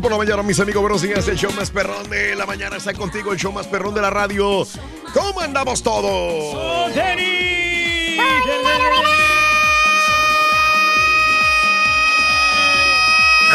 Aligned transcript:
Morning 0.00 0.02
por 0.02 0.12
la 0.12 0.18
mañana, 0.18 0.42
mis 0.42 0.58
amigos. 0.60 0.80
Buenos 0.80 1.02
días. 1.02 1.28
El 1.28 1.36
show 1.36 1.52
más 1.52 1.70
perrón 1.70 2.08
de 2.08 2.34
la 2.34 2.46
mañana 2.46 2.76
está 2.76 2.94
contigo. 2.94 3.32
El 3.32 3.38
show 3.38 3.52
más 3.52 3.66
perrón 3.66 3.94
de 3.94 4.00
la 4.00 4.08
radio. 4.08 4.66
¿Cómo 5.12 5.40
andamos 5.40 5.82
todos? 5.82 6.54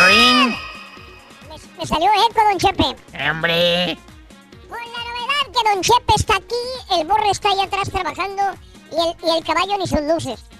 Ring. 0.07 0.55
Me, 1.49 1.55
me 1.79 1.85
salió 1.87 2.09
eco, 2.29 2.41
don 2.49 2.59
Chepe. 2.59 2.95
Hombre. 3.29 3.97
Con 4.69 4.79
la 4.79 4.99
novedad 4.99 5.45
que 5.51 5.69
don 5.73 5.81
Chepe 5.81 6.13
está 6.15 6.35
aquí, 6.35 6.99
el 6.99 7.07
borre 7.07 7.31
está 7.31 7.49
allá 7.49 7.63
atrás 7.63 7.89
trabajando 7.89 8.43
y 8.91 8.95
el, 8.95 9.29
y 9.29 9.37
el 9.37 9.43
caballo 9.43 9.77
ni 9.79 9.87
sus 9.87 10.01
luces. 10.01 10.54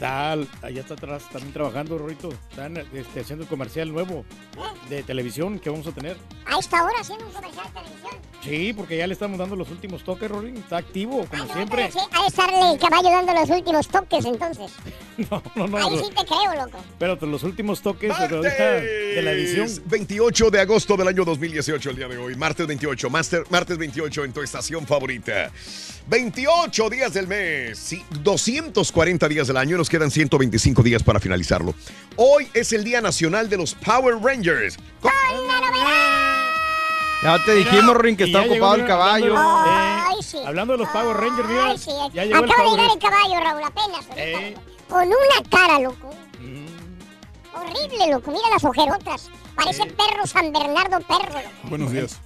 Está 0.00 0.32
allá 0.32 0.80
está 0.80 0.94
atrás 0.94 1.24
también 1.30 1.52
trabajando, 1.52 1.98
Rorito. 1.98 2.30
Están 2.50 2.74
este, 2.94 3.20
haciendo 3.20 3.42
el 3.44 3.50
comercial 3.50 3.92
nuevo 3.92 4.24
de 4.88 5.02
televisión 5.02 5.58
que 5.58 5.68
vamos 5.68 5.86
a 5.88 5.92
tener. 5.92 6.16
A 6.46 6.58
esta 6.58 6.82
hora 6.82 6.94
haciendo 7.00 7.26
un 7.26 7.32
comercial 7.32 7.66
de 7.66 7.80
televisión. 7.80 8.10
Sí, 8.42 8.72
porque 8.72 8.96
ya 8.96 9.06
le 9.06 9.12
estamos 9.12 9.38
dando 9.38 9.56
los 9.56 9.70
últimos 9.70 10.02
toques, 10.02 10.30
Rory. 10.30 10.56
Está 10.56 10.78
activo, 10.78 11.26
como 11.28 11.44
No, 11.44 11.52
siempre. 11.52 11.90
pero 11.92 12.00
sí, 12.02 12.08
ha 12.16 12.20
de 12.22 12.26
estarle 12.28 12.72
el 12.72 12.78
caballo 12.78 13.10
dando 13.10 13.34
los 13.34 13.50
últimos 13.50 13.88
toques 13.88 14.24
entonces. 14.24 14.72
No, 15.30 15.42
no, 15.54 15.66
no. 15.68 15.76
Ahí 15.76 15.84
pero- 15.90 16.02
sí 16.04 16.10
te 16.16 16.24
creo, 16.24 16.64
loco. 16.64 16.78
Pero 16.98 17.26
los 17.26 17.42
últimos 17.42 17.82
toques 17.82 18.08
de, 18.08 18.24
ahorita 18.36 18.40
de 18.72 19.20
la 19.22 19.32
edición. 19.32 19.66
Es 19.66 19.86
28 19.86 20.50
de 20.50 20.60
agosto 20.62 20.96
del 20.96 21.08
año 21.08 21.26
2018, 21.26 21.90
el 21.90 21.96
día 21.96 22.08
de 22.08 22.16
hoy. 22.16 22.34
Martes 22.36 22.66
28, 22.66 23.10
master- 23.10 23.44
martes 23.50 23.76
28 23.76 24.24
en 24.24 24.32
tu 24.32 24.40
estación 24.40 24.86
favorita. 24.86 25.50
28 26.06 26.88
días 26.88 27.12
del 27.12 27.26
mes, 27.26 27.78
sí, 27.78 28.02
240 28.22 29.28
días 29.28 29.46
del 29.46 29.58
año, 29.58 29.76
nos 29.76 29.89
quedan 29.90 30.10
125 30.10 30.82
días 30.82 31.02
para 31.02 31.20
finalizarlo. 31.20 31.74
Hoy 32.16 32.48
es 32.54 32.72
el 32.72 32.84
Día 32.84 33.02
Nacional 33.02 33.50
de 33.50 33.58
los 33.58 33.74
Power 33.74 34.16
Rangers. 34.22 34.78
Ya 37.22 37.44
te 37.44 37.54
dijimos, 37.54 37.96
Rin, 37.98 38.16
que 38.16 38.24
está 38.24 38.40
ocupado 38.40 38.76
el 38.76 38.86
caballo. 38.86 39.34
Ay, 39.36 40.16
eh, 40.18 40.22
sí. 40.22 40.38
Hablando 40.46 40.72
de 40.72 40.78
los 40.78 40.88
Power 40.88 41.14
Rangers, 41.14 41.48
mira. 41.48 41.66
Ay, 41.66 41.78
sí. 41.78 41.90
Ya 42.14 42.24
llegó 42.24 42.38
el 42.38 42.50
Acaba 42.50 42.64
de 42.64 42.70
llegar 42.70 42.90
el 42.92 42.98
caballo, 42.98 43.40
Raúl, 43.40 43.62
apenas. 43.64 44.06
Eh. 44.16 44.54
Con 44.88 45.06
una 45.06 45.50
cara, 45.50 45.80
loco. 45.80 46.10
Horrible, 47.52 48.12
loco. 48.12 48.30
Mira 48.30 48.48
las 48.50 48.64
ojerotas. 48.64 49.28
Parece 49.54 49.84
perro 49.84 50.26
San 50.26 50.50
Bernardo 50.50 51.00
perro, 51.00 51.34
loco. 51.34 51.50
Buenos 51.64 51.92
días. 51.92 52.18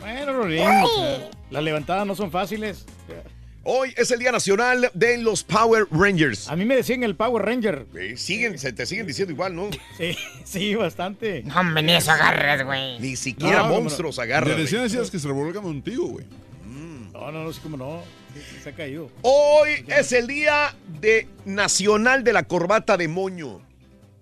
Bueno, 0.00 0.48
sea, 0.48 0.84
las 1.50 1.62
levantadas 1.62 2.06
no 2.06 2.14
son 2.16 2.30
fáciles. 2.30 2.86
Hoy 3.70 3.92
es 3.98 4.10
el 4.10 4.18
Día 4.18 4.32
Nacional 4.32 4.90
de 4.94 5.18
los 5.18 5.44
Power 5.44 5.84
Rangers. 5.90 6.48
A 6.48 6.56
mí 6.56 6.64
me 6.64 6.74
decían 6.74 7.02
el 7.02 7.14
Power 7.14 7.44
Ranger. 7.44 7.84
Eh, 8.00 8.16
siguen, 8.16 8.58
se 8.58 8.72
te 8.72 8.86
siguen 8.86 9.06
diciendo 9.06 9.30
igual, 9.34 9.54
¿no? 9.54 9.68
Sí, 9.98 10.16
sí, 10.44 10.74
bastante. 10.74 11.42
No, 11.42 11.60
hombre, 11.60 11.82
ni 11.82 11.92
eso 11.92 12.10
agarras, 12.12 12.64
güey. 12.64 12.98
Ni 12.98 13.14
siquiera 13.14 13.58
No, 13.64 13.68
no, 13.68 13.80
monstruos 13.82 14.16
Me 14.16 14.22
agarran. 14.24 14.56
decían 14.56 14.84
decías 14.84 15.10
que 15.10 15.18
se 15.18 15.28
revuelca 15.28 15.60
contigo, 15.60 16.06
güey. 16.06 16.24
No, 17.12 17.30
no, 17.30 17.44
no, 17.44 17.52
sí, 17.52 17.60
como 17.62 17.76
no. 17.76 18.02
Se 18.62 18.70
ha 18.70 18.72
caído. 18.74 19.10
Hoy 19.20 19.84
es 19.88 20.12
el 20.12 20.26
Día 20.26 20.74
de 21.02 21.28
Nacional 21.44 22.24
de 22.24 22.32
la 22.32 22.44
Corbata 22.44 22.96
de 22.96 23.06
Moño. 23.08 23.60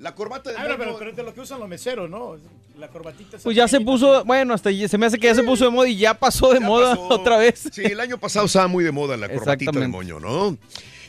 La 0.00 0.16
corbata 0.16 0.50
de 0.50 0.56
Ah, 0.58 0.62
moño. 0.64 0.76
pero, 0.76 0.98
pero 0.98 1.10
es 1.10 1.16
de 1.16 1.22
lo 1.22 1.32
que 1.32 1.40
usan 1.42 1.60
los 1.60 1.68
meseros, 1.68 2.10
¿no? 2.10 2.36
La 2.78 2.88
corbatita. 2.88 3.38
Pues 3.42 3.56
ya 3.56 3.66
se 3.69 3.81
puso, 3.81 4.25
bueno, 4.25 4.53
hasta 4.53 4.70
ya- 4.70 4.87
se 4.88 4.98
me 4.98 5.06
hace 5.06 5.19
que 5.19 5.26
ya 5.28 5.34
se 5.34 5.42
puso 5.42 5.64
de 5.64 5.70
moda 5.70 5.88
y 5.88 5.97
ya 5.97 6.14
pasó 6.14 6.53
de 6.53 6.60
Ya 6.60 6.66
moda 6.66 6.91
pasó. 6.91 7.09
otra 7.10 7.38
vez. 7.38 7.69
Sí, 7.72 7.82
el 7.84 8.00
año 8.00 8.19
pasado 8.19 8.47
estaba 8.47 8.69
muy 8.69 8.84
de 8.84 8.92
moda 8.92 9.16
la 9.16 9.28
corbatita 9.28 9.70
de 9.72 9.87
Exactamente. 9.87 9.97
moño, 9.97 10.20
¿no? 10.20 10.59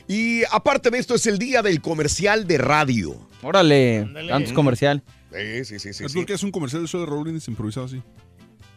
Y 0.06 0.42
aparte 0.50 0.88
de 0.90 0.98
esto, 0.98 1.14
es 1.14 1.26
el 1.26 1.38
día 1.38 1.60
del 1.60 1.82
comercial 1.82 2.46
de 2.46 2.56
radio. 2.56 3.20
Órale, 3.42 3.98
Ándale. 3.98 4.32
antes 4.32 4.52
comercial. 4.54 5.02
Sí, 5.30 5.64
sí, 5.66 5.78
sí, 5.78 5.92
sí. 5.92 6.04
es 6.04 6.12
sí. 6.12 6.18
porque 6.18 6.32
es 6.32 6.42
un 6.42 6.50
comercial 6.50 6.80
de 6.82 6.88
show 6.88 7.00
de 7.00 7.06
Rollins 7.06 7.46
improvisado 7.48 7.84
así. 7.84 8.02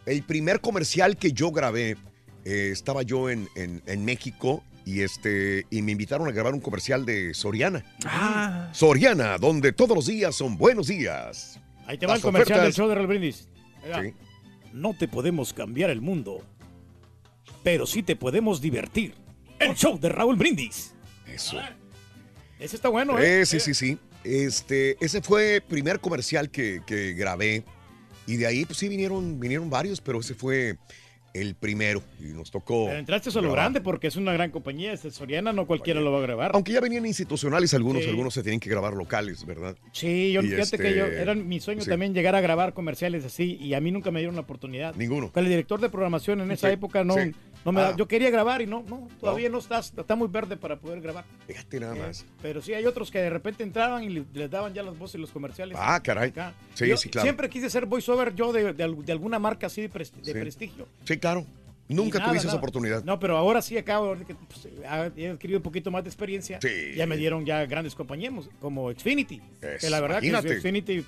El 0.04 0.22
primer 0.24 0.60
comercial 0.60 1.16
que 1.16 1.32
yo 1.32 1.50
grabé, 1.50 1.96
eh, 2.44 2.68
estaba 2.72 3.02
yo 3.02 3.30
en, 3.30 3.48
en- 3.56 3.82
en 3.86 4.04
México 4.04 4.62
y, 4.84 5.00
este, 5.00 5.64
y 5.70 5.80
me 5.80 5.92
invitaron 5.92 6.28
a 6.28 6.32
grabar 6.32 6.52
un 6.52 6.60
comercial 6.60 7.06
de 7.06 7.32
Soriana. 7.32 7.82
Ah, 8.04 8.68
Soriana, 8.72 9.38
donde 9.38 9.72
todos 9.72 9.96
los 9.96 10.06
días 10.06 10.34
son 10.34 10.58
buenos 10.58 10.88
días. 10.88 11.58
Ahí 11.92 11.98
te 11.98 12.06
va 12.06 12.12
Las 12.14 12.20
el 12.20 12.22
comercial 12.22 12.58
ofertas- 12.60 12.64
del 12.64 12.72
show 12.72 12.88
de 12.88 12.94
Real 12.94 13.06
Brindis. 13.06 13.48
Sí. 13.84 14.14
No 14.72 14.94
te 14.94 15.08
podemos 15.08 15.52
cambiar 15.52 15.90
el 15.90 16.00
mundo, 16.00 16.42
pero 17.62 17.84
sí 17.86 18.02
te 18.02 18.16
podemos 18.16 18.62
divertir. 18.62 19.14
El 19.58 19.74
show 19.74 19.98
de 20.00 20.08
Raúl 20.08 20.36
Brindis. 20.36 20.94
Eso. 21.26 21.58
Ese 22.58 22.76
está 22.76 22.88
bueno, 22.88 23.18
¿eh? 23.18 23.42
Eh, 23.42 23.46
sí, 23.46 23.60
sí, 23.60 23.74
sí. 23.74 23.98
Este, 24.24 24.96
ese 25.04 25.20
fue 25.20 25.56
el 25.56 25.62
primer 25.62 26.00
comercial 26.00 26.50
que, 26.50 26.80
que 26.86 27.12
grabé. 27.12 27.62
Y 28.26 28.36
de 28.36 28.46
ahí, 28.46 28.64
pues 28.64 28.78
sí, 28.78 28.88
vinieron, 28.88 29.38
vinieron 29.38 29.68
varios, 29.68 30.00
pero 30.00 30.20
ese 30.20 30.34
fue 30.34 30.78
el 31.34 31.54
primero. 31.54 32.02
Y 32.20 32.24
nos 32.34 32.50
tocó. 32.50 32.86
Pero 32.86 32.98
entraste 32.98 33.30
a 33.36 33.42
lo 33.42 33.52
grande 33.52 33.80
porque 33.80 34.06
es 34.08 34.16
una 34.16 34.32
gran 34.32 34.50
compañía. 34.50 34.92
Este 34.92 35.10
Soriana 35.10 35.52
no 35.52 35.66
cualquiera 35.66 36.00
lo 36.00 36.12
va 36.12 36.18
a 36.18 36.22
grabar. 36.22 36.50
Aunque 36.54 36.72
ya 36.72 36.80
venían 36.80 37.06
institucionales 37.06 37.72
algunos, 37.74 38.02
Sí. 38.02 38.08
algunos 38.10 38.34
se 38.34 38.42
tienen 38.42 38.60
que 38.60 38.68
grabar 38.70 38.92
locales, 38.94 39.44
¿verdad? 39.46 39.76
Sí, 39.92 40.32
yo 40.32 40.40
Y 40.42 40.44
fíjate 40.44 40.62
este, 40.62 40.78
que 40.78 40.94
yo 40.96 41.06
era 41.06 41.34
mi 41.34 41.60
sueño 41.60 41.82
sí. 41.82 41.90
también 41.90 42.14
llegar 42.14 42.34
a 42.34 42.40
grabar 42.40 42.74
comerciales 42.74 43.24
así 43.24 43.56
y 43.60 43.74
a 43.74 43.80
mí 43.80 43.90
nunca 43.90 44.10
me 44.10 44.20
dieron 44.20 44.34
la 44.36 44.42
oportunidad. 44.42 44.94
Ninguno. 44.94 45.30
Con 45.32 45.44
el 45.44 45.48
director 45.50 45.80
de 45.80 45.88
programación 45.88 46.40
en 46.40 46.50
esa 46.50 46.68
Sí, 46.68 46.74
época 46.74 47.04
no. 47.04 47.14
No 47.64 47.72
me 47.72 47.80
da- 47.80 47.88
Ah. 47.90 47.94
yo 47.96 48.06
quería 48.08 48.30
grabar 48.30 48.60
y 48.62 48.66
no, 48.66 48.84
no, 48.88 49.08
todavía 49.20 49.48
no, 49.48 49.58
estás, 49.58 49.92
está 49.96 50.14
muy 50.16 50.28
verde 50.28 50.56
para 50.56 50.76
poder 50.78 51.00
grabar. 51.00 51.24
Fíjate 51.46 51.80
nada 51.80 51.96
Eh, 51.96 52.00
más. 52.00 52.24
Pero 52.42 52.60
sí 52.62 52.74
hay 52.74 52.84
otros 52.86 53.10
que 53.10 53.18
de 53.18 53.30
repente 53.30 53.62
entraban 53.62 54.02
y 54.04 54.08
le- 54.08 54.24
les 54.34 54.50
daban 54.50 54.72
ya 54.74 54.82
las 54.82 54.98
voces 54.98 55.20
los 55.20 55.30
comerciales. 55.30 55.76
Ah, 55.80 56.00
caray. 56.02 56.30
Acá. 56.30 56.54
Sí, 56.74 56.88
Yo 56.88 56.96
sí, 56.96 57.08
claro. 57.08 57.24
Siempre 57.24 57.48
quise 57.48 57.70
ser 57.70 57.86
voiceover 57.86 58.34
yo 58.34 58.52
de, 58.52 58.72
de 58.72 58.82
al- 58.84 59.04
de 59.04 59.12
alguna 59.12 59.38
marca 59.38 59.66
así 59.68 59.80
de, 59.82 59.88
de 59.88 60.04
Sí. 60.04 60.32
prestigio. 60.32 60.88
Sí, 61.04 61.18
claro. 61.18 61.46
Nunca 61.88 62.18
Y 62.18 62.20
nada, 62.20 62.30
tuviste 62.30 62.48
esa 62.48 62.56
oportunidad. 62.56 63.04
No, 63.04 63.18
pero 63.18 63.36
ahora 63.36 63.60
sí 63.60 63.76
acabo 63.76 64.16
que 64.16 64.34
pues, 64.34 64.68
he 65.16 65.28
adquirido 65.28 65.58
un 65.58 65.62
poquito 65.62 65.90
más 65.90 66.02
de 66.04 66.08
experiencia. 66.08 66.58
Sí. 66.62 66.94
Ya 66.96 67.06
me 67.06 67.16
dieron 67.18 67.44
ya 67.44 67.66
grandes 67.66 67.94
compañías 67.94 68.32
como 68.60 68.90
Xfinity. 68.90 69.42
Es- 69.60 69.80
que 69.82 69.90
la 69.90 70.00
verdad 70.00 70.22
imagínate. 70.22 70.48
que 70.54 70.60
Xfinity 70.60 71.04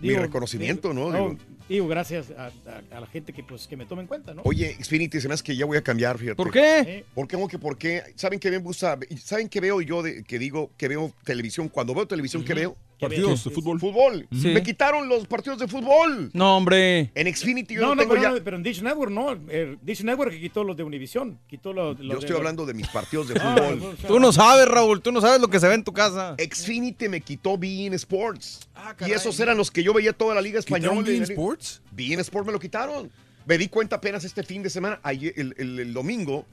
Mi 0.00 0.14
reconocimiento, 0.14 0.92
¿no? 0.92 1.12
Digo- 1.12 1.36
Digo, 1.68 1.88
gracias 1.88 2.30
a, 2.30 2.46
a- 2.46 2.96
a 2.96 3.00
la 3.00 3.06
gente 3.08 3.32
que 3.32 3.42
pues 3.42 3.66
que 3.66 3.76
me 3.76 3.86
tome 3.86 4.02
en 4.02 4.06
cuenta, 4.06 4.32
¿no? 4.34 4.42
Oye, 4.44 4.76
Xfinity, 4.80 5.20
se 5.20 5.26
me 5.26 5.34
hace 5.34 5.42
que 5.42 5.56
ya 5.56 5.66
voy 5.66 5.76
a 5.76 5.82
cambiar, 5.82 6.16
fíjate. 6.16 6.36
¿Por 6.36 6.52
qué? 6.52 6.78
Eh, 6.80 7.04
¿Por 7.12 7.26
qué? 7.26 7.36
Porque, 7.36 7.58
porque, 7.58 8.02
¿saben 8.14 8.38
qué 8.38 8.52
me 8.52 8.58
gusta? 8.58 8.96
¿Saben 9.20 9.48
qué 9.48 9.60
veo 9.60 9.80
yo 9.80 10.00
de, 10.00 10.22
que 10.22 10.38
digo 10.38 10.70
que 10.76 10.86
veo 10.86 11.12
televisión? 11.24 11.68
Cuando 11.68 11.92
veo 11.92 12.06
televisión, 12.06 12.44
¿qué 12.44 12.54
veo? 12.54 12.76
Partidos 12.98 13.44
de 13.44 13.50
fútbol. 13.50 13.78
Fútbol. 13.78 14.26
Sí. 14.32 14.48
Me 14.48 14.62
quitaron 14.62 15.08
los 15.08 15.26
partidos 15.26 15.58
de 15.58 15.68
fútbol. 15.68 16.30
No, 16.32 16.56
hombre. 16.56 17.10
En 17.14 17.34
Xfinity 17.34 17.74
yo 17.74 17.80
No, 17.82 17.88
no, 17.88 17.94
no, 17.96 18.02
tengo 18.02 18.14
pero, 18.14 18.22
ya. 18.22 18.30
no, 18.38 18.42
pero 18.44 18.56
en 18.56 18.62
Dish 18.62 18.82
Network 18.82 19.10
no. 19.12 19.32
Eh, 19.48 19.76
Dish 19.82 20.02
Network 20.02 20.30
que 20.32 20.40
quitó 20.40 20.64
los 20.64 20.76
de 20.76 20.82
Univision. 20.82 21.38
Quitó 21.46 21.72
los, 21.72 21.98
los 21.98 22.06
Yo 22.08 22.12
de- 22.14 22.18
estoy 22.20 22.36
hablando 22.36 22.64
de 22.64 22.72
mis 22.74 22.88
partidos 22.88 23.28
de 23.28 23.34
Ah, 23.40 23.54
fútbol. 23.58 23.96
Tú 24.06 24.18
no 24.18 24.32
sabes, 24.32 24.66
Raúl. 24.66 25.02
Tú 25.02 25.12
no 25.12 25.20
sabes 25.20 25.40
lo 25.40 25.48
que 25.48 25.60
se 25.60 25.68
ve 25.68 25.74
en 25.74 25.84
tu 25.84 25.92
casa. 25.92 26.34
Xfinity 26.38 27.08
me 27.08 27.20
quitó 27.20 27.58
Bein 27.58 27.92
Sports. 27.94 28.60
Ah, 28.74 28.92
y 28.94 28.96
caray. 29.00 29.14
esos 29.14 29.38
eran 29.40 29.56
los 29.58 29.70
que 29.70 29.82
yo 29.82 29.92
veía 29.92 30.12
toda 30.14 30.34
la 30.34 30.40
liga 30.40 30.60
¿Quitaron 30.60 30.82
española. 30.84 31.06
beIN 31.08 31.22
Sports? 31.24 31.82
Bein 31.92 32.18
Sports 32.20 32.46
me 32.46 32.52
lo 32.52 32.58
quitaron. 32.58 33.10
Me 33.44 33.58
di 33.58 33.68
cuenta 33.68 33.96
apenas 33.96 34.24
este 34.24 34.42
fin 34.42 34.62
de 34.62 34.70
semana, 34.70 34.98
ayer, 35.02 35.32
el, 35.36 35.54
el- 35.58 35.78
el 35.78 35.92
domingo, 35.94 36.44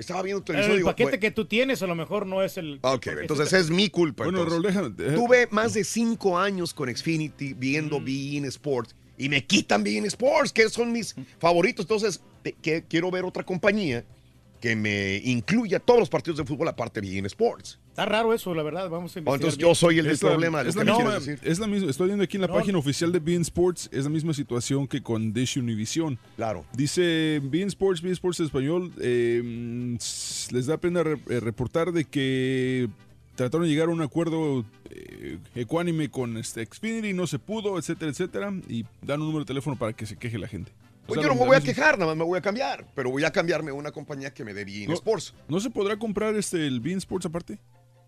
estaba 0.00 0.22
viendo 0.22 0.42
Pero 0.44 0.58
televisión. 0.58 0.72
el 0.72 0.78
digo, 0.78 0.88
paquete 0.90 1.10
"Bueno, 1.10 1.20
que 1.20 1.30
tú 1.30 1.44
tienes 1.46 1.82
a 1.82 1.86
lo 1.86 1.94
mejor 1.94 2.26
no 2.26 2.42
es 2.42 2.56
el... 2.56 2.78
Ok, 2.82 3.06
entonces 3.20 3.52
es 3.52 3.70
mi 3.70 3.88
culpa. 3.88 4.24
Bueno, 4.24 4.44
déjame. 4.60 4.90
Tuve 4.90 5.48
más 5.50 5.74
de 5.74 5.84
cinco 5.84 6.38
años 6.38 6.74
con 6.74 6.94
Xfinity 6.94 7.54
viendo 7.54 8.00
Bein 8.00 8.44
Sports 8.46 8.94
y 9.18 9.28
me 9.28 9.44
quitan 9.44 9.82
Bein 9.84 10.04
Sports, 10.06 10.52
que 10.52 10.68
son 10.68 10.92
mis 10.92 11.14
favoritos. 11.38 11.84
Entonces, 11.84 12.20
te- 12.42 12.52
que, 12.54 12.84
quiero 12.88 13.10
ver 13.10 13.24
otra 13.24 13.44
compañía 13.44 14.04
que 14.60 14.76
me 14.76 15.16
incluya 15.24 15.80
todos 15.80 15.98
los 16.00 16.08
partidos 16.10 16.38
de 16.38 16.44
fútbol 16.44 16.68
aparte 16.68 17.00
de 17.00 17.08
Bein 17.08 17.24
Sports. 17.26 17.78
Está 17.88 18.04
raro 18.04 18.32
eso, 18.34 18.54
la 18.54 18.62
verdad. 18.62 18.88
Vamos 18.90 19.16
a 19.16 19.18
O 19.18 19.20
investigar 19.20 19.34
entonces 19.36 19.58
bien. 19.58 19.68
yo 19.70 19.74
soy 19.74 19.98
el 19.98 20.04
del 20.04 20.14
Es 20.14 20.22
la- 20.22 20.28
problema, 20.30 20.62
lo 20.62 20.68
es 20.68 20.76
la 20.76 20.84
misma- 20.84 21.14
decir. 21.14 21.38
Es 21.42 21.58
la 21.58 21.66
misma, 21.66 21.90
estoy 21.90 22.06
viendo 22.08 22.24
aquí 22.24 22.36
en 22.36 22.42
la 22.42 22.46
No, 22.48 22.54
página 22.54 22.78
oficial 22.78 23.10
de 23.10 23.18
Bein 23.20 23.40
Sports, 23.42 23.88
es 23.92 24.04
la 24.04 24.10
misma 24.10 24.32
situación 24.34 24.86
que 24.86 25.02
con 25.02 25.32
Dish 25.32 25.56
Univision. 25.58 26.18
Claro. 26.36 26.64
Dice 26.74 27.40
Bein 27.42 27.68
Sports, 27.68 28.02
Bein 28.02 28.12
Sports 28.12 28.40
Español, 28.40 28.92
eh, 29.00 29.96
s- 29.98 30.52
les 30.54 30.66
da 30.66 30.76
pena 30.76 31.02
re- 31.02 31.20
eh, 31.28 31.40
reportar 31.40 31.92
de 31.92 32.04
que 32.04 32.88
trataron 33.34 33.66
de 33.66 33.72
llegar 33.72 33.88
a 33.88 33.92
un 33.92 34.02
acuerdo 34.02 34.64
eh, 34.90 35.38
ecuánime 35.54 36.10
con 36.10 36.36
este 36.36 36.66
Xfinity, 36.66 37.12
no 37.12 37.26
se 37.26 37.38
pudo, 37.38 37.78
etcétera, 37.78 38.10
etcétera, 38.10 38.52
y 38.68 38.84
dan 39.02 39.20
un 39.20 39.28
número 39.28 39.44
de 39.44 39.48
teléfono 39.48 39.76
para 39.78 39.92
que 39.92 40.04
se 40.04 40.16
queje 40.16 40.36
la 40.38 40.48
gente. 40.48 40.72
O 41.10 41.14
Pues 41.14 41.20
sea, 41.20 41.28
yo 41.28 41.34
no 41.34 41.40
me 41.40 41.46
voy 41.48 41.56
a 41.56 41.60
quejar, 41.60 41.98
nada 41.98 42.12
más 42.12 42.16
me 42.16 42.24
voy 42.24 42.38
a 42.38 42.40
cambiar, 42.40 42.86
pero 42.94 43.10
voy 43.10 43.24
a 43.24 43.32
cambiarme 43.32 43.72
a 43.72 43.74
una 43.74 43.90
compañía 43.90 44.32
que 44.32 44.44
me 44.44 44.54
dé 44.54 44.64
Bein 44.64 44.86
No. 44.88 44.94
Sports. 44.94 45.34
¿No 45.48 45.58
se 45.58 45.68
podrá 45.70 45.98
comprar 45.98 46.36
este 46.36 46.66
el 46.66 46.80
Bein 46.80 46.98
Sports 46.98 47.26
aparte? 47.26 47.58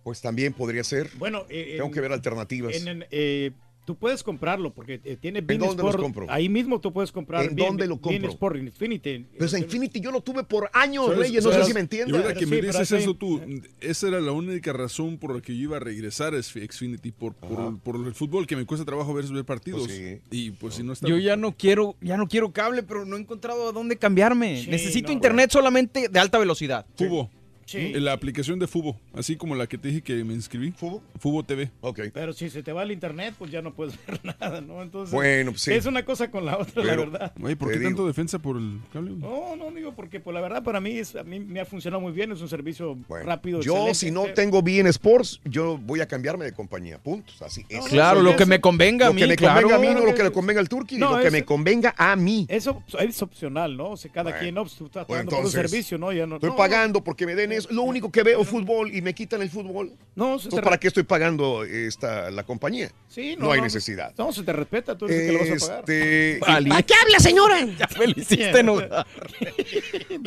Pues 0.04 0.20
también 0.20 0.52
podría 0.52 0.84
ser. 0.84 1.10
Bueno, 1.18 1.44
eh, 1.48 1.72
Tengo 1.76 1.86
en- 1.86 1.92
que 1.92 2.00
ver 2.00 2.12
alternativas. 2.12 2.74
en- 2.76 2.88
en, 2.88 3.04
eh, 3.10 3.50
tú 3.84 3.96
puedes 3.96 4.22
comprarlo 4.22 4.72
porque 4.72 5.00
eh, 5.04 5.16
tiene 5.20 5.40
Bein 5.40 5.60
dónde 5.60 5.82
los 5.82 5.96
compro? 5.96 6.26
Ahí 6.28 6.48
mismo 6.48 6.80
tú 6.80 6.92
puedes 6.92 7.10
comprar. 7.10 7.44
¿En 7.44 7.56
dónde 7.56 7.86
lo 7.86 8.00
compro? 8.00 8.30
Sport, 8.30 8.56
en 8.56 8.66
Infinity. 8.68 9.26
Pues 9.38 9.52
en 9.54 9.64
Infinity 9.64 10.00
yo 10.00 10.10
lo 10.10 10.20
tuve 10.20 10.44
por 10.44 10.70
años, 10.72 11.06
¿Sabes- 11.06 11.18
Reyes, 11.18 11.44
no 11.44 11.50
sé 11.50 11.54
sabes- 11.56 11.66
si 11.68 11.74
me 11.74 11.80
Y 11.80 11.82
entiendes. 11.82 12.14
ahorita 12.16 12.34
que 12.34 12.44
Sí, 12.46 12.50
me 12.50 12.62
dices 12.62 12.92
eso 12.92 13.14
tú, 13.14 13.40
esa 13.80 14.08
era 14.08 14.20
la 14.20 14.32
única 14.32 14.72
razón 14.72 15.18
por 15.18 15.34
la 15.34 15.40
que 15.42 15.56
yo 15.56 15.62
iba 15.64 15.76
a 15.78 15.80
regresar 15.80 16.34
a 16.34 16.42
Xfinity, 16.42 17.12
por, 17.12 17.34
por, 17.34 17.78
por 17.80 17.96
el 17.96 18.14
fútbol, 18.14 18.46
que 18.46 18.56
me 18.56 18.64
cuesta 18.66 18.84
trabajo 18.86 19.12
ver, 19.14 19.24
ver 19.26 19.44
partidos. 19.44 19.82
Pues 19.86 19.96
sí. 19.96 20.18
Y 20.30 20.50
pues 20.52 20.74
si 20.74 20.82
no 20.82 20.92
está... 20.92 21.08
Yo 21.08 21.18
ya 21.18 21.36
no 21.36 21.56
quiero, 21.56 21.96
ya 22.00 22.16
no 22.16 22.28
quiero 22.28 22.52
cable, 22.52 22.82
pero 22.82 23.04
no 23.04 23.16
he 23.16 23.20
encontrado 23.20 23.68
a 23.68 23.72
dónde 23.72 23.96
cambiarme. 23.96 24.62
Sí, 24.62 24.70
Necesito 24.70 25.08
no, 25.08 25.14
internet 25.14 25.50
solamente 25.50 26.08
de 26.08 26.18
alta 26.18 26.38
velocidad. 26.38 26.86
Fubo. 26.96 27.30
Sí. 27.66 27.92
En 27.94 28.04
La 28.04 28.12
aplicación 28.12 28.58
de 28.58 28.66
Fubo, 28.66 28.98
así 29.14 29.36
como 29.36 29.54
la 29.54 29.66
que 29.66 29.78
te 29.78 29.88
dije 29.88 30.02
que 30.02 30.24
me 30.24 30.34
inscribí. 30.34 30.72
¿Fubo? 30.72 31.02
Fubo 31.18 31.42
TV. 31.42 31.70
Ok. 31.80 32.00
Pero 32.12 32.32
si 32.32 32.50
se 32.50 32.62
te 32.62 32.72
va 32.72 32.82
el 32.82 32.90
internet, 32.92 33.34
pues 33.38 33.50
ya 33.50 33.62
no 33.62 33.72
puedes 33.74 33.94
ver 34.06 34.20
nada, 34.24 34.60
¿no? 34.60 34.82
Entonces, 34.82 35.12
Bueno, 35.14 35.52
pues 35.52 35.62
sí. 35.62 35.72
es 35.72 35.86
una 35.86 36.04
cosa 36.04 36.30
con 36.30 36.44
la 36.44 36.58
otra, 36.58 36.84
la 36.84 36.96
verdad. 36.96 37.32
Oye, 37.42 37.56
¿por 37.56 37.70
qué 37.70 37.78
digo. 37.78 37.90
tanto 37.90 38.06
defensa 38.06 38.38
por 38.38 38.56
el 38.56 38.80
cable? 38.92 39.12
No, 39.12 39.56
no 39.56 39.70
digo 39.70 39.94
porque, 39.94 40.20
pues 40.20 40.34
la 40.34 40.40
verdad 40.40 40.62
para 40.62 40.80
mí 40.80 40.92
es, 40.98 41.14
a 41.16 41.22
mí 41.24 41.40
me 41.40 41.60
ha 41.60 41.64
funcionado 41.64 42.00
muy 42.00 42.12
bien, 42.12 42.32
es 42.32 42.40
un 42.40 42.48
servicio 42.48 42.96
Bueno, 43.08 43.26
rápido. 43.26 43.60
yo 43.60 43.88
excelente, 43.88 43.94
si 43.94 44.10
no 44.10 44.24
tengo 44.34 44.62
Bein 44.62 44.86
Sports, 44.88 45.40
yo 45.44 45.78
voy 45.78 46.00
a 46.00 46.06
cambiarme 46.06 46.44
de 46.44 46.52
compañía. 46.52 46.98
Puntos. 46.98 47.40
Así 47.42 47.64
es. 47.68 47.84
Claro, 47.86 48.20
sí, 48.20 48.26
lo 48.26 48.36
que 48.36 48.46
me 48.46 48.60
convenga 48.60 49.06
a 49.06 49.08
lo 49.08 49.14
mí, 49.14 49.22
que 49.22 49.26
me 49.28 49.36
claro. 49.36 49.62
convenga 49.68 49.76
a 49.76 49.78
mí, 49.94 50.00
no 50.00 50.06
lo 50.06 50.14
que 50.14 50.22
le 50.22 50.32
convenga 50.32 50.60
al 50.60 50.68
Turqui, 50.68 50.98
No, 50.98 51.12
lo 51.16 51.20
que 51.20 51.26
es- 51.28 51.32
me 51.32 51.44
convenga 51.44 51.94
a 51.96 52.16
mí. 52.16 52.46
Eso 52.48 52.82
es 52.98 53.22
opcional, 53.22 53.76
¿no? 53.76 53.90
O 53.90 53.96
sea, 53.96 54.10
cada 54.10 54.30
Bueno, 54.30 54.38
quien, 54.40 54.54
no, 54.54 54.62
pues, 54.62 54.74
tú 54.74 54.86
estás 54.86 55.06
pues 55.06 55.16
pagando 55.18 55.36
por 55.36 55.44
un 55.44 55.50
servicio, 55.50 55.98
¿no? 55.98 56.12
Ya 56.12 56.26
no 56.26 56.36
Estoy 56.36 56.50
no, 56.50 56.56
pagando 56.56 57.02
porque 57.04 57.26
me 57.26 57.34
den 57.34 57.51
eso. 57.52 57.68
Lo 57.70 57.82
único 57.82 58.10
que 58.10 58.22
veo 58.22 58.42
es 58.42 58.48
fútbol 58.48 58.94
y 58.94 59.02
me 59.02 59.14
quitan 59.14 59.42
el 59.42 59.50
fútbol. 59.50 59.92
No, 60.14 60.38
se 60.38 60.44
te 60.44 60.46
Entonces, 60.46 60.64
¿para 60.64 60.78
qué 60.78 60.88
estoy 60.88 61.02
pagando 61.04 61.64
esta, 61.64 62.30
la 62.30 62.44
compañía? 62.44 62.90
Sí, 63.08 63.36
No 63.38 63.52
hay 63.52 63.60
necesidad. 63.60 64.12
No, 64.18 64.32
se 64.32 64.42
te 64.42 64.52
respeta, 64.52 64.96
tú 64.96 65.06
eres 65.06 65.20
el 65.20 65.26
que 65.26 65.32
lo 65.32 65.38
vas 65.38 65.62
a 65.62 65.66
pagar. 65.66 65.80
Este. 65.80 66.38
¿Para 66.40 66.82
qué 66.82 66.94
habla, 66.94 67.18
señora? 67.18 67.66
Ya 67.78 67.88
me 67.98 68.06
lo 68.06 68.12
hiciste 68.16 68.60
enojar. 68.60 69.06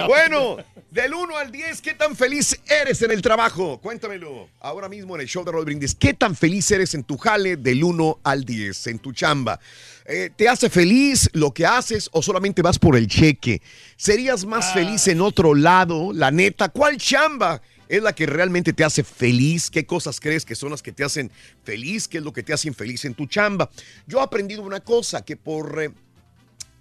Bueno, 0.07 0.57
del 0.95 1.13
1 1.13 1.37
al 1.37 1.51
10, 1.51 1.81
¿qué 1.81 1.93
tan 1.93 2.15
feliz 2.15 2.57
eres 2.69 3.01
en 3.01 3.11
el 3.11 3.21
trabajo? 3.21 3.81
Cuéntamelo. 3.81 4.47
Ahora 4.61 4.87
mismo 4.87 5.13
en 5.15 5.21
el 5.23 5.27
show 5.27 5.43
de 5.43 5.51
Rod 5.51 5.65
Brindis, 5.65 5.93
¿qué 5.93 6.13
tan 6.13 6.37
feliz 6.37 6.71
eres 6.71 6.93
en 6.93 7.03
tu 7.03 7.17
jale 7.17 7.57
del 7.57 7.83
1 7.83 8.21
al 8.23 8.45
10, 8.45 8.87
en 8.87 8.99
tu 8.99 9.11
chamba? 9.11 9.59
Eh, 10.05 10.29
¿Te 10.33 10.47
hace 10.47 10.69
feliz 10.69 11.29
lo 11.33 11.53
que 11.53 11.65
haces 11.65 12.07
o 12.13 12.21
solamente 12.21 12.61
vas 12.61 12.79
por 12.79 12.95
el 12.95 13.07
cheque? 13.07 13.61
¿Serías 13.97 14.45
más 14.45 14.71
feliz 14.73 15.09
en 15.09 15.19
otro 15.19 15.53
lado? 15.53 16.13
La 16.13 16.31
neta, 16.31 16.69
¿cuál 16.69 16.95
chamba? 16.95 17.61
¿Es 17.89 18.01
la 18.01 18.15
que 18.15 18.25
realmente 18.25 18.71
te 18.71 18.85
hace 18.85 19.03
feliz? 19.03 19.69
¿Qué 19.69 19.85
cosas 19.85 20.21
crees 20.21 20.45
que 20.45 20.55
son 20.55 20.71
las 20.71 20.81
que 20.81 20.93
te 20.93 21.03
hacen 21.03 21.29
feliz? 21.65 22.07
¿Qué 22.07 22.19
es 22.19 22.23
lo 22.23 22.31
que 22.31 22.41
te 22.41 22.53
hace 22.53 22.69
infeliz 22.69 23.03
en 23.03 23.15
tu 23.15 23.25
chamba? 23.25 23.69
Yo 24.07 24.19
he 24.19 24.23
aprendido 24.23 24.63
una 24.63 24.79
cosa, 24.79 25.25
que 25.25 25.35
por 25.35 25.83
eh, 25.83 25.91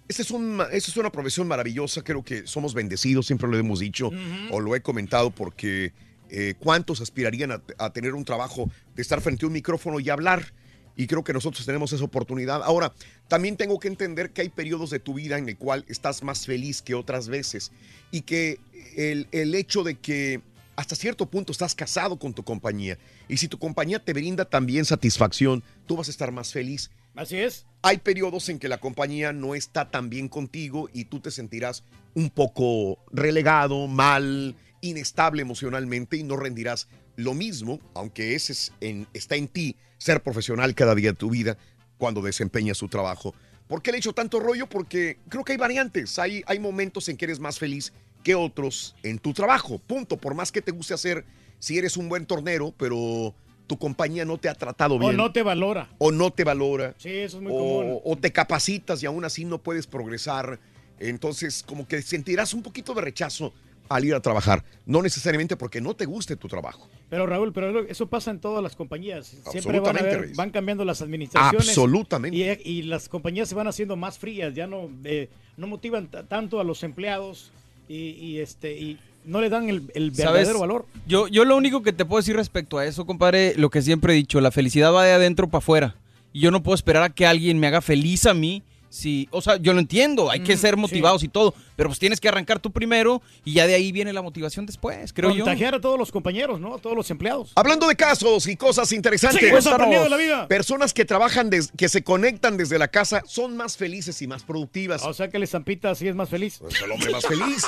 esta 0.07 0.21
es, 0.21 0.31
un- 0.31 0.61
esta 0.71 0.91
es 0.91 0.97
una 0.97 1.11
profesión 1.11 1.47
maravillosa, 1.47 2.03
creo 2.03 2.23
que 2.23 2.45
somos 2.47 2.73
bendecidos, 2.73 3.25
siempre 3.27 3.47
lo 3.49 3.57
hemos 3.57 3.79
dicho 3.79 4.11
o 4.51 4.59
lo 4.59 4.75
he 4.75 4.81
comentado 4.81 5.31
porque 5.31 5.93
eh, 6.29 6.53
¿cuántos 6.59 7.01
aspirarían 7.01 7.51
a, 7.51 7.61
a 7.77 7.91
tener 7.91 8.13
un 8.13 8.25
trabajo 8.25 8.69
de 8.95 9.01
estar 9.01 9.21
frente 9.21 9.45
a 9.45 9.47
un 9.47 9.53
micrófono 9.53 9.99
y 9.99 10.09
hablar? 10.09 10.53
Y 10.97 11.07
creo 11.07 11.23
que 11.25 11.33
nosotros 11.33 11.65
tenemos 11.65 11.91
esa 11.91 12.05
oportunidad. 12.05 12.63
Ahora, 12.63 12.93
también 13.27 13.57
tengo 13.57 13.79
que 13.79 13.89
entender 13.89 14.29
que 14.31 14.41
hay 14.41 14.49
periodos 14.49 14.89
de 14.91 14.99
tu 14.99 15.13
vida 15.13 15.37
en 15.37 15.49
el 15.49 15.57
cual 15.57 15.83
estás 15.89 16.23
más 16.23 16.45
feliz 16.45 16.81
que 16.81 16.95
otras 16.95 17.27
veces 17.27 17.71
y 18.11 18.21
que 18.21 18.59
el, 18.95 19.27
el 19.33 19.53
hecho 19.55 19.83
de 19.83 19.95
que 19.95 20.39
hasta 20.77 20.95
cierto 20.95 21.25
punto 21.25 21.51
estás 21.51 21.75
casado 21.75 22.17
con 22.17 22.33
tu 22.33 22.43
compañía 22.43 22.97
y 23.27 23.37
si 23.37 23.47
tu 23.49 23.57
compañía 23.59 23.99
te 23.99 24.13
brinda 24.13 24.45
también 24.45 24.85
satisfacción, 24.85 25.63
tú 25.85 25.97
vas 25.97 26.07
a 26.07 26.11
estar 26.11 26.31
más 26.31 26.51
feliz 26.53 26.89
Así 27.15 27.37
es. 27.37 27.65
hay 27.81 27.97
periodos 27.99 28.49
en 28.49 28.57
que 28.59 28.67
la 28.67 28.79
compañía 28.79 29.31
no 29.31 29.53
está 29.55 29.89
tan 29.91 30.09
bien 30.09 30.27
contigo 30.27 30.89
y 30.91 31.05
tú 31.05 31.19
te 31.19 31.29
sentirás 31.31 31.83
un 32.15 32.29
poco 32.31 32.97
relegado, 33.11 33.87
mal, 33.87 34.55
inestable 34.81 35.41
emocionalmente 35.43 36.17
y 36.17 36.23
no 36.23 36.35
rendirás 36.35 36.87
lo 37.15 37.33
mismo, 37.33 37.79
aunque 37.93 38.35
ese 38.35 38.53
es 38.53 38.71
en- 38.81 39.07
está 39.13 39.35
en 39.35 39.47
ti, 39.47 39.75
ser 39.97 40.21
profesional 40.23 40.73
cada 40.75 40.95
día 40.95 41.11
de 41.11 41.17
tu 41.17 41.29
vida 41.29 41.57
cuando 41.97 42.21
desempeñas 42.21 42.77
su 42.77 42.87
trabajo. 42.89 43.33
¿Por 43.67 43.81
qué 43.81 43.91
le 43.91 43.97
he 43.97 43.99
hecho 43.99 44.13
tanto 44.13 44.39
rollo? 44.39 44.67
Porque 44.67 45.19
creo 45.29 45.43
que 45.43 45.53
hay 45.53 45.57
variantes, 45.57 46.19
hay, 46.19 46.43
hay 46.47 46.59
momentos 46.59 47.07
en 47.07 47.17
que 47.17 47.25
eres 47.25 47.39
más 47.39 47.57
feliz 47.59 47.93
que 48.23 48.35
otros 48.35 48.95
en 49.03 49.19
tu 49.19 49.31
trabajo, 49.33 49.77
punto, 49.79 50.17
por 50.17 50.33
más 50.33 50.51
que 50.51 50.61
te 50.61 50.71
guste 50.71 50.93
hacer, 50.95 51.23
si 51.59 51.77
eres 51.77 51.97
un 51.97 52.09
buen 52.09 52.25
tornero, 52.25 52.73
pero 52.77 53.33
tu 53.67 53.77
compañía 53.77 54.25
no 54.25 54.37
te 54.37 54.47
ha 54.49 54.53
tratado 54.55 54.95
O 54.95 54.99
bien 54.99 55.17
no 55.17 55.31
te 55.31 55.41
valora. 55.43 55.89
o 55.97 56.11
no 56.11 56.31
te 56.31 56.43
valora 56.43 56.93
Sí, 56.97 57.09
eso 57.09 57.37
es 57.37 57.43
muy 57.43 57.51
común. 57.51 57.99
o, 58.03 58.11
o 58.11 58.15
te 58.15 58.31
capacitas 58.31 59.01
y 59.01 59.05
aún 59.05 59.25
así 59.25 59.45
no 59.45 59.57
puedes 59.59 59.87
progresar. 59.87 60.59
Entonces, 60.99 61.63
como 61.63 61.87
que 61.87 62.01
sentirás 62.01 62.53
un 62.53 62.63
poquito 62.63 62.93
de 62.93 63.01
rechazo 63.01 63.53
al 63.89 64.03
ir 64.05 64.15
a 64.15 64.19
trabajar. 64.19 64.63
No 64.85 65.01
necesariamente 65.01 65.55
porque 65.57 65.79
no 65.81 65.93
te 65.95 66.05
guste 66.05 66.35
tu 66.35 66.47
trabajo. 66.47 66.89
Pero 67.09 67.27
Raúl, 67.27 67.53
pero 67.53 67.85
eso 67.87 68.07
pasa 68.07 68.31
en 68.31 68.39
todas 68.39 68.63
las 68.63 68.75
compañías. 68.75 69.35
Siempre 69.51 69.79
van, 69.79 69.97
a 69.97 70.01
van 70.35 70.49
cambiando 70.49 70.83
las 70.85 71.01
administraciones. 71.01 71.67
Absolutamente. 71.67 72.35
Y, 72.63 72.79
y 72.79 72.81
las 72.83 73.09
compañías 73.09 73.47
se 73.49 73.55
van 73.55 73.67
haciendo 73.67 73.95
más 73.95 74.17
frías, 74.17 74.55
ya 74.55 74.65
no, 74.67 74.89
eh, 75.03 75.29
no 75.57 75.67
motivan 75.67 76.07
tanto 76.07 76.59
a 76.59 76.63
los 76.63 76.81
empleados 76.83 77.51
y, 77.87 78.11
y, 78.11 78.39
este 78.39 78.73
y 78.79 78.97
no 79.25 79.41
le 79.41 79.49
dan 79.49 79.69
el, 79.69 79.83
el 79.93 80.13
¿Sabes? 80.15 80.33
verdadero 80.33 80.59
valor. 80.59 80.85
Yo, 81.07 81.27
yo 81.27 81.45
lo 81.45 81.55
único 81.57 81.81
que 81.83 81.93
te 81.93 82.05
puedo 82.05 82.21
decir 82.21 82.35
respecto 82.35 82.77
a 82.77 82.85
eso, 82.85 83.05
compadre, 83.05 83.53
lo 83.57 83.69
que 83.69 83.81
siempre 83.81 84.13
he 84.13 84.15
dicho, 84.15 84.39
la 84.41 84.51
felicidad 84.51 84.93
va 84.93 85.03
de 85.05 85.13
adentro 85.13 85.47
para 85.47 85.59
afuera. 85.59 85.95
Y 86.33 86.41
yo 86.41 86.51
no 86.51 86.61
puedo 86.63 86.75
esperar 86.75 87.03
a 87.03 87.09
que 87.09 87.25
alguien 87.25 87.59
me 87.59 87.67
haga 87.67 87.81
feliz 87.81 88.25
a 88.25 88.33
mí. 88.33 88.61
Si, 88.89 89.27
o 89.31 89.41
sea, 89.41 89.57
yo 89.57 89.73
lo 89.73 89.79
entiendo, 89.79 90.29
hay 90.31 90.39
que 90.41 90.55
Mm, 90.55 90.59
ser 90.59 90.75
sí. 90.75 90.79
motivados 90.79 91.23
y 91.23 91.27
todo, 91.27 91.53
pero 91.75 91.89
pues 91.89 91.99
tienes 91.99 92.19
que 92.19 92.27
arrancar 92.27 92.59
tú 92.59 92.71
primero 92.71 93.21
y 93.43 93.53
ya 93.53 93.67
de 93.67 93.75
ahí 93.75 93.91
viene 93.91 94.13
la 94.13 94.21
motivación 94.21 94.65
después, 94.65 95.13
creo 95.13 95.31
yo. 95.31 95.43
Contagiar 95.45 95.75
a 95.75 95.81
todos 95.81 95.97
los 95.99 96.11
compañeros, 96.11 96.59
¿no? 96.59 96.75
A 96.75 96.77
todos 96.79 96.95
los 96.95 97.09
empleados. 97.11 97.51
Hablando 97.55 97.87
de 97.87 97.95
casos 97.95 98.47
y 98.47 98.55
cosas 98.55 98.91
interesantes. 98.91 99.39
Sí, 99.41 99.45
de 99.47 100.09
la 100.09 100.17
vida. 100.17 100.47
Personas 100.47 100.93
que 100.93 101.05
trabajan, 101.05 101.49
des- 101.49 101.71
que 101.77 101.89
se 101.89 102.03
conectan 102.03 102.57
desde 102.57 102.77
la 102.79 102.87
casa, 102.87 103.23
son 103.27 103.55
más 103.57 103.77
felices 103.77 104.21
y 104.21 104.27
más 104.27 104.43
productivas. 104.43 105.03
O 105.03 105.13
sea 105.13 105.29
que 105.29 105.37
el 105.37 105.43
estampita 105.43 105.93
sí 105.95 106.07
es 106.07 106.15
más 106.15 106.29
feliz. 106.29 106.57
Pues 106.59 106.81
el 106.81 106.91
hombre 106.91 107.11
más 107.11 107.25
feliz. 107.25 107.65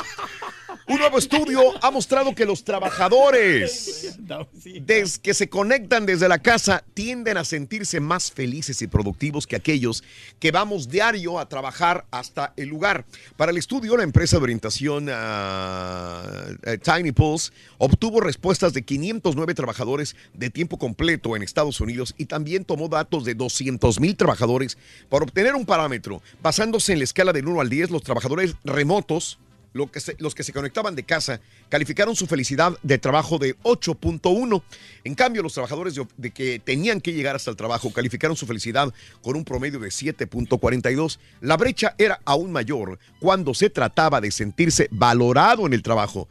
Un 0.88 1.00
nuevo 1.00 1.18
estudio 1.18 1.62
ha 1.84 1.92
mostrado 1.92 2.34
que 2.34 2.46
los 2.46 2.64
trabajadores 2.64 4.18
des- 4.82 5.20
que 5.20 5.34
se 5.34 5.50
conectan 5.50 6.06
desde 6.06 6.28
la 6.30 6.40
casa 6.40 6.84
tienden 6.94 7.38
a 7.38 7.44
sentirse 7.44 8.00
más 8.00 8.32
felices 8.32 8.82
y 8.82 8.88
productivos 8.88 9.48
que 9.48 9.56
aquellos 9.56 10.04
que 10.40 10.52
vamos 10.52 10.90
diario 10.90 11.40
a 11.40 11.50
trabajar 11.50 12.06
hasta 12.12 12.54
el 12.58 12.70
lugar. 12.70 13.06
Para 13.36 13.52
el 13.52 13.58
estudio, 13.58 13.97
la 13.98 14.04
empresa 14.04 14.38
de 14.38 14.44
orientación 14.44 15.08
ah, 15.12 16.24
eh, 16.64 16.78
Tiny 16.78 17.12
Pulse 17.12 17.52
obtuvo 17.78 18.22
respuestas 18.22 18.74
de 18.74 18.84
509 18.84 19.54
trabajadores 19.54 20.16
de 20.34 20.50
tiempo 20.50 20.78
completo 20.78 21.36
en 21.36 21.44
Estados 21.44 21.82
Unidos 21.82 22.14
y 22.18 22.26
también 22.26 22.64
tomó 22.64 22.88
datos 22.88 23.26
de 23.26 23.36
200 23.36 24.00
mil 24.00 24.16
trabajadores 24.16 24.78
para 25.10 25.26
obtener 25.26 25.56
un 25.56 25.66
parámetro. 25.66 26.22
Basándose 26.42 26.94
en 26.94 27.00
la 27.00 27.04
escala 27.04 27.34
del 27.34 27.48
1 27.48 27.62
al 27.62 27.70
10, 27.70 27.92
los 27.92 28.04
trabajadores 28.04 28.56
remotos 28.64 29.40
los 29.78 30.36
que 30.36 30.44
se 30.44 30.54
conectaban 30.54 30.96
de 30.96 31.04
casa 31.04 31.40
calificaron 31.70 32.16
su 32.16 32.28
felicidad 32.28 32.78
de 32.84 32.98
trabajo 32.98 33.38
de 33.38 33.58
8.1. 33.60 34.64
En 35.04 35.16
cambio, 35.16 35.44
los 35.44 35.54
trabajadores 35.54 36.00
de, 36.18 36.32
que 36.32 36.60
tenían 36.60 37.00
que 37.02 37.14
llegar 37.14 37.36
hasta 37.36 37.52
el 37.52 37.58
trabajo 37.58 37.92
calificaron 37.92 38.36
su 38.36 38.46
felicidad 38.46 38.94
con 39.22 39.36
un 39.36 39.46
promedio 39.46 39.80
de 39.80 39.90
7.42. 39.90 41.20
La 41.42 41.58
brecha 41.58 41.96
era 41.98 42.20
aún 42.26 42.52
mayor 42.52 43.00
cuando 43.20 43.54
se 43.54 43.70
trataba 43.70 44.20
de 44.22 44.32
sentirse 44.32 44.88
valorado 44.92 45.66
en 45.66 45.74
el 45.74 45.84
trabajo. 45.84 46.28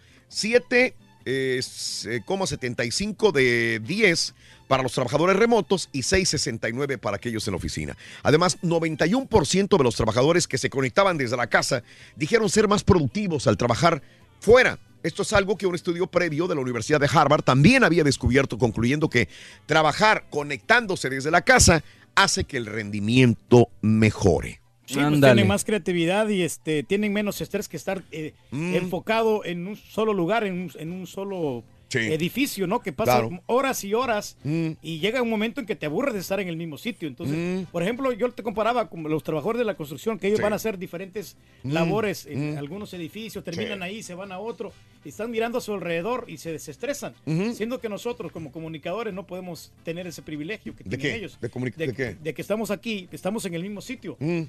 7,75 1.27 3.33
de 3.33 3.81
10 3.85 4.35
para 4.69 4.83
los 4.83 4.93
trabajadores 4.93 5.37
remotos 5.37 5.89
y 5.93 6.01
6,69 6.01 6.99
para 6.99 7.17
aquellos 7.17 7.47
en 7.47 7.53
la 7.53 7.59
oficina. 7.59 7.97
Además, 8.23 8.59
91% 8.63 9.77
de 9.77 9.85
los 9.85 9.97
trabajadores 9.97 10.49
que 10.49 10.59
se 10.59 10.71
conectaban 10.71 11.19
desde 11.19 11.37
la 11.37 11.49
casa 11.49 11.83
dijeron 12.17 12.49
ser 12.49 12.69
más 12.69 12.85
productivos 12.85 13.47
al 13.47 13.57
trabajar 13.57 14.03
fuera. 14.41 14.79
Esto 15.03 15.23
es 15.23 15.33
algo 15.33 15.57
que 15.57 15.67
un 15.67 15.75
estudio 15.75 16.09
previo 16.09 16.49
de 16.49 16.55
la 16.55 16.61
Universidad 16.61 17.01
de 17.01 17.09
Harvard 17.13 17.43
también 17.43 17.85
había 17.85 18.03
descubierto, 18.03 18.59
concluyendo 18.59 19.09
que 19.09 19.29
trabajar 19.67 20.27
conectándose 20.31 21.11
desde 21.11 21.31
la 21.31 21.43
casa 21.43 21.85
hace 22.17 22.45
que 22.45 22.57
el 22.57 22.67
rendimiento 22.67 23.69
mejore. 23.83 24.61
Sí, 24.87 24.95
pues 25.01 25.21
tienen 25.21 25.49
más 25.49 25.65
creatividad 25.65 26.29
y 26.29 26.43
este 26.43 26.83
tienen 26.85 27.13
menos 27.13 27.41
estrés 27.41 27.69
que 27.69 27.77
estar 27.77 28.03
eh, 28.13 28.33
Mm. 28.53 28.75
enfocado 28.77 29.45
en 29.45 29.67
un 29.67 29.77
solo 29.77 30.15
lugar, 30.15 30.45
en 30.45 30.55
un, 30.55 30.73
en 30.79 30.93
un 30.93 31.07
solo 31.07 31.65
Sí. 31.89 31.99
edificio, 31.99 32.67
¿no? 32.67 32.81
Que 32.81 32.93
pasa 32.93 33.21
Claro. 33.21 33.43
horas 33.47 33.85
y 33.85 33.95
horas 33.95 34.37
Mm. 34.43 34.71
y 34.83 34.99
llega 34.99 35.23
un 35.23 35.31
momento 35.31 35.61
en 35.61 35.67
que 35.67 35.77
te 35.77 35.87
aburres 35.87 36.15
de 36.15 36.21
estar 36.21 36.41
en 36.41 36.49
el 36.49 36.57
mismo 36.57 36.79
sitio. 36.79 37.07
Entonces, 37.07 37.67
por 37.71 37.83
ejemplo, 37.83 38.13
yo 38.13 38.31
te 38.33 38.43
comparaba 38.43 38.89
con 38.91 39.05
los 39.05 39.23
trabajadores 39.23 39.61
de 39.61 39.65
la 39.65 39.77
construcción, 39.77 40.19
que 40.19 40.27
ellos 40.27 40.39
Sí. 40.39 40.43
van 40.43 40.53
a 40.53 40.57
hacer 40.57 40.79
diferentes 40.79 41.37
Mm. 41.63 41.71
labores 41.73 42.27
en 42.27 42.55
Mm. 42.55 42.59
algunos 42.59 42.93
edificios, 42.93 43.45
terminan 43.45 43.79
Sí. 43.79 43.85
ahí, 43.85 44.03
se 44.03 44.15
van 44.15 44.33
a 44.33 44.39
otro, 44.41 44.73
y 45.05 45.11
están 45.11 45.31
mirando 45.31 45.59
a 45.59 45.61
su 45.61 45.73
alrededor 45.75 46.25
y 46.29 46.39
se 46.39 46.51
desestresan. 46.51 47.15
Siendo 47.55 47.81
que 47.81 47.89
nosotros 47.89 48.33
como 48.33 48.51
comunicadores 48.51 49.15
no 49.15 49.27
podemos 49.27 49.73
tener 49.85 50.07
ese 50.09 50.23
privilegio 50.23 50.75
que 50.75 50.83
¿De 50.83 50.97
tienen 50.97 51.07
qué? 51.07 51.17
ellos. 51.19 51.39
¿De, 51.41 51.49
de 51.87 51.93
qué? 51.95 52.17
de 52.21 52.35
que 52.35 52.43
estamos 52.43 52.71
aquí, 52.73 53.09
estamos 53.13 53.45
en 53.47 53.55
el 53.55 53.63
mismo 53.63 53.81
sitio. 53.81 54.17
Mm. 54.19 54.43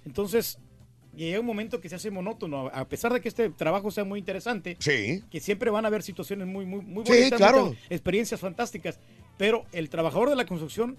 Entonces, 1.18 1.28
llega 1.28 1.40
un 1.40 1.46
momento 1.46 1.82
que 1.82 1.90
se 1.90 1.96
hace 1.96 2.12
monótono, 2.12 2.70
a 2.74 2.88
pesar 2.88 3.12
de 3.14 3.22
que 3.22 3.28
este 3.28 3.50
trabajo 3.50 3.90
sea 3.92 4.04
muy 4.04 4.20
interesante, 4.20 4.78
Sí. 4.80 5.24
que 5.32 5.40
siempre 5.40 5.72
van 5.72 5.86
a 5.86 5.88
haber 5.88 6.04
situaciones 6.04 6.48
muy, 6.48 6.66
muy, 6.66 6.82
muy 6.82 7.06
Sí, 7.06 7.12
bonitas, 7.12 7.38
claro. 7.38 7.66
muchas 7.68 7.82
experiencias 7.90 8.40
fantásticas, 8.40 9.00
pero 9.38 9.66
el 9.72 9.90
trabajador 9.90 10.30
de 10.30 10.36
la 10.36 10.46
construcción 10.46 10.98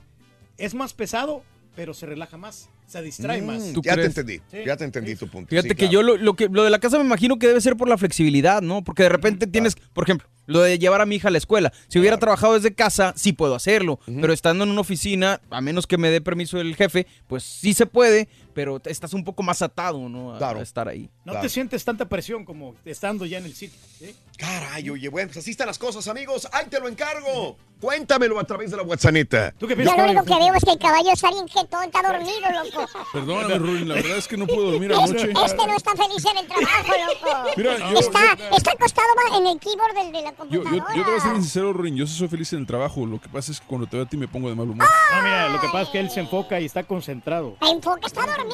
es 0.56 0.74
más 0.74 0.92
pesado, 0.92 1.42
pero 1.76 1.94
se 1.94 2.06
relaja 2.06 2.36
más, 2.36 2.68
se 2.88 3.00
distrae 3.02 3.40
Mm, 3.40 3.46
más. 3.46 3.72
ya 3.72 3.72
te 3.74 3.80
crees? 3.92 4.06
entendí, 4.08 4.40
Sí. 4.50 4.58
ya 4.66 4.76
te 4.76 4.84
entendí 4.84 5.14
tu 5.14 5.28
punto. 5.28 5.50
Fíjate 5.50 5.68
Sí, 5.68 5.74
que 5.76 5.88
claro. 5.88 5.92
yo 5.92 6.02
lo, 6.02 6.16
lo 6.16 6.34
que 6.34 6.48
lo 6.48 6.64
de 6.64 6.70
la 6.70 6.80
casa 6.80 6.98
me 6.98 7.04
imagino 7.04 7.38
que 7.38 7.46
debe 7.46 7.60
ser 7.60 7.76
por 7.76 7.88
la 7.88 7.96
flexibilidad, 7.96 8.60
¿no? 8.62 8.82
Porque 8.82 9.04
de 9.04 9.08
repente 9.10 9.46
tienes, 9.46 9.76
por 9.92 10.02
ejemplo, 10.02 10.26
lo 10.46 10.60
de 10.62 10.78
llevar 10.78 11.00
a 11.02 11.06
mi 11.06 11.16
hija 11.16 11.28
a 11.28 11.30
la 11.30 11.38
escuela. 11.38 11.72
Si 11.88 12.00
hubiera 12.00 12.16
trabajado 12.18 12.54
desde 12.54 12.72
casa, 12.74 13.12
sí 13.16 13.32
puedo 13.32 13.54
hacerlo, 13.54 14.00
pero 14.20 14.32
estando 14.32 14.64
en 14.64 14.70
una 14.70 14.80
oficina, 14.80 15.40
a 15.50 15.60
menos 15.60 15.86
que 15.86 15.98
me 15.98 16.10
dé 16.10 16.20
permiso 16.20 16.58
el 16.60 16.74
jefe, 16.74 17.06
pues 17.28 17.44
sí 17.44 17.74
se 17.74 17.86
puede, 17.86 18.28
pero 18.58 18.82
estás 18.86 19.12
un 19.14 19.22
poco 19.22 19.44
más 19.44 19.62
atado, 19.62 20.08
¿no? 20.08 20.34
A, 20.34 20.38
Claro. 20.38 20.58
a 20.58 20.62
estar 20.64 20.88
ahí. 20.88 21.08
No 21.24 21.30
Claro. 21.30 21.42
te 21.42 21.48
sientes 21.48 21.84
tanta 21.84 22.08
presión 22.08 22.44
como 22.44 22.74
estando 22.84 23.24
ya 23.24 23.38
en 23.38 23.44
el 23.44 23.54
sitio. 23.54 23.78
¿sí? 24.00 24.12
Caray, 24.36 24.90
oye, 24.90 25.08
bueno, 25.08 25.28
pues 25.28 25.38
así 25.38 25.52
están 25.52 25.68
las 25.68 25.78
cosas, 25.78 26.08
amigos. 26.08 26.48
Ahí 26.50 26.66
te 26.66 26.80
lo 26.80 26.88
encargo. 26.88 27.56
Cuéntamelo 27.80 28.40
a 28.40 28.44
través 28.44 28.72
de 28.72 28.76
la 28.76 28.82
WhatsApp. 28.82 29.14
¿Tú 29.56 29.68
qué 29.68 29.76
piensas, 29.76 29.96
lo 29.96 30.02
único 30.02 30.24
caballo? 30.24 30.38
que 30.40 30.44
veo 30.44 30.54
es 30.56 30.64
que 30.64 30.70
el 30.72 30.78
caballo 30.78 31.12
está 31.12 31.30
bien 31.30 31.46
jetón, 31.46 31.84
está 31.84 32.02
dormido, 32.02 32.64
loco. 32.64 32.90
Perdóname, 33.12 33.58
Ruin, 33.58 33.88
la 33.88 33.94
verdad 33.94 34.16
es 34.18 34.26
que 34.26 34.36
no 34.36 34.46
puedo 34.48 34.72
dormir 34.72 34.90
Este, 34.90 35.04
anoche. 35.04 35.30
este 35.46 35.66
no 35.68 35.76
está 35.76 35.92
feliz 35.94 36.24
en 36.24 36.38
el 36.38 36.46
trabajo, 36.48 36.92
loco. 37.06 37.50
Mira, 37.56 37.78
yo- 37.92 37.98
está, 38.00 38.32
está 38.56 38.72
acostado 38.72 39.06
en 39.38 39.46
el 39.46 39.60
keyboard 39.60 39.94
del- 39.94 40.10
de, 40.12 40.22
la 40.22 40.32
computadora. 40.32 40.70
yo, 40.70 40.96
yo 40.96 41.04
te 41.04 41.10
voy 41.10 41.18
a 41.20 41.22
ser 41.22 41.34
sincero, 41.36 41.72
Ruin. 41.72 41.94
Yo 41.96 42.06
sí 42.08 42.18
soy 42.18 42.26
feliz 42.26 42.52
en 42.52 42.58
el 42.60 42.66
trabajo. 42.66 43.06
Lo 43.06 43.20
que 43.20 43.28
pasa 43.28 43.52
es 43.52 43.60
que 43.60 43.66
cuando 43.68 43.86
te 43.86 43.96
veo 43.96 44.06
a 44.06 44.08
ti 44.08 44.16
me 44.16 44.26
pongo 44.26 44.48
de 44.48 44.56
mal 44.56 44.68
humor. 44.68 44.84
No, 45.14 45.22
mira, 45.22 45.48
lo 45.48 45.60
que 45.60 45.66
pasa 45.68 45.82
es 45.82 45.88
que 45.90 46.00
él 46.00 46.10
se 46.10 46.18
enfoca 46.20 46.60
y 46.60 46.64
está 46.64 46.82
concentrado. 46.82 47.56
Enfoca, 47.60 48.06
está 48.08 48.26
dormido, 48.26 48.47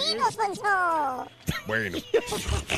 Bueno, 1.67 1.99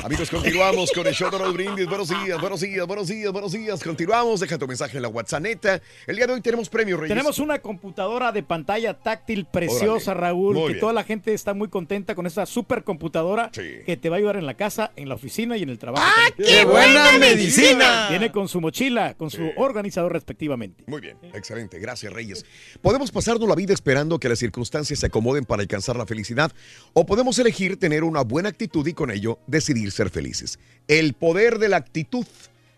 amigos, 0.03 0.29
continuamos 0.29 0.91
con 0.91 1.05
el 1.07 1.13
show 1.13 1.29
de 1.31 1.39
los 1.39 1.53
brindis. 1.53 1.87
Buenos 1.87 2.07
días, 2.09 2.39
buenos 2.39 2.61
días, 2.61 2.85
buenos 2.87 3.07
días, 3.07 3.31
buenos 3.31 3.51
días. 3.51 3.83
Continuamos, 3.83 4.39
deja 4.39 4.57
tu 4.57 4.67
mensaje 4.67 4.97
en 4.97 5.03
la 5.03 5.09
WhatsApp. 5.09 5.41
neta. 5.41 5.81
El 6.05 6.15
día 6.15 6.27
de 6.27 6.33
hoy 6.33 6.41
tenemos 6.41 6.69
premio, 6.69 6.95
Reyes. 6.97 7.09
Tenemos 7.09 7.39
una 7.39 7.59
computadora 7.59 8.31
de 8.31 8.43
pantalla 8.43 8.93
táctil 8.93 9.45
preciosa, 9.45 10.11
Órale. 10.11 10.27
Raúl, 10.27 10.53
Muy 10.55 10.63
que 10.63 10.73
bien. 10.73 10.79
toda 10.79 10.93
la 10.93 11.03
gente 11.03 11.33
está 11.33 11.53
muy 11.53 11.69
contenta 11.69 12.13
con 12.15 12.25
esta 12.27 12.45
supercomputadora 12.45 13.49
Sí. 13.53 13.79
que 13.85 13.97
te 13.97 14.09
va 14.09 14.17
a 14.17 14.19
ayudar 14.19 14.37
en 14.37 14.45
la 14.45 14.53
casa, 14.55 14.91
en 14.95 15.09
la 15.09 15.15
oficina 15.15 15.57
y 15.57 15.63
en 15.63 15.69
el 15.69 15.79
trabajo. 15.79 16.05
¡Ah, 16.07 16.29
qué 16.37 16.63
buena 16.65 17.17
medicina! 17.17 18.07
Viene 18.09 18.31
con 18.31 18.47
su 18.47 18.61
mochila, 18.61 19.15
con 19.15 19.29
su 19.31 19.51
organizador 19.57 20.13
respectivamente. 20.13 20.83
Muy 20.87 21.01
bien, 21.01 21.17
excelente. 21.33 21.79
Gracias, 21.79 22.13
Reyes. 22.13 22.45
Podemos 22.81 23.11
pasarnos 23.11 23.47
la 23.49 23.55
vida 23.55 23.73
esperando 23.73 24.19
que 24.19 24.29
las 24.29 24.39
circunstancias 24.39 24.99
se 24.99 25.05
acomoden 25.07 25.45
para 25.45 25.61
alcanzar 25.61 25.95
la 25.95 26.05
felicidad 26.05 26.51
o 26.93 27.05
podemos 27.07 27.39
elegir 27.39 27.79
tener 27.79 28.03
una 28.03 28.21
buena 28.21 28.49
actitud 28.49 28.85
y 28.85 28.93
con 28.93 29.09
ello 29.09 29.39
decidir 29.47 29.91
ser 29.91 30.09
felices. 30.09 30.59
El 30.87 31.13
poder 31.13 31.57
de 31.57 31.69
la 31.69 31.77
actitud. 31.77 32.27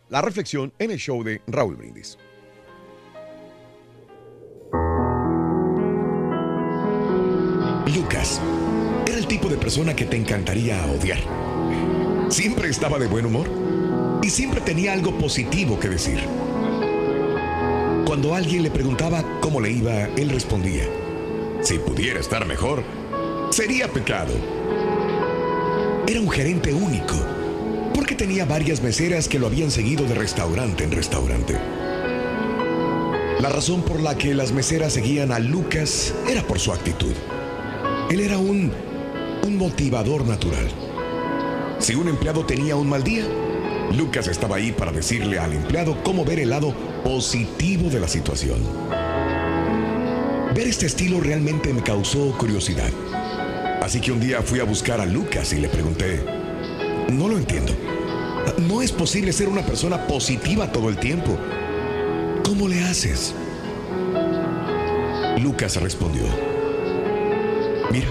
La 0.07 0.21
reflexión 0.21 0.71
en 0.79 0.91
el 0.91 0.97
show 0.97 1.23
de 1.23 1.41
Raúl 1.47 1.75
Brindis. 1.75 2.17
Lucas 7.95 8.39
era 9.07 9.17
el 9.17 9.27
tipo 9.27 9.49
de 9.49 9.57
persona 9.57 9.95
que 9.95 10.05
te 10.05 10.15
encantaría 10.15 10.83
odiar. 10.85 11.19
Siempre 12.29 12.69
estaba 12.69 12.99
de 12.99 13.07
buen 13.07 13.25
humor 13.25 13.49
y 14.21 14.29
siempre 14.29 14.61
tenía 14.61 14.93
algo 14.93 15.17
positivo 15.17 15.79
que 15.79 15.89
decir. 15.89 16.19
Cuando 18.05 18.33
alguien 18.33 18.63
le 18.63 18.71
preguntaba 18.71 19.23
cómo 19.41 19.59
le 19.61 19.71
iba, 19.71 20.05
él 20.15 20.29
respondía, 20.29 20.85
si 21.61 21.77
pudiera 21.77 22.19
estar 22.19 22.47
mejor, 22.47 22.83
sería 23.51 23.87
pecado. 23.87 24.33
Era 26.07 26.19
un 26.19 26.29
gerente 26.29 26.73
único, 26.73 27.15
porque 27.93 28.15
tenía 28.15 28.45
varias 28.45 28.81
meseras 28.81 29.27
que 29.27 29.39
lo 29.39 29.47
habían 29.47 29.71
seguido 29.71 30.05
de 30.05 30.15
restaurante 30.15 30.83
en 30.83 30.91
restaurante. 30.91 31.59
La 33.39 33.49
razón 33.49 33.83
por 33.83 34.01
la 34.01 34.17
que 34.17 34.33
las 34.33 34.51
meseras 34.51 34.93
seguían 34.93 35.31
a 35.31 35.39
Lucas 35.39 36.13
era 36.29 36.43
por 36.43 36.59
su 36.59 36.73
actitud. 36.73 37.13
Él 38.09 38.19
era 38.19 38.37
un, 38.37 38.71
un 39.43 39.57
motivador 39.57 40.25
natural. 40.25 40.67
Si 41.79 41.95
un 41.95 42.09
empleado 42.09 42.45
tenía 42.45 42.75
un 42.75 42.89
mal 42.89 43.03
día, 43.03 43.25
Lucas 43.95 44.27
estaba 44.27 44.57
ahí 44.57 44.71
para 44.71 44.91
decirle 44.91 45.39
al 45.39 45.53
empleado 45.53 46.03
cómo 46.03 46.25
ver 46.25 46.39
el 46.39 46.49
lado 46.49 46.73
positivo 47.03 47.89
de 47.89 47.99
la 47.99 48.07
situación. 48.07 48.59
Ver 50.53 50.67
este 50.67 50.87
estilo 50.87 51.21
realmente 51.21 51.73
me 51.73 51.81
causó 51.81 52.37
curiosidad. 52.37 52.91
Así 53.81 54.01
que 54.01 54.11
un 54.11 54.19
día 54.19 54.41
fui 54.41 54.59
a 54.59 54.65
buscar 54.65 54.99
a 54.99 55.05
Lucas 55.05 55.53
y 55.53 55.57
le 55.57 55.69
pregunté, 55.69 56.23
no 57.11 57.27
lo 57.27 57.37
entiendo. 57.37 57.73
No 58.67 58.81
es 58.81 58.91
posible 58.91 59.31
ser 59.31 59.47
una 59.49 59.65
persona 59.65 60.05
positiva 60.07 60.71
todo 60.71 60.89
el 60.89 60.97
tiempo. 60.97 61.37
¿Cómo 62.43 62.67
le 62.67 62.83
haces? 62.83 63.33
Lucas 65.41 65.77
respondió, 65.77 66.23
mira, 67.91 68.07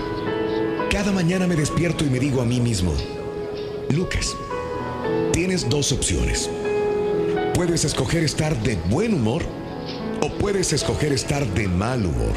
cada 0.90 1.12
mañana 1.12 1.46
me 1.46 1.56
despierto 1.56 2.04
y 2.04 2.08
me 2.08 2.18
digo 2.18 2.40
a 2.40 2.46
mí 2.46 2.58
mismo, 2.58 2.94
Lucas, 3.90 4.34
tienes 5.32 5.68
dos 5.68 5.92
opciones. 5.92 6.48
Puedes 7.54 7.84
escoger 7.84 8.24
estar 8.24 8.56
de 8.62 8.76
buen 8.88 9.14
humor 9.14 9.42
o 10.22 10.30
puedes 10.38 10.72
escoger 10.72 11.12
estar 11.12 11.46
de 11.46 11.68
mal 11.68 12.06
humor. 12.06 12.32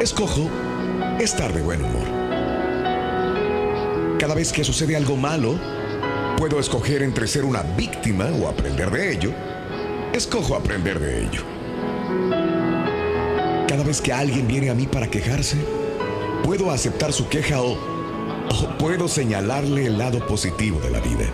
Escojo 0.00 0.48
estar 1.20 1.52
de 1.52 1.62
buen 1.62 1.84
humor. 1.84 2.06
Cada 4.18 4.34
vez 4.34 4.52
que 4.52 4.62
sucede 4.64 4.96
algo 4.96 5.16
malo, 5.16 5.58
puedo 6.36 6.60
escoger 6.60 7.02
entre 7.02 7.26
ser 7.26 7.44
una 7.44 7.62
víctima 7.62 8.26
o 8.40 8.48
aprender 8.48 8.90
de 8.90 9.12
ello. 9.12 9.32
Escojo 10.12 10.54
aprender 10.54 10.98
de 11.00 11.24
ello. 11.24 11.42
Cada 13.66 13.84
vez 13.84 14.00
que 14.00 14.12
alguien 14.12 14.46
viene 14.46 14.70
a 14.70 14.74
mí 14.74 14.86
para 14.86 15.08
quejarse, 15.08 15.56
puedo 16.44 16.70
aceptar 16.70 17.12
su 17.12 17.28
queja 17.28 17.60
o, 17.60 17.72
o 17.72 18.78
puedo 18.78 19.08
señalarle 19.08 19.86
el 19.86 19.98
lado 19.98 20.24
positivo 20.26 20.80
de 20.80 20.90
la 20.90 21.00
vida. 21.00 21.26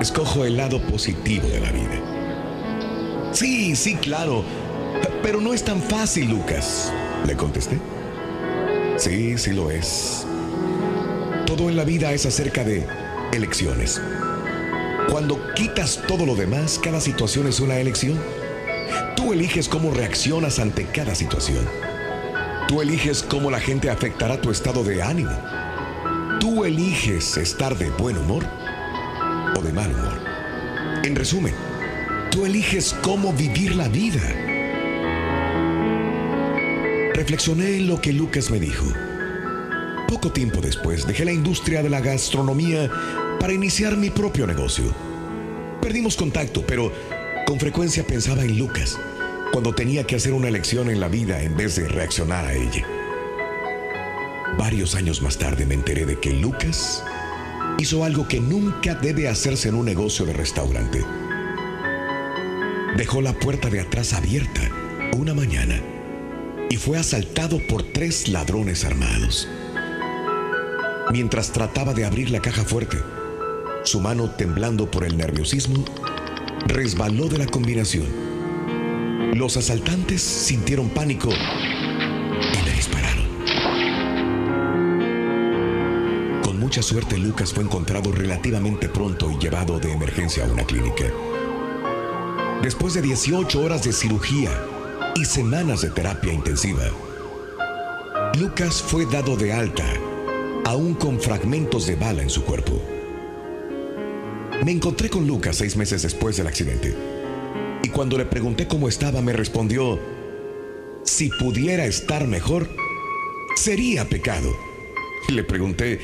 Escojo 0.00 0.44
el 0.44 0.56
lado 0.56 0.80
positivo 0.80 1.46
de 1.48 1.60
la 1.60 1.70
vida. 1.70 2.00
Sí, 3.32 3.76
sí, 3.76 3.94
claro. 3.96 4.42
Pero 5.22 5.40
no 5.40 5.54
es 5.54 5.64
tan 5.64 5.80
fácil, 5.80 6.30
Lucas. 6.30 6.92
Le 7.26 7.36
contesté. 7.36 7.78
Sí, 8.96 9.36
sí 9.38 9.52
lo 9.52 9.70
es. 9.70 10.26
Todo 11.46 11.68
en 11.68 11.76
la 11.76 11.84
vida 11.84 12.12
es 12.12 12.26
acerca 12.26 12.64
de 12.64 12.86
elecciones. 13.32 14.00
Cuando 15.10 15.38
quitas 15.54 16.00
todo 16.06 16.24
lo 16.24 16.34
demás, 16.34 16.80
cada 16.82 17.00
situación 17.00 17.46
es 17.46 17.60
una 17.60 17.76
elección. 17.78 18.18
Tú 19.16 19.32
eliges 19.32 19.68
cómo 19.68 19.92
reaccionas 19.92 20.58
ante 20.58 20.86
cada 20.86 21.14
situación. 21.14 21.66
Tú 22.68 22.80
eliges 22.80 23.22
cómo 23.22 23.50
la 23.50 23.60
gente 23.60 23.90
afectará 23.90 24.40
tu 24.40 24.50
estado 24.50 24.82
de 24.82 25.02
ánimo. 25.02 25.36
Tú 26.40 26.64
eliges 26.64 27.36
estar 27.36 27.76
de 27.76 27.90
buen 27.90 28.16
humor 28.16 28.44
o 29.56 29.62
de 29.62 29.72
mal 29.72 29.92
humor. 29.92 30.20
En 31.04 31.14
resumen, 31.14 31.54
tú 32.30 32.46
eliges 32.46 32.94
cómo 33.02 33.32
vivir 33.32 33.74
la 33.74 33.88
vida. 33.88 34.51
Reflexioné 37.22 37.76
en 37.76 37.86
lo 37.86 38.00
que 38.00 38.12
Lucas 38.12 38.50
me 38.50 38.58
dijo. 38.58 38.84
Poco 40.08 40.32
tiempo 40.32 40.60
después 40.60 41.06
dejé 41.06 41.24
la 41.24 41.32
industria 41.32 41.80
de 41.80 41.88
la 41.88 42.00
gastronomía 42.00 42.90
para 43.38 43.52
iniciar 43.52 43.96
mi 43.96 44.10
propio 44.10 44.44
negocio. 44.44 44.92
Perdimos 45.80 46.16
contacto, 46.16 46.64
pero 46.66 46.90
con 47.46 47.60
frecuencia 47.60 48.04
pensaba 48.04 48.42
en 48.42 48.58
Lucas 48.58 48.98
cuando 49.52 49.72
tenía 49.72 50.04
que 50.04 50.16
hacer 50.16 50.32
una 50.32 50.48
elección 50.48 50.90
en 50.90 50.98
la 50.98 51.06
vida 51.06 51.40
en 51.44 51.56
vez 51.56 51.76
de 51.76 51.86
reaccionar 51.86 52.44
a 52.44 52.54
ella. 52.54 52.84
Varios 54.58 54.96
años 54.96 55.22
más 55.22 55.38
tarde 55.38 55.64
me 55.64 55.74
enteré 55.74 56.04
de 56.04 56.18
que 56.18 56.32
Lucas 56.32 57.04
hizo 57.78 58.02
algo 58.02 58.26
que 58.26 58.40
nunca 58.40 58.96
debe 58.96 59.28
hacerse 59.28 59.68
en 59.68 59.76
un 59.76 59.84
negocio 59.84 60.26
de 60.26 60.32
restaurante. 60.32 61.04
Dejó 62.96 63.22
la 63.22 63.32
puerta 63.32 63.70
de 63.70 63.78
atrás 63.78 64.12
abierta 64.12 64.68
una 65.16 65.34
mañana 65.34 65.80
y 66.72 66.78
fue 66.78 66.96
asaltado 66.96 67.58
por 67.68 67.82
tres 67.82 68.28
ladrones 68.28 68.86
armados. 68.86 69.46
Mientras 71.12 71.52
trataba 71.52 71.92
de 71.92 72.06
abrir 72.06 72.30
la 72.30 72.40
caja 72.40 72.64
fuerte, 72.64 72.96
su 73.84 74.00
mano 74.00 74.30
temblando 74.30 74.90
por 74.90 75.04
el 75.04 75.18
nerviosismo, 75.18 75.84
resbaló 76.66 77.28
de 77.28 77.36
la 77.36 77.46
combinación. 77.46 78.06
Los 79.34 79.58
asaltantes 79.58 80.22
sintieron 80.22 80.88
pánico 80.88 81.28
y 81.28 82.64
le 82.64 82.72
dispararon. 82.72 83.26
Con 86.42 86.58
mucha 86.58 86.80
suerte, 86.80 87.18
Lucas 87.18 87.52
fue 87.52 87.64
encontrado 87.64 88.12
relativamente 88.12 88.88
pronto 88.88 89.30
y 89.30 89.36
llevado 89.36 89.78
de 89.78 89.92
emergencia 89.92 90.46
a 90.46 90.50
una 90.50 90.64
clínica. 90.64 91.04
Después 92.62 92.94
de 92.94 93.02
18 93.02 93.60
horas 93.60 93.84
de 93.84 93.92
cirugía 93.92 94.71
y 95.14 95.24
semanas 95.24 95.82
de 95.82 95.90
terapia 95.90 96.32
intensiva, 96.32 96.84
Lucas 98.38 98.82
fue 98.82 99.04
dado 99.04 99.36
de 99.36 99.52
alta, 99.52 99.84
aún 100.64 100.94
con 100.94 101.20
fragmentos 101.20 101.86
de 101.86 101.96
bala 101.96 102.22
en 102.22 102.30
su 102.30 102.44
cuerpo. 102.44 102.80
Me 104.64 104.72
encontré 104.72 105.10
con 105.10 105.26
Lucas 105.26 105.56
seis 105.56 105.76
meses 105.76 106.02
después 106.02 106.36
del 106.36 106.46
accidente. 106.46 106.94
Y 107.82 107.88
cuando 107.88 108.16
le 108.16 108.24
pregunté 108.24 108.66
cómo 108.66 108.88
estaba, 108.88 109.20
me 109.20 109.32
respondió, 109.32 109.98
si 111.04 111.28
pudiera 111.28 111.84
estar 111.84 112.26
mejor, 112.26 112.70
sería 113.56 114.08
pecado. 114.08 114.56
Le 115.28 115.44
pregunté, 115.44 116.00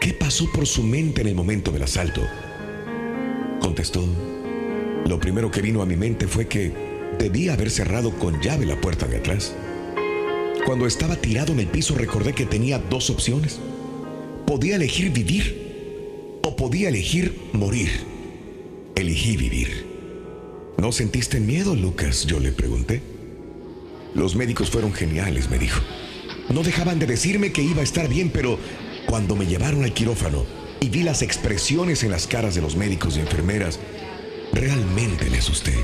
¿qué 0.00 0.12
pasó 0.12 0.50
por 0.52 0.66
su 0.66 0.84
mente 0.84 1.22
en 1.22 1.28
el 1.28 1.34
momento 1.34 1.72
del 1.72 1.82
asalto? 1.82 2.22
Contestó, 3.60 4.04
lo 5.06 5.18
primero 5.18 5.50
que 5.50 5.62
vino 5.62 5.82
a 5.82 5.86
mi 5.86 5.96
mente 5.96 6.28
fue 6.28 6.46
que 6.46 6.87
debía 7.18 7.54
haber 7.54 7.70
cerrado 7.70 8.12
con 8.18 8.40
llave 8.40 8.66
la 8.66 8.80
puerta 8.80 9.06
de 9.06 9.18
atrás. 9.18 9.54
Cuando 10.64 10.86
estaba 10.86 11.16
tirado 11.16 11.52
en 11.52 11.60
el 11.60 11.66
piso 11.68 11.94
recordé 11.94 12.34
que 12.34 12.44
tenía 12.44 12.78
dos 12.78 13.10
opciones. 13.10 13.58
Podía 14.46 14.76
elegir 14.76 15.10
vivir 15.10 16.40
o 16.42 16.56
podía 16.56 16.88
elegir 16.88 17.38
morir. 17.52 17.88
Elegí 18.94 19.36
vivir. 19.36 19.86
¿No 20.76 20.92
sentiste 20.92 21.40
miedo, 21.40 21.74
Lucas? 21.74 22.26
Yo 22.26 22.38
le 22.40 22.52
pregunté. 22.52 23.00
Los 24.14 24.36
médicos 24.36 24.70
fueron 24.70 24.92
geniales, 24.92 25.50
me 25.50 25.58
dijo. 25.58 25.80
No 26.50 26.62
dejaban 26.62 26.98
de 26.98 27.06
decirme 27.06 27.52
que 27.52 27.62
iba 27.62 27.80
a 27.80 27.84
estar 27.84 28.08
bien, 28.08 28.30
pero 28.30 28.58
cuando 29.06 29.36
me 29.36 29.46
llevaron 29.46 29.84
al 29.84 29.92
quirófano 29.92 30.44
y 30.80 30.88
vi 30.88 31.02
las 31.02 31.22
expresiones 31.22 32.02
en 32.04 32.10
las 32.10 32.26
caras 32.26 32.54
de 32.54 32.62
los 32.62 32.76
médicos 32.76 33.16
y 33.16 33.20
enfermeras, 33.20 33.78
realmente 34.52 35.30
me 35.30 35.38
asusté. 35.38 35.74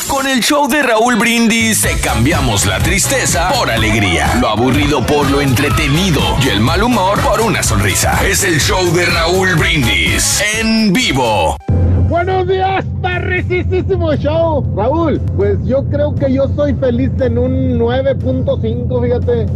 Con 0.06 0.26
el 0.26 0.42
show 0.42 0.68
de 0.68 0.82
Raúl 0.82 1.16
Brindis 1.16 1.80
te 1.80 1.98
cambiamos 1.98 2.66
la 2.66 2.78
tristeza 2.78 3.48
por 3.48 3.70
alegría, 3.70 4.35
lo 4.38 4.48
aburrido 4.48 5.00
por 5.06 5.30
lo 5.30 5.40
entretenido 5.40 6.20
y 6.44 6.50
el 6.50 6.61
mal 6.61 6.82
humor 6.82 7.18
por 7.22 7.40
una 7.40 7.62
sonrisa. 7.62 8.20
Es 8.22 8.44
el 8.44 8.61
show 8.61 8.92
de 8.92 9.06
Raúl 9.06 9.54
Brindis 9.54 10.42
en 10.59 10.92
vivo. 10.92 11.56
Buenos 12.11 12.46
días, 12.46 12.85
perricisísimo 13.00 14.14
show. 14.16 14.62
Raúl, 14.76 15.18
pues 15.38 15.56
yo 15.64 15.88
creo 15.88 16.14
que 16.14 16.30
yo 16.35 16.48
soy 16.54 16.74
feliz 16.74 17.12
en 17.18 17.38
un 17.38 17.78
9.5, 17.78 19.02
fíjate. 19.02 19.46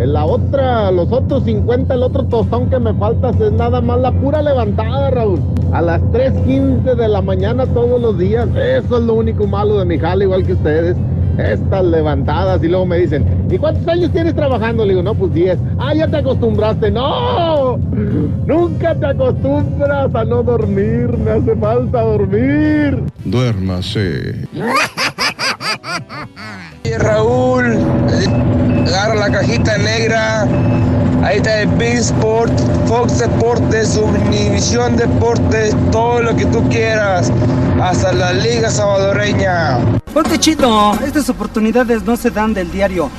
En 0.00 0.14
la 0.14 0.24
otra, 0.24 0.90
los 0.90 1.12
otros 1.12 1.44
50, 1.44 1.92
el 1.92 2.02
otro 2.02 2.24
tostón 2.24 2.70
que 2.70 2.78
me 2.78 2.94
falta 2.94 3.32
es 3.38 3.52
nada 3.52 3.82
más 3.82 4.00
la 4.00 4.10
pura 4.10 4.40
levantada, 4.40 5.10
Raúl. 5.10 5.38
A 5.74 5.82
las 5.82 6.00
3.15 6.04 6.94
de 6.94 7.06
la 7.06 7.20
mañana 7.20 7.66
todos 7.66 8.00
los 8.00 8.16
días. 8.16 8.48
Eso 8.56 8.96
es 8.96 9.04
lo 9.04 9.12
único 9.12 9.46
malo 9.46 9.78
de 9.78 9.84
mi 9.84 9.98
jala, 9.98 10.24
igual 10.24 10.46
que 10.46 10.54
ustedes. 10.54 10.96
Estas 11.36 11.84
levantadas 11.84 12.64
y 12.64 12.68
luego 12.68 12.86
me 12.86 12.96
dicen, 12.96 13.26
¿y 13.50 13.58
cuántos 13.58 13.86
años 13.88 14.10
tienes 14.10 14.34
trabajando? 14.34 14.86
Le 14.86 14.92
digo, 14.94 15.02
no, 15.02 15.14
pues 15.14 15.34
10. 15.34 15.58
Ah, 15.78 15.92
ya 15.92 16.08
te 16.08 16.16
acostumbraste. 16.16 16.90
No, 16.90 17.76
nunca 18.46 18.94
te 18.94 19.04
acostumbras 19.04 20.14
a 20.14 20.24
no 20.24 20.42
dormir. 20.42 21.14
Me 21.18 21.32
hace 21.32 21.54
falta 21.56 22.00
dormir. 22.00 23.04
Duérmase. 23.26 24.48
Raúl, 26.98 27.78
agarra 28.86 29.14
la 29.14 29.30
cajita 29.30 29.78
negra. 29.78 30.46
Ahí 31.22 31.36
está 31.36 31.60
el 31.60 31.68
Big 31.68 31.98
Sport, 31.98 32.52
Fox 32.86 33.18
Deportes, 33.18 33.90
Subdivisión 33.90 34.96
Deportes, 34.96 35.74
todo 35.92 36.22
lo 36.22 36.34
que 36.34 36.46
tú 36.46 36.66
quieras. 36.68 37.30
Hasta 37.80 38.12
la 38.12 38.32
Liga 38.32 38.70
Salvadoreña. 38.70 39.78
Ponte 40.12 40.38
chido, 40.38 40.94
estas 41.04 41.28
oportunidades 41.28 42.02
no 42.04 42.16
se 42.16 42.30
dan 42.30 42.54
del 42.54 42.70
diario. 42.70 43.10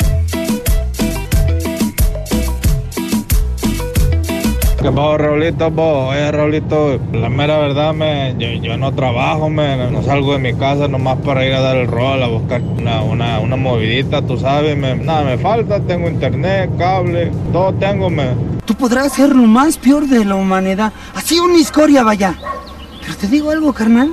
¿Qué 4.81 4.89
pasó, 4.89 5.15
Raulito? 5.15 5.69
Bo? 5.69 6.07
Oye, 6.07 6.31
Raulito, 6.31 6.99
la 7.13 7.29
mera 7.29 7.59
verdad, 7.59 7.93
me, 7.93 8.33
yo, 8.39 8.47
yo 8.63 8.77
no 8.77 8.91
trabajo, 8.91 9.47
me, 9.47 9.91
no 9.91 10.01
salgo 10.01 10.33
de 10.33 10.39
mi 10.39 10.55
casa 10.55 10.87
nomás 10.87 11.19
para 11.19 11.45
ir 11.45 11.53
a 11.53 11.61
dar 11.61 11.77
el 11.77 11.87
rol, 11.87 12.23
a 12.23 12.27
buscar 12.27 12.63
una, 12.63 13.03
una, 13.03 13.39
una 13.39 13.55
movidita, 13.57 14.25
tú 14.25 14.37
sabes, 14.37 14.75
me, 14.75 14.95
nada 14.95 15.23
me 15.23 15.37
falta, 15.37 15.79
tengo 15.81 16.09
internet, 16.09 16.71
cable, 16.79 17.31
todo 17.53 17.73
tengo, 17.75 18.09
me. 18.09 18.29
Tú 18.65 18.73
podrás 18.73 19.13
ser 19.13 19.35
lo 19.35 19.43
más 19.43 19.77
peor 19.77 20.07
de 20.07 20.25
la 20.25 20.33
humanidad. 20.33 20.91
Así 21.13 21.39
una 21.39 21.59
escoria, 21.59 22.01
vaya. 22.01 22.33
Pero 23.01 23.15
te 23.17 23.27
digo 23.27 23.51
algo, 23.51 23.73
carnal. 23.73 24.11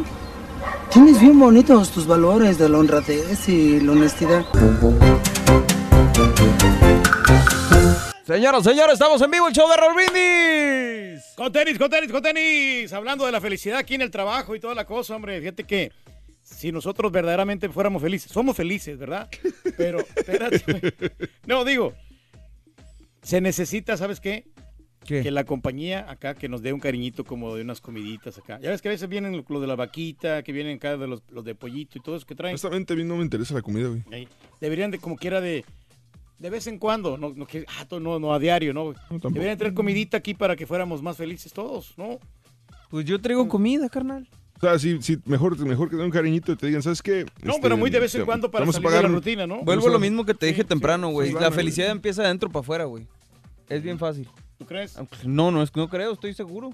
Tienes 0.92 1.18
bien 1.18 1.40
bonitos 1.40 1.90
tus 1.90 2.06
valores 2.06 2.58
de 2.58 2.68
la 2.68 2.76
honradez 2.76 3.48
y 3.48 3.80
la 3.80 3.92
honestidad. 3.92 4.44
Señoras, 8.28 8.62
señores, 8.62 8.92
estamos 8.92 9.22
en 9.22 9.30
vivo 9.30 9.48
el 9.48 9.54
show 9.54 9.66
de 9.70 9.76
Raúl 9.78 9.94
Brindis. 9.94 11.32
Con 11.34 11.50
tenis, 11.50 11.78
con 11.78 11.88
tenis, 11.88 12.12
con 12.12 12.22
tenis. 12.22 12.92
Hablando 12.92 13.24
de 13.24 13.32
la 13.32 13.40
felicidad 13.40 13.78
aquí 13.78 13.94
en 13.94 14.02
el 14.02 14.10
trabajo 14.10 14.54
y 14.54 14.60
toda 14.60 14.74
la 14.74 14.84
cosa, 14.84 15.16
hombre. 15.16 15.40
Fíjate 15.40 15.64
que 15.64 15.92
si 16.42 16.70
nosotros 16.70 17.10
verdaderamente 17.10 17.70
fuéramos 17.70 18.02
felices, 18.02 18.30
somos 18.30 18.54
felices, 18.54 18.98
¿verdad? 18.98 19.30
Pero, 19.78 20.00
espérate. 20.14 20.60
No, 21.46 21.64
digo, 21.64 21.94
se 23.22 23.40
necesita, 23.40 23.96
¿sabes 23.96 24.20
qué? 24.20 24.44
Que 25.06 25.30
la 25.30 25.44
compañía 25.44 26.04
acá 26.10 26.34
que 26.34 26.50
nos 26.50 26.60
dé 26.60 26.74
un 26.74 26.80
cariñito 26.80 27.24
como 27.24 27.56
de 27.56 27.62
unas 27.62 27.80
comiditas 27.80 28.36
acá. 28.36 28.60
Ya 28.60 28.68
ves 28.68 28.82
que 28.82 28.88
a 28.88 28.90
veces 28.90 29.08
vienen 29.08 29.42
lo 29.48 29.58
de 29.58 29.66
la 29.66 29.74
vaquita, 29.74 30.42
que 30.42 30.52
vienen 30.52 30.76
acá 30.76 30.98
de 30.98 31.06
los, 31.06 31.22
los 31.30 31.46
de 31.46 31.54
pollito 31.54 31.96
y 31.96 32.02
todo 32.02 32.16
eso 32.16 32.26
que 32.26 32.34
traen. 32.34 32.52
Honestamente, 32.52 32.92
a 32.92 32.96
mí 32.96 33.04
no 33.04 33.16
me 33.16 33.22
interesa 33.22 33.54
la 33.54 33.62
comida, 33.62 33.88
güey. 33.88 34.28
Deberían 34.60 34.90
de 34.90 34.98
como 34.98 35.16
quiera 35.16 35.40
de 35.40 35.64
de 36.38 36.50
vez 36.50 36.66
en 36.66 36.78
cuando, 36.78 37.16
no, 37.18 37.32
no, 37.34 37.46
que, 37.46 37.64
ah, 37.68 37.86
no, 38.00 38.18
no 38.18 38.32
a 38.32 38.38
diario, 38.38 38.72
¿no? 38.72 38.94
Deberían 39.10 39.58
traer 39.58 39.74
comidita 39.74 40.16
aquí 40.18 40.34
para 40.34 40.54
que 40.56 40.66
fuéramos 40.66 41.02
más 41.02 41.16
felices 41.16 41.52
todos, 41.52 41.94
¿no? 41.96 42.18
Pues 42.90 43.04
yo 43.04 43.20
traigo 43.20 43.48
comida, 43.48 43.88
carnal. 43.88 44.28
O 44.56 44.60
sea, 44.60 44.78
sí, 44.78 44.98
sí, 45.00 45.18
mejor, 45.24 45.56
mejor 45.58 45.88
que 45.88 45.92
te 45.92 45.96
den 45.98 46.06
un 46.06 46.10
cariñito 46.12 46.52
y 46.52 46.56
te 46.56 46.66
digan, 46.66 46.82
¿sabes 46.82 47.00
qué? 47.02 47.24
No, 47.42 47.50
Este, 47.52 47.62
pero 47.62 47.76
muy 47.76 47.90
de 47.90 48.00
vez 48.00 48.14
en 48.16 48.24
cuando 48.24 48.50
para 48.50 48.62
vamos 48.62 48.74
a 48.74 48.78
salir 48.78 48.88
de 48.90 48.96
la 48.96 49.02
pagar- 49.02 49.14
rutina, 49.14 49.46
¿no? 49.46 49.62
Vuelvo 49.62 49.86
a 49.88 49.90
lo 49.90 49.98
mismo 50.00 50.24
que 50.24 50.34
te 50.34 50.46
dije 50.46 50.64
temprano, 50.64 51.10
güey. 51.10 51.28
sí, 51.28 51.34
La 51.38 51.50
felicidad 51.52 51.90
empieza 51.90 52.22
de 52.22 52.26
adentro 52.28 52.50
para 52.50 52.60
afuera, 52.62 52.84
güey. 52.84 53.06
Es 53.68 53.82
bien 53.82 53.98
fácil. 53.98 54.28
¿Tú 54.58 54.64
crees? 54.66 54.98
No, 55.24 55.50
no, 55.52 55.62
es 55.62 55.70
que 55.70 55.78
no 55.78 55.88
creo, 55.88 56.12
estoy 56.12 56.34
seguro. 56.34 56.70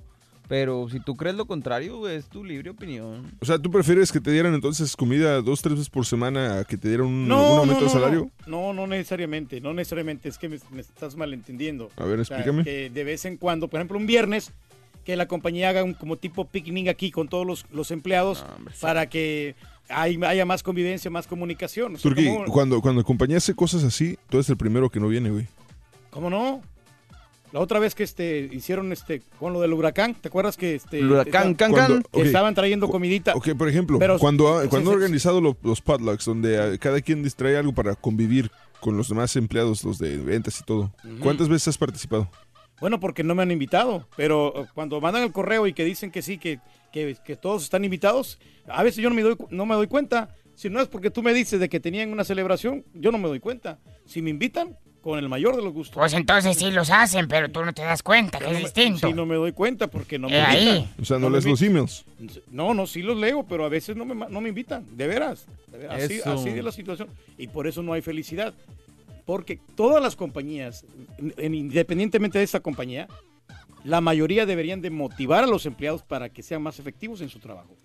Pero 0.46 0.88
si 0.90 1.00
tú 1.00 1.16
crees 1.16 1.37
lo 1.37 1.46
contrario, 1.46 2.07
es 2.09 2.26
tu 2.26 2.44
libre 2.44 2.68
opinión. 2.70 3.33
O 3.40 3.46
sea, 3.46 3.59
¿tú 3.59 3.70
prefieres 3.70 4.12
que 4.12 4.20
te 4.20 4.30
dieran 4.30 4.52
entonces 4.54 4.94
comida 4.94 5.40
dos, 5.40 5.62
tres 5.62 5.74
veces 5.76 5.88
por 5.88 6.04
semana 6.04 6.59
a 6.61 6.64
que 6.64 6.76
te 6.76 6.88
dieran 6.88 7.07
un, 7.07 7.12
un 7.14 7.28
No, 7.28 7.37
aumento 7.37 7.74
no, 7.74 7.80
de 7.80 7.87
no, 7.87 7.90
salario? 7.90 8.30
No, 8.46 8.72
no 8.74 8.87
necesariamente, 8.87 9.61
no 9.62 9.72
necesariamente, 9.72 10.28
es 10.28 10.37
que 10.37 10.50
me, 10.50 10.59
me 10.70 10.83
estás 10.83 11.16
malentendiendo. 11.16 11.88
A 11.96 12.04
ver, 12.04 12.20
O 12.20 12.24
sea, 12.26 12.37
explícame. 12.37 12.62
que 12.64 12.90
de 12.90 13.04
vez 13.04 13.24
en 13.24 13.38
cuando, 13.38 13.68
por 13.68 13.80
ejemplo, 13.80 13.96
un 13.96 14.07
viernes, 14.07 14.52
que 15.04 15.16
la 15.16 15.26
compañía 15.28 15.70
haga 15.70 15.83
un 15.83 15.94
como 15.94 16.16
tipo 16.18 16.46
picnic 16.46 16.88
aquí 16.88 17.11
con 17.11 17.28
todos 17.28 17.46
los, 17.46 17.64
los 17.72 17.90
empleados 17.90 18.44
para 18.83 19.09
que 19.09 19.54
hay- 19.88 20.18
haya 20.24 20.44
más 20.44 20.62
convivencia, 20.62 21.11
más 21.11 21.26
comunicación. 21.26 21.94
O 21.94 21.98
sea, 21.98 22.14
¿cómo, 22.14 22.44
cuando, 22.46 22.80
cuando 22.83 23.00
la 23.00 23.07
compañía 23.07 23.38
hace 23.38 23.54
cosas 23.54 23.83
así, 23.85 24.18
tú 24.28 24.37
eres 24.38 24.48
el 24.50 24.57
primero 24.59 24.90
que 24.90 25.00
no 25.00 25.09
viene, 25.09 25.30
güey. 25.30 25.46
cómo 26.11 26.28
no? 26.28 26.61
La 27.55 27.61
otra 27.61 27.79
vez 27.79 27.95
que 27.95 28.03
este 28.03 28.49
hicieron 28.51 28.93
este 28.93 29.23
con 29.38 29.53
lo 29.53 29.61
del 29.61 29.73
huracán, 29.75 30.17
¿te 30.17 30.27
acuerdas 30.27 30.57
que 30.57 30.75
este 30.75 30.99
El 30.99 31.12
huracán, 31.12 31.53
esta- 31.53 31.57
can, 31.67 31.71
Cuando- 31.71 31.95
can. 31.95 32.03
que 32.12 32.21
ok, 32.23 32.27
estaban 32.27 32.53
trayendo 32.53 32.88
comidita? 32.88 33.33
Ok, 33.37 33.51
por 33.57 33.69
ejemplo, 33.69 34.01
Pero- 34.01 34.19
cuando, 34.19 34.61
cuando 34.69 34.90
han 34.90 34.97
organizado 34.97 35.40
lo- 35.40 35.57
los 35.62 35.81
potlucks, 35.81 36.25
donde 36.25 36.75
eh, 36.75 36.79
cada 36.81 37.01
quien 37.01 37.23
distrae 37.23 37.57
algo 37.57 37.73
para 37.73 37.95
convivir 37.95 38.51
con 38.81 38.97
los 38.97 39.09
demás 39.09 39.37
empleados, 39.37 39.85
los 39.85 40.01
de 40.01 40.17
ventas 40.17 40.59
y 40.59 40.64
todo. 40.64 40.93
¿cuántas 41.21 41.49
veces 41.49 41.69
has 41.69 41.79
participado? 41.79 42.29
Bueno, 42.81 42.99
porque 42.99 43.23
no 43.23 43.37
me 43.37 43.45
han 43.45 43.53
invitado, 43.53 44.09
pero 44.17 44.64
eh, 44.64 44.67
cuando 44.75 45.01
mandan 45.01 45.23
el 45.23 45.31
correo 45.31 45.69
y 45.69 45.75
que 45.75 45.85
dicen 45.85 46.11
que 46.11 46.23
sí, 46.23 46.38
que, 46.38 46.59
que, 46.93 47.17
que 47.25 47.37
todos 47.37 47.62
están 47.62 47.85
invitados, 47.85 48.40
a 48.67 48.83
veces 48.83 49.01
yo 49.01 49.11
no 49.11 49.14
me, 49.14 49.23
doy, 49.23 49.37
no 49.51 49.64
me 49.64 49.77
doy 49.77 49.87
cuenta. 49.87 50.35
Si 50.57 50.69
no 50.71 50.81
es 50.81 50.88
porque 50.88 51.11
tú 51.12 51.23
me 51.23 51.33
dices 51.33 51.61
de 51.61 51.69
que 51.69 51.79
tenían 51.79 52.11
una 52.11 52.25
celebración, 52.25 52.85
yo 52.95 53.12
no 53.12 53.19
me 53.19 53.29
doy 53.29 53.38
cuenta. 53.38 53.79
Si 54.07 54.23
me 54.23 54.31
invitan, 54.31 54.77
con 55.05 55.19
el 55.19 55.29
mayor 55.29 55.55
de 55.55 55.62
los 55.62 55.75
gustos. 55.75 55.95
Pues 55.99 56.14
entonces 56.14 56.57
sí 56.57 56.71
los 56.71 56.88
hacen, 56.90 57.29
pero 57.29 57.51
tú 57.51 57.62
no 57.62 57.75
te 57.75 57.83
das 57.83 58.03
cuenta, 58.03 58.38
que 58.38 58.47
es 58.47 58.51
no 58.53 58.57
me- 58.57 58.64
distinto. 58.64 59.07
Sí, 59.07 59.12
no 59.12 59.27
me 59.27 59.35
doy 59.35 59.53
cuenta 59.53 59.87
porque 59.87 60.19
no 60.19 60.31
me 60.31 60.38
Eh, 60.38 60.40
ahí. 60.40 60.69
invitan. 60.69 60.95
O 60.99 61.05
sea, 61.05 61.19
no, 61.19 61.27
me 61.29 61.33
lees 61.35 61.45
los 61.45 61.61
emails. 61.61 62.05
No, 62.51 62.73
no, 62.73 62.87
sí 62.87 63.03
los 63.03 63.17
leo, 63.19 63.45
pero 63.47 63.67
a 63.67 63.69
veces 63.69 63.95
no 63.97 64.07
me, 64.07 64.14
no 64.14 64.40
me 64.40 64.49
invitan, 64.49 64.87
de 64.97 65.07
veras. 65.07 65.47
de 65.71 65.77
veras, 65.79 66.03
Así, 66.05 66.21
así 66.25 66.51
de 66.51 66.62
la 66.62 66.73
situación. 66.73 67.09
Y 67.37 67.49
por 67.49 67.67
eso 67.67 67.83
no 67.83 67.93
hay 67.93 68.01
felicidad. 68.01 68.55
Porque 69.27 69.59
todas 69.77 70.03
las 70.03 70.17
compañías, 70.17 70.85
en- 71.19 71.35
en- 71.37 71.55
independientemente 71.55 72.38
de 72.38 72.45
esta 72.45 72.61
compañía, 72.61 73.07
la 73.85 74.01
mayoría 74.01 74.47
deberían 74.47 74.81
de 74.81 74.88
motivar 74.88 75.45
a 75.45 75.47
los 75.47 75.67
empleados 75.67 76.03
para 76.03 76.31
que 76.31 76.43
sean 76.43 76.62
más 76.62 76.79
efectivos 76.79 77.21
en 77.21 77.29
su 77.29 77.38
trabajo. 77.40 77.77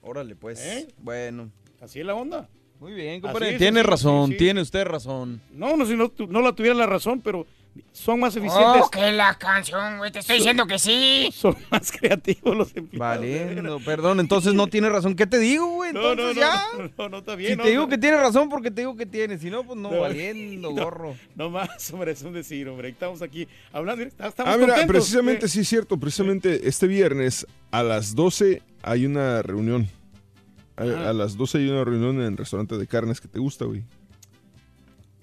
Órale, 0.00 0.34
pues. 0.36 0.58
¿Eh? 0.60 0.88
Bueno. 0.98 1.50
Así 1.82 2.00
es 2.00 2.06
la 2.06 2.14
onda. 2.14 2.48
Muy 2.80 2.92
bien, 2.94 3.20
compadre. 3.20 3.58
Tiene 3.58 3.82
razón, 3.82 4.28
sí, 4.28 4.32
sí. 4.32 4.38
tiene 4.38 4.60
usted 4.62 4.84
razón. 4.84 5.40
No, 5.52 5.76
no, 5.76 5.84
si 5.86 5.94
no, 5.96 6.08
tu- 6.08 6.26
no 6.26 6.40
la 6.40 6.52
tuviera 6.54 6.74
la 6.74 6.86
razón, 6.86 7.20
pero 7.20 7.46
son 7.92 8.18
más 8.20 8.34
eficientes. 8.34 8.82
Oh, 8.84 8.90
que 8.90 9.12
la 9.12 9.34
canción, 9.34 9.98
güey, 9.98 10.10
te 10.10 10.20
estoy 10.20 10.36
diciendo 10.38 10.66
que 10.66 10.78
sí. 10.78 11.28
Son 11.32 11.54
más 11.70 11.92
creativos 11.92 12.56
los 12.56 12.74
empleados. 12.74 13.18
Valiendo, 13.18 13.78
perdón, 13.84 14.18
entonces 14.18 14.54
no 14.54 14.66
tiene 14.66 14.88
razón. 14.88 15.14
¿Qué 15.14 15.26
te 15.26 15.38
digo, 15.38 15.66
güey? 15.68 15.92
No, 15.92 16.12
Entonces 16.12 16.36
no, 16.36 16.40
ya. 16.40 16.62
no, 16.78 16.90
no, 16.96 17.08
no, 17.10 17.18
está 17.18 17.34
bien. 17.36 17.50
Si 17.52 17.56
no, 17.58 17.62
te 17.64 17.68
digo 17.70 17.82
no. 17.82 17.88
que 17.90 17.98
tiene 17.98 18.16
razón, 18.16 18.48
porque 18.48 18.70
te 18.70 18.80
digo 18.80 18.96
que 18.96 19.06
tiene. 19.06 19.36
Si 19.38 19.50
no, 19.50 19.62
pues 19.62 19.78
no, 19.78 19.90
No. 19.90 20.00
valiendo, 20.00 20.72
No, 20.72 20.82
gorro. 20.82 21.14
No 21.36 21.50
más, 21.50 21.90
hombre, 21.92 22.12
es 22.12 22.22
un 22.22 22.32
decir, 22.32 22.66
hombre. 22.68 22.88
Estamos 22.88 23.20
aquí 23.22 23.46
hablando. 23.72 24.02
Estamos 24.04 24.34
Ah, 24.38 24.44
mira, 24.56 24.68
contentos. 24.68 24.86
precisamente, 24.86 25.46
Eh, 25.46 25.48
sí, 25.50 25.60
es 25.60 25.68
cierto. 25.68 25.98
Precisamente 25.98 26.66
este 26.66 26.86
viernes 26.86 27.46
a 27.70 27.82
las 27.82 28.14
12 28.14 28.62
hay 28.82 29.04
una 29.06 29.42
reunión. 29.42 29.86
A, 30.80 31.12
las 31.12 31.36
12 31.36 31.58
hay 31.58 31.68
una 31.68 31.84
reunión 31.84 32.16
en 32.16 32.22
el 32.32 32.36
restaurante 32.36 32.76
de 32.78 32.86
carnes 32.86 33.20
que 33.20 33.28
te 33.28 33.38
gusta, 33.38 33.64
güey. 33.66 33.82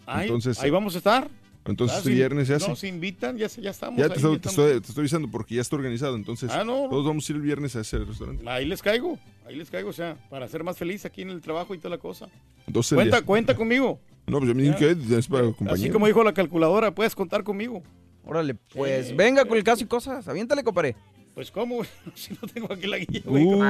Ahí, 0.06 0.28
Entonces- 0.28 0.60
ahí 0.60 0.70
vamos 0.70 0.96
a 0.96 0.98
estar. 1.00 1.30
Entonces 1.65 1.96
Ah, 1.96 2.00
este 2.00 2.12
si 2.12 2.15
viernes 2.15 2.48
se 2.48 2.54
hace. 2.54 2.70
Nos 2.70 2.82
invitan, 2.86 3.38
ya, 3.38 3.50
se- 3.50 3.62
ya 3.62 3.72
estamos. 3.72 3.98
Ya 4.00 4.06
ahí, 4.06 4.10
te 4.12 4.15
estoy, 4.15 4.36
ya 4.36 4.41
te, 4.41 4.48
estoy, 4.50 4.72
te 4.82 4.88
estoy 4.88 5.02
avisando 5.02 5.30
porque 5.30 5.56
ya 5.56 5.62
está 5.62 5.76
organizado. 5.76 6.15
Entonces, 6.15 6.50
Ah, 6.54 6.63
no. 6.63 6.88
todos 6.89 7.06
vamos 7.06 7.28
a 7.28 7.32
ir 7.34 7.36
el 7.36 7.41
viernes 7.41 7.76
a 7.76 7.82
ese 7.82 7.98
restaurante. 8.00 8.48
Ahí 8.50 8.65
les 8.65 8.82
caigo, 8.82 9.20
ahí 9.46 9.58
les 9.58 9.70
caigo, 9.70 9.89
o 9.89 9.93
sea, 9.93 10.15
para 10.30 10.48
ser 10.48 10.63
más 10.63 10.78
feliz 10.78 11.04
aquí 11.06 11.24
en 11.24 11.30
el 11.32 11.41
trabajo 11.41 11.76
y 11.76 11.78
toda 11.78 11.89
la 11.89 11.98
cosa. 11.98 12.30
Entonces, 12.67 12.96
Cuenta, 12.96 13.20
ya- 13.20 13.26
cuenta 13.26 13.56
conmigo. 13.56 14.00
No, 14.28 14.39
pues 14.39 14.50
yo 14.50 14.56
me 14.56 14.63
Ya. 14.63 14.72
dije 14.78 14.96
que 15.08 15.15
es 15.17 15.28
para 15.28 15.43
Así 15.48 15.54
compañía. 15.56 15.91
como 15.91 16.06
dijo 16.08 16.22
la 16.24 16.34
calculadora, 16.34 16.93
puedes 16.96 17.15
contar 17.15 17.43
conmigo. 17.46 17.82
Órale, 18.26 18.56
pues 18.56 19.15
venga 19.15 19.43
con 19.46 19.58
el 19.58 19.63
caso 19.63 19.84
y 19.84 19.88
cosas. 19.88 20.26
Aviéntale, 20.28 20.63
compadre. 20.65 20.96
Pues 21.38 21.52
cómo, 21.52 21.84
si 22.15 22.34
no 22.34 22.47
tengo 22.52 22.73
aquí 22.73 22.88
la 22.88 22.97
guía, 22.97 23.21
güey. 23.23 23.45
Uh, 23.45 23.62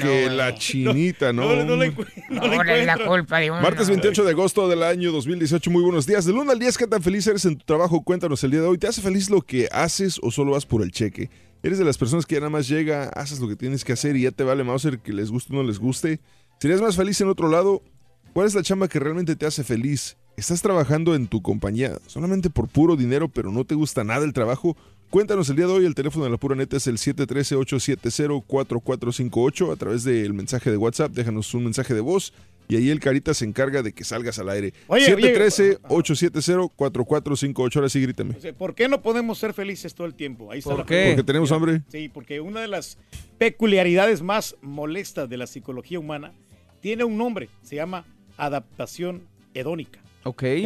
que 0.00 0.30
la 0.30 0.54
chinita, 0.54 1.32
¿no? 1.32 1.52
No, 1.52 1.64
no 1.64 1.76
la 1.76 1.90
no 2.96 3.06
culpa 3.08 3.40
de 3.40 3.50
uno. 3.50 3.60
Martes 3.60 3.88
28 3.88 4.22
de 4.22 4.30
agosto 4.30 4.68
del 4.68 4.84
año 4.84 5.10
2018, 5.10 5.68
muy 5.72 5.82
buenos 5.82 6.06
días. 6.06 6.26
Del 6.26 6.36
1 6.36 6.52
al 6.52 6.60
10, 6.60 6.78
¿qué 6.78 6.86
tan 6.86 7.02
feliz 7.02 7.26
eres 7.26 7.44
en 7.44 7.56
tu 7.56 7.64
trabajo? 7.64 8.04
Cuéntanos 8.04 8.44
el 8.44 8.52
día 8.52 8.60
de 8.60 8.68
hoy. 8.68 8.78
¿Te 8.78 8.86
hace 8.86 9.02
feliz 9.02 9.30
lo 9.30 9.42
que 9.42 9.68
haces 9.72 10.20
o 10.22 10.30
solo 10.30 10.52
vas 10.52 10.64
por 10.64 10.80
el 10.80 10.92
cheque? 10.92 11.28
¿Eres 11.64 11.80
de 11.80 11.84
las 11.84 11.98
personas 11.98 12.24
que 12.24 12.36
ya 12.36 12.40
nada 12.40 12.50
más 12.50 12.68
llega, 12.68 13.08
haces 13.08 13.40
lo 13.40 13.48
que 13.48 13.56
tienes 13.56 13.84
que 13.84 13.94
hacer 13.94 14.14
y 14.14 14.22
ya 14.22 14.30
te 14.30 14.44
vale 14.44 14.62
Mauser 14.62 15.00
que 15.00 15.12
les 15.12 15.28
guste 15.28 15.52
o 15.52 15.56
no 15.56 15.64
les 15.64 15.80
guste? 15.80 16.20
¿Serías 16.60 16.80
más 16.80 16.94
feliz 16.94 17.20
en 17.20 17.26
otro 17.26 17.48
lado? 17.48 17.82
¿Cuál 18.32 18.46
es 18.46 18.54
la 18.54 18.62
chamba 18.62 18.86
que 18.86 19.00
realmente 19.00 19.34
te 19.34 19.44
hace 19.44 19.64
feliz? 19.64 20.16
¿Estás 20.36 20.62
trabajando 20.62 21.14
en 21.14 21.26
tu 21.26 21.42
compañía 21.42 21.98
solamente 22.06 22.48
por 22.48 22.66
puro 22.68 22.96
dinero, 22.96 23.28
pero 23.28 23.52
no 23.52 23.64
te 23.64 23.74
gusta 23.74 24.02
nada 24.02 24.24
el 24.24 24.32
trabajo? 24.32 24.78
Cuéntanos 25.10 25.50
el 25.50 25.56
día 25.56 25.66
de 25.66 25.72
hoy, 25.72 25.84
el 25.84 25.94
teléfono 25.94 26.24
de 26.24 26.30
la 26.30 26.38
pura 26.38 26.56
neta 26.56 26.78
es 26.78 26.86
el 26.86 26.96
713-870-4458 26.96 29.70
a 29.70 29.76
través 29.76 30.04
del 30.04 30.32
mensaje 30.32 30.70
de 30.70 30.78
WhatsApp, 30.78 31.12
déjanos 31.12 31.52
un 31.52 31.64
mensaje 31.64 31.92
de 31.92 32.00
voz 32.00 32.32
y 32.66 32.76
ahí 32.76 32.88
el 32.88 32.98
Carita 32.98 33.34
se 33.34 33.44
encarga 33.44 33.82
de 33.82 33.92
que 33.92 34.04
salgas 34.04 34.38
al 34.38 34.48
aire. 34.48 34.72
Oye, 34.86 35.14
oye. 35.14 35.36
713-870-4458, 35.36 37.76
ahora 37.76 37.90
sí 37.90 38.00
grítame. 38.00 38.32
¿Por 38.54 38.74
qué 38.74 38.88
no 38.88 39.02
podemos 39.02 39.36
ser 39.36 39.52
felices 39.52 39.94
todo 39.94 40.06
el 40.06 40.14
tiempo? 40.14 40.50
Ahí 40.50 40.60
está 40.60 40.70
¿Por 40.70 40.78
la 40.78 40.86
qué? 40.86 41.08
Porque 41.08 41.24
tenemos 41.24 41.52
hambre. 41.52 41.82
Sí, 41.88 42.08
porque 42.08 42.40
una 42.40 42.62
de 42.62 42.68
las 42.68 42.96
peculiaridades 43.36 44.22
más 44.22 44.56
molestas 44.62 45.28
de 45.28 45.36
la 45.36 45.46
psicología 45.46 45.98
humana 45.98 46.32
tiene 46.80 47.04
un 47.04 47.18
nombre, 47.18 47.50
se 47.62 47.76
llama 47.76 48.06
adaptación 48.38 49.28
hedónica. 49.52 50.01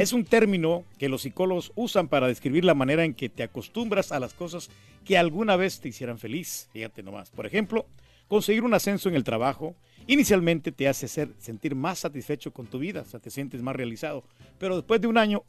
Es 0.00 0.12
un 0.12 0.24
término 0.24 0.84
que 0.98 1.08
los 1.08 1.22
psicólogos 1.22 1.72
usan 1.74 2.08
para 2.08 2.28
describir 2.28 2.64
la 2.64 2.74
manera 2.74 3.04
en 3.04 3.14
que 3.14 3.28
te 3.28 3.42
acostumbras 3.42 4.12
a 4.12 4.20
las 4.20 4.34
cosas 4.34 4.70
que 5.04 5.16
alguna 5.16 5.56
vez 5.56 5.80
te 5.80 5.88
hicieran 5.88 6.18
feliz. 6.18 6.68
Fíjate 6.72 7.02
nomás. 7.02 7.30
Por 7.30 7.46
ejemplo, 7.46 7.86
conseguir 8.28 8.64
un 8.64 8.74
ascenso 8.74 9.08
en 9.08 9.14
el 9.14 9.24
trabajo 9.24 9.74
inicialmente 10.06 10.72
te 10.72 10.88
hace 10.88 11.08
ser, 11.08 11.30
sentir 11.38 11.74
más 11.74 12.00
satisfecho 12.00 12.52
con 12.52 12.66
tu 12.66 12.78
vida, 12.78 13.02
o 13.02 13.04
sea, 13.04 13.20
te 13.20 13.30
sientes 13.30 13.62
más 13.62 13.76
realizado. 13.76 14.24
Pero 14.58 14.76
después 14.76 15.00
de 15.00 15.08
un 15.08 15.18
año, 15.18 15.42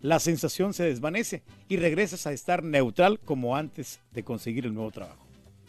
la 0.00 0.18
sensación 0.18 0.72
se 0.72 0.84
desvanece 0.84 1.42
y 1.68 1.76
regresas 1.76 2.26
a 2.26 2.32
estar 2.32 2.62
neutral 2.62 3.20
como 3.20 3.56
antes 3.56 4.00
de 4.12 4.22
conseguir 4.22 4.66
el 4.66 4.74
nuevo 4.74 4.90
trabajo. 4.90 5.26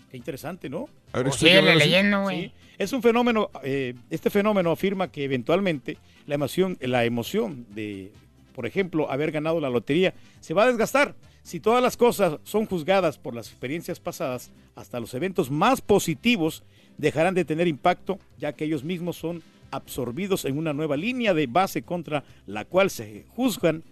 Qué 0.09 0.17
interesante, 0.17 0.69
¿no? 0.69 0.87
A 1.13 1.21
ver, 1.21 1.77
leyendo, 1.77 2.21
güey. 2.21 2.45
Sí, 2.45 2.51
es 2.77 2.93
un 2.93 3.01
fenómeno, 3.01 3.49
eh, 3.63 3.93
este 4.09 4.29
fenómeno 4.29 4.71
afirma 4.71 5.11
que 5.11 5.23
eventualmente 5.23 5.97
la 6.25 6.35
emoción, 6.35 6.77
la 6.81 7.05
emoción 7.05 7.65
de, 7.69 8.11
por 8.53 8.65
ejemplo, 8.65 9.11
haber 9.11 9.31
ganado 9.31 9.59
la 9.59 9.69
lotería 9.69 10.13
se 10.39 10.53
va 10.53 10.63
a 10.63 10.67
desgastar 10.67 11.15
Si 11.43 11.59
todas 11.59 11.81
las 11.81 11.97
cosas 11.97 12.37
son 12.43 12.65
juzgadas 12.65 13.17
por 13.17 13.33
las 13.35 13.47
experiencias 13.47 13.99
pasadas, 13.99 14.51
hasta 14.75 14.99
los 14.99 15.13
eventos 15.13 15.49
más 15.49 15.81
positivos 15.81 16.63
dejarán 16.97 17.33
de 17.33 17.45
tener 17.45 17.67
impacto, 17.67 18.19
ya 18.37 18.53
que 18.53 18.65
ellos 18.65 18.83
mismos 18.83 19.17
son 19.17 19.41
absorbidos 19.71 20.45
en 20.45 20.57
una 20.57 20.73
nueva 20.73 20.97
línea 20.97 21.33
de 21.33 21.47
base 21.47 21.81
contra 21.81 22.23
la 22.45 22.65
cual 22.65 22.89
se 22.89 23.25
juzgan 23.35 23.83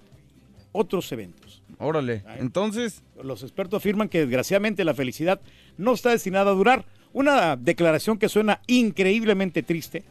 otros 0.71 1.12
eventos. 1.12 1.63
Órale, 1.79 2.23
entonces... 2.38 3.03
Los 3.21 3.43
expertos 3.43 3.79
afirman 3.79 4.08
que 4.08 4.19
desgraciadamente 4.19 4.86
la 4.86 4.93
felicidad 4.93 5.41
no 5.77 5.93
está 5.93 6.12
destinada 6.12 6.51
a 6.51 6.53
durar. 6.53 6.86
Una 7.13 7.56
declaración 7.56 8.17
que 8.17 8.30
suena 8.30 8.62
increíblemente 8.67 9.63
triste, 9.63 10.04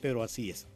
pero 0.00 0.22
así 0.22 0.50
es. 0.50 0.66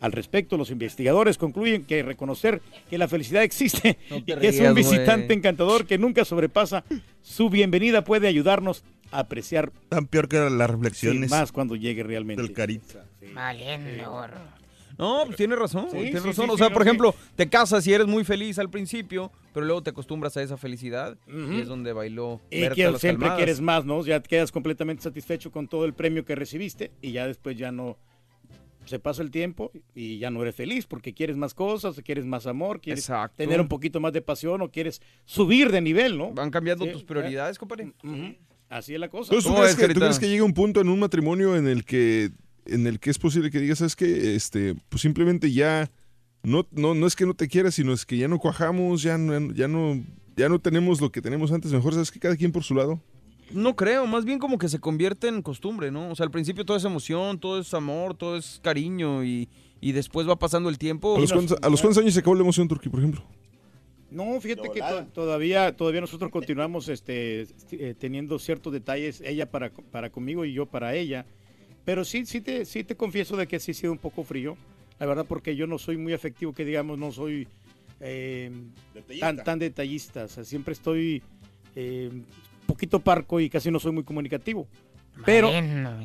Al 0.00 0.10
respecto, 0.10 0.56
los 0.56 0.70
investigadores 0.70 1.38
concluyen 1.38 1.84
que 1.84 2.02
reconocer 2.02 2.60
que 2.90 2.98
la 2.98 3.06
felicidad 3.06 3.44
existe 3.44 3.98
No 4.10 4.16
y 4.16 4.22
te 4.22 4.36
que 4.36 4.48
es 4.48 4.58
un 4.58 4.74
visitante 4.74 5.32
encantador 5.32 5.86
que 5.86 5.96
nunca 5.96 6.24
sobrepasa 6.24 6.84
su 7.22 7.48
bienvenida 7.50 8.02
puede 8.02 8.26
ayudarnos 8.26 8.82
a 9.12 9.20
apreciar 9.20 9.70
Tan 9.88 10.08
peor 10.08 10.28
que 10.28 10.38
las 10.38 10.68
reflexiones. 10.68 11.30
sí, 11.30 11.36
más 11.36 11.52
cuando 11.52 11.76
llegue 11.76 12.02
realmente. 12.02 12.42
Del 12.42 12.52
carita. 12.52 13.04
Valiendo, 13.32 14.10
gorro. 14.10 14.61
No, 15.02 15.22
pues 15.26 15.36
tienes 15.36 15.58
razón, 15.58 15.86
Sí, 15.90 15.96
tienes 15.98 16.22
sí, 16.22 16.28
razón. 16.28 16.46
sí, 16.46 16.52
o 16.52 16.56
sea, 16.58 16.70
por 16.70 16.82
sí. 16.82 16.88
ejemplo, 16.88 17.14
te 17.36 17.48
casas 17.48 17.86
y 17.86 17.92
eres 17.92 18.06
muy 18.06 18.24
feliz 18.24 18.58
al 18.58 18.70
principio, 18.70 19.30
pero 19.52 19.66
luego 19.66 19.82
te 19.82 19.90
acostumbras 19.90 20.36
a 20.36 20.42
esa 20.42 20.56
felicidad 20.56 21.16
y 21.26 21.60
es 21.60 21.66
donde 21.68 21.92
bailó 21.92 22.40
Y 22.50 22.60
Berta 22.60 22.74
que 22.74 22.90
las 22.90 23.00
siempre 23.00 23.20
Calmadas. 23.26 23.36
quieres 23.38 23.60
más, 23.60 23.84
¿no? 23.84 24.04
Ya 24.04 24.22
quedas 24.22 24.52
completamente 24.52 25.02
satisfecho 25.02 25.50
con 25.50 25.68
todo 25.68 25.84
el 25.84 25.92
premio 25.94 26.24
que 26.24 26.34
recibiste 26.34 26.92
y 27.00 27.12
ya 27.12 27.26
después 27.26 27.56
ya 27.58 27.72
no 27.72 27.96
se 28.84 28.98
pasa 28.98 29.22
el 29.22 29.30
tiempo 29.30 29.70
y 29.94 30.18
ya 30.18 30.30
no 30.30 30.42
eres 30.42 30.56
feliz 30.56 30.86
porque 30.86 31.12
quieres 31.14 31.36
más 31.36 31.54
cosas, 31.54 32.00
quieres 32.04 32.24
más 32.24 32.46
amor, 32.48 32.80
quieres 32.80 33.04
Exacto. 33.04 33.36
tener 33.36 33.60
un 33.60 33.68
poquito 33.68 34.00
más 34.00 34.12
de 34.12 34.22
pasión 34.22 34.60
o 34.62 34.70
quieres 34.70 35.00
subir 35.24 35.70
de 35.70 35.80
nivel, 35.80 36.18
¿no? 36.18 36.32
Van 36.32 36.50
cambiando 36.50 36.84
Sí, 36.84 36.90
tus 36.92 37.02
eh. 37.02 37.06
prioridades, 37.06 37.58
compadre. 37.58 37.92
Así 38.68 38.94
es 38.94 39.00
la 39.00 39.08
cosa. 39.08 39.32
¿tú, 39.38 39.54
crees 39.54 39.76
que, 39.76 39.88
tú 39.88 40.00
crees 40.00 40.18
que 40.18 40.28
llega 40.28 40.42
un 40.44 40.54
punto 40.54 40.80
en 40.80 40.88
un 40.88 40.98
matrimonio 40.98 41.54
en 41.56 41.68
el 41.68 41.84
que 41.84 42.30
en 42.66 42.86
el 42.86 43.00
que 43.00 43.10
es 43.10 43.18
posible 43.18 43.50
que 43.50 43.60
digas, 43.60 43.78
¿sabes 43.78 43.96
qué? 43.96 44.34
Este, 44.34 44.74
pues 44.88 45.02
simplemente 45.02 45.52
ya 45.52 45.90
no, 46.42 46.66
no, 46.70 46.94
no 46.94 47.06
es 47.06 47.16
que 47.16 47.26
no 47.26 47.34
te 47.34 47.48
quieras, 47.48 47.74
sino 47.74 47.92
es 47.92 48.04
que 48.06 48.16
ya 48.16 48.28
no 48.28 48.38
cuajamos, 48.38 49.02
ya 49.02 49.18
no, 49.18 49.52
ya 49.52 49.68
no, 49.68 50.02
ya 50.36 50.48
no 50.48 50.58
tenemos 50.60 51.00
lo 51.00 51.10
que 51.10 51.22
tenemos 51.22 51.52
antes. 51.52 51.72
Mejor 51.72 51.92
sabes 51.94 52.10
que 52.10 52.18
cada 52.20 52.36
quien 52.36 52.52
por 52.52 52.64
su 52.64 52.74
lado. 52.74 53.00
No 53.52 53.76
creo, 53.76 54.06
más 54.06 54.24
bien 54.24 54.38
como 54.38 54.56
que 54.58 54.68
se 54.68 54.78
convierte 54.80 55.28
en 55.28 55.42
costumbre, 55.42 55.90
¿no? 55.90 56.10
O 56.10 56.14
sea, 56.16 56.24
al 56.24 56.30
principio 56.30 56.64
todo 56.64 56.76
es 56.76 56.84
emoción, 56.84 57.38
todo 57.38 57.60
es 57.60 57.74
amor, 57.74 58.16
todo 58.16 58.36
es 58.36 58.60
cariño 58.62 59.22
y, 59.24 59.48
y 59.80 59.92
después 59.92 60.26
va 60.26 60.36
pasando 60.38 60.70
el 60.70 60.78
tiempo. 60.78 61.16
¿A 61.16 61.20
los, 61.20 61.32
cuántos, 61.32 61.58
a 61.60 61.68
los 61.68 61.80
cuántos 61.82 62.02
años 62.02 62.14
se 62.14 62.20
acabó 62.20 62.34
la 62.34 62.40
emoción, 62.42 62.66
Turquía, 62.66 62.90
por 62.90 63.00
ejemplo? 63.00 63.22
No, 64.10 64.40
fíjate 64.40 64.70
que 64.72 64.80
to- 64.80 65.06
todavía, 65.12 65.76
todavía 65.76 66.00
nosotros 66.00 66.30
continuamos 66.30 66.88
este, 66.88 67.46
eh, 67.72 67.94
teniendo 67.98 68.38
ciertos 68.38 68.72
detalles, 68.72 69.20
ella 69.22 69.50
para, 69.50 69.70
para 69.70 70.10
conmigo 70.10 70.44
y 70.44 70.52
yo 70.54 70.66
para 70.66 70.94
ella. 70.94 71.26
Pero 71.84 72.04
sí, 72.04 72.26
sí 72.26 72.40
te, 72.40 72.64
sí 72.64 72.84
te 72.84 72.96
confieso 72.96 73.36
de 73.36 73.46
que 73.46 73.58
sí 73.58 73.72
ha 73.72 73.74
sido 73.74 73.92
un 73.92 73.98
poco 73.98 74.22
frío, 74.24 74.56
la 75.00 75.06
verdad, 75.06 75.26
porque 75.28 75.56
yo 75.56 75.66
no 75.66 75.78
soy 75.78 75.96
muy 75.96 76.12
afectivo, 76.12 76.52
que 76.52 76.64
digamos, 76.64 76.98
no 76.98 77.10
soy 77.10 77.48
eh, 78.00 78.50
tan, 79.18 79.42
tan 79.42 79.58
detallista. 79.58 80.24
O 80.24 80.28
sea, 80.28 80.44
siempre 80.44 80.72
estoy 80.72 81.22
eh, 81.74 82.08
un 82.12 82.66
poquito 82.66 83.00
parco 83.00 83.40
y 83.40 83.50
casi 83.50 83.70
no 83.70 83.80
soy 83.80 83.92
muy 83.92 84.04
comunicativo. 84.04 84.66
Pero, 85.26 85.50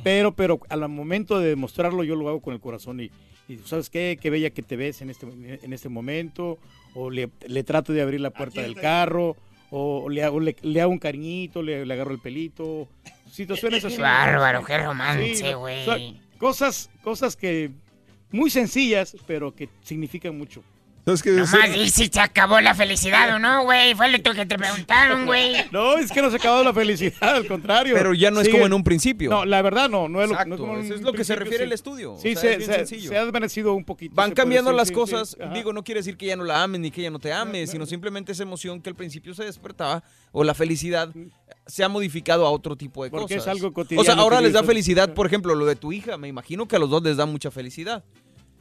pero, 0.03 0.33
pero 0.33 0.59
al 0.67 0.89
momento 0.89 1.39
de 1.39 1.49
demostrarlo 1.49 2.03
yo 2.03 2.15
lo 2.15 2.27
hago 2.27 2.41
con 2.41 2.53
el 2.53 2.59
corazón 2.59 2.99
y, 2.99 3.09
y 3.47 3.57
¿sabes 3.63 3.89
qué? 3.89 4.17
Qué 4.21 4.29
bella 4.29 4.49
que 4.49 4.61
te 4.61 4.75
ves 4.75 5.01
en 5.01 5.09
este, 5.09 5.27
en 5.63 5.71
este 5.71 5.87
momento, 5.87 6.57
o 6.93 7.09
le, 7.09 7.29
le 7.47 7.63
trato 7.63 7.93
de 7.93 8.01
abrir 8.01 8.19
la 8.19 8.31
puerta 8.31 8.61
del 8.61 8.75
carro, 8.75 9.37
o 9.71 10.09
le 10.09 10.23
hago, 10.23 10.39
le, 10.39 10.55
le 10.61 10.81
hago 10.81 10.91
un 10.91 10.99
cariñito, 10.99 11.61
le, 11.61 11.85
le 11.85 11.93
agarro 11.93 12.11
el 12.11 12.19
pelito, 12.19 12.87
situaciones 13.31 13.83
así. 13.83 13.97
Bárbaro, 14.01 14.63
qué 14.63 14.77
romance, 14.77 15.35
Sí, 15.35 15.53
güey. 15.53 15.81
o 15.81 15.85
sea, 15.85 15.97
cosas, 16.37 16.89
cosas 17.03 17.35
que 17.35 17.71
muy 18.31 18.49
sencillas, 18.49 19.15
pero 19.25 19.53
que 19.55 19.69
significan 19.83 20.37
mucho. 20.37 20.63
Di 21.73 21.89
si 21.89 22.07
se 22.07 22.19
acabó 22.19 22.59
la 22.59 22.75
felicidad 22.75 23.33
o 23.35 23.39
no, 23.39 23.63
güey. 23.63 23.95
Fue 23.95 24.09
lo 24.09 24.17
que 24.21 24.45
te 24.45 24.57
preguntaron, 24.57 25.25
güey. 25.25 25.55
No, 25.71 25.97
es 25.97 26.11
que 26.11 26.21
no 26.21 26.29
se 26.29 26.35
ha 26.35 26.39
acabado 26.39 26.63
la 26.63 26.73
felicidad, 26.73 27.35
al 27.35 27.47
contrario. 27.47 27.95
Pero 27.95 28.13
ya 28.13 28.29
no 28.31 28.41
es 28.41 28.47
Sigue- 28.47 28.53
como 28.57 28.65
en 28.65 28.73
un 28.73 28.83
principio. 28.83 29.29
No, 29.29 29.45
la 29.45 29.61
verdad 29.61 29.89
no, 29.89 30.09
no 30.09 30.21
es, 30.21 30.29
lo, 30.29 30.35
no 30.35 30.39
es 30.41 30.45
Exacto, 30.45 30.57
como 30.57 30.77
eso 30.79 30.93
es 30.95 31.01
lo 31.01 31.13
que 31.13 31.23
se 31.23 31.35
refiere 31.35 31.59
sí. 31.59 31.63
el 31.63 31.71
estudio, 31.73 32.17
Sí, 32.21 32.35
o 32.35 32.39
sea, 32.39 32.59
se, 32.59 32.81
es 32.83 32.89
se- 32.89 32.99
se 32.99 33.17
ha 33.17 33.23
desvanecido 33.23 33.73
un 33.73 33.85
poquito. 33.85 34.15
Van 34.15 34.31
cambiando 34.33 34.71
decir, 34.71 34.77
las 34.77 34.87
sí, 34.89 34.93
cosas. 34.93 35.29
sí. 35.29 35.37
Digo, 35.53 35.71
no 35.73 35.83
quiere 35.83 35.99
decir 35.99 36.17
que 36.17 36.25
ya 36.25 36.35
no 36.35 36.43
la 36.43 36.61
ames 36.63 36.81
ni 36.81 36.91
que 36.91 37.01
ya 37.01 37.09
no 37.09 37.19
te 37.19 37.31
ames, 37.31 37.71
sino 37.71 37.85
simplemente 37.85 38.31
esa 38.33 38.43
emoción 38.43 38.81
que 38.81 38.89
al 38.89 38.95
principio 38.95 39.33
se 39.33 39.43
despertaba 39.45 40.03
o 40.31 40.43
la 40.43 40.53
felicidad 40.53 41.09
se 41.65 41.83
ha 41.83 41.89
modificado 41.89 42.45
a 42.45 42.49
otro 42.49 42.75
tipo 42.75 43.03
de 43.03 43.09
Porque 43.09 43.35
cosas. 43.35 43.43
es 43.43 43.47
algo 43.47 43.67
O 43.69 43.73
cotidiano 43.73 44.03
sea, 44.05 44.15
ahora 44.15 44.37
que 44.37 44.43
les 44.43 44.53
da 44.53 44.63
felicidad, 44.63 45.13
por 45.13 45.25
ejemplo, 45.27 45.55
lo 45.55 45.65
de 45.65 45.75
tu 45.75 45.91
hija. 45.91 46.17
Me 46.17 46.27
imagino 46.27 46.67
que 46.67 46.75
a 46.75 46.79
los 46.79 46.89
dos 46.89 47.01
les 47.03 47.17
da 47.17 47.25
mucha 47.25 47.51
felicidad. 47.51 48.03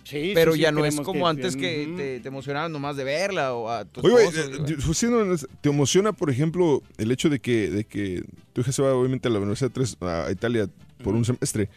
Sí, 0.07 0.31
Pero 0.35 0.53
sí, 0.53 0.59
sí, 0.59 0.62
ya 0.62 0.71
no 0.71 0.85
es 0.85 0.95
como 1.01 1.25
que- 1.25 1.31
antes 1.31 1.57
que 1.57 1.92
te, 1.97 2.21
te 2.21 2.29
emocionaban 2.29 2.71
nomás 2.71 2.97
de 2.97 3.03
verla 3.03 3.55
o 3.55 3.69
a 3.69 3.85
tu 3.85 4.01
Oye, 4.07 4.25
esposo, 4.25 5.07
eh, 5.07 5.09
honesto, 5.09 5.49
¿te 5.61 5.69
emociona, 5.69 6.12
por 6.12 6.31
ejemplo, 6.31 6.81
el 6.97 7.11
hecho 7.11 7.29
de 7.29 7.40
que, 7.40 7.69
de 7.71 7.85
que 7.85 8.23
tu 8.53 8.61
hija 8.61 8.71
se 8.71 8.83
va 8.83 8.95
obviamente 8.95 9.27
a 9.27 9.33
la 9.33 9.38
Universidad 9.38 9.73
3 9.73 9.97
a 10.01 10.31
Italia 10.31 10.69
por 11.03 11.14
un 11.14 11.25
semestre? 11.25 11.69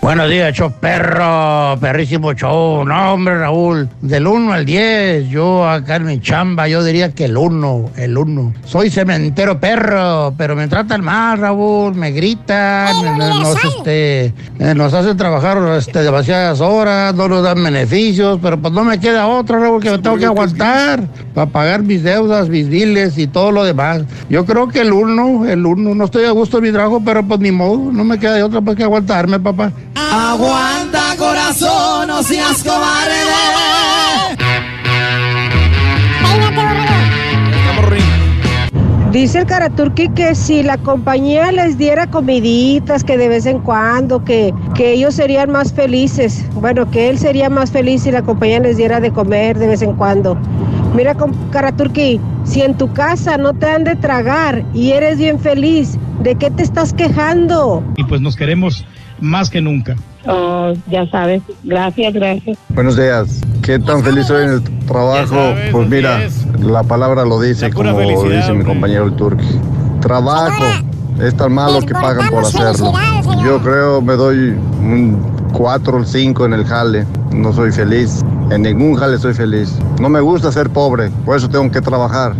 Buenos 0.00 0.30
días, 0.30 0.54
show 0.54 0.72
perro, 0.80 1.76
perrísimo 1.80 2.32
show. 2.32 2.84
No, 2.84 3.12
hombre, 3.14 3.36
Raúl, 3.36 3.88
del 4.00 4.26
1 4.28 4.52
al 4.52 4.64
10, 4.64 5.28
yo 5.28 5.68
acá 5.68 5.96
en 5.96 6.06
mi 6.06 6.20
chamba, 6.20 6.68
yo 6.68 6.82
diría 6.84 7.10
que 7.12 7.24
el 7.24 7.36
1, 7.36 7.90
el 7.96 8.16
1. 8.16 8.54
Soy 8.64 8.90
cementero 8.90 9.58
perro, 9.58 10.32
pero 10.38 10.54
me 10.54 10.68
tratan 10.68 11.02
mal, 11.04 11.38
Raúl, 11.38 11.94
me 11.96 12.12
gritan, 12.12 13.18
me- 13.18 13.28
nos, 13.28 13.56
este, 13.64 14.26
eh, 14.60 14.74
nos 14.74 14.94
hacen 14.94 15.16
trabajar 15.16 15.58
este, 15.76 15.98
demasiadas 16.00 16.60
horas, 16.60 17.12
no 17.14 17.28
nos 17.28 17.42
dan 17.42 17.62
beneficios, 17.62 18.38
pero 18.40 18.56
pues 18.58 18.72
no 18.72 18.84
me 18.84 19.00
queda 19.00 19.26
otra, 19.26 19.58
Raúl, 19.58 19.82
que 19.82 19.90
me 19.90 19.98
tengo 19.98 20.16
que 20.16 20.26
aguantar 20.26 21.00
para 21.34 21.50
pagar 21.50 21.82
mis 21.82 22.04
deudas, 22.04 22.48
mis 22.48 22.68
biles 22.68 23.18
y 23.18 23.26
todo 23.26 23.50
lo 23.50 23.64
demás. 23.64 24.02
Yo 24.30 24.46
creo 24.46 24.68
que 24.68 24.80
el 24.80 24.92
1, 24.92 25.44
el 25.46 25.66
1, 25.66 25.94
no 25.96 26.04
estoy 26.04 26.24
a 26.24 26.30
gusto 26.30 26.58
en 26.58 26.64
mi 26.64 26.72
trabajo, 26.72 27.02
pero 27.04 27.24
pues 27.26 27.40
ni 27.40 27.50
modo, 27.50 27.90
no 27.92 28.04
me 28.04 28.18
queda 28.18 28.34
de 28.34 28.44
otra 28.44 28.60
pues 28.62 28.76
que 28.76 28.84
aguantarme, 28.84 29.38
papá. 29.40 29.72
Aguanta 30.10 31.16
corazón, 31.18 32.08
no 32.08 32.22
seas 32.22 32.62
cobarde. 32.62 33.14
Dice 39.12 39.38
el 39.38 39.46
Karaturki 39.46 40.10
que 40.10 40.34
si 40.34 40.62
la 40.62 40.76
compañía 40.76 41.50
les 41.50 41.78
diera 41.78 42.06
comiditas, 42.06 43.02
que 43.02 43.16
de 43.16 43.28
vez 43.28 43.46
en 43.46 43.58
cuando, 43.60 44.22
que, 44.22 44.54
que 44.74 44.92
ellos 44.92 45.14
serían 45.14 45.50
más 45.50 45.72
felices. 45.72 46.44
Bueno, 46.54 46.90
que 46.90 47.08
él 47.08 47.18
sería 47.18 47.48
más 47.48 47.70
feliz 47.70 48.02
si 48.02 48.12
la 48.12 48.22
compañía 48.22 48.60
les 48.60 48.76
diera 48.76 49.00
de 49.00 49.10
comer 49.10 49.58
de 49.58 49.66
vez 49.66 49.82
en 49.82 49.94
cuando. 49.94 50.36
Mira, 50.94 51.16
Karaturki, 51.50 52.20
si 52.44 52.62
en 52.62 52.76
tu 52.76 52.92
casa 52.92 53.38
no 53.38 53.54
te 53.54 53.66
han 53.66 53.84
de 53.84 53.96
tragar 53.96 54.62
y 54.74 54.92
eres 54.92 55.18
bien 55.18 55.40
feliz, 55.40 55.98
¿de 56.22 56.34
qué 56.34 56.50
te 56.50 56.62
estás 56.62 56.92
quejando? 56.92 57.82
y 57.96 58.04
pues 58.04 58.20
nos 58.20 58.36
queremos 58.36 58.84
más 59.20 59.50
que 59.50 59.60
nunca. 59.60 59.96
Oh, 60.26 60.72
ya 60.90 61.08
sabes. 61.10 61.42
Gracias, 61.64 62.12
gracias. 62.12 62.58
Buenos 62.70 62.96
días. 62.96 63.40
¿Qué 63.62 63.78
tan 63.78 64.02
feliz 64.02 64.26
soy 64.26 64.44
en 64.44 64.50
el 64.50 64.62
trabajo? 64.86 65.54
pues 65.72 65.88
mira, 65.88 66.28
la 66.60 66.82
palabra 66.82 67.24
lo 67.24 67.40
dice, 67.40 67.70
como 67.70 67.98
dice 68.00 68.52
mi 68.52 68.64
compañero 68.64 69.06
el 69.06 69.14
Turki. 69.14 69.46
Trabajo 70.00 70.64
es 71.20 71.36
tan 71.36 71.52
malo 71.52 71.80
que 71.80 71.92
pagan 71.92 72.28
por 72.30 72.44
hacerlo. 72.44 72.92
Yo 73.44 73.60
creo 73.60 74.00
me 74.00 74.14
doy 74.14 74.56
un 74.80 75.18
4 75.52 75.96
o 75.98 76.04
5 76.04 76.46
en 76.46 76.52
el 76.52 76.64
jale. 76.64 77.06
No 77.32 77.52
soy 77.52 77.72
feliz. 77.72 78.24
En 78.50 78.62
ningún 78.62 78.94
jale 78.94 79.18
soy 79.18 79.34
feliz. 79.34 79.78
No 80.00 80.08
me 80.08 80.20
gusta 80.20 80.50
ser 80.50 80.70
pobre, 80.70 81.10
por 81.24 81.36
eso 81.36 81.48
tengo 81.48 81.70
que 81.70 81.80
trabajar. 81.80 82.34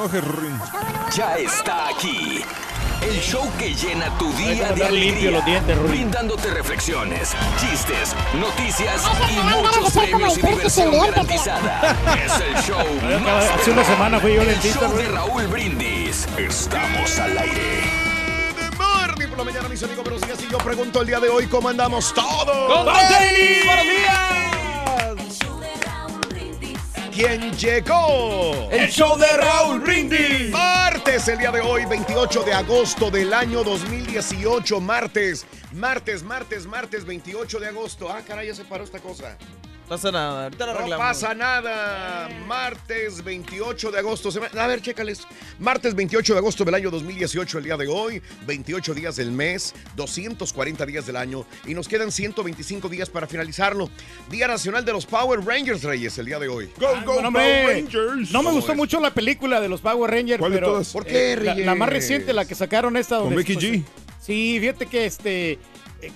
Enojes, 0.00 0.24
Rorín. 0.24 0.60
Ya 1.14 1.36
está 1.36 1.88
aquí. 1.88 2.42
El 3.02 3.18
show 3.20 3.50
que 3.58 3.74
llena 3.74 4.06
tu 4.18 4.30
día 4.34 4.72
de 4.72 4.84
alegría, 4.84 5.30
los 5.30 5.44
dientes, 5.44 5.82
brindándote 5.82 6.50
reflexiones, 6.50 7.32
chistes, 7.58 8.14
noticias 8.34 9.02
y 9.30 9.36
muchos 9.56 9.92
premios 9.92 10.36
y 10.36 10.42
diversión 10.42 10.98
garantizada. 10.98 11.96
Es 12.14 12.32
el 12.40 12.62
show 12.62 13.20
más 13.24 13.44
hace 13.50 13.70
una 13.70 13.84
semana 13.84 14.20
fui 14.20 14.34
yo 14.34 14.42
El 14.42 14.60
show 14.60 14.92
de. 14.92 15.08
Raúl 15.08 15.46
Brindis. 15.46 16.26
Estamos 16.36 17.18
al 17.18 17.38
aire. 17.38 18.10
Por 19.28 19.38
la 19.38 19.44
mañana, 19.44 19.68
mis 19.68 19.82
amigos, 19.82 20.02
buenos 20.02 20.22
días. 20.22 20.38
Y 20.42 20.50
yo 20.50 20.58
pregunto 20.58 21.02
el 21.02 21.06
día 21.06 21.20
de 21.20 21.28
hoy 21.28 21.46
cómo 21.46 21.68
andamos 21.68 22.12
todos. 22.14 22.46
¡Con! 22.46 22.84
¡Buenos 22.84 23.84
días! 23.84 24.39
¿Quién 27.12 27.52
llegó? 27.56 28.68
El 28.70 28.88
show 28.88 29.18
de 29.18 29.26
Raúl 29.36 29.80
Brindis. 29.80 30.50
Martes, 30.50 31.26
el 31.26 31.38
día 31.38 31.50
de 31.50 31.60
hoy, 31.60 31.84
28 31.84 32.44
de 32.44 32.52
agosto 32.52 33.10
del 33.10 33.34
año 33.34 33.64
2018. 33.64 34.80
Martes, 34.80 35.44
martes, 35.72 36.22
martes, 36.22 36.66
martes, 36.66 37.04
28 37.04 37.58
de 37.58 37.66
agosto. 37.66 38.08
Ah, 38.10 38.22
caray, 38.24 38.46
ya 38.46 38.54
se 38.54 38.64
paró 38.64 38.84
esta 38.84 39.00
cosa. 39.00 39.36
Pasa 39.90 40.12
nada, 40.12 40.44
ahorita 40.44 40.66
lo 40.66 40.86
No 40.86 40.96
pasa 40.96 41.34
nada. 41.34 42.28
Martes 42.46 43.24
28 43.24 43.90
de 43.90 43.98
agosto. 43.98 44.28
A 44.56 44.66
ver, 44.68 44.80
chécales. 44.80 45.26
Martes 45.58 45.96
28 45.96 46.32
de 46.32 46.38
agosto 46.38 46.64
del 46.64 46.76
año 46.76 46.92
2018, 46.92 47.58
el 47.58 47.64
día 47.64 47.76
de 47.76 47.88
hoy. 47.88 48.22
28 48.46 48.94
días 48.94 49.16
del 49.16 49.32
mes, 49.32 49.74
240 49.96 50.86
días 50.86 51.06
del 51.06 51.16
año. 51.16 51.44
Y 51.66 51.74
nos 51.74 51.88
quedan 51.88 52.12
125 52.12 52.88
días 52.88 53.10
para 53.10 53.26
finalizarlo. 53.26 53.90
Día 54.30 54.46
Nacional 54.46 54.84
de 54.84 54.92
los 54.92 55.06
Power 55.06 55.44
Rangers, 55.44 55.82
Reyes, 55.82 56.16
el 56.18 56.26
día 56.26 56.38
de 56.38 56.46
hoy. 56.46 56.70
Go, 56.78 56.86
Ah, 56.86 57.02
bueno, 57.04 57.28
hombre, 57.28 57.84
No 58.30 58.44
me 58.44 58.52
gustó 58.52 58.76
mucho 58.76 59.00
la 59.00 59.12
película 59.12 59.60
de 59.60 59.68
los 59.68 59.80
Power 59.80 60.08
Rangers, 60.08 60.38
¿Cuál 60.38 60.52
de 60.52 60.60
todas? 60.60 60.88
¿Por 60.90 61.04
qué, 61.04 61.32
eh, 61.32 61.36
la, 61.36 61.54
Reyes? 61.54 61.66
la 61.66 61.74
más 61.74 61.88
reciente, 61.88 62.32
la 62.32 62.44
que 62.44 62.54
sacaron 62.54 62.96
esta 62.96 63.16
Con 63.16 63.24
donde 63.24 63.38
Becky 63.38 63.54
pues, 63.54 63.64
G. 63.64 63.84
Sí, 64.20 64.58
fíjate 64.60 64.86
que 64.86 65.06
este 65.06 65.58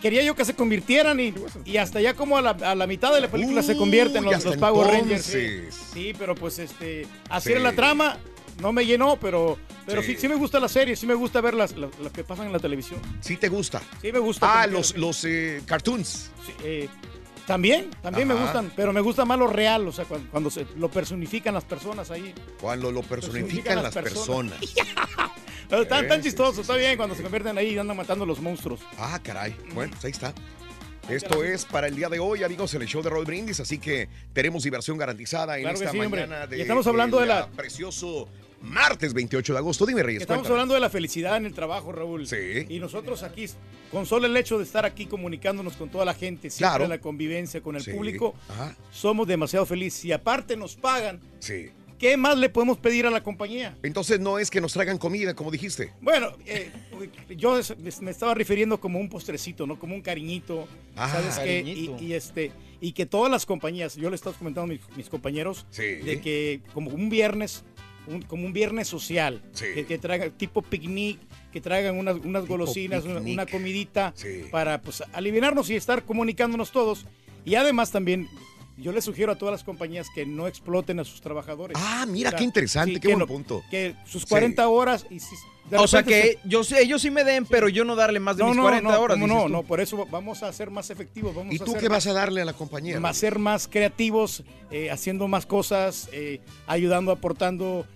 quería 0.00 0.22
yo 0.22 0.34
que 0.34 0.44
se 0.44 0.54
convirtieran 0.54 1.20
y, 1.20 1.34
y 1.64 1.76
hasta 1.76 2.00
ya 2.00 2.14
como 2.14 2.36
a 2.38 2.42
la, 2.42 2.50
a 2.50 2.74
la 2.74 2.86
mitad 2.86 3.12
de 3.12 3.20
la 3.20 3.28
película 3.28 3.62
se 3.62 3.76
convierten 3.76 4.24
los, 4.24 4.44
los 4.44 4.56
Power 4.56 4.88
Rangers. 4.88 5.24
Sí. 5.24 5.60
Sí, 5.92 6.12
pero 6.18 6.34
pues 6.34 6.58
este 6.58 7.06
así 7.28 7.48
Sí. 7.48 7.52
era 7.52 7.60
la 7.60 7.72
trama, 7.72 8.18
no 8.60 8.72
me 8.72 8.86
llenó, 8.86 9.16
pero 9.20 9.58
pero 9.86 10.00
sí, 10.02 10.12
Sí. 10.14 10.22
sí 10.22 10.28
me 10.28 10.34
gusta 10.36 10.58
la 10.60 10.68
serie, 10.68 10.96
sí 10.96 11.06
me 11.06 11.12
gusta 11.14 11.40
ver 11.42 11.52
las, 11.54 11.76
las, 11.76 11.90
las 11.98 12.10
que 12.12 12.24
pasan 12.24 12.46
en 12.46 12.52
la 12.52 12.58
televisión. 12.58 12.98
¿Sí 13.20 13.36
te 13.36 13.48
gusta? 13.48 13.82
Sí 14.00 14.10
me 14.12 14.18
gusta. 14.18 14.62
Ah, 14.62 14.66
los, 14.66 14.96
los 14.96 15.24
eh, 15.26 15.60
cartoons. 15.66 16.30
Sí, 16.46 16.52
eh, 16.64 16.88
también, 17.46 17.90
también 18.02 18.26
me 18.28 18.34
gustan, 18.34 18.72
pero 18.74 18.92
me 18.92 19.00
gusta 19.00 19.24
más 19.24 19.38
lo 19.38 19.46
real, 19.46 19.86
o 19.86 19.92
sea, 19.92 20.04
cuando, 20.04 20.30
cuando 20.30 20.50
se 20.50 20.66
lo 20.76 20.90
personifican 20.90 21.54
las 21.54 21.64
personas 21.64 22.10
ahí. 22.10 22.34
Cuando 22.60 22.90
lo 22.90 23.02
personifican 23.02 23.82
las 23.82 23.94
personas. 23.94 24.58
Pero 25.68 25.82
están 25.82 26.08
tan 26.08 26.22
chistosos, 26.22 26.60
está 26.60 26.76
bien 26.76 26.96
cuando 26.96 27.14
se 27.14 27.22
convierten 27.22 27.56
ahí 27.58 27.74
y 27.74 27.78
andan 27.78 27.96
matando 27.96 28.24
a 28.24 28.26
los 28.26 28.40
monstruos. 28.40 28.80
Ah, 28.98 29.20
caray. 29.22 29.56
Bueno, 29.74 29.92
pues 29.92 30.04
ahí 30.04 30.10
está. 30.10 30.32
Esto 31.08 31.44
es 31.44 31.66
para 31.66 31.86
el 31.86 31.96
día 31.96 32.08
de 32.08 32.18
hoy, 32.18 32.42
amigos, 32.44 32.72
en 32.74 32.80
el 32.80 32.88
show 32.88 33.02
de 33.02 33.10
Roll 33.10 33.26
Brindis, 33.26 33.60
así 33.60 33.78
que 33.78 34.08
tenemos 34.32 34.62
diversión 34.62 34.96
garantizada 34.96 35.56
en 35.58 35.64
Claro 35.64 35.76
esta 35.78 35.90
sí, 35.90 35.98
mañana 35.98 36.46
de 36.46 36.58
Y 36.58 36.60
estamos 36.62 36.86
hablando 36.86 37.20
de 37.20 37.26
la- 37.26 37.40
ah, 37.40 37.48
precioso 37.54 38.26
martes 38.64 39.12
28 39.14 39.52
de 39.52 39.58
agosto. 39.58 39.86
Dime, 39.86 40.02
Reyes, 40.02 40.22
Estamos 40.22 40.40
cuéntame. 40.42 40.54
hablando 40.54 40.74
de 40.74 40.80
la 40.80 40.90
felicidad 40.90 41.36
en 41.36 41.46
el 41.46 41.54
trabajo, 41.54 41.92
Raúl. 41.92 42.26
Sí. 42.26 42.66
Y 42.68 42.78
nosotros 42.80 43.22
aquí, 43.22 43.46
con 43.92 44.06
solo 44.06 44.26
el 44.26 44.36
hecho 44.36 44.58
de 44.58 44.64
estar 44.64 44.84
aquí 44.84 45.06
comunicándonos 45.06 45.74
con 45.76 45.88
toda 45.90 46.04
la 46.04 46.14
gente, 46.14 46.50
siempre 46.50 46.70
Claro. 46.70 46.84
en 46.84 46.90
la 46.90 46.98
convivencia 47.00 47.60
con 47.60 47.76
el 47.76 47.82
Sí. 47.82 47.92
público, 47.92 48.34
Ajá. 48.48 48.76
somos 48.92 49.26
demasiado 49.28 49.66
felices. 49.66 50.04
Y 50.04 50.12
aparte 50.12 50.56
nos 50.56 50.74
pagan, 50.76 51.20
Sí. 51.38 51.70
¿qué 51.98 52.16
más 52.16 52.36
le 52.38 52.48
podemos 52.48 52.78
pedir 52.78 53.06
a 53.06 53.10
la 53.10 53.22
compañía? 53.22 53.76
Entonces 53.82 54.18
no 54.20 54.38
es 54.38 54.50
que 54.50 54.60
nos 54.60 54.72
traigan 54.72 54.98
comida, 54.98 55.34
como 55.34 55.50
dijiste. 55.50 55.92
Bueno, 56.00 56.32
eh, 56.46 56.70
yo 57.36 57.60
me 58.00 58.10
estaba 58.10 58.34
refiriendo 58.34 58.80
como 58.80 58.98
un 58.98 59.08
postrecito, 59.08 59.66
¿no? 59.66 59.78
Como 59.78 59.94
un 59.94 60.02
cariñito, 60.02 60.66
Ah, 60.96 61.08
¿sabes 61.10 61.38
qué? 61.38 61.60
Y, 61.60 61.62
cariñito. 61.62 62.02
y 62.04 62.12
este, 62.14 62.52
y 62.80 62.92
que 62.92 63.06
todas 63.06 63.30
las 63.30 63.46
compañías, 63.46 63.96
yo 63.96 64.10
le 64.10 64.16
estaba 64.16 64.36
comentando 64.36 64.72
a 64.72 64.76
mis, 64.76 64.96
mis 64.96 65.08
compañeros, 65.08 65.66
Sí. 65.70 65.82
de 65.82 66.20
que 66.20 66.60
como 66.74 66.90
un 66.90 67.08
viernes, 67.08 67.64
un- 68.06 68.22
como 68.22 68.46
un 68.46 68.52
viernes 68.52 68.88
social, 68.88 69.42
Sí. 69.52 69.66
que, 69.74 69.86
que 69.86 69.98
traigan 69.98 70.30
tipo 70.32 70.62
picnic, 70.62 71.18
que 71.52 71.60
traigan 71.60 71.96
unas, 71.98 72.16
unas 72.16 72.46
golosinas, 72.46 73.04
una, 73.04 73.46
comidita, 73.46 74.12
Sí. 74.16 74.42
para 74.50 74.80
pues 74.80 75.02
aliviarnos 75.12 75.70
y 75.70 75.76
estar 75.76 76.04
comunicándonos 76.04 76.70
todos. 76.72 77.06
Y 77.44 77.54
además 77.56 77.90
también... 77.90 78.28
Yo 78.76 78.90
les 78.90 79.04
sugiero 79.04 79.30
a 79.30 79.38
todas 79.38 79.52
las 79.52 79.62
compañías 79.62 80.08
que 80.12 80.26
no 80.26 80.48
exploten 80.48 80.98
a 80.98 81.04
sus 81.04 81.20
trabajadores. 81.20 81.76
Ah, 81.80 82.06
mira, 82.08 82.32
qué 82.32 82.42
interesante, 82.42 82.98
qué 82.98 83.06
buen 83.06 83.20
no- 83.20 83.26
punto. 83.28 83.62
Que 83.70 83.94
sus 84.04 84.22
Sí. 84.22 84.28
40 84.28 84.66
horas 84.66 85.06
y 85.10 85.20
si 85.20 85.36
O 85.76 85.86
sea 85.88 86.02
que 86.02 86.38
yo 86.44 86.62
sé, 86.62 86.82
ellos 86.82 87.00
sí 87.02 87.10
me 87.10 87.24
den, 87.24 87.46
pero 87.46 87.68
yo 87.68 87.84
no 87.84 87.96
darle 87.96 88.20
más 88.20 88.36
de 88.36 88.42
no, 88.42 88.48
mis 88.50 88.56
no, 88.56 88.62
40 88.64 88.90
no, 88.92 89.00
horas. 89.00 89.14
¿cómo 89.16 89.26
dices 89.26 89.40
no, 89.40 89.46
tú. 89.46 89.52
no, 89.52 89.62
por 89.62 89.80
eso 89.80 90.06
vamos 90.10 90.42
a 90.42 90.52
ser 90.52 90.70
más 90.70 90.90
efectivos. 90.90 91.34
Vamos 91.34 91.52
¿Y 91.52 91.56
a 91.56 91.64
tú 91.64 91.72
ser 91.72 91.80
qué 91.80 91.88
vas 91.88 92.06
más- 92.06 92.14
a 92.14 92.18
darle 92.18 92.42
a 92.42 92.44
la 92.44 92.52
compañía? 92.52 93.00
más 93.00 93.16
ser 93.16 93.38
más 93.38 93.66
creativos, 93.66 94.44
eh, 94.70 94.90
haciendo 94.90 95.26
más 95.26 95.46
cosas, 95.46 96.08
eh, 96.12 96.40
ayudando, 96.66 97.12
aportando. 97.12 97.86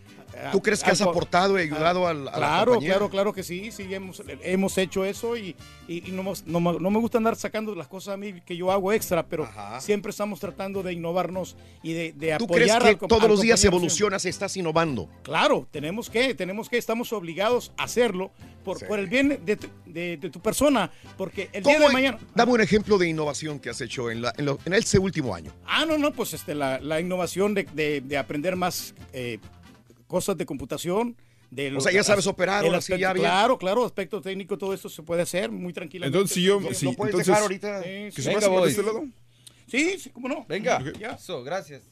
¿Tú 0.52 0.62
crees 0.62 0.82
que 0.84 0.90
has 0.90 1.00
aportado 1.00 1.58
y 1.58 1.62
ayudado 1.62 2.06
al- 2.06 2.28
a, 2.28 2.30
la 2.30 2.36
Claro, 2.36 2.72
compañía? 2.72 2.90
claro, 2.94 3.10
claro 3.10 3.32
que 3.32 3.42
sí, 3.42 3.70
sí, 3.72 3.92
hemos, 3.92 4.22
hemos 4.42 4.78
hecho 4.78 5.04
eso 5.04 5.36
y, 5.36 5.56
y- 5.88 6.08
y 6.08 6.12
no, 6.12 6.22
me- 6.22 6.78
no 6.78 6.90
me 6.90 6.98
gusta 6.98 7.18
andar 7.18 7.34
sacando 7.36 7.74
las 7.74 7.88
cosas 7.88 8.14
a 8.14 8.16
mí 8.16 8.40
que 8.46 8.56
yo 8.56 8.70
hago 8.70 8.92
extra, 8.92 9.26
pero 9.26 9.48
siempre 9.80 10.10
estamos 10.10 10.38
tratando 10.40 10.82
de 10.82 10.92
innovarnos 10.92 11.56
y 11.82 11.92
de, 11.92 12.12
de 12.12 12.36
¿Tú 12.38 12.44
apoyar 12.44 12.80
crees 12.82 12.96
que 12.98 13.04
al 13.04 13.08
todos 13.08 13.22
al 13.24 13.28
los 13.30 13.40
días 13.40 13.64
evolucionas, 13.64 14.24
estás 14.26 14.56
innovando? 14.56 15.08
Claro, 15.22 15.66
tenemos 15.70 16.08
que, 16.10 16.34
tenemos 16.34 16.68
que, 16.68 16.78
estamos 16.78 17.12
obligados 17.12 17.72
a 17.76 17.84
hacerlo 17.84 18.30
por, 18.64 18.86
por 18.86 18.98
el 18.98 19.06
bien 19.08 19.40
de 19.44 19.56
tu, 19.56 19.66
de- 19.86 20.16
de 20.18 20.30
tu 20.30 20.40
persona, 20.40 20.90
porque 21.16 21.48
el 21.52 21.62
día 21.64 21.74
¿Cómo- 21.74 21.88
de 21.88 21.92
mañana... 21.92 22.18
Dame 22.34 22.52
un 22.52 22.60
ejemplo 22.60 22.98
de 22.98 23.08
innovación 23.08 23.58
que 23.58 23.70
has 23.70 23.80
hecho 23.80 24.10
en, 24.10 24.22
la- 24.22 24.32
en 24.36 24.44
lo- 24.44 24.58
en 24.64 24.72
este 24.74 24.98
último 24.98 25.34
año. 25.34 25.52
Ah, 25.66 25.84
no, 25.84 25.98
no, 25.98 26.12
pues 26.12 26.34
este, 26.34 26.54
la, 26.54 26.78
la 26.80 27.00
innovación 27.00 27.54
de 27.54 28.16
aprender 28.18 28.54
más 28.56 28.94
eh, 29.12 29.38
cosas 30.08 30.36
de 30.36 30.44
computación. 30.44 31.16
De 31.50 31.74
O 31.74 31.80
sea, 31.80 31.92
ya 31.92 32.02
sabes 32.02 32.26
operar, 32.26 32.64
ahora 32.64 32.80
sí, 32.80 32.92
aspecto- 32.92 33.00
ya 33.00 33.12
bien. 33.14 33.24
Claro, 33.24 33.56
claro, 33.56 33.84
aspecto 33.84 34.20
técnico, 34.20 34.58
todo 34.58 34.74
esto 34.74 34.88
se 34.88 35.02
puede 35.02 35.22
hacer 35.22 35.50
muy 35.50 35.72
tranquilamente. 35.72 36.18
Entonces, 36.18 36.34
si 36.34 36.42
yo- 36.42 36.60
Sí, 36.60 36.74
si- 36.74 36.84
¿lo 36.86 36.92
puedes 36.94 37.12
entonces- 37.14 37.26
dejar 37.28 37.42
ahorita? 37.42 37.82
que 37.82 38.10
Sí, 38.10 38.22
se 38.22 38.28
sí. 38.30 38.34
pase 38.34 38.48
por 38.48 38.68
este 38.68 38.82
lado. 38.82 39.04
Sí, 39.66 39.98
sí, 39.98 40.10
cómo 40.10 40.28
no. 40.28 40.44
Venga. 40.48 40.82
Ya, 40.98 41.12
Eso, 41.12 41.42
gracias. 41.44 41.82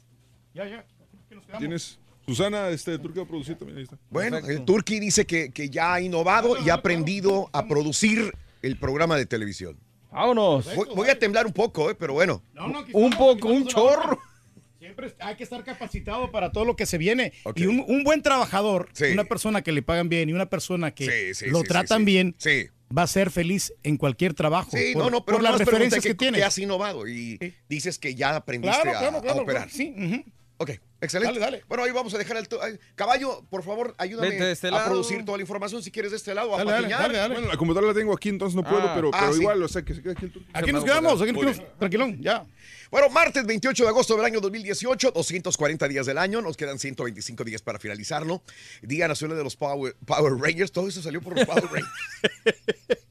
ya, 0.53 0.67
ya. 0.69 0.85
Nos 1.31 1.45
quedamos. 1.45 1.59
Tienes. 1.61 1.99
Susana, 2.27 2.69
este 2.71 2.99
Turquía 2.99 3.23
va 3.23 3.27
a 3.27 3.29
producir 3.29 3.57
también. 3.57 3.79
Ahí 3.79 3.85
está. 3.85 3.97
Bueno, 4.11 4.39
el 4.39 4.65
Turki 4.65 4.99
dice 4.99 5.25
que, 5.27 5.51
que 5.53 5.71
ya 5.71 5.95
ha 5.95 6.01
innovado 6.01 6.57
y 6.63 6.71
ha 6.71 6.75
aprendido 6.75 7.49
a 7.53 7.67
producir 7.67 8.33
el 8.63 8.77
programa 8.79 9.17
de 9.17 9.27
televisión. 9.27 9.79
Vámonos. 10.11 10.75
Voy, 10.75 10.89
voy 10.95 11.09
a 11.09 11.19
temblar 11.19 11.47
un 11.47 11.53
poco, 11.53 11.89
eh, 11.91 11.95
pero 11.95 12.15
bueno. 12.15 12.43
Un 12.93 13.11
poco, 13.13 13.49
un 13.49 13.67
chorro. 13.67 14.19
Siempre 14.97 15.15
hay 15.27 15.37
que 15.37 15.45
estar 15.45 15.63
capacitado 15.63 16.31
para 16.31 16.53
todo 16.53 16.65
lo 16.65 16.75
que 16.75 16.87
se 16.87 16.97
viene. 16.97 17.33
Y 17.55 17.67
un, 17.67 17.85
un 17.87 18.03
buen 18.03 18.23
trabajador, 18.23 18.89
Sí. 18.95 19.05
una 19.13 19.25
persona 19.25 19.61
que 19.63 19.73
le 19.73 19.83
pagan 19.83 20.09
bien 20.09 20.29
y 20.31 20.33
una 20.33 20.47
persona 20.49 20.93
que 20.95 21.35
Sí, 21.35 21.45
sí, 21.45 21.51
lo 21.51 21.63
tratan 21.65 21.99
sí. 22.01 22.05
bien, 22.07 22.35
Sí. 22.39 22.69
va 22.97 23.03
a 23.03 23.07
ser 23.07 23.31
feliz 23.31 23.75
en 23.83 23.99
cualquier 23.99 24.33
trabajo. 24.33 24.71
Sí, 24.73 24.93
por, 24.95 25.05
no, 25.05 25.11
no, 25.11 25.25
pero 25.27 25.37
por 25.39 25.43
las 25.45 25.59
referencias 25.59 26.03
que, 26.03 26.17
que, 26.17 26.43
has 26.43 26.57
innovado 26.59 27.07
y 27.07 27.39
dices 27.69 27.99
que 27.99 28.15
ya 28.15 28.37
aprendiste 28.37 28.75
Claro, 28.83 28.97
a, 28.97 29.01
claro, 29.21 29.39
a 29.39 29.43
operar. 29.43 29.69
claro, 29.69 29.71
sí. 29.71 30.25
Ok, 30.59 30.71
excelente. 31.03 31.39
Dale, 31.39 31.41
dale. 31.59 31.65
Bueno, 31.69 31.85
ahí 31.85 31.91
vamos 31.91 32.15
a 32.15 32.19
dejar 32.19 32.39
el... 32.39 32.49
Caballo, 32.95 33.45
por 33.51 33.63
favor, 33.63 33.95
ayúdame 33.99 34.31
de 34.31 34.53
este 34.53 34.69
a 34.69 34.71
lado. 34.71 34.87
producir 34.87 35.23
toda 35.27 35.37
la 35.37 35.43
información 35.43 35.83
si 35.83 35.91
quieres 35.91 36.13
de 36.13 36.17
este 36.17 36.35
lado, 36.35 36.55
a 36.55 36.65
Dale, 36.65 36.89
dale, 36.89 36.97
patiñar. 36.97 37.33
Bueno, 37.33 37.49
la 37.49 37.57
computadora 37.59 37.93
la 37.93 37.99
tengo 37.99 38.15
aquí, 38.15 38.31
entonces 38.31 38.57
no 38.57 38.63
puedo, 38.63 38.81
Ah. 38.89 38.93
pero, 38.95 39.11
Ah, 39.13 39.27
pero 39.27 39.37
igual, 39.37 39.63
o 39.63 39.69
sea, 39.69 39.83
que 39.83 39.93
se 39.95 40.01
quede 40.01 40.13
aquí 40.13 40.25
el 40.25 40.33
turno. 40.33 40.49
Aquí 40.55 40.73
nos 40.73 40.83
quedamos, 40.85 41.21
aquí 41.21 41.33
nos 41.33 41.43
quedamos. 41.57 41.79
Tranquilón, 41.79 42.23
ya. 42.23 42.47
Bueno, 42.91 43.09
martes 43.11 43.45
28 43.45 43.83
de 43.83 43.89
agosto 43.89 44.17
del 44.17 44.25
año 44.25 44.41
2018, 44.41 45.11
240 45.11 45.89
días 45.89 46.07
del 46.07 46.19
año, 46.19 46.41
nos 46.41 46.57
quedan 46.57 46.79
125 46.79 47.45
días 47.45 47.63
para 47.63 47.79
finalizarlo. 47.79 48.43
Día 48.83 49.09
Nacional 49.09 49.37
de 49.37 49.45
los 49.45 49.57
Power, 49.57 49.97
Power 50.05 50.35
Rangers, 50.35 50.71
todo 50.71 50.89
eso 50.89 51.03
salió 51.03 51.21
por 51.21 51.37
los 51.37 51.47
Power 51.47 51.65
Rangers. 51.65 51.93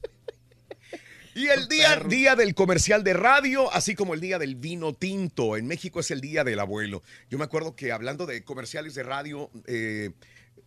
Y 1.36 1.48
el 1.48 1.68
día, 1.68 1.96
día 1.96 2.34
del 2.34 2.54
comercial 2.54 3.04
de 3.04 3.12
radio, 3.12 3.70
así 3.70 3.94
como 3.94 4.14
el 4.14 4.20
día 4.22 4.38
del 4.38 4.54
vino 4.54 4.94
tinto. 4.94 5.58
En 5.58 5.66
México 5.66 6.00
es 6.00 6.10
el 6.10 6.22
día 6.22 6.44
del 6.44 6.58
abuelo. 6.58 7.02
Yo 7.28 7.36
me 7.36 7.44
acuerdo 7.44 7.76
que 7.76 7.92
hablando 7.92 8.24
de 8.24 8.42
comerciales 8.42 8.94
de 8.94 9.02
radio, 9.02 9.50
eh, 9.66 10.12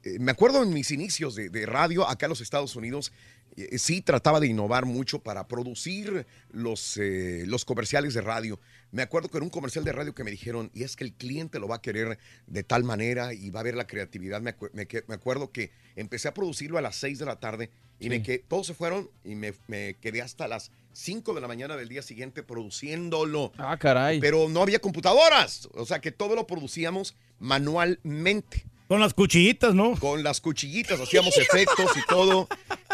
eh, 0.03 0.19
me 0.19 0.31
acuerdo 0.31 0.61
en 0.61 0.71
mis 0.71 0.91
inicios 0.91 1.33
de, 1.33 1.49
de 1.49 1.65
radio 1.65 2.07
acá 2.07 2.27
en 2.27 2.29
los 2.29 2.41
Estados 2.41 2.75
Unidos, 2.75 3.11
eh, 3.57 3.79
sí 3.79 4.01
trataba 4.01 4.39
de 4.39 4.45
innovar 4.45 4.85
mucho 4.85 5.23
para 5.23 5.47
producir 5.47 6.27
los, 6.51 6.99
los 6.99 7.65
comerciales 7.65 8.13
de 8.13 8.21
radio. 8.21 8.59
Me 8.91 9.01
acuerdo 9.03 9.29
que 9.29 9.37
era 9.37 9.43
un 9.43 9.49
comercial 9.51 9.83
de 9.85 9.91
radio 9.91 10.15
que 10.15 10.23
me 10.23 10.31
dijeron, 10.31 10.71
y 10.73 10.83
es 10.83 10.95
que 10.95 11.03
el 11.03 11.13
cliente 11.13 11.59
lo 11.59 11.67
va 11.67 11.75
a 11.75 11.81
querer 11.81 12.17
de 12.47 12.63
tal 12.63 12.83
manera 12.83 13.33
y 13.33 13.49
va 13.51 13.59
a 13.59 13.63
ver 13.63 13.75
la 13.75 13.85
creatividad. 13.87 14.41
Me, 14.41 14.55
acu- 14.57 14.71
me 14.73 14.87
me 15.07 15.15
acuerdo 15.15 15.51
que 15.51 15.71
empecé 15.95 16.27
a 16.27 16.33
producirlo 16.33 16.77
a 16.77 16.81
las 16.81 16.95
6 16.95 17.19
de 17.19 17.25
la 17.25 17.39
tarde 17.39 17.69
y 17.99 18.09
me 18.09 18.23
que 18.23 18.39
todos 18.39 18.65
se 18.67 18.73
fueron 18.73 19.09
y 19.23 19.35
me, 19.35 19.53
me 19.67 19.95
quedé 20.01 20.21
hasta 20.21 20.47
las 20.47 20.71
5 20.93 21.33
de 21.33 21.41
la 21.41 21.47
mañana 21.47 21.77
del 21.77 21.87
día 21.89 22.01
siguiente 22.01 22.41
produciéndolo. 22.43 23.51
Ah, 23.57 23.77
caray. 23.77 24.19
Pero 24.19 24.49
no 24.49 24.61
había 24.63 24.79
computadoras, 24.79 25.69
o 25.73 25.85
sea 25.85 25.99
que 25.99 26.11
todo 26.11 26.33
lo 26.35 26.47
producíamos 26.47 27.15
manualmente. 27.39 28.65
Con 28.89 28.99
las 28.99 29.13
cuchillitas, 29.13 29.73
¿no? 29.75 29.93
Con 29.97 30.23
las 30.23 30.41
cuchillitas, 30.41 30.99
hacíamos 30.99 31.37
efectos 31.37 31.91
y 31.95 32.01
todo. 32.09 32.49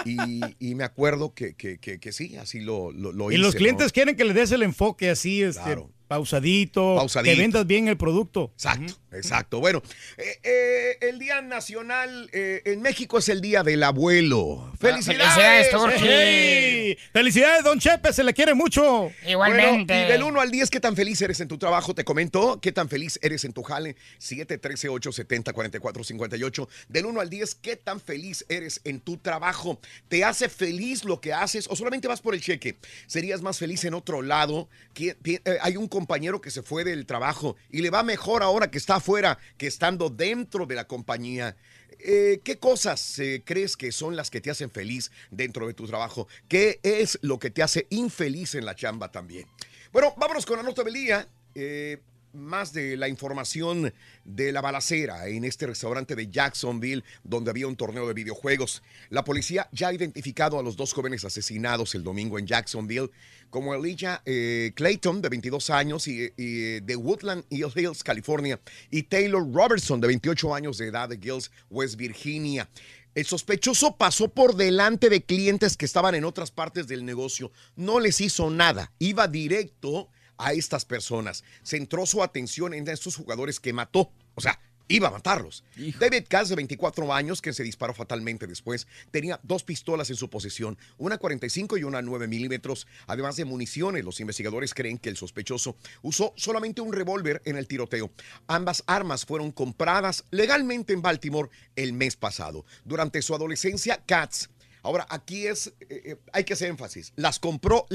Y, 0.05 0.17
y 0.59 0.75
me 0.75 0.83
acuerdo 0.83 1.33
que, 1.33 1.55
que, 1.55 1.79
que, 1.79 1.99
que 1.99 2.11
sí, 2.11 2.35
así 2.35 2.59
lo, 2.59 2.91
lo, 2.91 3.11
lo 3.13 3.31
Y 3.31 3.35
hice. 3.35 3.41
los 3.41 3.53
¿no? 3.55 3.57
clientes 3.57 3.91
quieren 3.93 4.15
que 4.17 4.25
le 4.25 4.33
des 4.33 4.51
el 4.51 4.61
enfoque 4.61 5.09
así, 5.09 5.41
este, 5.41 5.63
Claro. 5.63 5.89
pausadito, 6.07 6.95
Pausadito. 6.97 7.33
que 7.35 7.41
vendas 7.41 7.65
bien 7.65 7.87
el 7.87 7.95
producto. 7.97 8.51
Exacto, 8.53 8.93
exacto. 9.18 9.59
Bueno, 9.59 9.82
eh, 10.18 10.39
eh, 10.43 10.97
el 11.01 11.20
Día 11.20 11.41
Nacional 11.41 12.30
eh, 12.34 12.61
en 12.66 12.82
México 12.82 13.18
es 13.18 13.30
el 13.30 13.41
Día 13.41 13.63
del 13.63 13.84
Abuelo. 13.84 14.72
¡Felicidades! 14.80 15.70
felicidades. 15.72 16.01
¡Ey! 16.03 16.97
¡Felicidades, 17.13 17.63
don 17.63 17.80
Chepe! 17.80 18.13
Se 18.13 18.24
le 18.24 18.34
quiere 18.34 18.53
mucho. 18.53 19.11
Igualmente. 19.28 19.93
Bueno, 19.93 20.07
y 20.07 20.11
del 20.11 20.24
1 20.24 20.41
al 20.41 20.51
10, 20.51 20.70
¿qué 20.70 20.80
tan 20.80 20.95
feliz 20.95 21.22
eres 21.22 21.39
en 21.39 21.47
tu 21.47 21.57
trabajo? 21.57 21.93
Te 21.95 22.03
comento, 22.03 22.59
¿qué 22.61 22.72
tan 22.72 22.89
feliz 22.89 23.20
eres 23.22 23.43
en 23.45 23.53
tu 23.53 23.63
jale? 23.63 23.95
713-870-4458. 24.20 26.68
Del 26.89 27.05
1 27.05 27.22
al 27.22 27.30
10, 27.30 27.55
¿qué 27.55 27.76
tan 27.76 27.99
feliz 27.99 28.45
eres 28.49 28.82
en 28.84 28.99
tu 28.99 29.18
trabajo? 29.18 29.80
¿Te 30.07 30.24
hace 30.24 30.49
feliz 30.49 31.03
lo 31.03 31.22
que 31.22 31.34
haces 31.34 31.68
o 31.70 31.76
solamente 31.76 32.07
vas 32.07 32.22
por 32.22 32.36
el 32.36 32.41
cheque? 32.41 32.76
¿Serías 33.07 33.41
más 33.41 33.57
feliz 33.57 33.84
en 33.86 33.93
otro 33.93 34.22
lado? 34.22 34.68
¿Qui- 34.93 35.16
pi- 35.22 35.39
eh, 35.45 35.57
Hay 35.61 35.78
un 35.78 35.88
compañero 35.88 36.41
que 36.41 36.51
se 36.51 36.61
fue 36.61 36.84
del 36.84 37.05
trabajo 37.05 37.55
y 37.70 37.82
le 37.82 37.89
va 37.89 38.03
mejor 38.03 38.43
ahora 38.43 38.70
que 38.72 38.78
está 38.78 38.99
afuera 39.05 39.37
que 39.59 39.67
estando 39.67 40.09
dentro 40.09 40.65
de 40.65 40.73
la 40.73 40.87
compañía. 40.87 41.55
Eh, 41.99 42.41
¿Qué 42.43 42.57
cosas 42.57 43.19
eh, 43.19 43.43
crees 43.45 43.77
que 43.77 43.91
son 43.91 44.15
las 44.15 44.31
que 44.31 44.41
te 44.41 44.49
hacen 44.49 44.71
feliz 44.71 45.11
dentro 45.29 45.67
de 45.67 45.75
tu 45.75 45.85
trabajo? 45.85 46.27
¿Qué 46.47 46.79
es 46.81 47.19
lo 47.21 47.37
que 47.37 47.51
te 47.51 47.61
hace 47.61 47.85
infeliz 47.91 48.55
en 48.55 48.65
la 48.65 48.73
chamba 48.73 49.11
también? 49.11 49.45
Bueno, 49.93 50.15
vámonos 50.17 50.43
con 50.43 50.57
la 50.57 50.63
nota 50.63 50.83
del 50.83 50.93
día. 50.95 51.29
Eh, 51.53 51.99
más 52.36 52.73
de 52.73 52.97
la 52.97 53.07
información 53.07 53.93
de 54.23 54.51
la 54.51 54.61
balacera 54.61 55.27
en 55.27 55.43
este 55.43 55.67
restaurante 55.67 56.15
de 56.15 56.29
Jacksonville, 56.29 57.03
donde 57.23 57.51
había 57.51 57.67
un 57.67 57.75
torneo 57.75 58.07
de 58.07 58.13
videojuegos. 58.13 58.83
La 59.09 59.23
policía 59.23 59.67
ya 59.71 59.89
ha 59.89 59.93
identificado 59.93 60.59
a 60.59 60.63
los 60.63 60.75
dos 60.75 60.93
jóvenes 60.93 61.25
asesinados 61.25 61.95
el 61.95 62.03
domingo 62.03 62.38
en 62.38 62.47
Jacksonville 62.47 63.09
como 63.49 63.73
Elijah 63.73 64.21
eh, 64.25 64.73
Clayton, 64.75 65.21
de 65.21 65.29
22 65.29 65.69
años, 65.69 66.07
y, 66.07 66.33
y, 66.36 66.79
de 66.81 66.95
Woodland 66.95 67.45
Hills, 67.49 68.03
California, 68.03 68.59
y 68.91 69.03
Taylor 69.03 69.43
Robertson, 69.53 70.01
de 70.01 70.07
28 70.07 70.53
años 70.53 70.77
de 70.77 70.88
edad, 70.88 71.07
de 71.07 71.17
Gills, 71.17 71.51
West 71.69 71.95
Virginia. 71.95 72.69
El 73.15 73.25
sospechoso 73.25 73.95
pasó 73.95 74.27
por 74.27 74.57
delante 74.57 75.09
de 75.09 75.23
clientes 75.23 75.77
que 75.77 75.86
estaban 75.86 76.15
en 76.15 76.25
otras 76.25 76.51
partes 76.51 76.86
del 76.88 77.05
negocio. 77.05 77.49
No 77.77 78.01
les 78.01 78.19
hizo 78.19 78.49
nada. 78.49 78.91
Iba 78.99 79.29
directo 79.29 80.09
a 80.38 80.53
estas 80.53 80.86
personas. 80.86 81.43
Centró 81.63 82.05
su 82.05 82.23
atención 82.23 82.73
en 82.73 82.88
estos 82.88 83.15
jugadores 83.15 83.59
que 83.59 83.73
mató. 83.73 84.11
O 84.36 84.41
sea, 84.41 84.59
iba 84.88 85.07
a 85.07 85.11
matarlos. 85.11 85.63
David 85.99 86.25
Cass, 86.27 86.49
de 86.49 86.55
24 86.55 87.13
años, 87.13 87.41
que 87.41 87.53
se 87.53 87.63
disparó 87.63 87.93
fatalmente 87.93 88.47
después, 88.47 88.88
tenía 89.11 89.39
dos 89.43 89.63
pistolas 89.63 90.09
en 90.09 90.15
su 90.15 90.29
posesión, 90.29 90.77
una 90.97 91.17
45 91.17 91.77
y 91.77 91.83
una 91.83 92.01
9 92.01 92.27
milímetros, 92.27 92.88
además 93.07 93.36
de 93.36 93.45
municiones. 93.45 94.03
Los 94.03 94.19
investigadores 94.19 94.73
creen 94.73 94.97
que 94.97 95.09
el 95.09 95.17
sospechoso 95.17 95.75
usó 96.01 96.33
solamente 96.36 96.81
un 96.81 96.93
revólver 96.93 97.41
en 97.45 97.57
el 97.57 97.67
tiroteo. 97.67 98.11
Ambas 98.47 98.83
armas 98.86 99.25
fueron 99.25 99.51
compradas 99.51 100.25
legalmente 100.31 100.93
en 100.93 101.01
Baltimore 101.01 101.49
el 101.75 101.93
mes 101.93 102.15
pasado. 102.15 102.65
Durante 102.83 103.21
su 103.21 103.33
adolescencia, 103.33 104.03
Katz, 104.05 104.49
ahora 104.83 105.07
aquí 105.09 105.47
es, 105.47 105.67
eh, 105.67 105.73
eh, 105.89 106.17
hay 106.31 106.43
que 106.43 106.53
hacer 106.53 106.69
énfasis, 106.69 107.13
las 107.15 107.39
compró 107.39 107.86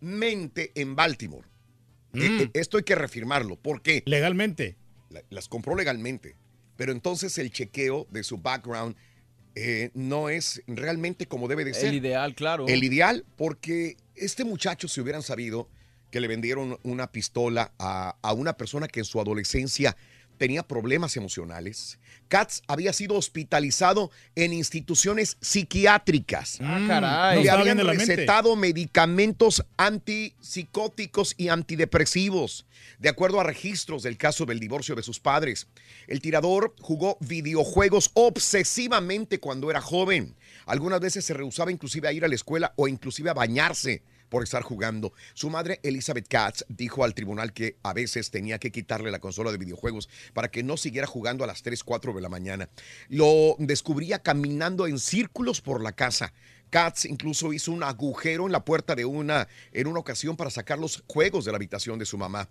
legalmente 0.00 0.72
en 0.74 0.96
Baltimore. 0.96 1.46
Eh, 2.14 2.44
eh, 2.44 2.50
esto 2.54 2.78
hay 2.78 2.84
que 2.84 2.94
reafirmarlo. 2.94 3.56
¿Por 3.56 3.82
qué? 3.82 4.02
Legalmente. 4.06 4.76
La- 5.10 5.22
las 5.30 5.48
compró 5.48 5.74
legalmente. 5.76 6.36
Pero 6.76 6.92
entonces 6.92 7.36
el 7.38 7.50
chequeo 7.50 8.06
de 8.10 8.22
su 8.22 8.38
background 8.38 8.96
eh, 9.54 9.90
no 9.94 10.28
es 10.28 10.62
realmente 10.66 11.26
como 11.26 11.48
debe 11.48 11.64
de 11.64 11.74
ser. 11.74 11.88
El 11.88 11.94
ideal, 11.94 12.34
claro. 12.34 12.66
El 12.68 12.84
ideal, 12.84 13.24
porque 13.36 13.96
este 14.14 14.44
muchacho, 14.44 14.86
si 14.88 15.00
hubieran 15.00 15.22
sabido 15.22 15.68
que 16.10 16.20
le 16.20 16.28
vendieron 16.28 16.78
una 16.82 17.10
pistola 17.10 17.72
a, 17.78 18.16
a 18.22 18.32
una 18.32 18.56
persona 18.56 18.86
que 18.88 19.00
en 19.00 19.04
su 19.04 19.20
adolescencia 19.20 19.96
tenía 20.36 20.62
problemas 20.62 21.16
emocionales, 21.16 21.98
Katz 22.28 22.62
había 22.66 22.92
sido 22.92 23.14
hospitalizado 23.14 24.10
en 24.34 24.52
instituciones 24.52 25.36
psiquiátricas. 25.40 26.58
Ah, 26.60 26.84
caray. 26.86 27.44
Le 27.44 27.50
habían 27.50 27.78
recetado 27.78 28.56
medicamentos 28.56 29.64
antipsicóticos 29.76 31.34
y 31.36 31.48
antidepresivos, 31.48 32.66
de 32.98 33.08
acuerdo 33.08 33.40
a 33.40 33.44
registros 33.44 34.02
del 34.02 34.16
caso 34.16 34.44
del 34.46 34.60
divorcio 34.60 34.94
de 34.94 35.02
sus 35.02 35.20
padres. 35.20 35.68
El 36.06 36.20
tirador 36.20 36.74
jugó 36.80 37.16
videojuegos 37.20 38.10
obsesivamente 38.14 39.38
cuando 39.38 39.70
era 39.70 39.80
joven. 39.80 40.34
Algunas 40.66 41.00
veces 41.00 41.24
se 41.24 41.34
rehusaba 41.34 41.70
inclusive 41.70 42.08
a 42.08 42.12
ir 42.12 42.24
a 42.24 42.28
la 42.28 42.34
escuela 42.34 42.72
o 42.76 42.88
inclusive 42.88 43.30
a 43.30 43.34
bañarse 43.34 44.02
por 44.28 44.42
estar 44.42 44.62
jugando. 44.62 45.12
Su 45.34 45.50
madre, 45.50 45.80
Elizabeth 45.82 46.28
Katz, 46.28 46.64
dijo 46.68 47.04
al 47.04 47.14
tribunal 47.14 47.52
que 47.52 47.76
a 47.82 47.92
veces 47.92 48.30
tenía 48.30 48.58
que 48.58 48.72
quitarle 48.72 49.10
la 49.10 49.20
consola 49.20 49.52
de 49.52 49.58
videojuegos 49.58 50.08
para 50.32 50.50
que 50.50 50.62
no 50.62 50.76
siguiera 50.76 51.06
jugando 51.06 51.44
a 51.44 51.46
las 51.46 51.62
3, 51.62 51.82
4 51.84 52.12
de 52.12 52.20
la 52.20 52.28
mañana. 52.28 52.68
Lo 53.08 53.56
descubría 53.58 54.22
caminando 54.22 54.86
en 54.86 54.98
círculos 54.98 55.60
por 55.60 55.82
la 55.82 55.92
casa. 55.92 56.32
Katz 56.70 57.04
incluso 57.04 57.52
hizo 57.52 57.72
un 57.72 57.82
agujero 57.82 58.46
en 58.46 58.52
la 58.52 58.64
puerta 58.64 58.94
de 58.94 59.04
una 59.04 59.48
en 59.72 59.86
una 59.86 60.00
ocasión 60.00 60.36
para 60.36 60.50
sacar 60.50 60.78
los 60.78 61.04
juegos 61.06 61.44
de 61.44 61.52
la 61.52 61.56
habitación 61.56 61.98
de 61.98 62.06
su 62.06 62.18
mamá. 62.18 62.48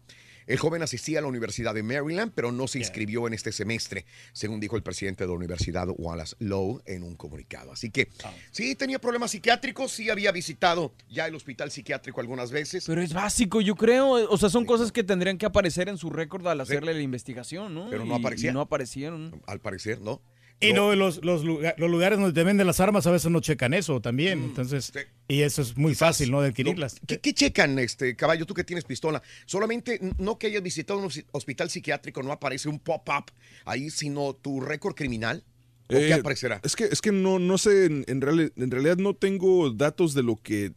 El 0.48 0.58
joven 0.58 0.82
asistía 0.84 1.20
a 1.20 1.22
la 1.22 1.28
Universidad 1.28 1.74
de 1.74 1.82
Maryland, 1.84 2.32
pero 2.36 2.52
no 2.52 2.68
se 2.68 2.78
inscribió 2.80 3.26
en 3.28 3.34
este 3.34 3.52
semestre, 3.52 4.06
según 4.34 4.60
dijo 4.60 4.76
el 4.76 4.84
presidente 4.84 5.24
de 5.24 5.28
la 5.30 5.36
universidad, 5.36 5.88
Wallace 5.98 6.36
Lowe, 6.40 6.82
en 6.86 7.04
un 7.04 7.16
comunicado. 7.16 7.72
Así 7.72 7.90
que 7.90 8.10
sí 8.52 8.76
tenía 8.76 9.00
problemas 9.00 9.32
psiquiátricos, 9.32 9.92
sí 9.92 10.10
había 10.10 10.32
visitado 10.32 10.94
ya 11.10 11.26
el 11.28 11.36
hospital 11.36 11.72
psiquiátrico 11.72 12.22
algunas 12.22 12.52
veces. 12.52 12.86
Pero 12.86 13.02
es 13.02 13.14
básico, 13.14 13.62
yo 13.62 13.76
creo. 13.76 14.10
O 14.30 14.38
sea, 14.38 14.50
son 14.50 14.66
cosas 14.66 14.92
que 14.92 15.04
tendrían 15.04 15.38
que 15.38 15.46
aparecer 15.46 15.90
en 15.90 15.98
su 15.98 16.10
récord 16.10 16.46
al 16.48 16.62
hacerle 16.62 16.94
la 16.94 17.02
investigación, 17.02 17.74
¿no? 17.74 17.90
Pero 17.90 18.06
no 18.06 18.16
Y- 18.16 18.20
aparecía. 18.20 18.52
y 18.52 18.54
no 18.54 18.62
aparecieron. 18.62 19.42
Al 19.48 19.60
parecer, 19.60 20.00
¿no? 20.02 20.22
Y 20.62 20.72
no, 20.74 20.96
los, 20.96 21.24
los, 21.24 21.44
lugar- 21.44 21.76
los 21.78 21.92
lugares 21.92 22.18
donde 22.18 22.34
te 22.34 22.44
venden 22.44 22.66
las 22.66 22.80
armas 22.80 23.06
a 23.08 23.12
veces 23.12 23.30
no 23.30 23.42
checan 23.42 23.74
eso 23.74 24.00
también. 24.02 24.40
Mm, 24.40 24.46
Entonces, 24.46 24.92
y 25.28 25.42
eso 25.42 25.62
es 25.62 25.76
muy 25.78 25.96
fácil, 25.96 26.32
¿no? 26.32 26.42
De 26.42 26.48
adquirirlas. 26.50 26.96
¿Qué, 27.06 27.20
qué 27.20 27.34
checan, 27.34 27.78
este 27.78 28.16
caballo, 28.16 28.46
tú 28.46 28.54
que 28.54 28.64
tienes 28.64 28.86
pistola? 28.86 29.22
Solamente 29.46 30.00
no 30.18 30.40
que 30.40 30.48
hayas 30.48 30.64
visitado 30.64 31.00
un 31.00 31.06
hos- 31.06 31.26
hospital 31.34 31.70
psiquiátrico, 31.70 32.24
no 32.24 32.32
aparece 32.32 32.70
un 32.70 32.80
pop-up 32.80 33.26
ahí, 33.66 33.90
sino 33.90 34.34
tu 34.34 34.62
récord 34.62 34.96
criminal. 34.96 35.44
¿O 35.88 35.94
qué 35.94 36.08
Eh, 36.08 36.14
aparecerá? 36.14 36.62
Es 36.64 36.76
que, 36.76 36.86
es 36.86 37.02
que 37.02 37.12
no, 37.12 37.38
no 37.38 37.58
sé, 37.58 37.86
en, 37.86 38.06
en 38.08 38.22
reali- 38.22 38.52
en 38.56 38.72
realidad 38.72 38.98
no 38.98 39.14
tengo 39.14 39.70
datos 39.72 40.14
de 40.16 40.24
lo 40.24 40.42
que 40.42 40.72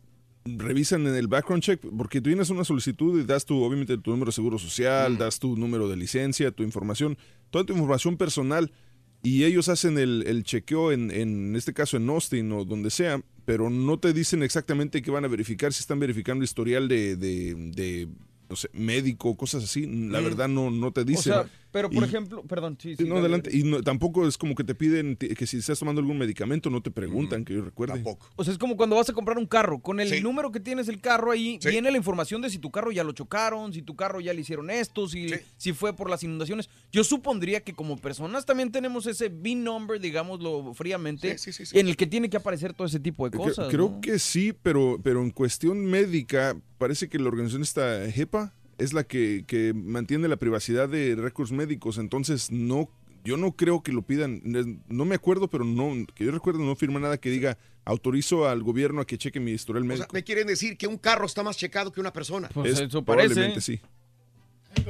revisan 0.45 1.07
en 1.07 1.15
el 1.15 1.29
background 1.29 1.63
check, 1.63 1.81
porque 1.97 2.21
tú 2.21 2.31
tienes 2.31 2.51
una 2.51 2.65
solicitud 2.65 3.21
y 3.21 3.25
das 3.25 3.45
tu, 3.45 3.63
obviamente, 3.63 3.97
tu 3.99 4.11
número 4.11 4.31
de 4.31 4.35
seguro 4.35 4.59
social, 4.59 5.13
Mm. 5.13 5.19
das 5.19 5.39
tu 5.39 5.57
número 5.57 5.89
de 5.89 5.97
licencia, 5.97 6.51
tu 6.51 6.63
información, 6.63 7.17
toda 7.51 7.65
tu 7.65 7.73
información 7.75 8.17
personal, 8.17 8.73
y 9.23 9.45
ellos 9.45 9.69
hacen 9.69 9.99
el, 9.99 10.25
el 10.27 10.45
chequeo 10.45 10.93
en, 10.93 11.11
en 11.11 11.57
este 11.57 11.73
caso 11.73 11.97
en 11.97 12.09
Austin 12.09 12.51
o 12.53 12.65
donde 12.65 12.91
sea, 12.91 13.21
pero 13.45 13.71
no 13.71 13.99
te 13.99 14.13
dicen 14.13 14.43
exactamente 14.43 15.03
qué 15.03 15.11
van 15.11 15.25
a 15.25 15.29
verificar, 15.29 15.73
si 15.73 15.81
están 15.81 15.99
verificando 15.99 16.45
historial 16.45 16.87
de, 16.89 17.17
de, 17.17 17.55
de 17.75 18.09
no 18.49 18.57
sé, 18.57 18.71
médico, 18.73 19.37
cosas 19.37 19.65
así, 19.65 19.83
la 19.87 20.21
Mm. 20.21 20.25
verdad 20.25 20.49
no, 20.49 20.71
no 20.71 20.93
te 20.93 21.05
dice. 21.05 21.31
O 21.31 21.35
sea, 21.35 21.51
pero 21.71 21.91
por 21.91 22.03
Y- 22.03 22.07
ejemplo, 22.07 22.43
perdón, 22.45 22.77
sí, 22.81 22.97
Sí, 22.97 23.05
no, 23.05 23.17
dale, 23.17 23.21
adelante. 23.27 23.51
Y 23.57 23.63
no- 23.63 23.83
tampoco 23.83 24.27
es 24.27 24.39
como 24.39 24.55
que 24.55 24.65
te 24.65 24.75
piden 24.75 25.17
que 25.17 25.47
si 25.47 25.59
estás 25.59 25.79
tomando 25.79 26.01
algún 26.01 26.19
medicamento, 26.19 26.71
no 26.71 26.81
te 26.83 26.91
preguntan, 26.91 27.45
que 27.45 27.55
yo 27.55 27.63
recuerde. 27.63 27.95
Tampoco. 27.95 28.27
O 28.37 28.45
sea, 28.45 28.53
es 28.53 28.59
como 28.59 28.77
cuando 28.77 28.97
vas 28.97 29.09
a 29.11 29.13
comprar 29.13 29.39
un 29.39 29.47
carro. 29.47 29.81
Con 29.81 30.01
el 30.01 30.23
número 30.23 30.51
que 30.53 30.61
tienes 30.61 30.89
el 30.89 31.01
carro 31.01 31.31
ahí, 31.31 31.59
Sí. 31.61 31.69
viene 31.69 31.91
la 31.91 31.97
información 31.99 32.41
de 32.43 32.51
si 32.51 32.59
tu 32.59 32.71
carro 32.71 32.91
ya 32.93 33.05
lo 33.05 33.13
chocaron, 33.13 33.73
si 33.73 33.83
tu 33.83 33.97
carro 33.97 34.21
ya 34.21 34.33
le 34.33 34.41
hicieron 34.41 34.71
esto, 34.71 35.09
si, 35.09 35.29
si 35.57 35.73
fue 35.73 35.95
por 35.95 36.09
las 36.11 36.23
inundaciones. 36.23 36.69
Yo 36.93 37.05
supondría 37.05 37.61
que 37.61 37.73
como 37.75 37.97
personas 37.99 38.47
también 38.47 38.71
tenemos 38.73 39.07
ese 39.07 39.29
VIN 39.29 39.65
number, 39.65 40.01
digámoslo 40.01 40.73
fríamente, 40.75 41.37
en 41.73 41.89
el 41.89 41.97
que 41.97 42.07
tiene 42.07 42.29
que 42.31 42.37
aparecer 42.37 42.73
todo 42.75 42.87
ese 42.87 43.01
tipo 43.01 43.29
de 43.29 43.37
Cre- 43.37 43.43
cosas. 43.45 43.69
Creo 43.69 43.91
¿no? 43.91 44.01
que 44.01 44.19
sí, 44.19 44.53
pero, 44.63 44.99
pero 45.03 45.23
en 45.23 45.31
cuestión 45.31 45.85
médica, 45.85 46.57
parece 46.79 47.09
que 47.09 47.19
la 47.19 47.29
organización 47.29 47.63
esta 47.63 48.05
HEPA 48.07 48.55
es 48.79 48.93
la 48.93 49.05
que, 49.05 49.45
que 49.47 49.73
mantiene 49.75 50.29
la 50.29 50.37
privacidad 50.37 50.89
de 50.89 51.15
récords 51.17 51.53
médicos. 51.53 51.99
Entonces, 51.99 52.51
no, 52.51 52.89
yo 53.25 53.37
no 53.37 53.53
creo 53.53 53.83
que 53.83 53.93
lo 53.93 54.03
pidan. 54.03 54.41
No 54.89 55.05
me 55.05 55.15
acuerdo, 55.17 55.49
pero 55.49 55.65
no, 55.65 56.07
que 56.15 56.25
yo 56.25 56.31
recuerdo, 56.31 56.61
no 56.61 56.75
firma 56.77 56.99
nada 57.01 57.19
que 57.19 57.31
diga 57.31 57.59
autorizo 57.85 58.47
al 58.49 58.63
gobierno 58.63 59.01
a 59.01 59.07
que 59.07 59.19
cheque 59.19 59.41
mi 59.41 59.51
historial 59.53 59.83
O 59.85 59.87
sea, 59.87 59.97
médico. 59.97 60.13
me 60.15 60.23
quieren 60.25 60.47
decir 60.47 60.77
que 60.77 60.87
un 60.87 60.99
carro 60.99 61.27
está 61.27 61.43
más 61.43 61.57
checado 61.57 61.91
que 61.93 62.01
una 62.01 62.13
persona. 62.13 62.49
Pues 62.55 62.73
Es- 62.73 62.81
eso 62.81 63.03
parece. 63.05 63.29
probablemente 63.29 63.61
sí. 63.61 63.81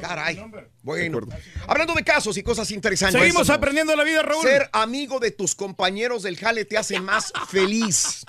Caray. 0.01 0.39
Bueno, 0.83 1.21
hablando 1.67 1.95
de 1.95 2.03
casos 2.03 2.37
y 2.37 2.43
cosas 2.43 2.71
interesantes. 2.73 3.21
Seguimos 3.21 3.49
aprendiendo 3.49 3.95
la 3.97 4.05
vida, 4.05 4.23
Raúl. 4.23 4.43
Ser 4.43 4.69
amigo 4.73 5.19
de 5.21 5.31
tus 5.31 5.55
compañeros 5.55 6.25
del 6.25 6.37
jale 6.37 6.65
te 6.65 6.77
hace 6.77 7.01
más 7.01 7.33
feliz. 7.49 8.25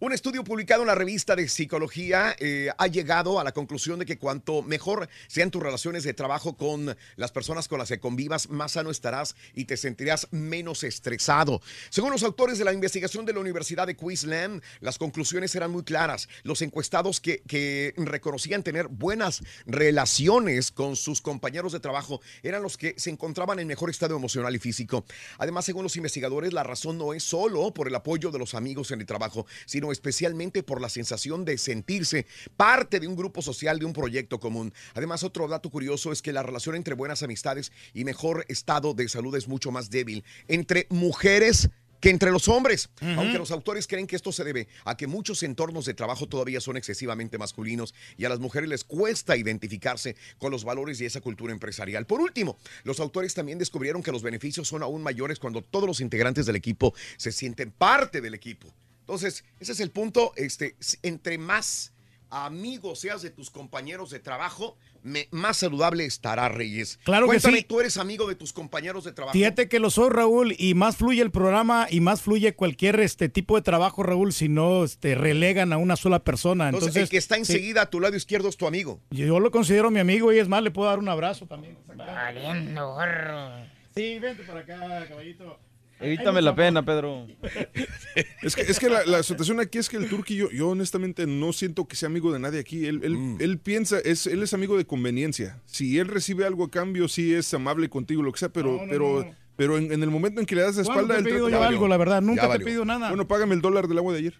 Un 0.00 0.12
estudio 0.12 0.44
publicado 0.44 0.82
en 0.82 0.86
la 0.86 0.94
revista 0.94 1.34
de 1.34 1.48
psicología 1.48 2.36
eh, 2.38 2.70
ha 2.78 2.86
llegado 2.86 3.40
a 3.40 3.42
la 3.42 3.50
conclusión 3.50 3.98
de 3.98 4.06
que 4.06 4.16
cuanto 4.16 4.62
mejor 4.62 5.08
sean 5.26 5.50
tus 5.50 5.60
relaciones 5.60 6.04
de 6.04 6.14
trabajo 6.14 6.56
con 6.56 6.96
las 7.16 7.32
personas 7.32 7.66
con 7.66 7.80
las 7.80 7.88
que 7.88 7.98
convivas, 7.98 8.48
más 8.48 8.72
sano 8.72 8.92
estarás 8.92 9.34
y 9.56 9.64
te 9.64 9.76
sentirás 9.76 10.28
menos 10.30 10.84
estresado. 10.84 11.60
Según 11.90 12.12
los 12.12 12.22
autores 12.22 12.58
de 12.58 12.64
la 12.64 12.72
investigación 12.72 13.26
de 13.26 13.32
la 13.32 13.40
Universidad 13.40 13.88
de 13.88 13.96
Queensland, 13.96 14.62
las 14.78 14.98
conclusiones 14.98 15.52
eran 15.56 15.72
muy 15.72 15.82
claras. 15.82 16.28
Los 16.44 16.62
encuestados 16.62 17.18
que, 17.18 17.42
que 17.48 17.92
reconocían 17.96 18.62
tener 18.62 18.86
buenas 18.86 19.42
relaciones 19.66 20.70
con 20.70 20.94
sus 20.94 21.20
compañeros 21.20 21.72
de 21.72 21.80
trabajo 21.80 22.20
eran 22.44 22.62
los 22.62 22.78
que 22.78 22.94
se 22.98 23.10
encontraban 23.10 23.58
en 23.58 23.66
mejor 23.66 23.90
estado 23.90 24.14
emocional 24.14 24.54
y 24.54 24.60
físico. 24.60 25.04
Además, 25.38 25.64
según 25.64 25.82
los 25.82 25.96
investigadores, 25.96 26.52
la 26.52 26.62
razón 26.62 26.98
no 26.98 27.14
es 27.14 27.24
solo 27.24 27.74
por 27.74 27.88
el 27.88 27.96
apoyo 27.96 28.30
de 28.30 28.38
los 28.38 28.54
amigos 28.54 28.92
en 28.92 29.00
el 29.00 29.06
trabajo, 29.06 29.44
sino 29.66 29.87
especialmente 29.92 30.62
por 30.62 30.80
la 30.80 30.88
sensación 30.88 31.44
de 31.44 31.58
sentirse 31.58 32.26
parte 32.56 33.00
de 33.00 33.08
un 33.08 33.16
grupo 33.16 33.42
social, 33.42 33.78
de 33.78 33.84
un 33.84 33.92
proyecto 33.92 34.40
común. 34.40 34.72
Además, 34.94 35.22
otro 35.22 35.48
dato 35.48 35.70
curioso 35.70 36.12
es 36.12 36.22
que 36.22 36.32
la 36.32 36.42
relación 36.42 36.74
entre 36.74 36.94
buenas 36.94 37.22
amistades 37.22 37.72
y 37.94 38.04
mejor 38.04 38.44
estado 38.48 38.94
de 38.94 39.08
salud 39.08 39.34
es 39.36 39.48
mucho 39.48 39.70
más 39.70 39.90
débil 39.90 40.24
entre 40.48 40.86
mujeres 40.90 41.70
que 42.00 42.10
entre 42.10 42.30
los 42.30 42.48
hombres, 42.48 42.90
aunque 43.16 43.38
los 43.38 43.50
autores 43.50 43.86
creen 43.86 44.06
que 44.06 44.16
esto 44.16 44.32
se 44.32 44.44
debe 44.44 44.68
a 44.84 44.96
que 44.96 45.06
muchos 45.06 45.42
entornos 45.42 45.84
de 45.84 45.94
trabajo 45.94 46.28
todavía 46.28 46.60
son 46.60 46.76
excesivamente 46.76 47.38
masculinos 47.38 47.94
y 48.16 48.24
a 48.24 48.28
las 48.28 48.38
mujeres 48.38 48.68
les 48.68 48.84
cuesta 48.84 49.36
identificarse 49.36 50.16
con 50.38 50.50
los 50.50 50.64
valores 50.64 51.00
y 51.00 51.06
esa 51.06 51.20
cultura 51.20 51.52
empresarial. 51.52 52.06
Por 52.06 52.20
último, 52.20 52.58
los 52.84 53.00
autores 53.00 53.34
también 53.34 53.58
descubrieron 53.58 54.02
que 54.02 54.12
los 54.12 54.22
beneficios 54.22 54.68
son 54.68 54.82
aún 54.82 55.02
mayores 55.02 55.38
cuando 55.38 55.62
todos 55.62 55.88
los 55.88 56.00
integrantes 56.00 56.46
del 56.46 56.56
equipo 56.56 56.94
se 57.16 57.32
sienten 57.32 57.70
parte 57.70 58.20
del 58.20 58.34
equipo. 58.34 58.72
Entonces, 59.08 59.42
ese 59.58 59.72
es 59.72 59.80
el 59.80 59.90
punto, 59.90 60.32
este, 60.36 60.76
entre 61.02 61.38
más 61.38 61.94
amigos 62.28 63.00
seas 63.00 63.22
de 63.22 63.30
tus 63.30 63.48
compañeros 63.50 64.10
de 64.10 64.18
trabajo, 64.20 64.76
me- 65.02 65.28
más 65.30 65.56
saludable 65.56 66.04
estará 66.04 66.50
Reyes. 66.50 66.98
Claro 67.04 67.24
que 67.24 67.28
Cuéntame, 67.40 67.58
sí. 67.60 67.64
tú 67.64 67.80
eres 67.80 67.96
amigo 67.96 68.26
de 68.28 68.34
tus 68.34 68.52
compañeros 68.52 69.04
de 69.04 69.12
trabajo. 69.12 69.32
Fíjate 69.32 69.66
que 69.66 69.78
lo 69.80 69.88
soy, 69.88 70.10
Raúl, 70.10 70.54
y 70.58 70.74
más 70.74 70.96
fluye 70.98 71.22
el 71.22 71.30
programa 71.30 71.86
y 71.88 72.00
más 72.00 72.20
fluye 72.20 72.54
cualquier 72.54 73.00
este 73.00 73.30
tipo 73.30 73.56
de 73.56 73.62
trabajo, 73.62 74.02
Raúl, 74.02 74.34
si 74.34 74.50
no 74.50 74.84
este, 74.84 75.14
relegan 75.14 75.72
a 75.72 75.78
una 75.78 75.96
sola 75.96 76.18
persona. 76.22 76.66
Entonces, 76.68 76.88
Entonces, 76.88 77.02
el 77.04 77.08
que 77.08 77.16
está 77.16 77.36
sí, 77.36 77.40
enseguida 77.40 77.80
a 77.80 77.86
tu 77.88 78.00
lado 78.00 78.14
izquierdo 78.14 78.50
es 78.50 78.58
tu 78.58 78.66
amigo. 78.66 79.00
yo 79.08 79.40
lo 79.40 79.50
considero 79.50 79.90
mi 79.90 80.00
amigo 80.00 80.30
y 80.34 80.38
es 80.38 80.48
más, 80.48 80.62
le 80.62 80.70
puedo 80.70 80.90
dar 80.90 80.98
un 80.98 81.08
abrazo 81.08 81.46
también. 81.46 81.78
Valiendo 81.96 82.92
gorro. 82.92 83.52
Sí, 83.96 84.18
vente 84.18 84.42
para 84.44 84.60
acá, 84.60 85.06
caballito. 85.08 85.58
Evítame 86.00 86.40
la 86.42 86.54
pena, 86.54 86.84
Pedro. 86.84 87.26
Es 88.42 88.54
que, 88.56 88.62
es 88.62 88.78
que 88.78 88.88
la, 88.88 89.04
la 89.04 89.22
situación 89.22 89.58
aquí 89.60 89.78
es 89.78 89.88
que 89.88 89.96
el 89.96 90.08
Turqui, 90.08 90.36
yo, 90.36 90.50
yo 90.50 90.68
honestamente 90.70 91.26
no 91.26 91.52
siento 91.52 91.86
que 91.86 91.96
sea 91.96 92.08
amigo 92.08 92.32
de 92.32 92.38
nadie 92.38 92.60
aquí. 92.60 92.86
Él, 92.86 93.00
él, 93.02 93.16
Mm. 93.16 93.36
él 93.40 93.58
piensa, 93.58 93.98
es, 93.98 94.26
él 94.26 94.42
es 94.42 94.54
amigo 94.54 94.76
de 94.76 94.84
conveniencia. 94.86 95.60
Si 95.66 95.98
él 95.98 96.06
recibe 96.08 96.46
algo 96.46 96.64
a 96.64 96.70
cambio, 96.70 97.08
sí 97.08 97.34
es 97.34 97.52
amable 97.54 97.88
contigo, 97.88 98.22
lo 98.22 98.32
que 98.32 98.38
sea, 98.38 98.48
pero, 98.48 98.76
No, 98.76 98.82
no, 98.84 98.90
pero, 98.90 99.24
no. 99.24 99.34
pero 99.56 99.76
en, 99.78 99.92
en 99.92 100.02
el 100.02 100.10
momento 100.10 100.40
en 100.40 100.46
que 100.46 100.54
le 100.54 100.62
das 100.62 100.76
la 100.76 100.84
¿Cuándo 100.84 101.02
espalda... 101.02 101.14
te 101.16 101.20
he 101.20 101.32
pedido 101.32 101.48
yo 101.48 101.62
algo, 101.62 101.88
la 101.88 101.96
verdad? 101.96 102.22
Nunca 102.22 102.48
te 102.50 102.56
he 102.56 102.60
pedido 102.60 102.84
nada. 102.84 103.08
Bueno, 103.08 103.26
págame 103.26 103.54
el 103.54 103.60
dólar 103.60 103.88
del 103.88 103.98
agua 103.98 104.12
de 104.12 104.18
ayer. 104.20 104.34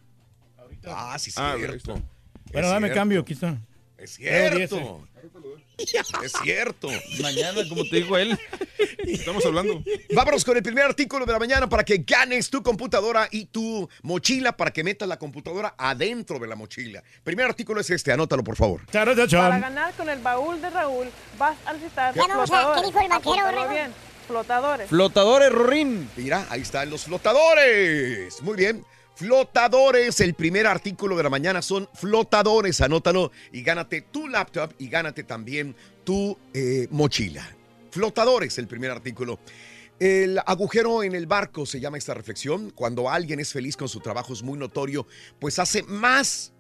Ah, 0.87 1.17
sí, 1.19 1.33
Ah, 1.37 1.55
cierto. 1.59 1.93
Bueno, 2.53 2.69
Es 2.69 2.73
dame 2.73 2.87
cierto. 2.87 2.95
cambio, 3.01 3.21
aquí 3.21 3.33
está. 3.35 3.61
Es 3.99 4.11
cierto. 4.13 5.07
Es 6.23 6.33
cierto. 6.43 6.89
Mañana, 7.23 7.63
como 7.69 7.85
te 7.89 7.97
dijo 7.97 8.17
él. 8.19 8.37
Estamos 8.99 9.45
hablando. 9.47 9.83
Vámonos 10.15 10.45
con 10.45 10.57
el 10.57 10.63
primer 10.63 10.85
artículo 10.85 11.25
de 11.25 11.33
la 11.33 11.39
mañana 11.39 11.69
para 11.69 11.85
que 11.85 11.99
ganes 11.99 12.51
tu 12.51 12.63
computadora 12.63 13.29
y 13.31 13.47
tu 13.47 13.89
mochila 14.03 14.57
para 14.57 14.73
que 14.73 14.83
metas 14.83 15.09
la 15.09 15.19
computadora 15.19 15.75
adentro 15.79 16.39
de 16.39 16.47
la 16.49 16.57
mochila. 16.57 17.03
Primer 17.23 17.47
artículo 17.47 17.81
es 17.81 17.91
este, 17.91 18.13
anótalo 18.13 18.43
por 18.43 18.57
favor. 18.57 18.85
Para 18.91 19.15
ganar 19.61 19.95
con 19.95 20.09
el 20.09 20.19
baúl 20.21 20.61
de 20.61 20.71
Raúl, 20.71 21.09
vas 21.39 21.57
a 21.65 21.73
necesitar 21.73 22.15
Ya 22.15 22.23
vamos 22.27 22.37
a- 22.37 22.43
¿qué 22.43 22.49
flotadores. 22.49 22.85
dijo 22.87 23.01
el 23.01 23.09
vaquero, 23.09 23.69
bien, 23.71 23.93
flotadores. 24.27 24.89
Flotadores, 24.89 25.53
Rorín. 25.53 26.11
Mira, 26.17 26.47
ahí 26.51 26.63
están 26.63 26.91
los 26.91 27.05
flotadores. 27.05 28.41
Muy 28.43 28.57
bien. 28.57 28.85
Flotadores, 29.19 30.21
el 30.21 30.35
primer 30.35 30.69
artículo 30.69 31.17
de 31.17 31.25
la 31.25 31.29
mañana 31.29 31.61
son 31.61 31.89
flotadores. 31.93 32.81
Anótalo 32.81 33.33
y 33.51 33.65
gánate 33.65 34.03
tu 34.03 34.29
laptop 34.29 34.73
y 34.79 34.89
gánate 34.89 35.25
también 35.25 35.75
tu 36.05 36.39
eh, 36.55 36.87
mochila. 36.93 37.45
Flotadores, 37.91 38.57
el 38.59 38.69
primer 38.69 38.93
artículo. 38.93 39.41
El 39.99 40.39
agujero 40.47 41.03
en 41.03 41.17
el 41.17 41.27
barco 41.27 41.67
se 41.67 41.81
llama 41.81 41.99
esta 41.99 42.15
reflexión. 42.15 42.71
Cuando 42.71 43.11
alguien 43.11 43.41
es 43.41 43.53
feliz 43.53 43.77
con 43.77 43.89
su 43.89 43.99
trabajo 43.99 44.33
es 44.35 44.45
muy 44.45 44.57
notorio, 44.57 45.05
pues 45.41 45.59
hace 45.59 45.83
más 45.83 46.53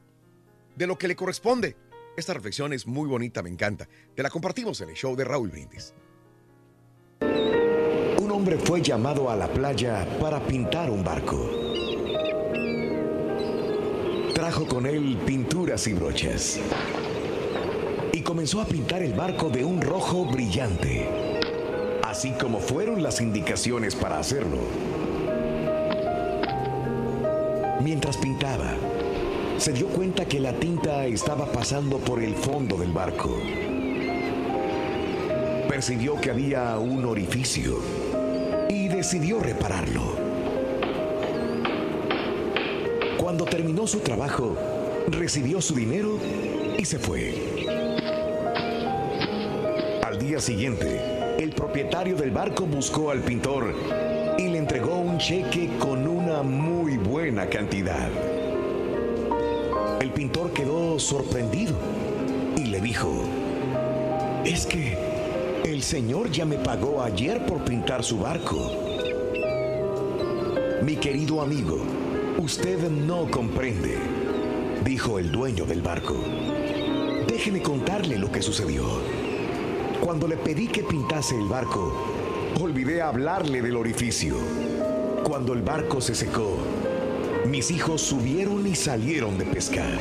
de 0.74 0.88
lo 0.88 0.98
que 0.98 1.06
le 1.06 1.14
corresponde. 1.14 1.76
Esta 2.16 2.34
reflexión 2.34 2.72
es 2.72 2.88
muy 2.88 3.06
bonita, 3.06 3.40
me 3.40 3.50
encanta. 3.50 3.88
Te 4.16 4.22
la 4.24 4.30
compartimos 4.30 4.80
en 4.80 4.88
el 4.88 4.96
show 4.96 5.14
de 5.14 5.22
Raúl 5.22 5.50
Brindis. 5.50 5.94
Un 7.20 8.32
hombre 8.32 8.59
fue 8.59 8.82
llamado 8.82 9.30
a 9.30 9.36
la 9.36 9.46
playa 9.46 10.09
para 10.18 10.44
pintar 10.44 10.90
un 10.90 11.04
barco. 11.04 11.68
Trajo 14.39 14.66
con 14.66 14.86
él 14.86 15.18
pinturas 15.26 15.89
y 15.89 15.95
brochas. 15.95 16.61
Y 18.12 18.20
comenzó 18.20 18.61
a 18.61 18.66
pintar 18.66 19.03
el 19.03 19.12
barco 19.12 19.51
de 19.51 19.64
un 19.64 19.82
rojo 19.82 20.26
brillante, 20.26 21.09
así 22.05 22.30
como 22.41 22.61
fueron 22.61 23.03
las 23.03 23.20
indicaciones 23.20 23.97
para 23.97 24.20
hacerlo. 24.20 24.59
Mientras 27.80 28.16
pintaba, 28.16 28.76
se 29.57 29.72
dio 29.72 29.89
cuenta 29.89 30.24
que 30.26 30.39
la 30.39 30.53
tinta 30.53 31.05
estaba 31.07 31.51
pasando 31.51 31.99
por 31.99 32.22
el 32.22 32.36
fondo 32.36 32.76
del 32.76 32.93
barco. 32.93 33.36
Percibió 35.68 36.14
que 36.20 36.30
había 36.30 36.78
un 36.78 37.05
orificio 37.07 37.80
y 38.68 38.86
decidió 38.86 39.41
repararlo. 39.41 40.28
Cuando 43.29 43.45
terminó 43.45 43.87
su 43.87 44.01
trabajo, 44.01 44.57
recibió 45.09 45.61
su 45.61 45.74
dinero 45.74 46.18
y 46.79 46.85
se 46.87 46.99
fue. 46.99 47.35
Al 50.03 50.18
día 50.18 50.41
siguiente, 50.41 51.37
el 51.39 51.51
propietario 51.51 52.16
del 52.16 52.31
barco 52.31 52.64
buscó 52.64 53.11
al 53.11 53.20
pintor 53.20 53.74
y 54.39 54.49
le 54.49 54.57
entregó 54.57 54.97
un 54.97 55.18
cheque 55.18 55.68
con 55.79 56.09
una 56.09 56.43
muy 56.43 56.97
buena 56.97 57.51
cantidad. 57.51 58.09
El 60.01 60.11
pintor 60.12 60.55
quedó 60.55 60.99
sorprendido 60.99 61.76
y 62.57 62.64
le 62.68 62.81
dijo, 62.81 63.12
es 64.47 64.64
que 64.64 64.97
el 65.66 65.83
señor 65.83 66.31
ya 66.31 66.47
me 66.47 66.57
pagó 66.57 67.03
ayer 67.03 67.45
por 67.45 67.62
pintar 67.62 68.03
su 68.03 68.20
barco. 68.20 68.72
Mi 70.83 70.97
querido 70.97 71.43
amigo, 71.43 71.97
usted 72.39 72.89
no 72.89 73.28
comprende, 73.30 73.99
dijo 74.84 75.18
el 75.18 75.32
dueño 75.32 75.66
del 75.66 75.82
barco. 75.82 76.14
Déjeme 77.26 77.61
contarle 77.61 78.16
lo 78.16 78.30
que 78.30 78.43
sucedió. 78.43 78.84
Cuando 80.01 80.28
le 80.28 80.36
pedí 80.36 80.68
que 80.68 80.84
pintase 80.84 81.36
el 81.36 81.49
barco, 81.49 81.93
olvidé 82.61 83.03
hablarle 83.03 83.61
del 83.61 83.76
orificio. 83.76 84.36
Cuando 85.24 85.53
el 85.53 85.62
barco 85.62 86.01
se 86.01 86.14
secó, 86.14 86.57
mis 87.47 87.70
hijos 87.72 88.03
subieron 88.03 88.66
y 88.66 88.74
salieron 88.76 89.36
de 89.36 89.45
pescar. 89.45 89.99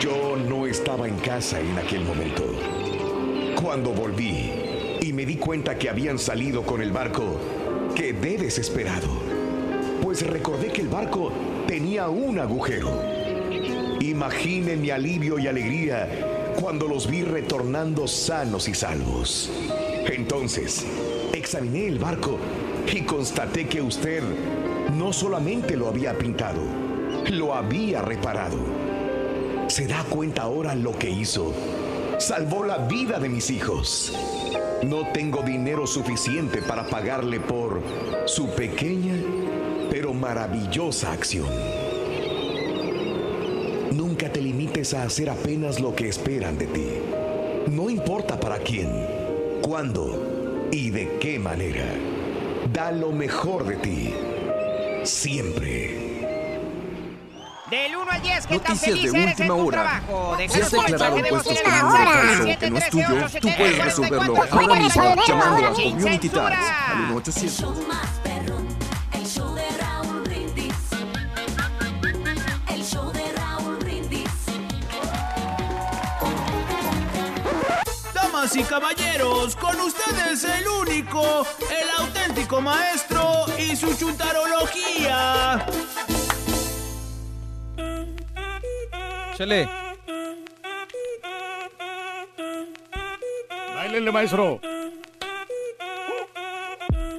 Yo 0.00 0.36
no 0.36 0.66
estaba 0.66 1.06
en 1.06 1.16
casa 1.16 1.60
en 1.60 1.78
aquel 1.78 2.04
momento. 2.04 2.44
Cuando 3.62 3.92
volví 3.92 4.50
y 5.02 5.12
me 5.12 5.26
di 5.26 5.36
cuenta 5.36 5.78
que 5.78 5.90
habían 5.90 6.18
salido 6.18 6.62
con 6.62 6.80
el 6.80 6.92
barco, 6.92 7.38
quedé 7.94 8.38
desesperado, 8.38 9.08
pues 10.02 10.26
recordé 10.26 10.68
que 10.68 10.82
el 10.82 10.88
barco 10.88 11.32
tenía 11.68 12.08
un 12.08 12.40
agujero. 12.40 12.90
Imagine 14.00 14.76
mi 14.76 14.90
alivio 14.90 15.38
y 15.38 15.46
alegría 15.46 16.52
cuando 16.60 16.88
los 16.88 17.08
vi 17.08 17.22
retornando 17.22 18.08
sanos 18.08 18.68
y 18.68 18.74
salvos. 18.74 19.50
Entonces, 20.04 20.84
examiné 21.32 21.86
el 21.86 22.00
barco 22.00 22.36
y 22.92 23.02
constaté 23.02 23.68
que 23.68 23.80
usted 23.80 24.22
no 24.98 25.12
solamente 25.12 25.76
lo 25.76 25.88
había 25.88 26.18
pintado, 26.18 26.60
lo 27.30 27.54
había 27.54 28.02
reparado. 28.02 28.58
¿Se 29.68 29.86
da 29.86 30.04
cuenta 30.10 30.42
ahora 30.42 30.74
lo 30.74 30.98
que 30.98 31.08
hizo? 31.08 31.54
Salvó 32.18 32.64
la 32.64 32.78
vida 32.78 33.20
de 33.20 33.28
mis 33.28 33.50
hijos. 33.50 34.12
No 34.82 35.12
tengo 35.12 35.42
dinero 35.42 35.86
suficiente 35.86 36.60
para 36.60 36.88
pagarle 36.88 37.38
por 37.38 37.80
su 38.26 38.48
pequeña 38.50 39.14
pero 39.92 40.14
maravillosa 40.14 41.12
acción. 41.12 41.50
Nunca 43.92 44.32
te 44.32 44.40
limites 44.40 44.94
a 44.94 45.02
hacer 45.02 45.28
apenas 45.28 45.80
lo 45.80 45.94
que 45.94 46.08
esperan 46.08 46.56
de 46.56 46.66
ti. 46.66 46.86
No 47.66 47.90
importa 47.90 48.40
para 48.40 48.56
quién, 48.56 48.90
cuándo 49.60 50.68
y 50.72 50.88
de 50.88 51.18
qué 51.18 51.38
manera. 51.38 51.84
Da 52.72 52.90
lo 52.90 53.12
mejor 53.12 53.66
de 53.66 53.76
ti. 53.76 54.14
Siempre. 55.04 56.02
Del 57.68 57.94
1 57.94 58.10
al 58.10 58.22
10, 58.22 58.46
¿qué 58.46 58.58
tan 58.60 58.74
Noticias 58.74 58.80
feliz 58.80 59.12
de 59.12 59.22
eres 59.22 59.40
en 59.40 59.50
última 59.50 59.54
tu 59.56 59.66
hora. 59.66 59.82
trabajo? 59.82 60.36
Si 60.38 60.60
has 60.60 60.70
declarado 60.70 61.18
impuestos 61.18 61.60
con 61.60 61.72
el 61.74 62.40
un 62.40 62.56
que 62.56 62.70
no 62.70 62.78
es 62.78 62.88
tuyo, 62.88 63.06
tú 63.42 63.48
puedes 63.58 63.84
resolverlo 63.84 64.36
ahora 64.50 64.74
mismo 64.74 65.14
llamando 65.26 65.66
a 65.66 65.72
Community. 65.74 66.28
Tax 66.30 66.56
al 66.88 66.98
1800. 67.08 68.21
Damas 78.52 78.56
y 78.56 78.62
caballeros, 78.64 79.56
con 79.56 79.80
ustedes 79.80 80.44
el 80.44 80.68
único, 80.68 81.46
el 81.70 82.04
auténtico 82.04 82.60
maestro 82.60 83.46
y 83.58 83.74
su 83.76 83.94
chuntarología. 83.96 85.64
Chale. 89.36 89.68
Báilele, 93.74 94.12
maestro. 94.12 94.60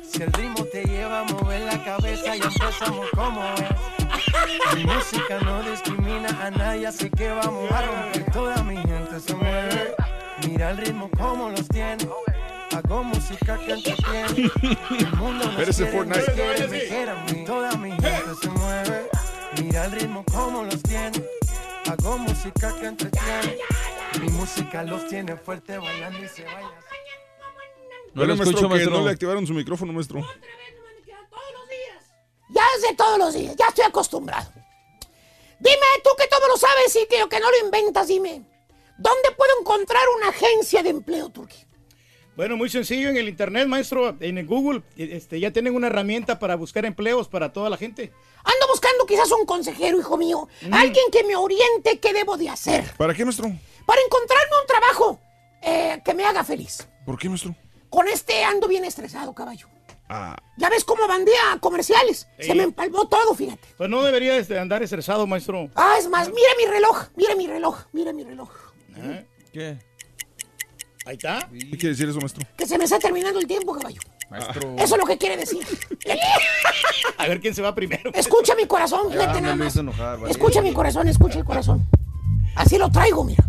Si 0.04 0.22
el 0.22 0.34
ritmo 0.34 0.66
te 0.66 0.84
lleva 0.84 1.22
a 1.22 1.24
mover 1.24 1.62
la 1.62 1.84
cabeza 1.84 2.36
y 2.36 2.42
empezamos 2.42 3.10
como 3.16 3.44
es. 3.56 4.76
Mi 4.76 4.86
música 4.86 5.40
no 5.40 5.64
discrimina 5.64 6.30
a 6.42 6.52
nadie, 6.52 6.88
así 6.88 7.10
que 7.10 7.30
vamos 7.30 7.72
a 7.72 7.82
romper. 7.82 8.32
Toda 8.32 8.64
mi 8.64 8.78
gente 8.78 9.20
se 9.20 9.36
mueve. 9.36 10.03
Mira 10.48 10.72
el 10.72 10.78
ritmo 10.78 11.10
como 11.18 11.50
los 11.50 11.68
tiene. 11.68 12.08
Hago 12.76 13.04
música 13.04 13.58
que 13.60 13.72
entretiene. 13.74 14.52
El 15.00 15.12
mundo 15.16 15.46
nos 15.46 15.56
quiere, 15.56 15.68
nos 15.68 15.92
Fortnite. 15.92 16.34
quiere, 16.34 16.68
me 16.68 16.80
quiere 16.80 17.12
a 17.12 17.16
mí. 17.16 17.46
Toda 17.46 17.72
mi 17.78 17.92
gente 17.92 18.36
se 18.42 18.50
mueve. 18.50 19.10
Mira 19.62 19.86
el 19.86 19.92
ritmo 19.92 20.26
como 20.26 20.64
los 20.64 20.82
tiene. 20.82 21.24
Hago 21.90 22.18
música 22.18 22.76
que 22.80 22.86
entretiene. 22.88 23.58
Mi 24.20 24.30
música 24.30 24.84
los 24.84 25.08
tiene 25.08 25.36
fuerte 25.38 25.78
bailando 25.78 26.24
y 26.24 26.28
se 26.28 26.44
baila. 26.44 26.72
No 28.16 28.26
lo 28.26 28.28
le 28.28 28.34
escucho, 28.34 28.52
maestro, 28.54 28.70
que 28.70 28.76
maestro. 28.76 28.98
no 28.98 29.06
le 29.06 29.12
activaron 29.12 29.48
su 29.48 29.54
micrófono, 29.54 29.94
maestro. 29.94 30.22
Ya 32.50 32.64
es 32.76 32.82
de 32.84 32.96
todos 32.96 33.18
los 33.18 33.34
días, 33.34 33.56
ya 33.56 33.66
estoy 33.68 33.86
acostumbrado. 33.86 34.52
Dime, 35.60 35.86
tú 36.04 36.10
que 36.18 36.28
todo 36.28 36.48
lo 36.48 36.58
sabes 36.58 36.96
y 36.96 37.08
que, 37.08 37.28
que 37.30 37.40
no 37.40 37.50
lo 37.50 37.66
inventas, 37.66 38.08
dime. 38.08 38.44
¿Dónde 39.04 39.32
puedo 39.36 39.52
encontrar 39.60 40.02
una 40.18 40.30
agencia 40.30 40.82
de 40.82 40.90
empleo, 40.90 41.30
Turki? 41.30 41.58
Bueno, 42.38 42.56
muy 42.56 42.70
sencillo 42.70 43.10
en 43.10 43.18
el 43.18 43.28
internet, 43.28 43.68
maestro, 43.68 44.16
en 44.22 44.38
el 44.38 44.48
Google, 44.48 44.82
este, 44.96 45.42
ya 45.42 45.52
tienen 45.52 45.76
una 45.76 45.88
herramienta 45.88 46.40
para 46.40 46.56
buscar 46.56 46.86
empleos 46.86 47.28
para 47.28 47.52
toda 47.52 47.70
la 47.70 47.76
gente. 47.76 48.14
Ando 48.46 48.68
buscando 48.70 49.06
quizás 49.06 49.30
un 49.34 49.46
consejero, 49.46 50.00
hijo 50.00 50.18
mío. 50.18 50.48
Alguien 50.72 51.04
que 51.12 51.26
me 51.26 51.36
oriente 51.36 52.00
qué 52.00 52.14
debo 52.14 52.38
de 52.38 52.50
hacer. 52.50 52.94
¿Para 52.98 53.14
qué, 53.14 53.26
maestro? 53.26 53.52
Para 53.86 54.02
encontrarme 54.02 54.52
un 54.62 54.68
trabajo 54.68 55.20
eh, 55.62 56.02
que 56.04 56.14
me 56.14 56.24
haga 56.26 56.46
feliz. 56.46 56.88
¿Por 57.06 57.20
qué, 57.20 57.28
maestro? 57.28 57.54
Con 57.90 58.08
este 58.08 58.44
ando 58.46 58.70
bien 58.70 58.86
estresado, 58.86 59.34
caballo. 59.36 59.68
Ah, 60.10 60.36
Ya 60.58 60.70
ves 60.70 60.84
cómo 60.86 61.08
bandea 61.08 61.58
comerciales. 61.60 62.28
Se 62.40 62.56
me 62.56 62.64
empalmó 62.64 63.08
todo, 63.08 63.36
fíjate. 63.36 63.68
Pues 63.78 63.90
no 63.90 64.02
debería 64.02 64.38
este, 64.38 64.58
andar 64.58 64.82
estresado, 64.82 65.28
maestro. 65.28 65.70
Ah, 65.76 65.96
es 66.00 66.08
más, 66.08 66.30
mira 66.30 66.50
mi 66.58 66.66
reloj, 66.66 67.08
mira 67.16 67.36
mi 67.36 67.48
reloj, 67.48 67.78
mira 67.92 68.14
mi 68.14 68.24
reloj. 68.24 68.50
¿Eh? 68.96 69.26
¿Qué? 69.52 69.78
Ahí 71.06 71.16
está. 71.16 71.50
¿Qué 71.52 71.70
quiere 71.72 71.90
decir 71.90 72.08
eso, 72.10 72.20
maestro? 72.20 72.46
Que 72.58 72.66
se 72.66 72.78
me 72.78 72.86
está 72.86 72.98
terminando 73.00 73.40
el 73.40 73.48
tiempo, 73.48 73.74
caballo. 73.74 74.00
Maestro. 74.30 74.76
Eso 74.78 74.96
es 74.96 75.02
lo 75.02 75.06
que 75.06 75.18
quiere 75.18 75.38
decir. 75.38 75.60
A 77.18 77.28
ver 77.28 77.40
quién 77.42 77.54
se 77.54 77.62
va 77.62 77.76
primero. 77.76 78.12
Escucha 78.14 78.56
mi 78.56 78.66
corazón, 78.66 79.12
Ya 79.12 79.20
fíjate 79.20 79.42
nada 79.42 79.56
más. 79.56 79.68
hizo 79.74 79.82
enojar, 79.82 80.18
vale. 80.20 80.32
Escucha 80.32 80.62
mi 80.62 80.74
corazón, 80.74 81.08
escucha 81.08 81.40
el 81.40 81.46
corazón. 81.46 81.88
Así 82.56 82.78
lo 82.78 82.90
traigo, 82.90 83.24
mira. 83.24 83.44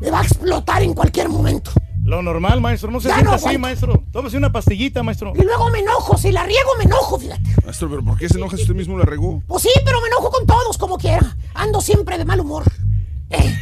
Me 0.00 0.10
va 0.10 0.20
a 0.20 0.22
explotar 0.22 0.82
en 0.82 0.94
cualquier 0.94 1.28
momento. 1.28 1.70
Lo 2.04 2.22
normal, 2.22 2.60
maestro. 2.60 2.90
No 2.90 3.00
se 3.00 3.08
Ya 3.08 3.14
sienta 3.16 3.30
no 3.30 3.36
así, 3.36 3.58
maestro. 3.58 4.02
Tómese 4.10 4.36
una 4.36 4.50
pastillita, 4.50 5.02
maestro. 5.02 5.32
Y 5.36 5.42
luego 5.42 5.68
me 5.70 5.78
enojo, 5.80 6.16
si 6.18 6.32
la 6.32 6.44
riego 6.44 6.70
me 6.78 6.84
enojo, 6.84 7.18
fíjate. 7.18 7.42
Maestro, 7.64 7.88
¿pero 7.90 8.04
por 8.04 8.18
qué 8.18 8.28
se 8.28 8.38
enoja 8.38 8.56
si 8.56 8.62
usted 8.62 8.74
mismo 8.74 8.98
la 8.98 9.04
regó? 9.04 9.42
Pues 9.46 9.62
sí, 9.62 9.70
pero 9.84 10.00
me 10.00 10.08
enojo 10.08 10.30
con 10.30 10.46
todos 10.46 10.76
como 10.78 10.98
quiera. 10.98 11.36
Ando 11.54 11.80
siempre 11.80 12.18
de 12.18 12.24
mal 12.24 12.40
humor. 12.40 12.64
Eh. 13.30 13.58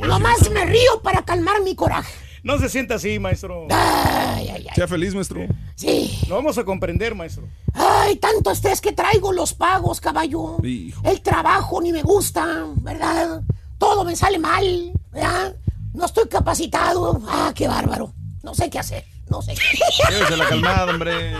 Nomás 0.00 0.50
me 0.50 0.64
río 0.64 1.00
para 1.02 1.22
calmar 1.24 1.62
mi 1.62 1.74
coraje. 1.74 2.12
No 2.42 2.58
se 2.58 2.68
sienta 2.68 2.96
así, 2.96 3.18
maestro. 3.18 3.66
Ay, 3.70 4.48
ay, 4.48 4.66
ay. 4.68 4.74
Sea 4.74 4.86
feliz, 4.86 5.14
maestro. 5.14 5.40
Sí. 5.76 6.18
Lo 6.28 6.34
vamos 6.34 6.58
a 6.58 6.64
comprender, 6.64 7.14
maestro. 7.14 7.48
Ay, 7.72 8.16
tanto 8.16 8.50
estrés 8.50 8.82
que 8.82 8.92
traigo, 8.92 9.32
los 9.32 9.54
pagos, 9.54 9.98
caballo. 9.98 10.58
Hijo. 10.62 11.00
El 11.04 11.22
trabajo 11.22 11.80
ni 11.80 11.90
me 11.90 12.02
gusta, 12.02 12.66
¿verdad? 12.76 13.40
Todo 13.78 14.04
me 14.04 14.14
sale 14.14 14.38
mal, 14.38 14.92
¿verdad? 15.10 15.56
No 15.94 16.04
estoy 16.04 16.28
capacitado. 16.28 17.22
Ah, 17.26 17.52
qué 17.54 17.66
bárbaro. 17.66 18.12
No 18.42 18.54
sé 18.54 18.68
qué 18.68 18.78
hacer. 18.78 19.04
No 19.30 19.40
sé 19.40 19.54
qué 19.54 20.12
Llévese 20.12 20.36
la 20.36 20.46
calmada, 20.46 20.92
hombre. 20.92 21.34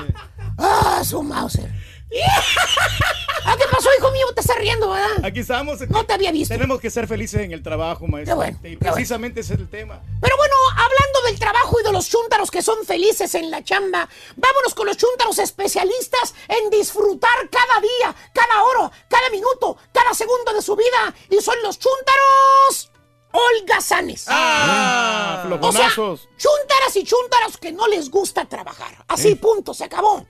Ah, 0.56 1.02
su 1.04 1.22
Mauser. 1.22 1.70
Ah, 3.46 3.56
¿qué 3.58 3.64
pasó, 3.70 3.90
hijo 3.98 4.10
mío? 4.10 4.26
Te 4.34 4.40
estás 4.40 4.56
riendo, 4.56 4.88
¿verdad? 4.88 5.22
Aquí 5.22 5.40
estamos. 5.40 5.78
No 5.90 6.06
te 6.06 6.14
había 6.14 6.32
visto. 6.32 6.54
Tenemos 6.54 6.80
que 6.80 6.88
ser 6.88 7.06
felices 7.06 7.42
en 7.42 7.52
el 7.52 7.62
trabajo, 7.62 8.06
maestro. 8.06 8.32
Qué 8.32 8.36
bueno, 8.36 8.58
y 8.62 8.62
qué 8.62 8.76
bueno. 8.76 8.94
precisamente 8.94 9.40
ese 9.40 9.52
es 9.52 9.60
el 9.60 9.68
tema. 9.68 10.00
Pero 10.18 10.36
bueno, 10.38 10.54
hablando 10.70 11.22
del 11.26 11.38
trabajo 11.38 11.78
y 11.78 11.84
de 11.84 11.92
los 11.92 12.08
chúntaros 12.08 12.50
que 12.50 12.62
son 12.62 12.86
felices 12.86 13.34
en 13.34 13.50
la 13.50 13.62
chamba, 13.62 14.08
vámonos 14.36 14.74
con 14.74 14.86
los 14.86 14.96
chúntaros 14.96 15.38
especialistas 15.38 16.34
en 16.48 16.70
disfrutar 16.70 17.50
cada 17.50 17.80
día, 17.82 18.14
cada 18.32 18.62
hora, 18.62 18.90
cada 19.08 19.28
minuto, 19.28 19.76
cada 19.92 20.14
segundo 20.14 20.54
de 20.54 20.62
su 20.62 20.74
vida. 20.74 21.14
Y 21.28 21.42
son 21.42 21.56
los 21.62 21.78
chúntaros 21.78 22.90
holgazanes. 23.30 24.24
Ah, 24.28 25.46
o 25.60 25.72
sea, 25.72 25.90
chúntaras 25.90 26.96
y 26.96 27.04
chúntaros 27.04 27.58
que 27.58 27.72
no 27.72 27.86
les 27.88 28.10
gusta 28.10 28.46
trabajar. 28.46 29.04
Así, 29.08 29.34
punto, 29.34 29.74
se 29.74 29.84
acabó. 29.84 30.26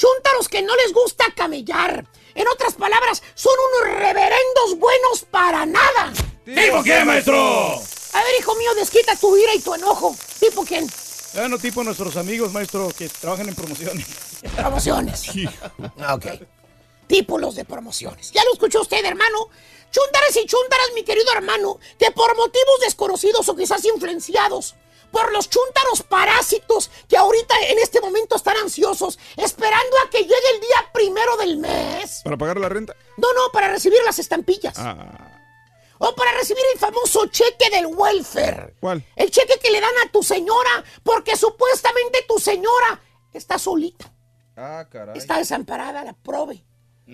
Chúntaros 0.00 0.48
que 0.48 0.62
no 0.62 0.74
les 0.76 0.94
gusta 0.94 1.26
camellar. 1.36 2.06
En 2.34 2.48
otras 2.48 2.72
palabras, 2.72 3.22
son 3.34 3.52
unos 3.68 3.98
reverendos 3.98 4.78
buenos 4.78 5.26
para 5.30 5.66
nada. 5.66 6.10
¿Tipo 6.42 6.82
qué, 6.82 7.04
maestro? 7.04 7.36
A 7.36 8.22
ver, 8.24 8.32
hijo 8.38 8.54
mío, 8.54 8.74
desquita 8.76 9.14
tu 9.16 9.36
ira 9.36 9.54
y 9.54 9.60
tu 9.60 9.74
enojo. 9.74 10.16
¿Tipo 10.38 10.64
quién? 10.64 10.90
Bueno, 11.34 11.58
tipo 11.58 11.84
nuestros 11.84 12.16
amigos, 12.16 12.50
maestro, 12.50 12.88
que 12.96 13.10
trabajan 13.10 13.50
en 13.50 13.54
promociones. 13.54 14.06
Promociones. 14.56 15.28
ok. 16.14 16.26
Tipo 17.06 17.38
los 17.38 17.54
de 17.54 17.66
promociones. 17.66 18.32
¿Ya 18.32 18.42
lo 18.44 18.54
escuchó 18.54 18.80
usted, 18.80 19.04
hermano? 19.04 19.50
Chúntaras 19.90 20.34
y 20.34 20.46
chúntaras, 20.46 20.92
mi 20.94 21.04
querido 21.04 21.30
hermano, 21.34 21.78
que 21.98 22.10
por 22.10 22.34
motivos 22.36 22.80
desconocidos 22.80 23.46
o 23.50 23.54
quizás 23.54 23.84
influenciados 23.84 24.76
por 25.10 25.32
los 25.32 25.48
chúntaros 25.48 26.02
parásitos 26.02 26.90
que 27.08 27.16
ahorita 27.16 27.54
en 27.68 27.78
este 27.78 28.00
momento 28.00 28.36
están 28.36 28.56
ansiosos, 28.56 29.18
esperando 29.36 29.96
a 30.06 30.10
que 30.10 30.18
llegue 30.22 30.50
el 30.54 30.60
día 30.60 30.90
primero 30.92 31.36
del 31.36 31.56
mes. 31.58 32.20
¿Para 32.24 32.36
pagar 32.36 32.58
la 32.58 32.68
renta? 32.68 32.94
No, 33.16 33.32
no, 33.34 33.50
para 33.52 33.68
recibir 33.68 33.98
las 34.04 34.18
estampillas. 34.18 34.74
Ah, 34.78 35.26
O 35.98 36.14
para 36.14 36.32
recibir 36.32 36.62
el 36.72 36.78
famoso 36.78 37.26
cheque 37.26 37.68
del 37.70 37.86
welfare. 37.86 38.74
¿cuál? 38.80 39.04
El 39.16 39.30
cheque 39.30 39.58
que 39.58 39.70
le 39.70 39.80
dan 39.80 39.92
a 40.06 40.10
tu 40.10 40.22
señora 40.22 40.82
porque 41.02 41.36
supuestamente 41.36 42.24
tu 42.26 42.38
señora 42.38 43.00
está 43.32 43.58
solita. 43.58 44.10
Ah, 44.56 44.86
caray. 44.90 45.16
Está 45.18 45.38
desamparada, 45.38 46.04
la 46.04 46.12
prove. 46.14 46.64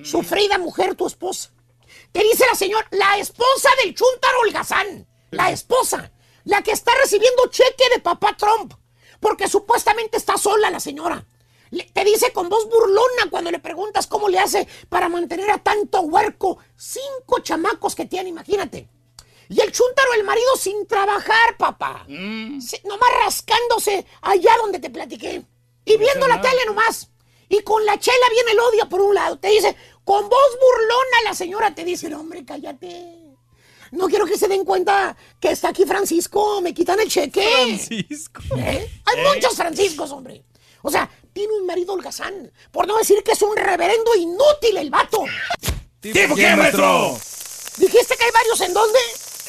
Sufrida 0.04 0.58
mujer, 0.58 0.94
tu 0.94 1.06
esposa. 1.06 1.50
Te 2.12 2.22
dice 2.22 2.44
la 2.50 2.54
señora, 2.56 2.86
la 2.90 3.18
esposa 3.18 3.70
del 3.82 3.94
chúntaro 3.94 4.40
holgazán. 4.40 5.06
La 5.30 5.50
esposa. 5.50 6.12
La 6.46 6.62
que 6.62 6.72
está 6.72 6.92
recibiendo 7.02 7.46
cheque 7.50 7.84
de 7.94 8.00
papá 8.00 8.34
Trump. 8.36 8.72
Porque 9.20 9.46
supuestamente 9.48 10.16
está 10.16 10.36
sola 10.38 10.70
la 10.70 10.80
señora. 10.80 11.24
Le- 11.70 11.84
te 11.92 12.04
dice 12.04 12.32
con 12.32 12.48
voz 12.48 12.68
burlona 12.70 13.28
cuando 13.30 13.50
le 13.50 13.58
preguntas 13.58 14.06
cómo 14.06 14.28
le 14.28 14.38
hace 14.38 14.66
para 14.88 15.08
mantener 15.08 15.50
a 15.50 15.58
tanto 15.58 16.00
huerco. 16.02 16.58
Cinco 16.76 17.40
chamacos 17.40 17.94
que 17.94 18.06
tiene, 18.06 18.28
imagínate. 18.30 18.88
Y 19.48 19.60
el 19.60 19.70
chúntaro, 19.72 20.12
el 20.14 20.24
marido, 20.24 20.56
sin 20.56 20.86
trabajar, 20.86 21.56
papá. 21.58 22.04
Se- 22.60 22.80
nomás 22.84 23.08
rascándose 23.24 24.06
allá 24.22 24.56
donde 24.62 24.78
te 24.78 24.90
platiqué. 24.90 25.42
Y 25.84 25.96
viendo 25.98 26.26
la 26.28 26.40
tele 26.50 26.64
nomás. 26.66 27.10
Y 27.48 27.60
con 27.60 27.84
la 27.86 27.96
chela 27.98 28.28
viene 28.32 28.52
el 28.52 28.58
odio 28.60 28.88
por 28.88 29.00
un 29.00 29.14
lado. 29.14 29.38
Te 29.38 29.48
dice, 29.48 29.76
con 30.04 30.28
voz 30.28 30.58
burlona 30.60 31.22
la 31.24 31.34
señora 31.34 31.74
te 31.74 31.84
dice, 31.84 32.08
"No, 32.10 32.20
hombre, 32.20 32.44
cállate. 32.44 33.15
No 33.92 34.08
quiero 34.08 34.26
que 34.26 34.36
se 34.38 34.48
den 34.48 34.64
cuenta 34.64 35.16
que 35.40 35.50
está 35.50 35.68
aquí 35.68 35.84
Francisco. 35.84 36.60
Me 36.60 36.74
quitan 36.74 36.98
el 37.00 37.08
cheque. 37.08 37.46
Francisco. 37.64 38.42
¿Eh? 38.58 38.90
Hay 39.04 39.22
muchos 39.34 39.54
Franciscos, 39.54 40.10
hombre. 40.10 40.44
O 40.82 40.90
sea, 40.90 41.08
tiene 41.32 41.52
un 41.54 41.66
marido 41.66 41.92
holgazán. 41.94 42.50
Por 42.70 42.86
no 42.86 42.96
decir 42.98 43.22
que 43.24 43.32
es 43.32 43.42
un 43.42 43.56
reverendo 43.56 44.14
inútil 44.14 44.76
el 44.78 44.90
vato. 44.90 45.24
¿Tipo 46.00 46.34
qué, 46.34 46.54
maestro? 46.56 47.18
¿Dijiste 47.78 48.16
que 48.16 48.24
hay 48.24 48.30
varios 48.32 48.60
en 48.60 48.72
dónde? 48.74 48.98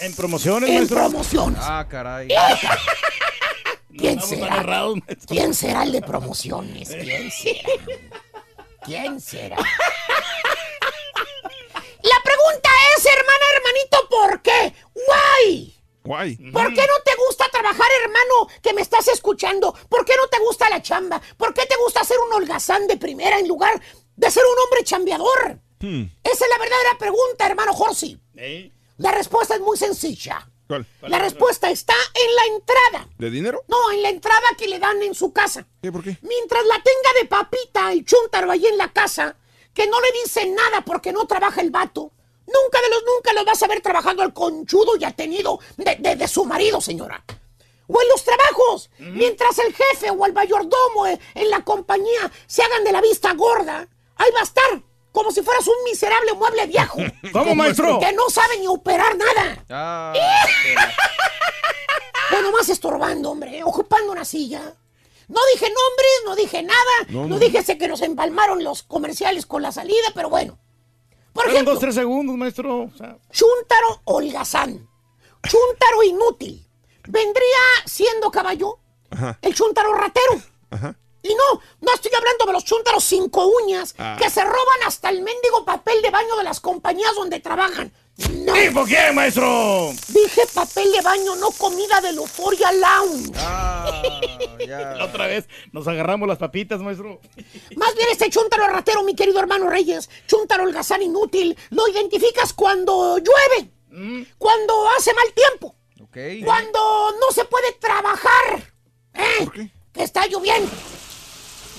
En 0.02 0.14
promociones, 0.16 0.70
En 0.70 0.76
maestro. 0.78 0.98
promociones. 0.98 1.60
Ah, 1.62 1.86
caray. 1.90 2.28
¿Quién 3.98 4.22
será? 4.22 4.54
agarrados. 4.54 5.00
¿Quién 5.28 5.54
será 5.54 5.84
el 5.84 5.92
de 5.92 6.02
promociones? 6.02 6.90
¿Quién 6.90 7.32
será? 7.32 7.70
¿Quién 8.84 9.20
será? 9.22 9.58
La 12.04 12.24
pregunta 12.24 12.70
es, 12.96 13.06
hermana, 13.06 13.46
hermanito, 13.56 14.10
¿por 14.10 14.42
qué? 14.42 14.74
Why? 14.94 15.78
Guay. 16.08 16.38
¿Por 16.54 16.74
qué 16.74 16.82
no 16.82 17.04
te 17.04 17.16
gusta 17.28 17.50
trabajar, 17.52 17.88
hermano, 18.02 18.48
que 18.62 18.74
me 18.74 18.82
estás 18.82 19.10
escuchando? 19.10 19.74
¿Por 19.90 20.06
qué 20.06 20.14
no 20.16 20.28
te 20.30 20.40
gusta 20.40 20.70
la 20.70 20.82
chamba? 20.82 21.22
¿Por 21.36 21.54
qué 21.54 21.66
te 21.66 21.76
gusta 21.76 22.04
ser 22.06 22.18
un 22.20 22.34
holgazán 22.34 22.88
de 22.88 22.96
primera 22.96 23.38
en 23.38 23.48
lugar 23.48 23.82
de 24.16 24.32
ser 24.32 24.44
un 24.46 24.58
hombre 24.64 24.86
chambeador? 24.86 25.60
Hmm. 25.82 26.04
Esa 26.24 26.46
es 26.46 26.50
la 26.50 26.58
verdadera 26.60 26.98
pregunta, 26.98 27.46
hermano 27.46 27.74
Jorsi. 27.74 28.18
¿Eh? 28.38 28.72
La 28.98 29.12
respuesta 29.12 29.56
es 29.56 29.62
muy 29.62 29.78
sencilla. 29.78 30.50
¿Cuál? 30.68 30.86
La 31.02 31.20
respuesta 31.20 31.70
está 31.70 31.94
en 32.14 32.36
la 32.36 32.56
entrada. 32.56 33.10
¿De 33.18 33.30
dinero? 33.30 33.64
No, 33.68 33.92
en 33.92 34.02
la 34.02 34.10
entrada 34.10 34.48
que 34.58 34.68
le 34.68 34.80
dan 34.80 35.02
en 35.04 35.14
su 35.14 35.34
casa. 35.34 35.66
¿Qué? 35.82 35.92
¿Por 35.92 36.04
qué? 36.04 36.18
Mientras 36.22 36.66
la 36.66 36.76
tenga 36.76 37.22
de 37.22 37.28
papita 37.28 37.92
el 37.92 38.06
chúntaro 38.06 38.50
ahí 38.50 38.66
en 38.66 38.78
la 38.78 38.92
casa, 38.94 39.36
que 39.78 39.86
no 39.86 40.02
le 40.02 40.08
dice 40.24 40.44
nada 40.48 40.82
porque 40.82 41.12
no 41.14 41.28
trabaja 41.28 41.62
el 41.62 41.70
vato, 41.70 42.12
nunca 42.48 42.82
de 42.82 42.90
los 42.90 43.04
nunca 43.06 43.32
lo 43.34 43.46
vas 43.46 43.62
a 43.62 43.68
ver 43.68 43.80
trabajando 43.82 44.24
al 44.24 44.34
conchudo 44.34 44.94
y 45.00 45.04
atenido 45.06 45.60
de, 45.78 45.96
de- 46.00 46.16
de 46.16 46.28
su 46.28 46.46
marido, 46.46 46.82
señora. 46.82 47.24
O 47.88 48.02
en 48.02 48.08
los 48.10 48.24
trabajos, 48.24 48.90
mientras 48.98 49.60
el 49.60 49.76
jefe 49.76 50.10
o 50.10 50.26
el 50.26 50.34
mayordomo 50.34 51.06
eh, 51.06 51.20
en 51.36 51.52
la 51.52 51.64
compañía 51.64 52.32
se 52.48 52.64
hagan 52.64 52.84
de 52.84 52.92
la 52.92 53.02
vista 53.02 53.34
gorda, 53.34 53.88
ahí 54.16 54.32
va 54.34 54.40
a 54.40 54.44
estar, 54.44 54.82
como 55.12 55.30
si 55.32 55.44
fueras 55.44 55.68
un 55.68 55.84
miserable 55.86 56.34
mueble 56.34 56.66
viejo. 56.66 56.98
¿Cómo, 57.32 57.54
maestro? 57.54 58.00
Que 58.00 58.12
no 58.14 58.28
sabe 58.32 58.58
ni 58.58 58.68
operar 58.68 59.16
nada. 59.16 59.64
Ah, 59.70 60.14
Bueno, 62.32 62.52
más 62.52 62.68
estorbando, 62.70 63.32
hombre, 63.32 63.64
ocupando 63.64 64.12
una 64.12 64.26
silla. 64.26 64.74
No 65.28 65.42
dije 65.54 65.66
nombres, 65.66 66.12
no 66.26 66.36
dije 66.36 66.64
nada, 66.64 66.80
No, 67.10 67.22
no, 67.24 67.28
no. 67.30 67.40
dije 67.40 67.58
ese 67.60 67.78
que 67.78 67.88
nos 67.88 68.02
empalmaron 68.02 68.64
los 68.64 68.84
comerciales 68.84 69.46
con 69.46 69.62
la 69.62 69.72
salida, 69.72 70.08
pero 70.16 70.30
bueno. 70.30 70.58
Por 71.34 71.44
Fueron 71.44 71.54
ejemplo, 71.54 71.74
dos, 71.74 71.82
tres 71.82 71.96
segundos, 71.96 72.36
maestro. 72.38 72.84
O 72.84 72.92
sea, 72.98 73.18
Chúntaro 73.32 74.02
holgazán, 74.06 74.90
Chúntaro 75.48 76.04
inútil, 76.04 76.66
vendría 77.08 77.60
siendo 77.86 78.32
caballo 78.32 78.80
Ajá. 79.10 79.38
el 79.42 79.54
Chúntaro 79.54 79.94
ratero. 79.94 80.42
Ajá. 80.72 80.96
Y 81.24 81.30
no, 81.36 81.62
no 81.82 81.94
estoy 81.94 82.12
hablando 82.18 82.46
de 82.46 82.54
los 82.54 82.64
chúntaros 82.64 83.04
cinco 83.04 83.46
uñas 83.64 83.96
Ah. 83.98 84.16
que 84.18 84.30
se 84.30 84.42
roban 84.44 84.80
hasta 84.86 85.10
el 85.10 85.22
mendigo 85.22 85.66
papel 85.66 86.02
de 86.02 86.10
baño 86.10 86.38
de 86.38 86.44
las 86.44 86.60
compañías 86.62 87.14
donde 87.16 87.40
trabajan. 87.42 87.92
No. 88.18 88.54
¿Tipo 88.54 88.86
qué, 88.86 89.12
maestro? 89.14 89.92
Dije 90.08 90.42
papel 90.52 90.92
de 90.92 91.02
baño, 91.02 91.36
no 91.36 91.52
comida 91.52 92.02
del 92.02 92.18
Euphoria 92.18 92.72
Lounge. 92.72 93.32
La 94.68 94.98
otra 95.06 95.28
vez 95.28 95.48
nos 95.72 95.88
agarramos 95.88 96.28
las 96.28 96.40
papitas, 96.40 96.82
maestro. 96.82 97.22
Más 97.76 97.96
bien 97.96 98.08
este 98.12 98.30
chúntaro 98.32 98.68
ratero, 98.70 99.04
mi 99.04 99.16
querido 99.16 99.40
hermano 99.40 99.70
Reyes, 99.70 100.10
chúntaro 100.26 100.64
holgazán 100.64 101.04
inútil, 101.04 101.56
lo 101.70 101.88
identificas 101.88 102.54
cuando 102.54 103.20
llueve, 103.20 103.70
cuando 104.40 104.90
hace 104.98 105.14
mal 105.14 105.32
tiempo, 105.34 105.76
cuando 106.44 107.12
no 107.20 107.32
se 107.32 107.46
puede 107.46 107.74
trabajar, 107.74 108.74
¿eh? 109.14 109.70
que 109.94 110.04
está 110.04 110.26
lloviendo. 110.26 110.72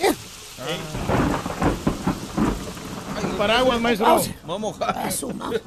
¿eh? 0.01 0.15
Paraguas, 3.39 3.81
maestro. 3.81 4.21
Vamos. 4.45 4.77
A 4.81 5.11
su 5.11 5.29
madre. 5.33 5.63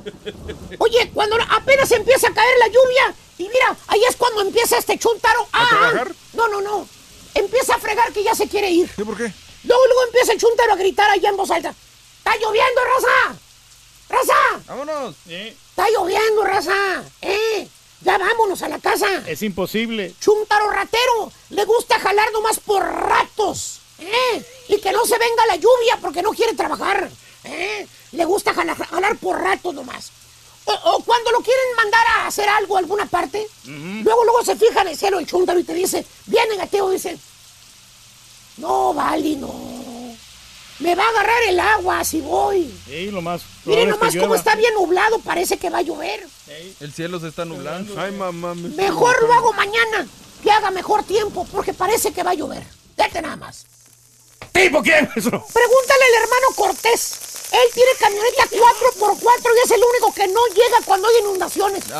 Oye, 0.77 1.09
cuando 1.13 1.37
apenas 1.49 1.89
empieza 1.91 2.27
a 2.27 2.33
caer 2.33 2.57
la 2.59 2.67
lluvia, 2.67 3.15
y 3.37 3.43
mira, 3.43 3.75
ahí 3.87 4.03
es 4.07 4.15
cuando 4.17 4.41
empieza 4.41 4.77
este 4.77 4.99
chúntaro 4.99 5.47
a... 5.53 5.69
trabajar? 5.69 6.11
No, 6.33 6.49
no, 6.49 6.61
no. 6.61 6.87
Empieza 7.33 7.75
a 7.75 7.79
fregar 7.79 8.11
que 8.11 8.23
ya 8.23 8.35
se 8.35 8.47
quiere 8.49 8.69
ir. 8.69 8.91
¿Sí, 8.93 9.03
por 9.03 9.15
qué? 9.15 9.31
Luego, 9.63 9.85
luego 9.87 10.03
empieza 10.07 10.33
el 10.33 10.39
chúntaro 10.39 10.73
a 10.73 10.75
gritar 10.75 11.09
allá 11.09 11.29
en 11.29 11.37
voz 11.37 11.49
alta. 11.49 11.73
¡Está 12.17 12.35
lloviendo, 12.35 12.81
raza! 12.83 13.39
¡Raza! 14.09 14.63
¡Vámonos! 14.67 15.15
¡Está 15.27 15.89
lloviendo, 15.89 16.43
raza! 16.43 17.03
¡Eh! 17.21 17.67
Ya 18.01 18.17
vámonos 18.17 18.61
a 18.63 18.67
la 18.67 18.79
casa. 18.79 19.07
Es 19.27 19.43
imposible. 19.43 20.13
Chúntaro 20.19 20.69
ratero. 20.71 21.31
Le 21.51 21.63
gusta 21.65 21.99
jalar 21.99 22.31
nomás 22.33 22.59
por 22.59 22.83
ratos. 22.83 23.79
¿Eh? 23.99 24.43
Y 24.69 24.81
que 24.81 24.91
no 24.91 25.05
se 25.05 25.17
venga 25.17 25.45
la 25.45 25.55
lluvia 25.55 25.97
porque 26.01 26.21
no 26.23 26.31
quiere 26.31 26.53
trabajar. 26.53 27.09
¿Eh? 27.43 27.87
Le 28.11 28.25
gusta 28.25 28.53
jalar, 28.53 28.77
jalar 28.77 29.17
por 29.17 29.39
ratos 29.41 29.73
nomás. 29.73 30.11
O, 30.65 30.71
o 30.73 31.03
cuando 31.03 31.31
lo 31.31 31.39
quieren 31.39 31.75
mandar 31.75 32.05
a 32.07 32.27
hacer 32.27 32.47
algo 32.47 32.75
a 32.75 32.79
alguna 32.79 33.05
parte, 33.07 33.47
luego 33.65 34.23
luego 34.23 34.43
se 34.45 34.55
fija 34.55 34.81
en 34.83 34.89
el 34.89 34.97
cielo 34.97 35.17
el 35.19 35.25
chúntaro 35.25 35.57
y 35.59 35.63
te 35.63 35.73
dice, 35.73 36.05
bien 36.27 36.47
negativo, 36.49 36.89
dice, 36.91 37.17
no, 38.57 38.93
Vali, 38.93 39.35
no. 39.37 39.51
Me 40.79 40.95
va 40.95 41.03
a 41.05 41.09
agarrar 41.09 41.43
el 41.47 41.59
agua 41.59 42.03
si 42.03 42.21
voy. 42.21 42.71
Sí, 42.85 43.11
lo 43.11 43.21
más. 43.21 43.41
Miren 43.65 43.89
nomás 43.89 44.15
cómo 44.15 44.33
está 44.35 44.55
bien 44.55 44.73
nublado, 44.73 45.19
parece 45.19 45.57
que 45.57 45.69
va 45.69 45.79
a 45.79 45.83
llover. 45.83 46.27
El 46.79 46.91
cielo 46.91 47.19
se 47.19 47.27
está 47.27 47.45
nublando. 47.45 47.99
Ay, 47.99 48.11
mamá. 48.11 48.55
me- 48.55 48.69
Mejor 48.69 49.15
lo 49.23 49.33
hago 49.33 49.53
mañana, 49.53 50.07
que 50.43 50.51
haga 50.51 50.71
mejor 50.71 51.03
tiempo, 51.03 51.47
porque 51.51 51.73
parece 51.73 52.11
que 52.13 52.23
va 52.23 52.31
a 52.31 52.35
llover. 52.35 52.63
Vete 52.97 53.21
nada 53.21 53.35
más. 53.35 53.65
¿Tipo 54.51 54.81
maestro? 54.81 55.45
Pregúntale 55.53 56.03
al 56.05 56.23
hermano 56.23 56.47
Cortés. 56.55 57.19
Él 57.51 57.69
tiene 57.73 57.91
camioneta 57.99 58.43
4x4 58.45 59.49
y 59.55 59.59
es 59.65 59.71
el 59.71 59.81
único 59.83 60.13
que 60.13 60.27
no 60.27 60.39
llega 60.47 60.77
cuando 60.85 61.07
hay 61.09 61.17
inundaciones. 61.19 61.83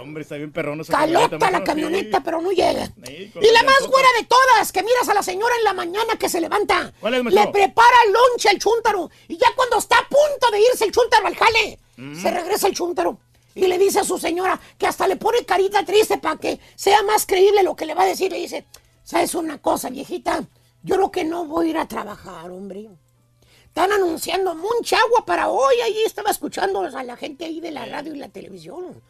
Hombre, 0.00 0.22
está 0.22 0.36
bien 0.36 0.52
perrón 0.52 0.80
esa 0.80 0.92
Calota 0.92 1.50
la 1.50 1.64
camioneta, 1.64 2.20
pero 2.22 2.40
no 2.40 2.50
llega. 2.52 2.86
Sí, 3.04 3.32
Y 3.40 3.50
la 3.52 3.62
más 3.64 3.80
güera 3.88 4.08
de 4.18 4.24
todas, 4.26 4.70
que 4.72 4.82
miras 4.82 5.08
a 5.08 5.14
la 5.14 5.22
señora 5.24 5.54
en 5.56 5.64
la 5.64 5.72
mañana 5.74 6.16
que 6.16 6.28
se 6.28 6.40
levanta. 6.40 6.92
¿Cuál 7.00 7.14
es? 7.14 7.24
Le 7.24 7.46
prepara 7.48 7.96
lonche 8.06 8.48
al 8.48 8.58
chúntaro. 8.58 9.10
Y 9.26 9.36
ya 9.36 9.48
cuando 9.56 9.78
está 9.78 9.98
a 9.98 10.08
punto 10.08 10.50
de 10.52 10.60
irse 10.60 10.84
el 10.84 10.92
chúntaro 10.92 11.26
al 11.26 11.36
jale, 11.36 11.78
Mm. 11.96 12.22
se 12.22 12.30
regresa 12.30 12.68
el 12.68 12.74
chúntaro. 12.74 13.18
Y 13.58 13.66
le 13.66 13.76
dice 13.76 13.98
a 13.98 14.04
su 14.04 14.18
señora 14.18 14.60
que 14.78 14.86
hasta 14.86 15.08
le 15.08 15.16
pone 15.16 15.44
carita 15.44 15.84
triste 15.84 16.18
para 16.18 16.36
que 16.36 16.60
sea 16.76 17.02
más 17.02 17.26
creíble 17.26 17.64
lo 17.64 17.74
que 17.74 17.86
le 17.86 17.94
va 17.94 18.04
a 18.04 18.06
decir. 18.06 18.30
Le 18.30 18.38
dice, 18.38 18.66
¿sabes 19.02 19.34
una 19.34 19.58
cosa, 19.60 19.90
viejita? 19.90 20.44
Yo 20.84 20.94
creo 20.94 21.10
que 21.10 21.24
no 21.24 21.44
voy 21.44 21.66
a 21.66 21.70
ir 21.70 21.78
a 21.78 21.88
trabajar, 21.88 22.52
hombre. 22.52 22.88
Están 23.64 23.90
anunciando 23.90 24.54
mucha 24.54 24.96
agua 24.98 25.26
para 25.26 25.48
hoy. 25.48 25.74
Ahí 25.80 26.04
estaba 26.06 26.30
escuchando 26.30 26.82
a 26.82 27.02
la 27.02 27.16
gente 27.16 27.46
ahí 27.46 27.58
de 27.58 27.72
la 27.72 27.84
radio 27.84 28.14
y 28.14 28.18
la 28.18 28.28
televisión. 28.28 29.02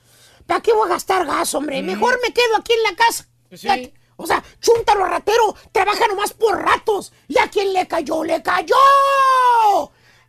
¿Para 0.47 0.63
qué 0.63 0.73
voy 0.73 0.87
a 0.87 0.93
gastar 0.95 1.27
gas, 1.27 1.55
hombre? 1.55 1.83
Mejor 1.83 2.19
me 2.23 2.33
quedo 2.33 2.57
aquí 2.57 2.73
en 2.73 2.83
la 2.85 2.97
casa. 2.97 3.27
Fíjate. 3.51 3.93
O 4.17 4.27
sea, 4.27 4.43
chúntaro 4.61 5.05
ratero, 5.05 5.55
trabaja 5.73 6.09
nomás 6.09 6.33
por 6.33 6.59
ratos. 6.59 7.13
¿Y 7.29 7.39
a 7.39 7.49
quién 7.49 7.75
le 7.75 7.87
cayó? 7.87 8.25
¡Le 8.25 8.43
cayó! 8.43 8.75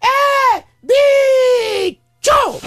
¡Eh! 0.02 0.66
¡Dicho! 0.82 2.60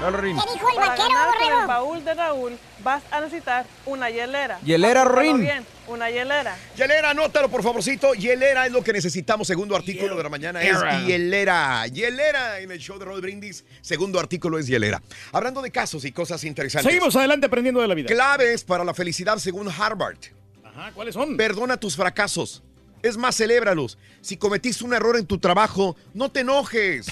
Rorín. 0.00 0.36
dijo 0.36 0.68
el 0.70 0.74
Para 0.76 0.88
vaquero, 0.88 1.08
borrego? 1.08 1.60
el 1.60 1.66
baúl 1.66 2.04
de 2.04 2.14
Raúl 2.14 2.58
vas 2.82 3.02
a 3.10 3.20
necesitar 3.20 3.66
una 3.86 4.10
hielera. 4.10 4.58
Hielera, 4.64 5.04
Rorín. 5.04 5.40
bien, 5.40 5.64
una 5.86 6.10
hielera. 6.10 6.56
Hielera, 6.76 7.10
anótalo 7.10 7.48
por 7.48 7.62
favorcito. 7.62 8.12
Hielera 8.14 8.66
es 8.66 8.72
lo 8.72 8.82
que 8.82 8.92
necesitamos. 8.92 9.46
Segundo 9.46 9.74
artículo 9.76 10.16
de 10.16 10.22
la 10.22 10.28
mañana 10.28 10.60
es 10.62 10.68
Hielera. 10.76 11.00
hielera. 11.06 11.86
Hielera 11.86 12.60
en 12.60 12.70
el 12.70 12.78
show 12.78 12.98
de 12.98 13.04
Roll 13.06 13.20
Brindis. 13.20 13.64
Segundo 13.80 14.20
artículo 14.20 14.58
es 14.58 14.66
hielera. 14.66 15.02
Hablando 15.32 15.62
de 15.62 15.70
casos 15.70 16.04
y 16.04 16.12
cosas 16.12 16.44
interesantes. 16.44 16.90
Seguimos 16.92 17.16
adelante 17.16 17.46
aprendiendo 17.46 17.80
de 17.80 17.88
la 17.88 17.94
vida. 17.94 18.08
Claves 18.08 18.64
para 18.64 18.84
la 18.84 18.92
felicidad 18.94 19.38
según 19.38 19.68
Harvard. 19.70 20.18
Ajá, 20.64 20.92
¿cuáles 20.92 21.14
son? 21.14 21.36
Perdona 21.36 21.76
tus 21.78 21.96
fracasos. 21.96 22.62
Es 23.02 23.16
más, 23.18 23.36
celébralos. 23.36 23.98
Si 24.22 24.36
cometiste 24.38 24.82
un 24.84 24.94
error 24.94 25.16
en 25.18 25.26
tu 25.26 25.38
trabajo, 25.38 25.94
no 26.14 26.30
te 26.30 26.40
enojes. 26.40 27.06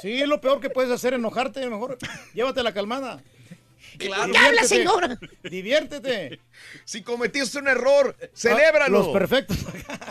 Sí, 0.00 0.20
es 0.20 0.28
lo 0.28 0.40
peor 0.40 0.60
que 0.60 0.70
puedes 0.70 0.90
hacer, 0.90 1.14
enojarte, 1.14 1.66
mejor 1.68 1.98
llévate 2.34 2.62
la 2.62 2.72
calmada. 2.72 3.22
Claro. 3.98 4.32
¿Qué 4.32 4.38
habla, 4.38 4.64
señora? 4.64 5.18
Diviértete. 5.42 6.40
Si 6.84 7.02
cometiste 7.02 7.58
un 7.58 7.68
error, 7.68 8.16
celébralo. 8.34 8.98
Los 8.98 9.08
perfectos. 9.08 9.58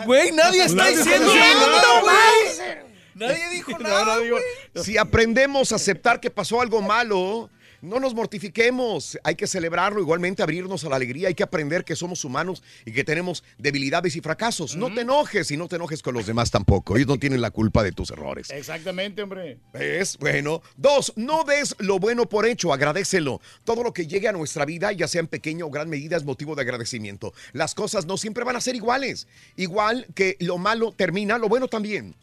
Güey, 0.05 0.31
nadie 0.31 0.63
está 0.63 0.83
Nadie 0.83 0.97
diciendo 0.97 1.33
nada, 1.33 2.01
güey. 2.01 2.89
Nadie 3.15 3.49
dijo 3.49 3.71
No, 3.71 3.79
nada, 3.79 4.15
no 4.17 4.29
güey. 4.29 4.43
Si 4.75 4.97
aprendemos 4.97 5.71
a 5.71 5.75
aceptar 5.75 6.19
que 6.19 6.29
pasó 6.29 6.61
algo 6.61 6.81
malo, 6.81 7.49
no 7.81 7.99
nos 7.99 8.13
mortifiquemos. 8.13 9.17
Hay 9.23 9.35
que 9.35 9.47
celebrarlo, 9.47 10.01
igualmente 10.01 10.43
abrirnos 10.43 10.83
a 10.83 10.89
la 10.89 10.95
alegría. 10.95 11.27
Hay 11.27 11.35
que 11.35 11.43
aprender 11.43 11.83
que 11.83 11.95
somos 11.95 12.23
humanos 12.25 12.63
y 12.85 12.91
que 12.91 13.03
tenemos 13.03 13.43
debilidades 13.57 14.15
y 14.15 14.21
fracasos. 14.21 14.75
No 14.75 14.93
te 14.93 15.01
enojes 15.01 15.51
y 15.51 15.57
no 15.57 15.67
te 15.67 15.75
enojes 15.75 16.01
con 16.01 16.13
los 16.13 16.25
demás 16.25 16.51
tampoco. 16.51 16.95
Ellos 16.95 17.07
no 17.07 17.17
tienen 17.17 17.41
la 17.41 17.51
culpa 17.51 17.83
de 17.83 17.91
tus 17.91 18.11
errores. 18.11 18.49
Exactamente, 18.49 19.21
hombre. 19.21 19.59
¿Ves? 19.73 20.17
Bueno. 20.17 20.61
Dos, 20.77 21.13
no 21.15 21.43
des 21.43 21.75
lo 21.79 21.99
bueno 21.99 22.27
por 22.27 22.45
hecho, 22.45 22.73
agradecelo. 22.73 23.41
Todo 23.63 23.83
lo 23.83 23.93
que 23.93 24.07
llegue 24.07 24.27
a 24.27 24.33
nuestra 24.33 24.65
vida, 24.65 24.91
ya 24.91 25.07
sea 25.07 25.21
en 25.21 25.27
pequeña 25.27 25.65
o 25.65 25.69
gran 25.69 25.89
medida, 25.89 26.17
es 26.17 26.23
motivo 26.23 26.55
de 26.55 26.61
agradecimiento. 26.61 27.33
Las 27.53 27.75
cosas 27.75 28.05
no 28.05 28.17
siempre 28.17 28.43
van 28.43 28.55
a 28.55 28.61
ser 28.61 28.75
iguales. 28.75 29.27
Igual 29.55 30.07
que 30.15 30.37
lo 30.39 30.57
malo 30.57 30.91
termina, 30.91 31.37
lo 31.37 31.49
bueno 31.49 31.67
también. 31.67 32.15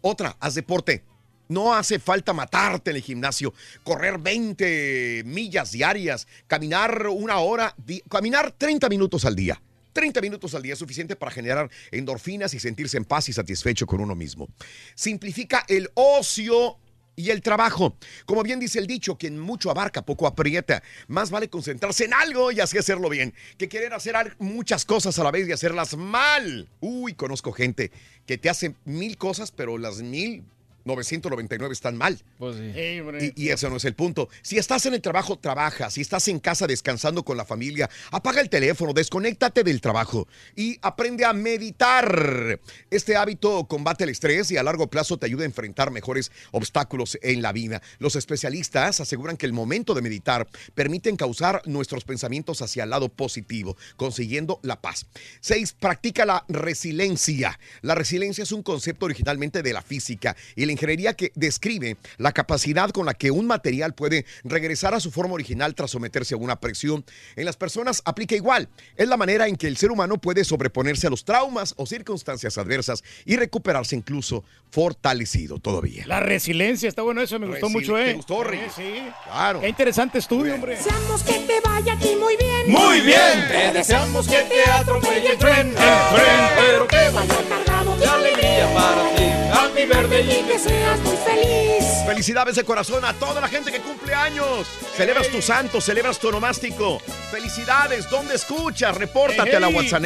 Otra, 0.00 0.36
haz 0.40 0.54
deporte. 0.54 1.04
No 1.52 1.74
hace 1.74 1.98
falta 1.98 2.32
matarte 2.32 2.90
en 2.90 2.96
el 2.96 3.02
gimnasio, 3.02 3.52
correr 3.84 4.16
20 4.18 5.22
millas 5.26 5.72
diarias, 5.72 6.26
caminar 6.46 7.08
una 7.08 7.40
hora, 7.40 7.76
caminar 8.08 8.52
30 8.52 8.88
minutos 8.88 9.26
al 9.26 9.36
día. 9.36 9.60
30 9.92 10.22
minutos 10.22 10.54
al 10.54 10.62
día 10.62 10.72
es 10.72 10.78
suficiente 10.78 11.14
para 11.14 11.30
generar 11.30 11.68
endorfinas 11.90 12.54
y 12.54 12.58
sentirse 12.58 12.96
en 12.96 13.04
paz 13.04 13.28
y 13.28 13.34
satisfecho 13.34 13.86
con 13.86 14.00
uno 14.00 14.14
mismo. 14.14 14.48
Simplifica 14.94 15.66
el 15.68 15.90
ocio 15.92 16.78
y 17.16 17.28
el 17.28 17.42
trabajo. 17.42 17.96
Como 18.24 18.42
bien 18.42 18.58
dice 18.58 18.78
el 18.78 18.86
dicho, 18.86 19.18
quien 19.18 19.38
mucho 19.38 19.70
abarca, 19.70 20.00
poco 20.00 20.26
aprieta. 20.26 20.82
Más 21.08 21.30
vale 21.30 21.50
concentrarse 21.50 22.06
en 22.06 22.14
algo 22.14 22.50
y 22.50 22.60
así 22.60 22.78
hacerlo 22.78 23.10
bien, 23.10 23.34
que 23.58 23.68
querer 23.68 23.92
hacer 23.92 24.14
muchas 24.38 24.86
cosas 24.86 25.18
a 25.18 25.24
la 25.24 25.30
vez 25.30 25.46
y 25.46 25.52
hacerlas 25.52 25.98
mal. 25.98 26.70
Uy, 26.80 27.12
conozco 27.12 27.52
gente 27.52 27.90
que 28.24 28.38
te 28.38 28.48
hace 28.48 28.74
mil 28.86 29.18
cosas, 29.18 29.52
pero 29.52 29.76
las 29.76 30.00
mil 30.00 30.44
999 30.84 31.72
están 31.72 31.96
mal. 31.96 32.22
Pues 32.38 32.56
sí. 32.56 33.32
Y, 33.36 33.44
y 33.44 33.48
ese 33.50 33.68
no 33.68 33.76
es 33.76 33.84
el 33.84 33.94
punto. 33.94 34.28
Si 34.42 34.58
estás 34.58 34.86
en 34.86 34.94
el 34.94 35.00
trabajo, 35.00 35.38
trabaja. 35.38 35.90
Si 35.90 36.00
estás 36.00 36.28
en 36.28 36.40
casa 36.40 36.66
descansando 36.66 37.24
con 37.24 37.36
la 37.36 37.44
familia, 37.44 37.88
apaga 38.10 38.40
el 38.40 38.48
teléfono, 38.48 38.92
desconéctate 38.92 39.64
del 39.64 39.80
trabajo 39.80 40.26
y 40.56 40.78
aprende 40.82 41.24
a 41.24 41.32
meditar. 41.32 42.60
Este 42.90 43.16
hábito 43.16 43.64
combate 43.66 44.04
el 44.04 44.10
estrés 44.10 44.50
y 44.50 44.56
a 44.56 44.62
largo 44.62 44.88
plazo 44.88 45.18
te 45.18 45.26
ayuda 45.26 45.42
a 45.42 45.46
enfrentar 45.46 45.90
mejores 45.90 46.30
obstáculos 46.50 47.18
en 47.22 47.42
la 47.42 47.52
vida. 47.52 47.82
Los 47.98 48.16
especialistas 48.16 49.00
aseguran 49.00 49.36
que 49.36 49.46
el 49.46 49.52
momento 49.52 49.94
de 49.94 50.02
meditar 50.02 50.48
permite 50.74 51.10
encauzar 51.10 51.62
nuestros 51.66 52.04
pensamientos 52.04 52.62
hacia 52.62 52.84
el 52.84 52.90
lado 52.90 53.08
positivo, 53.08 53.76
consiguiendo 53.96 54.60
la 54.62 54.80
paz. 54.80 55.06
Seis, 55.40 55.72
practica 55.72 56.24
la 56.24 56.44
resiliencia. 56.48 57.58
La 57.82 57.94
resiliencia 57.94 58.42
es 58.42 58.52
un 58.52 58.62
concepto 58.62 59.06
originalmente 59.06 59.62
de 59.62 59.72
la 59.72 59.82
física 59.82 60.36
y 60.56 60.66
la 60.66 60.71
ingeniería 60.72 61.14
que 61.14 61.32
describe 61.34 61.96
la 62.18 62.32
capacidad 62.32 62.90
con 62.90 63.06
la 63.06 63.14
que 63.14 63.30
un 63.30 63.46
material 63.46 63.94
puede 63.94 64.26
regresar 64.44 64.94
a 64.94 65.00
su 65.00 65.10
forma 65.10 65.34
original 65.34 65.74
tras 65.74 65.90
someterse 65.90 66.34
a 66.34 66.38
una 66.38 66.60
presión. 66.60 67.04
En 67.36 67.44
las 67.44 67.56
personas 67.56 68.02
aplica 68.04 68.34
igual. 68.34 68.68
Es 68.96 69.08
la 69.08 69.16
manera 69.16 69.48
en 69.48 69.56
que 69.56 69.68
el 69.68 69.76
ser 69.76 69.90
humano 69.90 70.18
puede 70.18 70.44
sobreponerse 70.44 71.06
a 71.06 71.10
los 71.10 71.24
traumas 71.24 71.74
o 71.76 71.86
circunstancias 71.86 72.58
adversas 72.58 73.02
y 73.24 73.36
recuperarse 73.36 73.96
incluso 73.96 74.44
fortalecido 74.70 75.58
todavía. 75.58 76.06
La 76.06 76.20
resiliencia, 76.20 76.88
está 76.88 77.02
bueno 77.02 77.20
eso, 77.20 77.38
me 77.38 77.46
gustó 77.46 77.68
mucho, 77.68 77.98
¿eh? 77.98 78.18
Sí, 78.26 78.72
sí. 78.74 79.02
Claro. 79.24 79.60
Qué 79.60 79.68
interesante 79.68 80.18
estudio, 80.18 80.54
hombre. 80.54 80.76
Deseamos 80.76 81.22
que 81.22 81.32
te 81.40 81.60
vaya 81.60 81.92
a 81.92 81.98
ti 81.98 82.16
muy 82.18 82.36
bien. 82.36 82.70
Muy 82.70 83.00
bien. 83.00 83.48
Te 83.48 83.72
deseamos 83.72 84.26
que 84.26 84.42
te 84.42 84.70
atropelle 84.70 85.32
el 85.32 85.38
tren. 85.38 85.68
El 85.68 85.74
tren, 85.74 86.48
pero 86.56 86.88
que 86.88 87.10
vaya 87.10 87.36
cargado 87.48 87.81
de 88.02 88.08
alegría 88.08 88.74
para 88.74 89.14
ti. 89.14 89.24
Happy 89.52 89.84
birthday 89.84 90.40
y 90.40 90.42
que 90.44 90.58
seas 90.58 90.98
muy 91.00 91.16
feliz. 91.16 91.84
Felicidades 92.06 92.56
de 92.56 92.64
corazón 92.64 93.04
a 93.04 93.12
toda 93.14 93.40
la 93.40 93.48
gente 93.48 93.70
que 93.70 93.80
cumple 93.80 94.14
años. 94.14 94.66
Celebras 94.96 95.28
tu 95.28 95.40
santo, 95.40 95.80
celebras 95.80 96.18
tu 96.18 96.28
onomástico. 96.28 97.00
Felicidades, 97.30 98.10
¿dónde 98.10 98.34
escuchas? 98.34 98.96
Repórtate 98.96 99.56
a 99.56 99.60
la. 99.60 99.68
WhatsApp 99.68 100.02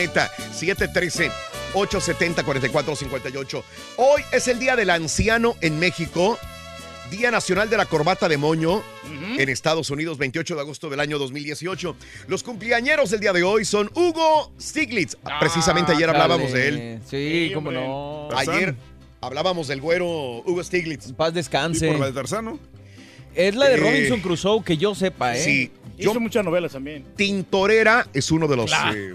713 0.52 1.30
870 1.74 2.44
4458. 2.44 3.64
Hoy 3.96 4.22
es 4.32 4.48
el 4.48 4.58
Día 4.58 4.76
del 4.76 4.90
Anciano 4.90 5.56
en 5.60 5.78
México. 5.78 6.38
Día 7.10 7.30
Nacional 7.30 7.70
de 7.70 7.76
la 7.76 7.86
Corbata 7.86 8.28
de 8.28 8.36
Moño 8.36 8.82
en 9.38 9.48
Estados 9.48 9.90
Unidos, 9.90 10.18
28 10.18 10.54
de 10.54 10.60
agosto 10.60 10.88
del 10.90 11.00
año 11.00 11.18
2018. 11.18 11.96
Los 12.28 12.42
cumpleañeros 12.42 13.10
del 13.10 13.20
día 13.20 13.32
de 13.32 13.42
hoy 13.42 13.64
son 13.64 13.90
Hugo 13.94 14.52
Stiglitz. 14.60 15.16
Precisamente 15.40 15.92
ayer 15.92 16.08
hablábamos 16.08 16.52
de 16.52 16.68
él. 16.68 17.00
Sí, 17.08 17.50
cómo 17.54 17.70
no. 17.70 18.28
Ayer 18.36 18.74
hablábamos 19.20 19.68
del 19.68 19.80
güero 19.80 20.06
Hugo 20.44 20.62
Stiglitz. 20.64 21.12
Paz 21.12 21.32
descanse. 21.34 21.86
¿Y 21.86 21.90
por 21.90 22.00
la 22.00 22.06
de 22.06 22.12
Tarzano? 22.12 22.58
Es 23.34 23.54
la 23.54 23.68
de 23.68 23.74
Eh, 23.74 23.78
Robinson 23.78 24.20
Crusoe 24.20 24.64
que 24.64 24.76
yo 24.76 24.94
sepa, 24.94 25.36
¿eh? 25.36 25.40
Sí, 25.42 25.70
Hizo 25.98 26.18
muchas 26.20 26.44
novelas 26.44 26.72
también. 26.72 27.04
Tintorera 27.16 28.06
es 28.12 28.30
uno 28.30 28.46
de 28.48 28.56
los... 28.56 28.66
Claro. 28.66 28.94
eh, 28.96 29.14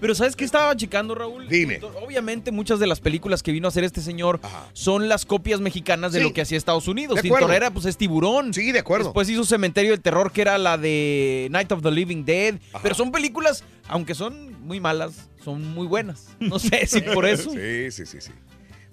Pero 0.00 0.14
¿sabes 0.14 0.34
qué 0.34 0.44
estaba 0.44 0.74
checando, 0.76 1.14
Raúl? 1.14 1.46
Dime. 1.48 1.78
Obviamente 2.02 2.50
muchas 2.52 2.78
de 2.80 2.86
las 2.86 3.00
películas 3.00 3.42
que 3.42 3.52
vino 3.52 3.68
a 3.68 3.70
hacer 3.70 3.84
este 3.84 4.00
señor 4.00 4.40
son 4.72 5.08
las 5.08 5.26
copias 5.26 5.60
mexicanas 5.60 6.12
de 6.12 6.20
Sí. 6.20 6.24
lo 6.24 6.32
que 6.32 6.40
hacía 6.40 6.56
Estados 6.56 6.88
Unidos. 6.88 7.16
De 7.16 7.20
acuerdo. 7.28 7.46
Tintorera, 7.46 7.70
pues 7.70 7.84
es 7.86 7.96
Tiburón. 7.96 8.54
Sí, 8.54 8.72
de 8.72 8.78
acuerdo. 8.78 9.04
Después 9.06 9.28
hizo 9.28 9.44
Cementerio 9.44 9.90
del 9.90 10.00
Terror, 10.00 10.32
que 10.32 10.40
era 10.42 10.56
la 10.58 10.78
de 10.78 11.48
Night 11.50 11.70
of 11.72 11.82
the 11.82 11.90
Living 11.90 12.24
Dead. 12.24 12.54
Pero 12.82 12.94
son 12.94 13.12
películas, 13.12 13.62
aunque 13.88 14.14
son 14.14 14.58
muy 14.62 14.80
malas, 14.80 15.28
son 15.44 15.66
muy 15.74 15.86
buenas. 15.86 16.28
No 16.40 16.58
sé 16.58 16.86
si 16.86 17.00
por 17.02 17.26
eso. 17.26 17.50
Sí, 17.50 17.90
sí, 17.90 18.06
sí, 18.06 18.20
sí. 18.20 18.30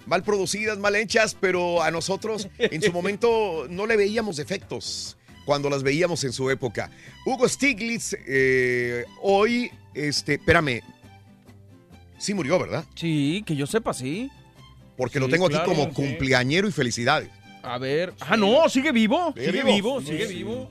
Mal 0.05 0.23
producidas, 0.23 0.77
mal 0.77 0.95
hechas, 0.95 1.35
pero 1.39 1.81
a 1.83 1.91
nosotros 1.91 2.47
en 2.57 2.81
su 2.81 2.91
momento 2.93 3.67
no 3.69 3.85
le 3.85 3.97
veíamos 3.97 4.37
defectos 4.37 5.17
cuando 5.45 5.69
las 5.69 5.83
veíamos 5.83 6.23
en 6.23 6.31
su 6.33 6.49
época. 6.49 6.89
Hugo 7.25 7.47
Stiglitz, 7.47 8.13
eh, 8.25 9.03
hoy, 9.21 9.69
este, 9.93 10.35
espérame, 10.35 10.81
sí 12.17 12.33
murió, 12.33 12.59
¿verdad? 12.59 12.85
Sí, 12.95 13.43
que 13.45 13.55
yo 13.55 13.67
sepa, 13.67 13.93
sí. 13.93 14.29
Porque 14.97 15.19
lo 15.19 15.29
tengo 15.29 15.45
aquí 15.47 15.57
como 15.65 15.85
sí. 15.85 15.91
cumpleañero 15.91 16.67
y 16.67 16.71
felicidades. 16.71 17.29
A 17.63 17.77
ver. 17.77 18.13
Ah, 18.21 18.37
no, 18.37 18.67
sigue 18.69 18.91
vivo. 18.91 19.33
Sigue 19.35 19.51
Sigue 19.51 19.63
vivo. 19.63 20.01
sigue 20.01 20.27
vivo. 20.27 20.69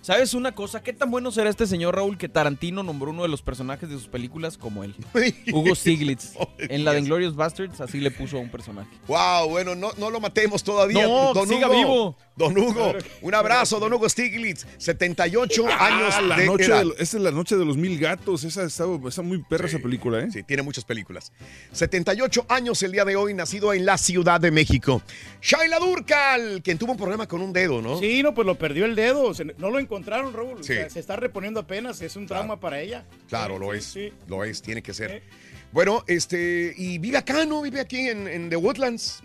¿Sabes 0.00 0.34
una 0.34 0.52
cosa? 0.52 0.84
¿Qué 0.84 0.92
tan 0.92 1.10
bueno 1.10 1.32
será 1.32 1.50
este 1.50 1.66
señor 1.66 1.96
Raúl 1.96 2.16
que 2.16 2.28
Tarantino 2.28 2.84
nombró 2.84 3.10
uno 3.10 3.22
de 3.22 3.28
los 3.28 3.42
personajes 3.42 3.88
de 3.88 3.96
sus 3.96 4.06
películas 4.06 4.56
como 4.56 4.84
él? 4.84 4.94
Hugo 5.52 5.74
Stiglitz. 5.74 6.34
En 6.58 6.84
la 6.84 6.92
de 6.92 7.00
Inglorious 7.00 7.34
Bastards, 7.34 7.80
así 7.80 7.98
le 7.98 8.12
puso 8.12 8.36
a 8.36 8.40
un 8.40 8.48
personaje. 8.48 8.88
Wow, 9.08 9.48
bueno, 9.48 9.74
no, 9.74 9.90
no 9.98 10.10
lo 10.10 10.20
matemos 10.20 10.62
todavía. 10.62 11.06
No, 11.08 11.34
siga 11.46 11.66
Hugo. 11.68 11.76
vivo. 11.76 12.16
Don 12.36 12.56
Hugo, 12.58 12.94
un 13.22 13.34
abrazo, 13.34 13.80
don 13.80 13.90
Hugo 13.94 14.08
Stiglitz, 14.08 14.66
78 14.76 15.66
años 15.66 16.14
Ah, 16.18 16.20
la 16.20 16.36
de 16.36 16.46
noche 16.46 16.66
edad. 16.66 16.84
de 16.84 16.90
esa 16.98 17.16
es 17.16 17.22
la 17.22 17.30
noche 17.30 17.56
de 17.56 17.64
los 17.64 17.76
mil 17.78 17.98
gatos. 17.98 18.44
Esa 18.44 18.64
está, 18.64 18.84
está 19.08 19.22
muy 19.22 19.42
perra 19.42 19.66
esa 19.68 19.78
película, 19.78 20.20
¿eh? 20.20 20.28
Sí, 20.30 20.42
tiene 20.42 20.62
muchas 20.62 20.84
películas. 20.84 21.32
78 21.72 22.44
años 22.48 22.82
el 22.82 22.92
día 22.92 23.04
de 23.06 23.16
hoy, 23.16 23.32
nacido 23.32 23.72
en 23.72 23.86
la 23.86 23.96
Ciudad 23.96 24.38
de 24.40 24.50
México. 24.50 25.02
Shaila 25.40 25.78
Durcal, 25.78 26.60
quien 26.62 26.76
tuvo 26.76 26.92
un 26.92 26.98
problema 26.98 27.26
con 27.26 27.40
un 27.40 27.52
dedo, 27.52 27.80
¿no? 27.80 27.98
Sí, 28.00 28.22
no, 28.22 28.34
pues 28.34 28.46
lo 28.46 28.56
perdió 28.58 28.84
el 28.84 28.94
dedo. 28.94 29.32
se- 29.32 29.44
no 29.44 29.70
lo 29.70 29.78
encontraron, 29.78 30.32
Raúl. 30.34 30.60
O 30.60 30.62
Sí. 30.62 30.74
sea, 30.74 30.90
se 30.90 31.00
está 31.00 31.16
reponiendo 31.16 31.60
apenas. 31.60 32.00
Es 32.02 32.16
un 32.16 32.26
trauma 32.26 32.60
para 32.60 32.80
ella. 32.80 33.04
Claro, 33.28 33.54
Sí, 33.54 33.60
lo 33.60 33.74
es. 33.74 33.84
sí. 33.84 34.12
Lo 34.28 34.44
es, 34.44 34.60
tiene 34.60 34.82
que 34.82 34.92
ser. 34.92 35.22
Bueno, 35.76 36.02
este, 36.06 36.72
y 36.74 36.96
vive 36.96 37.18
acá, 37.18 37.44
¿no? 37.44 37.60
Vive 37.60 37.80
aquí 37.80 38.08
en, 38.08 38.26
en 38.28 38.48
The 38.48 38.56
Woodlands. 38.56 39.20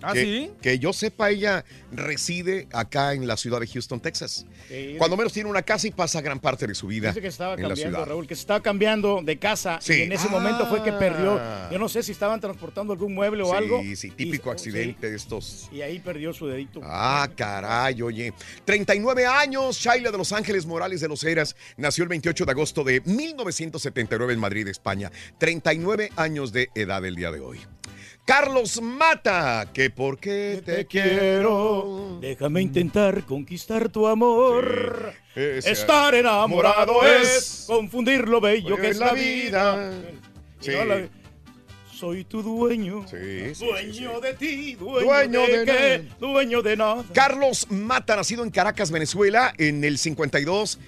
¿Ah, 0.00 0.12
que, 0.12 0.22
sí? 0.22 0.50
Que 0.62 0.78
yo 0.78 0.92
sepa, 0.92 1.30
ella 1.30 1.64
reside 1.90 2.68
acá 2.72 3.14
en 3.14 3.26
la 3.26 3.36
ciudad 3.36 3.58
de 3.58 3.66
Houston, 3.66 3.98
Texas. 3.98 4.46
Sí. 4.68 4.94
Cuando 4.96 5.16
menos 5.16 5.32
tiene 5.32 5.50
una 5.50 5.62
casa 5.62 5.88
y 5.88 5.90
pasa 5.90 6.20
gran 6.20 6.38
parte 6.38 6.68
de 6.68 6.76
su 6.76 6.86
vida 6.86 7.08
Dice 7.08 7.20
que 7.20 7.26
estaba 7.26 7.54
en 7.54 7.62
cambiando. 7.62 8.04
Raúl, 8.04 8.28
que 8.28 8.36
se 8.36 8.42
estaba 8.42 8.62
cambiando 8.62 9.22
de 9.24 9.38
casa 9.40 9.80
Sí. 9.82 9.94
y 9.94 10.02
en 10.02 10.12
ese 10.12 10.28
momento 10.28 10.68
fue 10.68 10.84
que 10.84 10.92
perdió. 10.92 11.36
Ah. 11.40 11.68
Yo 11.72 11.80
no 11.80 11.88
sé 11.88 12.04
si 12.04 12.12
estaban 12.12 12.40
transportando 12.40 12.92
algún 12.92 13.12
mueble 13.12 13.42
o 13.42 13.46
Sí, 13.50 13.56
algo. 13.56 13.82
sí, 13.96 14.10
típico 14.12 14.50
y- 14.50 14.52
accidente 14.52 15.10
de 15.10 15.16
estos. 15.16 15.66
sí, 15.68 15.78
y 15.78 15.82
ahí 15.82 15.98
perdió 15.98 16.32
su 16.32 16.46
dedito. 16.46 16.80
Ah, 16.84 17.28
caray, 17.34 18.00
oye. 18.02 18.32
39 18.64 19.26
años, 19.26 19.76
Shaila 19.76 20.12
de 20.12 20.18
Los 20.18 20.30
Ángeles 20.30 20.64
Morales 20.64 21.00
de 21.00 21.08
los 21.08 21.24
Heras 21.24 21.56
nació 21.76 22.04
el 22.04 22.08
28 22.08 22.44
de 22.44 22.52
agosto 22.52 22.84
de 22.84 23.00
1979 23.00 24.32
en 24.34 24.38
Madrid, 24.38 24.68
España. 24.68 25.10
39 25.38 25.87
años 26.16 26.52
de 26.52 26.70
edad 26.74 27.04
el 27.04 27.16
día 27.16 27.30
de 27.30 27.40
hoy. 27.40 27.60
Carlos 28.26 28.82
Mata, 28.82 29.70
que 29.72 29.88
por 29.88 30.18
qué 30.18 30.62
te, 30.64 30.86
quiero. 30.86 32.18
Déjame 32.20 32.60
intentar 32.60 33.24
conquistar 33.24 33.88
tu 33.88 34.06
amor. 34.06 35.14
Estar 35.34 36.14
enamorado 36.14 37.00
Amorado 37.00 37.16
es 37.22 37.64
confundir 37.66 38.28
lo 38.28 38.40
bello 38.40 38.76
que 38.76 38.88
es 38.88 38.98
la 38.98 39.14
vida. 39.14 39.92
Sí. 40.60 40.72
La- 40.72 41.08
soy 41.98 42.24
tu 42.24 42.42
dueño. 42.42 43.06
Sí, 43.08 43.64
dueño 43.64 44.20
de 44.20 44.34
ti, 44.34 44.74
dueño, 44.74 45.06
Dueño 45.06 45.46
de, 45.46 45.58
de 45.58 45.64
qué, 45.64 46.08
dueño 46.20 46.62
de 46.62 46.76
nada. 46.76 47.04
Carlos 47.12 47.66
Mata, 47.70 48.14
nacido 48.14 48.44
en 48.44 48.50
Caracas, 48.50 48.90
Venezuela, 48.92 49.52
en 49.58 49.82
el 49.82 49.98
52. 49.98 50.78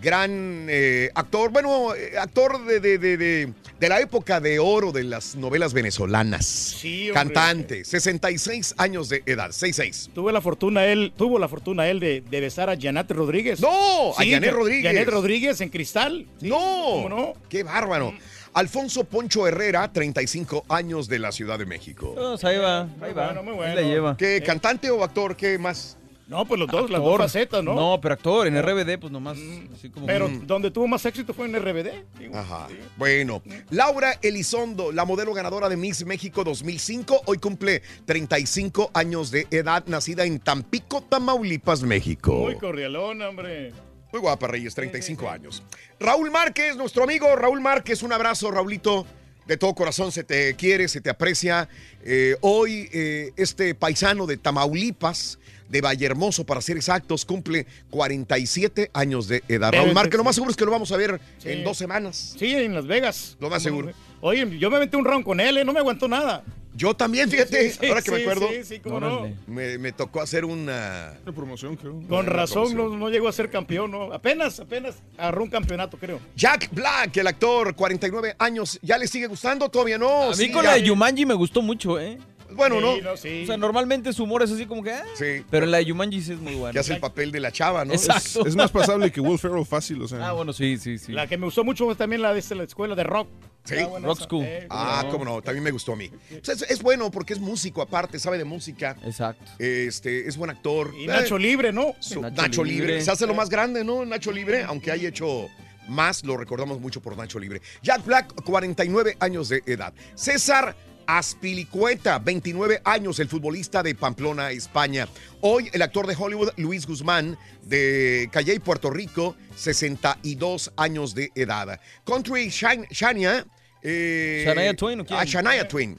Gran 0.00 0.66
eh, 0.70 1.10
actor, 1.14 1.50
bueno, 1.50 1.94
eh, 1.94 2.12
actor 2.18 2.64
de, 2.64 2.80
de- 2.80 2.98
de- 2.98 3.16
de- 3.16 3.52
de 3.80 3.88
la 3.88 4.00
época 4.00 4.40
de 4.40 4.58
oro 4.58 4.92
de 4.92 5.04
las 5.04 5.34
novelas 5.36 5.72
venezolanas. 5.72 6.44
Sí, 6.46 7.08
hombre. 7.10 7.14
Cantante, 7.14 7.84
66 7.84 8.74
años 8.78 9.08
de 9.08 9.22
edad, 9.26 9.50
66. 9.50 10.10
Tuve 10.14 10.32
la 10.32 10.40
fortuna 10.40 10.84
él, 10.86 11.12
tuvo 11.16 11.38
la 11.38 11.48
fortuna 11.48 11.88
él 11.88 11.98
de, 11.98 12.20
de 12.20 12.40
besar 12.40 12.70
a 12.70 12.78
Janet 12.80 13.10
Rodríguez. 13.10 13.60
No, 13.60 14.12
a 14.16 14.22
Sí, 14.22 14.30
Janet 14.30 14.50
Ja- 14.50 14.56
Rodríguez. 14.56 14.84
Janet 14.92 15.08
Rodríguez 15.08 15.60
en 15.60 15.68
cristal. 15.70 16.26
No, 16.40 16.56
¿Cómo 16.58 17.08
no? 17.08 17.32
qué 17.48 17.62
bárbaro. 17.62 18.12
Alfonso 18.52 19.04
Poncho 19.04 19.46
Herrera, 19.46 19.92
35 19.92 20.64
años 20.68 21.08
de 21.08 21.18
la 21.20 21.30
Ciudad 21.32 21.58
de 21.58 21.66
México. 21.66 22.14
Pues 22.16 22.44
ahí 22.44 22.58
va, 22.58 22.82
ahí 23.00 23.12
va. 23.12 23.26
bueno, 23.32 23.42
muy 23.44 23.52
Ahí 23.52 23.56
bueno. 23.58 23.74
la 23.74 23.82
lleva. 23.82 24.16
¿Qué, 24.16 24.42
cantante 24.44 24.90
o 24.90 25.02
actor? 25.04 25.36
¿Qué 25.36 25.56
más? 25.58 25.96
No, 26.30 26.44
pues 26.46 26.60
los 26.60 26.68
dos, 26.70 26.88
las 26.90 27.00
dos 27.00 27.10
Actor. 27.14 27.20
facetas, 27.26 27.64
¿no? 27.64 27.74
No, 27.74 28.00
pero 28.00 28.14
actor, 28.14 28.46
en 28.46 28.56
RBD, 28.62 28.98
pues 29.00 29.12
nomás. 29.12 29.36
Así 29.74 29.90
como 29.90 30.06
Pero 30.06 30.28
Mm. 30.28 30.46
donde 30.46 30.70
tuvo 30.70 30.86
más 30.86 31.04
éxito 31.04 31.34
fue 31.34 31.46
en 31.46 31.56
RBD. 31.56 31.90
digo. 32.20 32.36
Ajá. 32.36 32.68
Bueno, 32.96 33.42
Laura 33.70 34.16
Elizondo, 34.22 34.92
la 34.92 35.04
modelo 35.04 35.34
ganadora 35.34 35.68
de 35.68 35.76
Miss 35.76 36.06
México 36.06 36.44
2005, 36.44 37.22
hoy 37.26 37.38
cumple 37.38 37.82
35 38.06 38.92
años 38.94 39.32
de 39.32 39.48
edad, 39.50 39.82
nacida 39.86 40.24
en 40.24 40.38
Tampico, 40.38 41.02
Tamaulipas, 41.02 41.82
México. 41.82 42.32
Muy 42.34 42.54
cordialón, 42.58 43.20
hombre. 43.22 43.72
Muy 44.12 44.20
guapa, 44.20 44.46
Reyes, 44.46 44.72
35 44.76 45.28
años. 45.28 45.64
Raúl 45.98 46.30
Márquez, 46.30 46.76
nuestro 46.76 47.02
amigo 47.02 47.34
Raúl 47.34 47.60
Márquez, 47.60 48.04
un 48.04 48.12
abrazo, 48.12 48.52
Raulito. 48.52 49.04
De 49.46 49.56
todo 49.56 49.74
corazón 49.74 50.12
se 50.12 50.22
te 50.22 50.54
quiere, 50.54 50.86
se 50.86 51.00
te 51.00 51.10
aprecia. 51.10 51.68
Eh, 52.04 52.36
hoy 52.40 52.88
eh, 52.92 53.32
este 53.36 53.74
paisano 53.74 54.24
de 54.26 54.36
Tamaulipas, 54.36 55.39
de 55.70 55.80
Vallehermoso 55.80 56.44
para 56.44 56.60
ser 56.60 56.76
exactos, 56.76 57.24
cumple 57.24 57.66
47 57.90 58.90
años 58.92 59.28
de 59.28 59.42
edad. 59.48 59.72
Raúl 59.72 59.92
Márquez, 59.94 60.18
lo 60.18 60.24
más 60.24 60.34
seguro 60.34 60.50
es 60.50 60.56
que 60.56 60.64
lo 60.64 60.70
vamos 60.70 60.90
a 60.92 60.96
ver 60.96 61.20
Sí. 61.38 61.50
en 61.50 61.64
dos 61.64 61.78
semanas. 61.78 62.34
Sí, 62.38 62.54
en 62.54 62.74
Las 62.74 62.86
Vegas. 62.86 63.36
Lo 63.40 63.48
más 63.50 63.62
seguro. 63.62 63.92
Oye, 64.20 64.58
yo 64.58 64.70
me 64.70 64.78
metí 64.78 64.96
un 64.96 65.04
round 65.04 65.24
con 65.24 65.40
él, 65.40 65.56
¿eh? 65.58 65.64
no 65.64 65.72
me 65.72 65.78
aguantó 65.78 66.08
nada. 66.08 66.42
Yo 66.72 66.94
también, 66.94 67.28
fíjate, 67.28 67.70
Sí, 67.72 67.78
sí, 67.80 67.86
ahora 67.88 68.00
que 68.00 68.10
me 68.12 68.16
sí, 68.18 68.22
acuerdo. 68.22 68.48
Sí, 68.48 68.64
sí, 68.64 68.78
cómo 68.80 69.00
no. 69.00 69.28
Me, 69.48 69.76
me 69.78 69.90
tocó 69.92 70.20
hacer 70.20 70.44
una... 70.44 71.14
Una 71.24 71.34
promoción, 71.34 71.74
creo. 71.76 71.94
Con 72.08 72.20
Una 72.20 72.22
razón 72.22 72.62
no, 72.70 72.74
promoción. 72.74 73.00
no 73.00 73.10
llegó 73.10 73.28
a 73.28 73.32
ser 73.32 73.50
campeón, 73.50 73.90
¿no? 73.90 74.12
Apenas, 74.12 74.60
apenas 74.60 74.96
agarró 75.18 75.42
un 75.42 75.50
campeonato, 75.50 75.98
creo. 75.98 76.20
Jack 76.36 76.68
Black, 76.72 77.16
el 77.16 77.26
actor, 77.26 77.74
49 77.74 78.36
años. 78.38 78.78
¿Ya 78.82 78.98
le 78.98 79.08
sigue 79.08 79.26
gustando? 79.26 79.68
Todavía 79.68 79.98
no. 79.98 80.24
A 80.24 80.28
mí 80.30 80.34
Sí, 80.36 80.50
con 80.52 80.62
ya. 80.62 80.70
la 80.70 80.76
de 80.76 80.82
Yumanji 80.84 81.26
me 81.26 81.34
gustó 81.34 81.60
mucho, 81.60 81.98
¿eh? 81.98 82.18
Bueno, 82.54 82.80
¿no? 82.80 82.94
Sí, 82.96 83.00
no, 83.02 83.16
sí. 83.16 83.42
O 83.44 83.46
sea, 83.46 83.56
normalmente 83.56 84.12
su 84.12 84.24
humor 84.24 84.42
es 84.42 84.50
así 84.52 84.66
como 84.66 84.82
que... 84.82 84.92
ah, 84.92 85.04
Sí. 85.14 85.44
Pero 85.50 85.64
en 85.64 85.70
la 85.70 85.78
de 85.78 85.84
Yumanji 85.86 86.20
sí 86.22 86.32
es 86.32 86.38
muy 86.38 86.54
bueno. 86.54 86.72
Que 86.72 86.78
hace 86.78 86.94
el 86.94 87.00
papel 87.00 87.32
de 87.32 87.40
la 87.40 87.52
chava, 87.52 87.84
¿no? 87.84 87.92
Exacto. 87.94 88.46
Es 88.46 88.56
más 88.56 88.70
pasable 88.70 89.10
que 89.10 89.20
Will 89.20 89.38
Ferrell 89.38 89.64
fácil, 89.66 90.02
o 90.02 90.08
sea. 90.08 90.28
Ah, 90.28 90.32
bueno, 90.32 90.52
sí, 90.52 90.76
sí, 90.78 90.98
sí. 90.98 91.12
La 91.12 91.26
que 91.26 91.36
me 91.38 91.44
gustó 91.46 91.64
mucho 91.64 91.84
fue 91.86 91.94
también 91.94 92.22
la 92.22 92.32
de 92.34 92.42
la 92.56 92.62
escuela 92.64 92.94
de 92.94 93.04
rock. 93.04 93.28
Sí. 93.64 93.74
Buena 93.88 94.06
Rock. 94.06 94.20
School. 94.22 94.44
Eh, 94.44 94.66
Ah, 94.70 95.02
No. 95.04 95.10
cómo 95.10 95.24
no, 95.24 95.42
también 95.42 95.62
me 95.62 95.70
gustó 95.70 95.92
a 95.92 95.96
mí. 95.96 96.10
O 96.40 96.44
sea, 96.44 96.54
es, 96.54 96.62
es 96.62 96.82
bueno 96.82 97.10
porque 97.10 97.34
es 97.34 97.38
músico 97.40 97.82
aparte, 97.82 98.18
sabe 98.18 98.38
de 98.38 98.44
música. 98.44 98.96
Exacto. 99.04 99.44
Este, 99.58 100.26
es 100.26 100.36
buen 100.38 100.50
actor. 100.50 100.92
Y 100.98 101.06
Nacho 101.06 101.36
Eh, 101.36 101.40
Libre, 101.40 101.70
¿no? 101.72 101.94
su- 102.00 102.20
Nacho 102.22 102.42
Nacho, 102.42 102.64
Libre. 102.64 102.86
Libre. 102.86 103.02
Se 103.04 103.10
hace 103.10 103.26
lo 103.26 103.34
más 103.34 103.50
grande, 103.50 103.84
¿no? 103.84 104.04
Nacho 104.06 104.32
Libre, 104.32 104.62
aunque 104.62 104.90
haya 104.90 105.08
hecho 105.10 105.48
más, 105.88 106.24
lo 106.24 106.36
recordamos 106.38 106.80
mucho 106.80 107.02
por 107.02 107.16
Nacho 107.18 107.38
Libre. 107.38 107.60
Jack 107.82 108.04
Black, 108.06 108.32
49 108.44 109.16
años 109.20 109.48
de 109.50 109.62
edad. 109.66 109.92
César 110.14 110.74
Aspilicueta, 111.18 112.18
29 112.20 112.82
años, 112.84 113.18
el 113.18 113.28
futbolista 113.28 113.82
de 113.82 113.94
Pamplona, 113.94 114.50
España. 114.52 115.08
Hoy 115.40 115.68
el 115.72 115.82
actor 115.82 116.06
de 116.06 116.14
Hollywood, 116.16 116.50
Luis 116.56 116.86
Guzmán, 116.86 117.36
de 117.62 118.28
Calley, 118.30 118.58
Puerto 118.60 118.90
Rico, 118.90 119.34
62 119.56 120.72
años 120.76 121.14
de 121.14 121.30
edad. 121.34 121.80
Country 122.04 122.48
Shan- 122.48 122.86
Shania. 122.90 123.44
eh, 123.82 124.44
¿Shania 124.46 124.74
Twain 124.76 125.00
o 125.00 125.04
quién? 125.04 125.18
Ah, 125.18 125.24
Shania 125.24 125.66
Twain. 125.66 125.98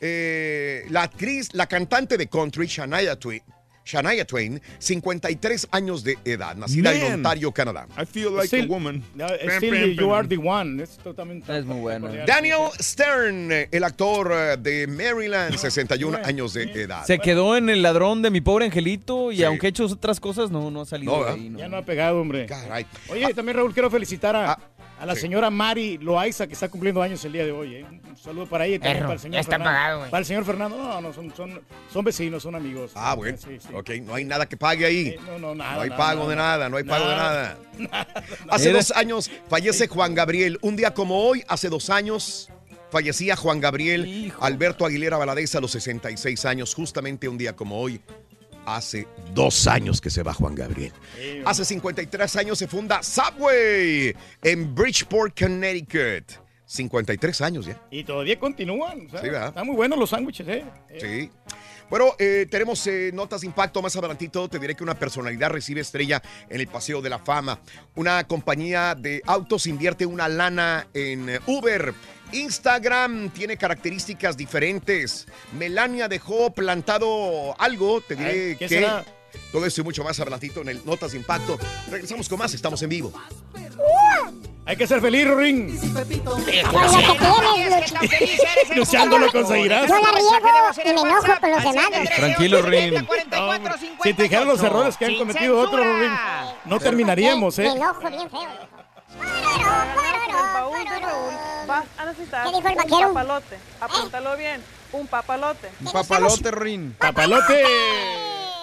Eh, 0.00 0.86
la 0.90 1.02
actriz, 1.02 1.48
la 1.52 1.66
cantante 1.66 2.16
de 2.16 2.26
country, 2.28 2.66
Shania 2.66 3.16
Twain. 3.18 3.42
Shania 3.88 4.24
Twain, 4.26 4.60
53 4.78 5.68
años 5.70 6.04
de 6.04 6.18
edad, 6.24 6.54
nacida 6.56 6.92
en 6.92 7.02
Man. 7.02 7.12
Ontario, 7.14 7.50
Canadá. 7.52 7.86
I 8.00 8.04
feel 8.04 8.34
like 8.34 8.46
Still- 8.48 8.64
a 8.64 8.68
woman. 8.68 9.02
No, 9.14 9.26
Still 9.56 9.96
you 9.96 10.12
are 10.14 10.28
the 10.28 10.36
one. 10.36 10.82
Es 10.82 10.98
totalmente. 10.98 11.56
Es 11.56 11.64
muy 11.64 11.80
bueno. 11.80 12.08
Daniel 12.26 12.68
Stern, 12.78 13.50
el 13.70 13.84
actor 13.84 14.30
eh, 14.34 14.56
de 14.58 14.86
Maryland, 14.86 15.56
61 15.56 16.18
años 16.24 16.52
de 16.52 16.64
edad. 16.64 17.04
Se 17.06 17.18
quedó 17.18 17.56
en 17.56 17.70
el 17.70 17.80
ladrón 17.82 18.20
de 18.20 18.30
mi 18.30 18.40
pobre 18.42 18.66
angelito 18.66 19.32
y 19.32 19.38
Sí. 19.38 19.44
aunque 19.44 19.66
ha 19.66 19.70
hecho 19.70 19.86
otras 19.86 20.20
cosas, 20.20 20.50
no, 20.50 20.70
no 20.70 20.82
ha 20.82 20.86
salido 20.86 21.16
No, 21.16 21.24
de 21.24 21.30
ahí. 21.30 21.48
no. 21.48 21.58
Ya 21.58 21.68
no 21.68 21.76
ha 21.78 21.82
pegado, 21.84 22.20
hombre. 22.20 22.44
Caray. 22.46 22.84
Oye, 23.08 23.32
también 23.32 23.56
Raúl, 23.56 23.72
quiero 23.72 23.90
felicitar 23.90 24.36
a, 24.36 24.52
Ah, 24.52 24.58
a 25.00 25.06
la 25.06 25.14
sí. 25.14 25.22
señora 25.22 25.50
Mari 25.50 25.98
Loaiza, 25.98 26.46
que 26.46 26.54
está 26.54 26.68
cumpliendo 26.68 27.00
años 27.02 27.24
el 27.24 27.32
día 27.32 27.44
de 27.44 27.52
hoy. 27.52 27.76
¿eh? 27.76 27.86
Un 28.08 28.16
saludo 28.16 28.46
para 28.46 28.66
ella 28.66 28.76
y 28.76 28.78
también 28.78 29.02
para 29.02 29.14
el 29.14 29.20
señor 29.20 29.34
ya 29.34 29.40
está 29.40 29.52
Fernando. 29.52 29.78
pagado. 29.78 30.10
Para 30.10 30.18
el 30.18 30.24
señor 30.26 30.44
Fernando, 30.44 30.76
no, 30.76 31.00
no, 31.00 31.12
son, 31.12 31.34
son, 31.36 31.60
son 31.92 32.04
vecinos, 32.04 32.42
son 32.42 32.54
amigos. 32.54 32.92
Ah, 32.94 33.14
bueno. 33.14 33.38
Sí, 33.38 33.58
sí. 33.60 33.68
Ok, 33.72 33.90
no 34.02 34.14
hay 34.14 34.24
nada 34.24 34.46
que 34.48 34.56
pague 34.56 34.84
ahí. 34.86 35.08
Eh, 35.08 35.20
no, 35.26 35.38
no, 35.38 35.54
nada. 35.54 35.74
No 35.76 35.80
hay 35.82 35.88
nada, 35.90 35.98
pago 35.98 36.28
de 36.28 36.36
nada, 36.36 36.68
no 36.68 36.76
hay 36.76 36.84
pago 36.84 37.08
de 37.08 37.14
Nada. 37.16 37.58
nada. 37.78 38.06
Hace 38.50 38.72
dos 38.72 38.90
años 38.92 39.30
fallece 39.48 39.86
Juan 39.88 40.14
Gabriel. 40.14 40.58
Un 40.62 40.76
día 40.76 40.92
como 40.94 41.22
hoy, 41.22 41.44
hace 41.48 41.68
dos 41.68 41.90
años, 41.90 42.50
fallecía 42.90 43.36
Juan 43.36 43.60
Gabriel 43.60 44.06
Hijo. 44.06 44.42
Alberto 44.42 44.84
Aguilera 44.84 45.16
Valadez 45.16 45.54
a 45.54 45.60
los 45.60 45.70
66 45.72 46.44
años. 46.44 46.74
Justamente 46.74 47.28
un 47.28 47.38
día 47.38 47.54
como 47.54 47.80
hoy, 47.80 48.00
hace 48.76 49.06
dos 49.34 49.66
años 49.66 50.00
que 50.00 50.10
se 50.10 50.22
va 50.22 50.32
Juan 50.34 50.54
Gabriel. 50.54 50.92
Hace 51.44 51.64
53 51.64 52.36
años 52.36 52.58
se 52.58 52.66
funda 52.68 53.02
Subway 53.02 54.14
en 54.42 54.74
Bridgeport, 54.74 55.38
Connecticut. 55.38 56.24
53 56.66 57.40
años 57.40 57.66
ya. 57.66 57.80
Y 57.90 58.04
todavía 58.04 58.38
continúan. 58.38 59.06
o 59.06 59.10
sea, 59.10 59.20
Sí, 59.22 59.28
¿verdad? 59.28 59.48
Están 59.48 59.66
muy 59.66 59.74
buenos 59.74 59.98
los 59.98 60.10
sándwiches, 60.10 60.46
¿eh? 60.48 60.64
Eh, 60.90 60.98
Sí. 61.00 61.30
Bueno, 61.88 62.14
eh, 62.18 62.46
tenemos 62.50 62.86
eh, 62.86 63.10
notas 63.14 63.40
de 63.40 63.46
impacto 63.46 63.80
más 63.80 63.96
adelantito. 63.96 64.46
Te 64.46 64.58
diré 64.58 64.74
que 64.74 64.84
una 64.84 64.98
personalidad 64.98 65.48
recibe 65.48 65.80
estrella 65.80 66.22
en 66.50 66.60
el 66.60 66.66
Paseo 66.66 67.00
de 67.00 67.08
la 67.08 67.18
Fama. 67.18 67.60
Una 67.94 68.24
compañía 68.24 68.94
de 68.94 69.22
autos 69.24 69.66
invierte 69.66 70.04
una 70.04 70.28
lana 70.28 70.86
en 70.92 71.40
Uber. 71.46 71.94
Instagram 72.32 73.30
tiene 73.30 73.56
características 73.56 74.36
diferentes. 74.36 75.26
Melania 75.52 76.08
dejó 76.08 76.50
plantado 76.50 77.54
algo. 77.60 78.00
Te 78.00 78.16
diré 78.16 78.30
Ay, 78.30 78.36
¿qué 78.56 78.56
que 78.58 78.68
será? 78.68 79.04
todo 79.52 79.64
esto 79.66 79.80
y 79.80 79.84
mucho 79.84 80.04
más 80.04 80.18
adelantito 80.20 80.60
en 80.62 80.68
el 80.68 80.84
Notas 80.84 81.12
de 81.12 81.18
Impacto. 81.18 81.58
Regresamos 81.90 82.28
con 82.28 82.38
más. 82.38 82.52
Estamos 82.54 82.82
en 82.82 82.88
vivo. 82.90 83.12
Hay 84.66 84.76
que 84.76 84.86
ser 84.86 85.00
feliz, 85.00 85.26
Ring. 85.26 85.70
Luchando 88.76 89.18
lo 89.18 89.32
conseguirás. 89.32 89.88
Yo 89.88 89.98
la 89.98 90.12
riego 90.12 90.38
y 90.84 90.92
me 90.92 91.00
enojo 91.00 91.40
con 91.40 91.50
los 91.50 91.62
demás. 91.62 91.90
Tranquilo, 92.16 92.62
Rin. 92.62 93.08
Si 94.02 94.12
te 94.12 94.22
dijeran 94.24 94.46
los 94.46 94.62
errores 94.62 94.96
que 94.98 95.06
han 95.06 95.16
cometido 95.16 95.58
otros. 95.58 95.86
Ring, 95.86 96.12
no 96.66 96.78
terminaríamos, 96.78 97.56
Me 97.58 97.64
¿eh? 97.66 97.72
enojo 97.72 98.10
bien 98.10 98.30
feo. 98.30 98.77
El 99.14 100.54
baúl 100.54 100.84
de 100.84 100.98
Raúl 100.98 101.34
vas 101.66 101.84
a 101.98 102.04
necesitar 102.06 102.44
¿Qué 102.44 102.56
dijo 102.56 102.68
el 102.68 102.76
un 102.78 103.14
papalote. 103.14 103.58
Apúntalo 103.80 104.36
bien. 104.36 104.62
Un 104.92 105.06
papalote. 105.06 105.70
Un 105.80 105.92
papalote, 105.92 106.50
Rin. 106.50 106.96
¡Papalote! 106.98 107.64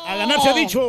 ¡A 0.08 0.16
ganar 0.18 0.40
se 0.40 0.50
ha 0.50 0.54
dicho! 0.54 0.88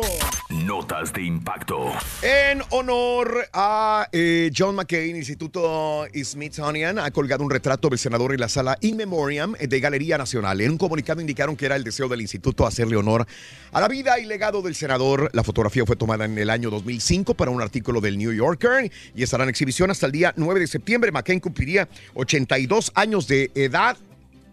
Notas 0.49 1.11
de 1.11 1.23
impacto. 1.23 1.91
En 2.21 2.61
honor 2.69 3.47
a 3.51 4.07
eh, 4.11 4.51
John 4.55 4.75
McCain, 4.75 5.15
Instituto 5.15 6.05
Smithsonian 6.13 6.99
ha 6.99 7.09
colgado 7.09 7.43
un 7.43 7.49
retrato 7.49 7.89
del 7.89 7.97
senador 7.97 8.33
en 8.33 8.39
la 8.39 8.47
sala 8.47 8.77
In 8.81 8.95
Memoriam 8.95 9.53
de 9.53 9.79
Galería 9.79 10.19
Nacional. 10.19 10.61
En 10.61 10.69
un 10.69 10.77
comunicado 10.77 11.19
indicaron 11.19 11.55
que 11.55 11.65
era 11.65 11.75
el 11.75 11.83
deseo 11.83 12.07
del 12.07 12.21
instituto 12.21 12.67
hacerle 12.67 12.95
honor 12.95 13.25
a 13.71 13.81
la 13.81 13.87
vida 13.87 14.19
y 14.19 14.25
legado 14.25 14.61
del 14.61 14.75
senador. 14.75 15.31
La 15.33 15.43
fotografía 15.43 15.83
fue 15.83 15.95
tomada 15.95 16.25
en 16.25 16.37
el 16.37 16.51
año 16.51 16.69
2005 16.69 17.33
para 17.33 17.49
un 17.49 17.61
artículo 17.61 18.01
del 18.01 18.19
New 18.19 18.33
Yorker 18.33 18.91
y 19.15 19.23
estará 19.23 19.45
en 19.45 19.49
exhibición 19.49 19.89
hasta 19.89 20.05
el 20.05 20.11
día 20.11 20.31
9 20.35 20.59
de 20.59 20.67
septiembre. 20.67 21.11
McCain 21.11 21.39
cumpliría 21.39 21.89
82 22.13 22.91
años 22.93 23.27
de 23.27 23.49
edad. 23.55 23.97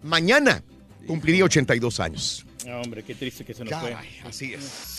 Mañana 0.03 0.63
cumpliría 1.07 1.45
82 1.45 2.01
años. 2.01 2.47
No, 2.67 2.81
hombre, 2.81 3.03
qué 3.03 3.15
triste 3.15 3.45
que 3.45 3.55
se 3.55 3.65
nos 3.65 3.81
fue. 3.81 3.97
Así 4.25 4.55
es. 4.55 4.99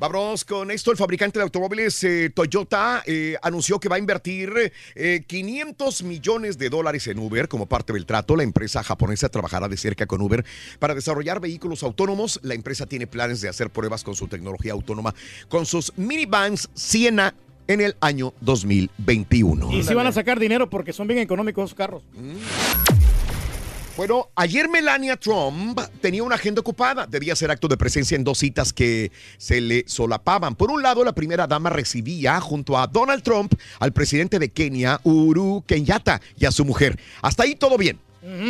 Vamos 0.00 0.44
con 0.44 0.70
esto. 0.70 0.90
El 0.90 0.96
fabricante 0.96 1.38
de 1.38 1.44
automóviles 1.44 2.02
eh, 2.02 2.30
Toyota 2.34 3.02
eh, 3.06 3.36
anunció 3.42 3.78
que 3.78 3.88
va 3.88 3.96
a 3.96 3.98
invertir 3.98 4.72
eh, 4.94 5.24
500 5.26 6.02
millones 6.02 6.58
de 6.58 6.68
dólares 6.68 7.06
en 7.06 7.18
Uber 7.18 7.48
como 7.48 7.66
parte 7.66 7.92
del 7.92 8.04
trato. 8.04 8.34
La 8.34 8.42
empresa 8.42 8.82
japonesa 8.82 9.28
trabajará 9.28 9.68
de 9.68 9.76
cerca 9.76 10.06
con 10.06 10.20
Uber 10.20 10.44
para 10.80 10.94
desarrollar 10.94 11.40
vehículos 11.40 11.82
autónomos. 11.84 12.40
La 12.42 12.54
empresa 12.54 12.86
tiene 12.86 13.06
planes 13.06 13.40
de 13.40 13.48
hacer 13.48 13.70
pruebas 13.70 14.02
con 14.02 14.16
su 14.16 14.26
tecnología 14.26 14.72
autónoma 14.72 15.14
con 15.48 15.64
sus 15.64 15.96
minivans 15.96 16.68
Siena 16.74 17.34
en 17.68 17.80
el 17.80 17.96
año 18.00 18.34
2021. 18.40 19.72
Y 19.72 19.82
sí 19.84 19.94
van 19.94 20.06
a 20.08 20.12
sacar 20.12 20.40
dinero 20.40 20.68
porque 20.68 20.92
son 20.92 21.06
bien 21.06 21.20
económicos 21.20 21.66
esos 21.66 21.76
carros. 21.76 22.02
Bueno, 23.96 24.28
ayer 24.34 24.68
Melania 24.68 25.16
Trump 25.16 25.78
tenía 26.00 26.24
una 26.24 26.34
agenda 26.34 26.60
ocupada. 26.60 27.06
Debía 27.06 27.32
hacer 27.34 27.50
acto 27.52 27.68
de 27.68 27.76
presencia 27.76 28.16
en 28.16 28.24
dos 28.24 28.38
citas 28.38 28.72
que 28.72 29.12
se 29.38 29.60
le 29.60 29.84
solapaban. 29.86 30.56
Por 30.56 30.72
un 30.72 30.82
lado, 30.82 31.04
la 31.04 31.12
primera 31.12 31.46
dama 31.46 31.70
recibía 31.70 32.40
junto 32.40 32.76
a 32.76 32.88
Donald 32.88 33.22
Trump 33.22 33.54
al 33.78 33.92
presidente 33.92 34.40
de 34.40 34.48
Kenia, 34.48 35.00
Uhuru 35.04 35.62
Kenyatta, 35.64 36.20
y 36.36 36.44
a 36.44 36.50
su 36.50 36.64
mujer. 36.64 36.98
Hasta 37.22 37.44
ahí 37.44 37.54
todo 37.54 37.78
bien. 37.78 38.00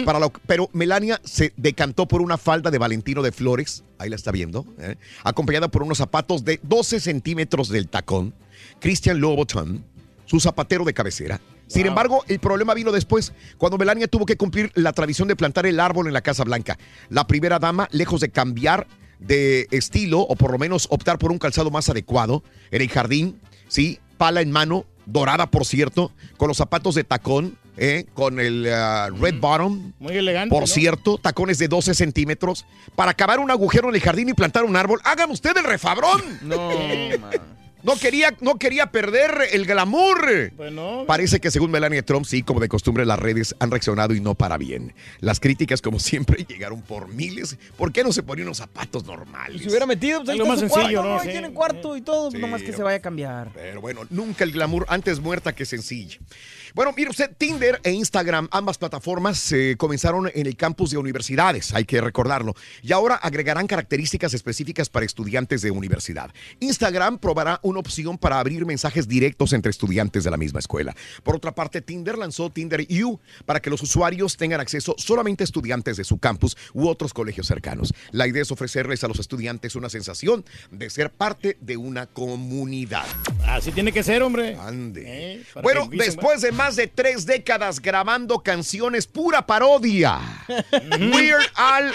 Para 0.05 0.21
lo- 0.21 0.33
pero 0.47 0.71
Melania 0.73 1.21
se 1.25 1.53
decantó 1.57 2.07
por 2.07 2.23
una 2.23 2.39
falda 2.39 2.71
de 2.71 2.79
Valentino 2.79 3.23
de 3.23 3.33
Flores, 3.33 3.83
ahí 3.99 4.09
la 4.09 4.15
está 4.15 4.31
viendo, 4.31 4.65
¿eh? 4.79 4.95
acompañada 5.25 5.67
por 5.67 5.83
unos 5.83 5.99
zapatos 5.99 6.45
de 6.45 6.61
12 6.63 7.01
centímetros 7.01 7.69
del 7.71 7.89
tacón, 7.89 8.33
Christian 8.79 9.19
Louboutin, 9.19 9.85
su 10.27 10.39
zapatero 10.39 10.85
de 10.85 10.95
cabecera. 10.95 11.41
Sin 11.67 11.87
embargo, 11.87 12.25
el 12.29 12.39
problema 12.39 12.75
vino 12.75 12.93
después, 12.93 13.33
cuando 13.59 13.79
Melania 13.79 14.09
tuvo 14.09 14.27
que 14.27 14.37
cumplir 14.37 14.71
la 14.75 14.93
tradición 14.93 15.29
de 15.29 15.37
plantar 15.37 15.67
el 15.67 15.81
árbol 15.81 16.07
en 16.07 16.13
la 16.13 16.23
Casa 16.23 16.45
Blanca. 16.45 16.79
La 17.09 17.27
primera 17.27 17.59
dama, 17.59 17.89
lejos 17.91 18.21
de 18.21 18.31
cambiar 18.31 18.87
de 19.19 19.67
estilo, 19.71 20.21
o 20.21 20.37
por 20.37 20.53
lo 20.53 20.59
menos 20.59 20.87
optar 20.91 21.19
por 21.19 21.33
un 21.33 21.39
calzado 21.39 21.71
más 21.71 21.89
adecuado, 21.89 22.43
en 22.71 22.83
el 22.83 22.89
jardín, 22.89 23.41
¿sí? 23.69 23.99
Pala 24.19 24.41
en 24.43 24.51
mano, 24.51 24.85
dorada 25.07 25.51
por 25.51 25.65
cierto, 25.65 26.13
con 26.37 26.49
los 26.49 26.57
zapatos 26.57 26.95
de 26.95 27.05
tacón, 27.05 27.59
¿eh? 27.77 28.07
con 28.15 28.39
el 28.41 28.69
ah, 28.73 29.09
red 29.19 29.41
bottom, 29.41 29.93
Muy 29.99 30.17
elegante. 30.17 30.51
por 30.51 30.63
¿no? 30.63 30.67
cierto, 30.67 31.19
tacones 31.19 31.59
de 31.59 31.69
12 31.69 31.95
centímetros, 31.95 32.67
para 32.95 33.13
acabar 33.13 33.41
un 33.41 33.51
agujero 33.51 33.89
en 33.89 33.95
el 33.95 34.01
jardín 34.01 34.29
y 34.29 34.35
plantar 34.35 34.65
un 34.65 34.77
árbol. 34.77 35.01
¡Hagan 35.05 35.31
usted 35.31 35.57
el 35.57 35.65
refabrón! 35.65 36.21
No, 36.43 36.71
No 37.85 37.97
quería, 37.97 38.35
no 38.41 38.57
quería 38.59 38.87
perder 38.91 39.31
el 39.53 39.67
glamour. 39.67 40.53
Pues 40.57 40.73
no. 40.73 41.05
Parece 41.07 41.39
que 41.39 41.51
según 41.51 41.71
Melania 41.71 42.03
Trump, 42.03 42.25
sí, 42.25 42.43
como 42.43 42.59
de 42.61 42.69
costumbre, 42.69 43.05
las 43.05 43.19
redes 43.19 43.55
han 43.61 43.71
reaccionado 43.71 44.15
y 44.15 44.21
no 44.21 44.35
para 44.35 44.57
bien. 44.57 44.95
Las 45.21 45.39
críticas, 45.39 45.83
como 45.83 45.99
siempre, 45.99 46.45
llegaron 46.49 46.81
por 46.83 47.09
miles. 47.09 47.59
¿Por 47.77 47.93
qué 47.93 48.03
no 48.03 48.13
se 48.13 48.23
ponían 48.23 48.49
unos 48.49 48.57
zapatos 48.59 49.05
normales? 49.05 49.61
Si 49.61 49.69
hubiera 49.69 49.85
metido, 49.87 50.21
pues 50.25 50.31
ahí 50.31 50.37
está 50.39 50.49
más 50.49 50.61
su 50.61 50.69
sencillo, 50.69 51.03
cuarto, 51.03 51.09
¿no? 51.09 51.15
Ahí 51.21 51.27
Sí. 51.27 51.31
tienen 51.33 51.53
cuarto 51.53 51.97
y 51.97 52.01
todo, 52.03 52.31
Sí, 52.31 52.39
nomás 52.39 52.63
que 52.63 52.73
se 52.73 52.83
vaya 52.83 52.97
a 52.97 53.01
cambiar. 53.03 53.51
Pero 53.55 53.81
bueno, 53.83 54.01
nunca 54.09 54.45
el 54.45 54.53
glamour 54.53 54.87
antes 54.89 55.21
muerta 55.21 55.55
que 55.55 55.67
sencilla. 55.67 56.19
Bueno, 56.75 56.93
mire 56.97 57.09
usted, 57.09 57.31
Tinder 57.39 57.81
e 57.85 57.93
Instagram, 57.93 58.49
ambas 58.51 58.79
plataformas 58.79 59.53
eh, 59.53 59.77
comenzaron 59.79 60.29
en 60.35 60.47
el 60.49 60.57
campus 60.57 60.91
de 60.91 60.99
universidades, 60.99 61.73
hay 61.73 61.85
que 61.85 62.01
recordarlo, 62.01 62.57
y 62.83 62.91
ahora 62.93 63.15
agregarán 63.15 63.69
características 63.69 64.35
específicas 64.35 64.89
para 64.89 65.07
estudiantes 65.07 65.63
de 65.63 65.71
universidad. 65.71 66.33
Instagram 66.59 67.19
probará 67.19 67.61
una 67.63 67.79
opción 67.79 68.19
para 68.19 68.41
abrir 68.41 68.67
mensajes 68.67 69.07
directos 69.07 69.53
entre 69.53 69.71
estudiantes 69.71 70.25
de 70.25 70.33
la 70.33 70.37
misma 70.37 70.59
escuela. 70.59 70.97
Por 71.23 71.37
otra 71.37 71.55
parte, 71.55 71.81
Tinder 71.81 72.19
lanzó 72.19 72.51
Tinder 72.51 72.85
U 73.05 73.21
para 73.47 73.63
que 73.63 73.71
los 73.71 73.81
usuarios 73.81 74.37
tengan 74.37 74.61
acceso 74.61 74.97
solamente 74.99 75.45
a 75.45 75.47
estudiantes 75.47 75.97
de 75.97 76.03
su 76.03 76.19
campus 76.19 76.57
u 76.73 76.89
otros 76.89 77.15
colegios 77.15 77.47
cercanos. 77.47 77.95
La 78.11 78.27
idea 78.27 78.43
es 78.43 78.51
ofrecerles 78.51 79.05
a 79.05 79.07
los 79.07 79.21
estudiantes 79.21 79.77
una 79.77 79.91
sensación 79.91 80.45
de 80.73 80.91
ser 80.91 81.13
parte 81.13 81.57
de 81.61 81.77
una 81.77 82.07
comunidad. 82.07 83.07
Así 83.47 83.71
tiene 83.71 83.93
que 83.93 84.03
ser, 84.03 84.25
hombre. 84.25 84.57
Ande. 84.57 85.05
Eh, 85.07 85.45
Bueno, 85.63 85.89
después 85.89 86.41
de 86.41 86.51
más 86.51 86.64
de 86.73 86.87
tres 86.87 87.27
décadas 87.27 87.79
grabando 87.79 88.43
canciones 88.43 89.07
pura 89.07 89.47
parodia, 89.47 90.19
Weird 91.13 91.45
Al 91.57 91.95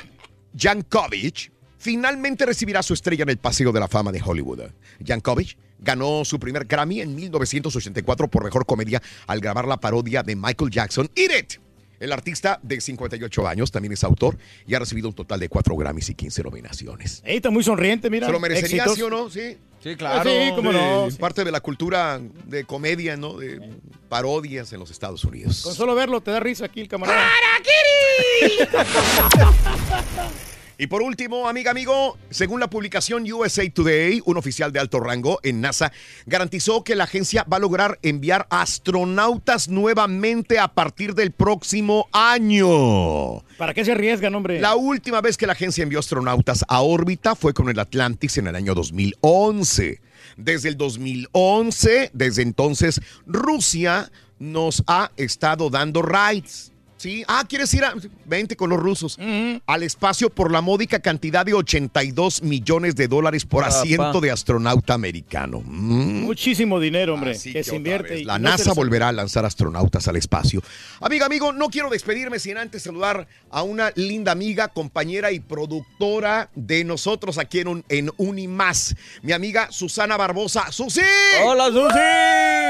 Yankovic 0.53 1.51
finalmente 1.79 2.45
recibirá 2.45 2.83
su 2.83 2.93
estrella 2.93 3.23
en 3.23 3.29
el 3.29 3.39
Paseo 3.39 3.71
de 3.71 3.79
la 3.79 3.87
Fama 3.87 4.11
de 4.11 4.21
Hollywood. 4.23 4.69
Yankovic 4.99 5.57
ganó 5.79 6.23
su 6.23 6.39
primer 6.39 6.65
Grammy 6.65 7.01
en 7.01 7.15
1984 7.15 8.27
por 8.27 8.43
mejor 8.43 8.67
comedia 8.67 9.01
al 9.25 9.39
grabar 9.39 9.67
la 9.67 9.77
parodia 9.77 10.21
de 10.21 10.35
Michael 10.35 10.69
Jackson, 10.69 11.09
Eat 11.15 11.31
It. 11.31 11.68
El 11.99 12.11
artista 12.11 12.59
de 12.63 12.79
58 12.79 13.47
años 13.47 13.71
también 13.71 13.93
es 13.93 14.03
autor 14.03 14.37
y 14.67 14.75
ha 14.75 14.79
recibido 14.79 15.09
un 15.09 15.15
total 15.15 15.39
de 15.39 15.49
4 15.49 15.75
Grammys 15.75 16.09
y 16.09 16.15
15 16.15 16.43
nominaciones. 16.43 17.21
Ey, 17.25 17.37
está 17.37 17.49
muy 17.49 17.63
sonriente, 17.63 18.09
mira. 18.09 18.27
¿Se 18.27 18.33
lo 18.33 18.39
merecería, 18.39 18.83
Éxitos. 18.83 18.95
sí 18.95 19.01
o 19.03 19.09
no? 19.09 19.29
Sí. 19.29 19.57
Sí, 19.81 19.95
claro. 19.95 20.29
Sí, 20.29 20.51
cómo 20.55 20.73
no. 20.73 21.07
Es 21.07 21.17
parte 21.17 21.43
de 21.43 21.51
la 21.51 21.61
cultura 21.61 22.19
de 22.45 22.65
comedia, 22.65 23.15
¿no? 23.15 23.37
De 23.37 23.61
parodias 24.09 24.73
en 24.73 24.79
los 24.79 24.91
Estados 24.91 25.23
Unidos. 25.23 25.61
Con 25.63 25.73
solo 25.73 25.95
verlo 25.95 26.21
te 26.21 26.31
da 26.31 26.39
risa 26.39 26.65
aquí 26.65 26.81
el 26.81 26.89
camarada. 26.89 27.29
Y 30.81 30.87
por 30.87 31.01
último, 31.01 31.49
amiga, 31.49 31.71
amigo, 31.71 32.17
según 32.29 32.61
la 32.61 32.69
publicación 32.69 33.29
USA 33.29 33.69
Today, 33.69 34.21
un 34.23 34.37
oficial 34.37 34.71
de 34.71 34.79
alto 34.79 35.01
rango 35.01 35.41
en 35.43 35.59
NASA 35.59 35.91
garantizó 36.25 36.85
que 36.85 36.95
la 36.95 37.03
agencia 37.03 37.45
va 37.51 37.57
a 37.57 37.59
lograr 37.59 37.99
enviar 38.01 38.47
astronautas 38.49 39.67
nuevamente 39.67 40.57
a 40.57 40.69
partir 40.69 41.15
del 41.15 41.31
próximo 41.33 42.07
año. 42.13 43.43
¿Para 43.57 43.73
qué 43.73 43.83
se 43.83 43.91
arriesgan, 43.91 44.33
hombre? 44.35 44.61
La 44.61 44.77
última 44.77 45.19
vez 45.19 45.35
que 45.35 45.47
la 45.47 45.51
agencia 45.51 45.83
envió 45.83 45.99
astronautas 45.99 46.63
a 46.69 46.79
órbita 46.79 47.35
fue 47.35 47.53
con 47.53 47.67
el 47.67 47.77
Atlantis 47.77 48.37
en 48.37 48.47
el 48.47 48.55
año 48.55 48.73
2011. 48.73 49.99
Desde 50.37 50.69
el 50.69 50.77
2011, 50.77 52.11
desde 52.13 52.41
entonces, 52.41 53.01
Rusia 53.25 54.09
nos 54.39 54.81
ha 54.87 55.11
estado 55.17 55.69
dando 55.69 56.01
rides. 56.03 56.71
¿Sí? 56.99 57.23
Ah, 57.29 57.45
¿quieres 57.47 57.73
ir 57.73 57.85
a... 57.85 57.93
Vente 58.25 58.57
con 58.57 58.69
los 58.69 58.77
rusos. 58.77 59.17
Al 59.65 59.83
espacio 59.83 60.29
por 60.29 60.51
la 60.51 60.59
módica 60.59 60.99
cantidad 60.99 61.45
de 61.45 61.53
82 61.53 62.43
millones 62.43 62.95
de 62.97 63.07
dólares 63.07 63.45
por 63.45 63.63
Papá. 63.63 63.79
asiento 63.79 64.19
de 64.19 64.31
astronauta 64.31 64.95
americano. 64.95 65.61
Mm. 65.63 66.23
Muchísimo 66.23 66.77
dinero, 66.77 67.13
hombre. 67.13 67.31
Así 67.31 67.53
que 67.53 67.59
que 67.59 67.63
se 67.63 67.69
otra 67.69 67.77
invierte. 67.77 68.19
y 68.19 68.25
La 68.25 68.37
no 68.37 68.49
NASA 68.49 68.73
volverá 68.73 69.07
a 69.07 69.11
lanzar 69.13 69.45
astronautas 69.45 70.09
al 70.09 70.17
espacio. 70.17 70.61
Amiga, 70.99 71.25
amigo, 71.25 71.53
no 71.53 71.69
quiero 71.69 71.89
despedirme 71.89 72.37
sin 72.37 72.57
antes 72.57 72.83
saludar 72.83 73.27
a 73.49 73.63
una 73.63 73.93
linda 73.95 74.33
amiga, 74.33 74.67
compañera 74.67 75.31
y 75.31 75.39
productora 75.39 76.49
de 76.53 76.83
nosotros 76.83 77.37
aquí 77.37 77.59
en, 77.59 77.69
un, 77.69 77.85
en 77.87 78.11
Unimás. 78.17 78.93
Mi 79.21 79.31
amiga 79.31 79.71
Susana 79.71 80.17
Barbosa. 80.17 80.69
¡Susi! 80.73 80.99
¡Hola, 81.45 81.67
Susi! 81.67 81.79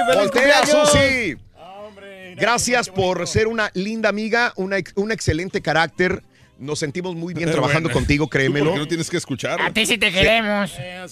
¡Feliz 0.07 0.31
Voltea, 0.31 0.61
cumpleaños! 0.61 0.89
Susi! 0.91 1.37
Gracias 2.35 2.89
por 2.89 3.27
ser 3.27 3.47
una 3.47 3.71
linda 3.73 4.09
amiga, 4.09 4.53
una 4.55 4.77
un 4.95 5.11
excelente 5.11 5.61
carácter. 5.61 6.23
Nos 6.59 6.77
sentimos 6.79 7.15
muy 7.15 7.33
bien 7.33 7.49
trabajando 7.51 7.87
Bueno, 7.89 7.99
contigo, 7.99 8.27
créemelo. 8.27 8.65
Porque 8.65 8.79
no 8.79 8.87
tienes 8.87 9.09
que 9.09 9.17
escuchar. 9.17 9.61
A 9.61 9.71
ti 9.71 9.85
sí 9.85 9.97
te 9.97 10.11
queremos. 10.11 10.71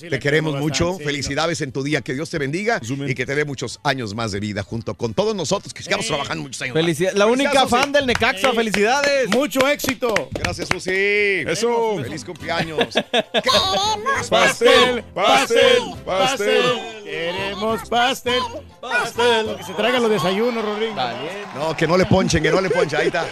Te 0.09 0.19
queremos 0.19 0.59
mucho. 0.59 0.97
Felicidades 0.99 1.61
en 1.61 1.71
tu 1.71 1.83
día. 1.83 2.01
Que 2.01 2.13
Dios 2.13 2.29
te 2.29 2.37
bendiga 2.37 2.79
y 3.07 3.15
que 3.15 3.25
te 3.25 3.33
dé 3.35 3.45
muchos 3.45 3.79
años 3.83 4.13
más 4.13 4.31
de 4.31 4.39
vida 4.39 4.61
junto 4.63 4.93
con 4.95 5.13
todos 5.13 5.35
nosotros 5.35 5.73
que 5.73 5.83
sigamos 5.83 6.05
trabajando 6.07 6.43
muchos 6.43 6.61
años. 6.61 6.75
más. 6.75 6.83
Felicidad- 6.83 7.13
La 7.13 7.25
única 7.25 7.49
Felicidades, 7.51 7.69
fan 7.83 7.91
del 7.91 8.05
Necaxa, 8.05 8.51
felicidades. 8.53 9.29
Mucho 9.29 9.67
éxito. 9.67 10.13
Gracias, 10.31 10.67
Susi. 10.69 10.91
Eso. 10.91 11.97
Feliz 12.03 12.23
cumpleaños. 12.25 12.87
Queremos 12.93 14.27
Pastel, 14.29 15.03
pastel, 15.13 15.81
pastel. 16.03 16.03
pastel. 16.05 17.03
Queremos 17.03 17.89
pastel, 17.89 18.41
pastel. 18.81 19.55
Que 19.57 19.63
se 19.63 19.73
traigan 19.73 20.01
los 20.01 20.11
desayunos, 20.11 20.63
Rodrigo. 20.63 20.95
No, 21.55 21.75
que 21.77 21.87
no 21.87 21.97
le 21.97 22.05
ponchen, 22.05 22.43
que 22.43 22.51
no 22.51 22.59
le 22.61 22.69
ponchen. 22.69 22.99
Ahí 22.99 23.07
está. 23.07 23.25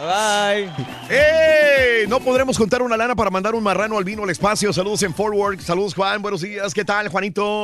Bye. 0.00 0.70
¡Ey! 1.08 2.06
No 2.08 2.18
podremos 2.20 2.58
contar 2.58 2.82
una 2.82 2.96
lana 2.96 3.14
para 3.14 3.30
mandar 3.30 3.54
un 3.54 3.62
marrano 3.62 3.96
al 3.96 4.04
vino 4.04 4.24
al 4.24 4.30
espacio. 4.30 4.72
Saludos 4.72 5.02
en 5.04 5.14
Forward. 5.14 5.60
Saludos, 5.60 5.94
Juan. 5.94 6.20
Buenos 6.20 6.40
días. 6.40 6.74
¿Qué 6.74 6.84
tal, 6.84 7.08
Juanito? 7.08 7.62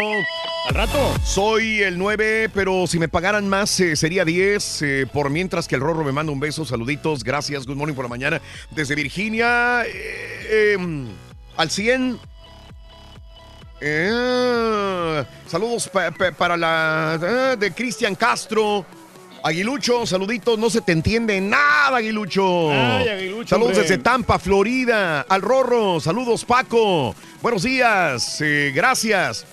Al 0.68 0.74
rato. 0.74 0.98
Soy 1.24 1.82
el 1.82 1.98
9, 1.98 2.48
pero 2.54 2.86
si 2.86 2.98
me 3.00 3.08
pagaran 3.08 3.48
más 3.48 3.78
eh, 3.80 3.96
sería 3.96 4.24
10. 4.24 4.82
eh, 4.82 5.06
por 5.12 5.28
mientras 5.30 5.66
que 5.66 5.74
el 5.74 5.80
Rorro 5.80 6.04
me 6.04 6.12
manda 6.12 6.32
un 6.32 6.38
beso. 6.40 6.64
Saluditos. 6.64 7.24
Gracias. 7.24 7.66
Good 7.66 7.76
morning 7.76 7.94
por 7.94 8.04
la 8.04 8.08
mañana. 8.10 8.40
Desde 8.70 8.94
Virginia. 8.94 9.82
eh, 9.86 10.74
em, 10.74 11.08
al 11.56 11.68
100. 11.70 12.18
Eh, 13.80 15.24
saludos 15.48 15.88
pa- 15.88 16.10
pa- 16.10 16.32
para 16.32 16.56
la 16.56 17.18
eh, 17.20 17.56
de 17.58 17.72
Cristian 17.72 18.14
Castro. 18.14 18.84
Aguilucho, 19.42 20.06
saluditos, 20.06 20.58
no 20.58 20.68
se 20.70 20.80
te 20.80 20.92
entiende 20.92 21.40
nada, 21.40 21.96
Aguilucho. 21.98 22.70
Ay, 22.70 23.08
Aguilucho, 23.08 23.48
saludos 23.48 23.72
hombre. 23.72 23.82
desde 23.88 23.98
Tampa, 23.98 24.38
Florida. 24.38 25.22
Al 25.22 25.42
Rorro, 25.42 26.00
saludos, 26.00 26.44
Paco. 26.44 27.14
Buenos 27.40 27.62
días, 27.62 28.40
eh, 28.40 28.72
gracias. 28.74 29.46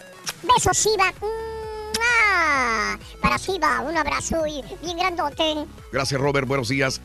Besos, 0.43 0.77
Siva. 0.77 1.13
¡Mua! 1.21 2.99
Para 3.21 3.37
Siva, 3.37 3.79
un 3.81 3.97
abrazo 3.97 4.45
y 4.45 4.61
bien 4.83 4.97
grandote. 4.97 5.55
Gracias, 5.91 6.19
Robert, 6.19 6.47
buenos 6.47 6.67
días. 6.69 7.01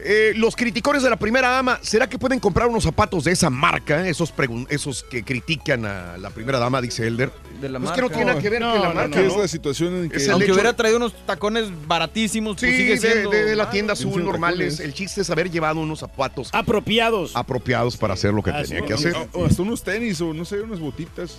Eh, 0.00 0.32
los 0.36 0.54
criticones 0.54 1.02
de 1.02 1.10
la 1.10 1.16
primera 1.16 1.48
dama, 1.48 1.80
¿será 1.82 2.08
que 2.08 2.18
pueden 2.18 2.38
comprar 2.38 2.68
unos 2.68 2.84
zapatos 2.84 3.24
de 3.24 3.32
esa 3.32 3.50
marca? 3.50 4.06
Esos, 4.08 4.32
esos 4.68 5.02
que 5.02 5.24
critican 5.24 5.84
a 5.84 6.16
la 6.18 6.30
primera 6.30 6.58
dama, 6.60 6.80
dice 6.80 7.06
Elder. 7.06 7.32
De 7.60 7.68
la 7.68 7.80
Pues 7.80 7.90
marca. 7.90 7.94
que 7.96 8.02
no 8.02 8.08
tiene 8.08 8.24
nada 8.26 8.40
que 8.40 8.50
ver 8.50 8.60
No, 8.60 8.70
con 8.72 8.80
la 8.82 8.88
no, 8.90 8.94
marca, 8.94 9.16
¿Qué 9.20 9.26
¿no? 9.26 9.32
es 9.32 9.36
la 9.36 9.48
situación 9.48 9.94
en 10.04 10.08
que 10.10 10.18
Es 10.18 10.24
el 10.26 10.30
Aunque 10.30 10.44
hecho- 10.46 10.54
hubiera 10.54 10.72
traído 10.76 10.98
unos 10.98 11.14
tacones 11.26 11.64
baratísimos, 11.88 12.56
pues 12.58 12.70
Sí, 12.70 12.76
sigue 12.78 12.90
de, 12.94 12.98
siendo. 13.00 13.30
de- 13.30 13.44
de 13.44 13.56
la 13.56 13.64
malo. 13.64 13.72
tienda 13.72 13.96
Sí, 13.96 14.08
azul 14.08 14.24
normales. 14.24 14.78
El 14.78 14.94
chiste 14.94 15.22
es 15.22 15.30
haber 15.30 15.50
llevado 15.50 15.80
unos 15.80 15.98
zapatos 15.98 16.50
Apropiados. 16.52 17.34
apropiados 17.34 17.96
para 17.96 18.14
hacer 18.14 18.32
lo 18.32 18.42
que 18.44 18.50
Ah, 18.50 18.62
tenía 18.62 18.80
sí, 18.80 18.86
que 18.86 18.94
hacer. 18.94 19.16
O 19.32 19.44
hasta 19.46 19.62
unos 19.62 19.82
tenis 19.82 20.20
o 20.20 20.32
no 20.32 20.44
sé, 20.44 20.60
unas 20.60 20.78
botitas. 20.78 21.38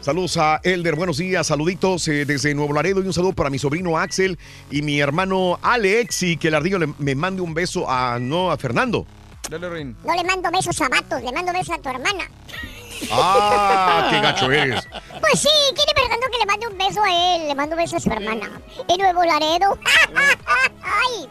Saludos 0.00 0.36
a 0.36 0.60
Elder, 0.62 0.94
buenos 0.94 1.18
días, 1.18 1.46
saluditos 1.48 2.06
eh, 2.08 2.24
desde 2.24 2.54
Nuevo 2.54 2.72
Laredo 2.72 3.02
y 3.02 3.06
un 3.06 3.12
saludo 3.12 3.32
para 3.32 3.50
mi 3.50 3.58
sobrino 3.58 3.98
Axel 3.98 4.38
y 4.70 4.80
mi 4.82 5.00
hermano 5.00 5.58
Alex 5.60 6.22
y 6.22 6.36
que 6.36 6.48
el 6.48 6.54
ardillo 6.54 6.78
le- 6.78 6.94
me 6.98 7.14
mande 7.14 7.42
un 7.42 7.52
beso 7.52 7.90
a, 7.90 8.18
no, 8.20 8.50
a 8.50 8.56
Fernando. 8.56 9.06
Dale, 9.50 9.68
Rin. 9.68 9.96
No 10.04 10.14
le 10.14 10.24
mando 10.24 10.50
besos 10.50 10.80
a 10.80 10.88
vatos, 10.88 11.22
le 11.22 11.32
mando 11.32 11.52
besos 11.52 11.74
a 11.76 11.78
tu 11.82 11.88
hermana. 11.88 12.30
Ah, 13.10 14.08
qué 14.10 14.20
gacho 14.20 14.50
eres. 14.50 14.86
Pues 15.20 15.40
sí, 15.40 15.48
¿quiere 15.74 15.92
Fernando 16.00 16.26
que 16.30 16.38
le 16.38 16.46
mande 16.46 16.66
un 16.68 16.78
beso 16.78 17.02
a 17.02 17.36
él? 17.36 17.48
Le 17.48 17.54
mando 17.56 17.74
besos 17.76 17.94
a 17.94 18.00
su 18.00 18.10
hermana. 18.10 18.48
En 18.88 18.98
Nuevo 18.98 19.24
Laredo. 19.24 19.76
Ay, 20.84 21.28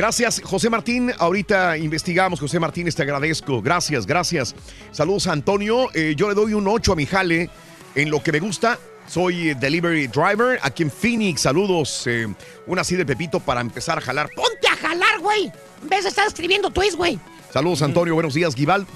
Gracias, 0.00 0.40
José 0.42 0.70
Martín. 0.70 1.12
Ahorita 1.18 1.76
investigamos, 1.76 2.40
José 2.40 2.58
Martínez, 2.58 2.94
te 2.94 3.02
agradezco. 3.02 3.60
Gracias, 3.60 4.06
gracias. 4.06 4.54
Saludos 4.92 5.26
a 5.26 5.32
Antonio. 5.32 5.88
Eh, 5.92 6.14
yo 6.16 6.26
le 6.26 6.34
doy 6.34 6.54
un 6.54 6.66
8 6.66 6.94
a 6.94 6.96
mi 6.96 7.04
jale 7.04 7.50
en 7.94 8.10
lo 8.10 8.22
que 8.22 8.32
me 8.32 8.40
gusta. 8.40 8.78
Soy 9.06 9.50
eh, 9.50 9.54
delivery 9.56 10.06
driver 10.06 10.58
aquí 10.62 10.84
en 10.84 10.90
Phoenix. 10.90 11.42
Saludos. 11.42 12.04
eh, 12.06 12.26
una 12.66 12.80
así 12.80 12.96
de 12.96 13.04
Pepito 13.04 13.40
para 13.40 13.60
empezar 13.60 13.98
a 13.98 14.00
jalar. 14.00 14.30
Ponte 14.34 14.68
a 14.68 14.74
jalar, 14.76 15.18
güey. 15.20 15.52
En 15.82 15.88
vez 15.90 16.04
de 16.04 16.08
estar 16.08 16.26
escribiendo 16.26 16.70
tweets, 16.70 16.96
güey. 16.96 17.18
Saludos, 17.52 17.82
Antonio. 17.82 18.14
Buenos 18.14 18.32
días, 18.32 18.56
Gival- 18.56 18.86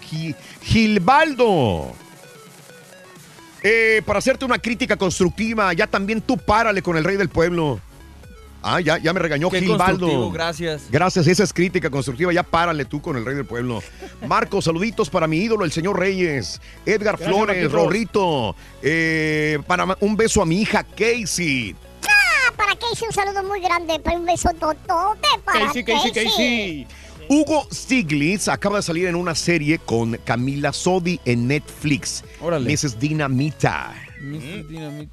Gilbaldo. 0.62 1.92
Eh, 3.62 4.00
para 4.06 4.20
hacerte 4.20 4.46
una 4.46 4.58
crítica 4.58 4.96
constructiva, 4.96 5.70
ya 5.74 5.86
también 5.86 6.22
tú 6.22 6.38
párale 6.38 6.80
con 6.80 6.96
el 6.96 7.04
rey 7.04 7.18
del 7.18 7.28
pueblo. 7.28 7.78
Ah, 8.66 8.80
ya, 8.80 8.96
ya 8.96 9.12
me 9.12 9.20
regañó 9.20 9.50
Qué 9.50 9.60
Gilbaldo. 9.60 10.30
gracias. 10.30 10.84
Gracias, 10.90 11.26
esa 11.26 11.44
es 11.44 11.52
crítica 11.52 11.90
constructiva. 11.90 12.32
Ya 12.32 12.42
párale 12.42 12.86
tú 12.86 13.02
con 13.02 13.14
el 13.18 13.24
rey 13.24 13.34
del 13.36 13.44
pueblo. 13.44 13.82
Marco, 14.26 14.62
saluditos 14.62 15.10
para 15.10 15.26
mi 15.26 15.36
ídolo, 15.36 15.66
el 15.66 15.72
señor 15.72 15.98
Reyes. 15.98 16.62
Edgar 16.86 17.18
Gracias, 17.18 17.28
Flores. 17.28 17.70
Rorrito. 17.70 18.56
Eh, 18.80 19.58
para 19.66 19.96
un 20.00 20.16
beso 20.16 20.40
a 20.40 20.46
mi 20.46 20.62
hija 20.62 20.82
Casey. 20.82 21.76
ah, 22.08 22.52
para 22.56 22.74
Casey 22.76 23.06
un 23.06 23.12
saludo 23.12 23.42
muy 23.44 23.60
grande, 23.60 24.00
para 24.00 24.16
un 24.16 24.24
beso 24.24 24.48
totote 24.58 25.28
para 25.44 25.66
Casey. 25.66 26.86
Hugo 27.28 27.66
Stiglitz 27.72 28.48
acaba 28.48 28.76
de 28.76 28.82
salir 28.82 29.06
en 29.06 29.14
una 29.14 29.34
serie 29.34 29.78
con 29.78 30.18
Camila 30.24 30.72
Sodi 30.72 31.20
en 31.26 31.48
Netflix. 31.48 32.24
Órale. 32.40 32.70
Mrs. 32.72 32.98
Dinamita. 32.98 33.94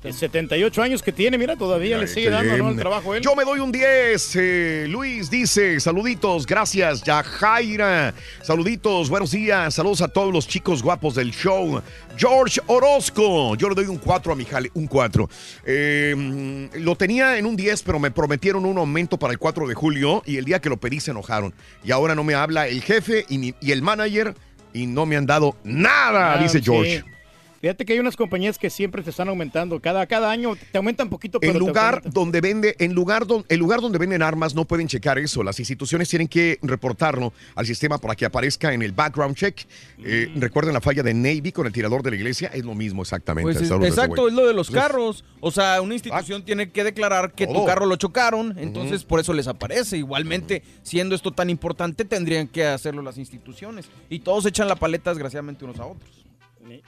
De 0.01 0.13
78 0.13 0.81
años 0.81 1.03
que 1.03 1.11
tiene, 1.11 1.37
mira, 1.37 1.55
todavía 1.55 1.97
le 1.97 2.07
sigue 2.07 2.29
dando 2.29 2.57
¿no? 2.57 2.69
el 2.69 2.77
trabajo 2.77 3.13
él. 3.15 3.21
Yo 3.21 3.35
me 3.35 3.43
doy 3.43 3.59
un 3.59 3.71
10. 3.71 4.35
eh, 4.35 4.85
Luis 4.89 5.29
dice, 5.29 5.79
saluditos, 5.79 6.45
gracias. 6.45 7.03
Yajaira, 7.03 8.13
saluditos, 8.41 9.09
buenos 9.09 9.31
días. 9.31 9.73
Saludos 9.75 10.01
a 10.01 10.07
todos 10.07 10.33
los 10.33 10.47
chicos 10.47 10.81
guapos 10.81 11.15
del 11.15 11.31
show. 11.31 11.81
George 12.17 12.59
Orozco, 12.67 13.55
yo 13.55 13.69
le 13.69 13.75
doy 13.75 13.85
un 13.85 13.97
4 13.97 14.33
a 14.33 14.35
mi 14.35 14.45
jale, 14.45 14.69
un 14.73 14.87
4. 14.87 15.29
Eh, 15.65 16.69
lo 16.79 16.95
tenía 16.95 17.37
en 17.37 17.45
un 17.45 17.55
10, 17.55 17.83
pero 17.83 17.99
me 17.99 18.11
prometieron 18.11 18.65
un 18.65 18.77
aumento 18.77 19.17
para 19.17 19.33
el 19.33 19.39
4 19.39 19.67
de 19.67 19.73
julio 19.73 20.21
y 20.25 20.37
el 20.37 20.45
día 20.45 20.59
que 20.59 20.69
lo 20.69 20.77
pedí 20.77 20.99
se 20.99 21.11
enojaron. 21.11 21.53
Y 21.83 21.91
ahora 21.91 22.15
no 22.15 22.23
me 22.23 22.33
habla 22.33 22.67
el 22.67 22.81
jefe 22.81 23.25
y, 23.29 23.37
mi- 23.37 23.55
y 23.61 23.71
el 23.71 23.81
manager 23.81 24.35
y 24.73 24.85
no 24.87 25.05
me 25.05 25.17
han 25.17 25.25
dado 25.25 25.55
nada, 25.63 26.33
Ah, 26.33 26.37
dice 26.41 26.59
sí. 26.59 27.01
Fíjate 27.61 27.85
que 27.85 27.93
hay 27.93 27.99
unas 27.99 28.15
compañías 28.17 28.57
que 28.57 28.69
siempre 28.71 29.03
te 29.03 29.11
están 29.11 29.29
aumentando. 29.29 29.79
Cada, 29.79 30.05
cada 30.07 30.31
año 30.31 30.55
te 30.71 30.77
aumentan 30.79 31.09
poquito, 31.09 31.39
pero 31.39 31.51
En 31.53 31.59
te 31.59 31.59
lugar 31.59 31.93
aumentan. 31.95 32.11
donde 32.11 32.41
vende, 32.41 32.75
en 32.79 32.93
lugar 32.93 33.27
don- 33.27 33.45
el 33.49 33.59
lugar 33.59 33.81
donde 33.81 33.99
venden 33.99 34.23
armas 34.23 34.55
no 34.55 34.65
pueden 34.65 34.87
checar 34.87 35.19
eso. 35.19 35.43
Las 35.43 35.59
instituciones 35.59 36.09
tienen 36.09 36.27
que 36.27 36.57
reportarlo 36.63 37.33
al 37.53 37.65
sistema 37.67 37.99
para 37.99 38.15
que 38.15 38.25
aparezca 38.25 38.73
en 38.73 38.81
el 38.81 38.91
background 38.93 39.35
check. 39.35 39.59
Eh, 40.03 40.29
Recuerden 40.37 40.73
la 40.73 40.81
falla 40.81 41.03
de 41.03 41.13
Navy 41.13 41.51
con 41.51 41.67
el 41.67 41.71
tirador 41.73 42.01
de 42.01 42.09
la 42.09 42.15
iglesia, 42.15 42.49
es 42.53 42.65
lo 42.65 42.73
mismo 42.73 43.03
exactamente. 43.03 43.43
Pues 43.53 43.61
es- 43.61 43.69
exacto, 43.71 44.27
es 44.27 44.33
lo 44.33 44.47
de 44.47 44.53
los 44.55 44.69
Entonces, 44.69 44.89
carros. 44.91 45.23
O 45.39 45.51
sea, 45.51 45.81
una 45.81 45.93
institución 45.93 46.43
tiene 46.43 46.71
que 46.71 46.83
declarar 46.83 47.33
que 47.33 47.45
tu 47.45 47.63
carro 47.65 47.85
lo 47.85 47.95
chocaron, 47.95 48.55
entonces 48.57 49.03
por 49.03 49.19
eso 49.19 49.33
les 49.33 49.47
aparece. 49.47 49.97
Igualmente, 49.97 50.63
siendo 50.81 51.13
esto 51.13 51.31
tan 51.31 51.49
importante, 51.51 52.05
tendrían 52.05 52.47
que 52.47 52.65
hacerlo 52.65 53.03
las 53.03 53.19
instituciones. 53.19 53.85
Y 54.09 54.19
todos 54.19 54.45
echan 54.47 54.67
la 54.67 54.75
paleta, 54.75 55.11
desgraciadamente, 55.11 55.63
unos 55.63 55.79
a 55.79 55.85
otros. 55.85 56.09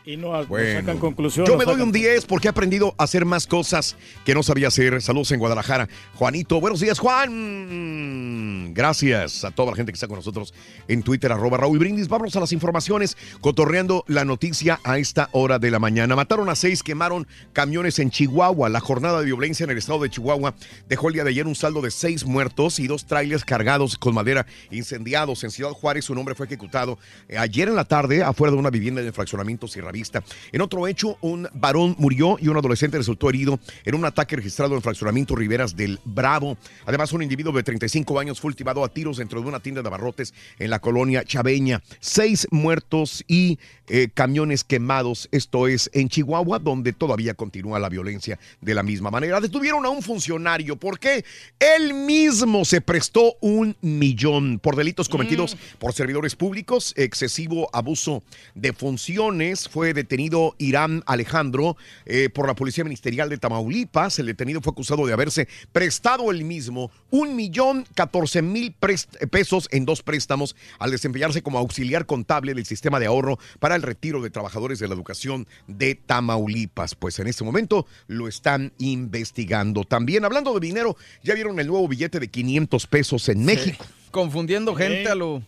Y 0.06 0.18
no, 0.18 0.32
no 0.34 0.46
Bueno, 0.46 0.80
sacan 0.80 0.98
conclusión. 1.00 1.46
Yo 1.46 1.58
me 1.58 1.66
doy 1.66 1.82
un 1.82 1.92
10 1.92 2.26
porque 2.26 2.48
he 2.48 2.52
aprendido 2.52 2.96
a 2.98 3.04
hacer 3.04 3.26
más 3.26 3.48
cosas 3.48 3.96
que 4.26 4.34
no 4.34 4.44
sabía 4.44 4.68
hacer. 4.68 5.02
Saludos 5.02 5.32
en 5.32 5.40
Guadalajara. 5.40 5.90
Juanito, 6.16 6.60
buenos 6.62 6.80
días, 6.80 7.00
Juan. 7.00 8.74
Gracias 8.74 9.44
a 9.44 9.52
toda 9.52 9.72
la 9.72 9.76
gente 9.76 9.92
que 9.92 9.96
está 9.96 10.08
con 10.08 10.18
nosotros 10.18 10.54
en 10.88 11.04
Twitter, 11.04 11.32
arroba 11.32 11.58
Raúl 11.58 11.80
Brindis. 11.80 12.08
Vámonos 12.08 12.36
a 12.36 12.40
las 12.40 12.52
informaciones, 12.52 13.18
cotorreando 13.42 14.04
la 14.08 14.26
noticia 14.26 14.80
a 14.84 14.98
esta 14.98 15.30
hora 15.32 15.60
de 15.60 15.72
la 15.72 15.80
mañana. 15.80 16.16
Mataron 16.16 16.50
a 16.50 16.56
seis, 16.56 16.84
quemaron 16.84 17.28
camiones 17.52 18.00
en 18.00 18.10
Chihuahua. 18.10 18.70
La 18.70 18.80
jornada 18.80 19.20
de 19.20 19.26
violencia 19.26 19.64
en 19.64 19.72
el 19.72 19.78
estado 19.78 20.00
de 20.04 20.10
Chihuahua 20.10 20.56
dejó 20.88 21.10
el 21.10 21.16
día 21.16 21.24
de 21.24 21.32
ayer 21.32 21.48
un 21.48 21.56
saldo 21.56 21.82
de 21.82 21.92
seis 21.92 22.26
muertos 22.26 22.80
y 22.80 22.88
dos 22.88 23.06
trailers 23.06 23.46
cargados 23.46 23.98
con 23.98 24.14
madera 24.14 24.46
incendiados. 24.72 25.44
En 25.44 25.52
Ciudad 25.52 25.72
Juárez, 25.72 26.10
un 26.10 26.18
hombre 26.18 26.36
fue 26.36 26.46
ejecutado 26.46 26.98
eh, 27.28 27.38
ayer 27.38 27.68
en 27.68 27.76
la 27.76 27.86
tarde 27.86 28.24
afuera 28.24 28.52
de 28.52 28.58
una 28.58 28.70
vivienda 28.70 29.02
de 29.02 29.12
fraccionamiento 29.12 29.68
Sierra 29.74 29.92
Vista. 29.92 30.24
En 30.52 30.62
otro 30.62 30.88
hecho, 30.88 31.18
un 31.22 31.50
varón 31.54 31.96
murió 31.98 32.38
y 32.40 32.48
un 32.48 32.58
adolescente 32.58 32.98
resultó 32.98 33.30
herido 33.30 33.60
en 33.86 33.96
un 33.96 34.06
ataque 34.06 34.36
registrado 34.36 34.76
en 34.76 34.82
fraccionamiento 34.82 35.36
Riberas 35.36 35.76
del 35.76 36.00
Bravo. 36.06 36.58
Además, 36.86 37.12
un 37.12 37.24
individuo 37.24 37.52
de 37.54 37.64
35 37.64 38.20
años 38.20 38.40
fue 38.40 38.50
ultimado 38.50 38.84
a 38.84 38.90
tiros 38.90 39.18
dentro 39.18 39.42
de 39.42 39.48
una 39.48 39.60
tienda 39.60 39.82
de 39.82 39.88
abarrotes 39.88 40.34
en 40.60 40.70
la 40.70 40.80
colonia 40.80 41.24
Chaveña. 41.24 41.82
Seis 42.00 42.48
muertos 42.52 43.24
y 43.28 43.60
eh, 43.88 44.10
camiones 44.14 44.64
quemados. 44.64 45.28
Esto 45.32 45.68
es 45.68 45.90
en 45.94 46.08
Chihuahua, 46.08 46.60
donde 46.60 46.94
todavía 46.94 47.34
continúa 47.34 47.80
la 47.80 47.90
violencia 47.90 48.40
de 48.62 48.74
la 48.74 48.84
misma 48.84 49.12
manera. 49.12 49.42
Detuvieron 49.42 49.86
a 49.86 49.90
un 49.90 50.02
funcionario 50.02 50.78
porque 50.78 51.26
él 51.60 51.94
mismo 51.94 52.66
se 52.66 52.82
prestó 52.82 53.36
un 53.42 53.76
millón 53.82 54.60
por 54.60 54.76
delitos 54.76 55.10
cometidos 55.10 55.58
por 55.80 55.94
servidores 55.94 56.36
públicos, 56.36 56.94
excesivo 56.96 57.70
abuso 57.74 58.24
de 58.56 58.74
funciones. 58.74 59.63
Fue 59.70 59.94
detenido 59.94 60.56
Irán 60.58 61.04
Alejandro 61.06 61.78
eh, 62.06 62.30
por 62.30 62.48
la 62.48 62.56
Policía 62.56 62.84
Ministerial 62.84 63.30
de 63.30 63.38
Tamaulipas. 63.38 64.20
El 64.20 64.26
detenido 64.28 64.62
fue 64.62 64.72
acusado 64.72 65.06
de 65.06 65.14
haberse 65.14 65.48
prestado 65.72 66.32
él 66.32 66.44
mismo 66.44 66.92
un 67.10 67.36
millón 67.36 67.86
catorce 67.96 68.42
mil 68.42 68.76
prest- 68.80 69.18
pesos 69.30 69.68
en 69.72 69.86
dos 69.86 70.04
préstamos 70.04 70.56
al 70.80 70.92
desempeñarse 70.92 71.42
como 71.42 71.58
auxiliar 71.60 72.06
contable 72.06 72.54
del 72.54 72.66
sistema 72.66 73.00
de 73.00 73.06
ahorro 73.06 73.40
para 73.60 73.76
el 73.76 73.82
retiro 73.82 74.22
de 74.22 74.30
trabajadores 74.30 74.80
de 74.80 74.88
la 74.88 74.94
educación 74.94 75.48
de 75.68 75.96
Tamaulipas. 75.96 76.96
Pues 76.96 77.20
en 77.20 77.28
este 77.28 77.44
momento 77.44 77.86
lo 78.08 78.28
están 78.28 78.74
investigando. 78.80 79.84
También 79.84 80.26
hablando 80.26 80.54
de 80.54 80.60
dinero, 80.66 80.98
ya 81.24 81.34
vieron 81.34 81.60
el 81.60 81.68
nuevo 81.68 81.88
billete 81.88 82.20
de 82.20 82.28
500 82.28 82.88
pesos 82.88 83.30
en 83.30 83.46
México. 83.46 83.84
Confundiendo 84.12 84.76
gente 84.76 85.10
a 85.10 85.16
lo... 85.16 85.42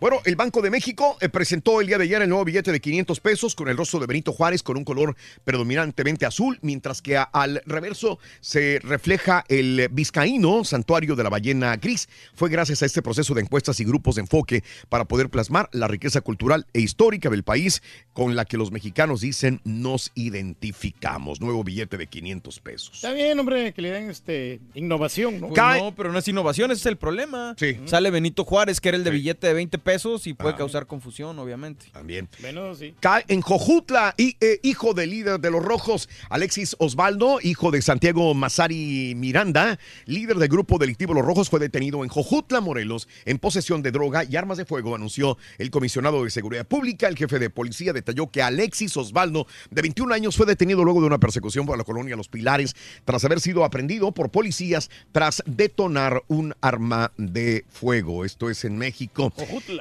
Bueno, 0.00 0.20
el 0.24 0.34
Banco 0.34 0.62
de 0.62 0.70
México 0.70 1.18
eh, 1.20 1.28
presentó 1.28 1.82
el 1.82 1.86
día 1.86 1.98
de 1.98 2.04
ayer 2.04 2.22
el 2.22 2.28
nuevo 2.30 2.42
billete 2.46 2.72
de 2.72 2.80
500 2.80 3.20
pesos 3.20 3.54
con 3.54 3.68
el 3.68 3.76
rostro 3.76 4.00
de 4.00 4.06
Benito 4.06 4.32
Juárez 4.32 4.62
con 4.62 4.78
un 4.78 4.84
color 4.84 5.14
predominantemente 5.44 6.24
azul, 6.24 6.58
mientras 6.62 7.02
que 7.02 7.18
a- 7.18 7.24
al 7.24 7.60
reverso 7.66 8.18
se 8.40 8.78
refleja 8.82 9.44
el 9.48 9.88
vizcaíno, 9.92 10.64
santuario 10.64 11.16
de 11.16 11.22
la 11.22 11.28
ballena 11.28 11.76
gris. 11.76 12.08
Fue 12.34 12.48
gracias 12.48 12.82
a 12.82 12.86
este 12.86 13.02
proceso 13.02 13.34
de 13.34 13.42
encuestas 13.42 13.78
y 13.80 13.84
grupos 13.84 14.14
de 14.14 14.22
enfoque 14.22 14.64
para 14.88 15.04
poder 15.04 15.28
plasmar 15.28 15.68
la 15.72 15.86
riqueza 15.86 16.22
cultural 16.22 16.66
e 16.72 16.80
histórica 16.80 17.28
del 17.28 17.42
país 17.42 17.82
con 18.14 18.34
la 18.36 18.46
que 18.46 18.56
los 18.56 18.70
mexicanos 18.72 19.20
dicen 19.20 19.60
nos 19.64 20.12
identificamos. 20.14 21.42
Nuevo 21.42 21.62
billete 21.62 21.98
de 21.98 22.06
500 22.06 22.58
pesos. 22.60 22.90
Está 22.94 23.12
bien, 23.12 23.38
hombre, 23.38 23.74
que 23.74 23.82
le 23.82 23.90
den 23.90 24.08
este, 24.08 24.60
innovación, 24.72 25.42
¿no? 25.42 25.48
Pues 25.48 25.82
no, 25.82 25.94
pero 25.94 26.10
no 26.10 26.18
es 26.18 26.26
innovación, 26.26 26.70
ese 26.70 26.80
es 26.80 26.86
el 26.86 26.96
problema. 26.96 27.54
Sale 27.84 28.10
Benito 28.10 28.46
Juárez, 28.46 28.80
que 28.80 28.88
era 28.88 28.96
el 28.96 29.04
de 29.04 29.10
billete 29.10 29.46
de 29.46 29.52
20 29.52 29.76
pesos 29.76 29.89
y 30.24 30.34
puede 30.34 30.54
Ah. 30.54 30.56
causar 30.56 30.86
confusión, 30.86 31.38
obviamente. 31.38 31.86
También. 31.92 32.28
Bueno, 32.40 32.74
sí. 32.74 32.94
Cae 33.00 33.24
en 33.28 33.40
Jojutla, 33.40 34.14
y, 34.16 34.36
eh, 34.40 34.60
hijo 34.62 34.94
del 34.94 35.10
líder 35.10 35.40
de 35.40 35.50
los 35.50 35.62
Rojos, 35.64 36.08
Alexis 36.28 36.76
Osvaldo, 36.78 37.38
hijo 37.42 37.70
de 37.70 37.82
Santiago 37.82 38.32
Mazari 38.34 39.14
Miranda, 39.16 39.78
líder 40.06 40.36
del 40.36 40.48
grupo 40.48 40.78
delictivo 40.78 41.14
Los 41.14 41.24
Rojos, 41.24 41.50
fue 41.50 41.58
detenido 41.60 42.04
en 42.04 42.08
Jojutla, 42.08 42.60
Morelos, 42.60 43.08
en 43.24 43.38
posesión 43.38 43.82
de 43.82 43.90
droga 43.90 44.24
y 44.24 44.36
armas 44.36 44.58
de 44.58 44.64
fuego, 44.64 44.94
anunció 44.94 45.38
el 45.58 45.70
comisionado 45.70 46.24
de 46.24 46.30
Seguridad 46.30 46.66
Pública. 46.66 47.08
El 47.08 47.16
jefe 47.16 47.38
de 47.38 47.50
policía 47.50 47.92
detalló 47.92 48.30
que 48.30 48.42
Alexis 48.42 48.96
Osvaldo, 48.96 49.46
de 49.70 49.82
21 49.82 50.12
años, 50.14 50.36
fue 50.36 50.46
detenido 50.46 50.84
luego 50.84 51.00
de 51.00 51.06
una 51.06 51.18
persecución 51.18 51.66
por 51.66 51.76
la 51.76 51.84
colonia 51.84 52.16
Los 52.16 52.28
Pilares, 52.28 52.74
tras 53.04 53.24
haber 53.24 53.40
sido 53.40 53.64
aprendido 53.64 54.12
por 54.12 54.30
policías 54.30 54.90
tras 55.12 55.42
detonar 55.46 56.22
un 56.28 56.54
arma 56.60 57.12
de 57.16 57.64
fuego. 57.68 58.24
Esto 58.24 58.50
es 58.50 58.64
en 58.64 58.76
México. 58.78 59.32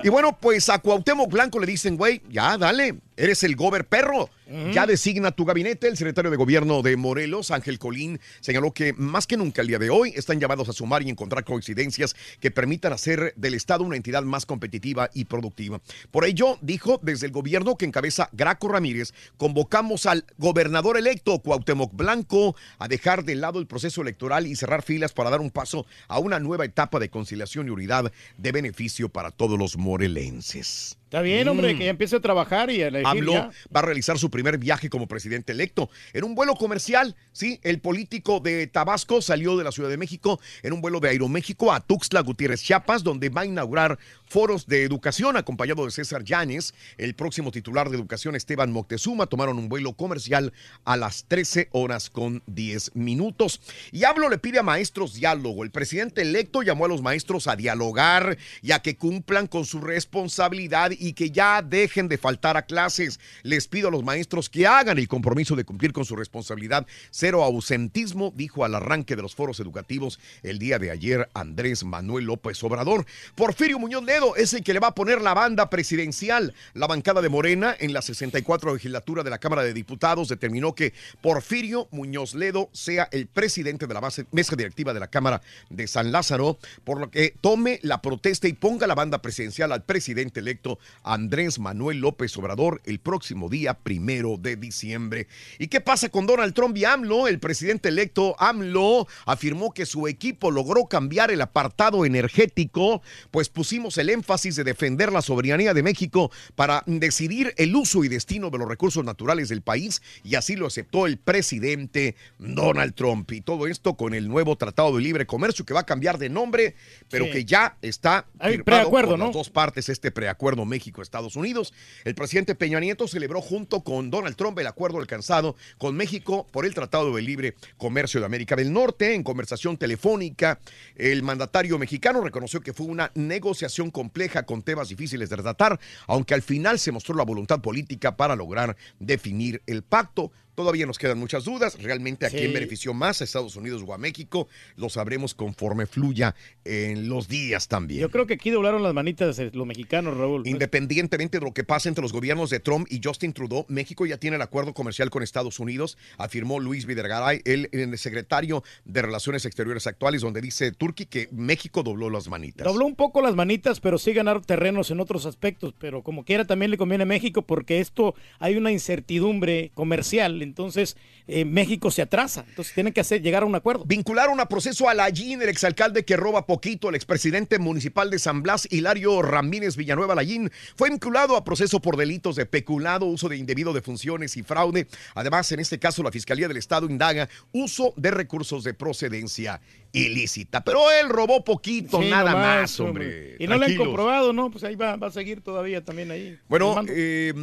Y 0.04 0.10
bueno, 0.10 0.38
pues 0.40 0.70
a 0.70 0.80
Cuauhtémoc 0.80 1.30
Blanco 1.30 1.60
le 1.60 1.68
dicen, 1.68 1.98
güey, 1.98 2.22
ya 2.30 2.58
dale, 2.58 3.00
Eres 3.20 3.44
el 3.44 3.58
gober 3.58 3.86
perro. 3.86 4.30
Ya 4.72 4.88
designa 4.88 5.32
tu 5.32 5.44
gabinete. 5.44 5.90
El 5.90 5.98
secretario 5.98 6.32
de 6.32 6.38
gobierno 6.38 6.82
de 6.82 6.96
Morelos, 6.96 7.52
Ángel 7.52 7.78
Colín, 7.78 8.18
señaló 8.40 8.72
que 8.72 8.94
más 8.94 9.28
que 9.28 9.36
nunca 9.36 9.62
el 9.62 9.68
día 9.68 9.78
de 9.78 9.90
hoy 9.90 10.14
están 10.16 10.40
llamados 10.40 10.70
a 10.70 10.74
sumar 10.74 11.04
y 11.04 11.10
encontrar 11.10 11.44
coincidencias 11.44 12.16
que 12.40 12.50
permitan 12.50 12.94
hacer 12.94 13.34
del 13.36 13.56
Estado 13.56 13.84
una 13.84 13.98
entidad 13.98 14.24
más 14.24 14.46
competitiva 14.46 15.10
y 15.14 15.26
productiva. 15.26 15.82
Por 16.12 16.24
ello, 16.24 16.58
dijo 16.62 16.98
desde 17.04 17.26
el 17.26 17.34
gobierno 17.34 17.76
que 17.76 17.86
encabeza 17.86 18.30
Graco 18.32 18.70
Ramírez, 18.70 19.14
convocamos 19.36 20.06
al 20.06 20.26
gobernador 20.38 20.98
electo 20.98 21.40
Cuauhtémoc 21.40 21.94
Blanco 21.94 22.56
a 22.78 22.88
dejar 22.88 23.26
de 23.26 23.36
lado 23.36 23.60
el 23.60 23.68
proceso 23.68 24.02
electoral 24.02 24.48
y 24.48 24.56
cerrar 24.56 24.82
filas 24.82 25.12
para 25.12 25.30
dar 25.30 25.42
un 25.42 25.52
paso 25.52 25.86
a 26.08 26.20
una 26.20 26.40
nueva 26.40 26.64
etapa 26.64 27.00
de 27.00 27.10
conciliación 27.10 27.68
y 27.68 27.72
unidad 27.72 28.14
de 28.38 28.52
beneficio 28.54 29.10
para 29.10 29.32
todos 29.32 29.60
los 29.60 29.78
morelenses. 29.78 30.99
Está 31.10 31.24
bien, 31.24 31.48
hombre, 31.48 31.74
Mm. 31.74 31.78
que 31.80 31.84
ya 31.86 31.90
empiece 31.90 32.16
a 32.18 32.20
trabajar 32.20 32.70
y 32.70 32.84
a 32.84 32.88
elegir 32.90 33.08
AMLO 33.08 33.34
ya. 33.34 33.50
va 33.76 33.80
a 33.80 33.82
realizar 33.82 34.20
su 34.20 34.30
primer 34.30 34.60
viaje 34.60 34.92
como 34.92 35.08
presidente 35.08 35.54
electo 35.54 35.90
en 36.14 36.24
un 36.24 36.36
vuelo 36.36 36.54
comercial. 36.54 37.16
Sí, 37.32 37.60
el 37.64 37.80
político 37.80 38.40
de 38.42 38.68
Tabasco 38.68 39.20
salió 39.20 39.58
de 39.58 39.64
la 39.64 39.72
Ciudad 39.72 39.90
de 39.90 39.98
México 39.98 40.40
en 40.62 40.72
un 40.72 40.82
vuelo 40.82 41.00
de 41.00 41.10
Aeroméxico 41.10 41.74
a 41.74 41.80
Tuxtla 41.80 42.22
Gutiérrez, 42.22 42.62
Chiapas, 42.62 43.02
donde 43.04 43.30
va 43.30 43.42
a 43.42 43.46
inaugurar 43.48 43.98
foros 44.28 44.68
de 44.68 44.84
educación 44.84 45.36
acompañado 45.36 45.84
de 45.84 45.90
César 45.90 46.24
Yáñez. 46.24 46.76
El 47.00 47.16
próximo 47.16 47.50
titular 47.52 47.90
de 47.90 47.98
educación, 47.98 48.36
Esteban 48.36 48.72
Moctezuma, 48.72 49.26
tomaron 49.26 49.58
un 49.58 49.68
vuelo 49.68 49.94
comercial 49.94 50.54
a 50.86 50.96
las 50.96 51.26
13 51.28 51.70
horas 51.72 52.12
con 52.12 52.44
10 52.46 52.92
minutos. 52.96 53.62
Y 53.92 54.04
AMLO 54.04 54.30
le 54.30 54.38
pide 54.38 54.60
a 54.60 54.64
maestros 54.64 55.16
diálogo. 55.16 55.64
El 55.64 55.72
presidente 55.72 56.22
electo 56.22 56.62
llamó 56.62 56.86
a 56.86 56.88
los 56.88 57.02
maestros 57.02 57.48
a 57.48 57.56
dialogar 57.56 58.38
y 58.62 58.74
a 58.74 58.80
que 58.84 58.96
cumplan 58.96 59.48
con 59.48 59.66
su 59.66 59.82
responsabilidad 59.82 60.92
y 61.00 61.14
que 61.14 61.32
ya 61.32 61.62
dejen 61.62 62.08
de 62.08 62.18
faltar 62.18 62.58
a 62.58 62.64
clases. 62.64 63.20
Les 63.44 63.68
pido 63.68 63.88
a 63.88 63.92
los 63.92 64.04
maestros 64.04 64.50
que 64.50 64.68
hagan 64.68 64.98
el 64.98 65.08
compromiso 65.08 65.56
de 65.56 65.64
cumplir 65.64 65.94
con 65.94 66.06
su 66.06 66.16
responsabilidad. 66.16 66.86
Cero 67.12 67.44
ausentismo, 67.44 68.34
dijo 68.36 68.66
al 68.66 68.76
arranque 68.76 69.16
de 69.16 69.22
los 69.22 69.36
foros 69.36 69.60
educativos 69.60 70.20
el 70.44 70.60
día 70.60 70.80
de 70.80 70.92
ayer 70.92 71.30
Andrés 71.34 71.84
Manuel 71.84 72.26
López 72.26 72.64
Obrador. 72.64 73.06
Porfirio 73.36 73.80
Muñoz 73.80 74.04
Ledo 74.04 74.36
es 74.36 74.54
el 74.54 74.64
que 74.64 74.74
le 74.74 74.80
va 74.80 74.88
a 74.88 74.96
poner 74.96 75.22
la 75.22 75.34
banda 75.34 75.70
presidencial. 75.70 76.54
La 76.74 76.88
bancada 76.88 77.22
de 77.22 77.30
Morena 77.30 77.76
en 77.80 77.94
la 77.94 78.02
64 78.02 78.74
legislatura 78.74 79.24
de 79.24 79.30
la 79.30 79.38
Cámara 79.40 79.64
de 79.64 79.74
Diputados 79.74 80.28
determinó 80.28 80.76
que 80.76 80.94
Porfirio 81.22 81.88
Muñoz 81.92 82.34
Ledo 82.34 82.70
sea 82.74 83.08
el 83.12 83.28
presidente 83.28 83.88
de 83.88 83.94
la 83.94 84.00
base- 84.00 84.26
mesa 84.32 84.56
directiva 84.56 84.94
de 84.94 85.00
la 85.00 85.08
Cámara 85.08 85.42
de 85.70 85.88
San 85.88 86.12
Lázaro, 86.12 86.58
por 86.84 87.00
lo 87.00 87.12
que 87.12 87.36
tome 87.42 87.80
la 87.84 88.02
protesta 88.02 88.48
y 88.48 88.54
ponga 88.54 88.88
la 88.88 88.96
banda 88.96 89.22
presidencial 89.22 89.72
al 89.72 89.84
presidente 89.84 90.40
electo 90.40 90.80
Andrés 91.04 91.60
Manuel 91.60 92.00
López 92.00 92.36
Obrador 92.38 92.82
el 92.86 93.00
próximo 93.00 93.50
día 93.50 93.74
primero 93.74 94.38
de 94.38 94.56
diciembre. 94.56 95.28
¿Y 95.58 95.68
qué 95.68 95.82
pasa 95.82 96.10
con 96.10 96.26
Donald 96.28 96.54
Trump 96.54 96.76
y 96.78 96.86
AMLO? 96.86 97.28
El 97.28 97.40
presidente 97.40 97.90
electo 97.90 98.36
AMLO 98.40 99.08
afirmó 99.26 99.74
que 99.74 99.86
su 99.86 100.08
equipo 100.08 100.52
logró 100.52 100.86
cambiar 100.86 101.32
el 101.32 101.42
apartado 101.42 102.06
energético, 102.06 103.02
pues 103.32 103.50
pusimos 103.50 103.98
el 103.98 104.10
énfasis 104.10 104.56
de 104.56 104.64
defender 104.64 105.12
la 105.12 105.22
soberanía 105.22 105.74
de 105.74 105.84
México 105.84 106.32
para 106.56 106.84
decidir 106.86 107.54
el 107.58 107.76
uso 107.76 108.04
y 108.04 108.08
destino 108.08 108.50
de 108.50 108.58
los 108.58 108.68
recursos 108.68 109.04
naturales 109.04 109.50
del 109.50 109.62
país 109.62 110.02
y 110.24 110.36
así 110.36 110.56
lo 110.56 110.68
aceptó 110.68 111.06
el 111.08 111.18
presidente 111.18 112.16
Donald 112.38 112.94
Trump. 112.96 113.32
Y 113.32 113.42
todo 113.42 113.68
esto 113.68 113.96
con 113.96 114.14
el 114.14 114.28
nuevo 114.28 114.56
Tratado 114.56 114.96
de 114.96 115.02
Libre 115.02 115.26
Comercio 115.26 115.66
que 115.66 115.74
va 115.74 115.82
a 115.82 115.86
cambiar 115.86 116.18
de 116.18 116.30
nombre, 116.30 116.76
pero 117.10 117.26
Sí. 117.26 117.32
que 117.32 117.46
ya 117.46 117.78
está 117.82 118.26
Hay 118.40 118.54
firmado 118.54 118.66
preacuerdo, 118.66 119.10
por 119.12 119.20
¿no? 119.20 119.26
las 119.26 119.34
dos 119.34 119.50
partes 119.50 119.90
este 119.90 120.12
preacuerdo 120.12 120.66
México-Estados 120.80 121.36
Unidos. 121.36 121.74
El 122.06 122.16
presidente 122.16 122.56
Peña 122.56 122.80
Nieto 122.80 123.08
celebró 123.08 123.42
junto 123.42 123.82
con 123.84 124.10
Donald 124.10 124.38
Trump 124.38 124.58
el 124.60 124.68
acuerdo 124.68 125.00
alcanzado 125.00 125.58
con 125.78 125.96
México 125.96 126.48
por 126.52 126.66
el 126.66 126.74
Tratado 126.74 127.14
de 127.14 127.22
Libre 127.22 127.56
Comercio 127.78 128.22
de 128.22 128.26
América 128.26 128.56
del 128.56 128.72
Norte. 128.72 129.14
En 129.14 129.24
conversación 129.24 129.78
telefónica, 129.78 130.60
el 130.96 131.22
mandatario 131.22 131.78
mexicano 131.78 132.22
reconoció 132.22 132.62
que 132.62 132.74
fue 132.74 132.88
una 132.88 133.12
negociación 133.14 133.92
compleja 133.92 134.44
con 134.44 134.62
temas 134.62 134.88
difíciles 134.88 135.30
de 135.30 135.36
tratar, 135.36 135.80
aunque 136.08 136.34
al 136.34 136.42
final 136.42 136.80
se 136.80 136.94
mostró 136.94 137.14
la 137.16 137.26
voluntad 137.26 137.60
política 137.60 138.16
para 138.16 138.38
lograr 138.38 138.78
definir 139.00 139.62
el 139.68 139.84
pacto. 139.84 140.32
Todavía 140.56 140.86
nos 140.86 140.98
quedan 140.98 141.18
muchas 141.18 141.46
dudas. 141.46 141.82
Realmente 141.82 142.26
a 142.26 142.30
Sí. 142.30 142.38
quién 142.38 142.54
benefició 142.54 142.94
más, 142.94 143.22
a 143.22 143.24
Estados 143.24 143.56
Unidos 143.56 143.84
o 143.88 143.94
a 143.94 143.98
México, 143.98 144.48
lo 144.76 144.90
sabremos 144.90 145.34
conforme 145.34 145.86
fluya 145.86 146.36
en 146.66 147.08
los 147.10 147.28
días 147.28 147.68
también. 147.68 148.02
Yo 148.02 148.10
creo 148.10 148.28
que 148.28 148.36
aquí 148.36 148.50
doblaron 148.50 148.84
las 148.84 148.94
manitas 148.94 149.40
los 149.54 149.66
mexicanos, 149.68 150.18
Raúl. 150.18 150.46
Independientemente 150.46 151.40
de 151.40 151.46
lo 151.46 151.54
que 151.54 151.64
pase 151.64 151.90
entre 151.90 152.02
los 152.02 152.12
gobiernos 152.14 152.50
de 152.50 152.60
Trump 152.60 152.88
y 152.90 153.00
Justin 153.04 153.34
Trudeau, 153.34 153.66
México 153.70 154.06
ya 154.06 154.18
tiene 154.18 154.36
el 154.36 154.42
acuerdo 154.42 154.74
comercial 154.74 155.10
con 155.10 155.24
Estados 155.24 155.60
Unidos, 155.60 155.98
afirmó 156.18 156.60
Luis 156.60 156.86
Videgaray, 156.86 157.42
el, 157.46 157.70
el 157.72 157.98
secretario 157.98 158.64
de 158.86 159.02
Relaciones 159.02 159.46
Exteriores 159.46 159.88
actuales, 159.88 160.22
donde 160.22 160.42
dice 160.42 160.72
Turquía 160.72 161.08
que 161.10 161.30
México 161.32 161.84
dobló 161.84 162.10
las 162.10 162.28
manitas. 162.28 162.66
Dobló 162.66 162.86
un 162.86 162.96
poco 162.96 163.22
las 163.22 163.36
manitas, 163.36 163.80
pero 163.80 163.98
sí 163.98 164.14
ganar 164.14 164.42
terrenos 164.46 164.92
en 164.92 165.00
otros 165.00 165.26
aspectos. 165.26 165.74
Pero 165.80 166.04
como 166.04 166.26
quiera, 166.26 166.46
también 166.46 166.72
le 166.72 166.78
conviene 166.78 167.04
a 167.04 167.08
México 167.08 167.42
porque 167.44 167.80
esto 167.80 168.16
hay 168.40 168.56
una 168.56 168.72
incertidumbre 168.72 169.72
comercial. 169.74 170.42
Entonces, 170.50 170.98
eh, 171.28 171.46
México 171.46 171.92
se 171.92 172.02
atrasa. 172.02 172.44
Entonces, 172.48 172.74
tienen 172.74 172.92
que 172.92 173.02
hacer, 173.02 173.22
llegar 173.22 173.44
a 173.44 173.46
un 173.46 173.56
acuerdo. 173.56 173.86
Vincularon 173.86 174.40
a 174.40 174.48
proceso 174.48 174.90
a 174.90 174.94
Lallín, 174.94 175.42
el 175.42 175.50
exalcalde 175.50 176.04
que 176.04 176.18
roba 176.18 176.46
poquito, 176.46 176.90
el 176.90 176.96
expresidente 176.96 177.60
municipal 177.60 178.10
de 178.10 178.20
San 178.20 178.42
Blas, 178.42 178.68
Hilario 178.72 179.22
Ramírez 179.22 179.78
Villanueva 179.78 180.16
Lallín, 180.16 180.52
fue 180.76 180.90
vinculado 180.90 181.36
a 181.36 181.44
proceso 181.44 181.80
por 181.80 181.98
delitos 181.98 182.36
de 182.36 182.46
peculado, 182.46 183.06
uso 183.06 183.30
de 183.30 183.38
indebido 183.38 183.74
de 183.74 183.82
funciones 183.82 184.36
y 184.38 184.44
fraude. 184.44 184.88
Además, 185.14 185.52
en 185.52 185.60
este 185.60 185.80
caso, 185.80 186.04
la 186.04 186.12
Fiscalía 186.12 186.48
del 186.48 186.58
Estado 186.58 186.88
indaga 186.88 187.30
uso 187.52 187.94
de 187.96 188.12
recursos 188.12 188.64
de 188.64 188.74
procedencia 188.74 189.62
ilícita. 189.92 190.64
Pero 190.64 190.80
él 190.92 191.10
robó 191.10 191.44
poquito, 191.44 192.02
Sí, 192.02 192.10
nada 192.10 192.32
nomás, 192.32 192.62
más, 192.62 192.80
hombre. 192.80 193.36
Y 193.40 193.48
no 193.48 193.58
le 193.58 193.66
han 193.66 193.76
comprobado, 193.76 194.34
¿no? 194.34 194.52
Pues 194.52 194.64
ahí 194.64 194.76
va, 194.76 194.96
va 194.96 195.08
a 195.08 195.12
seguir 195.12 195.42
todavía 195.42 195.84
también 195.84 196.12
ahí. 196.12 196.38
Bueno, 196.48 196.84
eh, 196.88 197.34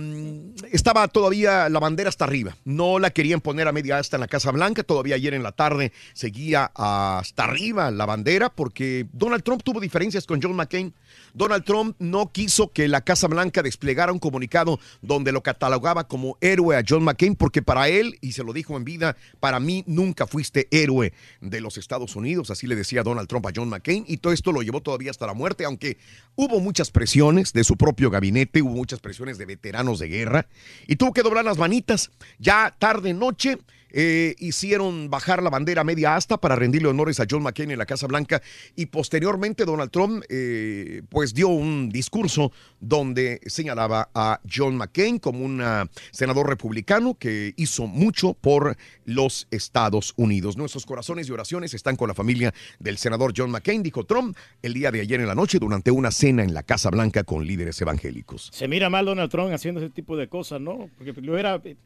estaba 0.70 1.08
todavía 1.08 1.68
la 1.68 1.78
bandera 1.80 2.08
hasta 2.08 2.24
arriba. 2.24 2.56
No 2.64 2.98
la 2.98 3.10
querían 3.10 3.40
poner 3.40 3.68
a 3.68 3.72
media 3.72 3.98
asta 3.98 4.16
en 4.16 4.20
la 4.20 4.28
Casa 4.28 4.50
Blanca. 4.50 4.82
Todavía 4.82 5.16
ayer 5.16 5.34
en 5.34 5.42
la 5.42 5.52
tarde 5.52 5.92
seguía 6.12 6.70
hasta 6.74 7.44
arriba 7.44 7.90
la 7.90 8.06
bandera 8.06 8.50
porque 8.50 9.06
Donald 9.12 9.42
Trump 9.42 9.62
tuvo 9.62 9.80
diferencias 9.80 10.26
con 10.26 10.40
John 10.40 10.54
McCain. 10.54 10.94
Donald 11.34 11.64
Trump 11.64 11.96
no 11.98 12.32
quiso 12.32 12.72
que 12.72 12.88
la 12.88 13.02
Casa 13.02 13.28
Blanca 13.28 13.62
desplegara 13.62 14.12
un 14.12 14.18
comunicado 14.18 14.80
donde 15.02 15.32
lo 15.32 15.42
catalogaba 15.42 16.08
como 16.08 16.38
héroe 16.40 16.76
a 16.76 16.84
John 16.86 17.04
McCain 17.04 17.36
porque 17.36 17.62
para 17.62 17.88
él, 17.88 18.18
y 18.20 18.32
se 18.32 18.44
lo 18.44 18.52
dijo 18.52 18.76
en 18.76 18.84
vida, 18.84 19.16
para 19.40 19.60
mí 19.60 19.84
nunca 19.86 20.26
fuiste 20.26 20.68
héroe 20.70 21.12
de 21.40 21.60
los 21.60 21.76
Estados 21.78 22.16
Unidos. 22.16 22.50
Así 22.50 22.66
le 22.66 22.76
decía 22.76 23.02
Donald 23.02 23.28
Trump 23.28 23.46
a 23.46 23.52
John 23.54 23.68
McCain 23.68 24.04
y 24.06 24.18
todo 24.18 24.32
esto 24.32 24.52
lo 24.52 24.62
llevó 24.62 24.80
todavía 24.80 25.10
hasta 25.10 25.26
la 25.26 25.34
muerte, 25.34 25.64
aunque 25.64 25.98
hubo 26.34 26.60
muchas 26.60 26.90
presiones 26.90 27.52
de 27.52 27.64
su 27.64 27.76
propio 27.76 28.10
gabinete, 28.10 28.62
hubo 28.62 28.72
muchas 28.72 29.00
presiones 29.00 29.38
de 29.38 29.46
veteranos 29.46 29.98
de 29.98 30.08
guerra 30.08 30.46
y 30.86 30.96
tuvo 30.96 31.12
que 31.12 31.22
doblar 31.22 31.44
las 31.44 31.58
manitas. 31.58 32.10
Ya 32.38 32.74
tarde 32.78 33.14
noche 33.14 33.58
eh, 33.98 34.34
hicieron 34.40 35.08
bajar 35.08 35.42
la 35.42 35.48
bandera 35.48 35.82
media 35.82 36.16
asta 36.16 36.36
para 36.36 36.54
rendirle 36.54 36.86
honores 36.86 37.18
a 37.18 37.24
John 37.28 37.42
McCain 37.42 37.70
en 37.70 37.78
la 37.78 37.86
Casa 37.86 38.06
Blanca 38.06 38.42
y 38.74 38.86
posteriormente 38.86 39.64
Donald 39.64 39.90
Trump 39.90 40.22
eh, 40.28 41.00
pues 41.08 41.32
dio 41.32 41.48
un 41.48 41.88
discurso 41.88 42.52
donde 42.78 43.40
señalaba 43.46 44.10
a 44.12 44.38
John 44.54 44.76
McCain 44.76 45.18
como 45.18 45.42
un 45.42 45.62
ah, 45.62 45.88
senador 46.10 46.46
republicano 46.46 47.14
que 47.14 47.54
hizo 47.56 47.86
mucho 47.86 48.34
por 48.34 48.76
los 49.06 49.48
Estados 49.50 50.12
Unidos. 50.16 50.58
Nuestros 50.58 50.84
corazones 50.84 51.26
y 51.30 51.32
oraciones 51.32 51.72
están 51.72 51.96
con 51.96 52.08
la 52.08 52.14
familia 52.14 52.52
del 52.78 52.98
senador 52.98 53.32
John 53.34 53.50
McCain, 53.50 53.82
dijo 53.82 54.04
Trump 54.04 54.36
el 54.60 54.74
día 54.74 54.90
de 54.90 55.00
ayer 55.00 55.20
en 55.20 55.26
la 55.26 55.34
noche 55.34 55.58
durante 55.58 55.90
una 55.90 56.10
cena 56.10 56.42
en 56.42 56.52
la 56.52 56.62
Casa 56.62 56.90
Blanca 56.90 57.24
con 57.24 57.46
líderes 57.46 57.80
evangélicos. 57.80 58.50
Se 58.52 58.68
mira 58.68 58.90
mal 58.90 59.06
Donald 59.06 59.30
Trump 59.30 59.54
haciendo 59.54 59.80
ese 59.80 59.88
tipo 59.88 60.18
de 60.18 60.28
cosas, 60.28 60.60
¿no? 60.60 60.90
Porque 60.98 61.14
lo 61.22 61.38
era 61.38 61.58
eh, 61.64 61.78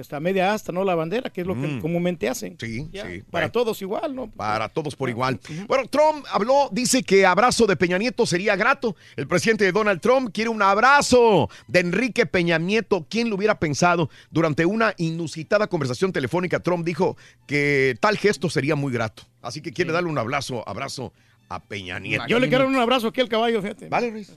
hasta 0.00 0.18
media 0.20 0.54
asta, 0.54 0.72
¿no? 0.72 0.82
La 0.84 0.94
bandera, 0.94 1.30
que 1.30 1.42
es 1.42 1.46
lo 1.46 1.54
que 1.54 1.66
Mm. 1.66 1.80
comúnmente 1.80 2.28
hacen. 2.28 2.56
Sí, 2.58 2.88
Ya, 2.90 3.04
sí. 3.06 3.20
Para 3.30 3.46
Bueno. 3.46 3.52
todos 3.52 3.82
igual, 3.82 4.14
¿no? 4.14 4.30
Para 4.30 4.68
todos 4.70 4.96
por 4.96 5.10
igual. 5.10 5.38
Bueno, 5.66 5.86
Trump 5.88 6.24
habló, 6.30 6.68
dice 6.72 7.02
que 7.02 7.26
abrazo 7.26 7.66
de 7.66 7.76
Peña 7.76 7.98
Nieto 7.98 8.24
sería 8.26 8.56
grato. 8.56 8.96
El 9.16 9.26
presidente 9.28 9.64
de 9.64 9.72
Donald 9.72 10.00
Trump 10.00 10.30
quiere 10.32 10.48
un 10.50 10.62
abrazo 10.62 11.50
de 11.66 11.80
Enrique 11.80 12.24
Peña 12.26 12.58
Nieto. 12.58 13.06
¿Quién 13.10 13.28
lo 13.28 13.36
hubiera 13.36 13.58
pensado? 13.58 14.08
Durante 14.30 14.64
una 14.64 14.94
inusitada 14.96 15.66
conversación 15.66 16.12
telefónica, 16.12 16.60
Trump 16.60 16.84
dijo 16.84 17.16
que 17.46 17.96
tal 18.00 18.16
gesto 18.16 18.48
sería 18.48 18.74
muy 18.74 18.92
grato. 18.92 19.24
Así 19.42 19.60
que 19.60 19.72
quiere 19.72 19.92
darle 19.92 20.08
un 20.10 20.18
abrazo, 20.18 20.66
abrazo 20.68 21.12
a 21.50 21.60
Peña 21.62 21.98
Nieto. 21.98 22.26
Yo 22.26 22.38
le 22.38 22.48
quiero 22.48 22.64
dar 22.64 22.72
un 22.72 22.80
abrazo 22.80 23.08
aquí 23.08 23.20
al 23.20 23.28
caballo, 23.28 23.60
fíjate. 23.62 23.88
Vale, 23.88 24.10
Luis. 24.10 24.32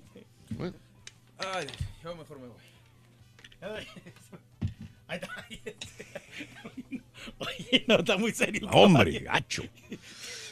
Ay, 1.37 1.67
yo 2.03 2.15
mejor 2.15 2.37
me 2.39 2.47
voy. 2.47 3.85
Oye, 7.39 7.85
no, 7.87 7.99
está 7.99 8.17
muy 8.17 8.31
serio. 8.31 8.67
Hombre, 8.71 9.19
gacho. 9.19 9.63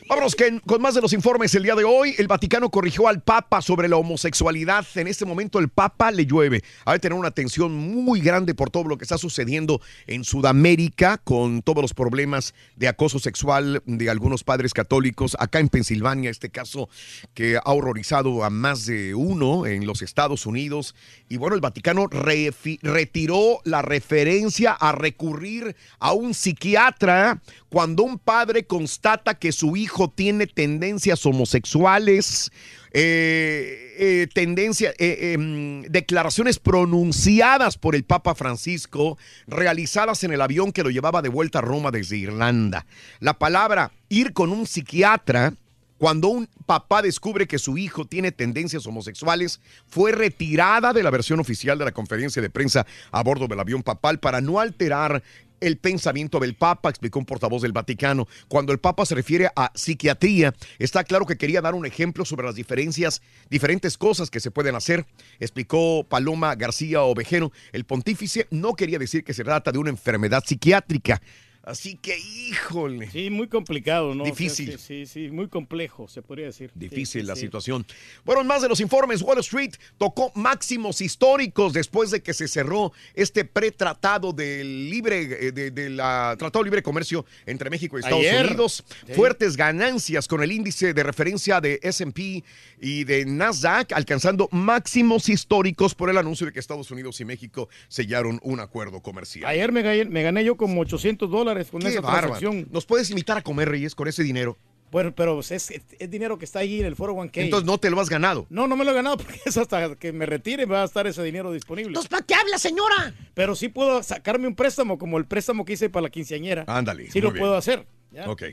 Vámonos 0.09 0.35
que- 0.35 0.59
con 0.65 0.81
más 0.81 0.95
de 0.95 1.01
los 1.01 1.13
informes 1.13 1.53
el 1.53 1.61
día 1.61 1.75
de 1.75 1.83
hoy. 1.83 2.15
El 2.17 2.27
Vaticano 2.27 2.71
corrigió 2.71 3.07
al 3.07 3.21
Papa 3.21 3.61
sobre 3.61 3.87
la 3.87 3.97
homosexualidad. 3.97 4.83
En 4.95 5.07
este 5.07 5.23
momento 5.23 5.59
el 5.59 5.69
Papa 5.69 6.09
le 6.09 6.25
llueve. 6.25 6.63
Ha 6.85 6.93
de 6.93 6.99
tener 6.99 7.15
una 7.15 7.27
atención 7.27 7.75
muy 7.75 8.19
grande 8.19 8.55
por 8.55 8.71
todo 8.71 8.85
lo 8.85 8.97
que 8.97 9.03
está 9.03 9.19
sucediendo 9.19 9.81
en 10.07 10.23
Sudamérica 10.23 11.19
con 11.19 11.61
todos 11.61 11.83
los 11.83 11.93
problemas 11.93 12.55
de 12.75 12.87
acoso 12.87 13.19
sexual 13.19 13.83
de 13.85 14.09
algunos 14.09 14.43
padres 14.43 14.73
católicos. 14.73 15.37
Acá 15.39 15.59
en 15.59 15.69
Pensilvania, 15.69 16.31
este 16.31 16.49
caso 16.49 16.89
que 17.35 17.57
ha 17.57 17.71
horrorizado 17.71 18.43
a 18.43 18.49
más 18.49 18.87
de 18.87 19.13
uno 19.13 19.67
en 19.67 19.85
los 19.85 20.01
Estados 20.01 20.47
Unidos. 20.47 20.95
Y 21.27 21.37
bueno, 21.37 21.53
el 21.55 21.61
Vaticano 21.61 22.07
retiró 22.07 23.59
la 23.63 23.83
referencia 23.83 24.71
a 24.71 24.91
recurrir 24.91 25.75
a 25.99 26.13
un 26.13 26.33
psiquiatra 26.33 27.43
cuando 27.69 28.01
un 28.01 28.17
padre 28.17 28.65
constata 28.65 29.35
que 29.37 29.51
su 29.51 29.77
hijo 29.77 29.98
tiene 30.07 30.47
tendencias 30.47 31.25
homosexuales, 31.25 32.51
eh, 32.91 33.95
eh, 33.99 34.27
tendencia, 34.33 34.93
eh, 34.97 35.33
em, 35.33 35.81
declaraciones 35.83 36.57
pronunciadas 36.57 37.77
por 37.77 37.95
el 37.95 38.03
Papa 38.03 38.33
Francisco, 38.35 39.17
realizadas 39.47 40.23
en 40.23 40.31
el 40.31 40.41
avión 40.41 40.71
que 40.71 40.83
lo 40.83 40.89
llevaba 40.89 41.21
de 41.21 41.29
vuelta 41.29 41.59
a 41.59 41.63
Roma 41.63 41.91
desde 41.91 42.17
Irlanda. 42.17 42.85
La 43.19 43.37
palabra 43.37 43.91
ir 44.07 44.31
con 44.31 44.51
un 44.51 44.65
psiquiatra 44.65 45.53
cuando 45.99 46.29
un 46.29 46.47
papá 46.65 47.01
descubre 47.01 47.45
que 47.45 47.59
su 47.59 47.77
hijo 47.77 48.05
tiene 48.05 48.31
tendencias 48.31 48.87
homosexuales, 48.87 49.59
fue 49.85 50.13
retirada 50.13 50.93
de 50.93 51.03
la 51.03 51.09
versión 51.09 51.41
oficial 51.41 51.77
de 51.77 51.83
la 51.83 51.91
conferencia 51.91 52.41
de 52.41 52.49
prensa 52.49 52.87
a 53.11 53.21
bordo 53.21 53.47
del 53.47 53.59
avión 53.59 53.83
papal 53.83 54.17
para 54.17 54.39
no 54.39 54.61
alterar 54.61 55.21
el 55.61 55.77
pensamiento 55.77 56.39
del 56.39 56.55
Papa, 56.55 56.89
explicó 56.89 57.19
un 57.19 57.25
portavoz 57.25 57.61
del 57.61 57.71
Vaticano. 57.71 58.27
Cuando 58.47 58.71
el 58.71 58.79
Papa 58.79 59.05
se 59.05 59.15
refiere 59.15 59.49
a 59.55 59.71
psiquiatría, 59.75 60.53
está 60.77 61.03
claro 61.03 61.25
que 61.25 61.37
quería 61.37 61.61
dar 61.61 61.75
un 61.75 61.85
ejemplo 61.85 62.25
sobre 62.25 62.45
las 62.45 62.55
diferencias, 62.55 63.21
diferentes 63.49 63.97
cosas 63.97 64.29
que 64.29 64.39
se 64.39 64.51
pueden 64.51 64.75
hacer, 64.75 65.05
explicó 65.39 66.03
Paloma 66.03 66.55
García 66.55 67.03
Ovejero. 67.03 67.51
El 67.71 67.85
pontífice 67.85 68.47
no 68.51 68.73
quería 68.73 68.99
decir 68.99 69.23
que 69.23 69.33
se 69.33 69.43
trata 69.43 69.71
de 69.71 69.79
una 69.79 69.89
enfermedad 69.89 70.43
psiquiátrica. 70.45 71.21
Así 71.63 71.95
que, 71.97 72.17
híjole. 72.17 73.09
Sí, 73.11 73.29
muy 73.29 73.47
complicado, 73.47 74.15
¿no? 74.15 74.23
Difícil. 74.23 74.69
O 74.69 74.71
sea, 74.71 74.77
sí, 74.79 75.05
sí, 75.05 75.25
sí, 75.27 75.31
muy 75.31 75.49
complejo, 75.49 76.07
se 76.07 76.21
podría 76.21 76.45
decir. 76.47 76.71
Difícil 76.73 77.21
Sí, 77.21 77.27
la 77.27 77.35
sí. 77.35 77.41
situación. 77.41 77.85
Bueno, 78.23 78.41
en 78.41 78.47
más 78.47 78.61
de 78.61 78.69
los 78.69 78.79
informes, 78.79 79.21
Wall 79.21 79.39
Street 79.39 79.73
tocó 79.97 80.31
máximos 80.35 81.01
históricos 81.01 81.73
después 81.73 82.11
de 82.11 82.21
que 82.21 82.33
se 82.33 82.47
cerró 82.47 82.91
este 83.13 83.45
pretratado 83.45 84.31
del 84.31 84.89
libre, 84.89 85.21
eh, 85.47 85.51
de, 85.51 85.71
de 85.71 85.89
la 85.89 86.35
Tratado 86.39 86.63
de 86.63 86.69
Libre 86.69 86.81
Comercio 86.83 87.25
entre 87.45 87.69
México 87.69 87.97
y 87.97 88.01
Estados 88.01 88.19
Ayer. 88.19 88.45
Unidos. 88.47 88.83
Fuertes 89.15 89.57
ganancias 89.57 90.27
con 90.27 90.41
el 90.41 90.51
índice 90.51 90.93
de 90.93 91.03
referencia 91.03 91.59
de 91.61 91.79
S&P 91.83 92.43
y 92.81 93.03
de 93.03 93.25
Nasdaq 93.25 93.91
alcanzando 93.93 94.47
máximos 94.51 95.27
históricos 95.29 95.93
por 95.93 96.09
el 96.09 96.17
anuncio 96.17 96.45
de 96.45 96.53
que 96.53 96.59
Estados 96.59 96.89
Unidos 96.91 97.19
y 97.19 97.25
México 97.25 97.69
sellaron 97.89 98.39
un 98.43 98.59
acuerdo 98.59 99.01
comercial. 99.01 99.45
Ayer 99.49 99.71
me 99.71 99.81
gané, 99.81 100.05
me 100.05 100.23
gané 100.23 100.43
yo 100.45 100.55
como 100.55 100.81
800 100.81 101.29
dólares 101.29 101.48
con 101.71 101.81
Qué 101.81 101.89
esa 101.89 102.01
bárbaro. 102.01 102.27
transacción. 102.33 102.67
¿Nos 102.71 102.85
puedes 102.85 103.09
invitar 103.09 103.37
a 103.37 103.41
comer, 103.41 103.69
Reyes, 103.69 103.95
con 103.95 104.07
ese 104.07 104.23
dinero? 104.23 104.57
Bueno, 104.91 105.13
pero 105.13 105.39
es, 105.39 105.51
es- 105.51 105.69
es 105.99 106.09
dinero 106.09 106.39
que 106.39 106.45
está 106.45 106.59
ahí 106.59 106.79
en 106.79 106.85
el 106.87 106.95
foro 106.95 107.13
1K. 107.13 107.41
Entonces 107.43 107.65
no 107.67 107.77
te 107.77 107.91
lo 107.91 108.01
has 108.01 108.09
ganado. 108.09 108.47
No, 108.49 108.67
no 108.67 108.75
me 108.75 108.83
lo 108.85 108.91
he 108.91 108.95
ganado 108.95 109.17
porque 109.23 109.39
es 109.45 109.55
hasta 109.55 109.95
que 109.95 110.11
me 110.11 110.25
retire 110.25 110.65
va 110.65 110.81
a 110.81 110.85
estar 110.85 111.05
ese 111.05 111.21
dinero 111.23 111.51
disponible. 111.51 111.89
Entonces, 111.89 112.09
¿para 112.09 112.25
qué 112.25 112.33
habla, 112.33 112.57
señora? 112.57 113.13
Pero 113.35 113.55
sí 113.55 113.69
puedo 113.69 114.01
sacarme 114.01 114.47
un 114.47 114.55
préstamo 114.55 114.97
como 114.97 115.17
el 115.19 115.25
préstamo 115.25 115.63
que 115.63 115.73
hice 115.73 115.89
para 115.91 116.03
la 116.03 116.09
quinceañera. 116.09 116.65
Ándale. 116.67 117.11
Sí 117.11 117.21
lo 117.21 117.31
bien. 117.31 117.41
puedo 117.43 117.55
hacer. 117.55 117.85
¿Ya? 118.11 118.29
Ok. 118.29 118.43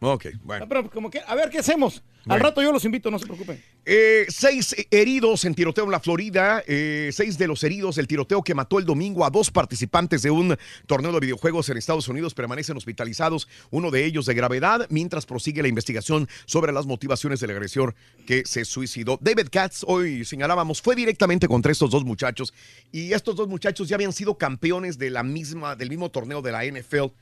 Ok, 0.00 0.26
bueno. 0.42 0.64
Ah, 0.64 0.68
pero 0.68 0.90
como 0.90 1.10
que, 1.10 1.20
a 1.26 1.34
ver 1.34 1.50
qué 1.50 1.58
hacemos. 1.58 2.02
Al 2.24 2.30
Bueno. 2.30 2.44
rato 2.44 2.60
yo 2.60 2.72
los 2.72 2.84
invito, 2.84 3.08
no 3.08 3.20
se 3.20 3.24
preocupen. 3.26 3.62
Eh, 3.84 4.26
seis 4.28 4.74
heridos 4.90 5.44
en 5.44 5.54
tiroteo 5.54 5.84
en 5.84 5.92
la 5.92 6.00
Florida. 6.00 6.60
eh, 6.66 7.10
seis 7.12 7.38
de 7.38 7.46
los 7.46 7.62
heridos 7.62 7.94
del 7.94 8.08
tiroteo 8.08 8.42
que 8.42 8.52
mató 8.52 8.80
el 8.80 8.84
domingo 8.84 9.24
a 9.24 9.30
dos 9.30 9.52
participantes 9.52 10.22
de 10.22 10.30
un 10.32 10.56
torneo 10.86 11.12
de 11.12 11.20
videojuegos 11.20 11.68
en 11.68 11.76
Estados 11.76 12.08
Unidos 12.08 12.34
permanecen 12.34 12.76
hospitalizados, 12.76 13.46
uno 13.70 13.92
de 13.92 14.04
ellos 14.04 14.26
de 14.26 14.34
gravedad, 14.34 14.86
mientras 14.90 15.24
prosigue 15.24 15.62
la 15.62 15.68
investigación 15.68 16.28
sobre 16.46 16.72
las 16.72 16.84
motivaciones 16.86 17.38
del 17.38 17.50
agresor 17.50 17.94
que 18.26 18.42
se 18.44 18.64
suicidó. 18.64 19.18
David 19.20 19.46
Katz, 19.52 19.84
hoy 19.86 20.24
señalábamos, 20.24 20.82
fue 20.82 20.96
directamente 20.96 21.46
contra 21.46 21.70
estos 21.70 21.90
dos 21.92 22.04
muchachos 22.04 22.52
y 22.90 23.12
estos 23.12 23.36
dos 23.36 23.46
muchachos 23.46 23.88
ya 23.88 23.94
habían 23.94 24.12
sido 24.12 24.36
campeones 24.36 24.98
de 24.98 25.10
la 25.10 25.22
misma, 25.22 25.76
del 25.76 25.90
mismo 25.90 26.10
torneo 26.10 26.42
de 26.42 26.50
la 26.50 26.64
NFL. 26.64 27.12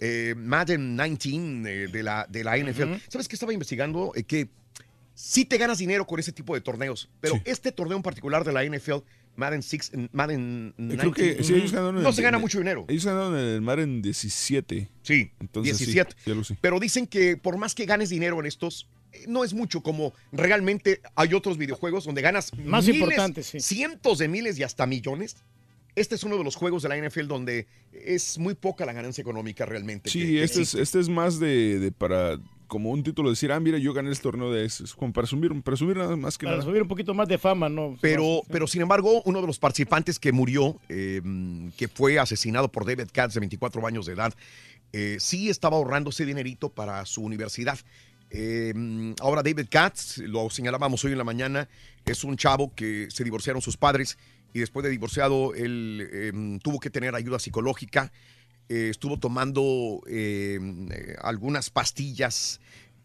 Eh, 0.00 0.34
Madden 0.36 0.96
19 0.96 1.84
eh, 1.84 1.88
de, 1.88 2.02
la, 2.02 2.26
de 2.28 2.42
la 2.44 2.56
NFL. 2.58 2.94
¿Sabes 3.08 3.28
qué 3.28 3.36
estaba 3.36 3.52
investigando? 3.52 4.12
Eh, 4.16 4.24
que 4.24 4.48
sí 5.14 5.44
te 5.44 5.58
ganas 5.58 5.78
dinero 5.78 6.06
con 6.06 6.18
ese 6.18 6.32
tipo 6.32 6.54
de 6.54 6.60
torneos, 6.62 7.08
pero 7.20 7.40
este 7.44 7.70
torneo 7.72 7.96
en 7.98 8.02
particular 8.02 8.42
de 8.44 8.52
la 8.52 8.64
NFL, 8.64 9.04
Madden 9.36 9.62
6, 9.62 9.92
Madden 10.12 10.74
Eh, 10.78 10.96
Creo 10.96 11.12
19, 11.12 11.36
que 11.36 11.44
sí, 11.44 11.54
ellos 11.54 11.72
ganaron 11.72 11.96
en 11.98 12.02
no 12.02 12.08
el- 12.08 12.14
se 12.14 12.22
gana 12.22 12.38
mucho 12.38 12.58
dinero. 12.58 12.86
Ellos 12.88 13.04
ganaron 13.04 13.36
en 13.38 13.44
el 13.44 13.60
mar 13.60 13.78
en 13.80 14.00
17. 14.02 14.88
Sí, 15.02 15.30
Entonces, 15.40 15.76
sí, 15.76 15.84
17. 15.86 16.16
ya 16.26 16.34
lo 16.34 16.44
sé. 16.44 16.56
Pero 16.60 16.80
dicen 16.80 17.06
que 17.06 17.36
por 17.36 17.56
más 17.58 17.74
que 17.74 17.84
ganes 17.84 18.08
dinero 18.08 18.40
en 18.40 18.46
estos, 18.46 18.88
eh, 19.12 19.24
no 19.28 19.44
es 19.44 19.52
mucho 19.52 19.82
como 19.82 20.14
realmente 20.32 21.00
hay 21.14 21.34
otros 21.34 21.58
videojuegos 21.58 22.04
donde 22.04 22.22
ganas 22.22 22.52
Más 22.56 22.86
miles, 22.86 23.46
sí. 23.46 23.60
cientos 23.60 24.18
de 24.18 24.28
miles 24.28 24.58
y 24.58 24.62
hasta 24.62 24.86
millones. 24.86 25.36
Este 26.00 26.14
es 26.14 26.24
uno 26.24 26.38
de 26.38 26.44
los 26.44 26.56
juegos 26.56 26.82
de 26.82 26.88
la 26.88 26.96
NFL 26.96 27.26
donde 27.26 27.66
es 27.92 28.38
muy 28.38 28.54
poca 28.54 28.86
la 28.86 28.94
ganancia 28.94 29.20
económica 29.20 29.66
realmente. 29.66 30.08
Sí, 30.08 30.20
que 30.20 30.42
este 30.42 30.62
es, 30.62 30.74
este 30.74 30.98
es 30.98 31.10
más 31.10 31.38
de, 31.38 31.78
de 31.78 31.92
para 31.92 32.38
como 32.68 32.90
un 32.90 33.02
título 33.02 33.28
decir, 33.28 33.52
ah, 33.52 33.60
mira, 33.60 33.76
yo 33.76 33.92
gané 33.92 34.10
este 34.10 34.22
torneo 34.22 34.50
de 34.50 34.64
eso. 34.64 34.82
Es 34.82 34.94
como 34.94 35.12
para 35.12 35.26
subir, 35.26 35.52
para 35.62 35.76
subir 35.76 35.98
nada 35.98 36.16
más 36.16 36.38
que 36.38 36.46
Para 36.46 36.56
nada. 36.56 36.66
subir 36.66 36.80
un 36.80 36.88
poquito 36.88 37.12
más 37.12 37.28
de 37.28 37.36
fama, 37.36 37.68
¿no? 37.68 37.98
Pero, 38.00 38.40
pero 38.50 38.66
sin 38.66 38.80
embargo, 38.80 39.20
uno 39.26 39.42
de 39.42 39.46
los 39.46 39.58
participantes 39.58 40.18
que 40.18 40.32
murió, 40.32 40.80
eh, 40.88 41.20
que 41.76 41.88
fue 41.88 42.18
asesinado 42.18 42.72
por 42.72 42.86
David 42.86 43.08
Katz 43.12 43.34
de 43.34 43.40
24 43.40 43.86
años 43.86 44.06
de 44.06 44.14
edad, 44.14 44.32
eh, 44.94 45.16
sí 45.20 45.50
estaba 45.50 45.76
ahorrando 45.76 46.08
ese 46.08 46.24
dinerito 46.24 46.70
para 46.70 47.04
su 47.04 47.22
universidad. 47.22 47.78
Eh, 48.30 48.72
ahora 49.20 49.42
David 49.42 49.66
Katz, 49.68 50.18
lo 50.18 50.48
señalábamos 50.48 51.04
hoy 51.04 51.12
en 51.12 51.18
la 51.18 51.24
mañana, 51.24 51.68
es 52.06 52.24
un 52.24 52.36
chavo 52.36 52.72
que 52.74 53.08
se 53.10 53.24
divorciaron 53.24 53.60
sus 53.60 53.76
padres 53.76 54.16
y 54.52 54.60
después 54.60 54.84
de 54.84 54.90
divorciado 54.90 55.54
él 55.54 56.08
eh, 56.12 56.58
tuvo 56.62 56.80
que 56.80 56.90
tener 56.90 57.14
ayuda 57.14 57.38
psicológica. 57.38 58.12
Eh, 58.68 58.88
estuvo 58.90 59.18
tomando 59.18 60.00
eh, 60.06 60.58
eh, 60.92 61.16
algunas 61.20 61.70
pastillas 61.70 62.60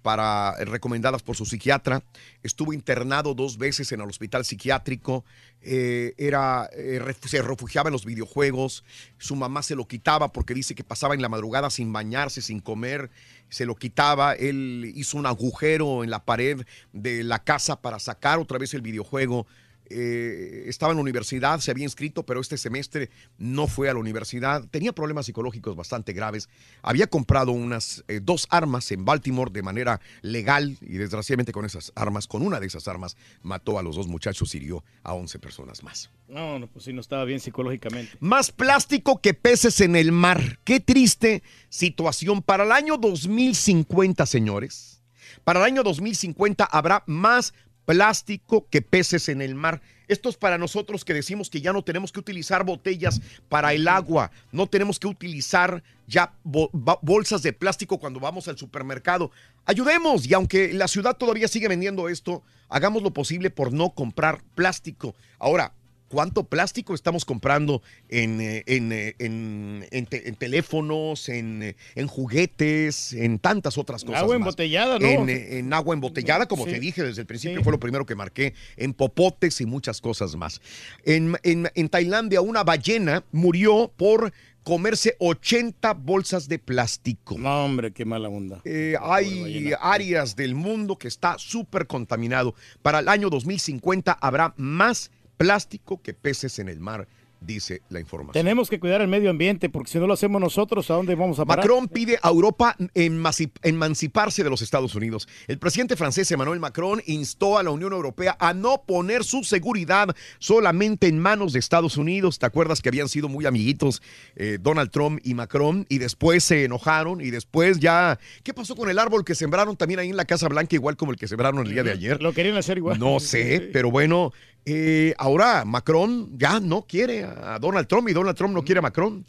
para 0.06 0.54
recomendadas 0.66 1.24
por 1.24 1.36
su 1.36 1.48
psiquiatra. 1.48 2.04
Estuvo 2.44 2.74
internado 2.74 3.34
dos 3.34 3.58
veces 3.58 3.92
en 3.92 4.02
el 4.02 4.08
hospital 4.08 4.46
psiquiátrico. 4.46 5.26
Eh, 5.64 6.14
era, 6.20 6.70
eh, 6.74 7.02
se 7.26 7.42
refugiaba 7.42 7.90
en 7.90 7.94
los 7.94 8.06
videojuegos. 8.06 8.84
Su 9.18 9.36
mamá 9.36 9.64
se 9.64 9.74
lo 9.74 9.88
quitaba 9.88 10.32
porque 10.32 10.54
dice 10.54 10.76
que 10.76 10.84
pasaba 10.84 11.16
en 11.16 11.24
la 11.24 11.28
madrugada 11.28 11.72
sin 11.72 11.92
bañarse, 11.92 12.44
sin 12.44 12.60
comer. 12.60 13.10
Se 13.50 13.66
lo 13.66 13.74
quitaba. 13.74 14.34
Él 14.34 14.94
hizo 14.96 15.18
un 15.18 15.26
agujero 15.26 16.04
en 16.04 16.12
la 16.12 16.24
pared 16.24 16.68
de 16.94 17.24
la 17.24 17.44
casa 17.44 17.82
para 17.82 17.98
sacar 17.98 18.38
otra 18.38 18.60
vez 18.60 18.76
el 18.76 18.84
videojuego. 18.84 19.48
Eh, 19.90 20.64
estaba 20.68 20.92
en 20.92 20.98
la 20.98 21.02
universidad, 21.02 21.60
se 21.60 21.72
había 21.72 21.84
inscrito, 21.84 22.24
pero 22.24 22.42
este 22.42 22.58
semestre 22.58 23.10
no 23.38 23.68
fue 23.68 23.90
a 23.90 23.94
la 23.94 24.00
universidad. 24.00 24.64
Tenía 24.70 24.94
problemas 24.94 25.26
psicológicos 25.26 25.76
bastante 25.76 26.14
graves. 26.14 26.50
Había 26.82 27.08
comprado 27.08 27.52
unas 27.52 28.04
eh, 28.08 28.20
dos 28.22 28.48
armas 28.50 28.92
en 28.92 29.06
Baltimore 29.06 29.52
de 29.52 29.62
manera 29.62 30.02
legal 30.22 30.78
y 30.82 30.98
desgraciadamente 30.98 31.52
con 31.52 31.66
esas 31.66 31.92
armas, 31.96 32.28
con 32.28 32.42
una 32.42 32.60
de 32.60 32.68
esas 32.68 32.88
armas, 32.88 33.18
mató 33.42 33.78
a 33.80 33.84
los 33.84 33.96
dos 33.96 34.08
muchachos 34.08 34.54
y 34.56 34.58
hirió 34.58 34.84
a 35.04 35.14
11 35.14 35.40
personas 35.40 35.84
más. 35.84 36.10
No, 36.28 36.58
no, 36.58 36.68
pues 36.68 36.86
sí, 36.86 36.94
no 36.94 37.02
estaba 37.02 37.24
bien 37.26 37.40
psicológicamente. 37.40 38.18
Más 38.20 38.52
plástico 38.52 39.22
que 39.22 39.34
peces 39.34 39.82
en 39.82 39.96
el 39.96 40.12
mar. 40.12 40.60
Qué 40.64 40.80
triste 40.80 41.44
situación. 41.70 42.42
Para 42.42 42.64
el 42.64 42.72
año 42.72 42.98
2050, 42.98 44.26
señores, 44.26 44.96
para 45.44 45.60
el 45.60 45.66
año 45.66 45.84
2050 45.84 46.66
habrá 46.66 47.04
más 47.06 47.54
plástico 47.86 48.68
que 48.70 48.82
peces 48.82 49.30
en 49.30 49.42
el 49.42 49.56
mar. 49.56 49.82
Esto 50.08 50.30
es 50.30 50.38
para 50.38 50.58
nosotros 50.58 51.04
que 51.04 51.14
decimos 51.14 51.50
que 51.50 51.62
ya 51.62 51.74
no 51.74 51.84
tenemos 51.84 52.12
que 52.12 52.20
utilizar 52.20 52.64
botellas 52.64 53.22
para 53.50 53.74
el 53.74 53.88
agua, 53.88 54.32
no 54.52 54.68
tenemos 54.68 55.00
que 55.00 55.08
utilizar 55.08 55.84
ya 56.08 56.34
bolsas 56.44 57.42
de 57.42 57.54
plástico 57.54 57.98
cuando 58.00 58.20
vamos 58.20 58.48
al 58.48 58.58
supermercado. 58.58 59.32
Ayudemos 59.66 60.28
y 60.28 60.34
aunque 60.34 60.74
la 60.74 60.88
ciudad 60.88 61.18
todavía 61.18 61.48
sigue 61.48 61.68
vendiendo 61.68 62.10
esto, 62.10 62.44
hagamos 62.70 63.02
lo 63.02 63.12
posible 63.12 63.50
por 63.50 63.74
no 63.74 63.92
comprar 63.92 64.44
plástico. 64.54 65.16
Ahora, 65.40 65.74
¿Cuánto 66.16 66.46
plástico 66.46 66.94
estamos 66.96 67.26
comprando 67.26 67.82
en, 68.08 68.40
eh, 68.40 68.64
en, 68.68 68.94
eh, 68.94 69.16
en- 69.20 69.86
en 69.92 70.06
te- 70.06 70.30
en 70.30 70.36
teléfonos, 70.38 71.28
en, 71.28 71.62
eh, 71.62 71.76
en 71.96 72.08
juguetes, 72.08 73.12
en 73.12 73.38
tantas 73.38 73.78
otras 73.78 74.06
cosas? 74.06 74.22
Agua 74.22 74.36
más? 74.40 74.46
embotellada, 74.48 74.98
¿no? 74.98 75.08
En, 75.28 75.74
agua 75.74 75.94
embotellada, 75.94 76.46
como 76.48 76.64
Sí. 76.64 76.72
te 76.72 76.80
dije 76.80 77.04
desde 77.04 77.20
el 77.24 77.28
principio, 77.28 77.58
Sí. 77.58 77.64
fue 77.66 77.74
lo 77.74 77.82
primero 77.82 78.06
que 78.06 78.16
marqué, 78.16 78.54
en 78.78 78.94
popotes 78.94 79.60
y 79.60 79.66
muchas 79.66 80.00
cosas 80.00 80.38
más. 80.38 80.62
En, 81.04 81.36
en- 81.44 81.70
en 81.76 81.90
Tailandia, 81.90 82.40
una 82.40 82.64
ballena 82.64 83.26
murió 83.34 83.92
por 83.98 84.32
comerse 84.64 85.18
80 85.20 85.94
bolsas 85.96 86.48
de 86.48 86.60
plástico. 86.60 87.38
No, 87.38 87.66
hombre, 87.66 87.92
qué 87.92 88.06
mala 88.06 88.30
onda. 88.30 88.62
Eh, 88.64 88.96
hay 89.02 89.74
áreas 89.82 90.38
del 90.38 90.56
mundo 90.56 90.98
que 90.98 91.10
está 91.10 91.36
súper 91.38 91.88
contaminado. 91.88 92.56
Para 92.82 93.00
el 93.00 93.10
año 93.10 93.30
2050 93.30 94.14
habrá 94.14 94.54
más 94.56 95.12
plástico 95.38 96.02
que 96.02 96.14
peces 96.14 96.60
en 96.60 96.70
el 96.70 96.80
mar, 96.80 97.08
dice 97.46 97.82
la 97.90 98.00
información. 98.00 98.34
Tenemos 98.34 98.70
que 98.70 98.80
cuidar 98.80 99.02
el 99.02 99.08
medio 99.08 99.30
ambiente 99.30 99.70
porque 99.70 99.92
si 99.92 100.00
no 100.00 100.08
lo 100.08 100.14
hacemos 100.14 100.42
nosotros, 100.42 100.90
¿a 100.90 100.96
dónde 100.96 101.16
vamos 101.16 101.40
a 101.40 101.46
parar? 101.46 101.66
Macron 101.66 101.88
pide 101.88 102.18
a 102.22 102.30
Europa 102.30 102.76
emanciparse 102.94 104.44
de 104.44 104.50
los 104.50 104.62
Estados 104.62 104.96
Unidos. 104.96 105.28
El 105.48 105.60
presidente 105.60 105.96
francés 105.96 106.32
Emmanuel 106.32 106.60
Macron 106.60 107.02
instó 107.06 107.58
a 107.58 107.64
la 107.64 107.72
Unión 107.72 107.94
Europea 107.94 108.36
a 108.40 108.54
no 108.54 108.84
poner 108.86 109.24
su 109.24 109.44
seguridad 109.44 110.16
solamente 110.40 111.08
en 111.08 111.20
manos 111.20 111.54
de 111.54 111.60
Estados 111.60 111.98
Unidos. 111.98 112.40
¿Te 112.40 112.46
acuerdas 112.46 112.82
que 112.82 112.90
habían 112.90 113.10
sido 113.10 113.30
muy 113.30 113.46
amiguitos 113.46 114.02
eh, 114.36 114.58
Donald 114.60 114.90
Trump 114.92 115.20
y 115.24 115.34
Macron? 115.34 115.86
Y 115.90 116.00
después 116.00 116.44
se 116.44 116.66
enojaron 116.66 117.22
y 117.22 117.30
después 117.32 117.80
ya... 117.80 118.20
¿Qué 118.44 118.54
pasó 118.54 118.76
con 118.76 118.90
el 118.90 119.00
árbol 119.00 119.24
que 119.24 119.36
sembraron 119.36 119.78
también 119.78 120.00
ahí 120.00 120.10
en 120.10 120.18
la 120.18 120.26
Casa 120.26 120.48
Blanca, 120.48 120.76
igual 120.76 120.98
como 120.98 121.12
el 121.12 121.18
que 121.18 121.28
sembraron 121.28 121.66
el 121.66 121.72
día 121.72 121.84
de 121.84 121.92
ayer? 121.92 122.22
Lo 122.22 122.34
querían 122.34 122.58
hacer 122.58 122.78
igual. 122.78 123.00
No 123.00 123.20
sé, 123.20 123.70
pero 123.72 123.92
bueno, 123.92 124.34
eh, 124.66 125.14
ahora 125.18 125.64
Macron 125.66 126.38
ya 126.38 126.60
no 126.60 126.84
quiere 126.88 127.24
a 127.24 127.60
Donald 127.60 127.88
Trump 127.88 128.10
y 128.10 128.14
Donald 128.14 128.36
Trump 128.36 128.54
no 128.54 128.64
quiere 128.64 128.80
a 128.80 128.82
Macron. 128.82 129.26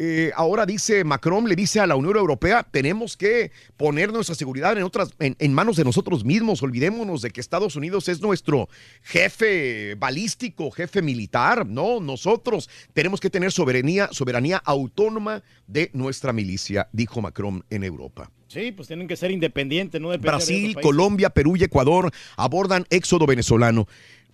Eh, 0.00 0.30
ahora 0.36 0.64
dice 0.64 1.02
Macron, 1.02 1.48
le 1.48 1.56
dice 1.56 1.80
a 1.80 1.86
la 1.86 1.96
Unión 1.96 2.16
Europea, 2.16 2.62
tenemos 2.62 3.16
que 3.16 3.50
poner 3.76 4.12
nuestra 4.12 4.36
seguridad 4.36 4.78
en, 4.78 4.84
otras, 4.84 5.10
en, 5.18 5.34
en 5.40 5.52
manos 5.52 5.76
de 5.76 5.82
nosotros 5.82 6.24
mismos. 6.24 6.62
Olvidémonos 6.62 7.20
de 7.20 7.30
que 7.30 7.40
Estados 7.40 7.74
Unidos 7.74 8.08
es 8.08 8.20
nuestro 8.20 8.68
jefe 9.02 9.96
balístico, 9.96 10.70
jefe 10.70 11.02
militar. 11.02 11.66
No, 11.66 11.98
nosotros 11.98 12.70
tenemos 12.92 13.18
que 13.18 13.28
tener 13.28 13.50
soberanía, 13.50 14.08
soberanía 14.12 14.58
autónoma 14.64 15.42
de 15.66 15.90
nuestra 15.94 16.32
milicia, 16.32 16.88
dijo 16.92 17.20
Macron 17.20 17.64
en 17.68 17.82
Europa. 17.82 18.30
Sí, 18.46 18.72
pues 18.72 18.88
tienen 18.88 19.08
que 19.08 19.16
ser 19.16 19.30
independientes, 19.30 20.00
no 20.00 20.10
de 20.10 20.16
Brasil. 20.16 20.74
Colombia, 20.80 21.28
Perú 21.28 21.56
y 21.56 21.64
Ecuador 21.64 22.10
abordan 22.36 22.86
éxodo 22.88 23.26
venezolano. 23.26 23.86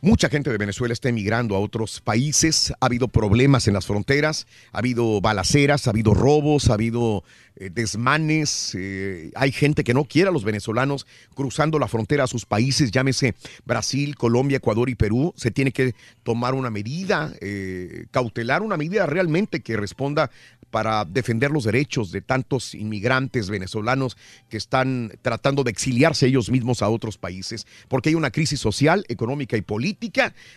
Mucha 0.05 0.29
gente 0.29 0.51
de 0.51 0.59
Venezuela 0.59 0.93
está 0.93 1.09
emigrando 1.09 1.57
a 1.57 1.61
otros 1.61 2.03
países. 2.03 2.75
Ha 2.79 2.85
habido 2.85 3.09
problemas 3.09 3.69
en 3.69 3.73
las 3.73 3.87
fronteras, 3.87 4.47
ha 4.71 4.81
habido 4.81 5.23
balaceras, 5.23 5.87
ha 5.87 5.93
habido 5.93 6.13
robos, 6.13 6.69
ha 6.69 6.75
habido 6.75 7.25
eh, 7.57 7.71
desmanes. 7.73 8.75
eh, 8.79 9.31
hay 9.35 9.51
gente 9.51 9.83
que 9.83 9.95
no 9.95 10.05
quiere 10.05 10.29
a 10.29 10.33
los 10.33 10.45
venezolanos 10.45 11.07
cruzando 11.35 11.79
la 11.79 11.89
frontera 11.89 12.25
a 12.25 12.27
sus 12.27 12.45
países, 12.45 12.91
llámese 12.91 13.35
Brasil, 13.65 14.15
Colombia, 14.15 14.59
Ecuador 14.59 14.91
y 14.91 14.95
Perú. 14.95 15.33
Se 15.39 15.51
tiene 15.51 15.73
que 15.73 15.95
tomar 16.23 16.53
una 16.53 16.69
medida, 16.69 17.33
eh, 17.41 18.05
cautelar 18.11 18.61
una 18.61 18.77
medida 18.77 19.07
realmente 19.07 19.61
que 19.61 19.79
responda 19.79 20.31
para 20.75 21.05
defender 21.05 21.53
los 21.53 21.63
derechos 21.63 22.11
de 22.11 22.21
tantos 22.21 22.75
inmigrantes 22.75 23.49
venezolanos 23.49 24.17
que 24.49 24.57
están 24.57 25.13
tratando 25.23 25.63
de 25.63 25.71
exiliarse 25.71 26.27
ellos 26.27 26.51
mismos 26.51 26.83
a 26.83 26.89
otros 26.89 27.17
países, 27.17 27.65
porque 27.87 28.09
hay 28.09 28.17
una 28.17 28.33
crisis 28.33 28.59
social, 28.59 29.05
económica 29.09 29.57
y 29.57 29.63
política, 29.63 29.94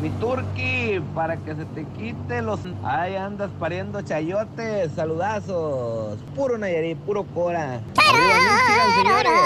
Mi 0.00 0.08
turqui, 0.08 0.79
para 1.14 1.36
que 1.36 1.54
se 1.54 1.64
te 1.66 1.84
quite 1.98 2.42
los... 2.42 2.60
Ahí 2.84 3.16
andas 3.16 3.50
pariendo 3.58 4.02
chayotes, 4.02 4.92
saludazos. 4.92 6.18
Puro 6.34 6.58
Nayarit, 6.58 6.98
puro 6.98 7.24
Cora. 7.24 7.80
Arriba. 7.96 9.40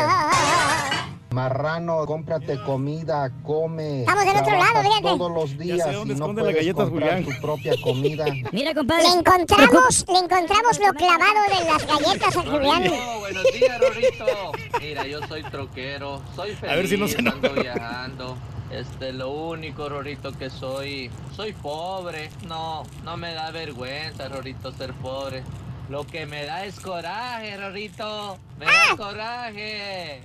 Marrano, 1.34 2.06
cómprate 2.06 2.62
comida, 2.62 3.28
come. 3.42 4.02
Estamos 4.02 4.24
del 4.24 4.36
otro 4.36 4.52
lado, 4.56 4.82
fíjate. 4.82 5.02
todos 5.02 5.32
los 5.32 5.50
Ya 5.50 5.56
días 5.64 5.82
sé 5.88 5.92
dónde 5.92 6.14
y 6.14 6.16
no 6.16 6.26
la 6.28 6.34
puedes 6.34 6.56
galleta 6.56 6.84
comprar 6.84 7.10
Julián. 7.16 7.24
tu 7.24 7.42
propia 7.42 7.72
comida. 7.82 8.24
Mira, 8.52 8.72
compadre. 8.72 9.02
Le 9.02 9.08
encontramos, 9.18 10.04
le 10.06 10.18
encontramos 10.18 10.78
lo 10.78 10.94
clavado 10.94 11.42
de 11.48 11.64
las 11.64 11.86
galletas 11.88 12.36
a 12.36 12.42
Julián. 12.42 12.82
buenos 13.18 13.44
días, 13.52 13.80
Rorrito. 13.80 14.52
Mira, 14.80 15.06
yo 15.08 15.26
soy 15.26 15.42
troquero, 15.42 16.22
soy 16.36 16.54
feliz 16.54 16.72
A 16.72 16.76
ver 16.76 16.86
si 16.86 16.96
no 16.96 17.08
se 17.08 17.18
ando 17.18 17.50
viajando. 17.52 18.36
Este, 18.70 19.12
lo 19.12 19.30
único, 19.30 19.88
Rorrito, 19.88 20.30
que 20.38 20.50
soy, 20.50 21.10
soy 21.34 21.52
pobre. 21.52 22.30
No, 22.46 22.84
no 23.02 23.16
me 23.16 23.34
da 23.34 23.50
vergüenza, 23.50 24.28
Rorrito, 24.28 24.70
ser 24.70 24.92
pobre. 24.94 25.42
Lo 25.90 26.06
que 26.06 26.24
me 26.24 26.46
da 26.46 26.64
es 26.64 26.80
coraje, 26.80 27.56
Rorrito. 27.56 28.38
Me 28.58 28.66
da 28.66 28.96
coraje. 28.96 30.22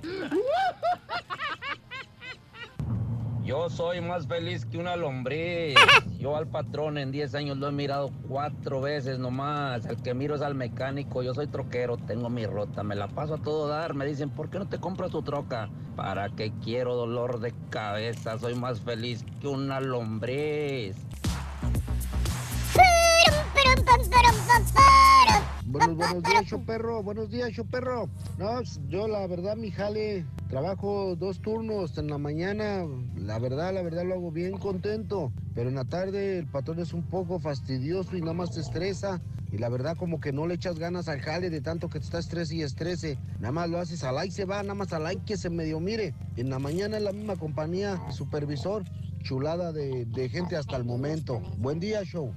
Yo 3.44 3.68
soy 3.68 4.00
más 4.00 4.26
feliz 4.26 4.64
que 4.64 4.78
una 4.78 4.96
lombriz. 4.96 5.74
Yo 6.18 6.36
al 6.36 6.46
patrón 6.46 6.98
en 6.98 7.10
10 7.10 7.34
años 7.34 7.58
lo 7.58 7.68
he 7.68 7.72
mirado 7.72 8.10
cuatro 8.28 8.80
veces 8.80 9.18
nomás. 9.18 9.84
El 9.86 10.00
que 10.02 10.14
miro 10.14 10.34
es 10.34 10.40
al 10.40 10.54
mecánico. 10.54 11.22
Yo 11.22 11.34
soy 11.34 11.46
troquero, 11.46 11.96
tengo 11.96 12.30
mi 12.30 12.46
rota. 12.46 12.82
Me 12.82 12.94
la 12.94 13.08
paso 13.08 13.34
a 13.34 13.38
todo 13.38 13.68
dar. 13.68 13.94
Me 13.94 14.06
dicen, 14.06 14.30
¿por 14.30 14.50
qué 14.50 14.58
no 14.58 14.68
te 14.68 14.78
compras 14.78 15.10
tu 15.10 15.22
troca? 15.22 15.68
¿Para 15.96 16.30
qué 16.30 16.52
quiero 16.62 16.94
dolor 16.94 17.40
de 17.40 17.52
cabeza? 17.70 18.38
Soy 18.38 18.54
más 18.54 18.80
feliz 18.80 19.24
que 19.40 19.48
una 19.48 19.80
lombriz. 19.80 20.96
Buenos, 25.66 25.96
buenos 25.96 26.22
días, 26.22 26.46
show 26.46 26.64
perro. 26.64 27.02
Buenos 27.02 27.30
días, 27.30 27.50
show 27.50 27.66
perro. 27.66 28.08
No, 28.38 28.54
pues, 28.56 28.80
yo 28.88 29.06
la 29.06 29.26
verdad, 29.26 29.56
mi 29.56 29.70
jale, 29.70 30.24
trabajo 30.48 31.14
dos 31.16 31.40
turnos. 31.40 31.96
En 31.98 32.08
la 32.08 32.18
mañana, 32.18 32.84
la 33.16 33.38
verdad, 33.38 33.72
la 33.74 33.82
verdad 33.82 34.04
lo 34.04 34.14
hago 34.14 34.32
bien 34.32 34.58
contento. 34.58 35.32
Pero 35.54 35.68
en 35.68 35.74
la 35.74 35.84
tarde 35.84 36.38
el 36.38 36.46
patrón 36.46 36.80
es 36.80 36.92
un 36.92 37.02
poco 37.02 37.38
fastidioso 37.38 38.16
y 38.16 38.20
nada 38.20 38.32
más 38.32 38.52
te 38.52 38.60
estresa. 38.60 39.20
Y 39.52 39.58
la 39.58 39.68
verdad 39.68 39.96
como 39.96 40.20
que 40.20 40.32
no 40.32 40.46
le 40.46 40.54
echas 40.54 40.78
ganas 40.78 41.08
al 41.08 41.20
jale 41.20 41.50
de 41.50 41.60
tanto 41.60 41.88
que 41.88 41.98
te 41.98 42.04
está 42.04 42.18
estrés 42.18 42.50
y 42.52 42.62
estrese. 42.62 43.18
Nada 43.40 43.52
más 43.52 43.68
lo 43.68 43.78
haces 43.78 44.02
al 44.04 44.14
like 44.14 44.32
se 44.32 44.44
va, 44.44 44.62
nada 44.62 44.74
más 44.74 44.92
al 44.92 45.02
like 45.02 45.24
que 45.24 45.36
se 45.36 45.50
medio 45.50 45.78
mire. 45.80 46.14
En 46.36 46.50
la 46.50 46.58
mañana 46.58 46.96
en 46.96 47.04
la 47.04 47.12
misma 47.12 47.36
compañía, 47.36 48.00
supervisor, 48.10 48.84
chulada 49.22 49.72
de, 49.72 50.06
de 50.06 50.28
gente 50.28 50.56
hasta 50.56 50.76
el 50.76 50.84
momento. 50.84 51.40
Buen 51.58 51.80
día, 51.80 52.02
show. 52.04 52.32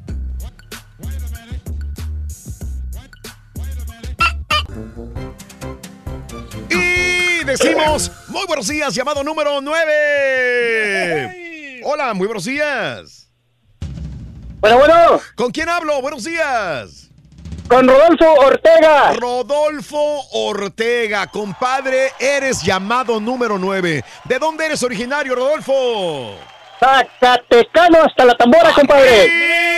Y 6.69 7.43
decimos, 7.45 8.11
muy 8.27 8.45
buenos 8.47 8.67
días, 8.67 8.95
llamado 8.95 9.23
número 9.23 9.61
9. 9.61 11.81
Hola, 11.83 12.13
muy 12.13 12.27
buenos 12.27 12.45
días. 12.45 13.29
Bueno, 14.59 14.77
bueno. 14.77 15.19
¿Con 15.35 15.51
quién 15.51 15.69
hablo? 15.69 16.01
Buenos 16.01 16.23
días. 16.23 17.09
Con 17.67 17.87
Rodolfo 17.87 18.33
Ortega. 18.33 19.13
Rodolfo 19.13 20.27
Ortega, 20.31 21.27
compadre, 21.27 22.11
eres 22.19 22.63
llamado 22.63 23.19
número 23.19 23.57
9. 23.57 24.03
¿De 24.25 24.39
dónde 24.39 24.65
eres 24.65 24.83
originario, 24.83 25.35
Rodolfo? 25.35 26.35
Zacatecano 26.79 28.03
hasta 28.03 28.25
la 28.25 28.35
tambora, 28.35 28.73
compadre. 28.73 29.72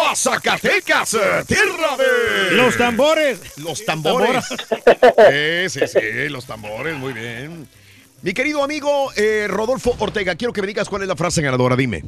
¡Viva 0.00 0.16
Zacatecas! 0.16 1.16
¡Tierra 1.46 1.96
de... 1.96 2.56
Los 2.56 2.76
tambores. 2.76 3.40
Los 3.58 3.84
tambores. 3.86 4.44
sí, 4.46 5.80
sí, 5.80 5.86
sí, 5.86 6.28
los 6.28 6.46
tambores, 6.46 6.96
muy 6.96 7.12
bien. 7.12 7.68
Mi 8.22 8.32
querido 8.32 8.62
amigo 8.62 9.12
eh, 9.16 9.46
Rodolfo 9.48 9.94
Ortega, 9.98 10.34
quiero 10.34 10.52
que 10.52 10.60
me 10.60 10.66
digas 10.66 10.88
cuál 10.88 11.02
es 11.02 11.08
la 11.08 11.16
frase 11.16 11.42
ganadora, 11.42 11.76
dime. 11.76 12.02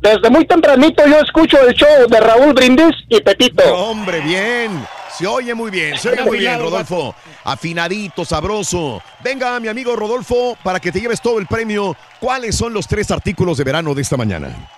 Desde 0.00 0.28
muy 0.30 0.46
tempranito 0.46 1.02
yo 1.06 1.18
escucho 1.20 1.60
el 1.66 1.74
show 1.74 2.06
de 2.08 2.20
Raúl 2.20 2.52
Brindis 2.52 2.94
y 3.08 3.20
Pepito. 3.20 3.62
Hombre, 3.74 4.20
bien. 4.20 4.86
Se 5.16 5.26
oye 5.26 5.54
muy 5.54 5.70
bien, 5.70 5.96
se 5.96 6.10
oye 6.10 6.22
muy 6.22 6.38
bien, 6.38 6.58
Rodolfo. 6.58 7.14
Afinadito, 7.44 8.24
sabroso. 8.24 9.00
Venga, 9.22 9.58
mi 9.60 9.68
amigo 9.68 9.94
Rodolfo, 9.94 10.58
para 10.62 10.80
que 10.80 10.90
te 10.90 11.00
lleves 11.00 11.20
todo 11.20 11.38
el 11.38 11.46
premio. 11.46 11.96
¿Cuáles 12.20 12.56
son 12.56 12.74
los 12.74 12.86
tres 12.88 13.10
artículos 13.12 13.56
de 13.58 13.64
verano 13.64 13.94
de 13.94 14.02
esta 14.02 14.16
mañana? 14.16 14.68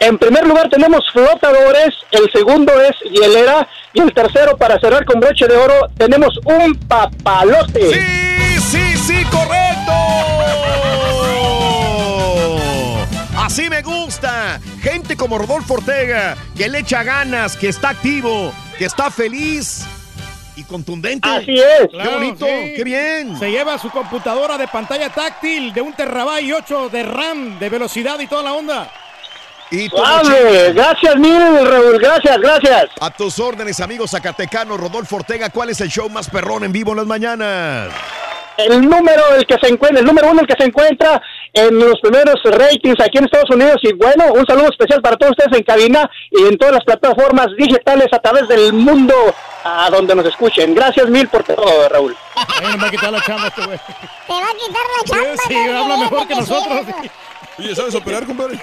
En 0.00 0.18
primer 0.18 0.46
lugar 0.46 0.68
tenemos 0.68 1.00
flotadores, 1.12 1.94
el 2.10 2.30
segundo 2.32 2.72
es 2.80 2.94
hielera 3.10 3.66
y 3.92 4.00
el 4.00 4.12
tercero 4.12 4.56
para 4.56 4.78
cerrar 4.78 5.04
con 5.04 5.20
broche 5.20 5.46
de 5.46 5.56
oro 5.56 5.88
tenemos 5.96 6.38
un 6.44 6.74
papalote. 6.74 7.92
Sí, 7.92 8.60
sí, 8.60 8.96
sí, 8.98 9.24
correcto. 9.24 9.92
Así 13.38 13.70
me 13.70 13.82
gusta. 13.82 14.60
Gente 14.82 15.16
como 15.16 15.38
Rodolfo 15.38 15.74
Ortega, 15.74 16.36
que 16.56 16.68
le 16.68 16.80
echa 16.80 17.02
ganas, 17.02 17.56
que 17.56 17.68
está 17.68 17.90
activo, 17.90 18.52
que 18.78 18.86
está 18.86 19.10
feliz 19.10 19.86
y 20.56 20.64
contundente. 20.64 21.28
Así 21.28 21.54
es. 21.54 21.88
Qué 21.90 22.08
bonito, 22.08 22.46
qué 22.46 22.82
bien. 22.84 23.38
Se 23.38 23.50
lleva 23.50 23.78
su 23.78 23.90
computadora 23.90 24.58
de 24.58 24.66
pantalla 24.66 25.10
táctil 25.10 25.72
de 25.72 25.80
un 25.80 25.92
terabyte 25.92 26.44
y 26.44 26.52
8 26.52 26.88
de 26.88 27.02
RAM, 27.02 27.58
de 27.58 27.68
velocidad 27.68 28.18
y 28.18 28.26
toda 28.26 28.42
la 28.42 28.54
onda. 28.54 28.90
Y 29.70 29.88
mochila. 29.88 30.72
Gracias 30.74 31.16
mil, 31.16 31.66
Raúl. 31.66 31.98
Gracias, 31.98 32.38
gracias. 32.38 32.86
A 33.00 33.10
tus 33.10 33.38
órdenes, 33.38 33.80
amigo 33.80 34.06
Zacatecano, 34.06 34.76
Rodolfo 34.76 35.16
Ortega, 35.16 35.50
¿cuál 35.50 35.70
es 35.70 35.80
el 35.80 35.88
show 35.88 36.08
más 36.08 36.28
perrón 36.28 36.64
en 36.64 36.72
vivo 36.72 36.92
en 36.92 36.98
las 36.98 37.06
mañanas? 37.06 37.90
El 38.56 38.88
número 38.88 39.34
el 39.34 39.46
que 39.46 39.56
se 39.60 39.68
encuentra, 39.68 40.00
el 40.00 40.06
número 40.06 40.30
uno 40.30 40.42
el 40.42 40.46
que 40.46 40.54
se 40.56 40.64
encuentra 40.64 41.20
en 41.52 41.76
los 41.76 42.00
primeros 42.00 42.40
ratings 42.44 43.00
aquí 43.00 43.18
en 43.18 43.24
Estados 43.24 43.50
Unidos 43.50 43.80
y 43.82 43.92
bueno, 43.94 44.32
un 44.32 44.46
saludo 44.46 44.68
especial 44.70 45.02
para 45.02 45.16
todos 45.16 45.32
ustedes 45.32 45.58
en 45.58 45.64
cabina 45.64 46.08
y 46.30 46.46
en 46.46 46.56
todas 46.56 46.74
las 46.74 46.84
plataformas 46.84 47.48
digitales 47.58 48.06
a 48.12 48.18
través 48.20 48.46
del 48.46 48.72
mundo 48.72 49.14
a 49.64 49.90
donde 49.90 50.14
nos 50.14 50.26
escuchen. 50.26 50.74
Gracias 50.74 51.08
mil 51.08 51.26
por 51.28 51.42
todo, 51.42 51.88
Raúl. 51.88 52.16
Ay, 52.36 52.76
me 52.76 52.82
va 52.82 52.86
a 52.86 52.90
quitar 52.90 53.12
la 53.12 53.20
chamba 53.22 53.48
este 53.48 53.66
güey. 53.66 53.78
Te 53.78 54.32
va 54.32 54.38
a 54.38 54.54
quitar 54.54 54.82
la 54.98 55.04
chamba. 55.04 55.42
Sí, 55.48 55.54
Raúl, 55.54 55.76
habla 55.76 55.96
mejor 55.96 56.28
que 56.28 56.34
nosotros. 56.36 56.86
Oye, 57.58 57.74
¿sabes 57.74 57.94
operar, 57.94 58.24
compadre? 58.26 58.60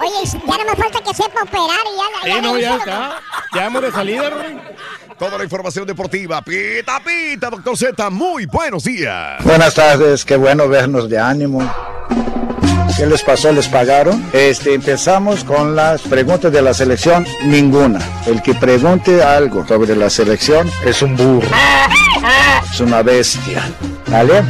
Oye, 0.00 0.24
ya 0.24 0.58
no 0.58 0.64
me 0.64 0.76
falta 0.76 1.00
que 1.00 1.14
sepa 1.14 1.42
operar 1.42 1.80
y 1.86 2.28
ya. 2.28 2.34
Sí, 2.34 2.40
no, 2.42 2.58
ya 2.58 2.76
está. 2.76 3.20
Ya 3.54 3.66
hemos 3.66 3.82
de 3.82 3.92
salida, 3.92 4.30
Rey. 4.30 4.58
Toda 5.18 5.38
la 5.38 5.44
información 5.44 5.86
deportiva. 5.86 6.42
Pita, 6.42 7.00
pita, 7.00 7.50
doctor 7.50 7.76
Z. 7.76 8.10
Muy 8.10 8.46
buenos 8.46 8.84
días. 8.84 9.42
Buenas 9.44 9.74
tardes, 9.74 10.24
qué 10.24 10.36
bueno 10.36 10.68
vernos 10.68 11.08
de 11.08 11.18
ánimo. 11.18 11.62
¿Qué 12.96 13.06
les 13.06 13.22
pasó? 13.22 13.52
¿Les 13.52 13.68
pagaron? 13.68 14.24
Este, 14.32 14.74
empezamos 14.74 15.42
con 15.44 15.74
las 15.74 16.02
preguntas 16.02 16.52
de 16.52 16.62
la 16.62 16.74
selección. 16.74 17.26
Ninguna. 17.44 18.00
El 18.26 18.40
que 18.42 18.54
pregunte 18.54 19.22
algo 19.22 19.66
sobre 19.66 19.96
la 19.96 20.10
selección 20.10 20.70
es 20.84 21.02
un 21.02 21.16
burro. 21.16 21.48
Es 22.72 22.80
una 22.80 23.02
bestia. 23.02 23.62
¿Vale? 24.08 24.42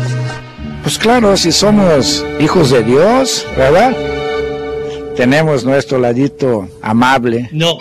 Pues 0.85 0.99
claro, 0.99 1.35
si 1.35 1.51
somos 1.51 2.23
hijos 2.39 2.71
de 2.71 2.83
Dios, 2.83 3.47
¿verdad? 3.57 3.97
Tenemos 5.17 5.65
nuestro 5.65 5.99
ladito 5.99 6.69
amable. 6.83 7.49
No. 7.53 7.79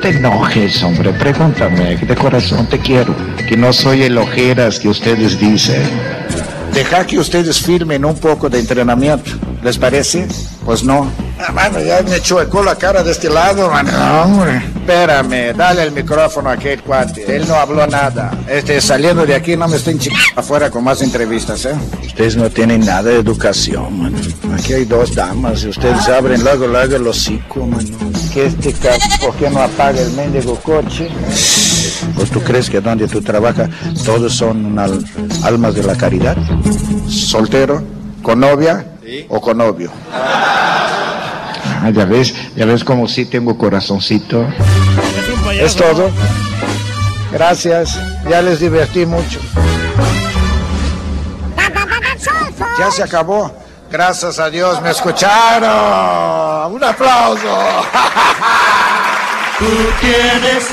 Te 0.00 0.08
enojes, 0.08 0.82
hombre, 0.82 1.12
pregúntame, 1.12 1.98
de 1.98 2.16
corazón 2.16 2.66
te 2.66 2.78
quiero, 2.78 3.14
que 3.46 3.58
no 3.58 3.74
soy 3.74 4.04
el 4.04 4.16
ojeras 4.16 4.80
que 4.80 4.88
ustedes 4.88 5.38
dicen. 5.38 5.82
Deja 6.72 7.06
que 7.06 7.18
ustedes 7.18 7.60
firmen 7.60 8.06
un 8.06 8.16
poco 8.16 8.48
de 8.48 8.60
entrenamiento, 8.60 9.32
¿les 9.62 9.76
parece? 9.76 10.26
Pues 10.66 10.82
no. 10.84 11.10
Ah, 11.38 11.52
mano, 11.52 11.78
ya 11.80 12.02
me 12.02 12.20
chuecó 12.20 12.60
la 12.62 12.74
cara 12.74 13.02
de 13.04 13.12
este 13.12 13.30
lado, 13.30 13.70
mano. 13.70 13.92
No, 13.92 14.22
hombre. 14.22 14.56
Espérame, 14.56 15.52
dale 15.56 15.82
el 15.84 15.92
micrófono 15.92 16.48
a 16.50 16.54
aquel 16.54 16.82
cuate. 16.82 17.36
Él 17.36 17.46
no 17.46 17.54
habló 17.54 17.86
nada. 17.86 18.32
Este, 18.48 18.80
saliendo 18.80 19.24
de 19.24 19.34
aquí 19.36 19.56
no 19.56 19.68
me 19.68 19.76
estén 19.76 19.96
chingando 19.98 20.24
afuera 20.34 20.68
con 20.70 20.82
más 20.82 21.00
entrevistas, 21.02 21.64
¿eh? 21.66 21.74
Ustedes 22.04 22.36
no 22.36 22.50
tienen 22.50 22.84
nada 22.84 23.04
de 23.04 23.16
educación, 23.20 23.96
mano. 24.02 24.18
Aquí 24.58 24.72
hay 24.72 24.84
dos 24.86 25.14
damas 25.14 25.62
y 25.62 25.68
ustedes 25.68 26.08
abren 26.08 26.42
luego, 26.42 26.66
luego 26.66 26.96
el 26.96 27.06
hocico, 27.06 27.64
mano. 27.64 27.88
Que 28.34 28.46
este 28.46 28.72
cabrón, 28.72 29.00
¿por 29.20 29.34
qué 29.36 29.48
no 29.50 29.60
apaga 29.62 30.00
el 30.00 30.10
mendigo 30.12 30.56
coche? 30.56 31.08
¿O 32.16 32.22
tú 32.24 32.40
crees 32.42 32.68
que 32.68 32.80
donde 32.80 33.06
tú 33.06 33.22
trabajas 33.22 33.70
todos 34.04 34.34
son 34.34 34.76
al- 34.78 35.04
almas 35.44 35.74
de 35.76 35.82
la 35.84 35.94
caridad? 35.96 36.36
¿Soltero? 37.08 37.82
¿Con 38.22 38.40
novia? 38.40 38.84
¿O 39.28 39.40
con 39.40 39.58
novio? 39.58 39.90
Ah, 40.12 41.90
ya 41.92 42.04
ves, 42.04 42.34
ya 42.56 42.66
ves 42.66 42.82
como 42.84 43.06
sí 43.06 43.26
tengo 43.26 43.56
corazoncito. 43.56 44.46
Es 45.52 45.76
todo. 45.76 46.10
Gracias, 47.32 47.98
ya 48.28 48.42
les 48.42 48.60
divertí 48.60 49.06
mucho. 49.06 49.40
Ya 52.78 52.90
se 52.90 53.02
acabó. 53.02 53.52
Gracias 53.90 54.38
a 54.38 54.50
Dios 54.50 54.82
me 54.82 54.90
escucharon. 54.90 56.72
Un 56.72 56.84
aplauso. 56.84 57.58
Tú 59.58 59.66
tienes 60.00 60.68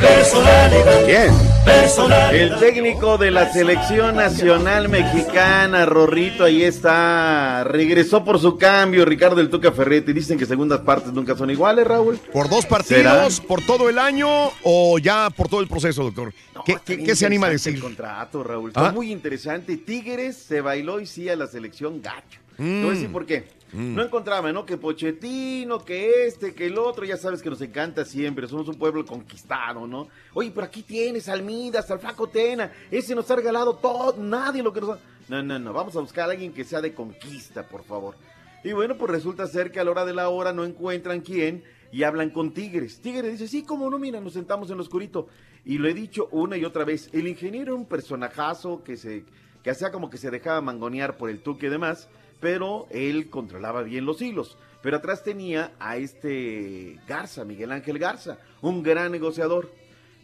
personalidad. 0.00 1.04
¿Quién? 1.06 1.55
El 1.70 2.56
técnico 2.60 3.18
de 3.18 3.30
la 3.32 3.52
selección 3.52 4.14
nacional 4.14 4.88
mexicana, 4.88 5.84
Rorrito, 5.84 6.44
ahí 6.44 6.62
está. 6.62 7.64
Regresó 7.64 8.24
por 8.24 8.38
su 8.38 8.56
cambio, 8.56 9.04
Ricardo 9.04 9.36
del 9.36 9.50
Tuca 9.50 9.72
Ferretti. 9.72 10.12
Dicen 10.12 10.38
que 10.38 10.46
segundas 10.46 10.80
partes 10.80 11.12
nunca 11.12 11.36
son 11.36 11.50
iguales, 11.50 11.84
Raúl. 11.86 12.18
¿Por 12.32 12.48
dos 12.48 12.66
partidos, 12.66 13.40
por 13.40 13.62
todo 13.66 13.88
el 13.88 13.98
año 13.98 14.28
o 14.62 14.98
ya 14.98 15.28
por 15.30 15.48
todo 15.48 15.60
el 15.60 15.66
proceso, 15.66 16.04
doctor? 16.04 16.32
¿Qué, 16.64 16.76
qué- 16.84 17.02
qué 17.02 17.16
se 17.16 17.26
anima 17.26 17.48
a 17.48 17.50
decir? 17.50 17.74
El 17.74 17.80
contrato, 17.80 18.44
Raúl. 18.44 18.70
¿Ah? 18.74 18.80
Está 18.82 18.92
muy 18.92 19.10
interesante. 19.10 19.76
Tigres 19.76 20.36
se 20.36 20.60
bailó 20.60 21.00
y 21.00 21.06
sí 21.06 21.28
a 21.28 21.34
la 21.36 21.46
selección 21.48 22.00
gacho. 22.00 22.38
Te 22.56 22.62
voy 22.62 22.88
a 22.88 22.92
decir 22.92 23.08
Mm. 23.08 23.12
por 23.12 23.26
qué. 23.26 23.44
Mm. 23.72 23.94
No 23.94 24.02
encontraba, 24.02 24.52
¿no? 24.52 24.64
Que 24.64 24.76
Pochettino, 24.76 25.84
que 25.84 26.26
este, 26.26 26.54
que 26.54 26.66
el 26.66 26.78
otro, 26.78 27.04
ya 27.04 27.16
sabes 27.16 27.42
que 27.42 27.50
nos 27.50 27.60
encanta 27.60 28.04
siempre. 28.04 28.46
Somos 28.46 28.68
un 28.68 28.76
pueblo 28.76 29.04
conquistado, 29.04 29.86
¿no? 29.86 30.08
Oye, 30.34 30.52
pero 30.54 30.66
aquí 30.66 30.82
tienes 30.82 31.28
al 31.28 31.42
Midas, 31.42 31.90
al 31.90 31.98
Flaco 31.98 32.28
Tena. 32.28 32.72
Ese 32.90 33.14
nos 33.14 33.30
ha 33.30 33.36
regalado 33.36 33.74
todo, 33.74 34.16
nadie 34.18 34.62
lo 34.62 34.72
que 34.72 34.80
nos 34.80 34.90
ha... 34.90 34.98
No, 35.28 35.42
no, 35.42 35.58
no. 35.58 35.72
Vamos 35.72 35.96
a 35.96 36.00
buscar 36.00 36.28
a 36.28 36.32
alguien 36.32 36.52
que 36.52 36.64
sea 36.64 36.80
de 36.80 36.94
conquista, 36.94 37.66
por 37.66 37.84
favor. 37.84 38.14
Y 38.62 38.72
bueno, 38.72 38.96
pues 38.96 39.10
resulta 39.10 39.46
ser 39.46 39.70
que 39.70 39.80
a 39.80 39.84
la 39.84 39.90
hora 39.90 40.04
de 40.04 40.14
la 40.14 40.28
hora 40.28 40.52
no 40.52 40.64
encuentran 40.64 41.20
quién 41.20 41.64
y 41.92 42.02
hablan 42.04 42.30
con 42.30 42.52
Tigres. 42.52 43.00
Tigres 43.00 43.32
dice, 43.32 43.48
sí, 43.48 43.62
cómo 43.62 43.90
no, 43.90 43.98
mira, 43.98 44.20
nos 44.20 44.34
sentamos 44.34 44.70
en 44.70 44.76
lo 44.76 44.82
oscurito. 44.82 45.28
Y 45.64 45.78
lo 45.78 45.88
he 45.88 45.94
dicho 45.94 46.28
una 46.30 46.56
y 46.56 46.64
otra 46.64 46.84
vez, 46.84 47.10
el 47.12 47.26
ingeniero 47.26 47.74
un 47.74 47.86
personajazo 47.86 48.84
que 48.84 48.96
se 48.96 49.24
que 49.66 49.70
hacía 49.70 49.90
como 49.90 50.10
que 50.10 50.16
se 50.16 50.30
dejaba 50.30 50.60
mangonear 50.60 51.16
por 51.16 51.28
el 51.28 51.40
tuque 51.40 51.66
y 51.66 51.70
demás, 51.70 52.08
pero 52.40 52.86
él 52.90 53.28
controlaba 53.30 53.82
bien 53.82 54.04
los 54.04 54.20
hilos. 54.22 54.56
Pero 54.82 54.98
atrás 54.98 55.22
tenía 55.24 55.72
a 55.80 55.96
este 55.96 56.98
Garza, 57.08 57.44
Miguel 57.44 57.72
Ángel 57.72 57.98
Garza, 57.98 58.38
un 58.62 58.82
gran 58.82 59.10
negociador. 59.12 59.70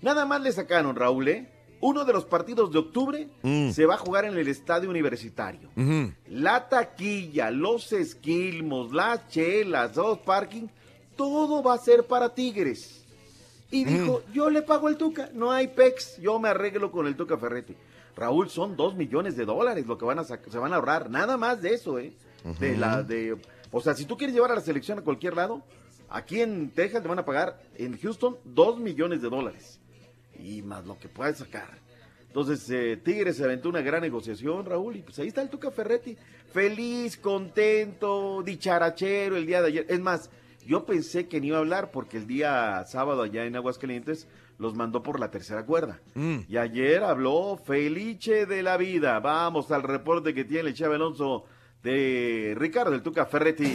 Nada 0.02 0.24
más 0.26 0.40
le 0.40 0.52
sacaron, 0.52 0.94
Raúl, 0.97 1.28
¿eh? 1.28 1.48
Uno 1.80 2.05
de 2.05 2.12
los 2.12 2.24
partidos 2.24 2.70
de 2.70 2.78
octubre 2.78 3.28
Mm. 3.43 3.70
se 3.70 3.86
va 3.86 3.94
a 3.94 3.98
jugar 3.98 4.24
en 4.24 4.39
el 4.39 4.47
estadio 4.47 4.89
universitario. 4.89 5.68
La 6.28 6.68
taquilla, 6.68 7.51
los 7.51 7.93
esquilmos, 7.93 8.93
las 8.93 9.28
chelas, 9.28 9.97
los 9.97 10.18
parking, 10.18 10.68
todo 11.16 11.62
va 11.62 11.74
a 11.74 11.78
ser 11.78 12.05
para 12.06 12.32
Tigres. 12.34 13.05
Y 13.70 13.84
dijo, 13.84 14.22
yo 14.32 14.48
le 14.51 14.62
pago 14.62 14.89
el 14.89 14.97
Tuca, 14.97 15.30
no 15.32 15.51
hay 15.51 15.66
PEX, 15.68 16.18
yo 16.20 16.39
me 16.39 16.51
arreglo 16.51 16.93
con 16.93 17.06
el 17.06 17.16
Tuca 17.16 17.36
Ferretti. 17.39 17.74
Raúl, 18.16 18.51
son 18.51 18.76
dos 18.76 18.94
millones 18.94 19.36
de 19.36 19.44
dólares 19.44 19.86
lo 19.86 19.98
que 19.98 20.05
van 20.05 20.18
a 20.18 20.24
se 20.24 20.59
van 20.59 20.72
a 20.72 20.76
ahorrar, 20.76 21.10
nada 21.10 21.36
más 21.36 21.62
de 21.62 21.74
eso, 21.74 21.98
¿eh? 21.98 22.12
De 22.59 22.76
la, 22.76 23.02
de, 23.02 23.39
o 23.70 23.80
sea, 23.80 23.94
si 23.94 24.05
tú 24.05 24.16
quieres 24.16 24.34
llevar 24.34 24.52
a 24.52 24.56
la 24.56 24.60
selección 24.60 24.98
a 24.98 25.02
cualquier 25.02 25.34
lado, 25.34 25.62
aquí 26.10 26.40
en 26.40 26.70
Texas 26.70 27.02
te 27.02 27.09
van 27.09 27.18
a 27.18 27.24
pagar, 27.24 27.62
en 27.76 27.98
Houston, 27.98 28.36
dos 28.44 28.78
millones 28.78 29.22
de 29.22 29.30
dólares. 29.30 29.80
Y 30.39 30.62
más 30.62 30.84
lo 30.84 30.98
que 30.98 31.09
puedes 31.09 31.39
sacar. 31.39 31.68
Entonces, 32.26 32.68
eh, 32.70 32.97
Tigres 32.97 33.36
se 33.36 33.44
aventó 33.44 33.68
una 33.68 33.82
gran 33.82 34.01
negociación, 34.01 34.64
Raúl, 34.64 34.97
y 34.97 35.02
pues 35.02 35.18
ahí 35.18 35.28
está 35.28 35.43
el 35.43 35.51
Tuca 35.51 35.70
Ferretti, 35.70 36.16
feliz, 36.52 37.16
contento, 37.16 38.43
dicharachero 38.43 39.36
el 39.36 39.47
día 39.47 39.60
de 39.60 39.68
ayer. 39.68 39.86
Es 39.89 40.01
más, 40.01 40.30
yo 40.66 40.84
pensé 40.84 41.28
que 41.28 41.40
ni 41.40 41.48
iba 41.48 41.56
a 41.56 41.60
hablar 41.60 41.90
porque 41.90 42.16
el 42.16 42.26
día 42.26 42.84
sábado 42.86 43.22
allá 43.22 43.44
en 43.44 43.56
Aguascalientes 43.56 44.28
los 44.62 44.74
mandó 44.74 45.02
por 45.02 45.18
la 45.18 45.30
tercera 45.30 45.66
cuerda. 45.66 46.01
Mm. 46.14 46.39
Y 46.48 46.56
ayer 46.56 47.02
habló 47.02 47.60
Felice 47.62 48.47
de 48.47 48.62
la 48.62 48.76
vida. 48.76 49.18
Vamos 49.18 49.72
al 49.72 49.82
reporte 49.82 50.32
que 50.32 50.44
tiene 50.44 50.68
el 50.68 50.74
Chave 50.74 50.94
Alonso 50.94 51.44
de 51.82 52.55
Ricardo 52.56 52.94
el 52.94 53.02
Tuca 53.02 53.26
Ferretti. 53.26 53.74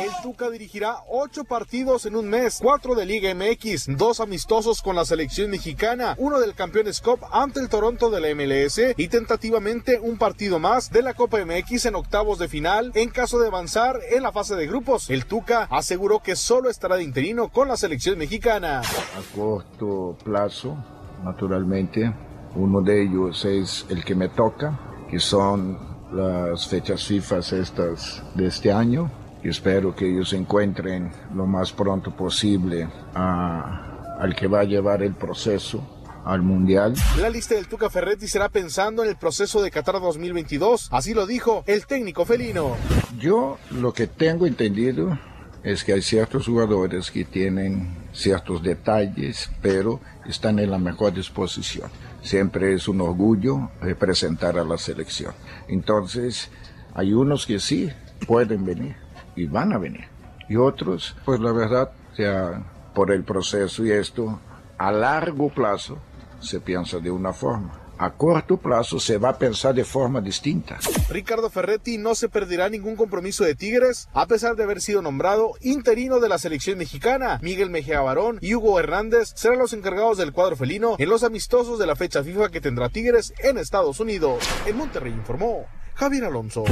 El 0.00 0.10
Tuca 0.22 0.48
dirigirá 0.48 0.96
ocho 1.10 1.44
partidos 1.44 2.06
en 2.06 2.16
un 2.16 2.26
mes, 2.26 2.58
cuatro 2.62 2.94
de 2.94 3.04
Liga 3.04 3.34
MX, 3.34 3.98
dos 3.98 4.20
amistosos 4.20 4.80
con 4.80 4.96
la 4.96 5.04
selección 5.04 5.50
mexicana, 5.50 6.14
uno 6.16 6.40
del 6.40 6.54
Campeones 6.54 7.02
Cup 7.02 7.20
ante 7.30 7.60
el 7.60 7.68
Toronto 7.68 8.08
de 8.08 8.20
la 8.22 8.34
MLS 8.34 8.80
y 8.96 9.08
tentativamente 9.08 10.00
un 10.00 10.16
partido 10.16 10.58
más 10.58 10.90
de 10.90 11.02
la 11.02 11.12
Copa 11.12 11.44
MX 11.44 11.84
en 11.84 11.96
octavos 11.96 12.38
de 12.38 12.48
final 12.48 12.92
en 12.94 13.10
caso 13.10 13.38
de 13.40 13.48
avanzar 13.48 14.00
en 14.10 14.22
la 14.22 14.32
fase 14.32 14.56
de 14.56 14.66
grupos. 14.66 15.10
El 15.10 15.26
Tuca 15.26 15.68
aseguró 15.70 16.20
que 16.20 16.34
solo 16.34 16.70
estará 16.70 16.96
de 16.96 17.04
interino 17.04 17.48
con 17.48 17.68
la 17.68 17.76
selección 17.76 18.16
mexicana. 18.16 18.80
A 18.80 19.36
corto 19.36 20.16
plazo, 20.24 20.82
naturalmente, 21.22 22.10
uno 22.54 22.80
de 22.80 23.02
ellos 23.02 23.44
es 23.44 23.84
el 23.90 24.02
que 24.02 24.14
me 24.14 24.30
toca, 24.30 24.78
que 25.10 25.20
son 25.20 25.78
las 26.10 26.66
fechas 26.66 27.04
FIFA 27.04 27.38
estas 27.38 28.22
de 28.34 28.46
este 28.46 28.72
año. 28.72 29.10
Y 29.42 29.48
espero 29.48 29.94
que 29.94 30.10
ellos 30.10 30.32
encuentren 30.32 31.10
lo 31.34 31.46
más 31.46 31.72
pronto 31.72 32.14
posible 32.14 32.88
a- 33.14 34.16
al 34.20 34.34
que 34.36 34.46
va 34.46 34.60
a 34.60 34.64
llevar 34.64 35.02
el 35.02 35.14
proceso 35.14 35.82
al 36.24 36.42
Mundial. 36.42 36.94
La 37.18 37.30
lista 37.30 37.54
del 37.54 37.66
Tuca 37.66 37.88
Ferretti 37.88 38.28
será 38.28 38.50
pensando 38.50 39.02
en 39.02 39.08
el 39.08 39.16
proceso 39.16 39.62
de 39.62 39.70
Qatar 39.70 39.98
2022, 40.00 40.88
así 40.92 41.14
lo 41.14 41.26
dijo 41.26 41.64
el 41.66 41.86
técnico 41.86 42.26
felino. 42.26 42.76
Yo 43.18 43.56
lo 43.70 43.94
que 43.94 44.06
tengo 44.06 44.46
entendido 44.46 45.18
es 45.62 45.82
que 45.84 45.94
hay 45.94 46.02
ciertos 46.02 46.46
jugadores 46.46 47.10
que 47.10 47.24
tienen 47.24 47.94
ciertos 48.12 48.62
detalles, 48.62 49.50
pero 49.62 50.00
están 50.26 50.58
en 50.58 50.70
la 50.70 50.78
mejor 50.78 51.14
disposición. 51.14 51.90
Siempre 52.22 52.74
es 52.74 52.86
un 52.88 53.00
orgullo 53.00 53.70
representar 53.80 54.58
a 54.58 54.64
la 54.64 54.76
selección. 54.76 55.32
Entonces, 55.68 56.50
hay 56.94 57.14
unos 57.14 57.46
que 57.46 57.58
sí 57.60 57.90
pueden 58.26 58.66
venir 58.66 58.96
y 59.36 59.46
van 59.46 59.72
a 59.72 59.78
venir. 59.78 60.04
Y 60.48 60.56
otros, 60.56 61.16
pues 61.24 61.40
la 61.40 61.52
verdad, 61.52 61.92
ya 62.16 62.62
por 62.94 63.12
el 63.12 63.24
proceso 63.24 63.84
y 63.84 63.92
esto, 63.92 64.40
a 64.78 64.92
largo 64.92 65.48
plazo 65.50 65.98
se 66.40 66.60
piensa 66.60 66.98
de 66.98 67.10
una 67.10 67.32
forma. 67.32 67.80
A 67.98 68.12
corto 68.12 68.56
plazo 68.56 68.98
se 68.98 69.18
va 69.18 69.28
a 69.28 69.38
pensar 69.38 69.74
de 69.74 69.84
forma 69.84 70.22
distinta. 70.22 70.78
Ricardo 71.10 71.50
Ferretti 71.50 71.98
no 71.98 72.14
se 72.14 72.30
perderá 72.30 72.70
ningún 72.70 72.96
compromiso 72.96 73.44
de 73.44 73.54
Tigres, 73.54 74.08
a 74.14 74.24
pesar 74.24 74.56
de 74.56 74.62
haber 74.62 74.80
sido 74.80 75.02
nombrado 75.02 75.52
interino 75.60 76.18
de 76.18 76.30
la 76.30 76.38
selección 76.38 76.78
mexicana. 76.78 77.38
Miguel 77.42 77.68
Mejía 77.68 78.00
Barón 78.00 78.38
y 78.40 78.54
Hugo 78.54 78.80
Hernández 78.80 79.32
serán 79.34 79.58
los 79.58 79.74
encargados 79.74 80.16
del 80.16 80.32
cuadro 80.32 80.56
felino 80.56 80.96
en 80.98 81.10
los 81.10 81.24
amistosos 81.24 81.78
de 81.78 81.86
la 81.86 81.94
fecha 81.94 82.24
FIFA 82.24 82.48
que 82.48 82.62
tendrá 82.62 82.88
Tigres 82.88 83.34
en 83.44 83.58
Estados 83.58 84.00
Unidos. 84.00 84.42
En 84.64 84.78
Monterrey 84.78 85.12
informó 85.12 85.66
Javier 85.94 86.24
Alonso. 86.24 86.64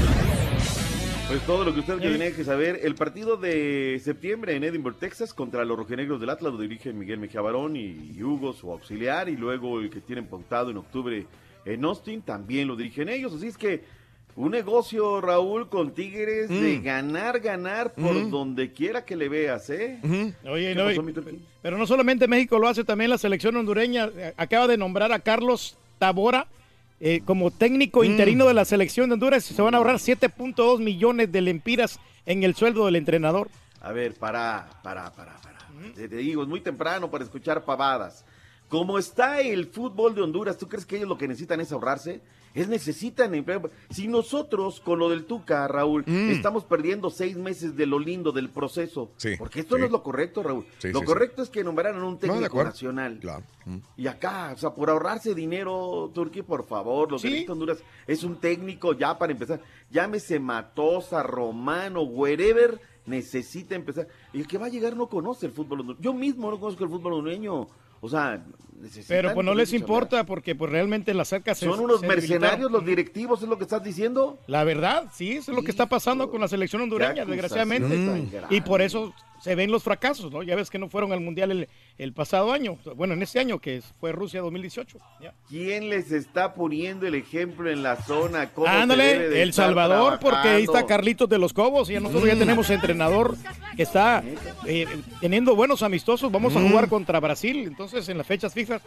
Pues 1.29 1.43
todo 1.45 1.63
lo 1.65 1.75
que 1.75 1.81
usted 1.81 1.99
tenía 1.99 2.35
que 2.35 2.43
saber. 2.43 2.81
El 2.83 2.95
partido 2.95 3.37
de 3.37 4.01
septiembre 4.03 4.57
en 4.57 4.65
Edinburgh, 4.65 4.97
Texas, 4.99 5.35
contra 5.35 5.63
los 5.67 5.77
rojinegros 5.77 6.21
del 6.21 6.31
Atlas, 6.31 6.53
lo 6.55 6.59
dirigen 6.59 6.99
Miguel 6.99 7.19
Mejía 7.19 7.43
Barón 7.43 7.77
y 7.77 8.23
Hugo, 8.23 8.55
su 8.55 8.73
auxiliar, 8.73 9.29
y 9.29 9.37
luego 9.37 9.79
el 9.81 9.91
que 9.91 10.01
tienen 10.01 10.27
pautado 10.27 10.71
en 10.71 10.79
octubre 10.79 11.27
en 11.67 11.85
Austin, 11.85 12.23
también 12.23 12.67
lo 12.67 12.77
dirigen 12.77 13.11
ellos. 13.11 13.35
Así 13.35 13.49
es 13.49 13.59
que 13.59 13.85
un 14.37 14.53
negocio, 14.53 15.21
Raúl, 15.21 15.69
con 15.69 15.93
Tigres 15.93 16.49
de 16.49 16.79
Mm. 16.79 16.83
ganar, 16.83 17.41
ganar 17.41 17.93
por 17.93 18.15
Mm. 18.15 18.31
donde 18.31 18.73
quiera 18.73 19.05
que 19.05 19.15
le 19.17 19.29
veas, 19.29 19.69
¿eh? 19.69 19.99
Oye, 20.49 20.69
¿Qué 20.71 20.75
no, 20.77 20.85
pasó, 20.87 21.03
y- 21.03 21.05
mi 21.05 21.13
Turquín? 21.13 21.45
pero 21.61 21.77
no 21.77 21.87
solamente 21.87 22.27
México 22.27 22.59
lo 22.59 22.69
hace, 22.69 22.85
también 22.85 23.11
la 23.11 23.19
selección 23.19 23.55
hondureña 23.57 24.09
acaba 24.39 24.67
de 24.67 24.79
nombrar 24.79 25.13
a 25.13 25.19
Carlos 25.19 25.77
Tabora 25.99 26.47
eh, 27.01 27.21
como 27.25 27.51
técnico 27.51 28.01
Mm. 28.03 28.05
interino 28.07 28.47
de 28.47 28.55
la 28.55 28.65
selección 28.65 29.09
de 29.09 29.15
Honduras 29.15 29.45
se 29.45 29.61
van 29.63 29.75
a 29.75 29.79
ahorrar 29.79 29.97
7.2 29.99 30.81
millones 30.81 31.31
de 31.33 31.41
lempiras 31.41 32.01
en 32.27 32.43
el 32.43 32.55
sueldo 32.55 32.87
del 32.87 32.97
entrenador. 32.97 33.49
A 33.81 33.93
ver, 33.93 34.15
para, 34.15 34.69
para, 34.83 35.13
para, 35.13 35.37
para. 35.37 35.59
Te, 35.95 36.09
te 36.09 36.17
digo, 36.17 36.43
es 36.43 36.49
muy 36.49 36.61
temprano 36.61 37.11
para 37.11 37.23
escuchar 37.25 37.65
pavadas. 37.65 38.25
Como 38.69 38.99
está 38.99 39.41
el 39.41 39.67
fútbol 39.67 40.15
de 40.15 40.23
Honduras, 40.23 40.59
¿tú 40.59 40.69
crees 40.69 40.85
que 40.85 40.97
ellos 40.97 41.09
lo 41.09 41.17
que 41.17 41.29
necesitan 41.29 41.61
es 41.61 41.71
ahorrarse? 41.73 42.21
Es 42.55 42.69
necesitan 42.69 43.35
empleo. 43.35 43.71
Si 43.91 44.09
nosotros, 44.09 44.81
con 44.81 44.99
lo 44.99 45.09
del 45.09 45.25
Tuca, 45.25 45.69
Raúl, 45.69 46.05
Mm. 46.07 46.31
estamos 46.31 46.65
perdiendo 46.65 47.11
seis 47.11 47.37
meses 47.37 47.77
de 47.77 47.87
lo 47.87 47.99
lindo 47.99 48.33
del 48.33 48.49
proceso. 48.49 49.11
Sí, 49.17 49.35
porque 49.39 49.61
esto 49.61 49.77
sí. 49.77 49.81
no 49.81 49.87
es 49.87 49.93
lo 49.93 50.03
correcto, 50.03 50.43
Raúl. 50.43 50.67
Sí, 50.79 50.91
lo 50.93 51.03
correcto 51.05 51.43
es 51.43 51.51
que 51.51 51.63
nombraran 51.63 52.03
un 52.03 52.19
de 52.19 52.29
técnico 52.29 52.63
nacional. 52.65 53.19
Claro. 53.21 53.45
Mm. 53.67 53.77
Y 53.97 54.07
acá, 54.07 54.53
o 54.55 54.59
sea, 54.59 54.71
por 54.71 54.91
ahorrarse 54.91 55.35
dinero, 55.35 56.11
Turquía, 56.15 56.43
por 56.43 56.67
favor, 56.67 57.11
lo 57.13 57.17
que 57.19 57.23
Sí. 57.23 57.29
necesita 57.29 57.53
Honduras 57.53 57.79
es 58.07 58.25
un 58.25 58.37
técnico 58.37 58.93
ya 58.95 59.19
para 59.19 59.33
empezar. 59.33 59.61
Llámese 59.91 60.41
Matosa, 60.41 61.23
Romano, 61.23 62.03
wherever, 62.03 62.81
necesita 63.07 63.75
empezar. 63.75 64.07
Y 64.33 64.41
el 64.41 64.47
que 64.47 64.59
va 64.59 64.67
a 64.67 64.71
llegar 64.71 64.97
no 64.97 65.09
conoce 65.09 65.47
el 65.47 65.53
fútbol 65.53 65.81
hondureño. 65.81 66.03
Yo 66.03 66.13
mismo 66.15 66.51
no 66.51 66.59
conozco 66.61 66.85
el 66.85 66.91
fútbol 66.91 67.15
hondureño. 67.15 67.69
O 68.01 68.09
sea. 68.09 68.45
Pero 69.09 69.35
pues 69.35 69.45
no 69.45 69.55
les 69.55 69.73
importa 69.73 70.25
porque 70.25 70.55
pues 70.55 70.71
realmente 70.71 71.13
las 71.13 71.29
cercas 71.29 71.61
hablar. 71.61 71.77
Son 71.77 71.85
unos 71.85 72.01
mercenarios 72.03 72.71
los 72.71 72.85
directivos, 72.85 73.43
es 73.43 73.49
lo 73.49 73.59
que 73.59 73.65
estás 73.65 73.83
diciendo. 73.83 74.39
La 74.47 74.63
verdad, 74.63 75.09
sí, 75.13 75.33
eso 75.33 75.51
es 75.51 75.57
lo 75.57 75.65
que 75.65 75.73
está 75.73 75.87
pasando 75.87 76.31
con 76.31 76.41
la 76.41 76.47
selección 76.47 76.83
hondureña, 76.83 77.25
desgraciadamente. 77.25 78.29
Y 78.51 78.61
por 78.61 78.81
eso 78.81 79.13
se 79.41 79.55
ven 79.55 79.71
los 79.71 79.83
fracasos, 79.83 80.33
¿no? 80.33 80.43
Ya 80.43 80.57
ves 80.57 80.69
que 80.71 80.79
no 80.79 80.89
fueron 80.89 81.13
al 81.13 81.21
Mundial 81.21 81.51
el, 81.53 81.69
el 81.97 82.13
pasado 82.13 82.53
año, 82.53 82.79
bueno, 82.97 83.15
en 83.15 83.23
este 83.23 83.39
año 83.39 83.59
que 83.61 83.83
fue 84.01 84.13
Rusia 84.13 84.41
2018. 84.41 84.99
ya. 85.21 85.33
¿Quién 85.49 85.89
les 85.89 86.11
está 86.13 86.55
poniendo 86.55 87.07
el 87.07 87.15
ejemplo 87.15 87.71
en 87.71 87.83
la 87.83 87.97
zona? 88.03 88.51
¿Cómo 88.53 88.67
Ándale, 88.67 89.29
de 89.29 89.43
El 89.43 89.53
Salvador, 89.53 90.19
porque 90.21 90.49
ahí 90.49 90.65
está? 90.65 90.87
Carlitos 90.87 91.29
de 91.29 91.39
los 91.39 91.53
Cobos 91.53 91.89
y 91.91 91.95
ya 91.95 92.01
nosotros 92.01 92.27
ya 92.29 92.35
Mm. 92.35 92.39
tenemos 92.41 92.71
entrenador 92.71 93.37
que 93.77 93.83
está 93.83 94.23
eh, 94.67 94.87
teniendo 95.21 95.55
buenos 95.57 95.83
amistosos. 95.83 96.31
Vamos 96.33 96.55
a 96.57 96.59
Mm. 96.59 96.69
jugar 96.71 96.89
contra 96.89 97.21
Brasil, 97.21 97.65
entonces 97.67 98.09
en 98.09 98.19
las 98.19 98.27
fechas 98.27 98.53
FIFA 98.55 98.81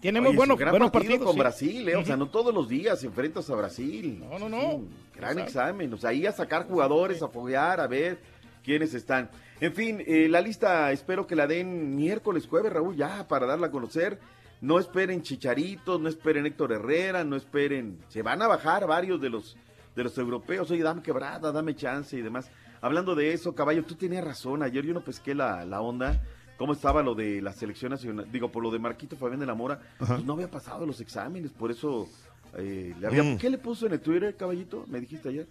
tenemos 0.00 0.28
Oye, 0.30 0.36
buenos, 0.36 0.58
gran 0.58 0.72
buenos 0.72 0.90
partido 0.90 1.12
partidos. 1.14 1.26
con 1.26 1.34
sí. 1.34 1.40
Brasil, 1.40 1.88
¿eh? 1.88 1.96
o 1.96 2.04
sea, 2.04 2.16
no 2.16 2.28
todos 2.28 2.52
los 2.54 2.68
días 2.68 3.02
enfrentas 3.04 3.48
a 3.50 3.54
Brasil. 3.54 4.20
No, 4.30 4.38
no, 4.38 4.48
no. 4.48 4.82
Gran 5.14 5.38
examen, 5.38 5.92
o 5.94 5.96
sea, 5.96 6.10
ahí 6.10 6.26
a 6.26 6.32
sacar 6.32 6.66
jugadores, 6.68 7.22
a 7.22 7.28
foguear, 7.28 7.80
a 7.80 7.86
ver 7.86 8.18
quiénes 8.62 8.92
están. 8.94 9.30
En 9.60 9.72
fin, 9.72 10.02
eh, 10.06 10.28
la 10.28 10.40
lista 10.40 10.92
espero 10.92 11.26
que 11.26 11.36
la 11.36 11.46
den 11.46 11.96
miércoles, 11.96 12.46
jueves, 12.46 12.72
Raúl, 12.72 12.96
ya 12.96 13.26
para 13.26 13.46
darla 13.46 13.68
a 13.68 13.70
conocer. 13.70 14.20
No 14.60 14.78
esperen 14.78 15.22
Chicharitos, 15.22 16.00
no 16.00 16.08
esperen 16.08 16.46
Héctor 16.46 16.72
Herrera, 16.72 17.24
no 17.24 17.36
esperen. 17.36 17.98
Se 18.08 18.22
van 18.22 18.42
a 18.42 18.46
bajar 18.46 18.86
varios 18.86 19.20
de 19.20 19.30
los 19.30 19.56
de 19.94 20.04
los 20.04 20.16
europeos. 20.18 20.70
Oye, 20.70 20.82
dame 20.82 21.02
quebrada, 21.02 21.52
dame 21.52 21.74
chance 21.74 22.16
y 22.16 22.22
demás. 22.22 22.50
Hablando 22.82 23.14
de 23.14 23.32
eso, 23.32 23.54
caballo, 23.54 23.84
tú 23.84 23.94
tenías 23.94 24.24
razón. 24.24 24.62
Ayer 24.62 24.84
yo 24.84 24.92
no 24.92 25.00
pesqué 25.00 25.34
la, 25.34 25.64
la 25.64 25.80
onda. 25.80 26.22
¿Cómo 26.58 26.72
estaba 26.72 27.02
lo 27.02 27.14
de 27.14 27.42
la 27.42 27.52
selección 27.52 27.90
nacional? 27.90 28.30
Digo, 28.30 28.50
por 28.50 28.62
lo 28.62 28.70
de 28.70 28.78
Marquito 28.78 29.16
Fabián 29.16 29.40
de 29.40 29.46
la 29.46 29.54
Mora. 29.54 29.80
Ajá. 29.98 30.14
Pues 30.14 30.24
no 30.24 30.34
había 30.34 30.50
pasado 30.50 30.86
los 30.86 31.00
exámenes, 31.00 31.50
por 31.50 31.70
eso 31.70 32.08
eh, 32.56 32.94
le 32.98 33.06
había... 33.06 33.22
Mm. 33.22 33.38
¿Qué 33.38 33.50
le 33.50 33.58
puso 33.58 33.86
en 33.86 33.92
el 33.92 34.00
Twitter, 34.00 34.34
caballito? 34.36 34.84
Me 34.88 35.00
dijiste 35.00 35.28
ayer. 35.28 35.46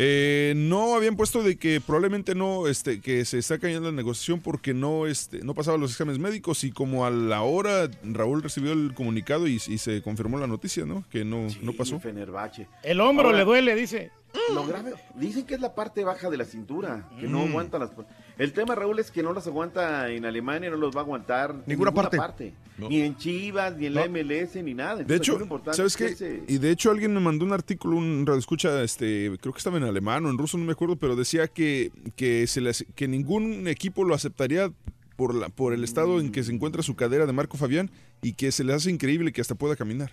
Eh, 0.00 0.52
no 0.56 0.94
habían 0.94 1.16
puesto 1.16 1.42
de 1.42 1.56
que 1.56 1.80
probablemente 1.80 2.36
no, 2.36 2.68
este, 2.68 3.00
que 3.00 3.24
se 3.24 3.38
está 3.38 3.58
cayendo 3.58 3.90
la 3.90 3.96
negociación 3.96 4.40
porque 4.40 4.72
no, 4.72 5.06
este, 5.08 5.40
no 5.42 5.54
pasaba 5.54 5.76
los 5.76 5.90
exámenes 5.90 6.20
médicos 6.20 6.62
y 6.62 6.70
como 6.70 7.04
a 7.04 7.10
la 7.10 7.42
hora 7.42 7.90
Raúl 8.04 8.40
recibió 8.42 8.72
el 8.72 8.94
comunicado 8.94 9.48
y, 9.48 9.54
y 9.56 9.78
se 9.78 10.00
confirmó 10.00 10.38
la 10.38 10.46
noticia, 10.46 10.84
¿no? 10.86 11.04
Que 11.10 11.24
no, 11.24 11.48
no 11.62 11.72
pasó. 11.72 11.98
Fenerbahce. 11.98 12.68
El 12.84 13.00
hombro 13.00 13.26
Ahora, 13.26 13.38
le 13.38 13.44
duele, 13.44 13.74
dice. 13.74 14.12
Lo 14.54 14.64
grave, 14.66 14.92
dicen 15.16 15.44
que 15.46 15.54
es 15.54 15.60
la 15.60 15.74
parte 15.74 16.04
baja 16.04 16.30
de 16.30 16.36
la 16.36 16.44
cintura, 16.44 17.08
que 17.18 17.26
no 17.26 17.44
Mm. 17.44 17.48
aguanta 17.48 17.78
las... 17.78 17.90
El 18.38 18.52
tema, 18.52 18.76
Raúl, 18.76 18.98
es 19.00 19.10
que 19.10 19.22
no 19.22 19.32
las 19.32 19.46
aguanta 19.48 20.10
en 20.10 20.24
Alemania, 20.24 20.70
no 20.70 20.76
los 20.76 20.94
va 20.94 21.00
a 21.00 21.02
aguantar 21.02 21.50
en 21.50 21.62
Ninguna 21.66 21.92
parte. 21.92 22.54
No. 22.78 22.88
Ni 22.88 23.00
en 23.00 23.16
Chivas, 23.16 23.76
ni 23.76 23.86
en 23.86 23.94
la. 23.94 24.08
MLS, 24.08 24.54
ni 24.62 24.72
nada. 24.74 25.02
De 25.02 25.16
hecho, 25.16 25.40
importante 25.40 25.76
¿sabes 25.76 25.96
qué? 25.96 26.44
Y 26.46 26.58
de 26.58 26.70
hecho 26.70 26.92
alguien 26.92 27.12
me 27.12 27.18
mandó 27.18 27.44
un 27.44 27.52
artículo, 27.52 27.96
un 27.96 28.24
radioescucha, 28.24 28.80
este, 28.84 29.36
creo 29.40 29.52
que 29.52 29.58
estaba 29.58 29.76
en 29.78 29.82
alemán 29.82 30.24
o 30.24 30.30
en 30.30 30.38
ruso, 30.38 30.56
no 30.56 30.64
me 30.64 30.72
acuerdo, 30.72 30.94
pero 30.94 31.16
decía 31.16 31.48
que, 31.48 31.90
que, 32.14 32.46
se 32.46 32.60
le 32.60 32.70
hace- 32.70 32.86
que 32.94 33.08
ningún 33.08 33.66
equipo 33.66 34.04
lo 34.04 34.14
aceptaría 34.14 34.70
por, 35.16 35.34
la, 35.34 35.48
por 35.48 35.72
el 35.72 35.82
estado 35.82 36.20
en 36.20 36.30
que 36.30 36.44
se 36.44 36.52
encuentra 36.52 36.84
su 36.84 36.94
cadera 36.94 37.26
de 37.26 37.32
Marco 37.32 37.56
Fabián 37.56 37.90
y 38.22 38.34
que 38.34 38.52
se 38.52 38.62
le 38.62 38.72
hace 38.72 38.88
increíble 38.92 39.32
que 39.32 39.40
hasta 39.40 39.56
pueda 39.56 39.74
caminar. 39.74 40.12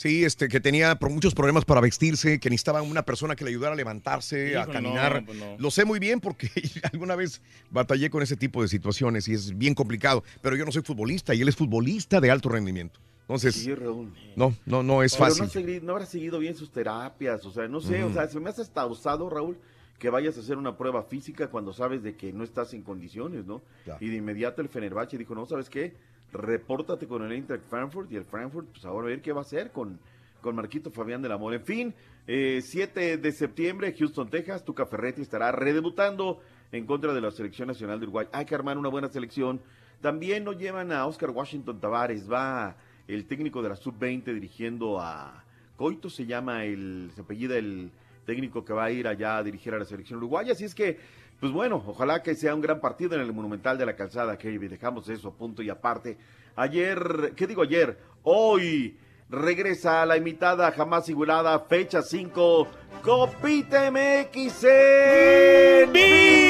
Sí, 0.00 0.24
este, 0.24 0.48
que 0.48 0.60
tenía 0.60 0.98
muchos 1.10 1.34
problemas 1.34 1.66
para 1.66 1.82
vestirse, 1.82 2.40
que 2.40 2.48
necesitaba 2.48 2.80
una 2.80 3.02
persona 3.02 3.36
que 3.36 3.44
le 3.44 3.50
ayudara 3.50 3.74
a 3.74 3.76
levantarse, 3.76 4.56
a 4.56 4.64
caminar. 4.64 5.20
no, 5.20 5.26
pues 5.26 5.38
no. 5.38 5.56
Lo 5.58 5.70
sé 5.70 5.84
muy 5.84 5.98
bien 5.98 6.20
porque 6.20 6.48
alguna 6.90 7.16
vez 7.16 7.42
batallé 7.70 8.08
con 8.08 8.22
ese 8.22 8.34
tipo 8.34 8.62
de 8.62 8.68
situaciones 8.68 9.28
y 9.28 9.34
es 9.34 9.58
bien 9.58 9.74
complicado. 9.74 10.24
Pero 10.40 10.56
yo 10.56 10.64
no 10.64 10.72
soy 10.72 10.80
futbolista 10.80 11.34
y 11.34 11.42
él 11.42 11.48
es 11.50 11.56
futbolista 11.56 12.18
de 12.18 12.30
alto 12.30 12.48
rendimiento. 12.48 12.98
Entonces, 13.20 13.54
Sí, 13.56 13.74
Raúl. 13.74 14.10
no, 14.36 14.54
no, 14.64 14.82
no 14.82 15.02
es 15.02 15.12
Pero 15.14 15.26
fácil. 15.26 15.42
No, 15.42 15.48
ha 15.48 15.52
segui- 15.52 15.82
no 15.82 15.92
habrá 15.92 16.06
seguido 16.06 16.38
bien 16.38 16.56
sus 16.56 16.70
terapias, 16.72 17.44
o 17.44 17.50
sea, 17.50 17.68
no 17.68 17.82
sé, 17.82 18.02
o 18.02 18.10
sea, 18.10 18.26
se 18.26 18.40
me 18.40 18.48
hace 18.48 18.62
hasta 18.62 18.86
usado, 18.86 19.28
Raúl, 19.28 19.58
que 19.98 20.08
vayas 20.08 20.34
a 20.38 20.40
hacer 20.40 20.56
una 20.56 20.78
prueba 20.78 21.02
física 21.02 21.48
cuando 21.48 21.74
sabes 21.74 22.02
de 22.02 22.16
que 22.16 22.32
no 22.32 22.42
estás 22.42 22.72
en 22.72 22.80
condiciones, 22.80 23.44
¿no? 23.44 23.60
Y 24.00 24.08
de 24.08 24.16
inmediato 24.16 24.62
el 24.62 24.70
Fenerbahce 24.70 25.18
dijo, 25.18 25.34
no, 25.34 25.44
¿sabes 25.44 25.68
qué? 25.68 25.94
Repórtate 26.32 27.06
con 27.06 27.24
el 27.24 27.32
Eintracht 27.32 27.64
Frankfurt 27.68 28.10
y 28.12 28.16
el 28.16 28.24
Frankfurt, 28.24 28.68
pues 28.68 28.84
ahora 28.84 29.08
a 29.08 29.10
ver 29.10 29.20
qué 29.20 29.32
va 29.32 29.40
a 29.40 29.42
hacer 29.42 29.72
con, 29.72 29.98
con 30.40 30.54
Marquito 30.54 30.90
Fabián 30.90 31.22
del 31.22 31.32
Amor. 31.32 31.54
En 31.54 31.64
fin, 31.64 31.94
eh, 32.26 32.60
7 32.62 33.16
de 33.16 33.32
septiembre, 33.32 33.94
Houston, 33.98 34.30
Texas, 34.30 34.64
Tuca 34.64 34.86
Ferretti 34.86 35.22
estará 35.22 35.50
redebutando 35.52 36.40
en 36.72 36.86
contra 36.86 37.12
de 37.12 37.20
la 37.20 37.30
Selección 37.30 37.68
Nacional 37.68 37.98
de 37.98 38.04
Uruguay. 38.04 38.28
Hay 38.32 38.44
que 38.44 38.54
armar 38.54 38.78
una 38.78 38.88
buena 38.88 39.08
selección. 39.08 39.60
También 40.00 40.44
no 40.44 40.52
llevan 40.52 40.92
a 40.92 41.06
Oscar 41.06 41.30
Washington 41.30 41.80
Tavares, 41.80 42.30
va 42.30 42.76
el 43.08 43.26
técnico 43.26 43.62
de 43.62 43.70
la 43.70 43.76
Sub-20 43.76 44.32
dirigiendo 44.32 45.00
a 45.00 45.44
Coito, 45.76 46.08
se 46.08 46.26
llama 46.26 46.64
el, 46.64 47.10
se 47.14 47.22
apellida 47.22 47.56
el 47.56 47.90
técnico 48.24 48.64
que 48.64 48.72
va 48.72 48.84
a 48.84 48.90
ir 48.90 49.08
allá 49.08 49.38
a 49.38 49.42
dirigir 49.42 49.74
a 49.74 49.78
la 49.78 49.84
selección 49.84 50.18
uruguaya. 50.18 50.52
Así 50.52 50.64
es 50.64 50.74
que, 50.74 50.98
pues 51.40 51.52
bueno, 51.52 51.82
ojalá 51.86 52.22
que 52.22 52.34
sea 52.34 52.54
un 52.54 52.60
gran 52.60 52.80
partido 52.80 53.14
en 53.14 53.22
el 53.22 53.32
Monumental 53.32 53.78
de 53.78 53.86
la 53.86 53.96
Calzada, 53.96 54.36
que 54.36 54.50
dejamos 54.58 55.08
eso 55.08 55.28
a 55.28 55.32
punto 55.32 55.62
y 55.62 55.70
aparte. 55.70 56.18
Ayer, 56.54 57.32
¿qué 57.34 57.46
digo 57.46 57.62
ayer? 57.62 57.98
Hoy 58.22 58.98
regresa 59.30 60.02
a 60.02 60.06
la 60.06 60.18
imitada, 60.18 60.70
jamás 60.72 61.08
igualada, 61.08 61.58
fecha 61.60 62.02
5, 62.02 62.68
Copita 63.02 63.90
MX 63.90 64.66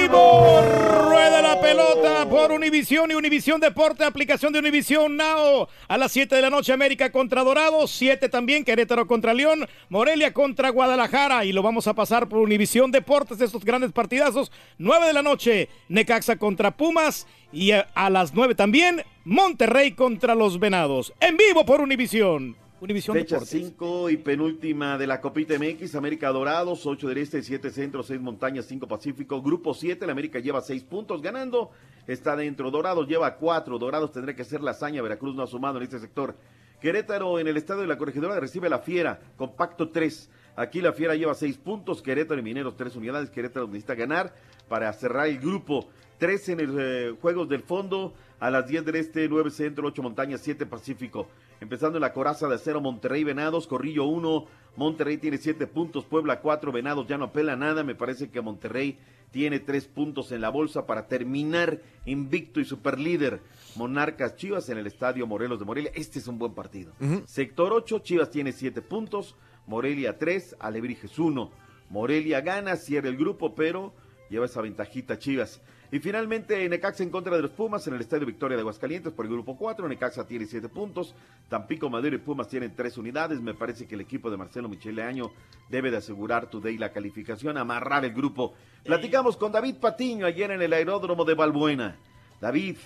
vivo. 0.02 0.62
Rueda 0.62 1.43
la 1.43 1.60
pelota 1.60 2.28
por 2.28 2.52
Univisión 2.52 3.10
y 3.10 3.14
Univisión 3.14 3.60
Deporte, 3.60 4.05
aplicación 4.05 4.52
de 4.52 4.59
Univisión 4.59 5.16
Now. 5.16 5.68
A 5.89 5.98
las 5.98 6.12
7 6.12 6.35
de 6.35 6.43
la 6.43 6.51
noche, 6.51 6.72
América 6.72 7.10
contra 7.10 7.43
Dorados. 7.43 7.90
7 7.90 8.28
también, 8.28 8.64
Querétaro 8.64 9.06
contra 9.06 9.35
León. 9.35 9.66
Morelia 9.89 10.32
contra 10.32 10.70
Guadalajara. 10.70 11.44
Y 11.44 11.52
lo 11.52 11.62
vamos 11.62 11.86
a 11.86 11.94
pasar 11.94 12.28
por 12.28 12.40
Univisión 12.40 12.90
Deportes, 12.90 13.40
estos 13.40 13.64
grandes 13.64 13.93
partidazos. 13.93 14.51
9 14.78 15.06
de 15.06 15.12
la 15.12 15.22
noche, 15.22 15.68
Necaxa 15.89 16.36
contra 16.36 16.77
Pumas. 16.77 17.27
Y 17.52 17.72
a, 17.72 17.89
a 17.94 18.10
las 18.10 18.32
9 18.32 18.55
también, 18.55 19.02
Monterrey 19.24 19.93
contra 19.93 20.35
los 20.35 20.59
Venados. 20.59 21.12
En 21.20 21.36
vivo 21.36 21.64
por 21.64 21.81
Univisión. 21.81 22.60
Univisión 22.81 23.15
Fecha 23.15 23.36
Deportes. 23.36 23.61
5 23.61 24.11
y 24.11 24.16
penúltima 24.16 24.97
de 24.97 25.07
la 25.07 25.20
Copita 25.20 25.55
MX, 25.59 25.94
América 25.97 26.31
Dorados, 26.31 26.86
8 26.86 27.09
del 27.09 27.19
Este, 27.19 27.43
7 27.43 27.70
Centro, 27.70 28.02
6 28.02 28.19
Montañas, 28.20 28.65
5 28.65 28.89
Pacífico. 28.89 29.43
Grupo 29.43 29.74
7, 29.74 30.07
la 30.07 30.12
América 30.12 30.39
lleva 30.39 30.62
6 30.62 30.85
puntos 30.85 31.20
ganando, 31.20 31.70
está 32.07 32.35
dentro. 32.36 32.70
Dorados 32.70 33.07
lleva 33.07 33.36
4, 33.36 33.78
Dorados 33.78 34.12
tendrá 34.12 34.35
que 34.35 34.43
hacer 34.43 34.62
la 34.62 34.70
hazaña, 34.70 35.02
Veracruz 35.02 35.35
no 35.35 35.43
ha 35.43 35.47
sumado 35.47 35.77
en 35.77 35.85
este 35.85 35.98
sector. 35.98 36.35
Querétaro 36.81 37.39
en 37.39 37.48
el 37.48 37.59
estadio 37.59 37.82
de 37.82 37.86
la 37.86 37.98
Corregidora 37.98 38.40
recibe 38.40 38.70
la 38.70 38.78
Fiera, 38.78 39.20
compacto 39.36 39.90
3. 39.90 40.31
Aquí 40.57 40.81
la 40.81 40.94
Fiera 40.94 41.15
lleva 41.15 41.35
6 41.35 41.59
puntos, 41.59 42.01
Querétaro 42.01 42.40
y 42.40 42.43
Mineros 42.43 42.77
3 42.77 42.97
unidades. 42.97 43.28
Querétaro 43.28 43.66
necesita 43.66 43.94
ganar 43.94 44.32
para 44.71 44.93
cerrar 44.93 45.27
el 45.27 45.41
grupo. 45.41 45.89
3 46.19 46.49
en 46.51 46.61
el 46.61 46.77
eh, 46.79 47.15
Juegos 47.21 47.49
del 47.49 47.63
Fondo, 47.63 48.15
a 48.39 48.51
las 48.51 48.69
10 48.69 48.85
del 48.85 48.95
Este, 48.95 49.29
9 49.29 49.51
Centro, 49.51 49.89
8 49.89 50.01
Montañas, 50.01 50.41
7 50.43 50.65
Pacífico. 50.65 51.27
Empezando 51.61 51.99
en 51.99 52.03
la 52.03 52.13
coraza 52.13 52.47
de 52.47 52.55
acero, 52.55 52.81
Monterrey 52.81 53.25
Venados, 53.25 53.67
Corrillo 53.67 54.05
1, 54.05 54.47
Monterrey 54.77 55.19
tiene 55.19 55.39
7 55.39 55.67
puntos, 55.67 56.05
Puebla 56.05 56.41
4, 56.41 56.71
Venados 56.71 57.09
ya 57.09 57.19
no 57.19 57.25
apela 57.25 57.57
nada, 57.57 57.83
me 57.83 57.97
parece 57.97 58.31
que 58.31 58.41
Monterrey 58.41 58.97
tiene 59.33 59.59
3 59.59 59.87
puntos 59.89 60.31
en 60.31 60.41
la 60.41 60.51
bolsa 60.51 60.87
para 60.87 61.09
terminar 61.09 61.81
invicto 62.07 62.61
y 62.61 62.65
superlíder. 62.65 63.41
Monarcas 63.75 64.37
Chivas 64.37 64.69
en 64.69 64.79
el 64.79 64.87
estadio 64.87 65.27
Morelos 65.27 65.59
de 65.59 65.65
Morelia, 65.65 65.91
este 65.97 66.21
es 66.21 66.29
un 66.29 66.39
buen 66.39 66.55
partido. 66.55 66.93
Sector 67.27 67.73
8, 67.73 67.99
Chivas 67.99 68.31
tiene 68.31 68.53
7 68.53 68.83
puntos, 68.83 69.35
Morelia 69.67 70.17
3, 70.17 70.57
Alebrijes 70.61 71.19
1. 71.19 71.51
Morelia 71.89 72.41
gana, 72.41 72.77
cierra 72.77 73.09
el 73.09 73.17
grupo, 73.17 73.57
pero 73.57 73.93
lleva 74.31 74.47
esa 74.47 74.62
ventajita 74.62 75.19
Chivas. 75.19 75.61
Y 75.93 75.98
finalmente 75.98 76.69
Necaxa 76.69 77.02
en 77.02 77.11
contra 77.11 77.35
de 77.35 77.43
los 77.43 77.51
Pumas 77.51 77.86
en 77.89 77.94
el 77.94 78.01
Estadio 78.01 78.24
Victoria 78.24 78.57
de 78.57 78.61
Aguascalientes 78.61 79.12
por 79.12 79.27
el 79.27 79.32
grupo 79.32 79.59
4. 79.59 79.89
Necaxa 79.89 80.24
tiene 80.24 80.47
7 80.47 80.69
puntos. 80.69 81.15
Tampico, 81.48 81.90
Madero 81.90 82.15
y 82.15 82.20
Pumas 82.20 82.48
tienen 82.48 82.74
3 82.77 82.97
unidades. 82.97 83.40
Me 83.40 83.55
parece 83.55 83.86
que 83.86 83.97
el 83.97 84.01
equipo 84.01 84.31
de 84.31 84.36
Marcelo 84.36 84.69
Michele 84.69 85.02
Año 85.02 85.32
debe 85.69 85.90
de 85.90 85.97
asegurar 85.97 86.48
today 86.48 86.78
la 86.78 86.93
calificación, 86.93 87.59
amarrar 87.59 88.05
el 88.05 88.15
grupo. 88.15 88.55
Platicamos 88.85 89.36
con 89.36 89.51
David 89.51 89.77
Patiño 89.81 90.27
ayer 90.27 90.52
en 90.52 90.62
el 90.62 90.73
aeródromo 90.73 91.24
de 91.24 91.35
Balbuena. 91.35 91.97
David, 92.40 92.77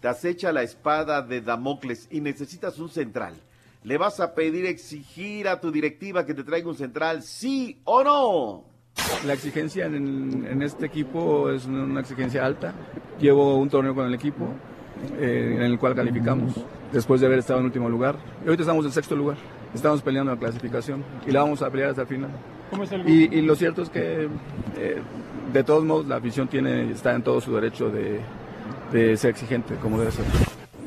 te 0.00 0.08
acecha 0.08 0.50
la 0.50 0.62
espada 0.62 1.20
de 1.20 1.42
Damocles 1.42 2.08
y 2.10 2.22
necesitas 2.22 2.78
un 2.78 2.88
central. 2.88 3.34
¿Le 3.82 3.98
vas 3.98 4.20
a 4.20 4.34
pedir 4.34 4.64
exigir 4.64 5.48
a 5.48 5.60
tu 5.60 5.70
directiva 5.70 6.24
que 6.24 6.32
te 6.32 6.44
traiga 6.44 6.70
un 6.70 6.76
central, 6.76 7.22
sí 7.22 7.82
o 7.84 8.02
no? 8.02 8.73
La 9.26 9.32
exigencia 9.32 9.86
en, 9.86 10.46
en 10.50 10.62
este 10.62 10.86
equipo 10.86 11.50
es 11.50 11.66
una, 11.66 12.00
exigencia 12.00 12.44
alta. 12.44 12.74
Llevo 13.18 13.56
un 13.56 13.70
torneo 13.70 13.94
con 13.94 14.06
el 14.06 14.14
equipo 14.14 14.48
eh, 15.18 15.54
en 15.56 15.62
el 15.62 15.78
cual 15.78 15.94
calificamos 15.94 16.54
después 16.92 17.20
de 17.20 17.26
haber 17.26 17.38
estado 17.38 17.60
en 17.60 17.66
último 17.66 17.88
lugar. 17.88 18.16
Y 18.42 18.46
ahorita 18.46 18.62
estamos 18.62 18.84
en 18.84 18.92
sexto 18.92 19.16
lugar. 19.16 19.36
Estamos 19.74 20.02
peleando 20.02 20.32
la 20.32 20.38
clasificación 20.38 21.02
y 21.26 21.32
la 21.32 21.42
vamos 21.42 21.62
a 21.62 21.70
pelear 21.70 21.90
hasta 21.90 22.02
el 22.02 22.08
final. 22.08 22.30
¿Cómo 22.70 22.84
es 22.84 22.92
el 22.92 23.08
Y, 23.08 23.24
y 23.32 23.42
lo 23.42 23.56
cierto 23.56 23.82
es 23.82 23.90
que 23.90 24.28
eh, 24.76 25.02
de 25.52 25.64
todos 25.64 25.84
modos 25.84 26.06
la 26.06 26.16
afición 26.16 26.46
tiene, 26.46 26.90
está 26.90 27.14
en 27.14 27.22
todo 27.22 27.40
su 27.40 27.54
derecho 27.54 27.90
de, 27.90 28.20
de 28.92 29.16
ser 29.16 29.30
exigente 29.30 29.74
como 29.76 29.98
debe 29.98 30.12
ser. 30.12 30.24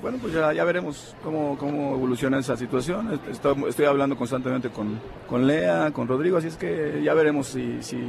Bueno, 0.08 0.22
pues 0.22 0.34
ya, 0.34 0.54
ya 0.54 0.64
veremos 0.64 1.14
cómo, 1.22 1.58
cómo 1.58 1.94
evoluciona 1.96 2.40
esa 2.40 2.56
situación. 2.56 3.20
Estoy, 3.30 3.62
estoy 3.68 3.84
hablando 3.88 4.16
constantemente 4.16 4.70
con, 4.70 4.98
con 5.28 5.46
Lea, 5.46 5.92
con 5.92 6.08
Rodrigo, 6.08 6.38
así 6.38 6.48
es 6.48 6.56
que 6.56 7.02
ya 7.04 7.14
veremos 7.14 7.48
si, 7.48 7.84
si, 7.84 8.00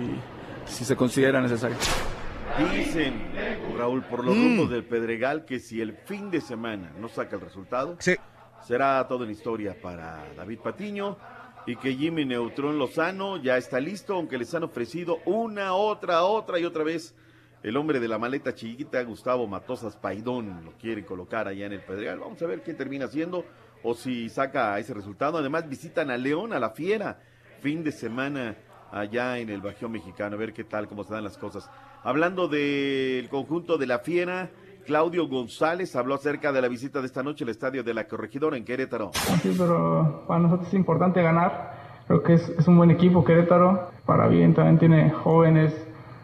si 0.65 0.85
se 0.85 0.95
considera 0.95 1.41
necesario. 1.41 1.77
Dicen, 2.73 3.15
Raúl, 3.77 4.05
por 4.05 4.25
los 4.25 4.37
Mm. 4.37 4.41
rumbos 4.45 4.71
del 4.71 4.85
Pedregal, 4.85 5.45
que 5.45 5.59
si 5.59 5.81
el 5.81 5.93
fin 5.93 6.31
de 6.31 6.41
semana 6.41 6.93
no 7.01 7.09
saca 7.09 7.35
el 7.35 7.43
resultado, 7.43 7.97
será 8.65 9.05
toda 9.09 9.25
una 9.25 9.33
historia 9.33 9.75
para 9.83 10.23
David 10.37 10.61
Patiño 10.61 11.17
y 11.67 11.75
que 11.75 11.97
Jimmy 11.97 12.25
Neutrón 12.25 12.79
Lozano 12.79 13.39
ya 13.39 13.57
está 13.57 13.81
listo, 13.81 14.15
aunque 14.15 14.39
les 14.39 14.55
han 14.55 14.63
ofrecido 14.63 15.19
una, 15.25 15.75
otra, 15.75 16.23
otra 16.23 16.61
y 16.61 16.65
otra 16.65 16.85
vez. 16.85 17.13
El 17.63 17.77
hombre 17.77 17.99
de 17.99 18.07
la 18.07 18.19
maleta 18.19 18.55
chiquita, 18.55 19.03
Gustavo 19.03 19.47
Matosas 19.49 19.97
Paidón, 19.97 20.65
lo 20.65 20.73
quiere 20.73 21.05
colocar 21.05 21.49
allá 21.49 21.67
en 21.67 21.73
el 21.73 21.81
Pedregal. 21.81 22.21
Vamos 22.21 22.41
a 22.41 22.47
ver 22.47 22.63
qué 22.63 22.73
termina 22.73 23.07
haciendo 23.07 23.45
o 23.83 23.95
si 23.95 24.29
saca 24.29 24.79
ese 24.79 24.95
resultado. 24.95 25.39
Además, 25.39 25.69
visitan 25.69 26.11
a 26.11 26.17
León, 26.17 26.53
a 26.53 26.61
la 26.61 26.71
Fiera, 26.71 27.19
fin 27.61 27.83
de 27.83 27.91
semana 27.91 28.57
allá 28.93 29.39
en 29.39 29.51
el 29.51 29.61
Bajío 29.61 29.89
Mexicano, 29.89 30.37
a 30.37 30.39
ver 30.39 30.53
qué 30.53 30.65
tal, 30.65 30.89
cómo 30.89 31.05
se 31.05 31.15
dan 31.15 31.25
las 31.25 31.37
cosas. 31.37 31.69
Hablando 32.05 32.49
del 32.49 33.29
conjunto 33.29 33.77
de 33.77 33.87
la 33.87 33.99
Fiera, 33.99 34.51
Claudio 34.87 35.29
González 35.29 35.95
habló 35.97 36.15
acerca 36.15 36.53
de 36.53 36.63
la 36.63 36.69
visita 36.69 37.01
de 37.01 37.07
esta 37.07 37.23
noche 37.23 37.45
al 37.45 37.51
estadio 37.51 37.83
de 37.83 37.93
la 37.93 38.07
Corregidora 38.07 38.57
en 38.57 38.65
Querétaro. 38.65 39.11
Sí, 39.43 39.55
pero 39.59 40.25
para 40.27 40.41
nosotros 40.41 40.69
es 40.69 40.75
importante 40.75 41.23
ganar. 41.23 41.77
Creo 42.07 42.23
que 42.23 42.35
es, 42.35 42.49
es 42.49 42.67
un 42.69 42.79
buen 42.79 42.91
equipo 42.91 43.25
Querétaro. 43.25 43.91
Para 44.07 44.29
bien 44.29 44.55
también 44.55 44.79
tiene 44.79 45.11
jóvenes 45.11 45.75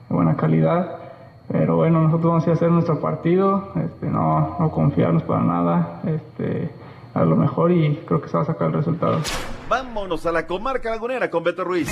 de 0.09 0.15
buena 0.15 0.36
calidad. 0.36 1.03
Pero 1.49 1.77
bueno, 1.77 2.01
nosotros 2.01 2.33
vamos 2.33 2.49
a 2.49 2.53
hacer 2.53 2.71
nuestro 2.71 3.01
partido. 3.01 3.73
Este, 3.77 4.07
no, 4.07 4.57
no 4.59 4.71
confiarnos 4.71 5.23
para 5.25 5.43
nada. 5.43 6.01
Este, 6.07 6.71
a 7.15 7.25
lo 7.25 7.37
mejor 7.37 7.71
y 7.73 7.97
creo 8.07 8.21
que 8.21 8.29
se 8.29 8.37
va 8.37 8.43
a 8.43 8.47
sacar 8.47 8.69
el 8.69 8.75
resultado. 8.75 9.21
Vámonos 9.69 10.27
a 10.27 10.33
la 10.33 10.47
comarca 10.47 10.91
lagunera 10.91 11.31
con 11.31 11.45
Beto 11.45 11.65
Ruiz. 11.65 11.89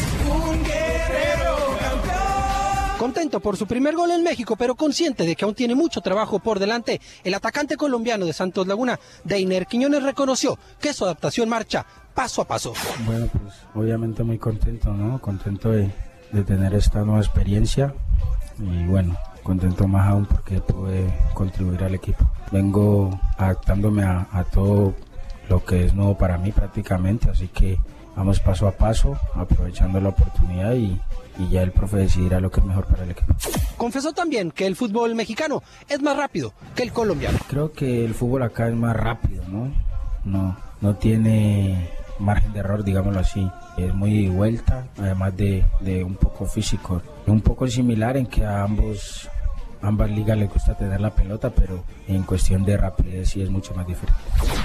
Contento 2.99 3.41
por 3.41 3.57
su 3.57 3.67
primer 3.67 3.97
gol 3.97 4.13
en 4.13 4.23
México, 4.23 4.55
pero 4.57 4.77
consciente 4.77 5.25
de 5.25 5.35
que 5.35 5.45
aún 5.45 5.55
tiene 5.55 5.75
mucho 5.75 6.01
trabajo 6.01 6.39
por 6.39 6.61
delante, 6.61 7.01
el 7.25 7.35
atacante 7.35 7.77
colombiano 7.77 8.27
de 8.27 8.33
Santos 8.33 8.67
Laguna, 8.69 9.01
Deiner 9.25 9.67
Quiñones, 9.67 10.05
reconoció 10.05 10.57
que 10.81 10.93
su 10.93 11.05
adaptación 11.05 11.49
marcha 11.49 11.85
paso 12.15 12.43
a 12.43 12.45
paso. 12.45 12.75
Bueno, 13.05 13.27
pues 13.27 13.55
obviamente 13.75 14.23
muy 14.23 14.39
contento, 14.39 14.93
¿no? 14.93 15.21
Contento 15.21 15.71
de, 15.71 15.91
de 16.31 16.45
tener 16.45 16.75
esta 16.75 17.01
nueva 17.01 17.21
experiencia 17.21 17.93
y 18.61 18.85
bueno, 18.85 19.17
contento 19.43 19.89
más 19.89 20.09
aún 20.09 20.27
porque 20.27 20.61
pude 20.61 21.13
contribuir 21.35 21.83
al 21.85 21.95
equipo. 21.95 22.25
Vengo 22.51 23.19
adaptándome 23.37 24.05
a, 24.05 24.27
a 24.33 24.45
todo 24.45 24.95
lo 25.49 25.65
que 25.65 25.85
es 25.85 25.95
nuevo 25.95 26.17
para 26.17 26.39
mí 26.39 26.53
prácticamente, 26.53 27.31
así 27.31 27.49
que 27.49 27.79
vamos 28.17 28.41
paso 28.41 28.67
a 28.69 28.73
paso, 28.73 29.19
aprovechando 29.35 30.01
la 30.01 30.11
oportunidad 30.11 30.75
y, 30.75 31.01
y 31.39 31.49
ya 31.51 31.63
el 31.63 31.73
profe 31.73 31.99
decidirá 31.99 32.41
lo 32.41 32.51
que 32.51 32.61
es 32.61 32.67
mejor 32.67 32.87
para 32.87 33.05
el 33.05 33.11
equipo. 33.11 33.35
Confesó 33.77 34.13
también 34.13 34.51
que 34.51 34.67
el 34.67 34.77
fútbol 34.77 35.15
mexicano 35.15 35.63
es 35.89 36.01
más 36.01 36.17
rápido 36.17 36.53
que 36.75 36.83
el 36.83 36.93
colombiano. 36.93 37.39
Creo 37.49 37.73
que 37.73 38.05
el 38.05 38.15
fútbol 38.15 38.43
acá 38.43 38.69
es 38.69 38.75
más 38.75 38.95
rápido, 38.97 39.43
¿no? 39.49 39.73
No, 40.25 40.57
no 40.81 40.95
tiene 40.97 41.89
margen 42.23 42.53
de 42.53 42.61
error, 42.61 42.85
digámoslo 42.85 43.21
así. 43.21 43.51
Es 43.77 43.93
muy 43.95 44.29
vuelta, 44.29 44.85
además 44.99 45.37
de, 45.37 45.65
de 45.81 46.05
un 46.05 46.15
poco 46.15 46.47
físico. 46.47 47.03
Un 47.27 47.41
poco 47.41 47.67
similar 47.67 48.17
en 48.17 48.27
que 48.27 48.45
ambos 48.45 49.29
ambas 49.83 50.11
ligas 50.11 50.39
les 50.39 50.49
gusta 50.49 50.77
tener 50.77 51.01
la 51.01 51.15
pelota, 51.15 51.51
pero 51.51 51.85
en 52.09 52.23
cuestión 52.23 52.65
de 52.65 52.77
rapidez 52.77 53.31
sí 53.31 53.43
es 53.43 53.51
mucho 53.51 53.75
más 53.75 53.87
diferente. 53.87 54.21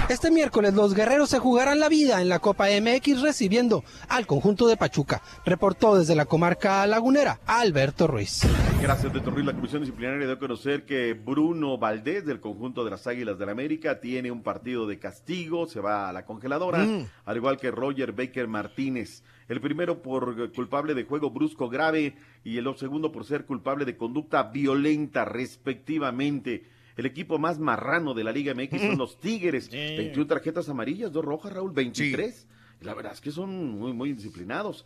Este 0.08 0.30
miércoles 0.30 0.74
los 0.74 0.94
guerreros 0.94 1.28
se 1.30 1.38
jugarán 1.38 1.78
la 1.80 1.88
vida 1.88 2.20
en 2.22 2.28
la 2.28 2.38
Copa 2.38 2.66
MX 2.68 3.20
recibiendo 3.22 3.84
al 4.08 4.26
conjunto 4.26 4.66
de 4.68 4.76
Pachuca. 4.76 5.22
Reportó 5.44 5.96
desde 5.96 6.14
la 6.14 6.24
comarca 6.24 6.86
lagunera 6.86 7.40
Alberto 7.46 8.06
Ruiz. 8.06 8.42
Gracias, 8.80 9.12
de 9.12 9.18
Ruiz. 9.20 9.44
La 9.44 9.52
Comisión 9.54 9.82
Disciplinaria 9.82 10.24
dio 10.24 10.32
a 10.34 10.38
conocer 10.38 10.84
que 10.86 11.12
Bruno 11.14 11.78
Valdés, 11.78 12.24
del 12.24 12.40
conjunto 12.40 12.84
de 12.84 12.90
las 12.92 13.06
Águilas 13.06 13.36
del 13.38 13.46
la 13.46 13.52
América, 13.52 13.98
tiene 14.00 14.30
un 14.30 14.42
partido 14.42 14.86
de 14.86 14.98
castigo, 14.98 15.66
se 15.66 15.80
va 15.80 16.08
a 16.08 16.12
la 16.12 16.24
congeladora, 16.24 16.78
Mm. 16.84 17.06
al 17.24 17.36
igual 17.36 17.56
que 17.58 17.70
Roger 17.70 18.12
Baker 18.12 18.46
Martínez. 18.46 19.22
El 19.48 19.60
primero 19.60 20.02
por 20.02 20.52
culpable 20.52 20.94
de 20.94 21.04
juego 21.04 21.30
brusco 21.30 21.68
grave 21.68 22.14
y 22.44 22.58
el 22.58 22.76
segundo 22.76 23.10
por 23.10 23.24
ser 23.24 23.46
culpable 23.46 23.84
de 23.84 23.96
conducta 23.96 24.42
violenta, 24.44 25.24
respectivamente. 25.24 26.64
El 26.96 27.06
equipo 27.06 27.38
más 27.38 27.58
marrano 27.58 28.12
de 28.12 28.24
la 28.24 28.32
Liga 28.32 28.54
MX 28.54 28.80
son 28.80 28.98
los 28.98 29.18
Tigres. 29.20 29.70
21 29.70 30.26
tarjetas 30.26 30.68
amarillas, 30.68 31.12
dos 31.12 31.24
rojas, 31.24 31.52
Raúl, 31.52 31.72
23. 31.72 32.46
La 32.82 32.94
verdad 32.94 33.12
es 33.12 33.20
que 33.20 33.30
son 33.30 33.78
muy, 33.78 33.92
muy 33.92 34.12
disciplinados. 34.12 34.84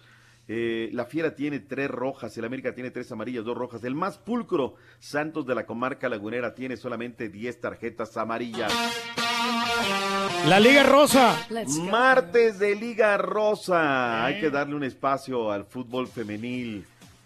Eh, 0.48 0.90
la 0.93 1.06
Fiera 1.06 1.34
tiene 1.34 1.60
tres 1.60 1.90
rojas, 1.90 2.36
el 2.36 2.44
América 2.44 2.74
tiene 2.74 2.90
tres 2.90 3.10
amarillas, 3.12 3.44
dos 3.44 3.56
rojas. 3.56 3.82
El 3.84 3.94
más 3.94 4.18
pulcro, 4.18 4.74
Santos 4.98 5.47
de 5.47 5.55
la 5.55 5.66
comarca 5.66 6.09
lagunera, 6.09 6.55
tiene 6.55 6.76
solamente 6.76 7.28
10 7.28 7.60
tarjetas 7.60 8.16
amarillas. 8.16 8.72
La 10.47 10.59
Liga 10.60 10.82
Rosa. 10.82 11.47
Martes 11.90 12.59
de 12.59 12.74
Liga 12.74 13.16
Rosa. 13.16 14.24
Hay 14.24 14.40
que 14.40 14.51
darle 14.51 14.74
un 14.74 14.85
espacio 14.85 15.51
al 15.52 15.64
fútbol 15.64 16.09
femenil. 16.09 16.85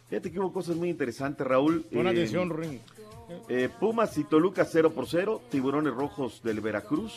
Fíjate 0.08 0.30
que 0.30 0.38
hubo 0.38 0.52
cosas 0.52 0.76
muy 0.76 0.90
interesantes, 0.90 1.46
Raúl. 1.46 1.84
Pon 1.92 2.06
Eh, 2.06 2.10
atención, 2.10 2.50
Ring. 2.56 2.78
eh, 3.48 3.68
Pumas 3.80 4.16
y 4.18 4.24
Toluca 4.24 4.64
0 4.64 4.92
por 4.92 5.06
0. 5.08 5.40
Tiburones 5.50 5.94
Rojos 5.94 6.42
del 6.42 6.60
Veracruz 6.60 7.12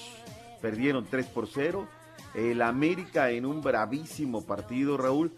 perdieron 0.62 1.06
3 1.10 1.28
por 1.28 1.48
0. 1.48 1.88
El 2.34 2.62
América 2.62 3.32
en 3.32 3.46
un 3.46 3.62
bravísimo 3.62 4.44
partido, 4.46 4.98
Raúl. 4.98 5.32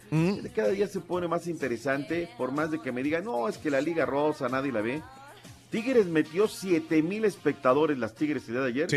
Cada 0.55 0.69
día 0.69 0.88
se 0.88 0.99
pone 0.99 1.27
más 1.27 1.47
interesante, 1.47 2.29
por 2.38 2.51
más 2.51 2.69
de 2.71 2.79
que 2.79 2.91
me 2.91 3.01
digan, 3.01 3.23
no, 3.23 3.47
es 3.47 3.57
que 3.57 3.69
la 3.71 3.81
Liga 3.81 4.05
Rosa 4.05 4.47
nadie 4.49 4.71
la 4.71 4.81
ve. 4.81 5.01
Tigres 5.69 6.05
metió 6.07 6.47
7 6.49 7.01
mil 7.01 7.23
espectadores, 7.25 7.97
las 7.97 8.13
Tigres 8.13 8.43
el 8.47 8.53
día 8.55 8.61
de 8.63 8.67
ayer. 8.69 8.88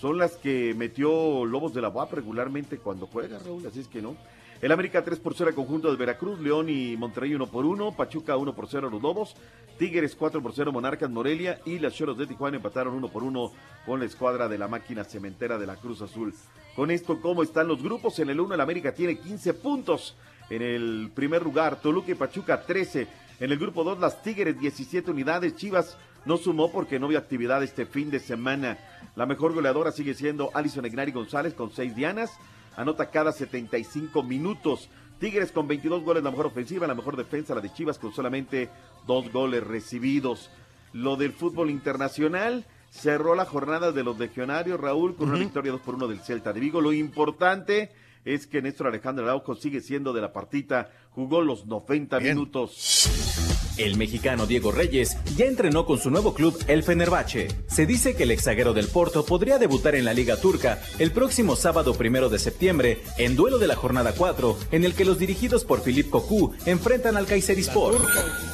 Son 0.00 0.16
las 0.16 0.36
que 0.36 0.74
metió 0.76 1.44
Lobos 1.44 1.74
de 1.74 1.80
la 1.80 1.88
UAP 1.88 2.12
regularmente 2.12 2.78
cuando 2.78 3.08
juega, 3.08 3.40
Raúl, 3.40 3.66
así 3.66 3.80
es 3.80 3.88
que 3.88 4.00
no. 4.00 4.16
El 4.62 4.70
América 4.70 5.04
3 5.04 5.18
por 5.18 5.34
0 5.34 5.50
al 5.50 5.56
conjunto 5.56 5.90
de 5.90 5.96
Veracruz, 5.96 6.38
León 6.40 6.68
y 6.68 6.96
Monterrey 6.96 7.34
1 7.34 7.46
por 7.48 7.64
1, 7.64 7.96
Pachuca 7.96 8.36
1 8.36 8.54
por 8.54 8.68
0 8.68 8.88
a 8.88 8.90
los 8.90 9.02
Lobos, 9.02 9.34
Tigres 9.76 10.14
4 10.16 10.40
por 10.40 10.52
0 10.52 10.70
Monarcas 10.70 11.10
Morelia 11.10 11.60
y 11.64 11.80
las 11.80 11.94
Choros 11.94 12.16
de 12.16 12.26
Tijuana 12.26 12.56
empataron 12.58 12.94
1 12.94 13.08
por 13.08 13.24
1 13.24 13.52
con 13.86 13.98
la 13.98 14.06
escuadra 14.06 14.48
de 14.48 14.58
la 14.58 14.68
máquina 14.68 15.02
cementera 15.02 15.58
de 15.58 15.66
la 15.66 15.76
Cruz 15.76 16.00
Azul. 16.00 16.32
Con 16.76 16.92
esto, 16.92 17.20
¿cómo 17.20 17.42
están 17.42 17.66
los 17.66 17.82
grupos? 17.82 18.20
En 18.20 18.30
el 18.30 18.38
1 18.38 18.54
el 18.54 18.60
América 18.60 18.92
tiene 18.92 19.18
15 19.18 19.54
puntos. 19.54 20.16
En 20.48 20.62
el 20.62 21.10
primer 21.12 21.42
lugar, 21.42 21.80
Toluca 21.80 22.12
y 22.12 22.14
Pachuca 22.14 22.62
13. 22.62 23.06
En 23.40 23.52
el 23.52 23.58
grupo 23.58 23.82
2, 23.84 23.98
las 23.98 24.22
Tigres 24.22 24.58
17 24.58 25.10
unidades. 25.10 25.56
Chivas 25.56 25.96
no 26.28 26.36
sumó 26.36 26.70
porque 26.70 27.00
no 27.00 27.06
había 27.06 27.20
actividad 27.20 27.62
este 27.62 27.86
fin 27.86 28.10
de 28.10 28.20
semana. 28.20 28.78
La 29.16 29.24
mejor 29.24 29.54
goleadora 29.54 29.92
sigue 29.92 30.12
siendo 30.12 30.50
Alison 30.52 30.84
Egnari 30.84 31.10
González 31.10 31.54
con 31.54 31.72
6 31.72 31.96
dianas. 31.96 32.38
Anota 32.76 33.10
cada 33.10 33.32
75 33.32 34.22
minutos. 34.22 34.90
Tigres 35.18 35.50
con 35.50 35.66
22 35.66 36.04
goles, 36.04 36.22
la 36.22 36.30
mejor 36.30 36.46
ofensiva, 36.46 36.86
la 36.86 36.94
mejor 36.94 37.16
defensa, 37.16 37.54
la 37.54 37.62
de 37.62 37.72
Chivas 37.72 37.98
con 37.98 38.12
solamente 38.12 38.68
dos 39.06 39.32
goles 39.32 39.66
recibidos. 39.66 40.50
Lo 40.92 41.16
del 41.16 41.32
fútbol 41.32 41.70
internacional 41.70 42.66
cerró 42.90 43.34
la 43.34 43.46
jornada 43.46 43.90
de 43.90 44.04
los 44.04 44.18
legionarios, 44.18 44.78
Raúl, 44.78 45.16
con 45.16 45.30
una 45.30 45.38
victoria 45.38 45.72
2 45.72 45.80
por 45.80 45.94
1 45.94 46.08
del 46.08 46.20
Celta 46.20 46.52
de 46.52 46.60
Vigo. 46.60 46.82
Lo 46.82 46.92
importante 46.92 47.90
es 48.26 48.46
que 48.46 48.60
Néstor 48.60 48.88
Alejandro 48.88 49.24
Araujo 49.24 49.54
sigue 49.54 49.80
siendo 49.80 50.12
de 50.12 50.20
la 50.20 50.34
partita, 50.34 50.90
jugó 51.10 51.40
los 51.40 51.64
90 51.64 52.20
minutos. 52.20 53.57
El 53.78 53.96
mexicano 53.96 54.46
Diego 54.46 54.72
Reyes 54.72 55.16
ya 55.36 55.44
entrenó 55.44 55.86
con 55.86 56.00
su 56.00 56.10
nuevo 56.10 56.34
club, 56.34 56.58
el 56.66 56.82
Fenerbahce. 56.82 57.46
Se 57.68 57.86
dice 57.86 58.16
que 58.16 58.24
el 58.24 58.32
exaguero 58.32 58.74
del 58.74 58.88
Porto 58.88 59.24
podría 59.24 59.58
debutar 59.58 59.94
en 59.94 60.04
la 60.04 60.14
Liga 60.14 60.36
Turca 60.36 60.82
el 60.98 61.12
próximo 61.12 61.54
sábado 61.54 61.94
primero 61.94 62.28
de 62.28 62.40
septiembre 62.40 62.98
en 63.18 63.36
duelo 63.36 63.58
de 63.58 63.68
la 63.68 63.76
jornada 63.76 64.14
4, 64.16 64.58
en 64.72 64.84
el 64.84 64.94
que 64.94 65.04
los 65.04 65.20
dirigidos 65.20 65.64
por 65.64 65.82
Philippe 65.82 66.10
Cocu 66.10 66.52
enfrentan 66.66 67.16
al 67.16 67.26
Kayserispor. 67.26 68.04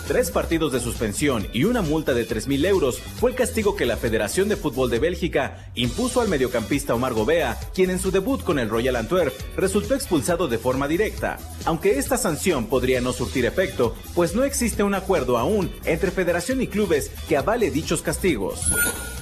Tres 0.06 0.30
partidos 0.30 0.72
de 0.72 0.80
suspensión 0.80 1.48
y 1.55 1.64
una 1.64 1.80
multa 1.80 2.12
de 2.12 2.28
3.000 2.28 2.66
euros 2.66 2.98
fue 2.98 3.30
el 3.30 3.36
castigo 3.36 3.74
que 3.76 3.86
la 3.86 3.96
Federación 3.96 4.51
de 4.51 4.56
Fútbol 4.56 4.90
de 4.90 4.98
Bélgica 4.98 5.70
impuso 5.74 6.20
al 6.20 6.28
mediocampista 6.28 6.94
Omar 6.94 7.14
Gobea, 7.14 7.59
quien 7.74 7.88
en 7.88 7.98
su 7.98 8.10
debut 8.10 8.42
con 8.42 8.59
el 8.59 8.68
Royal 8.68 8.96
Antwerp 8.96 9.32
resultó 9.56 9.94
expulsado 9.94 10.48
de 10.48 10.59
forma 10.59 10.86
directa. 10.86 11.38
Aunque 11.64 11.98
esta 11.98 12.18
sanción 12.18 12.66
podría 12.66 13.01
no 13.01 13.14
surtir 13.14 13.46
efecto, 13.46 13.94
pues 14.14 14.34
no 14.34 14.44
existe 14.44 14.82
un 14.82 14.92
acuerdo 14.92 15.14
aún 15.23 15.73
entre 15.85 16.11
federación 16.11 16.61
y 16.61 16.66
clubes 16.66 17.11
que 17.28 17.36
avale 17.36 17.70
dichos 17.70 18.03
castigos. 18.03 18.61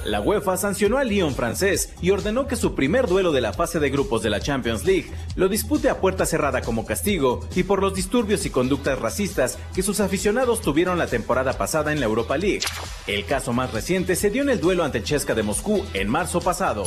La 0.05 0.19
UEFA 0.19 0.57
sancionó 0.57 0.97
al 0.97 1.07
Lyon 1.07 1.33
francés 1.33 1.93
y 2.01 2.11
ordenó 2.11 2.47
que 2.47 2.57
su 2.57 2.75
primer 2.75 3.07
duelo 3.07 3.31
de 3.31 3.39
la 3.39 3.53
fase 3.53 3.79
de 3.79 3.89
grupos 3.89 4.21
de 4.21 4.29
la 4.29 4.41
Champions 4.41 4.83
League 4.83 5.09
lo 5.35 5.47
dispute 5.47 5.89
a 5.89 6.01
puerta 6.01 6.25
cerrada 6.25 6.61
como 6.61 6.85
castigo 6.85 7.47
y 7.55 7.63
por 7.63 7.81
los 7.81 7.93
disturbios 7.93 8.45
y 8.45 8.49
conductas 8.49 8.99
racistas 8.99 9.57
que 9.73 9.83
sus 9.83 9.99
aficionados 10.01 10.61
tuvieron 10.61 10.97
la 10.97 11.07
temporada 11.07 11.53
pasada 11.53 11.93
en 11.93 11.99
la 11.99 12.05
Europa 12.05 12.37
League. 12.37 12.63
El 13.07 13.25
caso 13.25 13.53
más 13.53 13.71
reciente 13.71 14.15
se 14.15 14.29
dio 14.29 14.41
en 14.41 14.49
el 14.49 14.59
duelo 14.59 14.83
ante 14.83 14.97
el 14.97 15.03
Chesca 15.05 15.35
de 15.35 15.43
Moscú 15.43 15.85
en 15.93 16.09
marzo 16.09 16.41
pasado. 16.41 16.83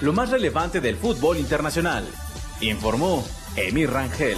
Lo 0.00 0.12
más 0.12 0.30
relevante 0.30 0.80
del 0.80 0.96
fútbol 0.96 1.38
internacional, 1.38 2.04
informó 2.60 3.24
Emir 3.56 3.90
Rangel. 3.90 4.36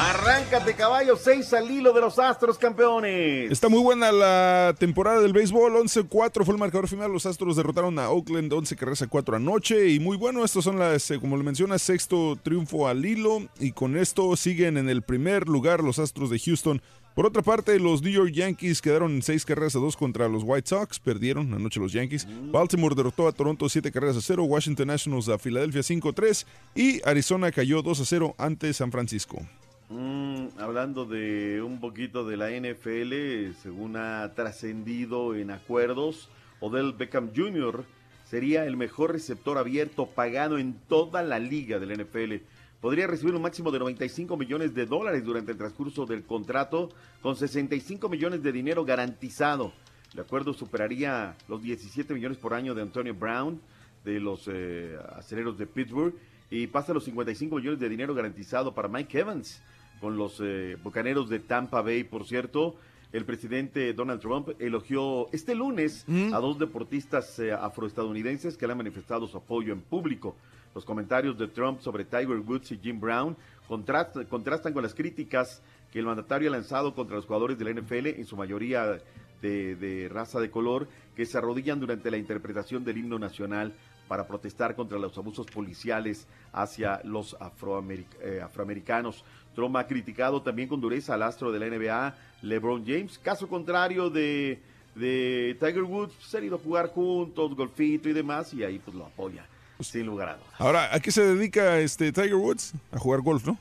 Arráncate, 0.00 0.74
caballo, 0.74 1.16
6 1.16 1.52
al 1.54 1.68
hilo 1.72 1.92
de 1.92 2.00
los 2.00 2.20
Astros 2.20 2.56
campeones. 2.56 3.50
Está 3.50 3.68
muy 3.68 3.80
buena 3.80 4.12
la 4.12 4.72
temporada 4.78 5.20
del 5.20 5.32
béisbol. 5.32 5.72
11-4 5.72 6.44
fue 6.44 6.54
el 6.54 6.60
marcador 6.60 6.86
final. 6.86 7.10
Los 7.10 7.26
Astros 7.26 7.56
derrotaron 7.56 7.98
a 7.98 8.08
Oakland 8.08 8.52
11 8.52 8.76
carreras 8.76 9.02
a 9.02 9.08
4 9.08 9.34
anoche. 9.34 9.88
Y 9.88 9.98
muy 9.98 10.16
bueno, 10.16 10.44
estos 10.44 10.62
son 10.62 10.78
las, 10.78 11.10
eh, 11.10 11.18
como 11.18 11.36
le 11.36 11.42
menciona, 11.42 11.80
sexto 11.80 12.38
triunfo 12.40 12.86
al 12.86 13.04
hilo. 13.04 13.40
Y 13.58 13.72
con 13.72 13.96
esto 13.96 14.36
siguen 14.36 14.76
en 14.76 14.88
el 14.88 15.02
primer 15.02 15.48
lugar 15.48 15.82
los 15.82 15.98
Astros 15.98 16.30
de 16.30 16.38
Houston. 16.38 16.80
Por 17.16 17.26
otra 17.26 17.42
parte, 17.42 17.80
los 17.80 18.00
New 18.00 18.12
York 18.12 18.30
Yankees 18.30 18.80
quedaron 18.80 19.10
en 19.16 19.22
6 19.22 19.44
carreras 19.44 19.74
a 19.74 19.80
2 19.80 19.96
contra 19.96 20.28
los 20.28 20.44
White 20.44 20.68
Sox. 20.68 21.00
Perdieron 21.00 21.52
anoche 21.52 21.80
los 21.80 21.92
Yankees. 21.92 22.24
Baltimore 22.52 22.94
derrotó 22.94 23.26
a 23.26 23.32
Toronto 23.32 23.68
7 23.68 23.90
carreras 23.90 24.16
a 24.16 24.20
0. 24.20 24.44
Washington 24.44 24.86
Nationals 24.86 25.28
a 25.28 25.38
Filadelfia 25.38 25.80
5-3. 25.80 26.46
Y 26.76 27.00
Arizona 27.04 27.50
cayó 27.50 27.82
2 27.82 28.00
a 28.00 28.04
0 28.04 28.36
ante 28.38 28.72
San 28.72 28.92
Francisco. 28.92 29.40
Mm, 29.90 30.48
hablando 30.58 31.06
de 31.06 31.62
un 31.62 31.80
poquito 31.80 32.26
de 32.26 32.36
la 32.36 32.50
NFL, 32.50 33.54
según 33.62 33.96
ha 33.96 34.34
trascendido 34.34 35.34
en 35.34 35.50
acuerdos, 35.50 36.28
Odell 36.60 36.92
Beckham 36.92 37.30
Jr. 37.34 37.84
sería 38.26 38.66
el 38.66 38.76
mejor 38.76 39.12
receptor 39.12 39.56
abierto 39.56 40.04
pagado 40.04 40.58
en 40.58 40.74
toda 40.88 41.22
la 41.22 41.38
liga 41.38 41.78
del 41.78 42.02
NFL. 42.02 42.44
Podría 42.82 43.06
recibir 43.06 43.34
un 43.34 43.40
máximo 43.40 43.70
de 43.70 43.78
95 43.78 44.36
millones 44.36 44.74
de 44.74 44.84
dólares 44.84 45.24
durante 45.24 45.52
el 45.52 45.58
transcurso 45.58 46.04
del 46.04 46.22
contrato, 46.22 46.90
con 47.22 47.34
65 47.34 48.10
millones 48.10 48.42
de 48.42 48.52
dinero 48.52 48.84
garantizado. 48.84 49.72
El 50.12 50.20
acuerdo 50.20 50.52
superaría 50.52 51.34
los 51.48 51.62
17 51.62 52.12
millones 52.12 52.36
por 52.36 52.52
año 52.52 52.74
de 52.74 52.82
Antonio 52.82 53.14
Brown, 53.14 53.58
de 54.04 54.20
los 54.20 54.48
eh, 54.52 54.98
aceleros 55.16 55.56
de 55.56 55.66
Pittsburgh, 55.66 56.14
y 56.50 56.66
pasa 56.66 56.92
los 56.92 57.04
55 57.04 57.56
millones 57.56 57.80
de 57.80 57.88
dinero 57.88 58.14
garantizado 58.14 58.74
para 58.74 58.88
Mike 58.88 59.18
Evans 59.18 59.62
con 60.00 60.16
los 60.16 60.40
eh, 60.40 60.76
Bucaneros 60.82 61.28
de 61.28 61.38
Tampa 61.40 61.82
Bay. 61.82 62.04
Por 62.04 62.24
cierto, 62.26 62.76
el 63.12 63.24
presidente 63.24 63.92
Donald 63.94 64.20
Trump 64.20 64.50
elogió 64.58 65.28
este 65.32 65.54
lunes 65.54 66.04
a 66.34 66.38
dos 66.40 66.58
deportistas 66.58 67.38
eh, 67.38 67.52
afroestadounidenses 67.52 68.56
que 68.56 68.66
le 68.66 68.72
han 68.72 68.78
manifestado 68.78 69.26
su 69.26 69.36
apoyo 69.38 69.72
en 69.72 69.80
público. 69.80 70.36
Los 70.74 70.84
comentarios 70.84 71.38
de 71.38 71.48
Trump 71.48 71.80
sobre 71.80 72.04
Tiger 72.04 72.38
Woods 72.46 72.72
y 72.72 72.78
Jim 72.78 73.00
Brown 73.00 73.36
contrastan, 73.66 74.26
contrastan 74.26 74.72
con 74.74 74.82
las 74.82 74.94
críticas 74.94 75.62
que 75.90 75.98
el 75.98 76.04
mandatario 76.04 76.48
ha 76.50 76.52
lanzado 76.52 76.94
contra 76.94 77.16
los 77.16 77.24
jugadores 77.24 77.58
de 77.58 77.64
la 77.64 77.80
NFL, 77.80 78.08
en 78.08 78.26
su 78.26 78.36
mayoría 78.36 79.00
de, 79.40 79.74
de 79.76 80.08
raza 80.10 80.38
de 80.40 80.50
color, 80.50 80.86
que 81.16 81.24
se 81.24 81.38
arrodillan 81.38 81.80
durante 81.80 82.10
la 82.10 82.18
interpretación 82.18 82.84
del 82.84 82.98
himno 82.98 83.18
nacional 83.18 83.72
para 84.06 84.26
protestar 84.26 84.74
contra 84.76 84.98
los 84.98 85.16
abusos 85.18 85.46
policiales 85.46 86.26
hacia 86.52 87.00
los 87.04 87.36
afroameric- 87.38 88.20
eh, 88.22 88.40
afroamericanos. 88.42 89.24
Trump 89.58 89.74
ha 89.76 89.88
criticado 89.88 90.40
también 90.40 90.68
con 90.68 90.80
dureza 90.80 91.14
al 91.14 91.22
astro 91.24 91.50
de 91.50 91.58
la 91.58 91.66
NBA, 91.66 92.14
LeBron 92.42 92.84
James. 92.86 93.18
Caso 93.18 93.48
contrario 93.48 94.08
de, 94.08 94.60
de 94.94 95.56
Tiger 95.58 95.82
Woods, 95.82 96.12
se 96.24 96.38
han 96.38 96.44
ido 96.44 96.54
a 96.54 96.58
jugar 96.60 96.90
juntos, 96.90 97.56
golfito 97.56 98.08
y 98.08 98.12
demás, 98.12 98.54
y 98.54 98.62
ahí 98.62 98.78
pues 98.78 98.96
lo 98.96 99.06
apoya, 99.06 99.44
sin 99.80 100.06
lugar 100.06 100.28
a 100.28 100.34
dudas. 100.36 100.48
Ahora, 100.58 100.94
¿a 100.94 101.00
qué 101.00 101.10
se 101.10 101.22
dedica 101.26 101.80
este 101.80 102.12
Tiger 102.12 102.36
Woods? 102.36 102.72
A 102.92 102.98
jugar 103.00 103.20
golf, 103.20 103.44
¿no? 103.44 103.58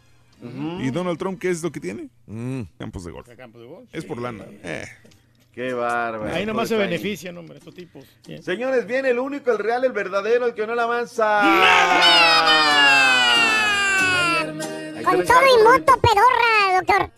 ¿Y 0.79 0.91
Donald 0.91 1.17
Trump 1.17 1.39
qué 1.41 1.49
es 1.49 1.63
lo 1.63 1.71
que 1.71 1.79
tiene? 1.79 2.09
Campos 2.77 3.03
de 3.05 3.11
golf. 3.11 3.27
Campo 3.35 3.57
de 3.59 3.65
golf. 3.65 3.89
Es 3.91 4.05
por 4.05 4.21
lana. 4.21 4.45
Eh. 4.63 4.85
Qué 5.51 5.73
bárbaro. 5.73 6.31
Ahí 6.31 6.45
nomás 6.45 6.69
se 6.69 6.75
Pues 6.75 6.85
ahí. 6.85 6.91
benefician, 6.91 7.35
hombre, 7.39 7.57
estos 7.57 7.73
tipos. 7.73 8.05
Señores, 8.43 8.85
viene 8.85 9.09
el 9.09 9.17
único, 9.17 9.51
el 9.51 9.57
real, 9.57 9.83
el 9.83 9.93
verdadero, 9.93 10.45
el 10.45 10.53
que 10.53 10.67
no 10.67 10.75
la 10.75 10.83
avanza. 10.83 11.41
Ahí 11.41 11.57
Con 15.07 15.25
todo 15.25 15.39
y 15.41 15.63
moto 15.63 15.93
pedorra, 16.01 16.75
doctor. 16.81 17.11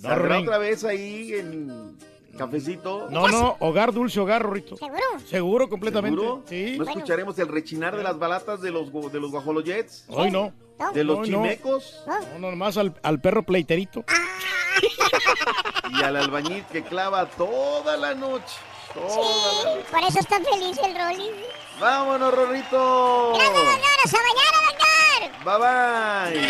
¿Saldrá 0.00 0.16
Rorín. 0.28 0.46
otra 0.48 0.58
vez 0.58 0.84
ahí 0.84 1.34
en 1.34 1.98
cafecito? 2.38 3.08
No, 3.10 3.28
no, 3.28 3.56
hogar 3.60 3.92
dulce, 3.92 4.20
hogar, 4.20 4.42
Rorrito. 4.42 4.76
¿Seguro? 4.76 5.02
Seguro, 5.28 5.68
completamente. 5.68 6.20
¿Seguro? 6.20 6.42
Sí. 6.48 6.76
¿No 6.78 6.84
escucharemos 6.84 7.38
el 7.38 7.48
rechinar 7.48 7.96
de 7.96 8.02
las 8.02 8.18
balatas 8.18 8.60
de 8.60 8.70
los, 8.70 8.92
de 9.12 9.20
los 9.20 9.30
guajolojets? 9.30 10.04
Hoy 10.08 10.30
no. 10.30 10.52
¿De 10.92 11.04
los 11.04 11.18
Hoy 11.20 11.30
no. 11.30 11.38
chimecos? 11.42 12.02
No, 12.06 12.38
no, 12.38 12.50
nomás 12.50 12.76
al, 12.76 12.94
al 13.02 13.20
perro 13.20 13.42
pleiterito. 13.44 14.04
Y 15.90 16.02
al 16.02 16.16
albañil 16.16 16.64
que 16.72 16.82
clava 16.82 17.26
toda 17.26 17.96
la 17.96 18.14
noche. 18.14 18.56
Toda 18.92 19.08
la 19.08 19.74
noche. 19.76 19.86
Por 19.90 20.02
eso 20.02 20.18
está 20.18 20.40
feliz 20.40 20.76
el 20.84 20.94
Rolly. 20.96 21.30
¡Vámonos, 21.80 22.34
Rorrito! 22.34 23.32
¡Gracias, 23.34 23.54
doctor! 23.54 24.20
¡A 24.20 24.22
mañana, 24.22 24.58
doctor! 24.70 24.93
¡Bye, 25.44 25.58
bye! 25.58 26.40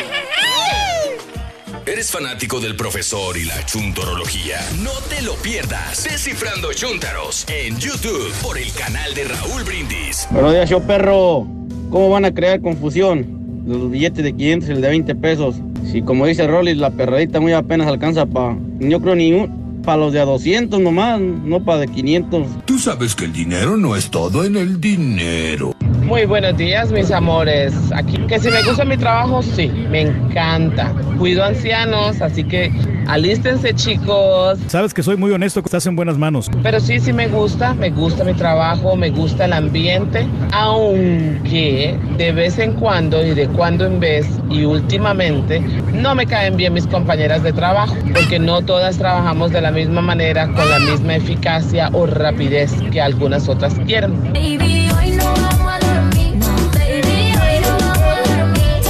¿Eres 1.87 2.11
fanático 2.11 2.59
del 2.61 2.75
profesor 2.75 3.37
y 3.37 3.45
la 3.45 3.65
chuntorología? 3.65 4.59
No 4.83 4.91
te 5.09 5.23
lo 5.23 5.35
pierdas. 5.35 6.03
Descifrando 6.03 6.73
Chúntaros 6.73 7.47
en 7.49 7.79
YouTube 7.79 8.33
por 8.43 8.59
el 8.59 8.73
canal 8.73 9.15
de 9.15 9.25
Raúl 9.25 9.63
Brindis. 9.63 10.27
Buenos 10.31 10.55
días, 10.55 10.69
show 10.69 10.83
perro. 10.85 11.47
¿Cómo 11.91 12.11
van 12.11 12.25
a 12.25 12.35
crear 12.35 12.61
confusión? 12.61 13.65
Los 13.65 13.91
billetes 13.91 14.25
de 14.25 14.35
500 14.35 14.69
y 14.69 14.73
el 14.73 14.81
de 14.81 14.89
20 14.89 15.15
pesos. 15.15 15.55
Si 15.93 16.03
como 16.03 16.27
dice 16.27 16.47
Rolly, 16.47 16.75
la 16.75 16.91
perradita 16.91 17.39
muy 17.39 17.53
apenas 17.53 17.87
alcanza 17.87 18.27
para... 18.27 18.57
Yo 18.81 19.01
creo 19.01 19.15
ni 19.15 19.33
un... 19.33 19.83
Para 19.85 19.99
los 19.99 20.13
de 20.15 20.21
a 20.21 20.25
200 20.25 20.81
nomás, 20.81 21.21
no 21.21 21.63
para 21.63 21.81
de 21.81 21.89
500. 21.89 22.47
Tú 22.65 22.79
sabes 22.79 23.15
que 23.15 23.27
el 23.27 23.35
dinero 23.35 23.77
no 23.77 23.95
es 23.95 24.11
todo 24.11 24.45
en 24.45 24.57
el 24.57 24.81
dinero. 24.81 25.75
Muy 26.05 26.27
buenos 26.27 26.57
días, 26.59 26.93
mis 26.93 27.11
amores. 27.11 27.75
Aquí 27.95 28.19
que 28.29 28.39
si 28.39 28.51
me 28.51 28.63
gusta 28.63 28.85
mi 28.85 28.97
trabajo, 28.99 29.43
sí, 29.43 29.69
me 29.91 30.03
encanta. 30.03 30.93
Cuido 31.19 31.43
ancianos, 31.43 32.21
así 32.21 32.45
que 32.45 32.71
alístense, 33.07 33.75
chicos. 33.75 34.59
Sabes 34.67 34.93
que 34.93 35.03
soy 35.03 35.17
muy 35.17 35.33
honesto, 35.33 35.63
que 35.63 35.67
estás 35.67 35.87
en 35.87 35.97
buenas 35.97 36.19
manos. 36.19 36.51
Pero 36.63 36.79
sí, 36.79 37.01
sí 37.01 37.13
me 37.15 37.29
gusta, 37.29 37.73
me 37.73 37.89
gusta 37.89 38.23
mi 38.23 38.35
trabajo, 38.35 38.97
me 38.97 39.11
gusta 39.11 39.47
el 39.47 39.55
ambiente, 39.55 40.27
aunque 40.53 41.99
de 42.19 42.33
vez 42.33 42.59
en 42.59 42.75
cuando 42.75 43.25
y 43.25 43.31
de 43.31 43.49
cuando 43.49 43.87
en 43.87 43.99
vez 43.99 44.27
y 44.51 44.65
últimamente 44.65 45.61
no 45.95 46.15
me 46.15 46.27
caen 46.27 46.57
bien 46.59 46.75
mis 46.75 46.87
compañeras 46.87 47.43
de 47.43 47.53
trabajo, 47.55 47.97
porque 48.13 48.39
no 48.39 48.61
todas 48.63 48.99
trabajamos 48.99 49.53
de 49.53 49.63
la 49.63 49.71
misma 49.71 50.03
manera, 50.03 50.49
con 50.49 50.69
la 50.69 50.81
misma 50.81 51.17
eficacia 51.17 51.89
o 51.95 52.05
rapidez 52.07 52.75
que 52.93 53.01
algunas 53.01 53.49
otras 53.49 53.75
quieren. 53.87 54.15
Baby, 54.35 54.84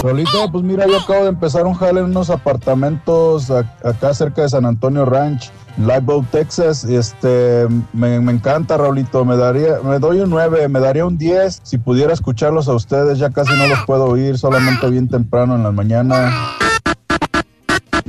Rolito, 0.05 0.53
pues 0.53 0.63
mira, 0.63 0.87
yo 0.87 0.99
acabo 0.99 1.23
de 1.23 1.31
empezar 1.31 1.65
un 1.65 1.73
jale 1.73 2.01
en 2.01 2.07
unos 2.07 2.29
apartamentos 2.29 3.51
acá 3.51 4.13
cerca 4.13 4.43
de 4.43 4.51
San 4.51 4.67
Antonio 4.67 5.07
Ranch, 5.07 5.51
Live 5.79 6.01
Boat, 6.01 6.27
Texas. 6.31 6.85
Este, 6.85 7.67
me, 7.95 8.21
me 8.21 8.33
encanta, 8.33 8.77
Raulito. 8.77 9.25
Me 9.25 9.39
daría, 9.39 9.79
me 9.83 9.99
doy 9.99 10.21
un 10.21 10.29
9, 10.29 10.69
me 10.69 10.79
daría 10.79 11.07
un 11.07 11.17
10 11.17 11.61
si 11.63 11.79
pudiera 11.79 12.13
escucharlos 12.13 12.69
a 12.69 12.75
ustedes. 12.75 13.19
Ya 13.19 13.31
casi 13.31 13.55
no 13.57 13.67
los 13.67 13.83
puedo 13.87 14.05
oír, 14.05 14.37
solamente 14.37 14.91
bien 14.91 15.09
temprano 15.09 15.55
en 15.55 15.63
la 15.63 15.73
mañana. 15.73 16.31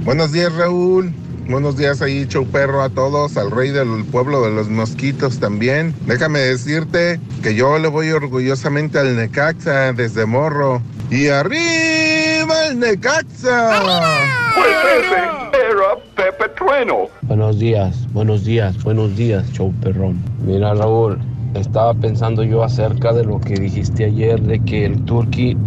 Buenos 0.06 0.32
días, 0.32 0.53
Raúl. 0.56 1.11
Buenos 1.49 1.77
días 1.77 1.99
ahí, 1.99 2.27
show 2.27 2.45
perro 2.45 2.84
a 2.84 2.90
todos, 2.90 3.38
al 3.38 3.49
rey 3.49 3.72
del 3.72 4.06
pueblo 4.11 4.44
de 4.44 4.52
los 4.52 4.69
mosquitos 4.69 5.40
también. 5.40 5.95
Déjame 6.06 6.38
decirte 6.38 7.19
que 7.41 7.56
yo 7.56 7.80
le 7.80 7.88
voy 7.88 8.11
orgullosamente 8.11 8.99
al 8.99 9.15
Necaxa 9.15 9.94
desde 9.94 10.27
morro. 10.27 10.80
Y 11.10 11.30
arriba 11.30 12.68
el 12.69 12.80
Necaxa. 12.80 13.82
Pues 14.53 14.76
ese 14.99 15.15
era 15.15 15.95
Pepe 16.15 16.49
Trueno. 16.56 17.07
Buenos 17.23 17.57
días, 17.57 18.07
buenos 18.14 18.45
días, 18.45 18.84
buenos 18.84 19.15
días, 19.15 19.52
show 19.53 19.73
perrón. 19.82 20.23
Mira, 20.45 20.76
Raúl, 20.76 21.18
estaba 21.56 21.95
pensando 21.95 22.44
yo 22.44 22.64
acerca 22.64 23.11
de 23.11 23.23
lo 23.23 23.40
que 23.40 23.56
dijiste 23.56 24.06
ayer, 24.06 24.40
de 24.40 24.60
que 24.65 24.86
el 24.86 25.03
turqui, 25.06 25.57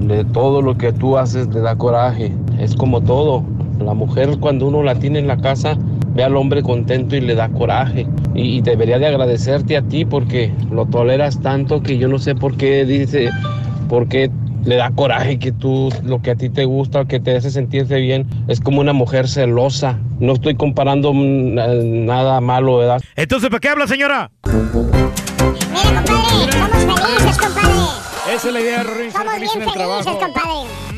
de 0.00 0.24
todo 0.24 0.60
lo 0.60 0.76
que 0.76 0.92
tú 0.92 1.16
haces, 1.16 1.46
le 1.54 1.60
da 1.60 1.76
coraje. 1.76 2.32
Es 2.58 2.74
como 2.74 3.00
todo. 3.00 3.44
La 3.84 3.94
mujer, 3.94 4.38
cuando 4.40 4.66
uno 4.66 4.82
la 4.82 4.94
tiene 4.94 5.18
en 5.18 5.26
la 5.26 5.36
casa, 5.36 5.76
ve 6.14 6.22
al 6.24 6.36
hombre 6.36 6.62
contento 6.62 7.16
y 7.16 7.20
le 7.20 7.34
da 7.34 7.48
coraje. 7.48 8.06
Y, 8.34 8.58
y 8.58 8.60
debería 8.60 8.98
de 8.98 9.06
agradecerte 9.06 9.76
a 9.76 9.82
ti 9.82 10.04
porque 10.04 10.52
lo 10.70 10.86
toleras 10.86 11.40
tanto 11.40 11.82
que 11.82 11.98
yo 11.98 12.08
no 12.08 12.18
sé 12.18 12.34
por 12.34 12.56
qué 12.56 12.84
dice, 12.84 13.30
por 13.88 14.08
qué 14.08 14.30
le 14.64 14.76
da 14.76 14.90
coraje 14.90 15.38
que 15.38 15.52
tú, 15.52 15.88
lo 16.04 16.20
que 16.20 16.32
a 16.32 16.34
ti 16.34 16.50
te 16.50 16.66
gusta, 16.66 17.06
que 17.06 17.18
te 17.18 17.34
hace 17.34 17.50
sentirte 17.50 17.98
bien, 17.98 18.26
es 18.48 18.60
como 18.60 18.80
una 18.80 18.92
mujer 18.92 19.26
celosa. 19.26 19.98
No 20.18 20.34
estoy 20.34 20.54
comparando 20.54 21.12
nada 21.14 22.40
malo, 22.42 22.76
¿verdad? 22.76 23.00
Entonces, 23.16 23.48
¿para 23.48 23.60
qué 23.60 23.68
habla, 23.70 23.86
señora? 23.86 24.30
Mire, 24.44 25.96
compadre, 26.06 26.80
somos 26.82 27.00
felices, 27.00 27.38
compadre. 27.38 27.70
Esa 28.34 28.48
es 28.48 28.52
la 28.54 28.60
idea, 28.60 28.82
Rorín, 28.82 29.10
ser 29.10 29.12
Somos 29.12 29.32
feliz 29.34 29.50
bien 29.54 29.62
en 29.62 29.68
el 29.68 29.74
felices, 29.74 30.04
trabajo. 30.04 30.18
compadre. 30.18 30.89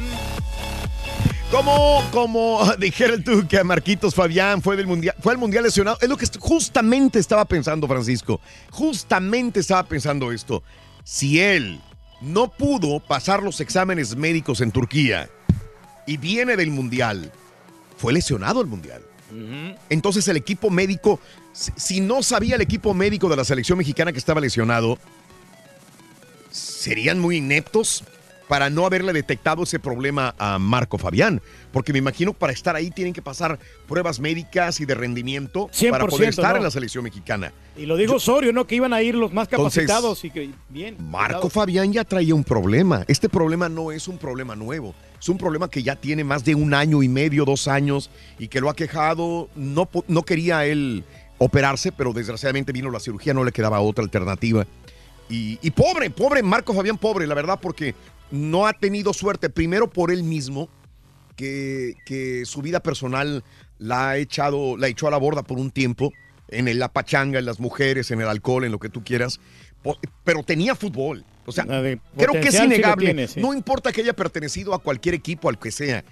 Como, 1.52 2.02
como 2.12 2.64
dijeron 2.78 3.22
tú 3.22 3.46
que 3.46 3.62
Marquitos 3.62 4.14
Fabián 4.14 4.62
fue 4.62 4.74
del 4.74 4.86
mundial, 4.86 5.14
fue 5.20 5.34
al 5.34 5.38
mundial 5.38 5.64
lesionado. 5.64 5.98
Es 6.00 6.08
lo 6.08 6.16
que 6.16 6.26
justamente 6.38 7.18
estaba 7.18 7.44
pensando, 7.44 7.86
Francisco. 7.86 8.40
Justamente 8.70 9.60
estaba 9.60 9.82
pensando 9.82 10.32
esto. 10.32 10.62
Si 11.04 11.40
él 11.40 11.78
no 12.22 12.48
pudo 12.48 13.00
pasar 13.00 13.42
los 13.42 13.60
exámenes 13.60 14.16
médicos 14.16 14.62
en 14.62 14.72
Turquía 14.72 15.28
y 16.06 16.16
viene 16.16 16.56
del 16.56 16.70
mundial, 16.70 17.30
fue 17.98 18.14
lesionado 18.14 18.62
el 18.62 18.66
mundial. 18.66 19.02
Entonces 19.90 20.26
el 20.28 20.38
equipo 20.38 20.70
médico, 20.70 21.20
si 21.52 22.00
no 22.00 22.22
sabía 22.22 22.54
el 22.56 22.62
equipo 22.62 22.94
médico 22.94 23.28
de 23.28 23.36
la 23.36 23.44
selección 23.44 23.76
mexicana 23.76 24.12
que 24.12 24.18
estaba 24.18 24.40
lesionado, 24.40 24.98
serían 26.50 27.18
muy 27.18 27.36
ineptos 27.36 28.04
para 28.48 28.70
no 28.70 28.86
haberle 28.86 29.12
detectado 29.12 29.62
ese 29.62 29.78
problema 29.78 30.34
a 30.38 30.58
Marco 30.58 30.98
Fabián. 30.98 31.40
Porque 31.72 31.92
me 31.92 31.98
imagino 31.98 32.32
para 32.32 32.52
estar 32.52 32.76
ahí 32.76 32.90
tienen 32.90 33.12
que 33.12 33.22
pasar 33.22 33.58
pruebas 33.88 34.20
médicas 34.20 34.80
y 34.80 34.84
de 34.84 34.94
rendimiento 34.94 35.68
para 35.90 36.04
100%, 36.04 36.10
poder 36.10 36.28
estar 36.28 36.52
¿no? 36.52 36.56
en 36.58 36.64
la 36.64 36.70
selección 36.70 37.04
mexicana. 37.04 37.52
Y 37.76 37.86
lo 37.86 37.96
dijo 37.96 38.16
Osorio, 38.16 38.52
¿no? 38.52 38.66
Que 38.66 38.74
iban 38.74 38.92
a 38.92 39.02
ir 39.02 39.14
los 39.14 39.32
más 39.32 39.48
Entonces, 39.50 39.86
capacitados 39.86 40.24
y 40.24 40.30
que 40.30 40.50
bien. 40.68 40.96
Marco 40.98 41.48
Fabián 41.48 41.92
ya 41.92 42.04
traía 42.04 42.34
un 42.34 42.44
problema. 42.44 43.04
Este 43.08 43.28
problema 43.28 43.68
no 43.68 43.92
es 43.92 44.08
un 44.08 44.18
problema 44.18 44.54
nuevo. 44.54 44.94
Es 45.18 45.28
un 45.28 45.38
problema 45.38 45.70
que 45.70 45.82
ya 45.82 45.96
tiene 45.96 46.24
más 46.24 46.44
de 46.44 46.54
un 46.54 46.74
año 46.74 47.02
y 47.02 47.08
medio, 47.08 47.44
dos 47.44 47.68
años, 47.68 48.10
y 48.38 48.48
que 48.48 48.60
lo 48.60 48.68
ha 48.68 48.74
quejado. 48.74 49.48
No, 49.54 49.88
no 50.08 50.22
quería 50.24 50.66
él 50.66 51.04
operarse, 51.38 51.92
pero 51.92 52.12
desgraciadamente 52.12 52.72
vino 52.72 52.90
la 52.90 53.00
cirugía, 53.00 53.32
no 53.32 53.44
le 53.44 53.52
quedaba 53.52 53.80
otra 53.80 54.04
alternativa. 54.04 54.66
Y, 55.30 55.58
y 55.62 55.70
pobre, 55.70 56.10
pobre, 56.10 56.42
Marco 56.42 56.74
Fabián, 56.74 56.98
pobre, 56.98 57.26
la 57.26 57.34
verdad, 57.34 57.58
porque 57.60 57.94
no 58.32 58.66
ha 58.66 58.72
tenido 58.72 59.12
suerte, 59.12 59.48
primero 59.50 59.88
por 59.88 60.10
él 60.10 60.24
mismo, 60.24 60.68
que, 61.36 61.94
que 62.04 62.44
su 62.44 62.60
vida 62.62 62.80
personal 62.80 63.44
la 63.78 64.10
ha 64.10 64.16
echado, 64.16 64.76
la 64.76 64.88
echó 64.88 65.06
a 65.06 65.10
la 65.10 65.16
borda 65.18 65.42
por 65.42 65.58
un 65.58 65.70
tiempo, 65.70 66.12
en 66.48 66.66
el- 66.68 66.78
la 66.78 66.92
pachanga, 66.92 67.38
en 67.38 67.44
las 67.46 67.60
mujeres, 67.60 68.10
en 68.10 68.20
el 68.20 68.28
alcohol, 68.28 68.64
en 68.64 68.72
lo 68.72 68.78
que 68.78 68.88
tú 68.88 69.02
quieras, 69.04 69.40
pero 70.24 70.42
tenía 70.42 70.74
fútbol. 70.74 71.24
O 71.46 71.52
sea, 71.52 71.64
creo 71.64 72.32
que 72.32 72.48
es 72.48 72.56
sí 72.56 72.64
innegable. 72.64 73.06
tiene, 73.06 73.26
sí. 73.28 73.40
No 73.40 73.52
importa 73.54 73.90
que 73.92 74.00
haya 74.02 74.12
pertenecido 74.14 74.74
a 74.74 74.78
cualquier 74.78 75.14
equipo, 75.14 75.48
al 75.48 75.58
que 75.58 75.70
sea. 75.72 76.04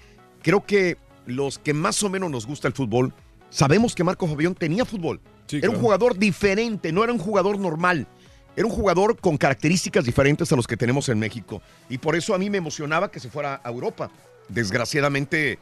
Creo 0.42 0.64
que 0.64 0.96
los 1.26 1.58
que 1.58 1.72
más 1.74 2.02
o 2.02 2.08
menos 2.10 2.30
nos 2.30 2.46
gusta 2.46 2.66
el 2.66 2.74
fútbol, 2.74 3.12
sabemos 3.50 3.94
que 3.94 4.02
Marco 4.02 4.26
Fabián 4.26 4.54
tenía 4.54 4.84
fútbol. 4.84 5.20
era 5.52 5.68
un 5.70 5.76
jugador 5.80 6.16
diferente, 6.18 6.92
no 6.92 7.02
era 7.04 7.12
un 7.12 7.18
jugador 7.18 7.58
normal. 7.58 8.06
Era 8.56 8.66
un 8.66 8.72
jugador 8.72 9.16
con 9.18 9.36
características 9.36 10.04
diferentes 10.04 10.52
a 10.52 10.56
los 10.56 10.66
que 10.66 10.76
tenemos 10.76 11.08
en 11.08 11.18
México. 11.18 11.62
Y 11.88 11.98
por 11.98 12.16
eso 12.16 12.34
a 12.34 12.38
mí 12.38 12.50
me 12.50 12.58
emocionaba 12.58 13.10
que 13.10 13.20
se 13.20 13.30
fuera 13.30 13.60
a 13.62 13.68
Europa. 13.68 14.10
Desgraciadamente 14.48 15.58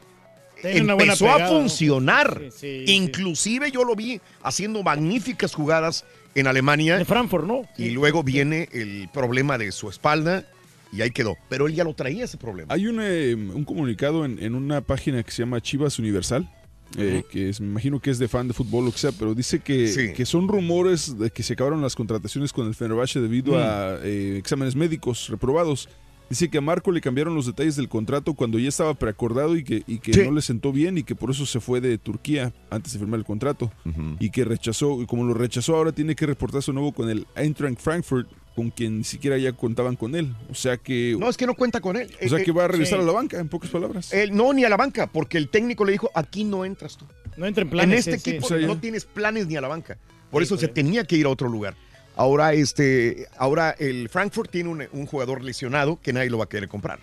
empezó 0.62 1.30
a 1.30 1.48
funcionar. 1.48 2.40
Sí, 2.50 2.84
sí, 2.86 2.92
Inclusive 2.92 3.70
yo 3.70 3.84
lo 3.84 3.94
vi 3.94 4.20
haciendo 4.42 4.82
magníficas 4.82 5.54
jugadas 5.54 6.04
en 6.34 6.46
Alemania. 6.46 6.98
En 6.98 7.06
Frankfurt, 7.06 7.46
¿no? 7.46 7.62
Y 7.76 7.90
luego 7.90 8.22
viene 8.22 8.68
el 8.72 9.08
problema 9.12 9.58
de 9.58 9.72
su 9.72 9.88
espalda 9.88 10.44
y 10.92 11.02
ahí 11.02 11.10
quedó. 11.10 11.36
Pero 11.48 11.66
él 11.66 11.74
ya 11.74 11.84
lo 11.84 11.94
traía 11.94 12.24
ese 12.24 12.38
problema. 12.38 12.72
Hay 12.72 12.86
un, 12.86 13.00
eh, 13.00 13.34
un 13.34 13.64
comunicado 13.64 14.24
en, 14.24 14.42
en 14.42 14.54
una 14.54 14.80
página 14.80 15.22
que 15.22 15.30
se 15.30 15.42
llama 15.42 15.60
Chivas 15.60 15.98
Universal. 15.98 16.48
Eh, 16.96 17.22
que 17.30 17.50
es- 17.50 17.60
me 17.60 17.66
imagino 17.68 18.00
que 18.00 18.10
es 18.10 18.18
de 18.18 18.28
fan 18.28 18.48
de 18.48 18.54
fútbol 18.54 18.88
o 18.88 18.92
que 18.92 18.98
sea, 18.98 19.12
pero 19.12 19.34
dice 19.34 19.60
que, 19.60 19.88
Sí. 19.88 20.12
que 20.14 20.24
son 20.24 20.48
rumores 20.48 21.18
de 21.18 21.30
que 21.30 21.42
se 21.42 21.52
acabaron 21.52 21.82
las 21.82 21.94
contrataciones 21.94 22.52
con 22.52 22.66
el 22.66 22.74
Fenerbahce 22.74 23.20
debido 23.20 23.52
Mm. 23.52 23.56
a 23.56 23.96
eh, 24.02 24.36
exámenes 24.38 24.74
médicos 24.76 25.28
reprobados. 25.28 25.88
Dice 26.30 26.50
que 26.50 26.58
a 26.58 26.60
Marco 26.60 26.92
le 26.92 27.00
cambiaron 27.00 27.34
los 27.34 27.46
detalles 27.46 27.74
del 27.76 27.88
contrato 27.88 28.34
cuando 28.34 28.58
ya 28.58 28.68
estaba 28.68 28.92
preacordado 28.92 29.56
y 29.56 29.64
que, 29.64 29.82
y 29.86 29.98
que 29.98 30.12
Sí. 30.12 30.20
no 30.24 30.30
le 30.32 30.42
sentó 30.42 30.72
bien 30.72 30.98
y 30.98 31.02
que 31.02 31.14
por 31.14 31.30
eso 31.30 31.46
se 31.46 31.58
fue 31.58 31.80
de 31.80 31.96
Turquía 31.96 32.52
antes 32.68 32.92
de 32.92 32.98
firmar 32.98 33.18
el 33.20 33.24
contrato. 33.24 33.72
Y 34.20 34.28
que 34.28 34.44
rechazó, 34.44 35.00
y 35.00 35.06
como 35.06 35.24
lo 35.24 35.32
rechazó, 35.32 35.74
ahora 35.76 35.92
tiene 35.92 36.14
que 36.14 36.26
reportarse 36.26 36.70
de 36.70 36.74
nuevo 36.74 36.92
con 36.92 37.08
el 37.08 37.26
Eintracht 37.34 37.80
Frankfurt, 37.80 38.28
con 38.58 38.70
quien 38.70 38.98
ni 38.98 39.04
siquiera 39.04 39.38
ya 39.38 39.52
contaban 39.52 39.94
con 39.94 40.16
él. 40.16 40.34
O 40.50 40.54
sea 40.54 40.76
que. 40.78 41.14
No, 41.16 41.28
es 41.30 41.36
que 41.36 41.46
no 41.46 41.54
cuenta 41.54 41.80
con 41.80 41.96
él. 41.96 42.10
O 42.24 42.28
sea 42.28 42.38
Eh, 42.40 42.42
que 42.44 42.50
va 42.50 42.62
a 42.62 42.64
eh, 42.64 42.68
regresar 42.68 42.98
sí. 42.98 43.04
a 43.04 43.06
la 43.06 43.12
banca, 43.12 43.38
en 43.38 43.48
pocas 43.48 43.70
palabras. 43.70 44.12
Él, 44.12 44.34
no, 44.34 44.52
ni 44.52 44.64
a 44.64 44.68
la 44.68 44.76
banca, 44.76 45.06
porque 45.06 45.38
el 45.38 45.48
técnico 45.48 45.84
le 45.84 45.92
dijo, 45.92 46.10
aquí 46.12 46.42
no 46.42 46.64
entras 46.64 46.96
tú. 46.96 47.06
No 47.36 47.46
entra 47.46 47.62
en 47.62 47.68
En 47.68 47.70
planes. 47.70 47.98
este 48.00 48.18
sí, 48.18 48.24
sí. 48.24 48.30
equipo 48.30 48.46
O 48.46 48.48
sea, 48.48 48.58
ya- 48.58 48.66
no 48.66 48.78
tienes 48.80 49.04
planes 49.04 49.46
ni 49.46 49.54
a 49.54 49.60
la 49.60 49.68
banca. 49.68 49.96
Por 50.32 50.42
Sí, 50.42 50.46
eso 50.46 50.56
se 50.56 50.62
correcto. 50.66 50.74
tenía 50.74 51.04
que 51.04 51.16
ir 51.16 51.26
a 51.26 51.28
otro 51.28 51.48
lugar. 51.48 51.76
Ahora, 52.16 52.52
este, 52.52 53.28
ahora 53.36 53.76
el 53.78 54.08
Frankfurt 54.08 54.50
tiene 54.50 54.68
un, 54.70 54.84
un 54.90 55.06
jugador 55.06 55.44
lesionado 55.44 56.00
que 56.02 56.12
nadie 56.12 56.28
lo 56.30 56.38
va 56.38 56.44
a 56.44 56.48
querer 56.48 56.68
comprar. 56.68 56.98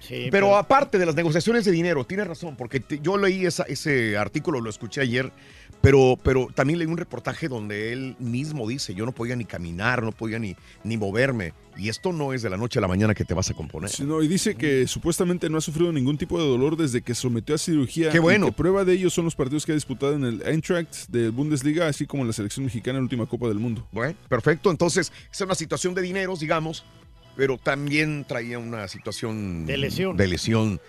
Sí, 0.00 0.28
pero, 0.30 0.56
aparte 0.56 0.98
de 0.98 1.04
las 1.04 1.14
negociaciones 1.14 1.64
de 1.66 1.72
dinero, 1.72 2.04
tiene 2.06 2.24
razón, 2.24 2.56
porque 2.56 2.80
te- 2.80 3.00
yo 3.00 3.18
leí 3.18 3.44
esa- 3.44 3.64
ese 3.64 4.16
artículo, 4.16 4.60
lo 4.62 4.70
escuché 4.70 5.02
ayer, 5.02 5.30
pero, 5.80 6.18
pero 6.22 6.48
también 6.54 6.78
leí 6.78 6.86
un 6.88 6.96
reportaje 6.96 7.48
donde 7.48 7.92
él 7.92 8.16
mismo 8.18 8.68
dice, 8.68 8.94
yo 8.94 9.06
no 9.06 9.12
podía 9.12 9.36
ni 9.36 9.44
caminar, 9.44 10.02
no 10.02 10.12
podía 10.12 10.38
ni, 10.38 10.56
ni 10.84 10.96
moverme. 10.96 11.54
Y 11.76 11.88
esto 11.88 12.12
no 12.12 12.34
es 12.34 12.42
de 12.42 12.50
la 12.50 12.58
noche 12.58 12.78
a 12.78 12.82
la 12.82 12.88
mañana 12.88 13.14
que 13.14 13.24
te 13.24 13.32
vas 13.32 13.48
a 13.50 13.54
componer. 13.54 13.88
Sí, 13.88 14.04
no, 14.04 14.22
y 14.22 14.28
dice 14.28 14.54
que 14.56 14.86
supuestamente 14.86 15.48
no 15.48 15.56
ha 15.56 15.60
sufrido 15.62 15.90
ningún 15.92 16.18
tipo 16.18 16.38
de 16.38 16.46
dolor 16.46 16.76
desde 16.76 17.00
que 17.00 17.14
se 17.14 17.22
sometió 17.22 17.54
a 17.54 17.58
cirugía. 17.58 18.10
Qué 18.10 18.18
bueno. 18.18 18.46
Y 18.46 18.50
que 18.50 18.56
prueba 18.56 18.84
de 18.84 18.92
ello 18.92 19.08
son 19.08 19.24
los 19.24 19.34
partidos 19.34 19.64
que 19.64 19.72
ha 19.72 19.74
disputado 19.74 20.14
en 20.14 20.24
el 20.24 20.42
Eintracht 20.46 21.06
de 21.08 21.30
Bundesliga, 21.30 21.86
así 21.86 22.06
como 22.06 22.22
en 22.22 22.26
la 22.26 22.32
selección 22.34 22.66
mexicana 22.66 22.98
en 22.98 23.02
la 23.02 23.06
última 23.06 23.26
Copa 23.26 23.48
del 23.48 23.58
Mundo. 23.58 23.86
Bueno, 23.92 24.14
perfecto. 24.28 24.70
Entonces, 24.70 25.10
es 25.32 25.40
una 25.40 25.54
situación 25.54 25.94
de 25.94 26.02
dineros, 26.02 26.40
digamos, 26.40 26.84
pero 27.36 27.56
también 27.56 28.26
traía 28.28 28.58
una 28.58 28.86
situación 28.88 29.64
De 29.64 29.78
lesión. 29.78 30.16
de 30.16 30.26
lesión, 30.26 30.80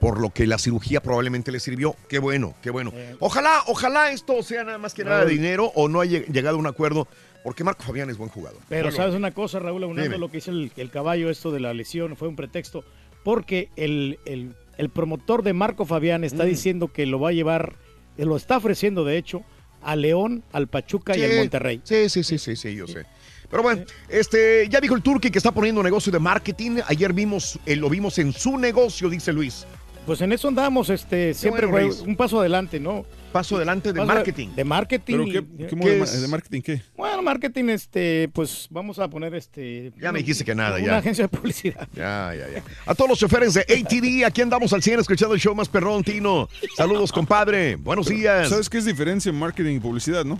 por 0.00 0.20
lo 0.20 0.30
que 0.30 0.46
la 0.46 0.58
cirugía 0.58 1.02
probablemente 1.02 1.50
le 1.52 1.60
sirvió. 1.60 1.96
Qué 2.08 2.18
bueno, 2.18 2.54
qué 2.62 2.70
bueno. 2.70 2.92
Eh. 2.94 3.16
Ojalá, 3.20 3.62
ojalá 3.66 4.10
esto 4.12 4.42
sea 4.42 4.64
nada 4.64 4.78
más 4.78 4.94
que 4.94 5.04
nada 5.04 5.24
de 5.24 5.30
dinero 5.32 5.72
o 5.74 5.88
no 5.88 6.00
haya 6.00 6.20
llegado 6.26 6.56
a 6.56 6.60
un 6.60 6.66
acuerdo, 6.66 7.08
porque 7.44 7.64
Marco 7.64 7.82
Fabián 7.82 8.10
es 8.10 8.16
buen 8.18 8.30
jugador. 8.30 8.60
Pero 8.68 8.84
Bueno, 8.84 8.96
sabes 8.96 9.14
una 9.14 9.30
cosa, 9.32 9.58
Raúl, 9.58 9.84
aunando 9.84 10.18
lo 10.18 10.30
que 10.30 10.38
dice 10.38 10.50
el, 10.50 10.70
el 10.76 10.90
caballo, 10.90 11.30
esto 11.30 11.50
de 11.52 11.60
la 11.60 11.72
lesión, 11.74 12.16
fue 12.16 12.28
un 12.28 12.36
pretexto, 12.36 12.84
porque 13.24 13.70
el, 13.76 14.18
el- 14.26 14.54
el 14.78 14.90
promotor 14.90 15.42
de 15.42 15.54
Marco 15.54 15.86
Fabián 15.86 16.22
está 16.22 16.44
Mm. 16.44 16.48
diciendo 16.48 16.88
que 16.92 17.06
lo 17.06 17.18
va 17.18 17.30
a 17.30 17.32
llevar, 17.32 17.76
eh, 18.18 18.26
lo 18.26 18.36
está 18.36 18.58
ofreciendo 18.58 19.04
de 19.04 19.16
hecho, 19.16 19.42
a 19.82 19.96
León, 19.96 20.42
al 20.52 20.66
Pachuca 20.68 21.16
y 21.16 21.22
al 21.22 21.36
Monterrey. 21.38 21.80
Sí, 21.84 22.10
sí, 22.10 22.22
sí, 22.22 22.36
sí, 22.38 22.56
sí, 22.56 22.74
yo 22.74 22.86
sé. 22.86 23.06
Pero 23.48 23.62
bueno, 23.62 23.84
este, 24.08 24.68
ya 24.68 24.80
dijo 24.80 24.94
el 24.96 25.02
Turqui 25.02 25.30
que 25.30 25.38
está 25.38 25.52
poniendo 25.52 25.80
negocio 25.82 26.10
de 26.12 26.18
marketing. 26.18 26.80
Ayer 26.88 27.12
vimos, 27.12 27.58
eh, 27.64 27.76
lo 27.76 27.88
vimos 27.88 28.18
en 28.18 28.32
su 28.32 28.58
negocio, 28.58 29.08
dice 29.08 29.32
Luis. 29.32 29.64
Pues 30.06 30.20
en 30.20 30.30
eso 30.32 30.46
andamos, 30.46 30.88
este, 30.88 31.34
siempre 31.34 31.66
bueno, 31.66 31.92
un 32.06 32.14
paso 32.14 32.38
adelante, 32.38 32.78
¿no? 32.78 33.04
Paso 33.32 33.56
adelante 33.56 33.92
de 33.92 33.98
Paso 34.00 34.06
marketing. 34.14 34.48
De 34.54 34.64
marketing. 34.64 35.14
¿Pero 35.14 35.26
y- 35.26 35.32
qué, 35.32 35.44
qué 35.58 35.66
¿qué 35.66 35.76
modo 35.76 35.90
de, 35.90 35.98
ma- 35.98 36.04
es? 36.04 36.22
de 36.22 36.28
marketing 36.28 36.62
qué? 36.62 36.82
Bueno, 36.96 37.22
marketing, 37.22 37.64
este, 37.70 38.30
pues 38.32 38.68
vamos 38.70 39.00
a 39.00 39.08
poner 39.08 39.34
este. 39.34 39.92
Ya 40.00 40.12
me 40.12 40.20
dijiste 40.20 40.44
que 40.44 40.54
nada, 40.54 40.76
Una 40.76 40.86
ya. 40.86 40.96
agencia 40.98 41.24
de 41.24 41.28
publicidad. 41.28 41.88
Ya, 41.94 42.32
ya, 42.38 42.48
ya. 42.54 42.62
A 42.86 42.94
todos 42.94 43.10
los 43.10 43.18
choferes 43.18 43.52
de 43.54 43.62
ATD, 43.62 44.24
aquí 44.24 44.42
andamos 44.42 44.72
al 44.72 44.82
100 44.82 45.00
escuchando 45.00 45.34
el 45.34 45.40
show 45.40 45.54
más 45.56 45.68
perrón, 45.68 46.04
Tino. 46.04 46.48
Saludos, 46.76 47.10
compadre. 47.10 47.74
Buenos 47.74 48.06
días. 48.06 48.48
¿Sabes 48.48 48.70
qué 48.70 48.78
es 48.78 48.84
diferencia 48.84 49.28
en 49.30 49.36
marketing 49.38 49.76
y 49.76 49.80
publicidad, 49.80 50.24
no? 50.24 50.38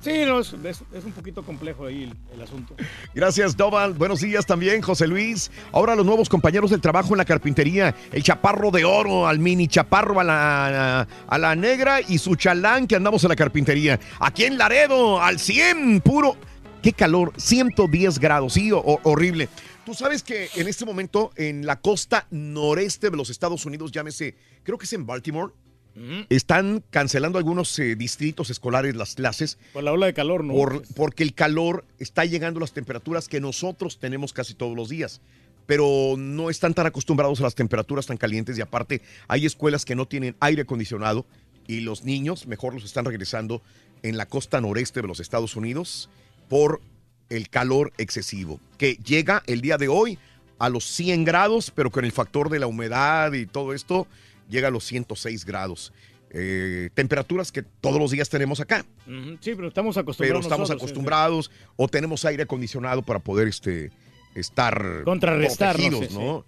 Sí, 0.00 0.24
no, 0.24 0.40
es, 0.40 0.52
un 0.52 1.12
poquito 1.12 1.42
complejo 1.42 1.84
ahí 1.84 2.10
el, 2.32 2.42
asunto. 2.42 2.74
Gracias, 3.14 3.54
Doval. 3.54 3.92
Buenos 3.92 4.20
días 4.20 4.46
también, 4.46 4.80
José 4.80 5.06
Luis. 5.06 5.50
Ahora 5.72 5.94
los 5.94 6.06
nuevos 6.06 6.28
compañeros 6.30 6.70
del 6.70 6.80
trabajo 6.80 7.12
en 7.12 7.18
la 7.18 7.26
carpintería. 7.26 7.94
El 8.10 8.22
chaparro 8.22 8.70
de 8.70 8.84
oro, 8.84 9.26
al 9.26 9.38
mini 9.38 9.68
chaparro, 9.68 10.18
a 10.18 10.24
la, 10.24 11.06
a 11.26 11.38
la 11.38 11.54
negra 11.54 12.00
y 12.00 12.16
su 12.16 12.34
chalán 12.36 12.86
que 12.86 12.96
andamos 12.96 13.22
en 13.24 13.28
la 13.28 13.36
carpintería. 13.36 14.00
Aquí 14.20 14.44
en 14.44 14.56
Laredo, 14.56 15.20
al 15.22 15.38
100, 15.38 16.00
puro. 16.00 16.34
Qué 16.82 16.94
calor, 16.94 17.34
110 17.36 18.18
grados, 18.18 18.54
sí, 18.54 18.72
ho- 18.72 19.00
horrible. 19.02 19.50
Tú 19.84 19.92
sabes 19.92 20.22
que 20.22 20.48
en 20.54 20.66
este 20.66 20.86
momento 20.86 21.30
en 21.36 21.66
la 21.66 21.78
costa 21.78 22.26
noreste 22.30 23.10
de 23.10 23.18
los 23.18 23.28
Estados 23.28 23.66
Unidos, 23.66 23.92
llámese, 23.92 24.34
creo 24.62 24.78
que 24.78 24.86
es 24.86 24.92
en 24.94 25.04
Baltimore, 25.04 25.52
están 26.30 26.82
cancelando 26.90 27.38
algunos 27.38 27.78
eh, 27.78 27.94
distritos 27.96 28.48
escolares 28.50 28.94
las 28.96 29.14
clases 29.14 29.58
Por 29.72 29.84
la 29.84 29.92
ola 29.92 30.06
de 30.06 30.14
calor, 30.14 30.44
¿no? 30.44 30.54
por- 30.54 30.82
porque 30.94 31.22
el 31.22 31.34
calor 31.34 31.84
está 31.98 32.24
llegando 32.24 32.58
a 32.58 32.62
las 32.62 32.72
temperaturas 32.72 33.28
que 33.28 33.40
nosotros 33.40 33.98
tenemos 33.98 34.32
casi 34.32 34.54
todos 34.54 34.76
los 34.76 34.88
días. 34.88 35.20
Pero 35.66 36.14
no 36.16 36.50
están 36.50 36.74
tan 36.74 36.86
acostumbrados 36.86 37.40
a 37.40 37.44
las 37.44 37.54
temperaturas 37.54 38.06
tan 38.06 38.16
calientes 38.16 38.56
y 38.58 38.60
aparte 38.60 39.02
hay 39.28 39.46
escuelas 39.46 39.84
que 39.84 39.94
no 39.94 40.06
tienen 40.06 40.34
aire 40.40 40.62
acondicionado 40.62 41.26
y 41.68 41.80
los 41.80 42.02
niños 42.04 42.46
mejor 42.46 42.74
los 42.74 42.84
están 42.84 43.04
regresando 43.04 43.62
en 44.02 44.16
la 44.16 44.26
costa 44.26 44.60
noreste 44.60 45.02
de 45.02 45.06
los 45.08 45.20
Estados 45.20 45.54
Unidos 45.56 46.08
por 46.48 46.80
el 47.28 47.48
calor 47.50 47.92
excesivo, 47.98 48.58
que 48.78 48.94
llega 49.04 49.42
el 49.46 49.60
día 49.60 49.76
de 49.78 49.86
hoy 49.88 50.18
a 50.58 50.68
los 50.68 50.84
100 50.84 51.24
grados, 51.24 51.70
pero 51.72 51.90
con 51.90 52.04
el 52.04 52.10
factor 52.12 52.48
de 52.50 52.58
la 52.58 52.66
humedad 52.66 53.32
y 53.34 53.46
todo 53.46 53.72
esto 53.72 54.08
llega 54.50 54.68
a 54.68 54.70
los 54.70 54.84
106 54.84 55.44
grados. 55.44 55.92
Eh, 56.32 56.90
temperaturas 56.94 57.50
que 57.50 57.62
todos 57.62 57.98
los 57.98 58.12
días 58.12 58.28
tenemos 58.28 58.60
acá 58.60 58.84
Sí, 59.40 59.52
pero 59.56 59.66
estamos 59.66 59.96
pero 59.96 60.02
acostumbrados. 60.02 60.44
estamos 60.44 60.60
nosotros, 60.68 60.80
sí, 60.80 60.84
acostumbrados 60.84 61.50
o 61.74 61.88
tenemos 61.88 62.24
aire 62.24 62.44
acondicionado 62.44 63.02
para 63.02 63.18
poder 63.18 63.48
este, 63.48 63.90
estar 64.36 65.02
Contrarrestar, 65.04 65.76
¿no? 65.76 65.88
protegidos, 65.90 66.12
Sí, 66.12 66.18
¿no? 66.18 66.44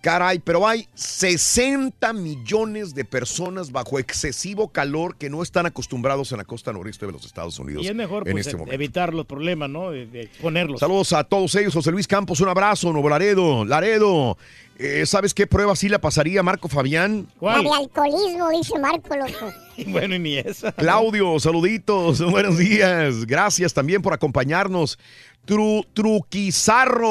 Caray, 0.00 0.38
pero 0.38 0.66
hay 0.66 0.88
60 0.94 2.12
millones 2.14 2.94
de 2.94 3.04
personas 3.04 3.70
bajo 3.70 3.98
excesivo 3.98 4.68
calor 4.68 5.16
que 5.16 5.28
no 5.28 5.42
están 5.42 5.66
acostumbrados 5.66 6.32
en 6.32 6.38
la 6.38 6.44
costa 6.44 6.72
noreste 6.72 7.06
de 7.06 7.12
los 7.12 7.26
Estados. 7.26 7.58
Unidos 7.58 7.84
Y 7.84 7.88
es 7.88 7.94
mejor 7.94 8.26
en 8.26 8.32
pues, 8.32 8.46
este 8.46 8.56
momento. 8.56 8.74
evitar 8.74 9.12
los 9.12 9.26
problemas, 9.26 9.68
¿no? 9.68 9.90
De, 9.90 10.06
de 10.06 10.30
ponerlos. 10.40 10.80
Saludos 10.80 11.12
a 11.12 11.24
todos 11.24 11.54
ellos, 11.54 11.74
José 11.74 11.90
Luis 11.90 12.06
Campos, 12.06 12.40
un 12.40 12.48
abrazo, 12.48 12.92
Nuevo 12.92 13.10
Laredo, 13.10 13.64
Laredo. 13.64 14.38
Eh, 14.78 15.04
¿Sabes 15.04 15.34
qué 15.34 15.46
prueba 15.46 15.76
sí 15.76 15.90
la 15.90 15.98
pasaría 15.98 16.42
Marco 16.42 16.68
Fabián? 16.68 17.26
La 17.42 17.60
de 17.60 17.70
alcoholismo, 17.70 18.48
dice 18.48 18.78
Marco, 18.78 19.14
loco. 19.14 19.52
bueno, 19.88 20.14
y 20.14 20.18
ni 20.18 20.38
esa. 20.38 20.72
Claudio, 20.72 21.38
saluditos, 21.38 22.22
buenos 22.30 22.56
días. 22.56 23.26
Gracias 23.26 23.74
también 23.74 24.00
por 24.00 24.14
acompañarnos. 24.14 24.98
Tru, 25.44 25.84
truquizarro. 25.92 27.10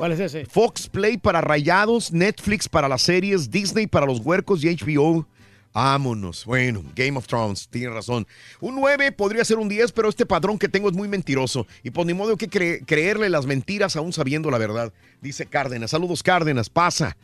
¿Cuál 0.00 0.12
es 0.12 0.20
ese? 0.20 0.46
Fox 0.46 0.88
Play 0.88 1.16
para 1.18 1.40
rayados, 1.40 2.10
Netflix 2.12 2.68
para 2.68 2.88
las 2.88 3.02
series, 3.02 3.50
Disney 3.50 3.86
para 3.86 4.06
los 4.06 4.20
huercos 4.20 4.64
y 4.64 4.68
HBO. 4.74 5.26
Vámonos. 5.72 6.44
Bueno, 6.46 6.82
Game 6.96 7.16
of 7.16 7.26
Thrones, 7.28 7.68
tiene 7.68 7.90
razón. 7.90 8.26
Un 8.60 8.74
9 8.74 9.12
podría 9.12 9.44
ser 9.44 9.58
un 9.58 9.68
10, 9.68 9.92
pero 9.92 10.08
este 10.08 10.26
padrón 10.26 10.58
que 10.58 10.68
tengo 10.68 10.88
es 10.88 10.96
muy 10.96 11.06
mentiroso. 11.06 11.66
Y 11.84 11.90
por 11.90 12.06
ni 12.06 12.14
modo 12.14 12.36
que 12.36 12.50
cre- 12.50 12.82
creerle 12.84 13.28
las 13.28 13.46
mentiras 13.46 13.94
aún 13.94 14.12
sabiendo 14.12 14.50
la 14.50 14.58
verdad. 14.58 14.92
Dice 15.20 15.46
Cárdenas. 15.46 15.92
Saludos, 15.92 16.24
Cárdenas. 16.24 16.68
Pasa, 16.70 17.16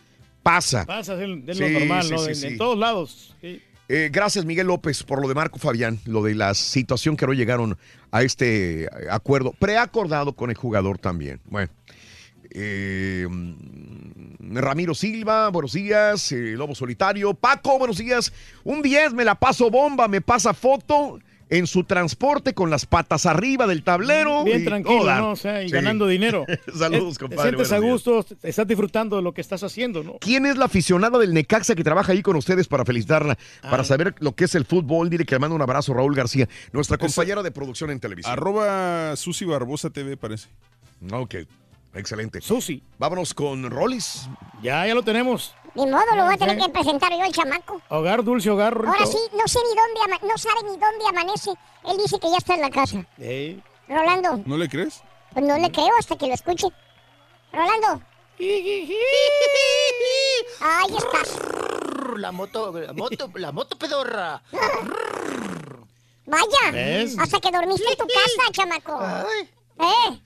pasa. 0.45 0.85
Pasa, 0.87 1.15
es, 1.15 1.21
el- 1.23 1.43
es 1.49 1.57
Sí, 1.57 1.63
lo 1.65 1.81
normal, 1.81 2.05
sí, 2.05 2.11
¿no? 2.13 2.19
sí, 2.35 2.47
en, 2.47 2.57
todos 2.57 2.79
lados. 2.79 3.35
Eh, 3.89 4.11
gracias, 4.13 4.45
Miguel 4.45 4.67
López, 4.69 5.03
por 5.03 5.21
lo 5.23 5.29
de 5.29 5.35
Marco 5.35 5.59
Fabián, 5.59 5.99
lo 6.07 6.23
de 6.23 6.35
la 6.35 6.55
situación 6.55 7.17
que 7.17 7.27
no 7.27 7.33
llegaron 7.33 7.77
a 8.13 8.23
este 8.23 8.89
acuerdo, 9.11 9.53
preacordado 9.59 10.35
con 10.35 10.51
el 10.51 10.57
jugador 10.57 10.99
también. 10.99 11.41
Bueno. 11.47 11.69
Eh, 12.51 13.27
Ramiro 14.41 14.95
Silva, 14.95 15.49
buenos 15.51 15.73
días. 15.73 16.31
eh, 16.33 16.55
Lobo 16.57 16.75
Solitario. 16.75 17.35
Paco, 17.35 17.79
buenos 17.79 17.99
días. 17.99 18.33
Un 18.65 18.83
10, 18.83 19.13
me 19.15 19.25
la 19.25 19.35
paso 19.35 19.71
bomba, 19.71 20.09
me 20.09 20.21
pasa 20.21 20.55
foto 20.55 21.19
en 21.49 21.69
su 21.69 21.85
transporte 21.85 22.55
con 22.55 22.71
las 22.71 22.87
patas 22.87 23.25
arriba 23.25 23.69
del 23.69 23.85
tablero. 23.85 24.43
Bien 24.43 24.63
y 24.63 24.65
tranquilo. 24.65 25.15
¿no? 25.17 25.31
O 25.31 25.37
sea, 25.37 25.63
y 25.63 25.69
Sí. 25.69 25.75
ganando 25.75 26.09
dinero. 26.09 26.45
Saludos, 26.77 27.15
Eh, 27.17 27.19
compadre, 27.21 27.53
Te 27.57 27.65
sientes 27.65 27.73
a 27.73 27.79
gusto, 27.79 28.27
estás 28.43 28.67
disfrutando 28.67 29.15
de 29.17 29.23
lo 29.23 29.33
que 29.33 29.43
estás 29.43 29.63
haciendo, 29.63 30.03
¿no? 30.03 30.17
¿Quién 30.21 30.45
es 30.47 30.57
la 30.57 30.65
aficionada 30.65 31.19
del 31.21 31.33
Necaxa 31.35 31.77
que 31.77 31.85
trabaja 31.85 32.11
ahí 32.13 32.23
con 32.23 32.35
ustedes 32.35 32.67
para 32.67 32.85
felicitarla? 32.85 33.39
Para 33.63 33.85
saber 33.85 34.15
lo 34.19 34.35
que 34.35 34.47
es 34.47 34.57
el 34.57 34.65
fútbol, 34.65 35.09
dile 35.09 35.25
que 35.25 35.37
le 35.37 35.39
mando 35.39 35.55
un 35.55 35.63
abrazo 35.63 35.95
Raúl 35.95 36.17
García, 36.17 36.49
nuestra 36.73 36.99
compañera 36.99 37.45
de 37.45 37.53
producción 37.53 37.91
en 37.93 38.01
televisión. 38.01 38.33
Arroba 38.33 39.15
Susi 39.15 39.45
Barbosa 39.45 39.91
TV, 39.91 40.17
parece. 40.17 40.49
Ok, 41.13 41.35
excelente. 41.99 42.41
Susi. 42.41 42.83
Vámonos 42.99 43.35
con 43.35 43.71
Rollis. 43.71 44.29
Ya, 44.63 44.87
ya 44.87 44.95
lo 44.95 45.03
tenemos. 45.03 45.55
Ni 45.75 45.85
modo, 45.87 46.05
lo 46.15 46.25
voy 46.25 46.35
a 46.35 46.39
tener 46.39 46.57
Sí. 46.59 46.65
que 46.67 46.73
presentar 46.73 47.13
yo 47.13 47.23
al 47.23 47.33
chamaco. 47.33 47.81
Hogar, 47.91 48.25
dulce 48.25 48.49
hogar, 48.51 48.75
Ahora 48.75 48.93
Rorrito. 48.93 49.07
sí, 49.13 49.19
no 49.37 49.47
sé 49.47 49.59
ni 49.59 49.77
dónde, 49.77 50.01
ama- 50.15 50.33
no 50.33 50.39
sabe 50.39 50.63
ni 50.63 50.71
dónde 50.79 51.07
amanece. 51.09 51.51
Él 51.85 51.97
dice 51.99 52.19
que 52.19 52.31
ya 52.31 52.39
está 52.39 52.55
en 52.55 52.63
la 52.63 52.71
casa. 52.71 53.05
Ey. 53.19 53.63
Rolando, 53.89 54.41
¿No 54.47 54.57
le 54.57 54.69
crees? 54.69 55.03
pues 55.33 55.45
no 55.45 55.57
le 55.59 55.71
creo 55.71 55.91
hasta 55.99 56.17
que 56.17 56.27
lo 56.29 56.35
escuche. 56.35 56.69
Rolando. 57.53 58.03
Ahí 60.61 60.97
estás. 60.97 61.39
La 62.17 62.33
moto, 62.33 62.73
la 62.73 62.93
moto, 62.93 63.31
la 63.35 63.53
moto 63.53 63.77
pedorra. 63.79 64.43
Vaya. 66.27 66.71
¿Ves? 66.73 67.19
Hasta 67.19 67.39
que 67.41 67.51
dormiste 67.51 67.89
en 67.91 67.97
tu 67.99 68.07
casa, 68.07 68.53
chamaco. 68.53 68.99
¿Eh? 69.79 70.21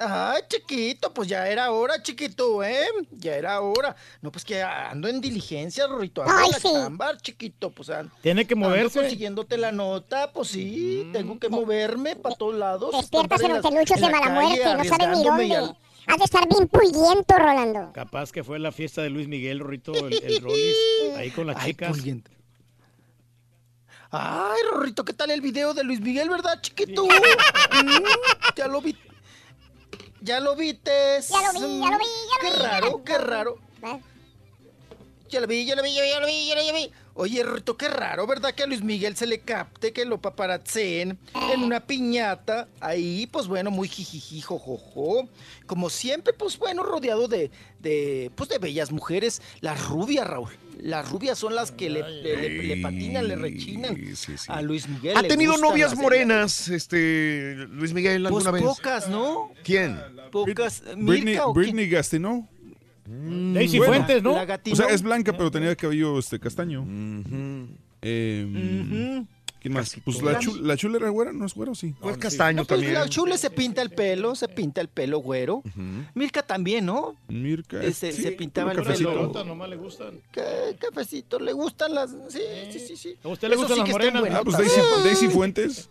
Ay, 0.00 0.42
chiquito, 0.48 1.12
pues 1.12 1.28
ya 1.28 1.48
era 1.48 1.70
hora, 1.72 2.00
chiquito, 2.02 2.62
¿eh? 2.62 2.86
Ya 3.10 3.34
era 3.34 3.60
hora. 3.60 3.96
No, 4.22 4.30
pues 4.30 4.44
que 4.44 4.62
ando 4.62 5.08
en 5.08 5.20
diligencia, 5.20 5.86
Rorrito. 5.88 6.22
Ando 6.22 6.34
Ay, 6.36 6.46
en 6.46 6.52
la 6.52 6.58
sí. 6.60 6.68
chamba, 6.72 7.16
chiquito, 7.18 7.70
pues 7.70 7.90
ando 7.90 8.12
Tiene 8.22 8.46
que 8.46 8.54
moverse. 8.54 9.00
consiguiéndote 9.00 9.56
la 9.58 9.72
nota, 9.72 10.32
pues 10.32 10.48
sí, 10.48 11.08
tengo 11.12 11.38
que 11.40 11.48
moverme 11.48 12.14
para 12.16 12.34
todos 12.36 12.54
lados. 12.54 12.94
Despiertas 12.96 13.40
en 13.40 13.50
en 13.50 13.60
de 13.62 14.00
la 14.00 14.08
mala 14.10 14.30
muerte, 14.30 14.74
no 14.76 14.84
sabes 14.84 15.18
ni 15.18 15.24
dónde. 15.24 15.54
al- 15.56 15.76
Has 16.06 16.16
de 16.18 16.24
estar 16.24 16.48
bien 16.48 16.66
pulguiento, 16.68 17.36
Rolando. 17.36 17.92
Capaz 17.92 18.32
que 18.32 18.42
fue 18.42 18.58
la 18.58 18.72
fiesta 18.72 19.02
de 19.02 19.10
Luis 19.10 19.28
Miguel, 19.28 19.60
Rorrito, 19.60 19.92
el, 19.92 20.14
el 20.24 20.40
Rollis, 20.40 20.76
ahí 21.16 21.30
con 21.30 21.46
las 21.46 21.56
Ay, 21.58 21.72
chicas. 21.72 21.90
pulguiente. 21.90 22.30
Ay, 24.10 24.58
Rorrito, 24.70 25.04
¿qué 25.04 25.12
tal 25.12 25.30
el 25.30 25.42
video 25.42 25.74
de 25.74 25.84
Luis 25.84 26.00
Miguel, 26.00 26.30
verdad, 26.30 26.60
chiquito? 26.62 27.06
Mm, 27.70 28.02
ya 28.56 28.66
lo 28.66 28.80
vi. 28.80 28.96
Ya 30.20 30.40
lo 30.40 30.56
viste. 30.56 30.90
Ya 31.28 31.52
lo 31.52 31.60
vi, 31.60 31.78
ya 31.80 31.90
lo 31.90 31.98
vi, 31.98 32.04
ya 32.04 32.36
lo 32.36 32.40
Qué 32.40 32.50
vi. 32.50 32.62
raro, 32.62 33.04
qué 33.04 33.18
raro. 33.18 33.58
Lo 33.82 33.94
vi, 33.96 34.02
ya 35.28 35.40
lo 35.40 35.46
vi, 35.46 35.64
ya 35.64 35.74
lo 35.76 35.82
vi, 35.82 35.94
ya 35.94 36.20
lo 36.20 36.26
vi, 36.26 36.46
ya 36.48 36.54
lo 36.56 36.74
vi. 36.74 36.90
Oye, 37.14 37.42
Rorrito, 37.42 37.76
qué 37.76 37.88
raro, 37.88 38.26
¿verdad? 38.28 38.54
Que 38.54 38.62
a 38.62 38.66
Luis 38.66 38.82
Miguel 38.82 39.16
se 39.16 39.26
le 39.26 39.40
capte, 39.40 39.92
que 39.92 40.04
lo 40.04 40.20
paparazzeen 40.20 41.18
en 41.52 41.62
una 41.64 41.80
piñata. 41.80 42.68
Ahí, 42.80 43.26
pues 43.26 43.48
bueno, 43.48 43.70
muy 43.72 43.88
jijiji, 43.88 44.40
jojojo. 44.40 45.28
Como 45.66 45.90
siempre, 45.90 46.32
pues 46.32 46.56
bueno, 46.58 46.82
rodeado 46.84 47.26
de, 47.26 47.50
de, 47.80 48.30
pues 48.36 48.48
de 48.50 48.58
bellas 48.58 48.92
mujeres. 48.92 49.42
Las 49.60 49.84
rubias, 49.88 50.26
Raúl. 50.26 50.50
Las 50.80 51.10
rubias 51.10 51.36
son 51.36 51.56
las 51.56 51.72
que 51.72 51.90
le, 51.90 52.08
le- 52.08 52.36
le- 52.36 52.62
le 52.62 52.76
patinan, 52.82 53.26
le 53.26 53.34
rechinan 53.34 53.96
a 54.46 54.62
Luis 54.62 54.88
Miguel. 54.88 55.16
¿Ha 55.16 55.22
tenido 55.24 55.56
novias 55.56 55.96
morenas, 55.96 56.68
este, 56.68 57.54
Luis 57.68 57.92
Miguel, 57.92 58.22
Pues 58.30 58.46
alguna 58.46 58.50
vez? 58.52 58.62
pocas, 58.62 59.08
¿no? 59.08 59.50
¿Quién? 59.64 60.00
Pocas. 60.30 60.82
Britney, 60.96 61.24
Mirka 61.34 61.46
o 61.48 61.52
quién? 61.52 61.64
Gastineau. 63.08 63.54
Daisy 63.54 63.78
Fuentes, 63.78 64.22
¿no? 64.22 64.32
La 64.32 64.60
O 64.72 64.76
sea, 64.76 64.86
es 64.86 65.02
blanca, 65.02 65.32
pero 65.36 65.50
tenía 65.50 65.74
cabello 65.76 66.18
este 66.18 66.38
castaño. 66.38 66.86
Eh, 68.02 68.46
Ujú. 69.20 69.26
¿Quién 69.60 69.74
más? 69.74 69.96
Pues 70.04 70.22
la, 70.22 70.38
chu- 70.38 70.54
la 70.62 70.76
chula 70.76 70.98
era 70.98 71.08
güera, 71.08 71.32
¿no 71.32 71.44
es 71.44 71.52
güera 71.52 71.72
o 71.72 71.74
sí? 71.74 71.92
Pues 72.00 72.16
castaño 72.16 72.58
No, 72.58 72.64
pues 72.64 72.78
también. 72.78 72.94
la 72.94 73.08
Chule 73.08 73.36
se 73.36 73.50
pinta 73.50 73.82
el 73.82 73.90
pelo, 73.90 74.36
se 74.36 74.46
pinta 74.46 74.80
el 74.80 74.86
pelo 74.86 75.18
güero. 75.18 75.64
Mirka 76.14 76.42
también, 76.44 76.86
¿no? 76.86 77.16
Mirka. 77.26 77.82
Este, 77.82 78.12
sí, 78.12 78.22
se 78.22 78.32
pintaba 78.32 78.70
el 78.70 78.78
cafecito. 78.78 79.10
pelo. 79.32 79.44
nomás 79.44 79.68
le 79.68 79.74
gustan. 79.76 80.20
¿Qué 80.30 80.76
cafecito? 80.78 81.40
¿Le 81.40 81.52
gustan 81.52 81.92
las...? 81.92 82.14
Sí, 82.28 82.38
sí, 82.70 82.78
sí, 82.78 82.96
sí. 82.96 83.16
¿A 83.24 83.28
usted 83.28 83.48
le 83.48 83.54
Eso 83.56 83.62
gustan 83.64 83.74
sí 83.74 83.80
las 83.80 83.98
que 83.98 84.06
estén 84.06 84.14
morenas? 84.20 84.40
Ah, 84.40 84.44
pues. 84.44 84.58
Daisy, 84.58 84.80
Daisy 85.02 85.28
Fuentes. 85.28 85.90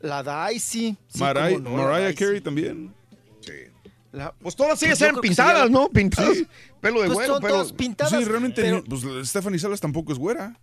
La 0.00 0.22
Daisy. 0.22 0.96
sí, 1.08 1.20
Mariah, 1.20 1.54
cómo 1.54 1.70
no, 1.70 1.76
la 1.78 1.82
Mariah 1.84 2.04
Daisy. 2.04 2.24
Carey 2.24 2.40
también. 2.42 2.92
La- 4.14 4.32
Pues 4.32 4.54
todas 4.54 4.80
ellas 4.82 4.98
Pues 4.98 5.10
eran 5.10 5.20
pintadas, 5.20 5.66
sí, 5.66 5.72
¿no? 5.72 5.88
Pintadas. 5.88 6.36
Pelo 6.80 7.00
de 7.02 7.06
Pues 7.06 7.14
güero, 7.18 7.32
son 7.34 7.42
pero... 7.42 7.54
todas 7.54 7.72
pintadas. 7.72 8.12
sí, 8.12 8.24
realmente, 8.24 8.62
pero- 8.62 8.84
pues 8.84 9.28
Stephanie 9.28 9.58
Salas 9.58 9.80
tampoco 9.80 10.12
es 10.12 10.18
güera. 10.18 10.58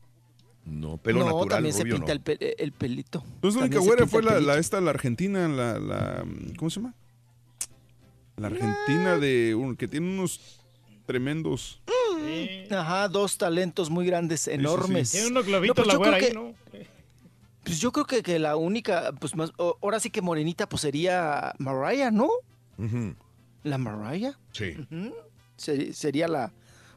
No, 0.63 0.97
pelo 0.97 1.19
no, 1.19 1.25
natural, 1.25 1.49
también 1.49 1.73
se 1.73 1.83
pinta 1.83 1.99
no. 2.05 2.11
el, 2.11 2.21
pe- 2.21 2.63
el 2.63 2.71
pelito. 2.71 3.23
Entonces 3.35 3.59
la 3.59 3.65
única 3.65 3.79
güera 3.79 4.05
fue 4.07 4.21
la, 4.21 4.57
esta, 4.57 4.79
la 4.79 4.91
argentina, 4.91 5.47
la, 5.47 5.79
la, 5.79 6.23
¿cómo 6.57 6.69
se 6.69 6.79
llama? 6.79 6.93
La 8.37 8.47
argentina 8.47 9.17
de 9.17 9.55
un, 9.55 9.75
que 9.75 9.87
tiene 9.87 10.07
unos 10.07 10.39
tremendos. 11.05 11.81
Ajá, 12.69 13.07
dos 13.07 13.37
talentos 13.37 13.89
muy 13.89 14.05
grandes, 14.05 14.47
enormes. 14.47 15.11
Tiene 15.11 15.27
unos 15.27 15.45
No, 15.47 15.73
pues 15.73 15.87
la 15.87 15.95
güera 15.95 16.17
ahí, 16.17 16.27
que- 16.27 16.33
¿no? 16.33 16.53
Pues 17.63 17.79
yo 17.79 17.91
creo 17.91 18.05
que, 18.05 18.23
que 18.23 18.39
la 18.39 18.55
única, 18.55 19.11
pues 19.19 19.35
más, 19.35 19.51
o- 19.57 19.77
ahora 19.81 19.99
sí 19.99 20.09
que 20.09 20.21
morenita, 20.21 20.67
pues 20.69 20.81
sería 20.81 21.53
Mariah, 21.59 22.11
¿no? 22.11 22.29
Ujú. 22.77 23.15
La 23.63 23.77
Mariah. 23.77 24.37
Sí. 24.51 24.75
Sería 25.93 26.27
la, 26.27 26.51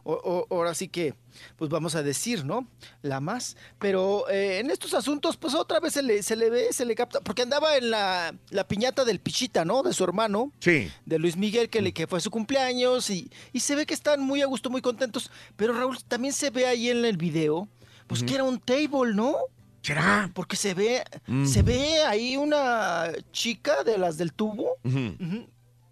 o- 0.05 0.47
o- 0.49 0.55
ahora 0.55 0.75
sí 0.75 0.89
que, 0.89 1.15
pues 1.57 1.71
vamos 1.71 1.95
a 1.95 2.03
decir, 2.03 2.45
¿no? 2.45 2.67
La 3.03 3.21
más. 3.21 3.57
Pero 3.79 4.29
eh, 4.31 4.59
en 4.61 4.71
estos 4.71 4.95
asuntos, 4.95 5.37
pues 5.37 5.55
otra 5.55 5.81
vez 5.81 5.93
se 5.95 6.03
le, 6.03 6.23
se 6.23 6.35
le 6.37 6.49
ve, 6.51 6.73
se 6.73 6.87
le 6.87 6.95
capta, 6.95 7.21
porque 7.21 7.43
andaba 7.43 7.77
en 7.77 7.91
la, 7.91 8.35
la 8.51 8.67
piñata 8.67 9.05
del 9.05 9.21
Pichita, 9.21 9.65
¿no? 9.65 9.83
De 9.83 9.93
su 9.93 10.03
hermano. 10.05 10.51
Sí. 10.61 10.91
De 11.05 11.19
Luis 11.19 11.37
Miguel, 11.37 11.69
que, 11.69 11.83
le, 11.83 11.93
que 11.93 12.07
fue 12.07 12.21
su 12.21 12.31
cumpleaños, 12.31 13.11
y, 13.11 13.31
y 13.53 13.61
se 13.61 13.75
ve 13.77 13.85
que 13.87 13.95
están 13.95 14.21
muy 14.23 14.41
a 14.41 14.47
gusto, 14.47 14.71
muy 14.71 14.81
contentos. 14.81 15.31
Pero 15.57 15.75
Raúl, 15.75 15.99
también 16.05 16.33
se 16.33 16.49
ve 16.51 16.67
ahí 16.67 16.89
en 16.89 17.05
el 17.05 17.17
video, 17.19 17.69
pues 18.07 18.23
que 18.23 18.35
era 18.35 18.45
un 18.45 18.59
table, 18.61 19.15
¿no? 19.15 19.37
¿Será? 19.83 20.31
Porque 20.33 20.57
se 20.57 20.73
ve, 20.73 21.05
Mm. 21.27 21.45
se 21.47 21.61
ve 21.63 22.03
ahí 22.05 22.39
una 22.39 23.11
chica 23.33 23.85
de 23.85 23.99
las 23.99 24.17
del 24.17 24.33
tubo. 24.33 24.77
Ujú. 24.83 25.15
Ujú. 25.21 25.47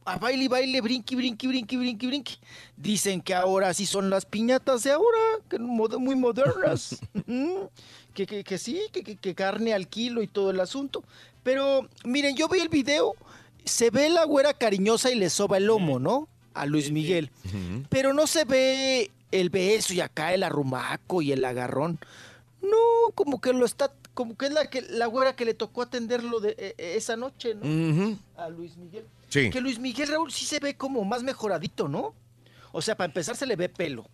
A 0.05 0.19
baile, 0.19 0.45
y 0.45 0.49
baile, 0.49 0.81
brinqui, 0.81 1.15
brinqui, 1.15 1.47
brinqui, 1.47 1.77
brinqui, 1.77 2.07
brinqui. 2.09 2.35
Dicen 2.77 3.21
que 3.21 3.35
ahora 3.35 3.73
sí 3.73 3.87
son 3.87 4.11
las 4.11 4.27
piñatas 4.27 4.83
de 4.83 4.91
ahora, 4.91 5.19
que 5.49 5.59
muy 5.59 6.17
modernas. 6.17 7.01
Que, 8.15 8.27
que, 8.27 8.45
que 8.45 8.59
sí, 8.59 8.79
que, 8.93 9.03
que- 9.03 9.17
que 9.17 9.35
carne 9.35 9.73
al 9.73 9.89
kilo 9.89 10.21
y 10.23 10.27
todo 10.27 10.51
el 10.51 10.61
asunto. 10.61 11.03
Pero 11.43 11.89
miren, 12.05 12.37
yo 12.37 12.47
vi 12.47 12.59
el 12.61 12.69
video, 12.69 13.15
se 13.65 13.89
ve 13.89 14.11
la 14.11 14.25
güera 14.27 14.53
cariñosa 14.53 15.11
y 15.11 15.15
le 15.15 15.31
soba 15.31 15.57
el 15.57 15.65
lomo, 15.65 15.99
¿no? 15.99 16.29
A 16.53 16.67
Luis 16.67 16.91
Miguel. 16.93 17.31
Pero 17.89 18.13
no 18.13 18.27
se 18.27 18.45
ve 18.45 19.11
el 19.31 19.49
beso 19.49 19.95
y 19.95 20.01
acá 20.03 20.35
el 20.35 20.43
arrumaco 20.43 21.23
y 21.23 21.33
el 21.33 21.43
agarrón. 21.43 21.99
No, 22.61 23.13
como 23.15 23.41
que 23.41 23.55
lo 23.55 23.65
está, 23.65 23.91
como 24.13 24.37
que 24.37 24.45
es 24.47 24.53
la, 24.53 24.69
que, 24.69 24.83
la 24.83 25.07
güera 25.07 25.35
que 25.35 25.47
le 25.47 25.55
tocó 25.55 25.81
atenderlo 25.81 26.41
de, 26.41 26.51
eh, 26.51 26.75
eh, 26.77 26.95
esa 26.97 27.17
noche, 27.17 27.55
¿no? 27.55 27.63
A 28.37 28.51
Luis 28.51 28.77
Miguel. 28.77 29.07
Sí. 29.33 29.49
Que 29.49 29.63
Luis 29.63 29.79
Miguel 29.79 30.09
Raúl 30.09 30.31
sí 30.31 30.45
se 30.45 30.61
ve 30.61 30.77
como 30.77 31.05
más 31.05 31.23
mejoradito, 31.23 31.89
¿no? 31.89 32.15
O 32.71 32.83
sea, 32.83 32.99
para 32.99 33.07
empezar 33.07 33.35
se 33.35 33.47
le 33.47 33.57
ve 33.57 33.71
pelo. 33.71 34.05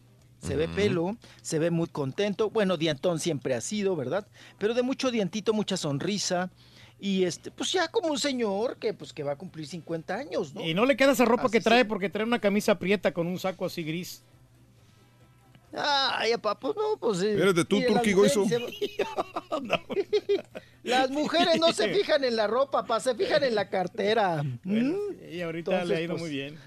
Se 0.41 0.55
ve 0.55 0.69
pelo, 0.69 1.17
se 1.43 1.59
ve 1.59 1.73
muy 1.73 1.89
contento. 1.89 2.51
Bueno, 2.51 2.77
dientón 2.77 3.19
siempre 3.19 3.57
ha 3.57 3.61
sido, 3.61 3.97
¿verdad? 3.97 4.29
Pero 4.59 4.75
de 4.75 4.83
mucho 4.83 5.11
dientito, 5.11 5.53
mucha 5.53 5.77
sonrisa. 5.77 6.53
Y 7.01 7.25
este, 7.25 7.51
pues 7.51 7.73
ya 7.73 7.89
como 7.89 8.11
un 8.11 8.19
señor 8.21 8.77
que 8.77 8.95
pues 8.95 9.13
que 9.13 9.25
va 9.25 9.33
a 9.33 9.37
cumplir 9.37 9.67
50 9.67 10.15
años, 10.15 10.55
¿no? 10.55 10.65
Y 10.65 10.75
no 10.75 10.87
le 10.87 10.97
queda 10.97 11.11
esa 11.11 11.25
ropa 11.25 11.45
Así 11.45 11.53
que 11.55 11.61
trae 11.61 11.85
porque 11.85 12.11
trae 12.11 12.25
una 12.25 12.39
camisa 12.39 12.79
prieta 12.79 13.13
con 13.13 13.27
un 13.27 13.41
saco 13.41 13.67
así 13.67 13.83
gris. 13.83 14.23
Ay, 15.73 16.33
papá, 16.41 16.59
pues 16.59 16.75
no, 16.77 16.97
pues. 16.99 17.23
eh, 17.23 17.33
Espérate, 17.33 17.65
tú, 17.65 17.77
mire, 17.77 17.91
las 17.91 18.03
Turqui 18.03 18.15
mujeres 18.15 18.37
Goizo. 18.37 18.49
se- 18.49 20.09
Las 20.83 21.11
mujeres 21.11 21.59
no 21.61 21.73
se 21.73 21.93
fijan 21.95 22.25
en 22.25 22.37
la 22.37 22.47
ropa, 22.47 22.85
pa, 22.85 23.01
se 23.01 23.15
fijan 23.15 23.45
en 23.45 23.55
la 23.55 23.69
cartera. 23.69 24.43
¿Mm? 24.65 24.95
Y 25.31 25.41
ahorita 25.43 25.73
Entonces, 25.73 25.89
le 25.89 25.97
ha 25.97 26.01
ido 26.01 26.13
pues, 26.15 26.23
muy 26.23 26.31
bien. 26.31 26.59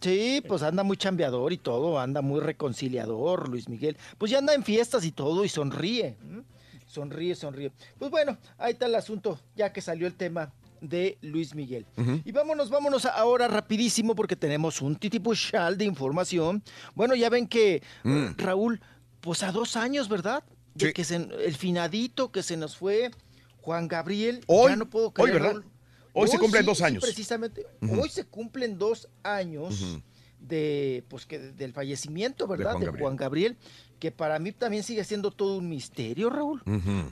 Sí, 0.00 0.42
pues 0.48 0.62
anda 0.62 0.82
muy 0.82 0.96
chambeador 0.96 1.52
y 1.52 1.58
todo, 1.58 2.00
anda 2.00 2.22
muy 2.22 2.40
reconciliador, 2.40 3.48
Luis 3.48 3.68
Miguel. 3.68 3.96
Pues 4.18 4.30
ya 4.32 4.38
anda 4.38 4.54
en 4.54 4.64
fiestas 4.64 5.04
y 5.04 5.12
todo 5.12 5.44
y 5.44 5.48
sonríe. 5.48 6.16
Sonríe, 6.86 7.34
sonríe. 7.36 7.70
Pues 7.98 8.10
bueno, 8.10 8.36
ahí 8.58 8.72
está 8.72 8.86
el 8.86 8.94
asunto, 8.96 9.38
ya 9.54 9.72
que 9.72 9.80
salió 9.80 10.06
el 10.08 10.14
tema 10.14 10.52
de 10.80 11.18
Luis 11.22 11.54
Miguel. 11.54 11.86
Y 12.24 12.32
vámonos, 12.32 12.70
vámonos 12.70 13.04
ahora 13.06 13.48
rapidísimo 13.48 14.14
porque 14.14 14.36
tenemos 14.36 14.80
un 14.80 14.96
titipuchal 14.96 15.76
de 15.78 15.84
información. 15.84 16.62
Bueno, 16.94 17.14
ya 17.14 17.28
ven 17.28 17.46
que 17.46 17.82
Mm. 18.02 18.36
Raúl, 18.36 18.80
pues 19.20 19.42
a 19.42 19.52
dos 19.52 19.76
años, 19.76 20.08
¿verdad? 20.08 20.42
De 20.74 20.88
Sí. 20.88 20.92
que 20.92 21.04
se- 21.04 21.16
el 21.16 21.54
finadito 21.56 22.30
que 22.32 22.42
se 22.42 22.56
nos 22.56 22.76
fue, 22.76 23.10
Juan 23.60 23.88
Gabriel. 23.88 24.40
Hoy, 24.46 24.70
ya 24.70 24.76
no 24.76 24.88
puedo 24.88 25.06
hoy, 25.08 25.12
creer, 25.12 25.32
¿verdad? 25.34 25.50
Raúl. 25.52 25.64
Hoy 26.12 26.28
se 26.28 26.38
cumplen 26.38 26.62
sí, 26.62 26.66
dos 26.66 26.78
sí, 26.78 26.84
años. 26.84 27.02
precisamente. 27.04 27.66
Hoy 27.82 28.08
se 28.08 28.24
cumplen 28.24 28.78
dos 28.78 29.08
años. 29.22 29.98
De, 30.40 31.04
pues 31.08 31.26
que 31.26 31.38
del 31.38 31.72
fallecimiento, 31.72 32.46
¿verdad? 32.46 32.72
Juan 32.72 32.92
De. 32.92 32.98
Juan 33.00 33.16
Gabriel, 33.16 33.56
que 33.98 34.10
para 34.10 34.38
mí 34.38 34.52
también 34.52 34.82
sigue 34.82 35.04
siendo 35.04 35.30
todo 35.30 35.58
un 35.58 35.68
misterio, 35.68 36.30
Raúl. 36.30 36.62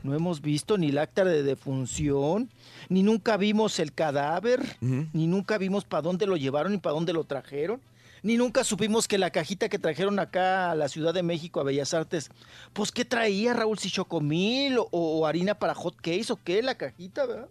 No 0.02 0.14
hemos 0.14 0.40
visto 0.40 0.78
ni 0.78 0.88
el 0.88 0.98
acta 0.98 1.24
de 1.24 1.42
defunción, 1.42 2.50
ni 2.88 3.02
nunca 3.02 3.36
vimos 3.36 3.78
el 3.78 3.92
cadáver, 3.92 4.60
ni 4.80 5.26
nunca 5.26 5.58
vimos 5.58 5.84
para 5.84 6.02
dónde 6.02 6.26
lo 6.26 6.36
llevaron 6.36 6.72
ni 6.72 6.78
para 6.78 6.94
dónde 6.94 7.12
lo 7.12 7.24
trajeron. 7.24 7.80
Ni 8.20 8.36
nunca 8.36 8.64
supimos 8.64 9.06
que 9.06 9.16
la 9.16 9.30
cajita 9.30 9.68
que 9.68 9.78
trajeron 9.78 10.18
acá 10.18 10.72
a 10.72 10.74
la 10.74 10.88
Ciudad 10.88 11.14
de 11.14 11.22
México, 11.22 11.60
a 11.60 11.62
Bellas 11.62 11.94
Artes, 11.94 12.30
pues 12.72 12.90
¿qué 12.90 13.04
traía 13.04 13.54
Raúl? 13.54 13.78
Si 13.78 13.90
chocomil 13.90 14.78
o, 14.78 14.88
o 14.90 15.24
harina 15.24 15.54
para 15.54 15.74
hot 15.74 15.94
cakes 15.96 16.32
o 16.32 16.38
qué, 16.42 16.60
la 16.60 16.74
cajita, 16.74 17.26
¿verdad? 17.26 17.48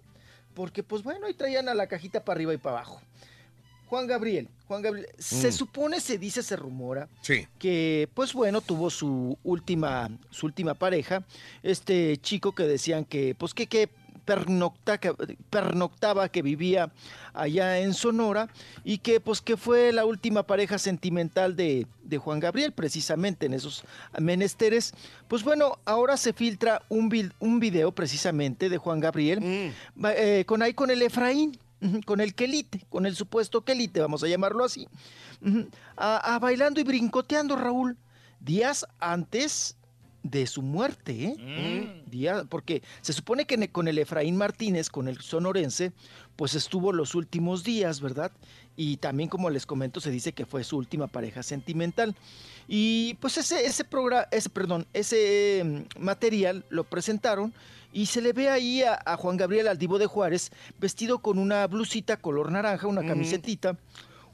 Porque 0.53 0.83
pues 0.83 1.03
bueno, 1.03 1.27
ahí 1.27 1.33
traían 1.33 1.69
a 1.69 1.73
la 1.73 1.87
cajita 1.87 2.25
para 2.25 2.35
arriba 2.35 2.53
y 2.53 2.57
para 2.57 2.77
abajo. 2.77 2.99
Juan 3.89 4.05
Gabriel, 4.07 4.49
Juan 4.67 4.81
Gabriel, 4.81 5.07
se 5.17 5.47
Mm. 5.49 5.51
supone, 5.53 5.99
se 6.01 6.17
dice, 6.17 6.43
se 6.43 6.55
rumora, 6.55 7.07
Sí. 7.21 7.47
que 7.57 8.09
pues 8.13 8.33
bueno 8.33 8.61
tuvo 8.61 8.89
su 8.89 9.37
última 9.43 10.09
su 10.29 10.45
última 10.45 10.73
pareja 10.73 11.23
este 11.63 12.17
chico 12.17 12.53
que 12.53 12.63
decían 12.63 13.05
que 13.05 13.33
pues 13.35 13.53
que, 13.53 13.67
que 13.67 13.89
pernocta- 14.25 14.97
que 14.99 15.13
pernoctaba 15.49 16.27
que 16.27 16.41
vivía 16.41 16.91
allá 17.33 17.79
en 17.79 17.93
Sonora 17.93 18.49
y 18.83 18.97
que 18.97 19.21
pues 19.21 19.39
que 19.41 19.55
fue 19.55 19.93
la 19.93 20.03
última 20.03 20.43
pareja 20.43 20.77
sentimental 20.77 21.55
de, 21.55 21.87
de 22.03 22.17
Juan 22.17 22.41
Gabriel 22.41 22.73
precisamente 22.73 23.45
en 23.45 23.53
esos 23.53 23.83
menesteres 24.19 24.93
pues 25.29 25.43
bueno 25.43 25.79
ahora 25.85 26.17
se 26.17 26.33
filtra 26.33 26.81
un, 26.89 27.09
un 27.39 27.59
video 27.61 27.93
precisamente 27.93 28.67
de 28.69 28.77
Juan 28.77 28.99
Gabriel 28.99 29.39
Mm. 29.39 30.05
eh, 30.07 30.43
con 30.45 30.61
ahí 30.61 30.73
con 30.73 30.91
el 30.91 31.01
Efraín 31.01 31.57
con 32.05 32.21
el 32.21 32.33
quelite, 32.33 32.85
con 32.89 33.05
el 33.05 33.15
supuesto 33.15 33.63
quelite, 33.63 33.99
vamos 33.99 34.23
a 34.23 34.27
llamarlo 34.27 34.63
así, 34.65 34.87
a, 35.95 36.35
a 36.35 36.39
bailando 36.39 36.79
y 36.79 36.83
brincoteando, 36.83 37.55
Raúl, 37.55 37.97
días 38.39 38.85
antes 38.99 39.77
de 40.23 40.45
su 40.47 40.61
muerte, 40.61 41.25
¿eh? 41.25 41.35
Día- 42.07 42.43
porque 42.49 42.81
se 43.01 43.13
supone 43.13 43.45
que 43.45 43.69
con 43.71 43.87
el 43.87 43.97
Efraín 43.97 44.35
Martínez, 44.35 44.89
con 44.89 45.07
el 45.07 45.19
sonorense, 45.21 45.93
pues 46.35 46.53
estuvo 46.55 46.91
los 46.91 47.15
últimos 47.15 47.63
días, 47.63 48.01
¿verdad? 48.01 48.31
Y 48.79 48.97
también, 48.97 49.27
como 49.27 49.49
les 49.49 49.65
comento, 49.65 49.99
se 49.99 50.11
dice 50.11 50.31
que 50.33 50.45
fue 50.45 50.63
su 50.63 50.77
última 50.77 51.07
pareja 51.07 51.41
sentimental. 51.41 52.15
Y 52.67 53.15
pues 53.15 53.37
ese, 53.37 53.65
ese 53.65 53.83
programa, 53.83 54.27
ese, 54.31 54.49
perdón, 54.49 54.85
ese 54.93 55.63
mm, 55.65 55.99
material 56.03 56.63
lo 56.69 56.83
presentaron 56.83 57.53
y 57.91 58.05
se 58.05 58.21
le 58.21 58.33
ve 58.33 58.49
ahí 58.49 58.83
a, 58.83 58.99
a 59.03 59.17
Juan 59.17 59.35
Gabriel 59.37 59.67
Aldivo 59.67 59.97
de 59.97 60.05
Juárez 60.05 60.51
vestido 60.77 61.19
con 61.19 61.39
una 61.39 61.65
blusita 61.65 62.17
color 62.17 62.51
naranja, 62.51 62.85
una 62.85 63.03
camisetita, 63.05 63.77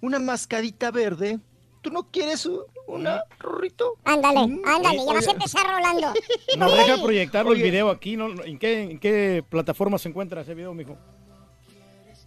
una 0.02 0.20
mascarita 0.20 0.92
verde. 0.92 1.40
¿Tú 1.82 1.90
no 1.90 2.10
quieres 2.12 2.50
una, 2.88 3.24
Rorrito? 3.40 3.98
Ándale, 4.04 4.48
Mm. 4.48 4.62
ándale, 4.66 4.98
ya 5.06 5.14
vas 5.14 5.28
a 5.28 5.32
empezar, 5.32 5.66
Rolando. 5.68 6.14
Nos 6.58 6.74
deja 6.78 7.02
proyectarlo 7.04 7.52
Oye. 7.52 7.62
el 7.62 7.72
video 7.72 7.90
aquí, 7.90 8.18
¿no? 8.18 8.30
¿En 8.44 8.58
qué, 8.60 8.82
¿En 8.82 9.00
qué 9.00 9.44
plataforma 9.48 9.98
se 9.98 10.10
encuentra 10.10 10.42
ese 10.42 10.54
video, 10.54 10.74
mijo? 10.74 10.98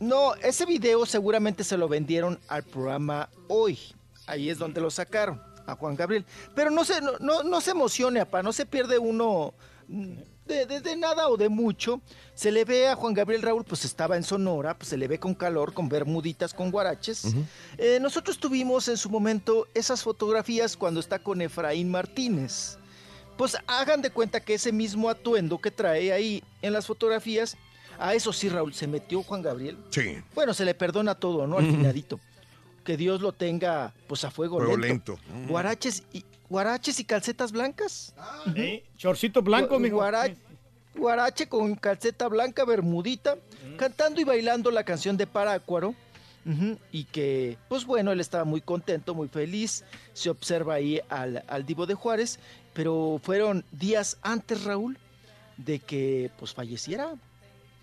No, 0.00 0.34
ese 0.36 0.66
video 0.66 1.06
seguramente 1.06 1.64
se 1.64 1.76
lo 1.76 1.88
vendieron 1.88 2.38
al 2.48 2.62
programa 2.62 3.28
hoy. 3.48 3.78
Ahí 4.26 4.50
es 4.50 4.58
donde 4.58 4.80
lo 4.80 4.90
sacaron, 4.90 5.40
a 5.66 5.74
Juan 5.76 5.96
Gabriel. 5.96 6.24
Pero 6.54 6.70
no 6.70 6.84
se, 6.84 7.00
no, 7.00 7.12
no, 7.20 7.42
no 7.42 7.60
se 7.60 7.70
emocione, 7.70 8.20
apá, 8.20 8.42
no 8.42 8.52
se 8.52 8.66
pierde 8.66 8.98
uno 8.98 9.54
de, 9.88 10.66
de- 10.66 10.80
de 10.80 10.96
nada 10.96 11.28
o 11.28 11.36
de 11.36 11.48
mucho. 11.48 12.00
Se 12.34 12.50
le 12.50 12.64
ve 12.64 12.88
a 12.88 12.96
Juan 12.96 13.14
Gabriel 13.14 13.40
Raúl, 13.42 13.64
pues 13.64 13.84
estaba 13.84 14.16
en 14.16 14.22
Sonora, 14.22 14.76
pues 14.76 14.90
se 14.90 14.96
le 14.98 15.08
ve 15.08 15.18
con 15.18 15.34
calor, 15.34 15.72
con 15.72 15.88
bermuditas, 15.88 16.52
con 16.52 16.70
guaraches. 16.70 17.34
Eh, 17.78 17.98
nosotros 18.00 18.38
tuvimos 18.38 18.88
en 18.88 18.96
su 18.98 19.08
momento 19.08 19.66
esas 19.74 20.02
fotografías 20.02 20.76
cuando 20.76 21.00
está 21.00 21.18
con 21.18 21.40
Efraín 21.40 21.90
Martínez. 21.90 22.76
Pues 23.38 23.56
hagan 23.66 24.02
de 24.02 24.10
cuenta 24.10 24.40
que 24.40 24.54
ese 24.54 24.72
mismo 24.72 25.08
atuendo 25.10 25.58
que 25.58 25.70
trae 25.70 26.12
ahí 26.12 26.42
en 26.62 26.72
las 26.72 26.86
fotografías, 26.86 27.56
a 27.98 28.14
eso 28.14 28.32
sí, 28.32 28.48
Raúl, 28.48 28.72
se 28.74 28.86
metió 28.86 29.22
Juan 29.22 29.42
Gabriel. 29.42 29.76
Sí. 29.90 30.16
Bueno, 30.34 30.54
se 30.54 30.64
le 30.64 30.74
perdona 30.74 31.14
todo, 31.14 31.46
¿no? 31.46 31.58
Al 31.58 31.66
finadito. 31.66 32.20
Que 32.84 32.96
Dios 32.96 33.20
lo 33.20 33.32
tenga, 33.32 33.92
pues, 34.06 34.24
a 34.24 34.30
fuego, 34.30 34.58
Fuego 34.58 34.76
lento. 34.76 35.18
lento. 35.24 35.48
Guaraches 35.48 36.04
y, 36.12 36.24
guaraches 36.48 37.00
y 37.00 37.04
calcetas 37.04 37.50
blancas. 37.52 38.14
¿Eh? 38.54 38.84
Chorcito 38.96 39.42
blanco, 39.42 39.76
Gu- 39.76 39.80
mijo. 39.80 39.96
guara- 39.96 40.34
Guarache 40.94 41.46
con 41.48 41.74
calceta 41.74 42.26
blanca, 42.28 42.64
bermudita, 42.64 43.36
cantando 43.76 44.18
y 44.20 44.24
bailando 44.24 44.70
la 44.70 44.82
canción 44.84 45.16
de 45.16 45.26
Parácuaro. 45.26 45.94
Y 46.92 47.04
que, 47.04 47.58
pues 47.68 47.84
bueno, 47.84 48.12
él 48.12 48.20
estaba 48.20 48.44
muy 48.44 48.60
contento, 48.60 49.14
muy 49.16 49.26
feliz. 49.26 49.84
Se 50.12 50.30
observa 50.30 50.74
ahí 50.74 51.00
al, 51.08 51.42
al 51.48 51.66
Divo 51.66 51.86
de 51.86 51.94
Juárez, 51.94 52.38
pero 52.72 53.20
fueron 53.20 53.64
días 53.72 54.16
antes, 54.22 54.62
Raúl, 54.62 54.96
de 55.56 55.80
que 55.80 56.30
pues 56.38 56.54
falleciera, 56.54 57.14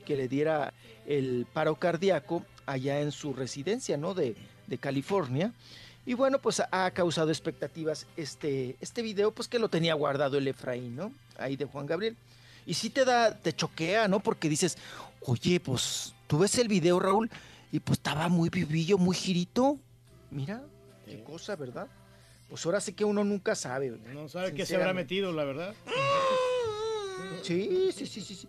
que 0.03 0.15
le 0.15 0.27
diera 0.27 0.73
el 1.05 1.47
paro 1.51 1.75
cardíaco 1.75 2.45
allá 2.65 3.01
en 3.01 3.11
su 3.11 3.33
residencia, 3.33 3.97
¿no? 3.97 4.13
De, 4.13 4.35
de 4.67 4.77
California. 4.77 5.53
Y 6.05 6.15
bueno, 6.15 6.39
pues 6.39 6.61
ha 6.69 6.91
causado 6.91 7.29
expectativas 7.29 8.07
este, 8.17 8.75
este 8.81 9.01
video, 9.01 9.31
pues 9.31 9.47
que 9.47 9.59
lo 9.59 9.69
tenía 9.69 9.93
guardado 9.93 10.37
el 10.37 10.47
Efraín, 10.47 10.95
¿no? 10.95 11.13
Ahí 11.37 11.55
de 11.55 11.65
Juan 11.65 11.85
Gabriel. 11.85 12.17
Y 12.65 12.73
sí 12.73 12.89
te 12.89 13.05
da, 13.05 13.37
te 13.37 13.53
choquea, 13.53 14.07
¿no? 14.07 14.19
Porque 14.19 14.49
dices, 14.49 14.77
oye, 15.21 15.59
pues 15.59 16.13
tú 16.27 16.39
ves 16.39 16.57
el 16.57 16.67
video, 16.67 16.99
Raúl, 16.99 17.29
y 17.71 17.79
pues 17.79 17.99
estaba 17.99 18.27
muy 18.27 18.49
vivillo, 18.49 18.97
muy 18.97 19.15
girito. 19.15 19.77
Mira, 20.29 20.61
qué 21.05 21.23
cosa, 21.23 21.55
¿verdad? 21.55 21.87
Pues 22.49 22.65
ahora 22.65 22.81
sí 22.81 22.93
que 22.93 23.05
uno 23.05 23.23
nunca 23.23 23.55
sabe. 23.55 23.89
No 24.13 24.27
sabe 24.29 24.53
qué 24.53 24.65
se 24.65 24.75
habrá 24.75 24.93
metido, 24.93 25.31
la 25.31 25.43
verdad. 25.43 25.73
Sí, 27.41 27.91
sí, 27.95 28.05
sí, 28.05 28.21
sí, 28.21 28.35
sí. 28.35 28.47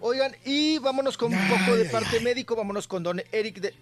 Oigan, 0.00 0.34
y 0.44 0.78
vámonos 0.78 1.16
con 1.16 1.32
un 1.32 1.48
poco 1.48 1.76
de 1.76 1.84
parte 1.86 2.20
médico, 2.20 2.56
vámonos 2.56 2.86
con 2.88 3.02
don 3.02 3.20
Eric 3.32 3.60
de, 3.60 3.74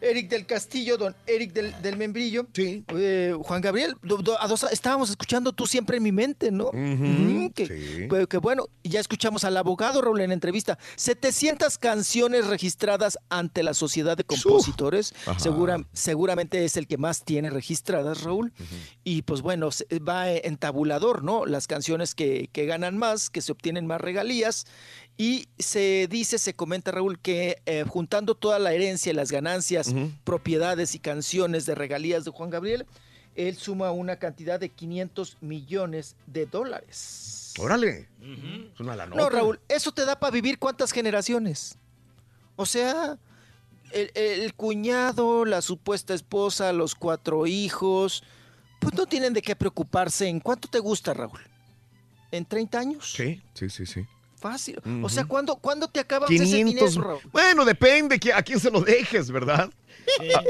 Eric 0.00 0.28
del 0.28 0.46
Castillo, 0.46 0.96
don 0.96 1.16
Eric 1.26 1.52
del, 1.52 1.74
del 1.82 1.96
Membrillo. 1.96 2.46
Sí. 2.52 2.84
Juan 3.42 3.60
Gabriel, 3.60 3.96
do- 4.02 4.18
do- 4.18 4.40
a 4.40 4.46
dos- 4.46 4.62
estábamos 4.70 5.10
escuchando 5.10 5.52
tú 5.52 5.66
siempre 5.66 5.96
en 5.96 6.04
mi 6.04 6.12
mente, 6.12 6.52
¿no? 6.52 6.66
Ujú, 6.68 7.52
que, 7.52 7.66
que- 8.08 8.26
que 8.28 8.38
bueno, 8.38 8.68
ya 8.84 9.00
escuchamos 9.00 9.42
al 9.42 9.56
abogado 9.56 10.00
Raúl 10.00 10.20
en 10.20 10.30
entrevista. 10.30 10.78
700 10.94 11.78
canciones 11.78 12.46
registradas 12.46 13.18
ante 13.28 13.64
la 13.64 13.74
Sociedad 13.74 14.16
de 14.16 14.22
Compositores. 14.22 15.14
Segura- 15.38 15.84
seguramente 15.92 16.64
es 16.64 16.76
el 16.76 16.86
que 16.86 16.96
más 16.96 17.24
tiene 17.24 17.50
registradas, 17.50 18.22
Raúl. 18.22 18.52
Y 19.02 19.22
pues 19.22 19.42
bueno, 19.42 19.70
va 20.08 20.30
en 20.30 20.58
tabulador, 20.58 21.24
¿no? 21.24 21.44
Las 21.44 21.66
canciones 21.66 22.14
que, 22.14 22.48
que 22.52 22.66
ganan 22.66 22.98
más, 22.98 23.30
que 23.30 23.40
se 23.40 23.50
obtienen 23.50 23.86
más 23.88 24.00
regalías. 24.00 24.66
Y 25.20 25.48
se 25.58 26.06
dice, 26.08 26.38
se 26.38 26.54
comenta, 26.54 26.92
Raúl, 26.92 27.18
que 27.18 27.60
eh, 27.66 27.84
juntando 27.86 28.36
toda 28.36 28.60
la 28.60 28.72
herencia 28.72 29.10
y 29.10 29.16
las 29.16 29.32
ganancias, 29.32 29.92
propiedades 30.22 30.94
y 30.94 31.00
canciones 31.00 31.66
de 31.66 31.74
regalías 31.74 32.24
de 32.24 32.30
Juan 32.30 32.50
Gabriel, 32.50 32.86
él 33.34 33.56
suma 33.56 33.90
una 33.90 34.16
cantidad 34.20 34.60
de 34.60 34.68
500 34.68 35.38
millones 35.40 36.14
de 36.28 36.46
dólares. 36.46 37.52
Órale. 37.58 38.08
Es 38.72 38.78
una 38.78 38.94
la 38.94 39.06
No, 39.06 39.28
Raúl, 39.28 39.58
eso 39.68 39.90
te 39.90 40.04
da 40.04 40.20
para 40.20 40.30
vivir 40.30 40.60
cuántas 40.60 40.92
generaciones. 40.92 41.76
O 42.54 42.64
sea, 42.64 43.18
el, 43.90 44.12
el 44.14 44.54
cuñado, 44.54 45.44
la 45.44 45.62
supuesta 45.62 46.14
esposa, 46.14 46.72
los 46.72 46.94
cuatro 46.94 47.44
hijos, 47.48 48.22
pues 48.78 48.94
no 48.94 49.04
tienen 49.06 49.32
de 49.32 49.42
qué 49.42 49.56
preocuparse. 49.56 50.28
¿En 50.28 50.38
cuánto 50.38 50.68
te 50.68 50.78
gusta, 50.78 51.12
Raúl? 51.12 51.40
¿En 52.30 52.44
30 52.44 52.78
años? 52.78 53.12
Sí, 53.16 53.42
sí, 53.54 53.68
sí, 53.68 53.84
sí. 53.84 54.06
Fácil. 54.38 54.80
O 55.02 55.08
sea, 55.08 55.24
¿cuándo, 55.24 55.56
¿cuándo 55.56 55.88
te 55.88 56.00
acabas 56.00 56.30
ese 56.30 56.44
500. 56.44 56.94
dinero, 56.94 57.08
Raúl? 57.08 57.20
Bueno, 57.32 57.64
depende 57.64 58.18
que- 58.20 58.32
a 58.32 58.42
quién 58.42 58.60
se 58.60 58.70
lo 58.70 58.80
dejes, 58.80 59.30
¿verdad? 59.30 59.68
Ah, 60.34 60.42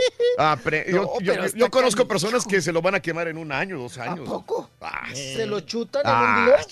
ah, 0.52 0.58
pre- 0.62 0.84
yo, 0.88 1.02
No, 1.02 1.02
yo- 1.20 1.32
pero 1.32 1.40
yo 1.42 1.46
está 1.46 1.70
conozco 1.70 2.06
personas 2.06 2.44
que 2.46 2.60
se 2.60 2.70
lo 2.72 2.80
van 2.82 2.94
a 2.94 3.00
quemar 3.00 3.26
en 3.28 3.38
un 3.38 3.50
año, 3.50 3.78
dos 3.78 3.98
años. 3.98 4.28
poco? 4.28 4.70
Ah, 4.80 5.08
¿Se 5.12 5.46
lo 5.46 5.60
chutan 5.60 6.02
en 6.04 6.12
Ah, 6.12 6.36
un 6.38 6.44
día? 6.46 6.66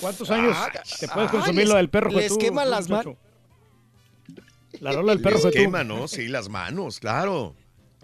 ¿Cuántos 0.00 0.30
años 0.30 0.56
Ah, 0.58 0.70
te 1.00 1.08
puedes 1.08 1.28
ah, 1.28 1.32
consumir 1.32 1.68
lo 1.68 1.76
del 1.76 1.88
perro 1.88 2.10
les 2.10 2.24
Fetú, 2.24 2.38
queman 2.38 2.70
las 2.70 2.88
manos. 2.88 3.16
La 4.80 4.92
rola 4.92 5.12
del 5.12 5.22
perro 5.22 5.38
Les 5.42 5.54
quema, 5.54 5.84
¿no? 5.84 6.06
Sí, 6.08 6.28
las 6.28 6.48
manos, 6.48 7.00
claro. 7.00 7.54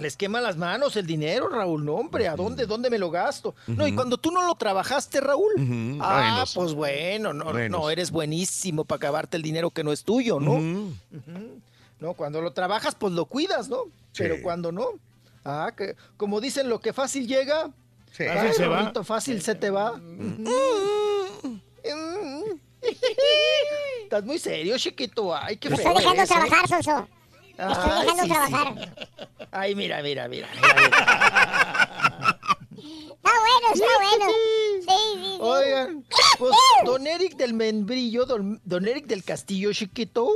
Les 0.02 0.16
quema 0.16 0.40
las 0.40 0.56
manos 0.56 0.96
el 0.96 1.06
dinero, 1.06 1.48
Raúl. 1.48 1.84
No, 1.84 1.94
hombre, 1.94 2.26
¿a 2.26 2.34
dónde, 2.34 2.66
dónde 2.66 2.90
me 2.90 2.98
lo 2.98 3.10
gasto? 3.10 3.54
No, 3.68 3.86
y 3.86 3.94
cuando 3.94 4.18
tú 4.18 4.32
no 4.32 4.42
lo 4.44 4.56
trabajaste, 4.56 5.20
Raúl. 5.20 5.52
Ah, 6.00 6.44
pues 6.54 6.74
bueno, 6.74 7.32
no, 7.32 7.52
no, 7.52 7.90
eres 7.90 8.10
buenísimo 8.10 8.84
para 8.84 8.96
acabarte 8.96 9.36
el 9.36 9.42
dinero 9.42 9.70
que 9.70 9.84
no 9.84 9.92
es 9.92 10.02
tuyo, 10.02 10.40
¿no? 10.40 10.92
No, 12.00 12.14
cuando 12.14 12.40
lo 12.40 12.52
trabajas, 12.52 12.96
pues 12.96 13.12
lo 13.12 13.26
cuidas, 13.26 13.68
¿no? 13.68 13.84
Pero 14.16 14.42
cuando 14.42 14.72
no. 14.72 14.88
Ah, 15.44 15.72
que 15.76 15.94
como 16.16 16.40
dicen, 16.40 16.68
lo 16.68 16.80
que 16.80 16.92
fácil 16.92 17.26
llega. 17.28 17.70
Sí. 18.12 18.24
Ay, 18.24 18.48
Fácil 18.48 18.54
se 18.54 18.66
va. 18.66 18.92
Fácil 19.04 19.40
se 19.40 19.54
te 19.54 19.70
va. 19.70 20.00
Estás 24.02 24.24
muy 24.24 24.38
serio, 24.38 24.76
chiquito. 24.78 25.34
Ay, 25.34 25.56
qué 25.56 25.70
Me 25.70 25.76
feo 25.76 25.88
está 25.88 25.98
dejando 26.00 26.22
eres, 26.22 26.30
¿eh? 26.30 26.34
trabajar, 26.34 26.68
Sonso. 26.68 27.08
Estoy 27.58 27.90
Ay, 27.90 28.00
dejando 28.06 28.22
sí, 28.22 28.28
sí. 28.28 28.28
trabajar. 28.28 29.08
Ay, 29.50 29.74
mira, 29.74 30.02
mira, 30.02 30.28
mira. 30.28 30.48
Está 33.24 33.30
bueno, 33.38 33.66
está 33.74 33.86
bueno. 34.00 34.26
Sí, 34.26 34.80
sí, 34.82 35.20
sí. 35.22 35.38
Oigan, 35.40 36.04
pues 36.38 36.52
don 36.84 37.06
Eric 37.06 37.36
del 37.36 37.54
Membrillo, 37.54 38.26
don, 38.26 38.60
don 38.64 38.88
Eric 38.88 39.06
del 39.06 39.22
Castillo 39.22 39.72
Chiquito, 39.72 40.28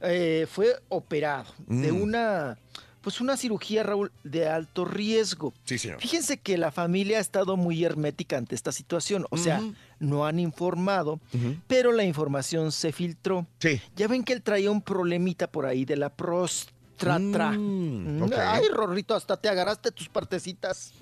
eh, 0.00 0.46
fue 0.50 0.80
operado 0.88 1.52
de 1.66 1.92
Mm. 1.92 2.02
una, 2.02 2.58
pues 3.02 3.20
una 3.20 3.36
cirugía, 3.36 3.82
Raúl, 3.82 4.10
de 4.24 4.48
alto 4.48 4.84
riesgo. 4.86 5.52
Sí, 5.64 5.78
señor. 5.78 6.00
Fíjense 6.00 6.38
que 6.38 6.56
la 6.56 6.70
familia 6.72 7.18
ha 7.18 7.20
estado 7.20 7.56
muy 7.58 7.84
hermética 7.84 8.38
ante 8.38 8.54
esta 8.54 8.72
situación, 8.72 9.26
o 9.30 9.36
sea. 9.36 9.60
No 10.00 10.26
han 10.26 10.40
informado, 10.40 11.20
pero 11.68 11.92
la 11.92 12.02
información 12.04 12.72
se 12.72 12.90
filtró. 12.92 13.46
Sí. 13.60 13.80
Ya 13.94 14.08
ven 14.08 14.24
que 14.24 14.32
él 14.32 14.42
traía 14.42 14.70
un 14.70 14.82
problemita 14.82 15.46
por 15.50 15.66
ahí 15.66 15.84
de 15.84 15.96
la 15.96 16.08
próstata. 16.10 16.74
Mm. 17.52 18.30
Ay, 18.36 18.64
Rorrito, 18.72 19.14
hasta 19.14 19.36
te 19.38 19.48
agarraste 19.48 19.90
tus 19.92 20.08
partecitas. 20.08 20.92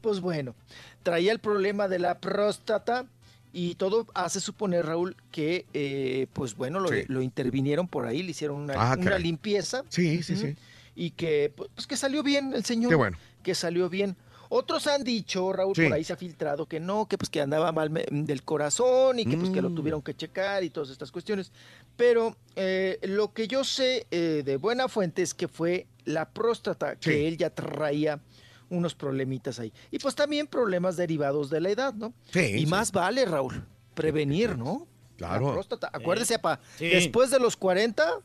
Pues 0.00 0.20
bueno, 0.20 0.54
traía 1.02 1.32
el 1.32 1.38
problema 1.40 1.88
de 1.88 1.98
la 1.98 2.18
próstata 2.20 3.04
y 3.52 3.74
todo 3.74 4.06
hace 4.14 4.40
suponer, 4.40 4.86
Raúl, 4.86 5.16
que, 5.30 5.66
eh, 5.74 6.26
pues 6.32 6.54
bueno, 6.54 6.80
lo, 6.80 6.88
Sí. 6.88 7.02
lo 7.08 7.22
intervinieron 7.22 7.88
por 7.88 8.06
ahí, 8.06 8.22
le 8.22 8.30
hicieron 8.30 8.58
una, 8.60 8.74
Ah, 8.76 8.96
una 8.98 9.18
limpieza. 9.18 9.82
Sí, 9.88 10.22
sí, 10.22 10.36
sí. 10.36 10.56
Y 10.94 11.10
que, 11.12 11.52
pues 11.54 11.86
que 11.86 11.96
salió 11.96 12.22
bien 12.22 12.52
el 12.54 12.64
señor. 12.64 12.90
Qué 12.90 12.94
bueno. 12.96 13.16
Que 13.42 13.54
salió 13.54 13.88
bien. 13.88 14.16
Otros 14.50 14.86
han 14.86 15.04
dicho, 15.04 15.52
Raúl, 15.52 15.74
Sí. 15.76 15.84
por 15.84 15.92
ahí 15.92 16.04
se 16.04 16.12
ha 16.12 16.16
filtrado 16.16 16.66
que 16.66 16.80
no, 16.80 17.06
que 17.06 17.18
pues 17.18 17.28
que 17.30 17.40
andaba 17.40 17.70
mal 17.72 17.92
del 18.10 18.42
corazón 18.42 19.18
y 19.18 19.24
que 19.26 19.36
pues 19.36 19.50
que 19.50 19.60
lo 19.62 19.70
Mm. 19.70 19.74
tuvieron 19.74 20.02
que 20.02 20.14
checar 20.14 20.64
y 20.64 20.70
todas 20.70 20.90
estas 20.90 21.10
cuestiones. 21.12 21.52
Pero 21.96 22.36
eh, 22.56 22.98
lo 23.02 23.32
que 23.32 23.46
yo 23.48 23.64
sé 23.64 24.06
eh, 24.10 24.42
de 24.44 24.56
buena 24.56 24.88
fuente 24.88 25.22
es 25.22 25.34
que 25.34 25.48
fue 25.48 25.86
la 26.04 26.28
próstata, 26.30 26.96
que 26.96 27.28
él 27.28 27.36
ya 27.36 27.50
traía 27.50 28.20
unos 28.70 28.94
problemitas 28.94 29.58
ahí. 29.60 29.72
Y 29.90 29.98
pues 29.98 30.14
también 30.14 30.46
problemas 30.46 30.96
derivados 30.96 31.50
de 31.50 31.60
la 31.60 31.70
edad, 31.70 31.94
¿no? 31.94 32.12
Sí, 32.32 32.40
y 32.40 32.60
sí. 32.60 32.66
más 32.66 32.92
vale, 32.92 33.24
Raúl, 33.24 33.64
prevenir, 33.94 34.56
¿no? 34.58 34.86
Claro. 35.16 35.46
La 35.48 35.52
próstata. 35.54 35.90
Acuérdese, 35.92 36.38
pa, 36.38 36.60
Sí. 36.76 36.86
después 36.88 37.30
de 37.30 37.40
los 37.40 37.56
40... 37.56 38.20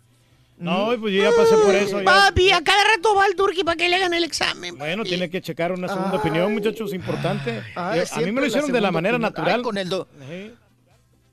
No, 0.57 0.91
pues 0.99 1.13
yo 1.13 1.23
ya 1.23 1.31
pasé 1.35 1.55
por 1.57 1.75
eso. 1.75 1.99
ya. 1.99 2.05
Papi, 2.05 2.51
a 2.51 2.63
cada 2.63 2.83
rato 2.95 3.13
va 3.15 3.25
al 3.25 3.35
turqui 3.35 3.63
para 3.63 3.75
que 3.75 3.89
le 3.89 3.95
hagan 3.97 4.13
el 4.13 4.23
examen. 4.23 4.77
Bueno, 4.77 5.03
tiene 5.03 5.29
que 5.29 5.41
checar 5.41 5.71
una 5.71 5.87
segunda 5.87 6.11
Ay. 6.11 6.17
opinión, 6.17 6.53
muchachos, 6.53 6.93
importante. 6.93 7.61
Ay, 7.75 8.01
Yo- 8.01 8.15
a 8.15 8.19
mí 8.19 8.25
me 8.27 8.33
lo 8.33 8.41
la 8.41 8.47
hicieron 8.47 8.71
de 8.71 8.79
la 8.81 8.91
manera 8.91 9.15
opinión. 9.17 9.31
natural. 9.33 9.55
Ay, 9.59 9.63
con 9.63 9.77
el 9.77 9.89
do- 9.89 10.07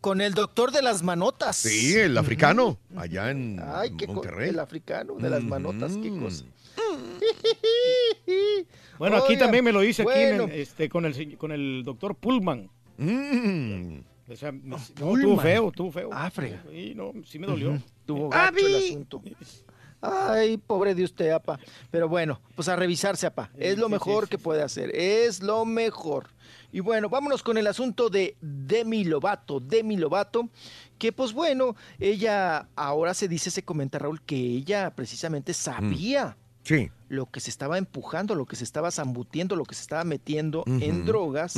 Con 0.01 0.20
el 0.22 0.32
doctor 0.32 0.72
de 0.72 0.80
las 0.80 1.02
manotas. 1.02 1.56
Sí, 1.56 1.94
el 1.94 2.16
africano, 2.16 2.78
allá 2.97 3.30
en 3.30 3.60
Ay, 3.62 3.90
qué 3.98 4.06
Monterrey. 4.06 4.48
el 4.48 4.59
africano 4.59 5.14
de 5.16 5.28
las 5.28 5.42
manotas, 5.44 5.92
qué 6.02 6.10
Mm. 6.10 6.20
cosa. 6.22 6.44
Bueno, 8.98 9.16
aquí 9.16 9.36
también 9.38 9.64
me 9.64 9.72
lo 9.72 9.82
hice 9.82 10.02
aquí 10.02 10.10
en 10.14 10.36
bueno. 10.38 10.52
el- 10.52 10.60
este, 10.60 10.88
con, 10.88 11.05
el, 11.06 11.36
con 11.38 11.52
el 11.52 11.82
doctor 11.84 12.14
Pullman. 12.14 12.68
Mm. 12.98 14.01
O 14.30 14.36
sea, 14.36 14.52
me- 14.52 14.60
no, 14.62 14.76
Pullman. 14.94 15.20
estuvo 15.20 15.38
feo, 15.40 15.68
estuvo 15.68 15.92
feo. 15.92 16.10
Ah, 16.12 16.30
frega. 16.30 16.62
Sí, 16.70 16.92
no, 16.94 17.12
sí 17.26 17.38
me 17.38 17.47
dolió. 17.47 17.78
Tuvo 18.15 18.28
gacho 18.28 18.66
el 18.66 18.74
asunto. 18.77 19.23
Ay, 20.03 20.57
pobre 20.57 20.95
de 20.95 21.05
usted, 21.05 21.31
apa. 21.31 21.59
Pero 21.91 22.09
bueno, 22.09 22.41
pues 22.57 22.69
a 22.69 22.77
revisarse, 22.77 23.27
apa. 23.27 23.51
Es 23.59 23.77
lo 23.78 23.89
mejor 23.89 24.28
que 24.28 24.39
puede 24.39 24.62
hacer. 24.62 24.91
Es 24.97 25.43
lo 25.43 25.65
mejor. 25.66 26.28
Y 26.73 26.81
bueno, 26.81 27.09
vámonos 27.09 27.43
con 27.43 27.59
el 27.59 27.66
asunto 27.66 28.09
de 28.09 28.37
Demi 28.41 29.05
Lovato. 29.05 29.61
Demi 29.61 29.97
Lovato, 29.97 30.49
que 30.99 31.12
pues 31.12 31.32
bueno, 31.32 31.77
ella 31.99 32.69
ahora 32.77 33.12
se 33.12 33.28
dice, 33.28 33.51
se 33.51 33.62
comenta 33.62 33.99
Raúl, 33.99 34.23
que 34.23 34.37
ella 34.37 34.95
precisamente 34.95 35.53
sabía 35.53 36.37
Sí. 36.62 36.91
lo 37.09 37.27
que 37.31 37.41
se 37.41 37.51
estaba 37.51 37.77
empujando, 37.78 38.35
lo 38.35 38.47
que 38.47 38.57
se 38.57 38.65
estaba 38.65 38.91
zambutiendo, 38.91 39.55
lo 39.57 39.65
que 39.65 39.74
se 39.74 39.82
estaba 39.82 40.05
metiendo 40.05 40.62
en 40.66 41.05
drogas. 41.05 41.57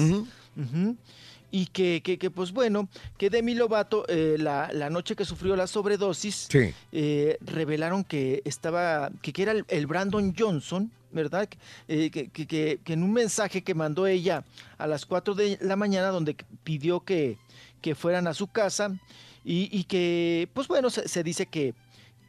Y 1.55 1.67
que, 1.67 2.01
que, 2.03 2.19
que, 2.19 2.31
pues 2.31 2.51
bueno, 2.51 2.89
que 3.19 3.29
Demi 3.31 3.55
Lovato, 3.55 4.05
eh, 4.09 4.37
la, 4.39 4.71
la 4.73 4.89
noche 4.91 5.15
que 5.15 5.25
sufrió 5.27 5.55
la 5.55 5.67
sobredosis, 5.67 6.49
Sí. 6.51 6.73
eh, 6.93 7.37
revelaron 7.43 8.03
que 8.05 8.41
estaba, 8.47 9.11
que, 9.21 9.33
que 9.35 9.43
era 9.43 9.53
el, 9.53 9.65
el 9.69 9.87
Brandon 9.87 10.35
Johnson, 10.37 10.91
¿verdad? 11.13 11.47
Eh, 11.89 12.11
que, 12.11 12.29
que- 12.31 12.47
que- 12.47 12.81
en 12.93 13.03
un 13.03 13.13
mensaje 13.13 13.63
que 13.63 13.75
mandó 13.75 14.07
ella 14.07 14.45
a 14.79 14.87
las 14.87 15.05
4 15.05 15.35
de 15.35 15.59
la 15.61 15.77
mañana, 15.77 16.09
donde 16.09 16.35
pidió 16.65 17.01
que, 17.01 17.37
que 17.83 17.95
fueran 17.95 18.27
a 18.27 18.33
su 18.35 18.47
casa, 18.47 18.99
y, 19.45 19.69
y 19.77 19.85
que, 19.85 20.49
pues 20.55 20.69
bueno, 20.69 20.89
se, 20.89 21.07
se 21.07 21.23
dice 21.23 21.45
que, 21.47 21.75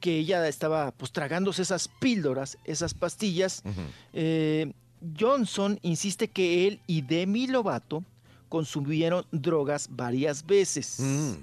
que 0.02 0.18
ella 0.20 0.45
estaba 0.50 0.91
pues 0.91 1.14
tragándose 1.14 1.62
esas 1.62 1.88
píldoras, 1.88 2.58
esas 2.66 2.94
pastillas. 2.94 3.64
Eh, 4.12 4.74
Johnson 5.18 5.80
insiste 5.82 6.28
que 6.28 6.68
él 6.68 6.82
y 6.88 7.02
Demi 7.04 7.48
Lovato 7.48 8.04
consumieron 8.57 9.25
drogas 9.31 9.88
varias 9.89 10.45
veces. 10.45 10.97
Mm. 10.99 11.34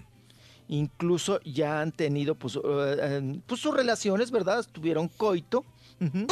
Incluso 0.69 1.41
ya 1.45 1.81
han 1.81 1.91
tenido 1.91 2.37
pues, 2.37 2.57
eh, 2.65 3.41
pues 3.49 3.61
sus 3.61 3.75
relaciones, 3.75 4.31
¿verdad? 4.31 4.65
Tuvieron 4.71 5.09
coito. 5.09 5.65
ujú, 6.01 6.29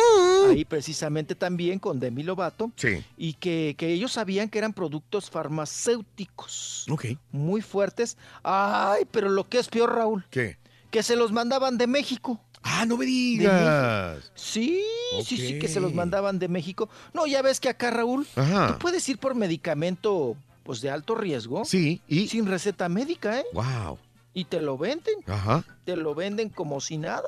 Ahí 0.48 0.64
precisamente 0.64 1.34
también 1.34 1.80
con 1.80 1.98
Demi 1.98 2.22
Lovato. 2.22 2.70
Sí. 2.76 3.04
Y 3.16 3.32
que, 3.32 3.74
que 3.76 3.88
ellos 3.92 4.12
sabían 4.12 4.48
que 4.48 4.58
eran 4.58 4.72
productos 4.72 5.28
farmacéuticos 5.30 6.86
Ok. 6.88 7.06
muy 7.32 7.60
fuertes. 7.60 8.16
Ay, 8.44 9.04
pero 9.10 9.28
lo 9.28 9.48
que 9.48 9.58
es 9.58 9.66
peor, 9.66 9.92
Raúl, 9.96 10.24
¿Qué? 10.30 10.58
que 10.92 11.02
se 11.02 11.16
los 11.16 11.32
mandaban 11.32 11.76
de 11.76 11.88
México. 11.88 12.40
Ah, 12.62 12.84
no 12.86 12.96
me 12.96 13.06
digas. 13.06 14.30
Sí, 14.36 14.80
sí, 15.24 15.36
sí, 15.36 15.58
que 15.58 15.66
se 15.68 15.80
los 15.80 15.92
mandaban 15.94 16.38
de 16.38 16.46
México. 16.48 16.88
No, 17.14 17.26
ya 17.26 17.42
ves 17.42 17.58
que 17.58 17.68
acá, 17.68 17.90
Raúl, 17.90 18.26
Ajá. 18.36 18.68
tú 18.68 18.78
puedes 18.78 19.08
ir 19.08 19.18
por 19.18 19.34
medicamento 19.34 20.36
pues 20.68 20.82
de 20.82 20.90
alto 20.90 21.14
riesgo. 21.14 21.64
Sí, 21.64 22.02
y. 22.08 22.28
Sin 22.28 22.44
receta 22.44 22.90
médica, 22.90 23.40
¿eh? 23.40 23.44
Wow. 23.54 23.96
Y 24.34 24.44
te 24.44 24.60
lo 24.60 24.76
venden. 24.76 25.14
Ajá. 25.26 25.64
Te 25.86 25.96
lo 25.96 26.14
venden 26.14 26.50
como 26.50 26.78
si 26.82 26.98
nada. 26.98 27.22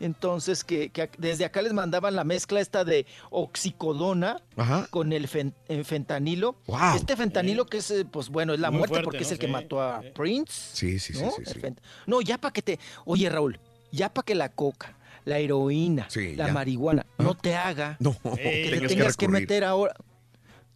Entonces, 0.00 0.62
que, 0.64 0.90
desde 1.16 1.46
acá 1.46 1.62
les 1.62 1.72
mandaban 1.72 2.14
la 2.14 2.24
mezcla 2.24 2.60
esta 2.60 2.84
de 2.84 3.06
oxicodona 3.30 4.36
Ajá. 4.56 4.86
con 4.90 5.14
el 5.14 5.28
fen- 5.28 5.54
fentanilo. 5.84 6.56
Wow. 6.66 6.96
Este 6.96 7.16
fentanilo 7.16 7.64
que 7.64 7.78
es, 7.78 7.90
eh, 7.90 8.04
pues 8.04 8.28
bueno, 8.28 8.52
es 8.52 8.60
la 8.60 8.70
Muy 8.70 8.80
muerte 8.80 8.92
fuerte, 8.96 9.04
porque 9.04 9.22
es 9.22 9.32
el 9.32 9.38
que 9.38 9.48
mató 9.48 9.80
a 9.80 10.02
Prince. 10.14 10.52
Sí, 10.74 10.98
sí, 10.98 11.14
sí, 11.14 11.22
¿no? 11.22 11.30
sí, 11.30 11.42
fent- 11.58 11.78
No, 12.06 12.20
ya 12.20 12.36
para 12.36 12.52
que 12.52 12.60
te... 12.60 12.78
Oye, 13.06 13.30
Raúl, 13.30 13.58
ya 13.92 14.12
para 14.12 14.26
que 14.26 14.34
la 14.34 14.50
coca, 14.50 14.94
la 15.24 15.38
heroína, 15.38 16.04
Sí, 16.10 16.36
la 16.36 16.48
ya. 16.48 16.52
marihuana 16.52 17.06
no 17.16 17.34
te 17.34 17.54
haga 17.56 17.96
No, 17.98 18.12
que 18.12 18.28
te 18.36 18.70
tengas 18.70 18.80
que 18.80 18.88
tengas 18.88 19.16
que, 19.16 19.26
recurrir. 19.26 19.42
meter 19.48 19.64
ahora 19.64 19.94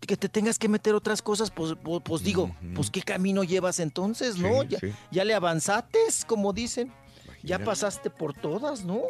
que 0.07 0.17
te 0.17 0.29
tengas 0.29 0.59
que 0.59 0.69
meter 0.69 0.95
otras 0.95 1.23
cosas, 1.23 1.51
pues, 1.51 1.75
pues, 1.83 2.03
pues 2.05 2.23
digo, 2.23 2.51
pues 2.75 2.91
qué 2.91 3.03
camino 3.03 3.45
llevas 3.45 3.81
entonces, 3.81 4.37
¿no? 4.39 4.63
Sí, 4.63 4.69
ya, 4.69 4.79
sí. 4.81 4.93
ya 5.11 5.25
le 5.25 5.35
avanzates, 5.35 6.25
como 6.25 6.53
dicen. 6.53 6.93
Ya 7.43 7.59
pasaste 7.59 8.09
por 8.09 8.33
todas, 8.33 8.85
¿no? 8.85 9.03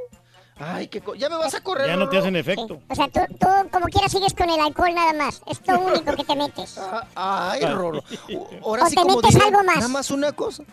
Ay, 0.57 0.87
qué 0.89 1.01
co- 1.01 1.15
ya 1.15 1.29
me 1.29 1.37
vas 1.37 1.55
a 1.55 1.61
correr. 1.61 1.87
Ya 1.89 1.97
no 1.97 2.09
te 2.09 2.19
hacen 2.19 2.35
efecto. 2.37 2.81
O 2.89 2.95
sea, 2.95 3.09
tú, 3.09 3.21
tú 3.41 3.47
como 3.73 3.87
quieras 3.87 4.11
sigues 4.13 4.35
con 4.35 4.49
el 4.51 4.59
alcohol 4.61 4.93
nada 4.95 5.13
más. 5.13 5.41
Es 5.47 5.61
lo 5.67 5.81
único 5.81 6.15
que 6.17 6.25
te 6.25 6.35
metes. 6.37 6.79
Ah, 7.17 7.51
Ay, 7.53 7.61
Rorro. 7.65 8.03
Ahora 8.65 8.85
O 8.85 8.89
sí 8.89 8.95
te 8.97 9.03
como 9.03 9.17
metes 9.21 9.37
algo 9.43 9.63
más. 9.65 9.77
Nada 9.77 9.89
más 9.89 10.11
una 10.11 10.33
cosa. 10.33 10.65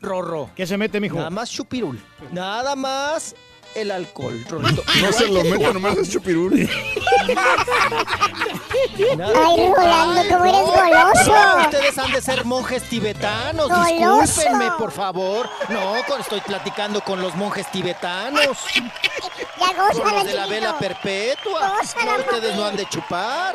Rorro. 0.00 0.50
¿Qué 0.54 0.66
se 0.66 0.76
mete, 0.78 1.00
mijo? 1.00 1.16
Nada 1.16 1.30
más 1.30 1.50
chupirul. 1.50 1.98
Nada 2.32 2.74
más 2.76 3.34
el 3.74 3.90
alcohol, 3.90 4.44
Rorrito. 4.48 4.82
No 5.02 5.12
se 5.12 5.26
lo 5.28 5.42
mete 5.44 5.72
nomás 5.72 5.96
es 5.98 6.10
chupirul. 6.10 6.68
Ay, 8.98 9.72
Rolando, 9.76 10.22
cómo 10.28 10.44
eres 10.44 10.60
goloso. 10.62 11.32
No, 11.32 11.62
ustedes 11.62 11.98
han 11.98 12.12
de 12.12 12.20
ser 12.20 12.44
monjes 12.44 12.82
tibetanos. 12.84 13.68
Goloso. 13.68 14.20
Discúlpenme, 14.22 14.70
por 14.78 14.92
favor. 14.92 15.48
No, 15.68 15.96
estoy 15.96 16.40
platicando 16.40 17.00
con 17.02 17.20
los 17.20 17.34
monjes 17.34 17.70
tibetanos. 17.70 18.58
Ya 19.58 19.66
Con 19.68 19.88
gózala, 19.88 20.12
los 20.18 20.26
de 20.26 20.34
la 20.34 20.46
vela 20.46 20.78
perpetua. 20.78 21.76
Gózala, 21.80 22.12
No, 22.18 22.18
ustedes 22.18 22.56
no 22.56 22.64
han 22.64 22.76
de 22.76 22.88
chupar. 22.88 23.54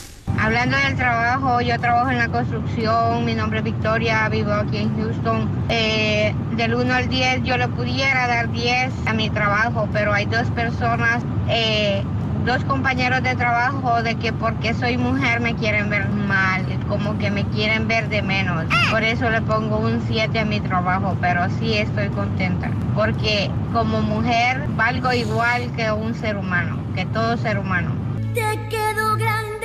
Hablando 0.41 0.75
del 0.75 0.95
trabajo, 0.95 1.61
yo 1.61 1.79
trabajo 1.79 2.09
en 2.09 2.17
la 2.17 2.27
construcción, 2.27 3.23
mi 3.25 3.35
nombre 3.35 3.59
es 3.59 3.63
Victoria, 3.63 4.27
vivo 4.27 4.51
aquí 4.51 4.77
en 4.77 4.97
Houston. 4.97 5.47
Eh, 5.69 6.33
del 6.55 6.73
1 6.73 6.91
al 6.91 7.09
10 7.09 7.43
yo 7.43 7.57
le 7.57 7.67
pudiera 7.67 8.25
dar 8.25 8.51
10 8.51 8.91
a 9.05 9.13
mi 9.13 9.29
trabajo, 9.29 9.87
pero 9.93 10.11
hay 10.11 10.25
dos 10.25 10.49
personas, 10.49 11.21
eh, 11.47 12.01
dos 12.43 12.63
compañeros 12.63 13.21
de 13.21 13.35
trabajo 13.35 14.01
de 14.01 14.15
que 14.15 14.33
porque 14.33 14.73
soy 14.73 14.97
mujer 14.97 15.41
me 15.41 15.53
quieren 15.53 15.91
ver 15.91 16.09
mal, 16.09 16.65
como 16.89 17.19
que 17.19 17.29
me 17.29 17.43
quieren 17.49 17.87
ver 17.87 18.09
de 18.09 18.23
menos. 18.23 18.65
Por 18.89 19.03
eso 19.03 19.29
le 19.29 19.41
pongo 19.41 19.77
un 19.77 20.01
7 20.07 20.39
a 20.39 20.45
mi 20.45 20.59
trabajo, 20.59 21.15
pero 21.21 21.47
sí 21.59 21.77
estoy 21.77 22.09
contenta, 22.09 22.71
porque 22.95 23.51
como 23.73 24.01
mujer 24.01 24.65
valgo 24.69 25.13
igual 25.13 25.71
que 25.75 25.91
un 25.91 26.15
ser 26.15 26.35
humano, 26.35 26.79
que 26.95 27.05
todo 27.05 27.37
ser 27.37 27.59
humano. 27.59 27.91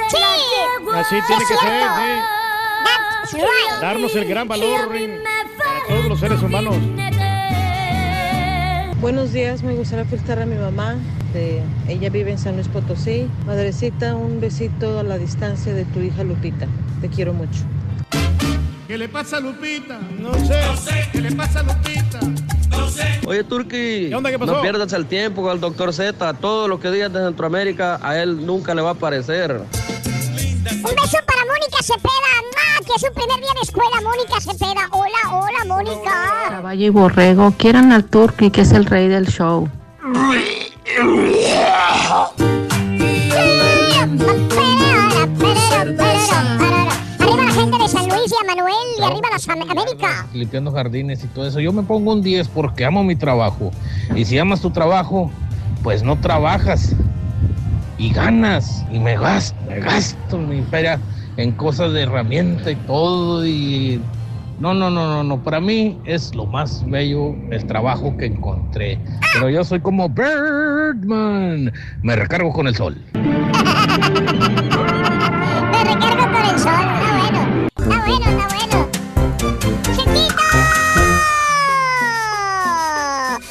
Sí. 0.08 0.16
Así 0.94 1.16
tiene 1.26 1.42
que 1.48 1.56
ser, 1.56 1.82
sí. 1.82 2.20
That's 2.84 3.32
right. 3.34 3.80
Darnos 3.80 4.14
el 4.14 4.24
gran 4.28 4.48
valor 4.48 4.88
para 4.88 5.86
todos 5.88 6.06
los 6.08 6.20
seres 6.20 6.42
humanos. 6.42 6.74
Buenos 9.00 9.32
días, 9.32 9.62
me 9.62 9.74
gustaría 9.74 10.04
felicitar 10.04 10.40
a 10.40 10.46
mi 10.46 10.56
mamá. 10.56 10.96
de- 11.32 11.60
ella 11.88 12.08
vive 12.08 12.30
en 12.30 12.38
San 12.38 12.54
Luis 12.54 12.66
Potosí. 12.68 13.28
Madrecita, 13.46 14.14
un 14.14 14.40
besito 14.40 14.98
a 15.00 15.02
la 15.02 15.18
distancia 15.18 15.74
de 15.74 15.84
tu 15.84 16.00
hija 16.00 16.22
Lupita. 16.24 16.66
Te 17.02 17.08
quiero 17.10 17.34
mucho. 17.34 17.60
¿Qué 18.86 18.96
le 18.96 19.08
pasa 19.08 19.38
a 19.38 19.40
Lupita? 19.40 19.98
No 20.18 20.32
sé. 20.34 21.08
¿Qué 21.12 21.20
le 21.20 21.32
pasa 21.32 21.60
a 21.60 21.62
Lupita? 21.64 22.20
Oye, 23.26 23.42
Turki, 23.42 24.08
¿Qué 24.08 24.14
onda? 24.14 24.30
¿Qué 24.30 24.38
pasó? 24.38 24.52
no 24.54 24.62
pierdas 24.62 24.92
el 24.92 25.06
tiempo 25.06 25.42
con 25.42 25.52
el 25.52 25.60
doctor 25.60 25.92
Z. 25.92 26.34
Todo 26.34 26.68
lo 26.68 26.78
que 26.78 26.90
digas 26.90 27.12
de 27.12 27.20
Centroamérica, 27.20 27.98
a 28.00 28.16
él 28.22 28.46
nunca 28.46 28.74
le 28.74 28.82
va 28.82 28.90
a 28.90 28.94
parecer. 28.94 29.52
Un 29.52 30.82
beso 30.82 31.18
para 31.26 31.44
Mónica 31.46 31.82
Cepeda. 31.82 32.32
¡Ma! 32.54 32.86
Que 32.86 32.92
es 32.94 33.00
su 33.00 33.12
primer 33.12 33.40
día 33.40 33.52
de 33.54 33.60
escuela, 33.62 34.00
Mónica 34.02 34.40
Cepeda. 34.40 34.88
Hola, 34.92 35.32
hola, 35.32 35.64
Mónica. 35.66 36.48
Caballo 36.50 36.86
y 36.86 36.90
borrego, 36.90 37.52
quieran 37.58 37.92
al 37.92 38.04
Turqui, 38.04 38.50
que 38.50 38.60
es 38.60 38.70
el 38.72 38.84
rey 38.86 39.08
del 39.08 39.26
show. 39.26 39.68
De 48.28 48.34
y 48.34 48.38
a 48.42 48.46
Manuel 48.54 48.74
y 48.98 49.02
arriba 49.02 49.28
las 49.32 49.48
Am- 49.48 49.62
América. 49.70 50.26
limpiando 50.32 50.72
jardines 50.72 51.22
y 51.24 51.26
todo 51.28 51.46
eso. 51.46 51.60
Yo 51.60 51.72
me 51.72 51.82
pongo 51.82 52.12
un 52.12 52.22
10 52.22 52.48
porque 52.48 52.84
amo 52.84 53.02
mi 53.04 53.16
trabajo. 53.16 53.70
Y 54.14 54.24
si 54.24 54.38
amas 54.38 54.60
tu 54.60 54.70
trabajo, 54.70 55.30
pues 55.82 56.02
no 56.02 56.18
trabajas 56.18 56.94
y 57.98 58.12
ganas. 58.12 58.84
Y 58.90 58.98
me 58.98 59.16
gasto, 59.16 59.56
me 59.68 59.80
gasto 59.80 60.38
mi 60.38 60.62
feria 60.62 60.98
en 61.36 61.52
cosas 61.52 61.92
de 61.92 62.02
herramienta 62.02 62.70
y 62.70 62.76
todo. 62.76 63.46
Y 63.46 64.00
no, 64.58 64.74
no, 64.74 64.90
no, 64.90 65.06
no, 65.06 65.22
no. 65.22 65.42
Para 65.42 65.60
mí 65.60 65.98
es 66.04 66.34
lo 66.34 66.46
más 66.46 66.84
bello 66.88 67.34
el 67.50 67.64
trabajo 67.66 68.16
que 68.16 68.26
encontré. 68.26 68.98
Pero 69.34 69.50
yo 69.50 69.62
soy 69.64 69.80
como 69.80 70.08
Birdman. 70.08 71.72
Me 72.02 72.16
recargo 72.16 72.52
con 72.52 72.66
el 72.66 72.74
sol. 72.74 72.96
Me 73.14 73.22
recargo 75.84 76.32
con 76.32 76.44
el 76.44 76.58
sol. 76.58 76.95
Bueno. 78.06 78.30
Está 78.30 78.46
bueno. 78.54 78.78
¡Chiquito! 79.96 80.44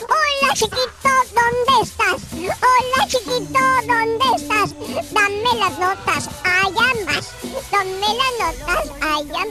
Hola, 0.07 0.49
chiquito, 0.53 1.11
¿dónde 1.35 1.73
estás? 1.83 2.19
Hola, 2.33 2.99
chiquito, 3.07 3.59
¿dónde 3.85 4.27
estás? 4.37 4.69
Dame 5.11 5.51
las 5.59 5.75
notas, 5.77 6.29
allá 6.45 6.87
más. 7.05 7.25
Dame 7.69 8.09
las 8.39 8.55
notas, 8.67 8.87
allá 9.01 9.43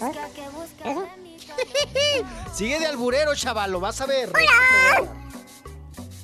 Sigue 2.54 2.78
de 2.78 2.86
alburero, 2.86 3.34
chaval, 3.34 3.70
lo 3.70 3.80
vas 3.80 4.00
a 4.00 4.06
ver. 4.06 4.32
¡Hola! 4.34 5.02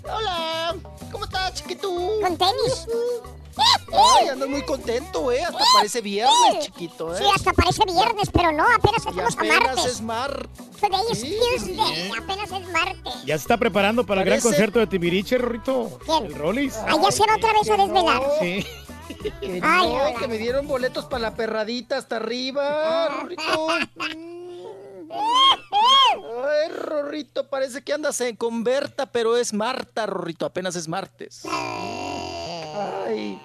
Hola, 0.04 0.74
¿cómo 1.12 1.26
estás, 1.26 1.52
chiquito? 1.54 1.90
Con 2.22 2.38
tenis. 2.38 2.86
Ay, 3.60 4.28
andas 4.28 4.48
muy 4.48 4.62
contento, 4.62 5.32
eh. 5.32 5.42
Hasta 5.44 5.64
parece 5.74 6.00
viernes, 6.00 6.64
chiquito, 6.66 7.14
eh. 7.14 7.18
Sí, 7.18 7.24
hasta 7.34 7.52
parece 7.52 7.84
viernes, 7.84 8.28
pero 8.32 8.52
no, 8.52 8.64
apenas 8.64 9.04
Y 9.04 9.08
estamos 9.08 9.34
a 9.34 9.38
apenas 9.38 9.64
martes. 9.64 9.84
es 9.86 10.00
mar. 10.00 10.48
Today 10.80 11.00
is 11.12 11.20
Sí, 11.20 11.36
Tuesday, 11.38 12.10
apenas 12.16 12.50
es 12.52 12.68
martes. 12.70 13.14
Ya 13.24 13.36
se 13.36 13.42
está 13.42 13.56
preparando 13.56 14.04
para 14.06 14.20
el 14.22 14.26
gran 14.26 14.40
concierto 14.40 14.78
de 14.78 14.86
Timbiriche, 14.86 15.38
Rorrito. 15.38 15.98
¿Quién? 16.04 16.26
El 16.26 16.34
Rollis. 16.34 16.76
Allá 16.76 17.10
se 17.10 17.24
va 17.26 17.36
otra 17.36 17.52
vez 17.52 17.70
a 17.70 17.76
desvelar. 17.76 18.22
Sí. 18.40 18.66
Que 19.22 19.32
Ay, 19.42 19.88
no, 19.88 19.94
hola. 19.94 20.14
que 20.18 20.28
me 20.28 20.36
dieron 20.38 20.68
boletos 20.68 21.06
para 21.06 21.20
la 21.22 21.34
perradita 21.34 21.96
hasta 21.96 22.16
arriba, 22.16 23.08
Rorrito. 23.08 23.68
Ay, 25.10 26.68
Rorrito, 26.72 27.48
parece 27.48 27.82
que 27.82 27.92
andas 27.94 28.20
en 28.20 28.36
converta, 28.36 29.06
pero 29.06 29.36
es 29.36 29.52
Marta, 29.52 30.06
Rorrito, 30.06 30.46
apenas 30.46 30.76
es 30.76 30.86
martes. 30.88 31.42
Ay. 33.06 33.40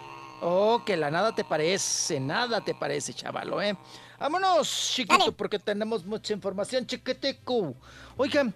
Oh, 0.45 0.83
que 0.85 0.97
la 0.97 1.09
nada 1.09 1.33
te 1.33 1.45
parece, 1.45 2.19
nada 2.19 2.59
te 2.61 2.75
parece, 2.75 3.13
chavalo, 3.13 3.61
¿eh? 3.61 3.77
Vámonos, 4.19 4.91
chiquito, 4.93 5.31
porque 5.31 5.57
tenemos 5.57 6.05
mucha 6.05 6.33
información, 6.33 6.85
chiquiteco. 6.85 7.73
Oigan, 8.17 8.53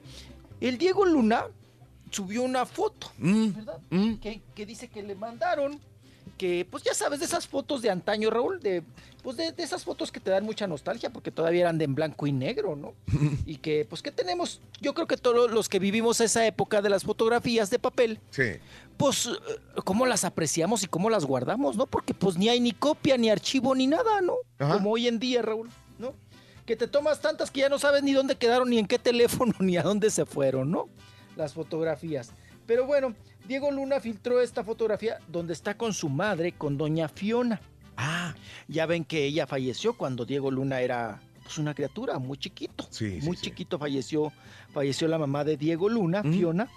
el 0.60 0.78
Diego 0.78 1.06
Luna 1.06 1.46
subió 2.12 2.44
una 2.44 2.66
foto, 2.66 3.12
¿verdad? 3.18 3.80
Que, 4.22 4.42
que 4.54 4.66
dice 4.66 4.90
que 4.90 5.02
le 5.02 5.16
mandaron 5.16 5.80
que, 6.38 6.68
pues 6.70 6.84
ya 6.84 6.94
sabes, 6.94 7.20
de 7.20 7.26
esas 7.26 7.48
fotos 7.48 7.82
de 7.82 7.90
antaño, 7.90 8.30
Raúl, 8.30 8.60
de, 8.60 8.84
pues 9.24 9.38
de, 9.38 9.52
de 9.52 9.64
esas 9.64 9.84
fotos 9.84 10.12
que 10.12 10.20
te 10.20 10.30
dan 10.30 10.44
mucha 10.44 10.68
nostalgia, 10.68 11.10
porque 11.10 11.32
todavía 11.32 11.62
eran 11.62 11.78
de 11.78 11.86
en 11.86 11.96
blanco 11.96 12.28
y 12.28 12.32
negro, 12.32 12.76
¿no? 12.76 12.94
y 13.46 13.58
que, 13.58 13.86
pues 13.90 14.02
que 14.02 14.12
tenemos, 14.12 14.62
yo 14.80 14.94
creo 14.94 15.08
que 15.08 15.18
todos 15.18 15.50
los 15.52 15.68
que 15.68 15.80
vivimos 15.80 16.22
esa 16.22 16.46
época 16.46 16.82
de 16.82 16.90
las 16.90 17.04
fotografías 17.04 17.70
de 17.70 17.80
papel, 17.80 18.20
Sí. 18.30 18.44
Pues, 18.98 19.28
eh, 19.28 19.32
cómo 19.84 20.06
las 20.06 20.26
apreciamos 20.26 20.84
y 20.84 20.88
cómo 20.88 21.10
las 21.10 21.26
guardamos, 21.26 21.76
¿no? 21.78 21.86
Porque 21.86 22.14
pues 22.14 22.38
ni 22.38 22.50
hay 22.50 22.60
ni 22.60 22.72
copia, 22.72 23.18
ni 23.18 23.30
archivo, 23.30 23.76
ni 23.76 23.88
nada, 23.88 24.22
¿no? 24.22 24.36
Como 24.58 24.92
hoy 24.92 25.08
en 25.08 25.20
día, 25.20 25.42
Raúl, 25.42 25.70
¿no? 26.00 26.14
Que 26.66 26.76
te 26.76 26.88
tomas 26.88 27.22
tantas 27.22 27.52
que 27.52 27.62
ya 27.62 27.70
no 27.70 27.80
sabes 27.80 28.04
ni 28.04 28.14
dónde 28.14 28.36
quedaron, 28.36 28.70
ni 28.70 28.80
en 28.80 28.88
qué 28.88 29.00
teléfono, 29.00 29.54
ni 29.60 29.78
a 29.78 29.84
dónde 29.84 30.10
se 30.10 30.26
fueron, 30.26 30.72
¿no? 30.72 30.90
Las 31.36 31.54
fotografías. 31.54 32.32
Pero 32.66 32.86
bueno, 32.86 33.14
Diego 33.48 33.72
Luna 33.72 34.00
filtró 34.00 34.42
esta 34.42 34.64
fotografía 34.64 35.20
donde 35.28 35.54
está 35.54 35.78
con 35.78 35.94
su 35.94 36.10
madre, 36.10 36.52
con 36.52 36.78
doña 36.78 37.08
Fiona. 37.08 37.62
Ah, 37.96 38.36
ya 38.68 38.86
ven 38.86 39.06
que 39.06 39.24
ella 39.26 39.48
falleció 39.48 39.94
cuando 39.94 40.26
Diego 40.26 40.52
Luna 40.52 40.82
era 40.82 41.22
pues, 41.44 41.58
una 41.58 41.74
criatura 41.74 42.20
muy 42.20 42.38
chiquito. 42.38 42.86
Sí, 42.90 43.22
sí, 43.22 43.26
muy 43.26 43.38
sí. 43.38 43.44
chiquito 43.44 43.80
falleció, 43.80 44.34
falleció 44.74 45.08
la 45.08 45.18
mamá 45.18 45.44
de 45.44 45.56
Diego 45.56 45.88
Luna, 45.88 46.24
Fiona. 46.24 46.70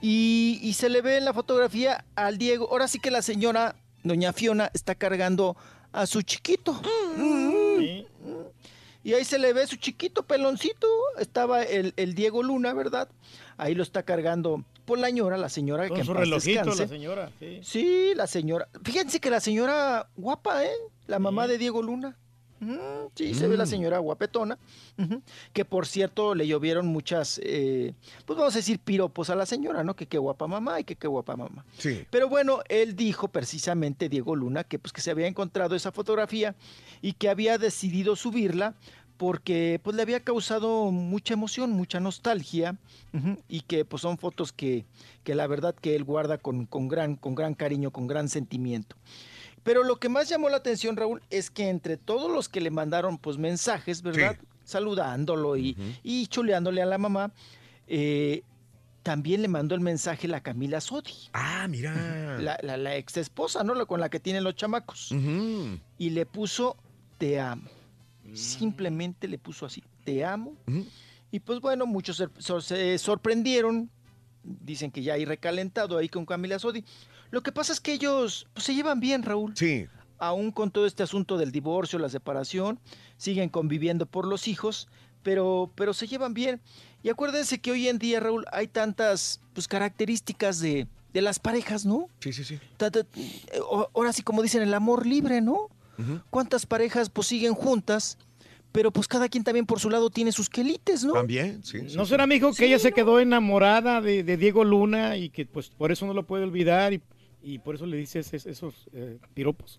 Y, 0.00 0.58
y 0.62 0.74
se 0.74 0.88
le 0.88 1.00
ve 1.00 1.16
en 1.16 1.24
la 1.24 1.32
fotografía 1.32 2.04
al 2.14 2.36
Diego. 2.38 2.68
Ahora 2.70 2.88
sí 2.88 2.98
que 2.98 3.10
la 3.10 3.22
señora, 3.22 3.76
doña 4.02 4.32
Fiona, 4.32 4.70
está 4.74 4.94
cargando 4.94 5.56
a 5.92 6.06
su 6.06 6.22
chiquito. 6.22 6.80
Mm. 7.16 8.02
Y 9.02 9.12
ahí 9.12 9.24
se 9.24 9.38
le 9.38 9.52
ve 9.52 9.66
su 9.66 9.76
chiquito 9.76 10.22
peloncito. 10.24 10.86
Estaba 11.18 11.62
el, 11.62 11.92
el 11.96 12.14
Diego 12.14 12.42
Luna, 12.42 12.72
¿verdad? 12.72 13.08
Ahí 13.56 13.74
lo 13.74 13.82
está 13.82 14.02
cargando 14.02 14.64
por 14.84 14.98
la 14.98 15.06
señora, 15.08 15.36
la 15.38 15.48
señora 15.48 15.88
Con 15.88 15.96
que 15.98 16.04
su 16.04 16.12
relojito, 16.14 16.58
descanse. 16.64 16.82
la 16.82 16.88
señora. 16.88 17.30
Sí. 17.38 17.60
Sí, 17.62 18.12
la 18.14 18.26
señora. 18.26 18.68
Fíjense 18.82 19.20
que 19.20 19.30
la 19.30 19.40
señora 19.40 20.08
guapa, 20.16 20.64
¿eh? 20.64 20.72
La 21.06 21.18
mamá 21.18 21.46
de 21.46 21.58
Diego 21.58 21.82
Luna. 21.82 22.16
Sí, 23.14 23.34
se 23.34 23.46
ve 23.48 23.56
la 23.56 23.64
Mm. 23.64 23.68
señora 23.68 23.98
guapetona. 23.98 24.58
Que 25.52 25.64
por 25.64 25.86
cierto 25.86 26.34
le 26.34 26.46
llovieron 26.46 26.86
muchas, 26.86 27.40
eh, 27.42 27.94
pues 28.24 28.38
vamos 28.38 28.54
a 28.54 28.58
decir 28.58 28.78
piropos 28.78 29.28
a 29.30 29.34
la 29.34 29.44
señora, 29.46 29.84
¿no? 29.84 29.94
Que 29.96 30.06
qué 30.06 30.18
guapa 30.18 30.46
mamá 30.46 30.80
y 30.80 30.84
que 30.84 30.96
qué 30.96 31.06
guapa 31.08 31.36
mamá. 31.36 31.64
Sí. 31.78 32.06
Pero 32.10 32.28
bueno, 32.28 32.60
él 32.68 32.96
dijo 32.96 33.28
precisamente, 33.28 34.08
Diego 34.08 34.34
Luna, 34.36 34.64
que 34.64 34.78
pues 34.78 34.92
que 34.92 35.00
se 35.00 35.10
había 35.10 35.26
encontrado 35.26 35.74
esa 35.74 35.92
fotografía 35.92 36.54
y 37.02 37.12
que 37.14 37.28
había 37.28 37.58
decidido 37.58 38.16
subirla 38.16 38.74
porque 39.16 39.80
pues 39.84 39.94
le 39.94 40.02
había 40.02 40.20
causado 40.20 40.90
mucha 40.90 41.34
emoción, 41.34 41.70
mucha 41.70 42.00
nostalgia 42.00 42.76
y 43.48 43.60
que 43.60 43.84
pues 43.84 44.02
son 44.02 44.18
fotos 44.18 44.52
que, 44.52 44.86
que 45.22 45.36
la 45.36 45.46
verdad 45.46 45.72
que 45.74 45.94
él 45.94 46.02
guarda 46.02 46.36
con, 46.38 46.66
con 46.66 46.88
gran, 46.88 47.14
con 47.14 47.36
gran 47.36 47.54
cariño, 47.54 47.92
con 47.92 48.08
gran 48.08 48.28
sentimiento. 48.28 48.96
Pero 49.64 49.82
lo 49.82 49.96
que 49.96 50.08
más 50.08 50.28
llamó 50.28 50.48
la 50.48 50.58
atención, 50.58 50.96
Raúl, 50.96 51.22
es 51.30 51.50
que 51.50 51.68
entre 51.68 51.96
todos 51.96 52.30
los 52.30 52.48
que 52.48 52.60
le 52.60 52.70
mandaron 52.70 53.18
pues 53.18 53.38
mensajes, 53.38 54.02
¿verdad? 54.02 54.36
Saludándolo 54.64 55.56
y, 55.56 55.76
y 56.02 56.26
chuleándole 56.28 56.80
a 56.82 56.86
la 56.86 56.98
mamá, 56.98 57.32
eh, 57.86 58.42
también 59.02 59.42
le 59.42 59.48
mandó 59.48 59.74
el 59.74 59.80
mensaje 59.80 60.28
la 60.28 60.42
Camila 60.42 60.80
Sodi. 60.80 61.12
Ah, 61.32 61.66
mira. 61.68 62.38
La, 62.38 62.58
la, 62.62 62.76
la 62.76 62.96
ex 62.96 63.16
esposa, 63.16 63.64
¿no? 63.64 63.74
La 63.74 63.84
con 63.86 64.00
la 64.00 64.08
que 64.08 64.20
tienen 64.20 64.44
los 64.44 64.54
chamacos. 64.54 65.12
Y 65.98 66.10
le 66.10 66.26
puso 66.26 66.76
te 67.18 67.40
amo. 67.40 67.68
Simplemente 68.32 69.28
le 69.28 69.38
puso 69.38 69.66
así, 69.66 69.82
te 70.04 70.24
amo. 70.24 70.56
Y 71.30 71.40
pues 71.40 71.60
bueno, 71.60 71.86
muchos 71.86 72.22
se 72.60 72.98
sorprendieron. 72.98 73.90
Dicen 74.42 74.90
que 74.90 75.02
ya 75.02 75.14
hay 75.14 75.24
recalentado 75.24 75.96
ahí 75.96 76.08
con 76.08 76.26
Camila 76.26 76.58
Sodi. 76.58 76.84
Lo 77.34 77.42
que 77.42 77.52
pasa 77.52 77.72
es 77.72 77.80
que 77.80 77.92
ellos 77.92 78.46
pues, 78.54 78.64
se 78.64 78.74
llevan 78.74 79.00
bien, 79.00 79.22
Raúl. 79.24 79.52
Sí. 79.56 79.86
Aún 80.18 80.52
con 80.52 80.70
todo 80.70 80.86
este 80.86 81.02
asunto 81.02 81.36
del 81.36 81.50
divorcio, 81.50 81.98
la 81.98 82.08
separación, 82.08 82.78
siguen 83.16 83.48
conviviendo 83.48 84.06
por 84.06 84.26
los 84.26 84.46
hijos, 84.46 84.86
pero, 85.24 85.70
pero 85.74 85.92
se 85.94 86.06
llevan 86.06 86.32
bien. 86.34 86.60
Y 87.02 87.08
acuérdense 87.10 87.58
que 87.58 87.72
hoy 87.72 87.88
en 87.88 87.98
día, 87.98 88.20
Raúl, 88.20 88.44
hay 88.52 88.68
tantas 88.68 89.40
pues, 89.52 89.66
características 89.66 90.60
de, 90.60 90.86
de 91.12 91.22
las 91.22 91.38
parejas, 91.40 91.84
¿no? 91.84 92.08
Sí, 92.20 92.32
sí, 92.32 92.44
sí. 92.44 92.58
Tanta- 92.76 93.00
eh, 93.00 93.60
o- 93.68 93.90
ahora 93.94 94.12
sí, 94.12 94.22
como 94.22 94.40
dicen, 94.42 94.62
el 94.62 94.72
amor 94.72 95.04
libre, 95.06 95.40
¿no? 95.40 95.68
¿Cuántas 96.30 96.66
parejas 96.66 97.08
pues 97.10 97.26
siguen 97.28 97.54
juntas? 97.54 98.18
Pero 98.72 98.90
pues 98.90 99.06
cada 99.06 99.28
quien 99.28 99.44
también 99.44 99.64
por 99.66 99.78
su 99.78 99.88
lado 99.90 100.10
tiene 100.10 100.32
sus 100.32 100.48
quelites, 100.48 101.04
¿no? 101.04 101.12
También, 101.12 101.62
sí. 101.62 101.88
sí, 101.88 101.96
¿No 101.96 102.04
será, 102.06 102.26
mijo, 102.26 102.52
que 102.52 102.66
ella 102.66 102.80
se 102.80 102.90
quedó 102.92 103.20
enamorada 103.20 104.00
de, 104.00 104.24
de 104.24 104.36
Diego 104.36 104.64
Luna 104.64 105.16
y 105.16 105.30
que 105.30 105.46
pues 105.46 105.68
por 105.68 105.92
eso 105.92 106.04
no 106.06 106.12
lo 106.14 106.24
puede 106.24 106.42
olvidar 106.42 106.92
y, 106.92 107.00
y 107.44 107.58
por 107.58 107.74
eso 107.76 107.86
le 107.86 107.96
dices 107.98 108.32
es- 108.34 108.46
esos 108.46 108.74
eh, 108.92 109.18
piropos? 109.34 109.78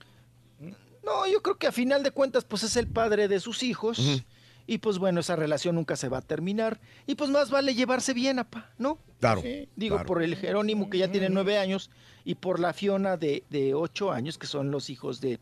No, 1.04 1.28
yo 1.28 1.42
creo 1.42 1.58
que 1.58 1.68
a 1.68 1.72
final 1.72 2.02
de 2.04 2.12
cuentas 2.12 2.46
pues 2.46 2.64
es 2.64 2.76
el 2.78 2.88
padre 2.88 3.28
de 3.28 3.40
sus 3.40 3.62
hijos 3.64 4.24
y 4.66 4.80
pues 4.80 4.98
bueno, 4.98 5.20
esa 5.20 5.36
relación 5.36 5.76
nunca 5.76 5.96
se 5.96 6.10
va 6.10 6.18
a 6.20 6.22
terminar 6.22 6.80
y 7.06 7.16
pues 7.16 7.30
más 7.30 7.52
vale 7.52 7.76
llevarse 7.76 8.14
bien, 8.14 8.40
apa, 8.40 8.72
¿no? 8.80 8.98
Claro, 9.20 9.42
Sí, 9.42 9.70
Digo, 9.76 9.98
claro. 9.98 10.08
por 10.08 10.24
el 10.24 10.36
Jerónimo 10.36 10.90
que 10.90 10.98
ya 10.98 11.12
tiene 11.12 11.30
nueve 11.30 11.58
años 11.60 11.92
y 12.24 12.36
por 12.36 12.60
la 12.60 12.74
Fiona 12.74 13.18
de, 13.18 13.44
de 13.52 13.74
ocho 13.76 14.12
años 14.12 14.38
que 14.40 14.48
son 14.48 14.72
los 14.72 14.90
hijos 14.90 15.22
de, 15.22 15.40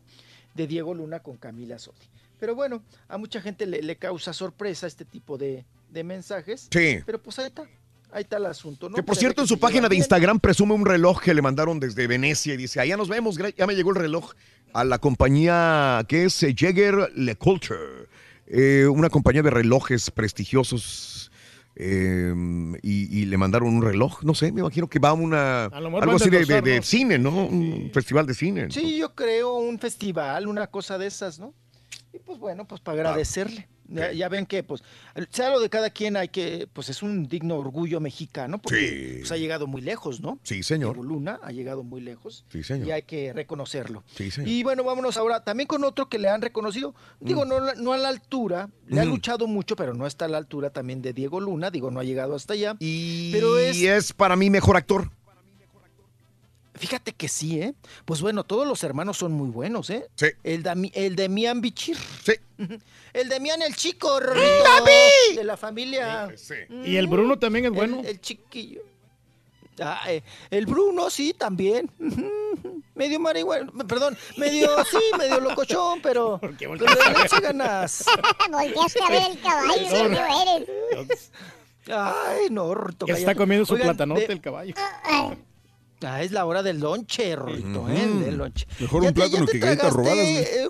de 0.54 0.66
Diego 0.66 0.92
Luna 0.94 1.20
con 1.20 1.36
Camila 1.38 1.78
Sodi. 1.78 1.96
Pero 2.38 2.54
bueno, 2.54 2.82
a 3.08 3.16
mucha 3.16 3.40
gente 3.40 3.64
le, 3.64 3.80
le 3.80 3.96
causa 3.96 4.34
sorpresa 4.34 4.86
este 4.86 5.06
tipo 5.06 5.38
de, 5.38 5.64
de 5.88 6.04
mensajes. 6.04 6.68
Sí. 6.70 6.98
Pero 7.06 7.22
pues 7.22 7.38
ahí 7.38 7.46
está, 7.46 7.66
ahí 8.14 8.22
está 8.22 8.36
el 8.38 8.46
asunto, 8.46 8.88
¿no? 8.88 8.96
Que 8.96 9.02
por 9.02 9.16
cierto, 9.16 9.42
en 9.42 9.48
su 9.48 9.58
página 9.58 9.88
de. 9.88 9.96
Instagram 9.96 10.40
presume 10.40 10.72
un 10.74 10.86
reloj 10.86 11.20
que 11.20 11.34
le 11.34 11.42
mandaron 11.42 11.80
desde 11.80 12.06
Venecia 12.06 12.54
y 12.54 12.56
dice, 12.56 12.80
allá 12.80 12.96
nos 12.96 13.08
vemos, 13.08 13.36
ya 13.56 13.66
me 13.66 13.74
llegó 13.74 13.90
el 13.90 13.96
reloj. 13.96 14.32
a 14.72 14.84
la 14.84 14.98
compañía 14.98 16.04
que 16.08 16.24
es 16.24 16.42
eh, 16.42 16.54
Jäger 16.56 17.10
LeCoultre, 17.14 17.76
eh, 18.46 18.86
una 18.86 19.08
compañía 19.10 19.42
de 19.42 19.50
relojes 19.50 20.10
prestigiosos. 20.10 21.30
eh, 21.76 22.32
y, 22.82 23.18
y 23.20 23.24
le 23.26 23.36
mandaron 23.36 23.68
un 23.74 23.82
reloj, 23.82 24.22
no 24.22 24.34
sé, 24.34 24.52
me 24.52 24.60
imagino 24.60 24.88
que 24.88 25.00
va 25.00 25.08
a 25.08 25.12
una 25.14 25.64
A 25.64 25.76
algo 25.76 26.12
así 26.16 26.30
de 26.30 26.44
de, 26.44 26.82
cine, 26.82 27.18
¿no? 27.18 27.30
Un 27.46 27.90
festival 27.92 28.26
de 28.26 28.34
cine. 28.34 28.68
Sí, 28.70 28.96
yo 28.96 29.14
creo 29.14 29.54
un 29.54 29.78
festival, 29.78 30.46
una 30.46 30.68
cosa 30.68 30.98
de 30.98 31.06
esas, 31.08 31.40
¿no? 31.40 31.52
Y 32.14 32.18
pues 32.20 32.38
bueno, 32.38 32.64
pues 32.66 32.80
para 32.80 32.98
agradecerle. 33.00 33.66
Ya, 33.86 34.12
ya 34.12 34.30
ven 34.30 34.46
que, 34.46 34.62
pues, 34.62 34.82
sea 35.28 35.50
lo 35.50 35.60
de 35.60 35.68
cada 35.68 35.90
quien, 35.90 36.16
hay 36.16 36.28
que, 36.28 36.66
pues 36.72 36.88
es 36.88 37.02
un 37.02 37.28
digno 37.28 37.56
orgullo 37.58 38.00
mexicano, 38.00 38.56
porque 38.58 38.78
Sí. 38.88 39.18
pues, 39.18 39.32
ha 39.32 39.36
llegado 39.36 39.66
muy 39.66 39.82
lejos, 39.82 40.20
¿no? 40.20 40.38
Sí, 40.42 40.62
señor. 40.62 40.94
Diego 40.94 41.06
Luna 41.06 41.38
ha 41.42 41.52
llegado 41.52 41.82
muy 41.82 42.00
lejos. 42.00 42.46
Sí, 42.48 42.62
señor. 42.62 42.88
Y 42.88 42.92
hay 42.92 43.02
que 43.02 43.34
reconocerlo. 43.34 44.02
Sí, 44.16 44.30
señor. 44.30 44.48
Y 44.48 44.62
bueno, 44.62 44.84
vámonos 44.84 45.18
ahora 45.18 45.44
también 45.44 45.66
con 45.66 45.84
otro 45.84 46.08
que 46.08 46.18
le 46.18 46.28
han 46.30 46.40
reconocido, 46.40 46.94
digo, 47.20 47.44
no, 47.44 47.60
la- 47.60 47.74
no 47.74 47.92
a 47.92 47.98
la 47.98 48.08
altura, 48.08 48.70
le 48.86 49.00
ha 49.00 49.04
Mm. 49.04 49.08
luchado 49.08 49.46
mucho, 49.46 49.76
pero 49.76 49.92
no 49.92 50.06
está 50.06 50.24
a 50.24 50.28
la 50.28 50.38
altura 50.38 50.70
también 50.70 51.02
de 51.02 51.12
Diego 51.12 51.38
Luna, 51.40 51.70
digo, 51.70 51.90
no 51.90 52.00
ha 52.00 52.04
llegado 52.04 52.34
hasta 52.36 52.54
allá. 52.54 52.76
Y 52.80 53.32
pero 53.32 53.58
es, 53.58 53.76
es 53.82 54.12
para 54.14 54.34
mí 54.34 54.48
mejor 54.48 54.78
actor. 54.78 55.10
Fíjate 56.74 57.12
que 57.12 57.28
sí, 57.28 57.60
¿eh? 57.60 57.74
Pues 58.04 58.20
bueno, 58.20 58.44
todos 58.44 58.66
los 58.66 58.82
hermanos 58.84 59.18
son 59.18 59.32
muy 59.32 59.48
buenos, 59.48 59.90
¿eh? 59.90 60.08
Sí. 60.16 60.26
El, 60.42 60.62
Dami- 60.62 60.90
el 60.94 61.16
Demian 61.16 61.60
Bichir. 61.60 61.96
Sí. 62.24 62.32
El 63.12 63.28
Demian 63.28 63.62
el 63.62 63.76
chico, 63.76 64.18
¡David! 64.20 65.36
de 65.36 65.44
la 65.44 65.56
familia. 65.56 66.28
Y 66.84 66.96
el 66.96 67.06
Bruno 67.06 67.38
también 67.38 67.66
es 67.66 67.70
bueno. 67.70 68.00
El, 68.00 68.06
el 68.06 68.20
chiquillo. 68.20 68.80
Ah, 69.80 70.02
eh, 70.08 70.22
el 70.50 70.66
Bruno, 70.66 71.10
sí, 71.10 71.32
también. 71.32 71.88
medio 72.96 73.20
marihuana, 73.20 73.70
perdón, 73.88 74.16
medio, 74.36 74.68
sí, 74.84 74.98
medio 75.18 75.38
locochón, 75.40 76.00
pero, 76.02 76.40
pero 76.58 76.74
le 76.76 77.22
echa 77.24 77.40
ganas. 77.40 78.04
Volteaste 78.50 79.00
a 79.02 79.08
ver 79.10 79.30
el 79.30 79.40
caballo, 79.40 79.90
Sorry. 79.90 80.14
no 80.14 80.42
eres. 80.42 81.30
Ay, 81.86 82.46
no, 82.50 82.72
está 83.08 83.34
comiendo 83.36 83.64
su 83.66 83.74
Oigan, 83.74 83.88
platanote 83.88 84.26
de- 84.26 84.32
el 84.32 84.40
caballo. 84.40 84.74
Ah, 86.02 86.22
es 86.22 86.32
la 86.32 86.44
hora 86.44 86.62
del 86.62 86.80
lonche, 86.80 87.34
Rorrito, 87.36 87.88
¿eh? 87.88 88.06
Del 88.24 88.36
lonche. 88.36 88.66
Mejor 88.80 89.02
Ya 89.02 89.08
un 89.08 89.14
plátano 89.14 89.46
que 89.46 89.58
galletas 89.58 89.92
robadas, 89.92 90.18
eh, 90.18 90.68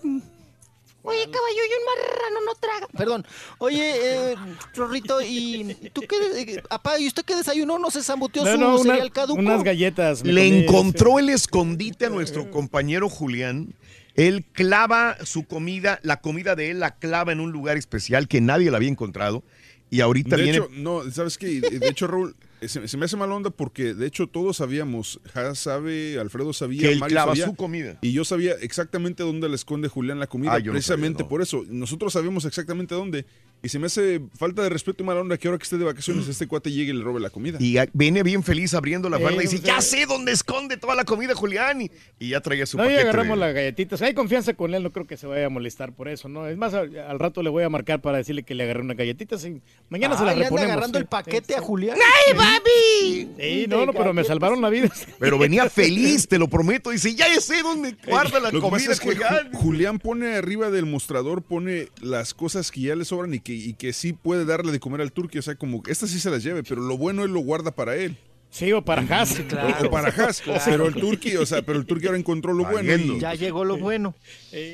Oye, 1.06 1.24
caballo, 1.24 1.60
y 1.68 1.72
un 1.74 1.84
marrano 1.84 2.40
no 2.46 2.54
traga. 2.54 2.86
Perdón. 2.96 3.26
Oye, 3.58 3.92
eh, 4.32 4.36
Rorrito, 4.74 5.20
¿y 5.20 5.90
tú 5.92 6.00
qué? 6.08 6.16
eh, 6.54 6.62
apá, 6.70 6.98
¿y 6.98 7.06
usted 7.06 7.24
qué 7.26 7.36
desayunó? 7.36 7.78
¿No 7.78 7.90
se 7.90 8.02
zambuteó 8.02 8.42
No, 8.42 8.52
su 8.52 8.58
no, 8.58 8.74
una- 8.80 8.92
cereal 8.94 9.12
caduco? 9.12 9.38
unas 9.38 9.62
galletas. 9.62 10.24
Le 10.24 10.48
comí, 10.48 10.62
encontró 10.62 11.18
el 11.18 11.28
escondite 11.28 12.06
a 12.06 12.10
nuestro 12.10 12.50
compañero 12.50 13.10
Julián. 13.10 13.74
Él 14.14 14.46
clava 14.52 15.18
su 15.24 15.44
comida, 15.44 15.98
la 16.02 16.20
comida 16.22 16.54
de 16.56 16.70
él 16.70 16.80
la 16.80 16.96
clava 16.96 17.32
en 17.32 17.40
un 17.40 17.52
lugar 17.52 17.76
especial 17.76 18.26
que 18.26 18.40
nadie 18.40 18.70
la 18.70 18.78
había 18.78 18.88
encontrado. 18.88 19.42
Y 19.90 20.00
ahorita 20.00 20.36
De 20.36 20.42
viene. 20.42 20.58
hecho, 20.58 20.68
no, 20.72 21.02
¿sabes 21.10 21.36
qué? 21.36 21.60
De 21.60 21.86
hecho, 21.88 22.06
Raúl, 22.06 22.34
se, 22.62 22.88
se 22.88 22.96
me 22.96 23.04
hace 23.04 23.16
mala 23.16 23.34
onda 23.34 23.50
porque 23.50 23.94
de 23.94 24.06
hecho 24.06 24.26
todos 24.26 24.56
sabíamos, 24.58 25.20
Has 25.34 25.58
sabe, 25.58 26.18
Alfredo 26.18 26.52
sabía, 26.52 26.80
Que 26.82 26.92
él 26.92 26.98
Mario 26.98 27.14
clava 27.14 27.32
sabía, 27.32 27.46
su 27.46 27.54
comida. 27.54 27.98
Y 28.02 28.12
yo 28.12 28.24
sabía 28.24 28.52
exactamente 28.60 29.22
dónde 29.22 29.48
le 29.48 29.54
esconde 29.54 29.88
Julián 29.88 30.18
la 30.18 30.26
comida, 30.26 30.52
Ah, 30.54 30.58
no 30.60 30.72
precisamente 30.72 31.18
sabía, 31.18 31.24
no. 31.24 31.28
por 31.28 31.42
eso. 31.42 31.64
Nosotros 31.68 32.12
sabemos 32.12 32.44
exactamente 32.44 32.94
dónde. 32.94 33.26
Y 33.64 33.70
se 33.70 33.78
me 33.78 33.86
hace 33.86 34.20
falta 34.38 34.62
de 34.62 34.68
respeto 34.68 35.02
y 35.02 35.06
mala 35.06 35.20
onda 35.22 35.38
que 35.38 35.48
ahora 35.48 35.58
que 35.58 35.64
esté 35.64 35.78
de 35.78 35.84
vacaciones 35.84 36.28
este 36.28 36.46
cuate 36.46 36.70
llegue 36.70 36.90
y 36.90 36.96
le 36.96 37.02
robe 37.02 37.18
la 37.18 37.30
comida. 37.30 37.56
Y 37.60 37.76
viene 37.94 38.22
bien 38.22 38.42
feliz 38.42 38.74
abriendo 38.74 39.08
la 39.08 39.18
falda 39.18 39.42
y 39.42 39.46
dice, 39.46 39.60
ya 39.60 39.80
sé 39.80 40.04
dónde 40.06 40.32
esconde 40.32 40.76
toda 40.76 40.94
la 40.94 41.04
comida 41.04 41.34
Julián. 41.34 41.80
Y, 41.82 41.90
y 42.18 42.28
ya 42.28 42.40
traía 42.40 42.66
su 42.66 42.76
No, 42.76 42.84
paquete. 42.84 43.00
agarramos 43.02 43.36
de- 43.38 43.40
las 43.46 43.54
galletitas. 43.54 44.02
Hay 44.02 44.12
confianza 44.14 44.52
con 44.54 44.74
él, 44.74 44.82
no 44.82 44.92
creo 44.92 45.06
que 45.06 45.16
se 45.16 45.26
vaya 45.26 45.46
a 45.46 45.48
molestar 45.48 45.92
por 45.94 46.08
eso, 46.08 46.28
¿no? 46.28 46.46
Es 46.46 46.56
más, 46.58 46.74
al, 46.74 46.94
al 46.98 47.18
rato 47.18 47.42
le 47.42 47.48
voy 47.50 47.64
a 47.64 47.70
marcar 47.70 48.02
para 48.02 48.18
decirle 48.18 48.42
que 48.42 48.54
le 48.54 48.64
agarré 48.64 48.82
unas 48.82 48.96
galletitas 48.98 49.42
y 49.46 49.62
mañana 49.88 50.16
se 50.18 50.24
las 50.24 50.34
Ay, 50.34 50.42
anda 50.42 50.44
reponemos. 50.44 50.70
agarrando 50.72 50.98
sí. 50.98 51.02
el 51.02 51.08
paquete 51.08 51.54
a 51.56 51.60
Julián. 51.62 51.96
¡Ay, 51.98 52.36
papi! 52.36 53.28
Sí, 53.40 53.66
no, 53.68 53.86
no, 53.86 53.92
pero 53.94 54.12
me 54.12 54.24
salvaron 54.24 54.60
la 54.60 54.68
vida. 54.68 54.90
Pero 55.18 55.38
venía 55.38 55.68
feliz, 55.70 56.28
te 56.28 56.38
lo 56.38 56.48
prometo. 56.48 56.90
Dice, 56.90 57.14
ya 57.14 57.26
sé 57.40 57.62
dónde 57.62 57.96
guarda 58.06 58.40
la 58.40 58.50
Lo 58.50 58.60
que 58.60 58.68
pasa 58.68 58.70
comida 58.70 58.92
es 58.92 59.00
que 59.00 59.06
Julián. 59.12 59.52
Ju- 59.52 59.56
Julián 59.56 59.98
pone 59.98 60.34
arriba 60.34 60.70
del 60.70 60.86
mostrador, 60.86 61.42
pone 61.42 61.88
las 62.02 62.34
cosas 62.34 62.70
que 62.70 62.82
ya 62.82 62.94
le 62.94 63.04
sobran 63.06 63.32
y 63.32 63.40
que, 63.40 63.53
y 63.54 63.74
que 63.74 63.92
sí 63.92 64.12
puede 64.12 64.44
darle 64.44 64.72
de 64.72 64.80
comer 64.80 65.00
al 65.00 65.12
turqui. 65.12 65.38
O 65.38 65.42
sea, 65.42 65.54
como 65.54 65.82
que 65.82 65.92
esta 65.92 66.06
sí 66.06 66.18
se 66.20 66.30
las 66.30 66.42
lleve, 66.42 66.62
pero 66.62 66.80
lo 66.82 66.96
bueno 66.96 67.24
él 67.24 67.32
lo 67.32 67.40
guarda 67.40 67.70
para 67.74 67.96
él. 67.96 68.16
Sí, 68.50 68.70
o 68.70 68.84
para 68.84 69.02
Haas. 69.02 69.40
O, 69.80 69.86
o 69.86 69.90
para 69.90 70.10
Haas. 70.10 70.40
Claro. 70.40 70.62
Pero 70.64 70.86
el 70.86 70.94
turqui, 70.94 71.34
o 71.36 71.44
sea, 71.44 71.62
pero 71.62 71.76
el 71.76 71.86
turqui 71.86 72.06
ahora 72.06 72.20
encontró 72.20 72.52
lo 72.52 72.64
bueno. 72.64 72.94
Y- 72.94 73.18
Ya 73.18 73.34
llegó 73.34 73.64
lo 73.64 73.78
bueno. 73.78 74.14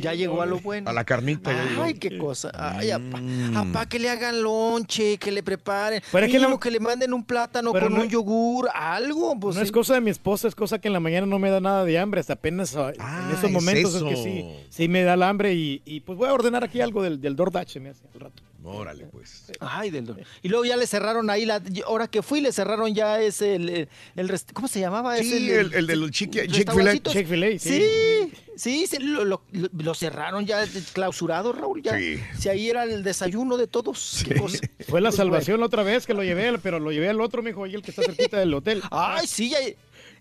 Ya 0.02 0.12
llegó 0.12 0.42
a 0.42 0.44
lo 0.46 0.58
bueno. 0.60 0.90
A 0.90 0.92
la 0.92 1.04
carnita. 1.04 1.50
Ay, 1.82 1.94
qué 1.94 2.18
cosa. 2.18 2.50
Ay, 2.52 2.90
apá. 2.90 3.22
Mm. 3.22 3.56
Apá, 3.56 3.88
que 3.88 3.98
le 3.98 4.10
hagan 4.10 4.42
lonche, 4.42 5.16
que 5.16 5.32
le 5.32 5.42
preparen. 5.42 6.02
Pero 6.12 6.26
es 6.26 6.30
que 6.30 6.38
no- 6.38 6.60
que 6.60 6.70
le 6.70 6.78
manden 6.78 7.14
un 7.14 7.24
plátano 7.24 7.72
Pero 7.72 7.86
con 7.86 7.94
no- 7.94 8.02
un 8.02 8.10
yogur, 8.10 8.68
algo. 8.74 9.40
Pues, 9.40 9.56
No 9.56 9.62
es 9.62 9.72
cosa 9.72 9.94
de 9.94 10.02
mi 10.02 10.10
esposa, 10.10 10.46
es 10.46 10.54
cosa 10.54 10.78
que 10.78 10.88
en 10.88 10.92
la 10.92 11.00
mañana 11.00 11.26
no 11.26 11.38
me 11.38 11.48
da 11.48 11.60
nada 11.60 11.82
de 11.86 11.98
hambre, 11.98 12.20
hasta 12.20 12.34
apenas 12.34 12.76
ah, 12.76 12.92
Ah, 12.98 13.22
en 13.30 13.32
esos 13.34 13.44
es 13.44 13.50
momentos 13.50 13.94
es, 13.94 14.02
que 14.02 14.16
sí, 14.16 14.44
sí 14.68 14.88
me 14.88 15.04
da 15.04 15.14
el 15.14 15.22
hambre 15.22 15.54
y, 15.54 15.80
y, 15.86 16.00
pues 16.00 16.18
voy 16.18 16.28
a 16.28 16.34
ordenar 16.34 16.62
aquí 16.64 16.82
algo 16.82 17.02
del, 17.02 17.18
del 17.18 17.34
DoorDash 17.34 17.78
me 17.78 17.88
hace 17.88 18.02
al 18.12 18.20
rato. 18.20 18.42
Órale, 18.62 19.06
pues. 19.06 19.44
Ay, 19.60 19.90
del 19.90 20.04
don- 20.06 20.18
Y 20.42 20.48
luego 20.48 20.64
ya 20.66 20.76
le 20.76 20.86
cerraron 20.86 21.30
ahí, 21.30 21.46
la, 21.46 21.62
ahora 21.86 22.08
que 22.08 22.22
fui, 22.22 22.40
le 22.40 22.52
cerraron 22.52 22.94
ya 22.94 23.20
ese, 23.20 23.54
el, 23.56 23.68
el, 23.70 23.88
el 24.16 24.28
rest- 24.28 24.52
¿cómo 24.52 24.68
se 24.68 24.80
llamaba? 24.80 25.16
Sí, 25.16 25.32
ese, 25.32 25.60
el, 25.60 25.74
el 25.74 25.86
del 25.86 26.00
chiqui- 26.10 26.42
Chick-fil-A. 26.46 26.56
restaurancitos. 26.56 27.12
Chick-fil-A, 27.14 27.58
sí. 27.58 27.58
Sí, 27.58 28.32
sí, 28.56 28.86
se- 28.86 29.00
lo, 29.00 29.24
lo- 29.24 29.42
lo 29.52 29.94
cerraron 29.94 30.44
ya 30.46 30.62
clausurado, 30.92 31.52
Raúl. 31.52 31.82
Ya. 31.82 31.98
Sí. 31.98 32.20
Si 32.38 32.48
ahí 32.50 32.68
era 32.68 32.84
el 32.84 33.02
desayuno 33.02 33.56
de 33.56 33.66
todos. 33.66 34.24
qué 34.28 34.34
cosa. 34.36 34.58
Fue 34.88 35.00
la 35.00 35.10
salvación 35.12 35.60
la 35.60 35.66
otra 35.66 35.82
vez 35.82 36.06
que 36.06 36.12
lo 36.14 36.22
llevé, 36.22 36.58
pero 36.58 36.78
lo 36.78 36.92
llevé 36.92 37.08
al 37.08 37.20
otro, 37.20 37.42
mijo, 37.42 37.64
ahí 37.64 37.74
el 37.74 37.82
que 37.82 37.90
está 37.92 38.02
cerquita 38.02 38.38
del 38.38 38.52
hotel. 38.52 38.82
Ay, 38.90 39.26
sí, 39.26 39.48
ya, 39.50 39.58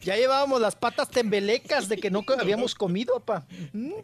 ya 0.01 0.15
llevábamos 0.15 0.61
las 0.61 0.75
patas 0.75 1.09
tembelecas 1.09 1.89
de 1.89 1.97
que 1.97 2.09
no 2.09 2.23
habíamos 2.39 2.75
comido, 2.75 3.19
papá. 3.19 3.45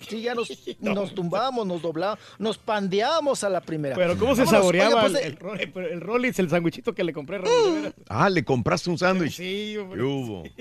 Sí, 0.09 0.22
ya 0.22 0.33
nos, 0.35 0.49
nos 0.80 1.14
tumbábamos, 1.15 1.65
nos 1.65 1.82
doblábamos, 1.82 2.19
nos 2.40 2.57
pandeábamos 2.57 3.43
a 3.43 3.49
la 3.49 3.61
primera. 3.61 3.95
Pero 3.95 4.17
cómo 4.17 4.35
se 4.35 4.43
Vámonos, 4.43 4.59
saboreaba 4.61 5.03
oiga, 5.06 5.09
pues, 5.09 5.25
el, 5.25 5.33
eh, 5.33 5.72
el, 5.75 5.83
el 5.93 6.01
Rollis, 6.01 6.40
el 6.40 6.49
sanguichito 6.49 6.93
que 6.93 7.03
le 7.03 7.14
compré, 7.14 7.40
de 7.40 7.72
veras. 7.72 7.93
Ah, 8.09 8.30
le 8.30 8.43
compraste 8.43 8.90
un 8.90 8.98
sándwich. 8.98 9.35
Sí, 9.35 9.77
hombre. 9.77 10.53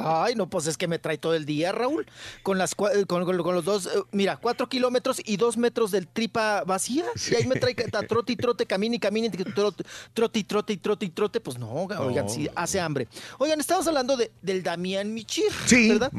Ay, 0.00 0.34
no, 0.34 0.48
pues 0.48 0.66
es 0.66 0.76
que 0.76 0.86
me 0.86 0.98
trae 0.98 1.18
todo 1.18 1.34
el 1.34 1.44
día, 1.46 1.72
Raúl. 1.72 2.06
Con 2.42 2.58
las 2.58 2.72
eh, 2.72 3.04
con, 3.06 3.24
con- 3.24 3.42
con 3.42 3.54
los 3.54 3.64
dos, 3.64 3.86
eh, 3.86 3.90
mira, 4.12 4.36
cuatro 4.36 4.68
kilómetros 4.68 5.20
y 5.24 5.36
dos 5.36 5.56
metros 5.56 5.90
del 5.90 6.06
tripa 6.06 6.62
vacía. 6.64 7.04
Y 7.30 7.34
ahí 7.34 7.46
me 7.46 7.56
trae 7.56 7.74
que- 7.74 7.84
ta- 7.84 8.02
trote 8.02 8.32
y 8.32 8.36
trote, 8.36 8.66
camine 8.66 8.96
y 8.96 8.98
camine, 8.98 9.26
y 9.28 9.30
trote, 9.30 9.84
trote 10.12 10.38
y 10.38 10.44
trote 10.44 10.72
y 10.72 10.76
trote 10.76 11.06
y 11.06 11.10
trote. 11.10 11.40
Pues 11.40 11.58
no, 11.58 11.70
oigan, 11.72 12.28
sí, 12.28 12.48
hace 12.54 12.80
hambre. 12.80 13.08
Oigan, 13.38 13.60
estamos 13.60 13.86
hablando 13.86 14.16
de, 14.16 14.30
del 14.42 14.62
Damián 14.72 15.14
Michir, 15.14 15.50
Sí. 15.66 15.88
¿verdad? 15.88 16.12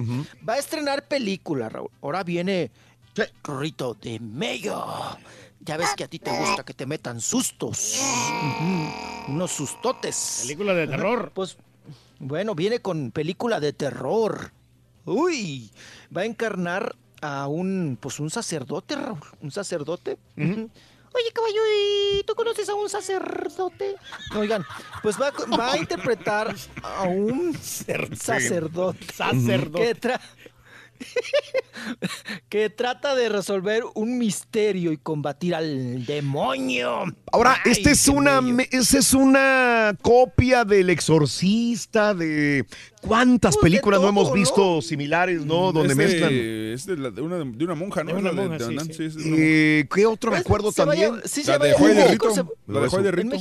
Va 0.47 0.53
a 0.53 0.57
estrenar 0.57 1.07
película, 1.07 1.69
Raúl. 1.69 1.91
Ahora 2.01 2.23
viene 2.23 2.71
Rito 3.43 3.93
de 4.01 4.19
Mayo. 4.19 4.83
Ya 5.59 5.77
ves 5.77 5.89
que 5.95 6.03
a 6.05 6.07
ti 6.07 6.17
te 6.17 6.31
gusta 6.35 6.63
que 6.63 6.73
te 6.73 6.87
metan 6.87 7.21
sustos. 7.21 7.99
Unos 9.27 9.51
sustotes. 9.51 10.39
Película 10.43 10.73
de 10.73 10.87
terror. 10.87 11.31
Pues 11.35 11.57
bueno, 12.17 12.55
viene 12.55 12.79
con 12.79 13.11
película 13.11 13.59
de 13.59 13.71
terror. 13.73 14.51
Uy, 15.05 15.69
va 16.15 16.21
a 16.21 16.25
encarnar 16.25 16.95
a 17.21 17.47
un, 17.47 17.97
pues 18.01 18.19
un 18.19 18.29
sacerdote, 18.31 18.95
Raúl, 18.95 19.19
un 19.41 19.51
sacerdote. 19.51 20.17
Oye, 21.11 21.31
caballo, 21.33 21.61
¿y 21.75 22.23
tú 22.23 22.35
conoces 22.35 22.69
a 22.69 22.75
un 22.75 22.87
sacerdote? 22.89 23.95
Oigan, 24.35 24.63
pues 25.01 25.19
va, 25.19 25.27
a- 25.29 25.55
va 25.57 25.73
a 25.73 25.77
interpretar 25.85 26.55
a 26.83 27.03
un 27.03 27.55
sacerdote. 27.57 29.05
Sacerdote. 29.13 29.83
Que, 29.85 29.95
tra- 29.99 30.21
que 32.49 32.69
trata 32.69 33.15
de 33.15 33.29
resolver 33.29 33.83
un 33.95 34.17
misterio 34.17 34.91
y 34.91 34.97
combatir 34.97 35.55
al 35.55 36.05
demonio. 36.05 37.03
Ahora, 37.31 37.57
Ay, 37.65 37.71
esta 37.71 37.91
es 37.91 38.07
una, 38.07 38.41
esta 38.71 38.97
es 38.97 39.13
una 39.13 39.95
copia 40.01 40.65
del 40.65 40.89
exorcista 40.89 42.13
de 42.13 42.65
cuántas 43.01 43.55
Pues, 43.55 43.63
de 43.63 43.69
películas 43.77 44.01
no 44.01 44.09
hemos 44.09 44.29
¿no? 44.29 44.33
visto 44.33 44.81
similares, 44.81 45.45
¿no? 45.45 45.71
Donde 45.71 45.93
es 45.93 45.97
de- 45.97 46.03
mezclan. 46.05 46.33
Es 46.33 46.85
de, 46.85 46.97
la- 46.97 47.11
de 47.11 47.21
una, 47.21 47.37
de 47.37 47.65
una 47.65 47.75
monja, 47.75 48.03
¿no? 48.03 48.11
Eh, 48.17 49.85
¿Qué 49.93 50.05
otro 50.05 50.31
me 50.31 50.41
Pues, 50.41 50.75
también? 50.75 51.11
llamar- 51.13 51.27
sí, 51.27 51.43
se 51.43 51.51
La 51.51 51.57
de 51.59 51.73
Juay 51.73 51.95
de 51.95 52.07
Rito. 52.07 52.57
La 52.67 52.79
de 52.81 52.87
Juay 52.87 53.03
de 53.03 53.11
Rito. 53.11 53.37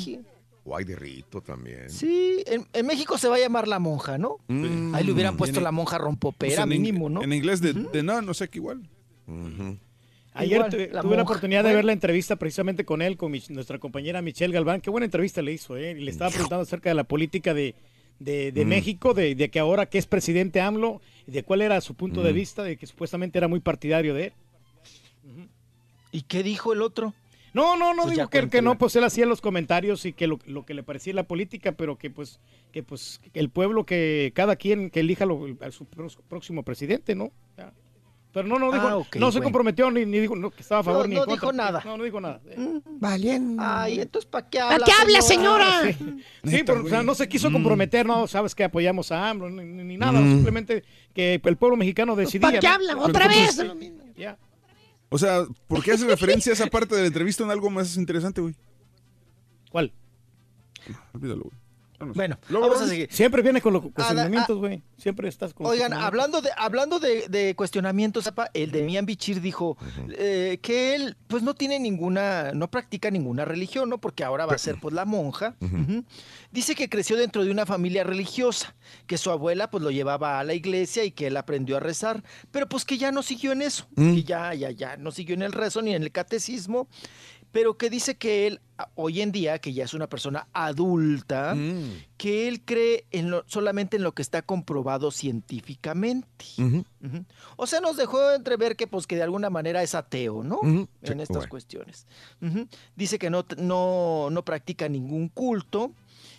México. 0.69 0.75
Guay 0.75 0.85
de 0.85 0.97
Rito 0.97 1.41
también. 1.41 1.91
Sí, 1.91 2.43
en, 2.47 2.67
en 2.73 2.87
México 2.87 3.17
se 3.19 3.29
va 3.29 3.37
a 3.37 3.39
llamar 3.39 3.67
la 3.69 3.79
monja, 3.79 4.19
¿no? 4.19 4.37
Mm. 4.49 4.95
Ahí 4.95 5.05
le 5.05 5.13
hubieran 5.13 5.35
Y 5.35 5.39
puesto 5.39 5.59
en- 5.59 5.65
la 5.65 5.73
monja 5.73 5.97
Pues 5.97 6.05
rompopera, 6.05 6.65
ing- 6.65 6.69
mínimo, 6.69 7.09
¿no? 7.09 7.23
En 7.23 7.33
inglés 7.33 7.61
de, 7.61 7.73
de 7.73 8.03
nada, 8.03 8.23
no 8.23 8.35
sé 8.35 8.49
qué 8.49 8.59
igual. 8.59 8.83
Ayer 10.35 10.57
Igual, 10.57 10.71
tu- 10.71 10.95
la 10.95 11.03
tuve 11.03 11.17
la 11.17 11.23
oportunidad 11.23 11.65
de 11.65 11.75
ver 11.75 11.85
la 11.85 11.93
entrevista 11.93 12.37
precisamente 12.37 12.85
con 12.85 13.03
él, 13.03 13.17
con 13.17 13.33
mi- 13.33 13.43
nuestra 13.49 13.79
compañera 13.79 14.23
Michelle 14.23 14.53
Galván. 14.55 14.81
Qué 14.81 14.89
buena 14.91 15.05
entrevista 15.07 15.43
le 15.43 15.53
hizo, 15.53 15.77
¿eh? 15.77 15.93
Y 15.99 16.01
le 16.05 16.11
estaba 16.11 16.31
preguntando 16.31 16.63
acerca 16.63 16.91
de 16.91 16.95
la 16.95 17.05
política 17.05 17.55
de, 17.55 17.75
de, 18.21 18.53
de 18.53 18.65
Mm. 18.65 18.69
México, 18.69 19.15
de, 19.15 19.35
de 19.35 19.49
que 19.51 19.59
ahora 19.59 19.87
que 19.87 19.99
es 19.99 20.07
presidente 20.07 20.61
AMLO, 20.61 21.01
de 21.27 21.43
cuál 21.43 21.63
era 21.63 21.81
su 21.81 21.95
punto 21.95 22.23
de 22.23 22.33
Mm. 22.33 22.37
vista, 22.37 22.63
de 22.63 22.77
que 22.77 22.87
supuestamente 22.87 23.39
era 23.39 23.49
muy 23.49 23.61
partidario 23.61 24.15
de 24.15 24.27
él. 24.27 24.33
¿Y 26.13 26.23
qué 26.23 26.43
dijo 26.43 26.73
el 26.73 26.83
otro? 26.83 27.15
No, 27.55 27.77
no, 27.77 27.95
no 27.95 28.03
Pues 28.05 28.15
digo 28.17 28.29
que, 28.29 28.49
que 28.49 28.63
no, 28.63 28.77
pues 28.79 28.95
él 28.97 29.05
hacía 29.05 29.27
los 29.27 29.41
comentarios 29.41 30.05
y 30.05 30.13
que 30.13 30.27
lo, 30.27 30.39
lo 30.47 30.65
que 30.67 30.75
le 30.75 30.83
parecía 30.83 31.13
la 31.15 31.25
política, 31.25 31.73
pero 31.73 31.97
que 31.97 32.11
pues 32.11 32.41
que 32.73 32.83
pues 32.83 33.21
el 33.35 33.49
pueblo 33.51 33.85
que 33.87 34.33
cada 34.35 34.57
quien 34.57 34.91
que 34.91 35.01
elija 35.01 35.25
lo- 35.27 35.47
a 35.61 35.71
su 35.71 35.87
próximo 35.87 36.63
presidente, 36.63 37.15
¿no? 37.15 37.33
Ya. 37.57 37.73
Pero 38.31 38.47
no, 38.47 38.59
no 38.59 38.71
dijo, 38.71 38.87
Ah, 38.87 39.19
no 39.19 39.33
se 39.33 39.41
comprometió 39.41 39.91
ni, 39.91 40.05
ni 40.05 40.21
dijo 40.21 40.37
no, 40.37 40.51
que 40.51 40.61
estaba 40.61 40.83
a 40.83 40.85
favor 40.85 41.03
No, 41.03 41.09
ni 41.09 41.15
no 41.15 41.23
en 41.23 41.27
contra. 41.29 41.35
dijo 41.49 41.53
nada. 41.57 41.83
No, 41.85 41.97
no 41.97 42.05
dijo 42.05 42.21
nada. 42.21 42.41
Valiendo. 42.85 43.63
Ay, 43.65 44.01
entonces 44.01 44.29
¿para 44.31 44.49
qué 44.49 44.59
¿Para 44.59 44.75
habla? 44.75 44.87
qué 44.87 44.93
habla, 45.01 45.23
señora? 45.23 45.67
Sí, 46.45 46.57
Sí, 46.59 46.63
pero, 46.65 46.85
o 46.85 46.89
sea, 46.89 47.03
no 47.03 47.15
se 47.15 47.29
quiso 47.29 47.51
comprometer, 47.51 48.05
no, 48.07 48.27
sabes 48.27 48.55
que 48.55 48.65
apoyamos 48.65 49.11
a 49.13 49.31
AMLO, 49.31 49.49
ni, 49.51 49.65
ni- 49.65 49.97
nada, 49.97 50.21
Mm. 50.21 50.31
simplemente 50.35 50.85
que 51.15 51.41
el 51.43 51.57
pueblo 51.57 51.77
mexicano 51.79 52.15
decidía. 52.17 52.49
¿Para 52.49 52.61
qué 52.61 52.69
¿no? 52.69 52.75
habla? 52.75 52.97
¿Otra 52.99 53.29
vez? 53.29 53.57
sí, 53.57 53.93
ya. 54.17 54.37
O 55.11 55.19
sea, 55.19 55.47
¿por 55.67 55.83
qué 55.83 55.93
hace 55.93 56.07
referencia 56.07 56.53
a 56.53 56.55
esa 56.55 56.67
parte 56.67 56.95
de 56.95 57.03
la 57.03 57.07
entrevista 57.07 57.45
en 57.45 57.51
algo 57.51 57.71
más 57.71 57.97
interesante, 57.97 58.41
güey? 58.41 58.55
¿Cuál? 59.71 59.93
Olvídalo, 61.15 61.45
güey. 61.45 61.68
Bueno, 62.01 62.39
Luego, 62.49 62.69
vamos 62.69 62.83
a 62.83 62.87
seguir. 62.89 63.09
Siempre 63.11 63.43
viene 63.43 63.61
con 63.61 63.73
los 63.73 63.85
Ah, 63.85 63.89
cuestionamientos, 63.95 64.59
güey. 64.59 64.83
Siempre 64.97 65.29
estás 65.29 65.53
con 65.53 65.65
los 65.65 65.73
Oigan, 65.73 65.93
hablando 65.93 66.41
de 66.41 66.51
hablando 66.57 66.99
de, 67.01 67.27
de 67.29 67.55
cuestionamientos, 67.57 68.31
el 68.55 68.71
de 68.71 68.83
Mian 68.85 69.05
Bichir 69.07 69.41
dijo 69.41 69.77
eh, 70.17 70.59
que 70.63 70.95
él 70.95 71.17
pues 71.27 71.43
no 71.43 71.55
tiene 71.55 71.79
ninguna, 71.81 72.53
no 72.55 72.71
practica 72.71 73.11
ninguna 73.11 73.45
religión, 73.45 73.89
¿no? 73.89 73.99
Porque 73.99 74.23
ahora 74.25 74.47
va 74.47 74.55
a 74.55 74.59
ser 74.59 74.77
pues 74.81 74.95
la 74.95 75.05
monja. 75.05 75.57
Dice 76.51 76.75
que 76.75 76.89
creció 76.89 77.17
dentro 77.17 77.45
de 77.45 77.51
una 77.51 77.67
familia 77.67 78.05
religiosa, 78.05 78.75
que 79.07 79.19
su 79.19 79.31
abuela 79.31 79.71
pues 79.71 79.83
lo 79.83 79.91
llevaba 79.91 80.39
a 80.41 80.45
la 80.45 80.55
iglesia 80.55 81.05
y 81.05 81.11
que 81.11 81.27
él 81.27 81.37
aprendió 81.37 81.77
a 81.77 81.81
rezar, 81.81 82.23
pero 82.51 82.69
pues 82.69 82.85
que 82.85 82.97
ya 82.97 83.13
no 83.13 83.23
siguió 83.23 83.53
en 83.53 83.63
eso, 83.63 83.87
Mm. 83.97 84.15
que 84.15 84.23
ya, 84.25 84.55
ya, 84.55 84.71
ya 84.71 84.97
no 84.97 85.11
siguió 85.11 85.35
en 85.35 85.43
el 85.43 85.53
rezo 85.53 85.83
ni 85.83 85.95
en 85.95 86.03
el 86.03 86.13
catecismo, 86.13 86.89
pero 87.53 87.77
que 87.79 87.91
dice 87.91 88.17
que 88.17 88.47
él 88.47 88.61
hoy 88.95 89.23
en 89.23 89.33
día, 89.33 89.59
que 89.59 89.73
ya 89.73 89.85
es 89.85 89.93
una 89.95 90.09
persona 90.09 90.47
adulta, 90.53 91.55
Mm. 91.57 92.05
que 92.17 92.47
él 92.47 92.61
cree 92.65 93.05
en 93.11 93.31
lo- 93.31 93.43
solamente 93.49 93.97
en 93.97 94.05
lo 94.05 94.13
que 94.13 94.23
está 94.23 94.43
comprobado 94.43 95.11
científicamente. 95.11 96.45
O 97.57 97.67
sea, 97.67 97.81
nos 97.81 97.97
dejó 97.97 98.33
entrever 98.33 98.77
que, 98.77 98.87
pues, 98.87 99.07
que 99.07 99.17
de 99.17 99.23
alguna 99.25 99.51
manera 99.51 99.83
es 99.83 99.95
ateo, 99.97 100.45
¿no? 100.45 100.61
En 100.63 100.89
estas 101.21 101.29
bueno. 101.39 101.49
cuestiones. 101.51 102.07
Dice 102.95 103.19
que 103.19 103.31
no, 103.31 103.45
no, 103.57 104.29
no 104.31 104.45
practica 104.45 104.89
ningún 104.89 105.29
culto, 105.29 105.93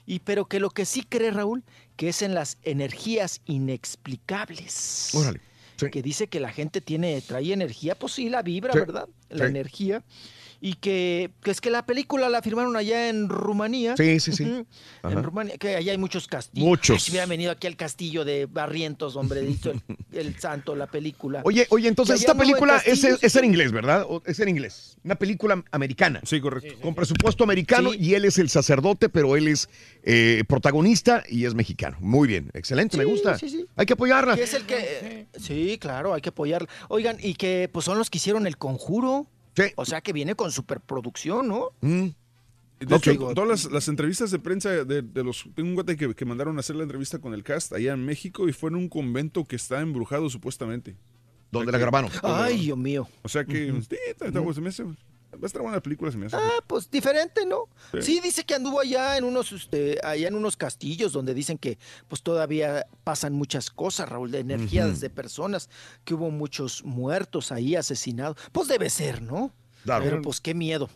y, 0.05 0.19
pero 0.19 0.45
que 0.45 0.59
lo 0.59 0.69
que 0.69 0.85
sí 0.85 1.03
cree 1.03 1.31
Raúl, 1.31 1.63
que 1.97 2.09
es 2.09 2.21
en 2.21 2.33
las 2.33 2.57
energías 2.63 3.41
inexplicables. 3.45 5.11
Órale. 5.13 5.41
Sí. 5.77 5.89
Que 5.91 6.01
dice 6.01 6.27
que 6.27 6.39
la 6.41 6.51
gente 6.51 6.81
tiene, 6.81 7.21
trae 7.21 7.53
energía, 7.53 7.95
pues 7.97 8.11
sí, 8.13 8.27
la 8.29 8.41
vibra, 8.41 8.73
Sí, 8.73 8.79
¿verdad? 8.79 9.07
La 9.29 9.45
energía. 9.45 10.03
Y 10.61 10.73
que, 10.73 11.31
que 11.41 11.51
es 11.51 11.61
que 11.61 11.69
la 11.69 11.85
película 11.85 12.27
la 12.27 12.41
firmaron 12.41 12.75
allá 12.75 13.07
en 13.09 13.29
Rumanía. 13.29 13.95
Sí, 13.95 14.19
sí, 14.19 14.33
sí. 14.33 14.43
En 15.03 15.23
Rumania, 15.23 15.57
que 15.57 15.75
allá 15.77 15.93
hay 15.93 15.97
muchos 15.97 16.27
castillos. 16.27 16.67
Muchos. 16.67 16.95
Ay, 16.95 16.99
si 16.99 17.11
hubieran 17.11 17.29
venido 17.29 17.51
aquí 17.51 17.65
al 17.67 17.77
castillo 17.77 18.25
de 18.25 18.45
Barrientos, 18.45 19.15
hombre, 19.15 19.41
dicho 19.41 19.71
el, 19.71 19.81
el 20.11 20.37
santo, 20.39 20.75
la 20.75 20.87
película. 20.87 21.41
Oye, 21.45 21.65
oye, 21.69 21.87
entonces 21.87 22.19
esta 22.19 22.35
película 22.35 22.81
es, 22.85 23.03
es 23.05 23.35
en 23.37 23.45
inglés, 23.45 23.71
¿verdad? 23.71 24.05
O- 24.09 24.21
Es 24.25 24.39
en 24.41 24.49
inglés. 24.49 24.97
Una 25.03 25.15
película 25.15 25.63
americana. 25.71 26.19
Sí, 26.25 26.41
correcto. 26.41 26.75
Con 26.81 26.93
presupuesto 26.93 27.43
americano 27.45 27.93
y 27.93 28.13
él 28.15 28.25
es 28.25 28.37
el 28.37 28.49
sacerdote, 28.49 29.07
pero 29.07 29.37
él 29.37 29.47
es 29.47 29.69
eh, 30.03 30.43
protagonista 30.47 31.23
y 31.29 31.45
es 31.45 31.55
mexicano. 31.55 31.95
Muy 32.01 32.27
bien, 32.27 32.51
excelente, 32.53 32.97
me 32.97 33.05
gusta. 33.05 33.37
sí, 33.37 33.49
sí. 33.49 33.65
Hay 33.77 33.85
que 33.85 33.93
apoyarla. 33.93 34.35
Que 34.35 34.43
es 34.43 34.53
el 34.53 34.63
que. 34.65 35.27
Sí, 35.39 35.77
claro, 35.79 36.13
hay 36.13 36.19
que 36.21 36.29
apoyarla. 36.29 36.67
Oigan, 36.89 37.15
y 37.21 37.35
que 37.35 37.69
pues 37.71 37.85
son 37.85 37.97
los 37.97 38.09
que 38.09 38.17
hicieron 38.17 38.45
el 38.45 38.57
conjuro. 38.57 39.25
O 39.75 39.85
sea 39.85 40.01
que 40.01 40.13
viene 40.13 40.35
con 40.35 40.51
superproducción, 40.51 41.47
¿no? 41.47 41.71
Mm. 41.81 42.07
De 42.79 42.95
Ok. 42.95 43.07
hecho, 43.07 43.33
todas 43.33 43.49
las, 43.49 43.71
las 43.73 43.87
entrevistas 43.89 44.31
de 44.31 44.39
prensa 44.39 44.69
de, 44.85 45.01
de 45.01 45.23
los... 45.23 45.43
Tengo 45.53 45.67
un 45.69 45.75
guate 45.75 45.97
que, 45.97 46.15
que 46.15 46.23
mandaron 46.25 46.55
a 46.55 46.61
hacer 46.61 46.77
la 46.77 46.83
entrevista 46.83 47.19
con 47.19 47.33
el 47.33 47.43
cast 47.43 47.73
allá 47.73 47.91
en 47.93 48.05
México 48.05 48.47
y 48.47 48.53
fue 48.53 48.69
en 48.69 48.77
un 48.77 48.87
convento 48.87 49.43
que 49.43 49.57
está 49.57 49.81
embrujado 49.81 50.29
supuestamente. 50.29 50.95
¿Dónde 51.51 51.73
la 51.73 51.77
grabaron? 51.77 52.09
Ay, 52.23 52.57
Dios 52.59 52.77
mío. 52.77 53.07
O 53.23 53.27
sea 53.27 53.43
que... 53.43 53.71
Ujú. 53.71 53.81
sí, 53.81 53.97
está- 54.07 54.27
está- 54.27 54.53
se 54.53 54.61
me 54.61 54.69
hace- 54.69 54.85
va 55.33 55.39
a 55.43 55.45
estar 55.45 55.61
buena 55.61 55.77
la 55.77 55.83
película, 55.83 56.11
se 56.11 56.17
me 56.17 56.25
hace. 56.25 56.35
Ah, 56.35 56.63
pues 56.65 56.89
diferente, 56.89 57.45
¿no? 57.45 57.69
Sí. 57.93 58.01
Sí. 58.01 58.19
dice 58.21 58.43
que 58.43 58.55
anduvo 58.55 58.79
allá 58.79 59.17
en 59.17 59.23
unos, 59.23 59.51
este, 59.51 59.97
allá 60.03 60.27
en 60.27 60.35
unos 60.35 60.57
castillos 60.57 61.11
donde 61.11 61.33
dicen 61.33 61.57
que 61.57 61.77
pues 62.07 62.21
todavía 62.21 62.87
pasan 63.03 63.33
muchas 63.33 63.69
cosas, 63.69 64.09
Raúl, 64.09 64.31
de 64.31 64.39
energías 64.39 64.99
de 64.99 65.09
personas, 65.09 65.69
que 66.03 66.13
hubo 66.13 66.31
muchos 66.31 66.83
muertos 66.83 67.51
ahí 67.51 67.75
asesinados. 67.75 68.37
Pues 68.51 68.67
debe 68.67 68.89
ser, 68.89 69.21
¿no? 69.21 69.53
Claro. 69.83 70.03
Pero 70.03 70.21
pues 70.21 70.41
qué 70.41 70.53
miedo. 70.53 70.89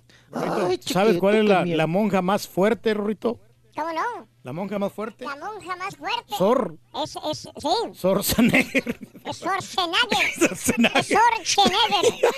¿Sabes 0.82 1.18
cuál 1.20 1.36
es 1.36 1.46
la, 1.46 1.66
la 1.66 1.88
monja 1.88 2.22
más 2.22 2.48
fuerte, 2.48 2.94
Rorrito? 2.94 3.40
¿Cómo 3.76 3.92
no? 3.92 4.28
La 4.44 4.54
monja 4.54 4.78
más 4.78 4.94
fuerte. 4.94 5.26
La 5.26 5.36
monja 5.36 5.76
más 5.76 5.96
fuerte. 5.96 6.36
Sor. 6.38 6.78
Es, 7.04 7.16
es, 7.16 7.40
sí, 7.40 7.50
Schwarzenegger. 7.94 9.00
es 9.26 9.38
Schwarzenegger. 9.38 10.32
Schwarzenegger. 10.36 11.00
Es 11.00 11.08
Schwarzenegger. 11.08 12.32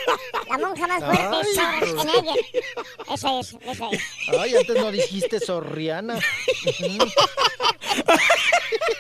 La 0.50 0.58
monja 0.58 0.88
más 0.88 1.04
fuerte 1.04 1.42
es 1.42 1.56
Schwarzenegger. 1.56 2.36
Esa 3.14 3.40
es, 3.40 3.58
esa 3.66 3.90
es. 3.90 4.02
Ay, 4.40 4.56
antes 4.56 4.76
no 4.78 4.92
dijiste 4.92 5.40
Sorriana. 5.42 6.20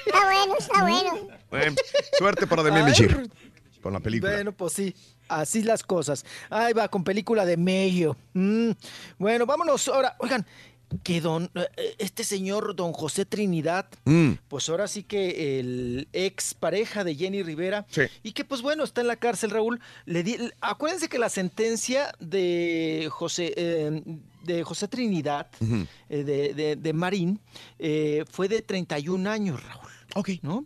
Está 0.06 0.26
bueno, 0.26 0.56
está 0.58 0.82
bueno. 0.82 1.28
Bueno, 1.50 1.76
suerte 2.18 2.48
para 2.48 2.64
Demian 2.64 2.86
Ay, 2.86 2.92
Bichir 2.92 3.30
con 3.86 3.94
la 3.94 4.00
película. 4.00 4.34
Bueno, 4.34 4.52
pues 4.52 4.74
sí, 4.74 4.96
así 5.30 5.62
las 5.62 5.84
cosas. 5.84 6.26
Ahí 6.50 6.74
va, 6.74 6.88
con 6.88 7.04
película 7.04 7.46
de 7.46 7.56
medio. 7.56 8.18
Mm. 8.34 8.72
Bueno, 9.20 9.46
vámonos 9.46 9.88
ahora. 9.90 10.16
Oigan, 10.18 10.44
que 11.03 11.22
don, 11.22 11.51
eh, 11.56 11.95
este 11.99 12.24
señor, 12.24 12.75
don 12.75 12.93
José 12.93 13.25
Trinidad, 13.25 13.88
Mm. 14.06 14.33
pues 14.48 14.69
ahora 14.69 14.88
sí 14.88 15.03
que 15.03 15.59
el 15.59 16.07
ex 16.14 16.53
pareja 16.53 17.03
de 17.03 17.15
Jenny 17.15 17.43
Rivera, 17.43 17.85
Sí. 17.90 18.01
y 18.24 18.32
que 18.33 18.45
pues 18.45 18.61
bueno, 18.61 18.83
está 18.83 19.01
en 19.01 19.07
la 19.07 19.15
cárcel, 19.15 19.49
Raúl. 19.51 19.80
Le 20.06 20.24
di- 20.24 20.38
acuérdense 20.61 21.09
que 21.09 21.19
la 21.19 21.30
sentencia 21.30 22.11
de 22.19 23.07
José, 23.11 23.53
eh, 23.57 24.01
de 24.43 24.64
José 24.64 24.88
Trinidad, 24.88 25.48
eh, 26.09 26.24
de, 26.24 26.53
de- 26.53 26.75
de 26.75 26.93
Marín, 26.93 27.40
eh, 27.80 28.24
fue 28.30 28.48
de 28.48 28.61
31 28.61 29.27
años, 29.27 29.61
Raúl. 29.64 29.90
Ok. 30.17 30.30
¿No? 30.43 30.65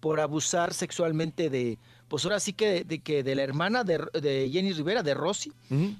Por 0.00 0.20
abusar 0.20 0.74
sexualmente 0.74 1.48
de, 1.48 1.78
pues 2.10 2.24
ahora 2.24 2.40
sí 2.40 2.52
que 2.52 2.66
de, 2.68 2.84
de 2.84 2.98
que 2.98 3.22
de 3.22 3.36
la 3.36 3.44
hermana 3.44 3.84
de, 3.84 4.04
de 4.20 4.50
Jenny 4.52 4.72
Rivera, 4.72 5.04
de 5.04 5.14
Rosy, 5.14 5.52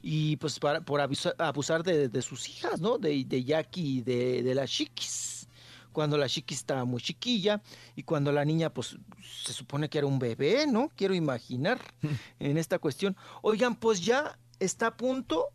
y 0.03 0.37
pues 0.39 0.59
para, 0.59 0.81
por 0.81 1.01
abusar, 1.01 1.37
abusar 1.39 1.85
de, 1.85 2.09
de 2.09 2.21
sus 2.23 2.49
hijas, 2.49 2.81
¿no? 2.81 2.99
De, 2.99 3.25
de 3.25 3.45
Jackie 3.45 3.99
y 3.99 4.03
de, 4.03 4.43
de 4.43 4.55
la 4.57 4.67
Chiquis. 4.67 5.49
Cuando 5.93 6.19
la 6.19 6.29
Chiquis 6.29 6.59
estaba 6.59 6.85
muy 6.85 7.01
chiquilla 7.01 7.63
y 7.95 8.03
cuando 8.03 8.33
la 8.33 8.45
niña, 8.45 8.71
pues 8.75 8.97
se 9.45 9.53
supone 9.53 9.89
que 9.89 9.99
era 9.99 10.07
un 10.09 10.19
bebé, 10.19 10.67
¿no? 10.67 10.91
Quiero 10.97 11.15
imaginar 11.15 11.81
en 12.41 12.59
esta 12.59 12.81
cuestión. 12.81 13.17
Oigan, 13.43 13.77
pues 13.77 14.01
ya 14.05 14.37
está 14.59 14.89
a 14.89 14.97
punto 14.97 15.47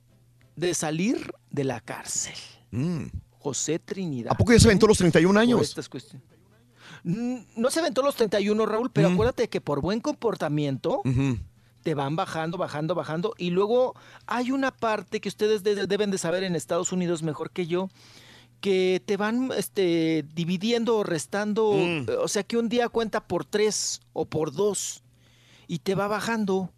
de 0.55 0.73
salir 0.73 1.33
de 1.51 1.65
la 1.65 1.81
cárcel. 1.81 2.35
Mm. 2.71 3.07
José 3.39 3.77
Trinidad. 3.77 4.31
¿A 4.31 4.37
poco 4.37 4.53
ya 4.53 4.59
se 4.59 4.67
aventó 4.67 4.87
los 4.87 4.97
31 4.97 5.33
Por 5.33 5.41
años? 5.41 5.61
estas 5.61 5.89
cuestiones. 5.89 6.25
No 7.05 7.69
se 7.69 7.79
aventó 7.79 8.01
los 8.01 8.15
31, 8.15 8.65
Raúl, 8.65 8.89
pero 8.91 9.09
Mm. 9.09 9.13
acuérdate 9.13 9.47
que 9.47 9.61
por 9.61 9.79
buen 9.81 9.99
comportamiento 10.01 11.01
te 11.83 11.93
van 11.93 12.15
bajando, 12.15 12.57
bajando, 12.57 12.95
bajando. 12.95 13.35
Y 13.37 13.51
luego 13.51 13.93
hay 14.25 14.49
una 14.51 14.71
parte 14.71 15.19
que 15.21 15.29
ustedes 15.29 15.61
de- 15.63 15.85
deben 15.85 16.09
de 16.09 16.17
saber 16.17 16.43
en 16.43 16.55
Estados 16.55 16.91
Unidos 16.91 17.21
mejor 17.21 17.51
que 17.51 17.67
yo, 17.67 17.89
que 18.59 19.03
te 19.05 19.17
van 19.17 19.51
este, 19.55 20.25
dividiendo 20.33 20.97
o 20.97 21.03
restando. 21.03 21.73
Mm. 21.73 22.05
O 22.23 22.27
sea, 22.27 22.41
que 22.41 22.57
un 22.57 22.69
día 22.69 22.89
cuenta 22.89 23.27
por 23.27 23.45
tres 23.45 24.01
o 24.13 24.25
por 24.25 24.51
dos 24.51 25.03
y 25.67 25.79
te 25.79 25.93
va 25.93 26.07
bajando 26.07 26.71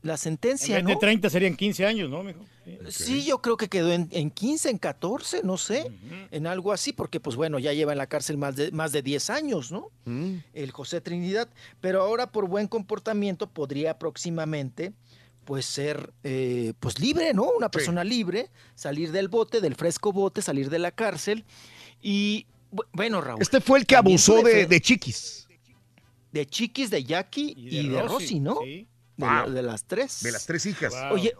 la 0.00 0.12
En 0.14 0.18
sentencia, 0.18 0.76
vez 0.76 0.86
de 0.86 0.92
¿no? 0.94 0.98
30 0.98 1.28
serían 1.28 1.54
15 1.56 1.84
años, 1.84 2.08
¿no, 2.08 2.22
mijo? 2.22 2.40
Sí. 2.88 3.04
Sí, 3.04 3.24
yo 3.24 3.40
creo 3.42 3.56
que 3.56 3.68
quedó 3.68 3.92
en, 3.92 4.08
en 4.12 4.30
15, 4.30 4.70
en 4.70 4.78
14, 4.78 5.42
no 5.44 5.56
sé, 5.56 5.90
en 6.30 6.46
algo 6.46 6.72
así, 6.72 6.92
porque 6.92 7.20
pues 7.20 7.36
bueno, 7.36 7.58
ya 7.58 7.72
lleva 7.72 7.92
en 7.92 7.98
la 7.98 8.06
cárcel 8.06 8.36
más 8.38 8.56
de, 8.56 8.70
más 8.72 8.92
de 8.92 9.02
10 9.02 9.30
años, 9.30 9.70
¿no? 9.72 9.90
Mm. 10.04 10.36
El 10.54 10.70
José 10.72 11.00
Trinidad, 11.00 11.48
pero 11.80 12.02
ahora 12.02 12.30
por 12.32 12.48
buen 12.48 12.68
comportamiento 12.68 13.48
podría 13.48 13.98
próximamente 13.98 14.92
pues 15.44 15.64
ser 15.64 16.12
eh, 16.24 16.74
pues 16.78 16.98
libre, 17.00 17.32
¿no? 17.32 17.50
Una 17.56 17.70
persona 17.70 18.04
libre, 18.04 18.50
salir 18.74 19.12
del 19.12 19.28
bote, 19.28 19.60
del 19.62 19.74
fresco 19.74 20.12
bote, 20.12 20.42
salir 20.42 20.68
de 20.68 20.78
la 20.78 20.90
cárcel 20.90 21.44
y 22.02 22.46
bu- 22.70 22.84
bueno, 22.92 23.20
Raúl. 23.22 23.40
Este 23.40 23.60
fue 23.62 23.78
el 23.78 23.86
que 23.86 23.96
abusó 23.96 24.42
de, 24.42 24.80
Chiquis. 24.80 25.48
de 26.32 26.44
Chiquis, 26.46 26.90
de 26.90 27.02
Jackie 27.02 27.54
y 27.56 27.88
de, 27.88 28.02
Rosy, 28.02 28.40
¿no? 28.40 28.60
De, 28.60 28.86
Wow. 29.16 29.28
la- 29.28 29.48
de 29.50 29.62
las 29.62 29.84
tres. 29.84 30.22
De 30.22 30.30
las 30.30 30.46
tres 30.46 30.64
hijas. 30.66 30.92
Oye, 31.10 31.34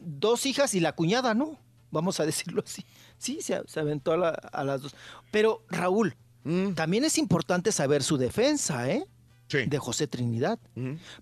dos 0.00 0.46
hijas 0.46 0.74
y 0.74 0.80
la 0.80 0.92
cuñada, 0.92 1.34
¿no? 1.34 1.58
Vamos 1.90 2.20
a 2.20 2.26
decirlo 2.26 2.62
así. 2.64 2.84
Sí, 3.18 3.38
se, 3.40 3.62
se 3.66 3.80
aventó 3.80 4.12
a, 4.12 4.16
la- 4.16 4.30
a 4.30 4.64
las 4.64 4.82
dos. 4.82 4.94
Pero, 5.30 5.64
Raúl, 5.68 6.14
también 6.74 7.04
es 7.04 7.18
importante 7.18 7.72
saber 7.72 8.02
su 8.04 8.16
defensa, 8.18 8.88
¿eh? 8.90 9.04
De 9.66 9.78
José 9.78 10.06
Trinidad. 10.08 10.58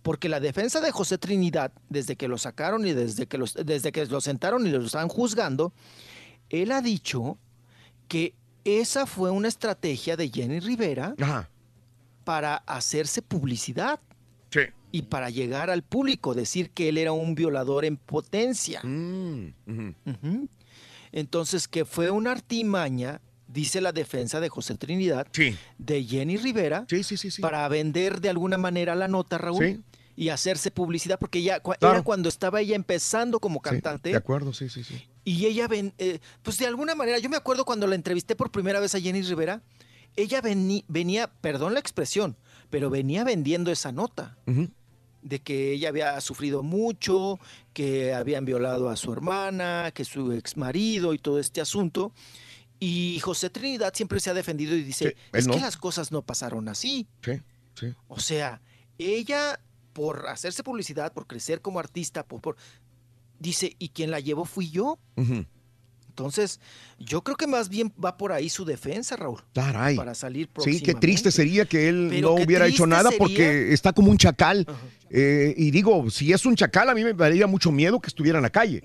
Porque 0.03 0.29
la 0.29 0.41
defensa 0.41 0.81
de 0.81 0.91
José 0.91 1.19
Trinidad, 1.19 1.73
desde 1.91 2.17
que 2.17 2.27
lo 2.29 2.39
sacaron 2.39 2.87
y 2.87 2.93
desde 2.93 3.27
que, 3.27 3.37
los, 3.39 3.55
desde 3.55 3.93
que 3.93 4.05
lo 4.07 4.21
sentaron 4.21 4.67
y 4.67 4.71
lo 4.71 4.85
están 4.85 5.09
juzgando, 5.09 5.73
él 6.51 6.73
ha 6.73 6.81
dicho 6.83 7.39
que 8.09 8.35
esa 8.65 9.05
fue 9.07 9.31
una 9.31 9.49
estrategia 9.49 10.17
de 10.17 10.31
Jenny 10.31 10.61
Rivera 10.61 11.15
para 12.25 12.57
hacerse 12.57 13.21
publicidad. 13.23 14.01
Y 14.95 15.03
para 15.03 15.29
llegar 15.29 15.71
al 15.71 15.83
público, 15.83 16.35
decir 16.35 16.71
que 16.71 16.89
él 16.89 16.99
era 16.99 17.11
un 17.11 17.35
violador 17.35 17.85
en 17.85 17.97
potencia. 17.97 18.81
Ujú. 18.85 20.49
Entonces, 21.11 21.67
que 21.67 21.85
fue 21.85 22.11
una 22.11 22.31
artimaña, 22.31 23.21
dice 23.49 23.81
la 23.81 23.91
defensa 23.91 24.39
de 24.39 24.49
José 24.49 24.77
Trinidad, 24.77 25.27
de 25.79 26.05
Jenny 26.05 26.37
Rivera, 26.37 26.87
para 27.41 27.67
vender 27.69 28.21
de 28.21 28.29
alguna 28.31 28.57
manera 28.57 28.95
la 28.95 29.09
nota, 29.09 29.37
Raúl, 29.39 29.65
Sí. 29.65 29.81
y 30.17 30.29
hacerse 30.29 30.71
publicidad, 30.71 31.19
porque 31.19 31.43
ya 31.43 31.59
Claro. 31.61 31.91
era 31.91 32.03
cuando 32.03 32.29
estaba 32.29 32.61
ella 32.61 32.77
empezando 32.77 33.41
como 33.41 33.61
cantante. 33.61 34.11
De 34.11 34.17
acuerdo, 34.17 34.53
sí, 34.53 34.69
sí, 34.69 34.85
sí. 34.85 35.03
Y 35.25 35.47
ella, 35.47 35.67
ven, 35.67 35.93
eh, 35.99 36.21
pues 36.43 36.57
de 36.59 36.67
alguna 36.67 36.95
manera, 36.95 37.19
yo 37.19 37.29
me 37.29 37.37
acuerdo 37.37 37.65
cuando 37.65 37.87
la 37.89 37.97
entrevisté 37.97 38.37
por 38.37 38.53
primera 38.53 38.79
vez 38.79 38.95
a 38.95 39.01
Jenny 39.01 39.23
Rivera, 39.23 39.61
ella 40.15 40.41
veni- 40.41 40.85
venía, 40.87 41.27
perdón 41.41 41.75
la 41.75 41.81
expresión, 41.81 42.37
pero 42.71 42.91
venía 42.91 43.25
vendiendo 43.25 43.71
esa 43.73 43.91
nota 43.93 44.37
de 45.25 45.41
que 45.41 45.73
ella 45.73 45.89
había 45.89 46.21
sufrido 46.21 46.63
mucho, 46.63 47.41
que 47.73 48.15
habían 48.15 48.45
violado 48.45 48.89
a 48.91 48.97
su 48.97 49.13
hermana, 49.13 49.91
que 49.93 50.05
su 50.05 50.31
ex 50.33 50.57
marido 50.57 51.13
y 51.15 51.19
todo 51.19 51.41
este 51.41 51.61
asunto. 51.61 52.13
Y 52.79 53.19
José 53.21 53.51
Trinidad 53.51 53.93
siempre 53.95 54.21
se 54.21 54.31
ha 54.31 54.35
defendido 54.35 54.77
y 54.77 54.83
dice, 54.85 55.09
Sí, 55.09 55.15
es 55.33 55.49
que 55.57 55.61
las 55.61 55.77
cosas 55.77 56.13
no 56.13 56.23
pasaron 56.23 56.69
así. 56.69 57.07
Sí, 57.25 57.41
sí. 57.75 57.87
O 58.07 58.21
sea, 58.21 58.61
ella, 58.99 59.59
por 59.95 60.29
hacerse 60.29 60.63
publicidad, 60.63 61.13
por 61.13 61.27
crecer 61.27 61.61
como 61.63 61.79
artista, 61.81 62.25
por, 62.27 62.41
por- 62.43 62.57
dice, 63.39 63.75
y 63.79 63.89
quien 63.89 64.11
la 64.11 64.21
llevó 64.21 64.45
fui 64.45 64.71
yo. 64.71 64.99
Entonces, 66.15 66.61
yo 67.01 67.23
creo 67.25 67.37
que 67.37 67.49
más 67.49 67.69
bien 67.69 67.93
va 68.03 68.17
por 68.17 68.31
ahí 68.31 68.49
su 68.49 68.65
defensa, 68.65 69.17
Raúl. 69.17 69.41
Caray. 69.53 69.97
Para 69.97 70.15
salir 70.15 70.49
Sí, 70.61 70.81
qué 70.81 70.95
triste 70.95 71.33
sería 71.33 71.65
que 71.65 71.89
él 71.89 72.07
Pero 72.09 72.37
no 72.37 72.45
hubiera 72.45 72.69
hecho 72.69 72.87
nada 72.87 73.11
sería- 73.11 73.19
porque 73.19 73.73
está 73.73 73.93
como 73.93 74.13
un 74.13 74.17
chacal. 74.17 74.65
Eh, 75.11 75.55
y 75.57 75.73
digo, 75.73 76.09
si 76.11 76.33
es 76.33 76.47
un 76.47 76.55
chacal, 76.55 76.89
a 76.89 76.95
mí 76.95 77.03
me 77.03 77.15
daría 77.15 77.49
mucho 77.49 77.73
miedo 77.73 78.01
que 78.01 78.07
estuviera 78.07 78.39
en 78.39 78.43
la 78.45 78.51
calle. 78.51 78.81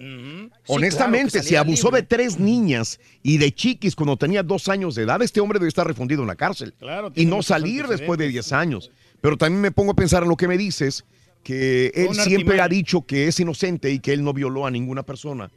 Honestamente, 0.66 1.34
claro, 1.34 1.48
si 1.48 1.56
abusó 1.56 1.88
libre. 1.90 2.02
de 2.02 2.08
tres 2.08 2.40
niñas 2.40 3.00
y 3.22 3.38
de 3.38 3.54
chiquis 3.54 3.96
cuando 3.96 4.18
tenía 4.18 4.42
dos 4.42 4.68
años 4.68 4.96
de 4.96 5.04
edad, 5.04 5.22
este 5.22 5.40
hombre 5.40 5.60
debe 5.60 5.70
estar 5.70 5.86
refundido 5.86 6.24
en 6.24 6.28
la 6.28 6.36
cárcel. 6.36 6.74
Claro, 6.80 7.12
y 7.14 7.26
no 7.26 7.44
salir 7.44 7.88
después 7.88 8.18
de. 8.18 8.28
10 8.28 8.54
años. 8.54 8.92
Pero 9.22 9.38
también 9.38 9.62
me 9.62 9.72
pongo 9.72 9.92
a 9.92 9.96
pensar 9.96 10.24
en 10.24 10.30
lo 10.30 10.36
que 10.38 10.48
me 10.48 10.58
dices, 10.58 11.06
que 11.44 11.92
él 11.94 12.16
siempre 12.16 12.60
ha 12.60 12.68
dicho 12.68 13.06
que 13.06 13.28
es 13.28 13.40
inocente 13.40 13.92
y 13.92 14.00
que 14.00 14.14
él 14.14 14.24
no 14.24 14.34
violó 14.34 14.66
a 14.66 14.72
ninguna 14.72 15.04
persona. 15.04 15.52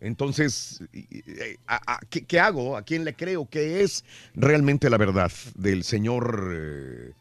Entonces, 0.00 0.80
eh, 0.92 1.56
¿a- 1.66 1.94
a- 1.94 2.00
¿qué, 2.10 2.24
qué 2.24 2.38
hago? 2.40 2.76
¿A 2.76 2.82
quién 2.82 3.04
le 3.04 3.14
creo? 3.14 3.48
¿Qué 3.48 3.82
es 3.82 4.04
realmente 4.34 4.90
la 4.90 4.98
verdad 4.98 5.32
del 5.54 5.84
señor... 5.84 6.50
eh, 6.54 7.12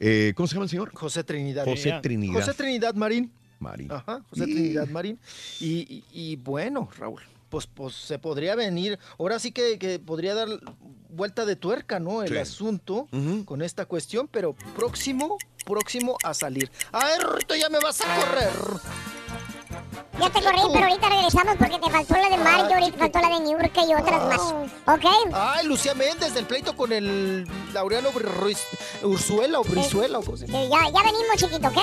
eh, 0.00 0.32
¿Cómo 0.36 0.46
se 0.46 0.54
llama 0.54 0.64
el 0.64 0.70
señor? 0.70 0.90
José 0.94 1.24
Trinidad. 1.24 1.64
José 1.64 1.98
Trinidad. 2.02 2.34
José 2.40 2.54
Trinidad 2.54 2.94
Marín. 2.94 3.32
Marín. 3.58 3.90
Ajá, 3.90 4.22
José 4.30 4.44
Y- 4.46 4.54
Trinidad 4.54 4.88
Marín. 4.88 5.18
Y, 5.58 5.68
y- 5.92 6.04
y 6.12 6.36
bueno, 6.36 6.88
Raúl, 6.98 7.22
pues, 7.48 7.66
pues 7.66 7.94
se 7.94 8.18
podría 8.18 8.54
venir, 8.54 8.98
ahora 9.18 9.38
sí 9.38 9.50
que, 9.50 9.78
que 9.78 9.98
podría 9.98 10.34
dar 10.34 10.48
vuelta 11.08 11.46
de 11.46 11.56
tuerca, 11.56 11.98
¿no? 11.98 12.22
El 12.22 12.28
Sí. 12.28 12.36
asunto 12.36 13.08
con 13.46 13.62
esta 13.62 13.86
cuestión, 13.86 14.28
pero 14.30 14.54
próximo, 14.76 15.38
próximo 15.64 16.16
a 16.22 16.34
salir. 16.34 16.70
Ay, 16.92 17.18
Rito, 17.36 17.56
ya 17.56 17.68
me 17.70 17.78
vas 17.80 18.00
a 18.02 18.04
correr. 18.14 18.50
Ya 20.20 20.30
te 20.30 20.42
corrí, 20.42 20.60
pero 20.72 20.84
ahorita 20.86 21.08
regresamos 21.08 21.56
porque 21.58 21.78
te 21.78 21.90
faltó 21.90 22.14
la 22.16 22.28
de 22.28 22.36
Marjorie, 22.38 22.90
te 22.92 22.98
faltó 22.98 23.18
la 23.20 23.28
de 23.28 23.40
New 23.40 23.58
York 23.60 23.72
y 23.88 23.94
otras 23.94 24.22
más. 24.24 24.40
¿Ok? 24.86 25.04
Ay, 25.32 25.66
Lucía 25.66 25.94
Méndez 25.94 26.34
del 26.34 26.46
pleito 26.46 26.76
con 26.76 26.92
el 26.92 27.46
Laureano 27.72 28.10
Ruiz, 28.12 28.58
Ursuela 29.02 29.60
o 29.60 29.64
Brizuela 29.64 30.18
o 30.18 30.22
cosas. 30.22 30.48
Sí, 30.48 30.68
ya, 30.70 30.90
ya 30.90 31.02
venimos, 31.02 31.36
chiquito, 31.36 31.68
¿ok? 31.68 31.78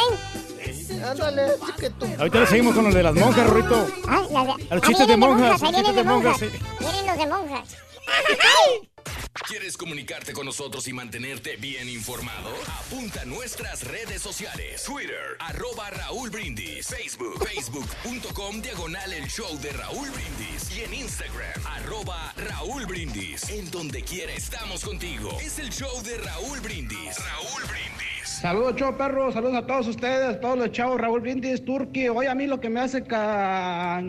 Ándale, 1.10 1.52
chiquito. 1.66 2.08
Ahorita 2.20 2.40
le 2.40 2.48
seguimos 2.48 2.76
con 2.76 2.84
lo 2.86 2.92
de 2.92 3.04
las 3.04 3.14
monjas, 3.16 3.48
Rorito. 3.50 3.88
Ay, 4.08 4.28
las 4.32 4.46
de- 4.46 4.52
A 4.70 4.76
los 4.76 4.84
ahí 4.84 4.90
chistes 4.90 5.08
de 5.08 5.18
monjas, 5.18 5.62
ahí 5.64 5.70
chistes 5.70 5.72
vienen 5.72 5.96
de 5.96 6.04
monjas, 6.04 6.42
monjas. 6.42 6.62
Vienen 6.80 7.08
los 7.08 7.18
de 7.18 7.26
monjas. 7.28 7.70
¿Quieres 9.44 9.76
comunicarte 9.78 10.32
con 10.34 10.46
nosotros 10.46 10.88
y 10.88 10.94
mantenerte 10.94 11.58
bien 11.58 11.90
informado? 11.90 12.50
Apunta 12.80 13.22
a 13.22 13.26
nuestras 13.26 13.84
redes 13.84 14.22
sociales. 14.22 14.84
Twitter, 14.84 15.36
arroba 15.40 15.90
Raúl 15.92 16.30
Brindis. 16.30 16.88
Facebook, 16.88 17.46
facebook.com, 17.46 18.62
diagonal 18.62 19.12
el 19.14 19.28
show 19.28 19.56
de 19.60 19.72
Raúl 19.74 20.10
Brindis. 20.10 20.76
Y 20.76 20.84
en 20.84 20.94
Instagram, 20.94 21.62
arroba 21.68 22.34
Raúl 22.38 22.86
Brindis. 22.86 23.50
En 23.50 23.70
donde 23.70 24.02
quiera 24.04 24.32
estamos 24.34 24.84
contigo. 24.84 25.38
Es 25.42 25.60
el 25.60 25.70
show 25.70 26.02
de 26.04 26.18
Raúl 26.18 26.60
Brindis. 26.62 27.18
Raúl 27.20 27.64
Brindis. 27.70 28.30
Saludos, 28.42 28.76
chavo 28.78 28.98
perro, 28.98 29.32
saludos 29.32 29.56
a 29.56 29.68
todos 29.68 29.88
ustedes, 29.88 30.40
todos 30.42 30.58
los 30.58 30.72
chavos, 30.72 31.00
Raúl 31.00 31.20
Brindis, 31.22 31.64
Turki. 31.64 32.08
Hoy 32.08 32.26
a 32.28 32.34
mí 32.36 32.48
lo 32.48 32.60
que 32.60 32.70
me 32.70 32.80
hace 32.80 33.04
ca- 33.04 34.02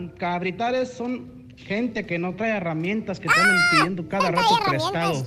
es 0.75 0.93
son 0.93 1.36
gente 1.57 2.05
que 2.05 2.17
no 2.19 2.35
trae 2.35 2.51
herramientas, 2.51 3.19
que 3.19 3.27
están 3.27 3.45
pidiendo 3.71 4.07
cada 4.07 4.31
rato 4.31 4.59
prestado. 4.65 5.25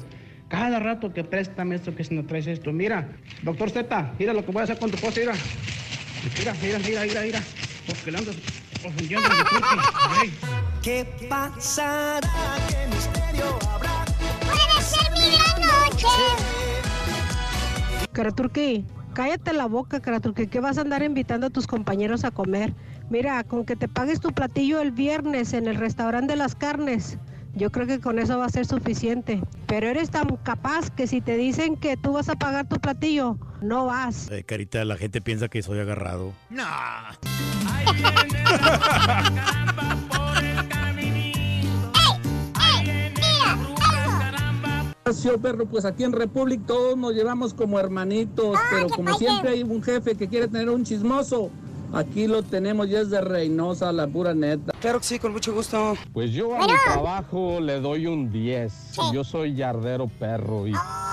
Cada 0.49 0.81
rato 0.81 1.13
que 1.13 1.23
préstame 1.23 1.77
esto, 1.77 1.95
que 1.95 2.03
si 2.03 2.15
no 2.15 2.27
traes 2.27 2.47
esto. 2.49 2.73
Mira, 2.73 3.09
doctor 3.43 3.71
Z, 3.71 4.15
mira 4.19 4.33
lo 4.33 4.45
que 4.45 4.51
voy 4.51 4.61
a 4.63 4.65
hacer 4.65 4.79
con 4.79 4.91
tu 4.91 4.99
cosa, 4.99 5.21
mira. 5.21 5.35
Mira, 6.39 6.55
mira, 6.61 6.79
mira, 6.79 7.03
mira, 7.03 7.23
mira. 7.23 7.43
Porque 7.87 8.11
le 8.11 8.19
andas 8.19 8.37
ofendiendo 8.85 9.29
a 9.29 9.31
mi. 10.25 10.31
¿Qué 10.83 11.07
pasará? 11.29 12.29
¿Qué 12.69 12.87
misterio 12.89 13.59
habrá? 13.69 14.05
Puede 14.41 14.83
ser 14.83 15.13
mi 15.13 15.37
gran 15.37 15.61
noche. 15.61 16.07
Karaturki, 18.13 18.85
cállate 19.15 19.53
la 19.53 19.67
boca, 19.67 20.01
Karaturki, 20.01 20.49
que 20.49 20.61
vas 20.61 20.79
a 20.79 20.81
andar 20.81 21.03
invitando 21.03 21.47
a 21.47 21.51
tus 21.51 21.67
compañeros 21.67 22.25
a 22.25 22.31
comer. 22.33 22.75
Mira, 23.11 23.43
con 23.43 23.65
que 23.65 23.75
te 23.75 23.89
pagues 23.89 24.21
tu 24.21 24.31
platillo 24.31 24.81
el 24.81 24.93
viernes 24.93 25.53
en 25.53 25.67
el 25.67 25.75
restaurante 25.75 26.35
de 26.35 26.37
las 26.37 26.55
carnes, 26.55 27.19
yo 27.55 27.71
creo 27.73 27.89
que 27.89 27.99
con 27.99 28.21
eso 28.21 28.39
va 28.39 28.47
a 28.47 28.49
ser 28.49 28.67
suficiente. 28.67 29.43
Pero 29.67 29.89
eres 29.89 30.11
tan 30.11 30.37
capaz 30.37 30.91
que 30.91 31.09
si 31.09 31.21
te 31.21 31.37
dicen 31.37 31.77
que 31.77 31.97
tú 31.97 32.13
vas 32.13 32.29
a 32.29 32.37
pagar 32.37 32.69
tu 32.69 32.77
platillo, 32.77 33.37
no 33.61 33.87
vas. 33.87 34.31
Eh, 34.31 34.45
carita, 34.45 34.85
la 34.85 34.97
gente 34.97 35.21
piensa 35.21 35.49
que 35.49 35.61
soy 35.61 35.81
agarrado. 35.81 36.33
No. 36.51 36.65
Perro, 45.43 45.67
pues 45.67 45.85
aquí 45.85 46.05
en 46.05 46.13
Republic 46.13 46.61
todos 46.67 46.97
nos 46.97 47.13
llevamos 47.15 47.53
como 47.53 47.81
hermanitos, 47.81 48.57
pero 48.71 48.89
como 48.89 49.13
siempre 49.15 49.51
hay 49.51 49.63
un 49.65 49.83
jefe 49.83 50.15
que 50.15 50.29
quiere 50.29 50.47
tener 50.47 50.71
un 50.71 50.85
chismoso, 50.85 51.51
aquí 51.93 52.27
lo 52.27 52.43
tenemos 52.43 52.89
y 52.89 52.97
es 52.97 53.11
de 53.11 53.21
Reynosa, 53.21 53.93
la 53.93 54.07
pura 54.07 54.35
neta. 54.35 54.73
Claro 54.81 54.99
que 54.99 55.05
sí, 55.05 55.19
con 55.19 55.33
mucho 55.33 55.53
gusto. 55.53 55.95
Pues 56.13 56.33
yo 56.33 56.55
a 56.55 56.61
mi 56.67 56.73
trabajo 56.87 57.61
le 57.61 57.81
doy 57.81 58.07
un 58.07 58.31
10. 58.33 58.97
Yo 59.13 59.25
soy 59.25 59.55
yardero 59.55 60.09
perro 60.09 60.67
y 60.67 60.73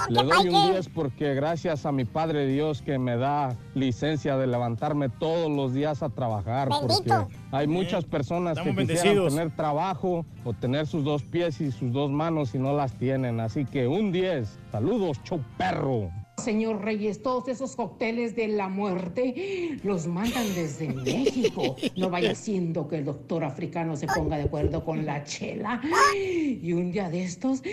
le 0.10 0.24
doy 0.24 0.50
un 0.50 0.72
10 0.72 0.90
porque 0.90 1.34
gracias 1.34 1.86
a 1.86 1.92
mi 1.92 2.06
Padre 2.06 2.48
Dios 2.48 2.82
que 2.82 2.98
me 2.98 3.18
da 3.18 3.56
licencia 3.76 4.38
de 4.38 4.48
levantarme 4.48 5.10
todos 5.10 5.50
los 5.52 5.74
días 5.74 6.02
a 6.04 6.10
trabajar 6.10 6.70
porque 6.70 7.12
hay 7.52 7.68
muchas 7.68 8.06
personas 8.06 8.56
que 8.58 8.70
Estamos 8.70 8.82
quisieran 8.88 9.04
bendecidos. 9.04 9.36
tener 9.36 9.56
trabajo 9.56 10.26
o 10.46 10.54
tener 10.54 10.88
sus 10.88 11.04
dos 11.04 11.24
pies 11.24 11.60
y 11.62 11.72
sus 11.72 11.92
dos 11.92 12.10
manos 12.12 12.56
y 12.56 12.60
no 12.60 12.74
las 12.76 12.94
tienen. 12.94 13.40
Así 13.40 13.66
que 13.66 13.88
un 13.88 14.12
10. 14.12 14.60
Saludos, 14.72 15.18
show 15.24 15.42
perro. 15.58 16.10
Señor 16.44 16.84
Reyes, 16.86 17.24
todos 17.24 17.48
esos 17.48 17.76
cócteles 17.76 18.36
de 18.36 18.48
la 18.48 18.70
muerte 18.70 19.80
los 19.84 20.06
mandan 20.06 20.46
desde 20.54 20.88
México. 20.94 21.76
No 21.96 22.12
vaya 22.12 22.36
siendo 22.36 22.88
que 22.88 22.98
el 23.00 23.06
doctor 23.06 23.44
africano 23.44 23.96
se 23.98 24.06
ponga 24.06 24.38
de 24.38 24.44
acuerdo 24.44 24.86
con 24.86 25.04
la 25.06 25.24
chela. 25.24 25.82
Y 26.16 26.72
un 26.74 26.92
día 26.92 27.10
de 27.10 27.24
estos, 27.24 27.64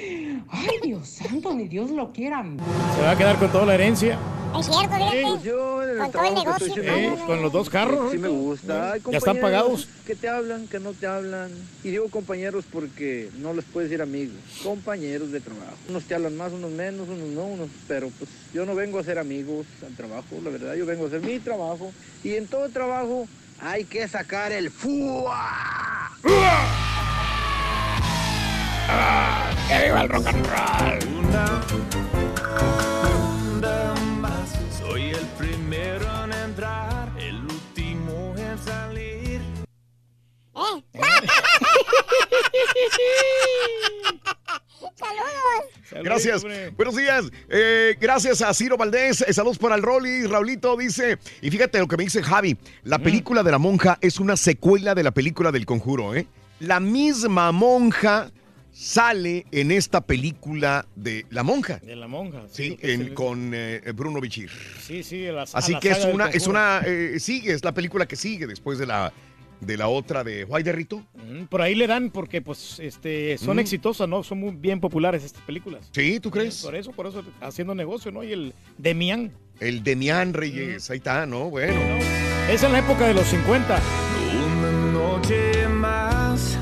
ay 0.49 0.68
Dios 0.83 1.07
santo, 1.09 1.52
ni 1.55 1.68
Dios 1.68 1.91
lo 1.91 2.10
quiera. 2.12 2.43
Se 2.97 3.02
va 3.02 3.10
a 3.10 3.18
quedar 3.18 3.39
con 3.39 3.52
toda 3.52 3.67
la 3.67 3.75
herencia. 3.75 4.18
Es 4.59 4.67
cierto. 4.67 4.94
Pues 4.99 5.43
yo 5.43 5.83
en 5.83 5.91
el 5.91 5.99
Con 5.99 6.12
todo 6.12 6.23
el 6.25 6.34
trabajo 6.34 6.59
que 6.65 6.70
negocio. 6.70 6.83
estoy 6.83 6.86
Eh, 7.05 7.18
con 7.26 7.43
los 7.43 7.52
dos 7.52 7.68
carros. 7.68 8.12
Sí 8.12 8.18
me 8.18 8.28
gusta. 8.28 8.97
Ya 9.10 9.18
están 9.18 9.41
pagados. 9.41 9.89
Que 10.07 10.15
te 10.15 10.28
hablan, 10.28 10.68
que 10.68 10.78
no 10.78 10.93
te 10.93 11.07
hablan. 11.09 11.51
Y 11.83 11.89
digo 11.91 12.09
compañeros 12.09 12.65
porque 12.73 13.31
no 13.41 13.52
les 13.52 13.65
puedes 13.65 13.91
decir 13.91 14.01
amigos. 14.01 14.36
Compañeros 14.62 15.33
de 15.33 15.41
trabajo. 15.41 15.75
Unos 15.91 16.05
te 16.05 16.15
hablan 16.15 16.36
más, 16.36 16.52
unos 16.52 16.70
menos, 16.70 17.09
unos 17.09 17.28
no, 17.31 17.44
unos. 17.47 17.68
Pero 17.89 18.10
pues 18.17 18.31
yo 18.55 18.65
no 18.65 18.74
vengo 18.76 19.00
a 19.00 19.02
ser 19.02 19.18
amigos 19.18 19.66
al 19.84 19.97
trabajo, 19.97 20.41
la 20.42 20.49
verdad. 20.49 20.74
Yo 20.74 20.86
vengo 20.86 21.05
a 21.05 21.08
hacer 21.08 21.20
mi 21.20 21.41
trabajo. 21.41 21.92
Y 22.23 22.36
en 22.36 22.47
todo 22.47 22.68
trabajo 22.68 23.26
hay 23.60 23.84
que 23.84 24.07
sacar 24.07 24.52
el 24.52 24.70
FUA. 24.70 26.12
¡Que 29.68 29.84
viva 29.84 30.02
el 30.02 30.08
rock 30.08 30.26
and 30.28 30.47
roll! 30.47 31.00
Soy 34.78 35.10
el 35.10 35.26
primero 35.36 36.07
en 36.24 36.33
entrar, 36.33 37.12
el 37.18 37.42
último 37.42 38.36
en 38.39 38.57
salir. 38.65 39.41
¡Saludos! 44.94 46.04
Gracias. 46.04 46.42
Buenos 46.76 46.96
días. 46.96 47.24
Eh, 47.48 47.96
gracias 48.00 48.42
a 48.42 48.52
Ciro 48.54 48.76
Valdés. 48.76 49.22
Eh, 49.26 49.32
saludos 49.32 49.58
para 49.58 49.74
el 49.76 49.82
Rolly. 49.82 50.26
Raulito 50.26 50.76
dice. 50.76 51.18
Y 51.40 51.50
fíjate 51.50 51.78
lo 51.78 51.88
que 51.88 51.96
me 51.96 52.04
dice 52.04 52.22
Javi. 52.22 52.56
La 52.82 52.98
película 52.98 53.42
de 53.42 53.50
la 53.50 53.58
monja 53.58 53.98
es 54.00 54.18
una 54.20 54.36
secuela 54.36 54.94
de 54.94 55.02
la 55.02 55.10
película 55.12 55.52
del 55.52 55.66
conjuro, 55.66 56.14
¿eh? 56.14 56.26
La 56.60 56.80
misma 56.80 57.52
monja 57.52 58.30
sale 58.72 59.46
en 59.52 59.70
esta 59.70 60.00
película 60.00 60.86
de 60.96 61.26
la 61.30 61.42
monja. 61.44 61.78
De 61.78 61.94
la 61.94 62.08
monja. 62.08 62.42
Sí, 62.50 62.76
que 62.76 62.92
en- 62.94 63.04
se- 63.08 63.14
con 63.14 63.52
eh, 63.54 63.80
Bruno 63.94 64.20
Bichir. 64.20 64.50
Sí, 64.80 65.02
sí. 65.04 65.22
la- 65.26 65.42
Así 65.52 65.72
la 65.72 65.80
que 65.80 65.90
es 65.90 66.04
una, 66.04 66.28
es 66.28 66.46
una, 66.48 66.80
eh, 66.84 67.18
sigue, 67.20 67.52
es 67.52 67.62
la 67.64 67.72
película 67.72 68.06
que 68.06 68.16
sigue 68.16 68.46
después 68.48 68.78
de 68.78 68.86
la, 68.86 69.12
de 69.65 69.76
la 69.76 69.89
otra 69.89 70.25
de 70.25 70.44
White 70.44 70.70
de 70.70 70.76
Rito. 70.76 71.02
Mm, 71.15 71.44
Por 71.44 71.62
ahí 71.62 71.75
le 71.75 71.86
dan 71.86 72.10
porque 72.10 72.41
pues 72.43 72.78
este 72.81 73.39
son 73.39 73.57
Mm. 73.57 73.60
exitosas, 73.60 74.09
¿no? 74.09 74.23
Son 74.23 74.39
muy 74.39 74.55
bien 74.55 74.81
populares 74.81 75.25
estas 75.25 75.43
películas. 75.43 75.89
Sí, 75.93 76.20
¿tú 76.20 76.31
crees? 76.31 76.62
Por 76.62 76.75
eso, 76.75 76.93
por 76.93 77.07
eso 77.07 77.23
haciendo 77.41 77.75
negocio, 77.75 78.10
¿no? 78.12 78.23
Y 78.25 78.33
el 78.33 78.55
Demian. 78.78 79.33
El 79.60 79.83
Demián 79.84 80.34
Reyes, 80.34 80.91
ahí 80.91 80.99
está, 80.99 81.26
¿no? 81.26 81.51
Bueno. 81.51 81.81
Es 82.51 82.62
en 82.62 82.73
la 82.73 82.81
época 82.81 83.07
de 83.07 83.15
los 83.15 83.26
50. 83.26 83.81
Una 84.47 84.93
noche 84.93 85.68
más, 85.68 86.59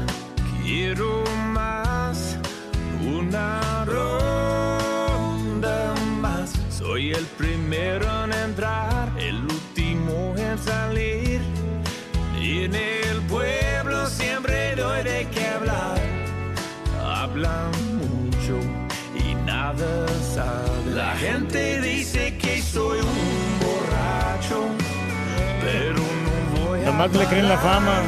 quiero 0.63 1.25
más, 1.53 2.39
una 3.05 3.85
ronda 3.87 5.95
más. 6.21 6.53
Soy 6.71 7.13
el 7.13 7.25
primero 7.39 8.07
en 8.25 8.33
entrar, 8.33 9.13
el 9.19 9.37
último 9.43 10.35
en 10.37 10.59
salir. 10.59 11.32
En 12.65 12.77
el 12.77 13.21
pueblo 13.23 14.07
siempre 14.07 14.77
doy 14.77 15.03
de 15.03 15.27
qué 15.35 15.49
hablar. 15.49 15.99
Hablan 17.05 17.73
mucho 17.99 18.57
y 19.19 19.35
nada 19.35 20.07
sabe. 20.33 20.95
La 20.95 21.13
gente 21.17 21.81
dice 21.81 22.39
que 22.39 22.63
soy 22.63 23.01
un 23.01 23.59
borracho, 23.59 24.69
pero 25.61 26.03
no 26.25 26.69
voy 26.69 26.83
a 26.83 26.85
Nomás 26.85 27.13
le 27.13 27.27
creen 27.27 27.49
la 27.49 27.59
fama. 27.59 28.01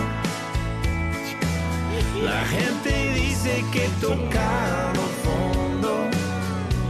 la 2.22 2.44
gente 2.44 3.12
dice 3.12 3.64
que 3.72 3.88
tocaron 4.00 5.08
fondo 5.24 6.10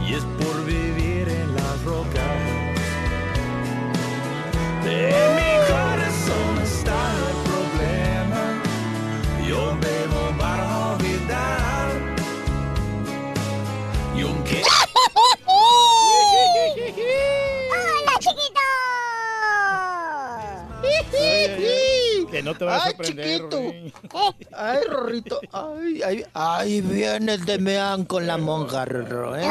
y 0.07 0.13
es 0.13 0.23
por 0.39 0.65
vivir 0.65 1.29
en 1.29 1.55
las 1.55 1.83
rocas. 1.83 2.35
En 4.85 5.35
mi 5.35 5.64
Yo 9.55 9.94
Que 22.35 22.43
no 22.43 22.53
te 22.53 22.65
vas 22.65 22.81
a 22.81 22.85
Ay, 22.87 22.91
sorprender. 22.91 23.37
chiquito. 23.37 23.57
Rorrín. 23.61 23.93
Ay, 24.51 24.79
Rorrito. 24.89 25.39
Ay, 25.53 26.01
ay, 26.03 26.25
ay, 26.33 26.81
viene 26.81 27.35
el 27.35 27.45
Demian 27.45 28.03
con 28.03 28.27
la 28.27 28.37
monja, 28.37 28.83
Rorro, 28.83 29.37
¿eh? 29.37 29.47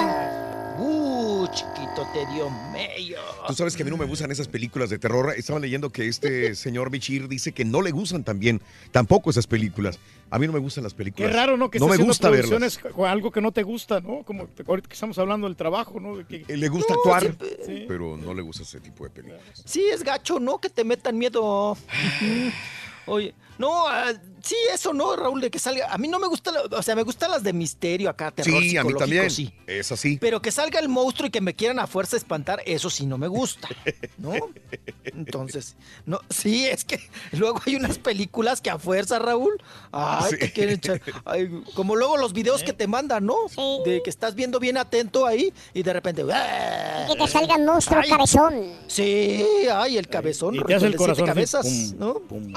Uh, 0.79 1.47
chiquito, 1.47 2.07
te 2.13 2.27
dio 2.35 2.51
medio. 2.73 3.17
Tú 3.47 3.55
sabes 3.55 3.75
que 3.75 3.85
a 3.85 3.87
mí 3.87 3.91
no 3.91 3.97
me 3.97 4.05
gustan 4.05 4.31
esas 4.31 4.49
películas 4.49 4.91
de 4.91 4.99
terror. 4.99 5.33
Estaba 5.35 5.61
leyendo 5.61 5.89
que 5.91 6.09
este 6.09 6.55
señor 6.57 6.91
Bichir 6.91 7.27
dice 7.27 7.53
que 7.53 7.65
no 7.65 7.81
le 7.81 7.91
gustan 7.91 8.23
también, 8.23 8.61
tampoco 8.91 9.31
esas 9.31 9.47
películas. 9.47 9.99
A 10.35 10.39
mí 10.41 10.49
no 10.49 10.53
me 10.53 10.59
gustan 10.59 10.83
las 10.83 10.95
Qué 10.95 10.99
películas. 10.99 11.33
raro, 11.33 11.57
¿no? 11.57 11.71
Que 11.71 11.79
no 11.79 11.87
me 11.87 11.97
gusta 11.97 12.29
verlas. 12.29 12.81
algo 13.07 13.31
que 13.31 13.41
no 13.41 13.53
te 13.53 13.63
gusta, 13.63 14.01
¿no? 14.01 14.25
Como 14.25 14.49
ahorita 14.67 14.89
que 14.89 14.95
estamos 14.95 15.17
hablando 15.19 15.47
del 15.47 15.55
trabajo, 15.55 16.01
¿no? 16.01 16.17
De 16.17 16.25
que- 16.25 16.45
Eh, 16.53 16.57
Le 16.57 16.69
gusta 16.69 16.93
No, 16.93 16.99
actuar, 16.99 17.21
siempre- 17.23 17.85
pero 17.87 18.17
no 18.17 18.35
le 18.35 18.43
gusta 18.43 18.65
ese 18.65 18.81
tipo 18.81 19.05
de 19.05 19.11
películas. 19.11 19.41
Sí, 19.65 19.85
es 19.93 20.03
gacho, 20.03 20.41
¿no? 20.41 20.59
Que 20.61 20.69
te 20.71 20.83
metan 20.83 21.17
miedo. 21.17 21.77
Oye, 23.07 23.33
no, 23.59 23.87
ah, 23.89 24.13
sí, 24.43 24.57
eso 24.73 24.93
no, 24.93 25.17
Raúl, 25.17 25.41
de 25.41 25.51
que 25.51 25.59
salga. 25.59 25.93
A 25.93 25.99
mí 25.99 26.09
no 26.09 26.19
me 26.19 26.27
gusta, 26.27 26.51
la- 26.53 26.63
o 26.79 26.83
sea, 26.83 26.95
me 26.95 27.03
gustan 27.03 27.31
las 27.31 27.43
de 27.43 27.53
misterio 27.53 28.11
acá, 28.11 28.31
terror 28.31 28.51
Sí, 28.63 28.77
a 28.77 28.83
mí 28.83 28.91
psicológico, 28.91 28.99
también. 28.99 29.31
sí. 29.31 29.53
Es 29.67 29.91
así. 29.93 30.19
Pero 30.21 30.41
que 30.43 30.51
salga 30.51 30.79
el 30.81 30.89
monstruo 30.89 31.29
y 31.29 31.31
que 31.31 31.41
me 31.41 31.55
quieran 31.55 31.79
a 31.79 31.87
fuerza 31.87 32.17
espantar, 32.17 32.61
eso 32.67 32.91
sí 32.91 33.07
no 33.07 33.17
me 33.19 33.29
gusta, 33.29 33.69
¿no? 34.19 34.33
Entonces, 35.05 35.77
no, 36.07 36.21
sí, 36.31 36.67
es 36.67 36.85
que 36.85 37.01
luego 37.33 37.61
hay 37.67 37.77
unas 37.77 37.99
películas 37.99 38.61
que 38.61 38.71
a 38.71 38.79
fuerza, 38.79 39.19
Raúl, 39.19 39.63
ay, 39.93 40.31
Sí. 40.33 40.39
te 40.39 40.53
quieren 40.53 40.75
echar, 40.77 41.01
ay, 41.25 41.63
como 41.75 41.97
luego 41.97 42.17
los 42.17 42.33
videos 42.33 42.63
que 42.63 42.73
te 42.73 42.87
mandan, 42.87 43.25
¿no? 43.27 43.37
De 43.85 44.03
que 44.03 44.11
estás 44.11 44.35
viendo 44.35 44.59
bien 44.61 44.77
atento 44.77 45.27
ahí 45.27 45.53
y 45.73 45.83
de 45.83 45.93
repente, 45.93 46.23
¡ah! 46.33 47.07
Que 47.11 47.17
te 47.17 47.29
salga 47.29 47.55
el 47.57 47.65
monstruo 47.65 48.01
Ay. 48.03 48.09
cabezón. 48.11 48.55
Sí, 48.89 49.45
ay, 49.73 49.97
el 49.99 50.09
cabezón, 50.09 50.55
Y 50.57 50.63
te 50.65 50.75
hace 50.75 50.87
el 50.87 50.97
corazón 50.97 51.27
cabezas, 51.27 51.67
pum, 51.67 51.99
¿no? 51.99 52.15
pum, 52.21 52.53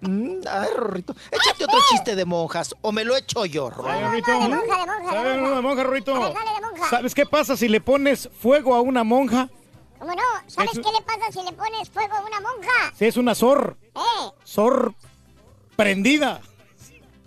Mm, 0.00 0.08
mm, 0.08 0.40
ay, 0.50 0.68
Rorrito, 0.76 1.14
échate 1.30 1.64
otro 1.64 1.78
chiste 1.88 2.14
de 2.14 2.24
monjas, 2.24 2.74
o 2.82 2.92
me 2.92 3.04
lo 3.04 3.16
echo 3.16 3.44
yo, 3.46 3.70
Rorrito. 3.70 3.90
Ay, 3.96 4.02
Rorrito. 4.04 4.30
de 4.32 4.38
monja, 4.38 4.56
de 4.58 4.86
monja, 4.86 5.00
de 5.00 5.10
¿Sabes 5.10 5.36
monja. 5.38 5.52
una 5.52 5.60
monja, 5.62 5.82
Rorrito? 5.84 6.14
A 6.14 6.18
ver, 6.20 6.34
dale 6.34 6.50
de 6.54 6.60
monja. 6.66 6.90
¿Sabes 6.90 7.14
qué 7.14 7.26
pasa 7.26 7.56
si 7.56 7.68
le 7.68 7.80
pones 7.80 8.28
fuego 8.40 8.74
a 8.74 8.80
una 8.80 9.04
monja? 9.04 9.48
¿Cómo 9.98 10.12
no? 10.12 10.22
¿Sabes 10.46 10.72
Eso- 10.72 10.82
qué 10.82 10.90
le 10.92 11.00
pasa 11.02 11.32
si 11.32 11.42
le 11.42 11.52
pones 11.52 11.88
fuego 11.90 12.14
a 12.14 12.20
una 12.20 12.40
monja? 12.40 12.92
Si 12.96 13.06
es 13.06 13.16
una 13.16 13.34
zor, 13.34 13.78
¿Eh? 13.94 14.30
zor 14.44 14.94
prendida. 15.76 16.40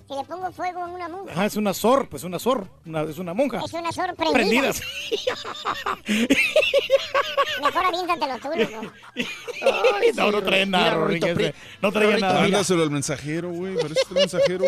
Si 0.10 0.16
le 0.16 0.24
pongo 0.24 0.52
fuego 0.52 0.82
a 0.84 0.88
una 0.88 1.08
monja. 1.08 1.32
Ajá, 1.32 1.46
es 1.46 1.56
una 1.56 1.72
zor, 1.72 2.10
pues 2.10 2.24
una 2.24 2.40
zor, 2.40 2.68
una- 2.84 3.04
es 3.04 3.20
una 3.20 3.36
monja. 3.36 3.62
Es 3.64 3.72
una 3.74 3.92
sorprendida. 3.92 4.34
Prendida. 4.34 4.72
Mejor 7.64 7.86
aviéntatelo 7.86 8.38
tú, 8.40 8.50
loco. 8.60 8.92
Ay, 9.16 10.12
No, 10.16 10.32
no 10.32 10.42
trae 10.42 10.66
nada, 10.66 10.96
Rodríguez. 10.96 11.36
pri- 11.36 11.54
No 11.82 11.92
traía 11.92 12.10
Rorrito, 12.10 12.26
nada. 12.28 12.42
Mándaselo 12.42 12.84
al 12.84 12.92
mensajero, 12.92 13.52
güey. 13.52 13.76
Parece 13.76 14.02
el 14.10 14.16
mensajero. 14.16 14.66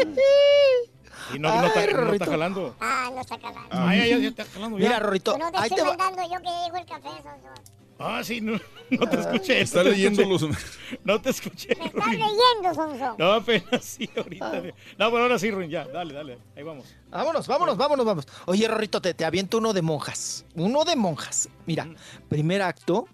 Y 1.33 1.39
no, 1.39 1.49
no, 1.61 1.67
está, 1.67 1.79
Ay, 1.79 1.93
no 1.93 2.13
está 2.13 2.25
jalando. 2.25 2.75
Ah, 2.79 3.09
no 3.13 3.21
está 3.21 3.37
calando. 3.39 3.67
Ay, 3.71 3.99
ay, 4.01 4.11
ay, 4.13 4.21
ya 4.21 4.27
está 4.29 4.45
jalando 4.45 4.77
ya. 4.77 4.83
Mira, 4.85 4.99
Rorrito, 4.99 5.37
No 5.37 5.51
te 5.51 5.57
ahí 5.57 5.63
estoy 5.63 5.77
te 5.77 5.81
va. 5.83 5.97
mandando 5.97 6.21
yo 6.23 6.37
que 6.39 6.45
ya 6.49 6.65
llegó 6.65 6.77
el 6.77 6.85
café, 6.85 7.09
Sonso. 7.23 7.80
Ah, 8.03 8.23
sí, 8.23 8.41
no, 8.41 8.53
no 8.89 9.07
te 9.09 9.19
escuché. 9.19 9.61
Está 9.61 9.79
no 9.79 9.83
te 9.85 9.89
leyendo 9.91 10.21
escuché. 10.23 10.47
los. 10.47 10.57
No 11.05 11.21
te 11.21 11.29
escuché. 11.29 11.75
Me 11.79 11.85
estás 11.85 12.05
Ruin. 12.05 12.19
leyendo, 12.19 12.73
Sonso. 12.75 13.15
No, 13.17 13.31
apenas 13.33 13.83
sí, 13.85 14.09
ahorita. 14.15 14.51
No, 14.97 15.11
pero 15.11 15.17
ahora 15.19 15.39
sí, 15.39 15.51
Ruin, 15.51 15.69
ya, 15.69 15.85
dale, 15.87 16.13
dale. 16.13 16.37
Ahí 16.55 16.63
vamos. 16.63 16.93
Vámonos, 17.09 17.47
vámonos, 17.47 17.77
vámonos, 17.77 18.05
vamos. 18.05 18.27
Oye, 18.45 18.67
Rorrito, 18.67 19.01
te, 19.01 19.13
te 19.13 19.25
aviento 19.25 19.57
uno 19.59 19.73
de 19.73 19.81
monjas. 19.81 20.45
Uno 20.55 20.83
de 20.83 20.95
monjas. 20.95 21.47
Mira, 21.65 21.87
primer 22.29 22.61
acto, 22.61 23.07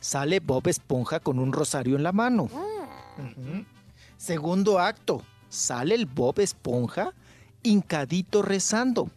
sale 0.00 0.40
Bob 0.40 0.66
Esponja 0.68 1.20
con 1.20 1.38
un 1.38 1.52
rosario 1.52 1.96
en 1.96 2.02
la 2.02 2.12
mano. 2.12 2.44
Ujú. 2.44 3.64
Segundo 4.16 4.78
acto, 4.78 5.22
sale 5.48 5.94
el 5.94 6.06
Bob 6.06 6.40
Esponja 6.40 7.12
hincadito 7.62 8.42
rezando. 8.42 9.10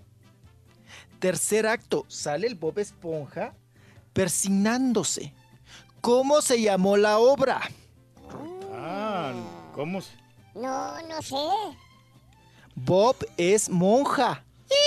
Tercer 1.20 1.68
acto, 1.68 2.06
sale 2.10 2.48
el 2.48 2.56
Bob 2.56 2.80
Esponja 2.80 3.54
persignándose. 4.14 5.34
¿Cómo 6.02 6.42
se 6.42 6.62
llamó 6.62 6.98
la 6.98 7.18
obra? 7.20 7.62
Ah, 8.74 9.32
¿cómo? 9.74 10.02
se- 10.02 10.12
No, 10.56 11.02
no 11.08 11.22
sé. 11.22 11.36
Bob 12.76 13.16
es 13.38 13.70
monja. 13.70 14.44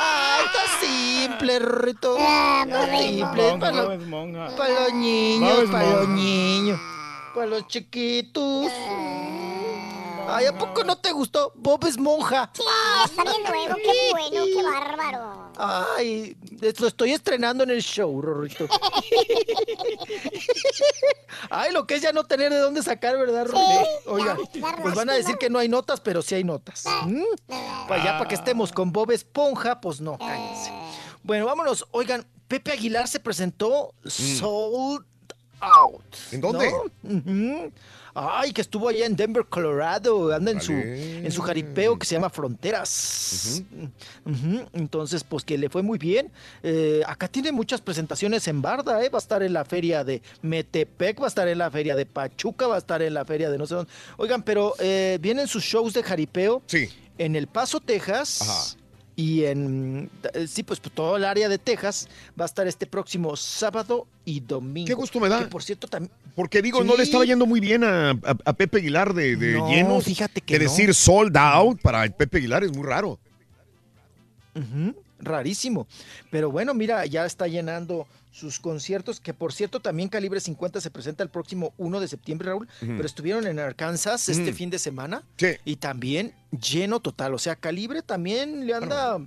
¡Ay, 0.00 0.44
está 0.46 0.80
simple, 0.80 1.58
Rito! 1.58 2.16
Ah, 2.18 2.64
Simple, 2.98 3.58
para 3.58 3.72
los, 3.82 4.54
para 4.56 4.88
niños, 4.92 5.70
para 5.70 5.90
los 5.90 6.08
niños, 6.08 6.80
para 7.34 7.46
los 7.46 7.66
chiquitos. 7.68 8.70
Ay, 10.28 10.46
¿a 10.46 10.56
poco 10.56 10.84
no 10.84 10.96
te 10.96 11.12
gustó? 11.12 11.52
Bob 11.56 11.84
es 11.86 11.98
monja. 11.98 12.50
Sí, 12.54 12.62
está 13.04 13.22
bien 13.24 13.42
nuevo. 13.42 13.74
Qué 13.76 14.10
bueno, 14.10 14.44
qué 14.44 14.62
bárbaro. 14.62 15.52
Ay, 15.58 16.36
lo 16.78 16.86
estoy 16.86 17.12
estrenando 17.12 17.64
en 17.64 17.70
el 17.70 17.82
show, 17.82 18.20
Rorrito. 18.20 18.66
Ay, 21.50 21.72
lo 21.72 21.86
que 21.86 21.94
es 21.96 22.02
ya 22.02 22.12
no 22.12 22.24
tener 22.24 22.50
de 22.52 22.58
dónde 22.58 22.82
sacar, 22.82 23.16
¿verdad, 23.18 23.46
Rorrito? 23.46 23.88
Oiga, 24.06 24.36
da 24.54 24.76
pues 24.82 24.94
van 24.94 25.10
a 25.10 25.14
decir 25.14 25.36
que 25.36 25.50
no 25.50 25.58
hay 25.58 25.68
notas, 25.68 26.00
pero 26.00 26.22
sí 26.22 26.34
hay 26.34 26.44
notas. 26.44 26.84
¿Mm? 27.06 27.22
Pues 27.88 28.04
ya 28.04 28.18
para 28.18 28.28
que 28.28 28.34
estemos 28.34 28.72
con 28.72 28.92
Bob 28.92 29.10
Esponja, 29.10 29.80
pues 29.80 30.00
no, 30.00 30.18
cállense. 30.18 30.72
Bueno, 31.22 31.46
vámonos. 31.46 31.86
Oigan, 31.92 32.26
Pepe 32.48 32.72
Aguilar 32.72 33.08
se 33.08 33.20
presentó 33.20 33.94
Sold 34.04 35.04
out. 35.60 36.16
¿En 36.32 36.40
dónde? 36.40 36.70
¿no? 37.02 37.70
Ay, 38.14 38.52
que 38.52 38.60
estuvo 38.60 38.88
allá 38.88 39.06
en 39.06 39.16
Denver, 39.16 39.46
Colorado, 39.48 40.34
anda 40.34 40.50
en 40.50 40.60
su, 40.60 40.72
en 40.72 41.30
su 41.32 41.40
jaripeo 41.40 41.98
que 41.98 42.06
se 42.06 42.14
llama 42.14 42.28
Fronteras. 42.28 43.62
Entonces, 44.72 45.24
pues 45.24 45.44
que 45.44 45.56
le 45.56 45.68
fue 45.68 45.82
muy 45.82 45.98
bien. 45.98 46.30
Eh, 46.62 47.02
acá 47.06 47.28
tiene 47.28 47.52
muchas 47.52 47.80
presentaciones 47.80 48.46
en 48.48 48.60
Barda, 48.60 49.02
¿eh? 49.02 49.08
Va 49.08 49.18
a 49.18 49.20
estar 49.20 49.42
en 49.42 49.52
la 49.52 49.64
feria 49.64 50.04
de 50.04 50.20
Metepec, 50.42 51.20
va 51.20 51.24
a 51.24 51.28
estar 51.28 51.48
en 51.48 51.58
la 51.58 51.70
feria 51.70 51.96
de 51.96 52.04
Pachuca, 52.04 52.66
va 52.66 52.74
a 52.74 52.78
estar 52.78 53.00
en 53.00 53.14
la 53.14 53.24
feria 53.24 53.50
de 53.50 53.58
no 53.58 53.66
sé 53.66 53.74
dónde. 53.76 53.90
Oigan, 54.18 54.42
pero 54.42 54.74
eh, 54.78 55.18
vienen 55.20 55.48
sus 55.48 55.64
shows 55.64 55.94
de 55.94 56.02
jaripeo 56.02 56.62
sí. 56.66 56.88
en 57.18 57.36
El 57.36 57.46
Paso, 57.46 57.80
Texas. 57.80 58.76
Y 59.14 59.44
en, 59.44 60.08
eh, 60.32 60.46
sí, 60.46 60.62
pues 60.62 60.80
todo 60.80 61.18
el 61.18 61.24
área 61.26 61.48
de 61.50 61.58
Texas 61.58 62.08
va 62.40 62.44
a 62.44 62.46
estar 62.46 62.66
este 62.66 62.86
próximo 62.86 63.36
sábado 63.36 64.06
y 64.24 64.40
domingo. 64.40 64.86
Qué 64.86 64.94
gusto 64.94 65.20
me 65.20 65.28
da. 65.28 65.40
Que, 65.40 65.46
por 65.48 65.62
cierto, 65.62 65.86
también... 65.86 66.10
Porque 66.34 66.62
digo, 66.62 66.82
no 66.82 66.96
le 66.96 67.02
estaba 67.02 67.24
yendo 67.26 67.44
muy 67.44 67.60
bien 67.60 67.84
a, 67.84 68.12
a- 68.12 68.36
a 68.44 68.52
Pepe 68.54 68.78
Aguilar 68.78 69.12
de, 69.12 69.36
de 69.36 69.52
No, 69.52 69.68
llenos. 69.68 70.04
fíjate 70.04 70.40
que 70.40 70.58
de 70.58 70.64
no. 70.64 70.70
decir 70.70 70.94
sold 70.94 71.36
out 71.36 71.78
para 71.82 72.08
Pepe 72.08 72.38
Aguilar 72.38 72.64
es 72.64 72.72
muy 72.74 72.86
raro. 72.86 73.18
Rarísimo. 75.20 75.86
Pero 76.30 76.50
bueno, 76.50 76.74
mira, 76.74 77.06
ya 77.06 77.26
está 77.26 77.46
llenando 77.46 78.06
sus 78.32 78.58
conciertos, 78.58 79.20
que 79.20 79.32
por 79.34 79.52
cierto 79.52 79.78
también 79.78 80.08
Calibre 80.08 80.40
50 80.40 80.80
se 80.80 80.90
presenta 80.90 81.22
el 81.22 81.28
próximo 81.28 81.72
1 81.76 82.00
de 82.00 82.08
septiembre, 82.08 82.48
Raúl, 82.48 82.66
pero 82.80 83.04
estuvieron 83.04 83.46
en 83.46 83.58
Arkansas 83.60 84.28
este 84.28 84.50
Mm. 84.50 84.54
fin 84.54 84.70
de 84.70 84.78
semana 84.80 85.22
Sí. 85.36 85.48
y 85.64 85.76
también 85.76 86.34
lleno 86.50 86.98
total. 86.98 87.34
O 87.34 87.38
sea, 87.38 87.54
Calibre 87.56 88.02
también 88.02 88.66
le 88.66 88.74
anda 88.74 89.18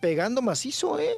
pegando 0.00 0.40
macizo, 0.40 0.98
¿eh? 1.00 1.10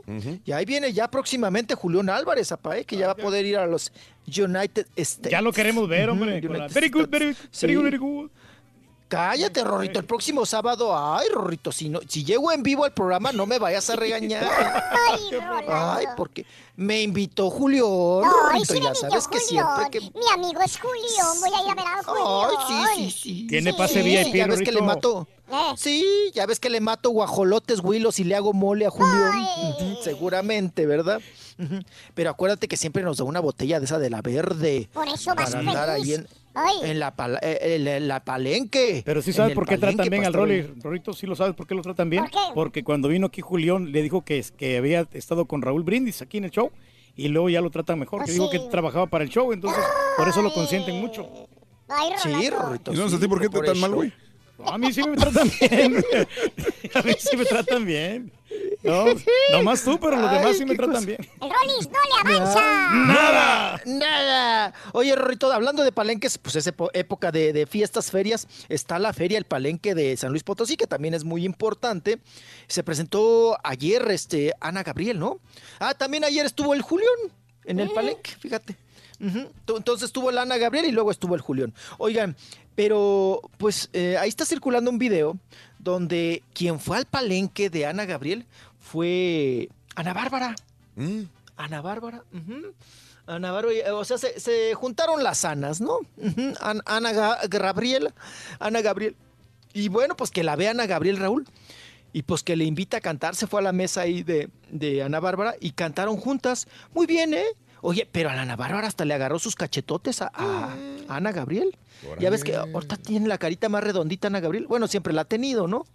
Y 0.46 0.52
ahí 0.52 0.64
viene 0.64 0.92
ya 0.94 1.08
próximamente 1.10 1.74
Julián 1.74 2.08
Álvarez, 2.08 2.50
apa, 2.52 2.78
¿eh? 2.78 2.84
que 2.86 2.96
ya 2.96 3.06
va 3.06 3.12
a 3.12 3.16
poder 3.16 3.44
ir 3.44 3.58
a 3.58 3.66
los 3.66 3.92
United 4.26 4.86
States. 4.96 5.30
Ya 5.30 5.42
lo 5.42 5.52
queremos 5.52 5.86
ver, 5.88 6.08
hombre. 6.08 6.40
la- 6.40 6.68
Very 6.68 6.88
good, 6.88 7.02
States. 7.04 7.10
very, 7.10 7.34
Sí. 7.50 7.66
very 7.66 7.74
good, 7.76 7.84
very 7.84 7.96
good. 7.98 8.30
Cállate, 9.10 9.64
Rorrito, 9.64 9.98
el 9.98 10.04
próximo 10.04 10.46
sábado, 10.46 10.96
ay, 10.96 11.26
Rorrito, 11.34 11.72
si, 11.72 11.88
no, 11.88 11.98
si 12.06 12.24
llego 12.24 12.52
en 12.52 12.62
vivo 12.62 12.84
al 12.84 12.92
programa, 12.92 13.32
no 13.32 13.44
me 13.44 13.58
vayas 13.58 13.90
a 13.90 13.96
regañar. 13.96 14.48
Ay, 15.68 16.06
porque 16.16 16.46
me 16.76 17.02
invitó 17.02 17.50
Julio, 17.50 18.22
Ay, 18.24 18.30
Rorrito, 18.30 18.64
sí 18.66 18.74
me 18.74 18.80
ya 18.82 18.86
invitó 18.88 19.00
sabes 19.10 19.26
que 19.26 19.40
Julio. 19.40 19.48
siempre 19.48 19.90
que... 19.90 20.00
Mi 20.16 20.30
amigo 20.32 20.60
es 20.62 20.78
Julio. 20.78 21.40
Voy 21.40 21.50
a 21.52 21.64
ir 21.64 21.70
a 21.70 21.74
ver 21.74 21.84
a 21.86 22.02
Julio. 22.04 22.44
Ay, 22.44 22.56
sí, 22.68 23.10
sí, 23.10 23.18
sí. 23.20 23.46
Tiene 23.48 23.72
Sí, 23.72 23.76
pase 23.76 24.02
VIP, 24.02 24.34
Ya 24.34 24.46
ves 24.46 24.60
que 24.62 24.70
le 24.70 24.78
Rorrito. 24.80 25.26
Eh. 25.52 25.74
Sí, 25.76 26.04
ya 26.34 26.46
ves 26.46 26.60
que 26.60 26.70
le 26.70 26.80
mato 26.80 27.10
guajolotes, 27.10 27.80
Willos, 27.82 28.18
y 28.20 28.24
le 28.24 28.34
hago 28.36 28.52
mole 28.52 28.86
a 28.86 28.90
Julio. 28.90 29.30
Ujú, 29.70 29.96
seguramente, 30.02 30.86
¿verdad? 30.86 31.20
Pero 32.14 32.30
acuérdate 32.30 32.68
que 32.68 32.76
siempre 32.76 33.02
nos 33.02 33.18
da 33.18 33.24
una 33.24 33.40
botella 33.40 33.78
de 33.80 33.84
esa 33.84 33.98
de 33.98 34.08
la 34.10 34.22
verde. 34.22 34.88
Por 34.92 35.06
eso 35.08 35.34
vas 35.34 35.50
para 35.50 35.58
andar 35.58 35.90
ahí 35.90 36.02
feliz. 36.02 36.18
en, 36.20 36.26
Ay. 36.54 36.74
en 36.84 36.98
la, 37.00 37.14
pala- 37.14 37.38
eh, 37.42 37.58
en 37.76 37.84
la- 37.84 37.96
en 37.98 38.08
la 38.08 38.24
palenque. 38.24 39.02
Pero 39.04 39.20
sí 39.20 39.32
sabes 39.32 39.54
por 39.54 39.66
qué 39.66 39.76
palenque, 39.76 39.96
tratan 40.04 40.10
bien 40.10 40.24
al. 40.24 40.32
Rolly. 40.32 40.62
Rorrito, 40.82 41.12
sí 41.12 41.26
lo 41.26 41.36
sabes 41.36 41.54
por 41.54 41.66
qué 41.66 41.74
lo 41.74 41.82
tratan 41.82 42.08
bien. 42.08 42.22
¿Por 42.24 42.30
qué? 42.30 42.38
Porque 42.54 42.82
cuando 42.82 43.08
vino 43.08 43.26
aquí 43.26 43.42
Julián 43.42 43.92
le 43.92 44.00
dijo 44.02 44.22
que, 44.24 44.38
es- 44.38 44.52
que 44.52 44.78
había 44.78 45.06
estado 45.12 45.44
con 45.44 45.60
Raúl 45.60 45.82
Brindis 45.82 46.22
aquí 46.22 46.38
en 46.38 46.44
el 46.44 46.50
show 46.50 46.70
y 47.14 47.28
luego 47.28 47.50
ya 47.50 47.60
lo 47.60 47.70
tratan 47.70 47.98
mejor. 47.98 48.22
Ah, 48.22 48.24
que 48.24 48.32
dijo 48.32 48.48
que 48.48 48.58
trabajaba 48.70 49.06
para 49.08 49.24
el 49.24 49.30
show, 49.30 49.52
entonces 49.52 49.82
por 50.16 50.28
eso 50.28 50.40
lo 50.40 50.52
consienten 50.54 50.98
mucho. 51.00 51.28
Ay, 51.88 52.10
Sí. 52.22 52.48
Rorrito. 52.50 52.92
¿Y 52.94 52.96
no, 52.96 53.08
sí, 53.08 53.16
a 53.16 53.18
ti 53.20 53.26
por 53.28 53.40
qué 53.40 53.48
te 53.48 53.60
tan 53.60 53.78
mal, 53.80 53.92
eso. 53.92 54.12
A 54.66 54.78
mí 54.78 54.92
sí 54.92 55.02
me 55.02 55.16
tratan 55.16 55.50
bien. 55.60 56.04
A 56.94 57.02
mí 57.02 57.12
sí 57.18 57.36
me 57.36 57.44
tratan 57.44 57.84
bien. 57.86 58.32
No, 58.82 59.04
nomás 59.52 59.84
tú, 59.84 59.98
pero 60.00 60.16
los 60.16 60.30
demás 60.30 60.56
sí 60.56 60.64
me 60.64 60.74
tratan 60.74 60.94
cosa. 60.94 61.06
bien. 61.06 61.20
El 61.20 61.50
Rollis 61.50 61.88
no 61.90 61.98
le 62.02 62.34
avanza. 62.34 62.60
¡Nada! 62.94 63.80
Nada. 63.84 64.74
Oye, 64.92 65.14
Rorrito, 65.14 65.52
hablando 65.52 65.84
de 65.84 65.92
palenques, 65.92 66.38
pues 66.38 66.56
es 66.56 66.66
época 66.92 67.30
de, 67.30 67.52
de 67.52 67.66
fiestas, 67.66 68.10
ferias. 68.10 68.48
Está 68.68 68.98
la 68.98 69.12
feria, 69.12 69.38
el 69.38 69.44
palenque 69.44 69.94
de 69.94 70.16
San 70.16 70.30
Luis 70.30 70.42
Potosí, 70.42 70.76
que 70.76 70.86
también 70.86 71.14
es 71.14 71.24
muy 71.24 71.44
importante. 71.44 72.20
Se 72.66 72.82
presentó 72.82 73.56
ayer 73.62 74.10
este, 74.10 74.54
Ana 74.60 74.82
Gabriel, 74.82 75.18
¿no? 75.18 75.38
Ah, 75.78 75.94
también 75.94 76.24
ayer 76.24 76.44
estuvo 76.44 76.74
el 76.74 76.82
Julián 76.82 77.10
en 77.64 77.80
el 77.80 77.90
palenque, 77.90 78.32
fíjate. 78.38 78.76
Entonces 79.20 80.06
estuvo 80.06 80.30
la 80.30 80.42
Ana 80.42 80.56
Gabriel 80.56 80.86
y 80.86 80.92
luego 80.92 81.10
estuvo 81.10 81.34
el 81.34 81.42
Julián. 81.42 81.74
Oigan, 81.98 82.36
pero 82.80 83.42
pues 83.58 83.90
eh, 83.92 84.16
ahí 84.18 84.30
está 84.30 84.46
circulando 84.46 84.90
un 84.90 84.96
video 84.98 85.36
donde 85.78 86.42
quien 86.54 86.80
fue 86.80 86.96
al 86.96 87.04
palenque 87.04 87.68
de 87.68 87.84
Ana 87.84 88.06
Gabriel 88.06 88.46
fue 88.78 89.68
Ana 89.96 90.14
Bárbara. 90.14 90.54
Mm. 90.96 91.24
Ana 91.58 91.82
Bárbara. 91.82 92.24
ujú. 92.32 92.72
Ana 93.26 93.52
Bárbara, 93.52 93.74
eh, 93.76 93.90
o 93.90 94.02
sea, 94.06 94.16
se, 94.16 94.40
se 94.40 94.72
juntaron 94.74 95.22
las 95.22 95.44
Anas, 95.44 95.82
¿no? 95.82 95.98
Ana 96.62 97.12
Ga- 97.12 97.48
Gabriel, 97.50 98.14
Ana 98.58 98.80
Gabriel. 98.80 99.14
Y 99.74 99.88
bueno, 99.90 100.16
pues 100.16 100.30
que 100.30 100.42
la 100.42 100.56
ve 100.56 100.68
Ana 100.68 100.86
Gabriel 100.86 101.18
Raúl. 101.18 101.46
Y 102.14 102.22
pues 102.22 102.42
que 102.42 102.56
le 102.56 102.64
invita 102.64 102.96
a 102.96 103.00
cantar, 103.02 103.36
se 103.36 103.46
fue 103.46 103.60
a 103.60 103.62
la 103.62 103.72
mesa 103.72 104.00
ahí 104.00 104.22
de, 104.22 104.48
de 104.70 105.02
Ana 105.02 105.20
Bárbara 105.20 105.54
y 105.60 105.72
cantaron 105.72 106.16
juntas. 106.16 106.66
Muy 106.94 107.06
bien, 107.06 107.34
¿eh? 107.34 107.44
Oye, 107.82 108.08
pero 108.10 108.30
a 108.30 108.34
la 108.34 108.42
Ana 108.42 108.56
Bárbara 108.56 108.86
hasta 108.86 109.04
le 109.04 109.14
agarró 109.14 109.38
sus 109.38 109.54
cachetotes 109.56 110.22
a, 110.22 110.30
a- 110.34 110.74
a 111.08 111.16
Ana 111.16 111.32
Gabriel. 111.32 111.76
Ya 112.18 112.30
ves 112.30 112.44
que 112.44 112.56
ahorita 112.56 112.96
tiene 112.96 113.28
la 113.28 113.36
carita 113.36 113.68
más 113.68 113.84
redondita 113.84 114.28
Ana 114.28 114.40
Gabriel. 114.40 114.66
Bueno, 114.66 114.86
siempre 114.88 115.12
la 115.12 115.22
ha 115.22 115.24
tenido, 115.26 115.66
¿no? 115.68 115.86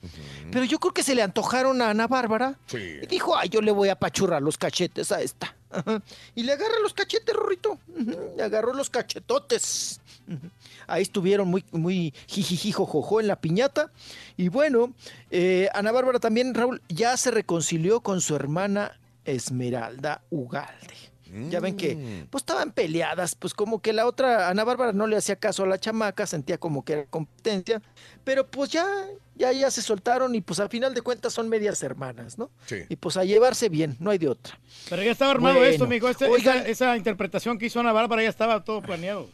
Pero 0.52 0.64
yo 0.66 0.80
creo 0.80 0.94
que 0.94 1.02
se 1.04 1.16
le 1.16 1.24
antojaron 1.24 1.82
a 1.82 1.90
Ana 1.90 2.08
Bárbara. 2.08 2.60
Sí. 2.68 3.00
Y 3.02 3.08
dijo, 3.08 3.36
ay, 3.36 3.50
yo 3.50 3.62
le 3.62 3.72
voy 3.72 3.90
a 3.90 3.94
apachurrar 3.94 4.42
los 4.42 4.58
cachetes 4.58 5.12
a 5.12 5.22
esta. 5.22 5.56
Ajá. 5.72 6.02
Y 6.36 6.44
le 6.44 6.52
agarra 6.54 6.76
los 6.84 6.94
cachetes, 6.94 7.36
Rorrito. 7.36 7.80
Le 8.38 8.44
agarró 8.44 8.74
los 8.74 8.90
cachetotes. 8.90 10.00
Ahí 10.88 11.02
estuvieron 11.04 11.48
muy, 11.48 11.64
muy 11.72 12.14
jijijijojojo 12.28 13.20
en 13.20 13.28
la 13.28 13.36
piñata. 13.40 13.92
Y 14.38 14.50
bueno, 14.50 14.94
eh, 15.32 15.70
Ana 15.74 15.92
Bárbara 15.92 16.20
también, 16.20 16.54
Raúl, 16.54 16.82
ya 16.90 17.16
se 17.18 17.32
reconcilió 17.32 18.02
con 18.02 18.22
su 18.22 18.36
hermana 18.36 19.00
Esmeralda 19.26 20.22
Ugalde. 20.30 20.96
Ya 21.50 21.60
ven 21.60 21.76
que, 21.76 22.26
pues 22.30 22.44
estaban 22.44 22.72
peleadas, 22.72 23.36
pues 23.36 23.54
como 23.54 23.82
que 23.82 23.92
la 23.94 24.06
otra, 24.08 24.50
Ana 24.50 24.64
Bárbara 24.64 24.94
no 24.94 25.06
le 25.08 25.18
hacía 25.18 25.36
caso 25.36 25.64
a 25.64 25.68
la 25.68 25.78
chamaca, 25.80 26.26
sentía 26.26 26.58
como 26.58 26.86
que 26.86 26.94
era 26.94 27.06
competencia, 27.08 27.82
pero 28.24 28.48
pues 28.48 28.70
ya, 28.72 28.86
ya, 29.36 29.52
ya 29.52 29.70
se 29.70 29.82
soltaron 29.82 30.34
y 30.36 30.42
pues 30.42 30.60
al 30.60 30.70
final 30.70 30.94
de 30.94 31.02
cuentas 31.02 31.34
son 31.34 31.50
medias 31.50 31.82
hermanas, 31.84 32.38
¿no? 32.38 32.50
Sí. 32.66 32.78
Y 32.90 32.96
pues 32.96 33.18
a 33.18 33.24
llevarse 33.26 33.70
bien, 33.70 33.98
no 34.00 34.12
hay 34.12 34.18
de 34.18 34.30
otra. 34.30 34.58
Pero 34.90 35.04
ya 35.04 35.12
estaba 35.12 35.32
armado 35.32 35.56
Bueno, 35.56 35.70
esto, 35.70 35.88
mijo. 35.88 36.08
Este- 36.08 36.26
oigan. 36.28 36.60
esa, 36.60 36.68
esa 36.70 36.98
interpretación 36.98 37.58
que 37.58 37.66
hizo 37.66 37.80
Ana 37.80 37.92
Bárbara 37.92 38.24
ya 38.24 38.30
estaba 38.30 38.64
todo 38.64 38.82
planeado. 38.82 39.28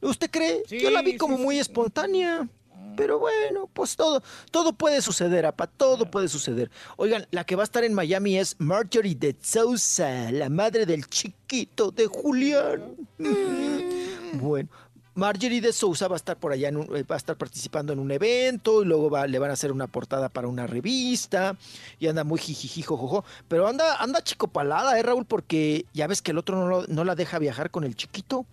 ¿Usted 0.00 0.30
cree? 0.30 0.62
Sí, 0.66 0.80
Yo 0.80 0.90
la 0.90 1.00
vi 1.02 1.12
sí, 1.12 1.16
como 1.16 1.36
sí. 1.36 1.42
muy 1.42 1.58
espontánea. 1.58 2.48
Pero 2.96 3.18
bueno, 3.18 3.68
pues 3.72 3.96
todo, 3.96 4.22
todo 4.50 4.72
puede 4.74 5.00
suceder, 5.00 5.46
apa, 5.46 5.66
todo 5.66 6.10
puede 6.10 6.28
suceder. 6.28 6.70
Oigan, 6.96 7.26
la 7.30 7.44
que 7.44 7.56
va 7.56 7.62
a 7.62 7.64
estar 7.64 7.84
en 7.84 7.94
Miami 7.94 8.38
es 8.38 8.54
Marjorie 8.58 9.14
de 9.14 9.34
Sousa, 9.40 10.30
la 10.30 10.50
madre 10.50 10.84
del 10.84 11.06
chiquito 11.06 11.90
de 11.90 12.06
Julián. 12.06 12.82
Bueno, 14.34 14.68
Marjorie 15.14 15.60
de 15.60 15.74
Sousa 15.74 16.08
va 16.08 16.14
a 16.14 16.16
estar 16.16 16.38
por 16.38 16.52
allá, 16.52 16.68
en 16.68 16.78
un- 16.78 16.96
eh, 16.96 17.02
va 17.02 17.16
a 17.16 17.18
estar 17.18 17.36
participando 17.36 17.92
en 17.92 17.98
un 17.98 18.10
evento 18.10 18.82
y 18.82 18.86
luego 18.86 19.10
va- 19.10 19.26
le 19.26 19.38
van 19.38 19.50
a 19.50 19.52
hacer 19.52 19.70
una 19.72 19.86
portada 19.86 20.30
para 20.30 20.48
una 20.48 20.66
revista 20.66 21.56
y 22.00 22.06
anda 22.06 22.24
muy 22.24 22.38
jijijijojojo. 22.40 23.24
Pero 23.46 23.68
anda, 23.68 23.96
anda 23.96 24.22
chico 24.24 24.48
palada, 24.48 24.98
¿eh, 24.98 25.02
Raúl? 25.02 25.26
Porque 25.26 25.84
ya 25.92 26.06
ves 26.06 26.22
que 26.22 26.30
el 26.30 26.38
otro 26.38 26.56
no, 26.56 26.66
lo- 26.66 26.86
no 26.88 27.04
la 27.04 27.14
deja 27.14 27.38
viajar 27.38 27.70
con 27.70 27.84
el 27.84 27.94
chiquito. 27.94 28.46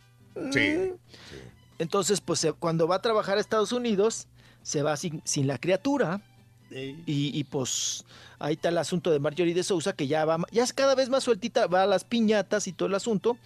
Sí. 0.51 0.91
Entonces, 1.79 2.21
pues 2.21 2.45
cuando 2.59 2.87
va 2.87 2.95
a 2.97 3.01
trabajar 3.01 3.37
a 3.37 3.41
Estados 3.41 3.71
Unidos, 3.71 4.27
se 4.61 4.83
va 4.83 4.95
sin, 4.97 5.21
sin 5.25 5.47
la 5.47 5.57
criatura. 5.57 6.21
Y, 6.71 6.95
y, 7.35 7.43
pues 7.45 8.05
ahí 8.37 8.53
está 8.53 8.69
el 8.69 8.77
asunto 8.77 9.09
de 9.09 9.17
Marjorie 9.19 9.55
de 9.55 9.63
Sousa, 9.63 9.93
que 9.93 10.05
ya 10.05 10.23
va, 10.25 10.37
ya 10.51 10.63
es 10.63 10.71
cada 10.71 10.93
vez 10.93 11.09
más 11.09 11.23
sueltita, 11.23 11.65
va 11.65 11.81
a 11.81 11.87
las 11.87 12.03
piñatas 12.03 12.67
y 12.67 12.73
todo 12.73 12.87
el 12.87 12.93
asunto. 12.93 13.37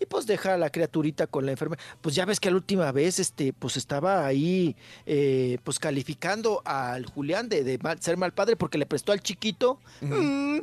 Y 0.00 0.06
pues 0.06 0.26
deja 0.26 0.54
a 0.54 0.58
la 0.58 0.70
criaturita 0.70 1.28
con 1.28 1.46
la 1.46 1.52
enfermera. 1.52 1.80
Pues 2.00 2.16
ya 2.16 2.24
ves 2.24 2.40
que 2.40 2.50
la 2.50 2.56
última 2.56 2.90
vez, 2.90 3.20
este, 3.20 3.52
pues 3.52 3.76
estaba 3.76 4.26
ahí, 4.26 4.74
eh, 5.06 5.58
pues 5.62 5.78
calificando 5.78 6.62
al 6.64 7.06
Julián 7.06 7.48
de, 7.48 7.62
de 7.62 7.78
mal- 7.78 8.00
ser 8.02 8.16
mal 8.16 8.32
padre 8.32 8.56
porque 8.56 8.76
le 8.76 8.86
prestó 8.86 9.12
al 9.12 9.20
chiquito. 9.20 9.78
Mm, 10.00 10.58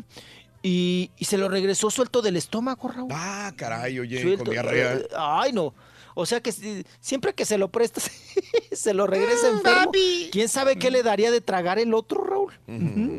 y, 0.64 1.12
y 1.18 1.26
se 1.26 1.38
lo 1.38 1.48
regresó 1.48 1.90
suelto 1.90 2.22
del 2.22 2.36
estómago, 2.36 2.90
Raúl. 2.90 3.10
Ah, 3.14 3.54
caray, 3.56 3.98
oye, 4.00 4.22
Suelto. 4.22 4.44
con 4.44 4.52
diarrea. 4.54 4.96
Eh, 4.96 5.08
Ay, 5.18 5.54
no. 5.54 5.74
O 6.16 6.26
sea 6.26 6.42
que 6.42 6.52
si- 6.52 6.86
siempre 7.00 7.34
que 7.34 7.46
se 7.46 7.58
lo 7.58 7.70
prestas, 7.70 8.10
se 8.72 8.94
lo 8.94 9.08
regresa 9.08 9.50
enfermo. 9.50 9.92
¿Quién 10.32 10.50
sabe 10.50 10.78
qué 10.78 10.92
le 10.92 11.04
daría 11.04 11.32
de 11.32 11.42
tragar 11.42 11.80
el 11.80 11.94
otro, 11.94 12.24
Raúl? 12.24 12.54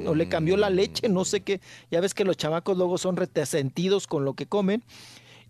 O 0.07 0.15
le 0.15 0.29
cambió 0.29 0.57
la 0.57 0.71
leche, 0.71 1.09
no 1.09 1.25
sé 1.25 1.41
qué. 1.43 1.61
Ya 1.91 2.01
ves 2.01 2.15
que 2.15 2.25
los 2.25 2.37
chamacos 2.37 2.77
luego 2.77 2.99
son 2.99 3.17
retesentidos 3.17 4.07
con 4.07 4.25
lo 4.25 4.35
que 4.35 4.47
comen. 4.47 4.83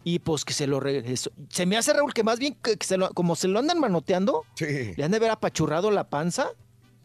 Y 0.04 0.18
pues 0.18 0.44
que 0.44 0.52
se 0.52 0.66
lo 0.66 0.80
regresó. 0.80 1.30
Se 1.48 1.64
me 1.64 1.76
hace, 1.76 1.92
Raúl, 1.92 2.12
que 2.12 2.24
más 2.24 2.40
bien 2.40 2.56
que, 2.60 2.76
que 2.76 2.84
se 2.86 2.96
lo, 2.96 3.10
como 3.10 3.36
se 3.36 3.46
lo 3.46 3.60
andan 3.60 3.78
manoteando, 3.78 4.44
Sí. 4.56 4.94
le 4.96 5.04
han 5.04 5.12
de 5.12 5.18
haber 5.18 5.30
apachurrado 5.30 5.92
la 5.92 6.04
panza 6.10 6.48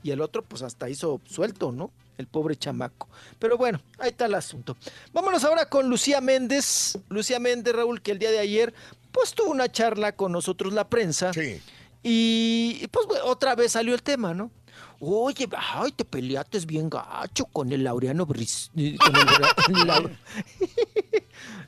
y 0.02 0.10
el 0.10 0.20
otro 0.22 0.44
pues 0.44 0.64
hasta 0.64 0.90
hizo 0.90 1.22
suelto, 1.26 1.72
¿no? 1.72 1.92
el 2.18 2.26
pobre 2.26 2.56
chamaco. 2.56 3.08
Pero 3.38 3.58
bueno, 3.60 3.80
ahí 4.00 4.10
está 4.10 4.26
el 4.26 4.34
asunto. 4.34 4.76
Vámonos 5.14 5.44
ahora 5.44 5.70
con 5.70 5.88
Lucía 5.88 6.20
Méndez. 6.20 6.98
Lucía 7.10 7.40
Méndez, 7.40 7.76
Raúl, 7.76 8.02
que 8.02 8.10
el 8.10 8.18
día 8.18 8.32
de 8.32 8.40
ayer 8.40 8.74
pues 9.18 9.34
tuvo 9.34 9.50
una 9.52 9.72
charla 9.72 10.12
con 10.16 10.32
nosotros 10.32 10.74
la 10.74 10.88
prensa. 10.88 11.34
Sí. 11.34 11.60
Y 12.04 12.88
pues 12.88 13.08
otra 13.24 13.56
vez 13.56 13.72
salió 13.72 13.96
el 13.96 14.04
tema, 14.04 14.34
¿no? 14.34 14.52
Oye, 15.00 15.48
ay, 15.58 15.92
te 15.92 16.06
peleaste 16.06 16.60
bien 16.60 16.90
gacho 16.90 17.46
con 17.46 17.72
el 17.72 17.84
Laureano 17.84 18.26
Bris- 18.28 18.70
con 18.72 19.16
el, 19.16 19.88
Lau- 19.88 20.18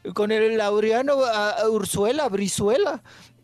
con 0.14 0.32
el 0.32 0.58
Laureano 0.58 1.18
ah, 1.26 1.56
Ursuela, 1.70 2.30
Brizuela. 2.30 3.02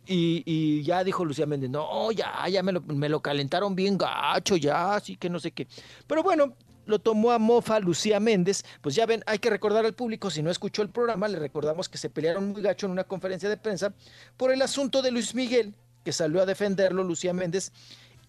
Y, 0.07 0.43
y 0.45 0.83
ya 0.83 1.03
dijo 1.03 1.25
Lucía 1.25 1.47
Méndez, 1.47 1.71
no, 1.71 2.11
ya, 2.11 2.47
ya 2.47 2.61
me 2.61 2.71
lo, 2.71 2.81
me 2.81 3.09
lo 3.09 3.21
calentaron 3.21 3.75
bien 3.75 3.97
gacho, 3.97 4.55
ya, 4.55 4.93
así 4.93 5.17
que 5.17 5.31
no 5.31 5.39
sé 5.39 5.51
qué. 5.51 5.67
Pero 6.05 6.21
bueno, 6.21 6.53
lo 6.85 6.99
tomó 6.99 7.31
a 7.31 7.39
mofa 7.39 7.79
Lucía 7.79 8.19
Méndez. 8.19 8.63
Pues 8.81 8.95
ya 8.95 9.05
ven, 9.05 9.23
hay 9.25 9.39
que 9.39 9.49
recordar 9.49 9.85
al 9.85 9.93
público, 9.93 10.29
si 10.29 10.41
no 10.41 10.51
escuchó 10.51 10.81
el 10.81 10.89
programa, 10.89 11.27
le 11.27 11.39
recordamos 11.39 11.89
que 11.89 11.97
se 11.97 12.09
pelearon 12.09 12.49
muy 12.49 12.61
gacho 12.61 12.85
en 12.85 12.91
una 12.91 13.03
conferencia 13.03 13.49
de 13.49 13.57
prensa 13.57 13.93
por 14.37 14.51
el 14.51 14.61
asunto 14.61 15.01
de 15.01 15.11
Luis 15.11 15.35
Miguel, 15.35 15.73
que 16.03 16.11
salió 16.11 16.41
a 16.41 16.45
defenderlo 16.45 17.03
Lucía 17.03 17.33
Méndez 17.33 17.71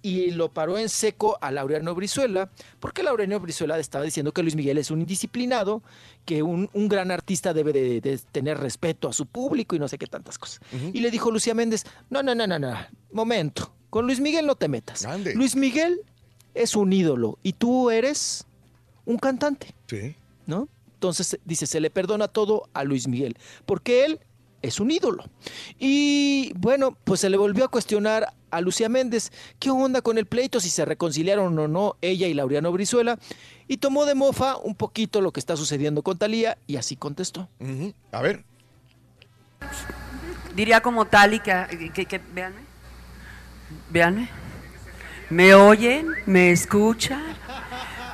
y 0.03 0.31
lo 0.31 0.53
paró 0.53 0.79
en 0.79 0.89
seco 0.89 1.37
a 1.41 1.51
Laureano 1.51 1.95
Brizuela, 1.95 2.51
porque 2.81 3.03
Laureano 3.03 3.41
Brizuela 3.41 3.79
estaba 3.79 4.05
diciendo 4.05 4.33
que 4.33 4.43
Luis 4.43 4.55
Miguel 4.55 4.79
es 4.79 4.91
un 4.91 5.01
indisciplinado, 5.01 5.83
que 6.25 6.43
un, 6.43 6.71
un 6.75 6.89
gran 6.89 7.11
artista 7.11 7.53
debe 7.53 7.73
de, 7.73 8.01
de 8.01 8.19
tener 8.31 8.59
respeto 8.59 9.09
a 9.09 9.13
su 9.13 9.27
público 9.27 9.75
y 9.75 9.79
no 9.79 9.89
sé 9.89 9.99
qué 9.99 10.07
tantas 10.07 10.39
cosas. 10.39 10.61
Y 10.93 11.01
le 11.01 11.11
dijo 11.11 11.31
Lucía 11.31 11.55
Méndez, 11.55 11.85
no, 12.09 12.23
no, 12.23 12.35
no, 12.35 12.47
no, 12.47 12.59
no, 12.59 12.77
momento, 13.11 13.73
con 13.91 14.07
Luis 14.07 14.21
Miguel 14.21 14.47
no 14.47 14.55
te 14.55 14.69
metas. 14.69 15.05
Luis 15.35 15.57
Miguel 15.57 16.01
es 16.57 16.75
un 16.77 16.93
ídolo 16.93 17.39
y 17.43 17.53
tú 17.53 17.91
eres 17.91 18.47
un 19.05 19.19
cantante. 19.19 19.75
Sí. 19.87 20.17
¿no? 20.47 20.69
Entonces 20.95 21.39
dice, 21.45 21.67
se 21.67 21.81
le 21.81 21.91
perdona 21.91 22.29
todo 22.29 22.69
a 22.73 22.83
Luis 22.85 23.07
Miguel, 23.09 23.37
porque 23.67 24.05
él 24.05 24.21
es 24.63 24.81
un 24.81 24.91
ídolo. 24.91 25.25
Y 25.79 26.53
bueno, 26.57 26.97
pues 27.05 27.21
se 27.21 27.31
le 27.31 27.37
volvió 27.37 27.65
a 27.65 27.69
cuestionar 27.69 28.33
a 28.51 28.61
Lucía 28.61 28.89
Méndez 28.89 29.31
qué 29.59 29.71
onda 29.71 30.01
con 30.01 30.19
el 30.19 30.27
pleito, 30.27 30.59
si 30.61 30.71
se 30.71 30.85
reconciliaron 30.85 31.57
o 31.59 31.69
no 31.69 31.97
ella 32.01 32.27
y 32.27 32.35
Laureano 32.35 32.73
Brizuela, 32.73 33.19
y 33.69 33.77
tomó 33.77 34.07
de 34.07 34.15
mofa 34.15 34.57
un 34.57 34.75
poquito 34.75 35.21
lo 35.21 35.33
que 35.33 35.41
está 35.41 35.57
sucediendo 35.57 36.03
con 36.03 36.17
Talía 36.17 36.57
y 36.67 36.77
así 36.77 36.97
contestó. 36.97 37.49
A 38.13 38.23
ver. 38.23 38.45
Diría 40.55 40.81
como 40.81 41.05
tal 41.07 41.35
y 41.35 41.41
que, 41.41 41.91
que, 41.95 42.07
que- 42.07 42.21
véanme, 42.33 42.61
véanme, 43.91 44.29
me 45.31 45.55
oyen, 45.55 46.09
me 46.27 46.51
escuchan, 46.51 47.23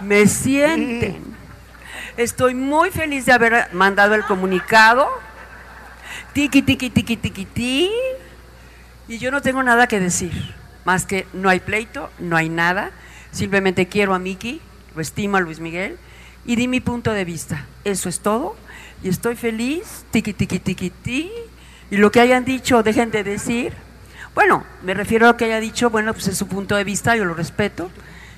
me 0.01 0.27
sienten. 0.27 1.23
Estoy 2.17 2.55
muy 2.55 2.91
feliz 2.91 3.27
de 3.27 3.33
haber 3.33 3.69
mandado 3.73 4.15
el 4.15 4.25
comunicado. 4.25 5.09
Tiki, 6.33 6.63
tiki, 6.63 6.91
tiki, 6.91 7.17
tiki, 7.17 7.45
ti. 7.45 7.91
Y 9.09 9.19
yo 9.19 9.31
no 9.31 9.43
tengo 9.43 9.63
nada 9.63 9.87
que 9.87 10.01
decir, 10.01 10.33
más 10.85 11.07
que 11.07 11.27
no 11.33 11.49
hay 11.49 11.61
pleito, 11.61 12.11
no 12.19 12.37
hay 12.37 12.49
nada. 12.49 12.91
Simplemente 13.31 13.89
quiero 13.89 14.15
a 14.15 14.19
Miki, 14.19 14.61
lo 14.95 15.03
estimo 15.03 15.37
a 15.37 15.41
Luis 15.41 15.61
Miguel 15.61 15.99
y 16.45 16.57
di 16.57 16.69
mi 16.69 16.81
punto 16.81 17.13
de 17.13 17.25
vista. 17.25 17.67
Eso 17.85 18.09
es 18.09 18.21
todo. 18.21 18.57
Y 19.03 19.09
estoy 19.09 19.37
feliz, 19.37 20.05
tiki, 20.11 20.33
tiki, 20.33 20.59
tiki, 20.59 20.91
ti. 20.91 21.31
Y 21.91 21.97
lo 21.97 22.11
que 22.11 22.21
hayan 22.21 22.45
dicho, 22.45 22.83
dejen 22.83 23.11
de 23.11 23.25
decir. 23.25 23.73
Bueno, 24.35 24.65
me 24.83 24.95
refiero 24.95 25.27
a 25.27 25.33
lo 25.33 25.37
que 25.37 25.45
haya 25.47 25.61
dicho, 25.61 25.91
bueno, 25.91 26.13
pues 26.15 26.27
es 26.29 26.39
su 26.39 26.47
punto 26.49 26.77
de 26.77 26.85
vista, 26.85 27.17
yo 27.17 27.25
lo 27.25 27.35
respeto. 27.35 27.91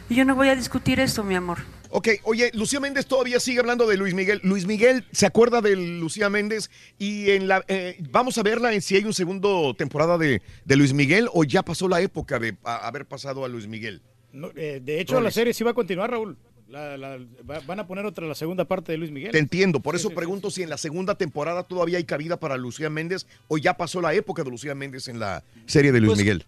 Y 0.09 0.17
yo 0.17 0.25
no 0.25 0.35
voy 0.35 0.49
a 0.49 0.57
discutir 0.57 1.01
esto, 1.01 1.23
mi 1.25 1.35
amor. 1.35 1.59
Ok, 1.91 2.09
oye, 2.25 2.51
Lucía 2.55 2.81
Méndez 2.81 3.07
todavía 3.07 3.39
sigue 3.39 3.61
hablando 3.61 3.87
de 3.87 3.97
Luis 3.97 4.15
Miguel. 4.15 4.41
Luis 4.43 4.67
Miguel 4.67 5.07
se 5.13 5.27
acuerda 5.27 5.61
de 5.61 5.77
Lucía 5.77 6.29
Méndez 6.29 6.69
y 6.99 7.31
en 7.31 7.47
la 7.47 7.65
eh, 7.69 7.97
vamos 8.11 8.37
a 8.37 8.43
verla 8.43 8.73
en 8.75 8.83
si 8.83 8.97
hay 8.97 9.05
un 9.05 9.15
segundo 9.15 9.75
temporada 9.79 10.19
de, 10.19 10.43
de 10.65 10.77
Luis 10.77 10.93
Miguel 10.93 11.29
o 11.33 11.45
ya 11.45 11.63
pasó 11.63 11.87
la 11.89 12.01
época 12.01 12.41
de 12.41 12.57
a- 12.65 12.87
haber 12.89 13.07
pasado 13.07 13.45
a 13.45 13.49
Luis 13.49 13.69
Miguel. 13.69 14.03
No, 14.33 14.51
eh, 14.57 14.81
de 14.83 15.01
hecho, 15.01 15.21
la 15.21 15.31
serie 15.31 15.55
sí 15.55 15.63
va 15.63 15.71
a 15.71 15.75
continuar, 15.75 16.11
Raúl. 16.11 16.37
La- 16.75 16.97
la- 16.97 17.19
va- 17.49 17.61
van 17.67 17.79
a 17.81 17.87
poner 17.87 18.05
otra, 18.05 18.27
la 18.27 18.35
segunda 18.35 18.65
parte 18.65 18.91
de 18.93 18.99
Luis 18.99 19.11
Miguel. 19.13 19.31
Te 19.31 19.39
entiendo, 19.39 19.79
por 19.81 19.95
Sí, 19.95 20.01
eso 20.01 20.09
sí, 20.09 20.13
sí, 20.13 20.17
pregunto 20.17 20.51
si 20.51 20.63
en 20.63 20.71
la 20.71 20.77
segunda 20.79 21.15
temporada 21.15 21.63
todavía 21.63 21.99
hay 21.99 22.05
cabida 22.05 22.37
para 22.39 22.57
Lucía 22.57 22.91
Méndez 22.91 23.27
o 23.49 23.59
ya 23.59 23.77
pasó 23.77 24.01
la 24.01 24.13
época 24.15 24.43
de 24.43 24.51
Lucía 24.51 24.75
Méndez 24.75 25.07
en 25.09 25.21
la 25.21 25.45
serie 25.67 25.93
de 25.93 26.01
Luis 26.01 26.11
Pues, 26.11 26.19
Miguel. 26.19 26.45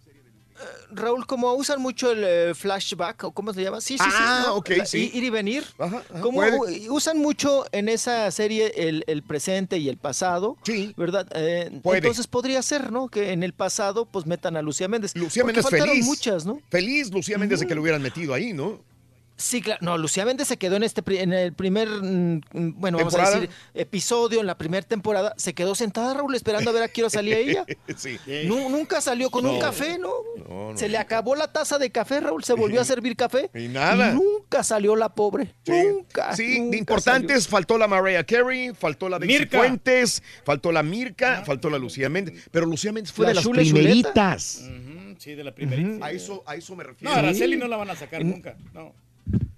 Raúl, 0.90 1.26
como 1.26 1.52
usan 1.52 1.82
mucho 1.82 2.12
el 2.12 2.24
eh, 2.24 2.54
flashback, 2.54 3.24
o 3.24 3.30
cómo 3.32 3.52
se 3.52 3.62
llama, 3.62 3.80
sí, 3.82 3.98
sí, 3.98 4.04
sí. 4.04 4.10
Ah, 4.10 4.44
¿no? 4.46 4.54
ok, 4.54 4.70
La- 4.78 4.86
sí. 4.86 5.10
Ir 5.12 5.22
y 5.24 5.28
venir. 5.30 5.64
Como 6.22 6.38
puede. 6.38 6.88
u- 6.88 6.94
usan 6.94 7.18
mucho 7.18 7.66
en 7.72 7.90
esa 7.90 8.30
serie 8.30 8.72
el, 8.74 9.04
el 9.06 9.22
presente 9.22 9.76
y 9.78 9.88
el 9.90 9.98
pasado, 9.98 10.56
¿verdad? 10.96 11.26
Eh, 11.34 11.80
Puede. 11.82 11.98
Entonces 11.98 12.26
podría 12.26 12.62
ser, 12.62 12.90
¿no? 12.90 13.08
Que 13.08 13.32
en 13.32 13.42
el 13.42 13.52
pasado 13.52 14.06
pues 14.06 14.24
metan 14.24 14.56
a 14.56 14.62
Lucía 14.62 14.88
Méndez. 14.88 15.14
Lucía 15.14 15.42
Porque 15.42 15.58
Méndez 15.58 15.70
faltaron 15.70 15.88
feliz. 15.94 16.06
muchas, 16.06 16.46
¿no? 16.46 16.60
Feliz 16.70 17.10
Lucía 17.12 17.36
Méndez 17.36 17.60
de 17.60 17.66
que 17.66 17.74
lo 17.74 17.82
hubieran 17.82 18.00
metido 18.00 18.32
ahí, 18.32 18.52
¿no? 18.54 18.80
Sí, 19.36 19.60
claro. 19.60 19.78
No, 19.82 19.98
Lucía 19.98 20.24
Méndez 20.24 20.48
se 20.48 20.56
quedó 20.56 20.76
en 20.76 20.82
este 20.82 21.02
en 21.22 21.32
el 21.32 21.52
primer, 21.52 21.88
mm, 21.88 22.40
mm, 22.52 22.80
bueno, 22.80 22.96
vamos 22.98 23.14
a 23.16 23.30
decir, 23.30 23.50
episodio 23.74 24.40
en 24.40 24.46
la 24.46 24.56
primera 24.56 24.86
temporada. 24.86 25.34
Se 25.36 25.54
quedó 25.54 25.74
sentada 25.74 26.14
Raúl 26.14 26.34
esperando 26.34 26.70
a 26.70 26.72
ver 26.72 26.82
a 26.84 26.88
qué 26.88 27.02
hora 27.02 27.10
salía 27.10 27.38
ella. 27.38 27.64
sí. 27.96 28.18
Nunca 28.46 29.00
salió 29.00 29.30
con 29.30 29.44
un 29.44 29.54
No. 29.54 29.60
café, 29.60 29.98
¿no? 29.98 30.10
No, 30.48 30.72
no. 30.72 30.78
Se 30.78 30.88
le 30.88 30.96
acabó 30.98 31.34
la 31.34 31.52
taza 31.52 31.78
de 31.78 31.90
café, 31.90 32.20
Raúl. 32.20 32.44
Se 32.44 32.54
volvió 32.54 32.80
a 32.80 32.84
servir 32.86 33.14
café. 33.16 33.50
Y 33.54 33.68
nada. 33.68 34.12
nunca 34.12 34.62
salió 34.64 34.96
la 34.96 35.10
pobre. 35.14 35.54
Nunca. 35.66 36.34
Sí, 36.34 36.58
nunca 36.58 36.70
de 36.70 36.76
importantes 36.78 37.46
faltó 37.46 37.76
la 37.78 37.86
Mariah 37.88 38.24
Carey, 38.24 38.72
faltó 38.74 39.08
la 39.08 39.18
Mirka. 39.18 39.58
Fuentes, 39.58 40.22
faltó 40.44 40.72
la 40.72 40.82
Mirka, 40.82 41.44
faltó 41.44 41.68
la 41.68 41.78
Lucía 41.78 42.08
Méndez, 42.08 42.48
pero 42.50 42.64
Lucía 42.66 42.90
Méndez 42.92 43.12
fue 43.12 43.24
La 43.26 43.30
de 43.30 43.34
las 43.34 43.44
Chule 43.44 43.62
primeritas. 43.62 44.62
Ujú, 44.62 45.16
Sí, 45.18 45.34
de 45.34 45.44
la 45.44 45.54
primera. 45.54 46.04
A 46.06 46.10
eso, 46.10 46.42
a 46.46 46.56
eso 46.56 46.76
me 46.76 46.84
No, 46.84 46.90
refiero. 46.90 47.14
Araceli 47.14 47.56
no 47.56 47.68
la 47.68 47.76
van 47.76 47.90
a 47.90 47.96
sacar 47.96 48.24
nunca. 48.24 48.56
No. 48.74 48.94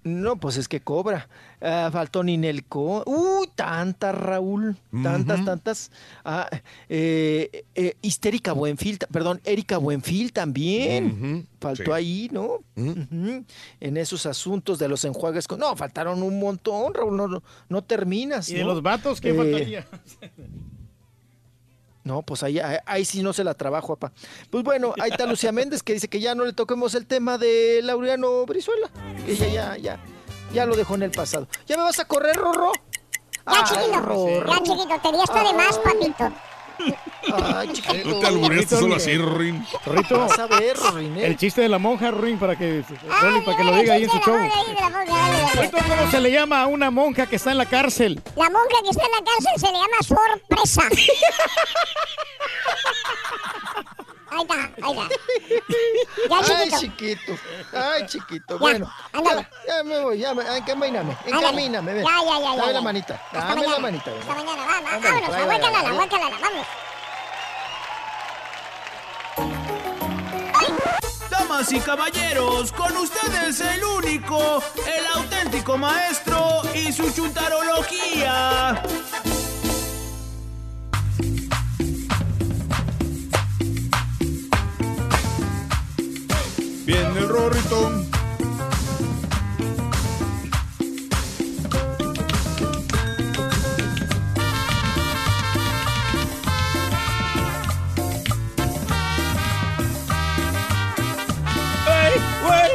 No, 0.04 0.36
pues 0.36 0.56
es 0.56 0.68
que 0.68 0.80
cobra. 0.80 1.28
Ah, 1.60 1.90
faltó 1.92 2.22
Ninelco. 2.22 3.02
Uy, 3.04 3.48
tantas, 3.54 4.14
Raúl. 4.14 4.76
Tantas, 5.02 5.44
tantas. 5.44 5.90
Ah, 6.24 6.48
eh, 6.88 7.64
eh, 7.74 7.94
Histérica 8.00 8.52
Buenfil, 8.52 8.98
perdón, 9.12 9.40
Erika 9.44 9.76
Buenfil 9.76 10.32
también. 10.32 11.46
Faltó 11.60 11.84
sí. 11.84 11.90
ahí, 11.92 12.28
¿no? 12.32 12.60
En 12.76 13.96
esos 13.96 14.24
asuntos 14.26 14.78
de 14.78 14.88
los 14.88 15.04
enjuagues. 15.04 15.46
con- 15.48 15.58
No, 15.60 15.76
faltaron 15.76 16.22
un 16.22 16.38
montón, 16.38 16.94
Raúl. 16.94 17.16
No, 17.16 17.26
no, 17.28 17.42
no 17.68 17.82
terminas. 17.82 18.48
¿Y 18.48 18.54
de 18.54 18.62
¿no? 18.62 18.68
los 18.68 18.82
vatos 18.82 19.20
qué 19.20 19.30
Eh, 19.30 19.34
faltaría? 19.34 19.86
No, 22.08 22.22
pues 22.22 22.42
ahí, 22.42 22.58
ahí, 22.58 22.78
ahí 22.86 23.04
sí 23.04 23.22
no 23.22 23.34
se 23.34 23.44
la 23.44 23.52
trabajo, 23.52 23.94
papá. 23.94 24.14
Pues 24.48 24.64
bueno, 24.64 24.94
ahí 24.98 25.10
está 25.10 25.26
Lucía 25.26 25.52
Méndez 25.52 25.82
que 25.82 25.92
dice 25.92 26.08
que 26.08 26.20
ya 26.20 26.34
no 26.34 26.46
le 26.46 26.54
toquemos 26.54 26.94
el 26.94 27.06
tema 27.06 27.36
de 27.36 27.80
Laureano 27.82 28.46
Brizuela. 28.46 28.90
Ella 29.26 29.46
ya, 29.48 29.76
ya, 29.76 30.00
ya 30.54 30.64
lo 30.64 30.74
dejó 30.74 30.94
en 30.94 31.02
el 31.02 31.10
pasado. 31.10 31.46
¿Ya 31.66 31.76
me 31.76 31.82
vas 31.82 31.98
a 31.98 32.06
correr, 32.06 32.34
Rorro? 32.34 32.72
Ya, 33.46 33.62
chiquito. 33.62 34.00
Rorro. 34.00 34.46
Ya, 34.46 34.62
chiquito. 34.62 35.00
Te 35.02 35.12
di 35.12 35.22
esto 35.22 35.34
de 35.34 35.52
más, 35.52 35.78
papito. 35.78 36.32
Ay, 37.32 37.68
chiquito. 37.72 38.08
No 38.08 38.18
te 38.20 38.26
albureaste 38.26 38.76
solo 38.76 38.96
así, 38.96 39.16
Rin. 39.16 39.64
Rito, 39.86 40.18
Vas 40.18 40.38
a 40.38 40.46
ver, 40.46 40.76
Rorín, 40.76 41.16
¿eh? 41.18 41.26
el 41.26 41.36
chiste 41.36 41.60
de 41.60 41.68
la 41.68 41.78
monja, 41.78 42.10
Ruin, 42.10 42.38
para 42.38 42.56
que, 42.56 42.82
Rolly, 43.22 43.40
para 43.42 43.56
que 43.56 43.64
lo 43.64 43.76
diga 43.76 43.94
ahí 43.94 44.04
en 44.04 44.10
su 44.10 44.18
show. 44.18 44.36
Rito, 45.60 45.78
¿cómo 45.78 46.10
se 46.10 46.20
le 46.20 46.30
llama 46.30 46.62
a 46.62 46.66
una 46.66 46.90
monja 46.90 47.26
que 47.26 47.36
está 47.36 47.50
en 47.50 47.58
la 47.58 47.66
cárcel? 47.66 48.20
La 48.36 48.48
monja 48.50 48.76
que 48.82 48.90
está 48.90 49.04
en 49.04 49.12
la 49.12 49.22
cárcel 49.24 49.52
se 49.56 49.66
le 49.66 49.72
llama 49.72 50.02
sorpresa. 50.02 50.82
Ahí 54.30 54.40
está, 54.42 54.54
ahí 54.54 54.92
está. 54.92 55.08
Ya, 56.28 56.58
Ay, 56.58 56.70
chiquito. 56.70 57.32
chiquito. 57.32 57.32
Ay, 57.72 58.06
chiquito. 58.06 58.54
Ya, 58.54 58.60
Bueno, 58.60 58.92
ándale. 59.12 59.48
ya, 59.66 59.76
ya 59.76 59.82
me 59.84 60.00
voy, 60.00 60.18
ya 60.18 60.34
me, 60.34 60.56
encamíname, 60.58 61.16
encamíname, 61.26 61.94
ven. 61.94 62.04
Ya, 62.04 62.10
ya, 62.10 62.38
ya, 62.38 62.38
ya, 62.38 62.56
Dame 62.56 62.66
la 62.66 62.72
ya. 62.72 62.80
manita, 62.80 63.14
Hasta 63.14 63.38
dame 63.38 63.48
la 63.48 63.54
mañana. 63.68 63.78
manita. 63.78 64.10
ven. 64.10 64.20
Hasta 64.20 64.34
mañana, 64.34 64.66
vamos, 64.66 64.92
Ándale, 64.92 65.20
vámonos, 65.20 65.30
vaya, 65.30 65.88
aguácalala, 65.88 66.38
vamos. 66.40 66.66
Damas 71.30 71.72
y 71.72 71.80
caballeros, 71.80 72.72
con 72.72 72.96
ustedes 72.96 73.60
el 73.60 73.84
único, 73.84 74.62
el 74.86 75.06
auténtico 75.14 75.76
maestro 75.78 76.62
y 76.74 76.92
su 76.92 77.10
chuntarología. 77.12 78.82
Viene 86.88 87.18
el 87.18 87.28
rorrito. 87.28 87.90
¡Ey, 101.86 102.14
güey! 102.42 102.72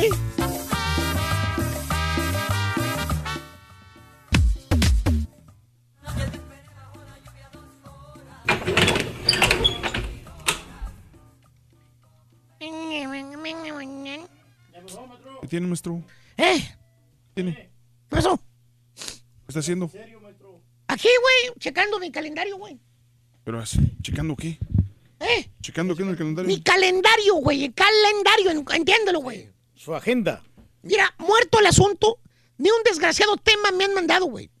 ¿Qué 0.00 0.23
tiene, 15.54 15.68
maestro? 15.68 16.02
¿Eh? 16.36 16.58
¿Qué 16.58 17.32
tiene? 17.34 17.54
¿Qué 17.54 17.62
¿Qué 17.62 17.70
pasó? 18.16 18.40
está 19.46 19.60
haciendo? 19.60 19.88
Aquí, 20.88 21.08
güey, 21.22 21.58
checando 21.60 22.00
mi 22.00 22.10
calendario, 22.10 22.56
güey. 22.56 22.76
Pero, 23.44 23.60
así, 23.60 23.78
¿checando 24.02 24.34
qué? 24.34 24.58
¿Eh? 25.20 25.48
¿Checando 25.62 25.94
qué 25.94 26.02
en 26.02 26.08
el 26.08 26.16
calendario? 26.16 26.48
Mi 26.48 26.60
calendario, 26.60 27.34
güey, 27.36 27.66
el 27.66 27.72
calendario, 27.74 28.50
en- 28.50 28.64
entiéndelo, 28.74 29.20
güey. 29.20 29.48
Su 29.76 29.94
agenda. 29.94 30.42
Mira, 30.82 31.14
muerto 31.18 31.60
el 31.60 31.66
asunto, 31.66 32.18
ni 32.58 32.68
un 32.70 32.82
desgraciado 32.84 33.36
tema 33.36 33.70
me 33.70 33.84
han 33.84 33.94
mandado, 33.94 34.24
güey. 34.26 34.50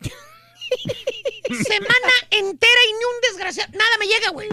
Semana 1.48 2.12
entera 2.30 2.80
y 2.88 2.92
ni 2.92 3.04
un 3.04 3.20
desgraciado, 3.30 3.70
nada 3.72 3.98
me 3.98 4.06
llega, 4.06 4.30
güey. 4.30 4.48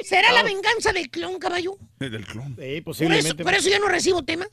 ¿Será 0.00 0.32
la 0.32 0.42
venganza 0.42 0.92
del 0.92 1.10
clon, 1.10 1.38
caballo? 1.38 1.76
Del 1.98 2.26
clon. 2.26 2.48
Sí, 2.48 2.54
Por 2.56 2.66
eso, 2.66 2.82
posiblemente. 2.84 3.44
por 3.44 3.54
eso 3.54 3.68
yo 3.70 3.78
no 3.78 3.88
recibo 3.88 4.22
temas. 4.24 4.48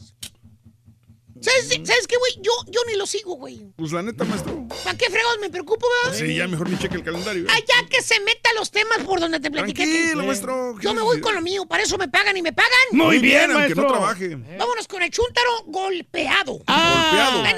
¿Sabes, 1.41 1.69
¿Sabes, 1.69 2.07
qué, 2.07 2.17
güey? 2.17 2.33
Yo, 2.41 2.51
yo 2.67 2.81
ni 2.87 2.95
lo 2.95 3.07
sigo, 3.07 3.35
güey. 3.35 3.59
Pues 3.75 3.91
la 3.91 4.03
neta, 4.03 4.23
maestro. 4.25 4.67
¿Para 4.83 4.95
qué 4.95 5.09
fregos 5.09 5.37
me 5.41 5.49
preocupo, 5.49 5.87
güey? 6.05 6.19
Sí, 6.19 6.35
ya 6.35 6.47
mejor 6.47 6.69
ni 6.69 6.77
cheque 6.77 6.95
el 6.95 7.03
calendario. 7.03 7.45
Ah, 7.49 7.57
ya 7.57 7.87
que 7.89 8.01
se 8.03 8.19
meta 8.19 8.51
los 8.55 8.69
temas 8.69 8.99
por 8.99 9.19
donde 9.19 9.39
te 9.39 9.49
platiqué. 9.49 9.83
Tranquilo, 9.83 10.23
maestro. 10.23 10.79
Yo 10.79 10.93
me 10.93 11.01
voy 11.01 11.19
con 11.19 11.33
lo 11.33 11.41
mío, 11.41 11.65
para 11.65 11.83
eso 11.83 11.97
me 11.97 12.07
pagan 12.07 12.37
y 12.37 12.43
me 12.43 12.53
pagan. 12.53 12.71
Muy, 12.91 13.17
bien, 13.17 13.51
aunque 13.51 13.73
no 13.73 13.87
trabaje. 13.87 14.35
Vámonos 14.35 14.87
con 14.87 15.01
el 15.01 15.09
chúntaro 15.09 15.63
golpeado. 15.65 16.61
Ah. 16.67 17.41
Golpeado. 17.43 17.51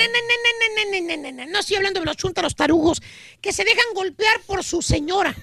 No, 1.52 1.60
estoy 1.60 1.76
hablando 1.76 2.00
de 2.00 2.06
los 2.06 2.16
chúntaros 2.16 2.56
tarugos 2.56 3.02
que 3.42 3.52
se 3.52 3.64
dejan 3.66 3.86
golpear 3.94 4.42
por 4.46 4.64
su 4.64 4.82
señora. 4.82 5.36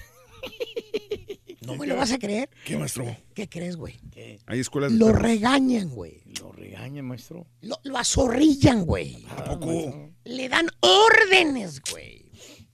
¿No 1.61 1.75
me 1.75 1.85
lo 1.85 1.95
vas 1.95 2.11
a 2.11 2.17
creer? 2.17 2.49
¿Qué, 2.65 2.75
maestro? 2.75 3.15
¿Qué 3.35 3.47
crees, 3.47 3.75
güey? 3.77 3.99
Hay 4.47 4.59
escuelas 4.59 4.91
de 4.91 4.97
Lo 4.97 5.07
perros. 5.07 5.21
regañan, 5.21 5.89
güey. 5.89 6.23
Lo 6.39 6.51
regaña, 6.51 7.03
maestro. 7.03 7.45
Lo, 7.61 7.79
lo 7.83 7.97
azorrillan, 7.97 8.83
güey. 8.85 9.25
¿A 9.29 9.45
poco? 9.45 10.09
Le 10.23 10.49
dan 10.49 10.67
órdenes, 10.79 11.81
güey. 11.91 12.25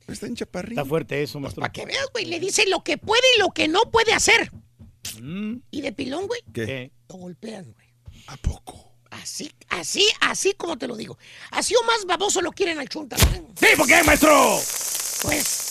Está 0.08 0.26
en 0.28 0.36
chaparrín. 0.36 0.78
Está 0.80 0.86
fuerte 0.86 1.22
eso, 1.22 1.38
maestro. 1.40 1.62
Para 1.62 1.74
que 1.74 1.86
veas, 1.86 2.08
güey. 2.14 2.26
Le 2.26 2.40
dice 2.40 2.66
lo 2.68 2.82
que 2.82 2.98
puede 2.98 3.24
y 3.36 3.40
lo 3.40 3.50
que 3.50 3.68
no 3.68 3.82
puede 3.92 4.14
hacer. 4.14 4.52
Mm. 5.22 5.56
Y 5.70 5.82
de 5.82 5.92
pilón, 5.92 6.28
güey, 6.28 6.42
¿Qué? 6.54 6.92
lo 7.10 7.16
golpean, 7.18 7.74
güey. 7.74 7.88
¿A 8.28 8.38
poco? 8.38 8.94
Así, 9.10 9.52
así, 9.70 10.06
así 10.22 10.54
como 10.54 10.78
te 10.78 10.88
lo 10.88 10.96
digo. 10.96 11.18
Así 11.52 11.74
o 11.76 11.84
más 11.86 12.06
baboso 12.06 12.42
lo 12.42 12.52
quieren 12.52 12.78
al 12.80 12.88
chunta. 12.88 13.18
Sí, 13.18 13.68
¿por 13.76 13.88
qué, 13.88 14.02
maestro? 14.04 14.60
Pues 15.24 15.67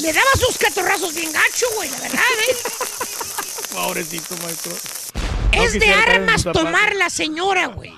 le 0.00 0.12
daba 0.12 0.30
sus 0.38 0.58
catorrazos 0.58 1.14
bien 1.14 1.32
gacho, 1.32 1.66
güey, 1.76 1.90
la 1.90 1.98
verdad, 2.00 2.20
¿eh? 2.48 2.56
Pobrecito, 3.74 4.36
maestro. 4.38 4.72
No 5.54 5.64
es 5.64 5.72
de 5.78 5.90
armas 5.92 6.42
tomar 6.44 6.94
la 6.96 7.10
señora, 7.10 7.66
güey. 7.66 7.92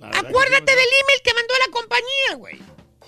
Acuérdate 0.00 0.72
del 0.74 0.88
email 1.00 1.20
que 1.24 1.34
mandó 1.34 1.54
la 1.64 1.72
compañía, 1.72 2.34
güey. 2.36 2.58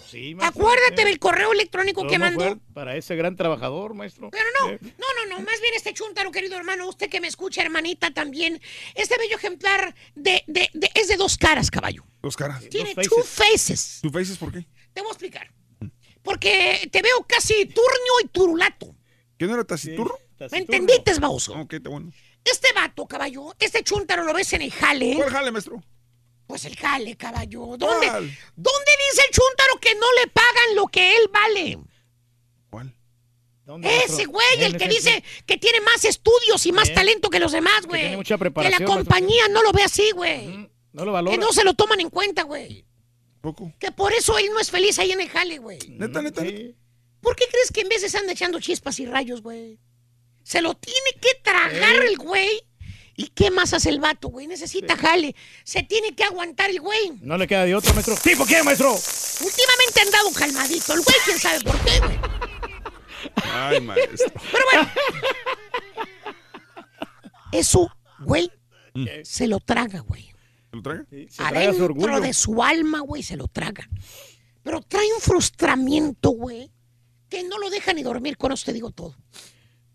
Sí, 0.09 0.35
maestro. 0.37 0.63
Acuérdate 0.63 1.03
Eh, 1.03 1.05
del 1.07 1.19
correo 1.19 1.53
electrónico 1.53 2.03
que 2.03 2.15
¿cómo 2.19 2.19
mandó. 2.21 2.59
Para 2.73 2.97
ese 2.97 3.17
gran 3.17 3.35
trabajador, 3.35 3.95
maestro. 3.95 4.31
Pero 4.31 4.45
no, 4.61 4.71
Eh, 4.71 4.79
no, 4.81 5.07
no, 5.17 5.27
no, 5.37 5.41
más 5.43 5.61
bien 5.61 5.75
este 5.75 5.93
chuntaro, 5.93 6.31
querido 6.31 6.57
hermano, 6.57 6.87
usted 6.89 7.11
que 7.11 7.21
me 7.21 7.27
escucha, 7.27 7.63
hermanita, 7.63 8.13
también. 8.13 8.61
Este 8.95 9.19
bello 9.19 9.37
ejemplar 9.37 9.95
de, 10.15 10.45
de, 10.47 10.71
de- 10.73 10.91
es 10.95 11.09
de 11.09 11.17
dos 11.17 11.37
caras, 11.37 11.69
caballo. 11.71 12.05
Dos 12.23 12.37
caras. 12.37 12.63
Tiene 12.69 12.95
faces. 12.95 13.11
two 13.11 13.23
faces. 13.25 13.99
¿Tu 14.03 14.11
faces 14.11 14.39
por 14.39 14.53
qué? 14.53 14.65
Te 14.93 15.01
voy 15.01 15.09
a 15.09 15.13
explicar. 15.13 15.51
Porque 16.25 16.89
te 16.91 17.03
veo 17.03 17.23
casi 17.29 17.67
turnio 17.67 18.13
y 18.25 18.29
turulato. 18.29 18.95
¿Que 19.39 19.47
no 19.47 19.55
era 19.55 19.65
taciturro? 19.65 20.19
¿Me 20.51 20.59
entendiste, 20.59 21.15
baboso? 21.21 21.53
Ok, 21.53 21.75
está 21.75 21.91
bueno. 21.91 22.11
Este 22.43 22.73
vato, 22.75 23.07
caballo, 23.07 23.55
este 23.59 23.85
chuntaro 23.85 24.25
lo 24.25 24.33
ves 24.35 24.53
en 24.55 24.63
el 24.63 24.73
jale. 24.73 25.15
¿Cuál 25.17 25.31
jale, 25.31 25.51
maestro? 25.53 25.83
Pues 26.47 26.65
el 26.65 26.77
jale, 26.77 27.17
caballo. 27.17 27.61
¿Dónde, 27.79 28.07
¿Cuál? 28.07 28.37
¿Dónde 28.57 28.91
dice 29.11 29.23
el 29.29 29.35
chúntaro 29.35 29.81
que 29.81 29.95
no 29.95 30.07
le 30.21 30.27
pagan 30.29 30.75
lo 30.77 30.87
que 30.89 31.17
él 31.17 31.31
vale? 31.33 31.79
¿Cuál? 32.71 32.95
¿dónde, 33.65 33.97
Ese 34.05 34.27
güey, 34.27 34.47
el 34.63 34.77
que 34.77 34.89
dice 34.89 35.23
que 35.47 35.57
tiene 35.57 35.81
más 35.81 36.05
estudios 36.05 36.67
y 36.67 36.73
más 36.73 36.91
Eh, 36.91 36.95
talento 36.95 37.31
que 37.31 37.39
los 37.41 37.53
demás, 37.53 37.83
que 37.83 37.87
güey. 37.87 38.01
tiene 38.03 38.17
mucha 38.19 38.35
Que 38.35 38.39
preparación, 38.41 38.73
la 38.83 38.87
maestro. 38.87 39.05
compañía 39.05 39.49
no 39.49 39.63
lo 39.63 39.73
ve 39.73 39.83
así, 39.85 40.11
güey. 40.15 40.47
No 40.93 41.05
lo 41.05 41.11
Que 41.11 41.11
valora. 41.13 41.37
no 41.39 41.53
se 41.53 41.65
lo 41.65 41.73
toman 41.75 42.01
en 42.01 42.11
cuenta, 42.11 42.43
güey. 42.43 42.85
¿Poco? 43.45 43.71
Que 43.79 43.93
por 43.93 44.11
eso 44.15 44.39
él 44.39 44.47
no 44.55 44.59
es 44.59 44.71
feliz 44.71 44.99
ahí 44.99 45.13
en 45.13 45.21
el 45.21 45.29
jale, 45.29 45.59
güey. 45.59 45.79
Neta, 45.87 46.23
neta, 46.23 46.41
neta. 46.43 46.57
Sí. 46.57 46.75
¿Por 47.21 47.37
qué 47.37 47.45
crees 47.51 47.71
que 47.71 47.83
en 47.83 47.91
veces 47.91 48.15
anda 48.15 48.33
echando 48.33 48.59
chispas 48.59 48.99
y 49.01 49.05
rayos, 49.07 49.43
güey? 49.43 49.79
Se 50.43 50.63
lo 50.63 50.75
tiene 50.75 51.11
que 51.21 51.29
tragar 51.43 51.97
Eh. 52.05 52.09
el 52.09 52.17
güey. 52.17 52.63
¿Y 53.17 53.29
qué 53.29 53.51
más 53.51 53.75
hace 53.75 53.91
el 53.91 54.01
vato, 54.01 54.29
güey? 54.29 54.47
Necesita 54.47 54.97
jale. 54.97 55.37
Se 55.63 55.83
tiene 55.83 56.15
que 56.17 56.25
aguantar 56.25 56.71
el 56.71 56.81
güey. 56.81 57.13
No 57.21 57.37
le 57.37 57.47
queda 57.47 57.65
de 57.67 57.75
otro, 57.75 57.93
maestro. 57.93 58.17
Sí, 58.17 58.35
¿por 58.35 58.47
qué, 58.49 58.63
maestro? 58.63 58.93
Últimamente 58.93 60.01
ha 60.01 60.03
andado 60.03 60.33
calmadito. 60.33 60.95
El 60.95 61.01
güey, 61.03 61.17
quién 61.27 61.39
sabe 61.39 61.61
por 61.61 61.79
qué, 61.85 61.99
güey. 62.01 62.19
Ay, 63.53 63.81
maestro. 63.83 64.33
Pero 64.51 64.65
bueno. 64.73 64.91
Eso, 67.53 67.91
güey, 68.21 68.51
Mm. 68.95 69.07
se 69.23 69.47
lo 69.49 69.61
traga, 69.61 70.01
güey. 70.01 70.34
¿Se 70.75 70.77
lo 70.77 70.83
traga? 70.83 71.07
Sí, 71.11 71.27
se 71.31 71.37
traga 71.37 71.51
su 71.51 71.57
Adentro 71.59 71.85
orgullo. 71.87 72.21
de 72.21 72.33
su 72.35 72.63
alma, 72.63 73.01
güey, 73.01 73.23
se 73.23 73.37
lo 73.37 73.49
traga. 73.49 73.89
Pero 74.63 74.81
trae 74.83 75.13
un 75.13 75.21
frustramiento, 75.21 76.31
güey, 76.31 76.71
que 77.29 77.43
no 77.45 77.59
lo 77.59 77.71
deja 77.71 77.93
ni 77.93 78.03
dormir. 78.03 78.37
Con 78.37 78.53
eso 78.53 78.65
te 78.67 78.73
digo 78.73 78.91
todo. 78.91 79.15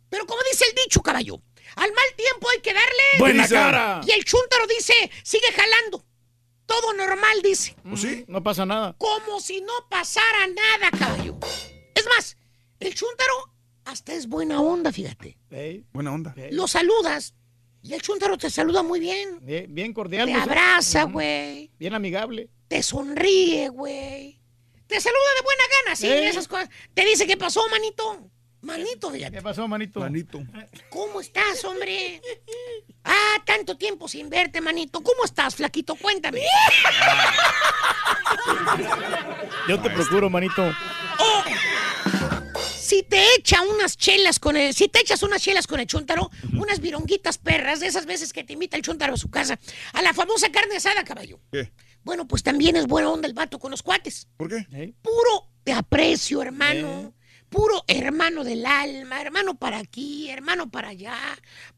Pero 0.10 0.26
como 0.26 0.42
dice 0.52 0.66
el 0.70 0.76
dicho, 0.84 1.02
caballo, 1.02 1.42
al 1.76 1.92
mal 1.94 2.06
tiempo 2.16 2.50
hay 2.50 2.62
que 2.62 2.74
darle... 2.74 3.04
Buena 3.20 3.48
cara. 3.48 4.02
Y 4.06 4.12
el 4.12 4.24
chúntaro 4.26 4.66
dice, 4.68 4.94
sigue 5.24 5.52
jalando. 5.54 6.06
Todo 6.66 6.94
normal, 6.94 7.42
dice. 7.44 7.76
¿Pues 7.84 8.02
sí? 8.02 8.26
No 8.28 8.44
pasa 8.44 8.66
nada. 8.66 8.96
Como 8.98 9.40
si 9.40 9.62
no 9.62 9.74
pasara 9.90 10.48
nada, 10.48 10.92
caballo. 10.98 11.38
Es 11.96 12.06
más, 12.16 12.38
el 12.80 12.94
chúntaro 12.94 13.34
hasta 13.86 14.14
es 14.14 14.28
buena 14.28 14.62
onda, 14.62 14.92
fíjate. 14.92 15.38
Ey, 15.50 15.84
Buena 15.92 16.14
onda. 16.14 16.36
Lo 16.52 16.68
saludas 16.68 17.34
y 17.82 17.94
el 17.94 18.02
chúntaro 18.02 18.38
te 18.38 18.50
saluda 18.50 18.84
muy 18.84 19.00
bien. 19.00 19.40
bien, 19.42 19.74
bien 19.74 19.94
cordial. 19.94 20.28
Te 20.28 20.34
abraza, 20.34 21.04
güey. 21.04 21.72
Bien 21.80 21.94
amigable. 21.94 22.50
Te 22.68 22.84
sonríe, 22.84 23.70
güey. 23.70 24.40
Te 24.88 25.00
saluda 25.00 25.20
de 25.38 25.44
buena 25.44 25.64
gana, 25.84 25.96
sí, 25.96 26.08
Eh. 26.08 26.30
esas 26.30 26.48
cosas. 26.48 26.70
Te 26.94 27.06
dice, 27.06 27.26
¿qué 27.28 27.38
pasó, 27.38 27.62
manito? 27.70 28.30
Manito, 28.62 29.10
fíjate. 29.12 29.38
¿Qué 29.38 29.42
pasó, 29.42 29.68
manito? 29.68 30.00
Manito. 30.02 30.42
¿Cómo 30.90 31.22
estás, 31.22 31.64
hombre? 31.64 32.22
Ah, 33.06 33.38
tanto 33.46 33.78
tiempo 33.78 34.08
sin 34.08 34.30
verte, 34.30 34.60
manito. 34.60 35.02
¿Cómo 35.02 35.24
estás, 35.24 35.56
flaquito? 35.56 35.96
Cuéntame. 35.96 36.42
Yo 39.68 39.80
te 39.80 39.90
procuro, 39.90 40.30
manito. 40.30 40.64
Si 42.90 43.04
te 43.04 43.24
echa 43.38 43.62
unas 43.62 43.96
chelas 43.98 44.40
con 44.40 44.58
el, 44.58 44.74
si 44.74 44.88
te 44.88 45.00
echas 45.00 45.22
unas 45.22 45.44
chelas 45.44 45.68
con 45.68 45.80
el 45.80 45.86
chúntaro, 45.86 46.32
unas 46.58 46.80
vironguitas 46.80 47.38
perras, 47.38 47.80
de 47.82 47.86
esas 47.86 48.08
veces 48.08 48.34
que 48.34 48.44
te 48.44 48.54
invita 48.54 48.78
el 48.78 48.82
chúntaro 48.82 49.14
a 49.14 49.18
su 49.18 49.30
casa, 49.30 49.60
a 49.94 50.02
la 50.02 50.12
famosa 50.12 50.52
carne 50.52 50.78
asada, 50.78 51.04
caballo. 51.04 51.40
¿Qué? 51.52 51.72
Bueno, 52.04 52.28
pues 52.28 52.42
también 52.42 52.76
es 52.78 52.88
buena 52.88 53.12
onda 53.12 53.28
el 53.28 53.36
vato 53.36 53.60
con 53.60 53.70
los 53.70 53.84
cuates. 53.84 54.28
¿Por 54.38 54.50
qué? 54.50 54.66
Ey, 54.76 54.96
Puro 55.04 55.52
te 55.64 55.72
aprecio, 55.72 56.42
hermano. 56.42 57.14
Puro 57.50 57.84
hermano 57.88 58.44
del 58.44 58.66
alma, 58.66 59.22
hermano 59.22 59.54
para 59.54 59.78
aquí, 59.78 60.28
hermano 60.32 60.72
para 60.72 60.90
allá. 60.90 61.16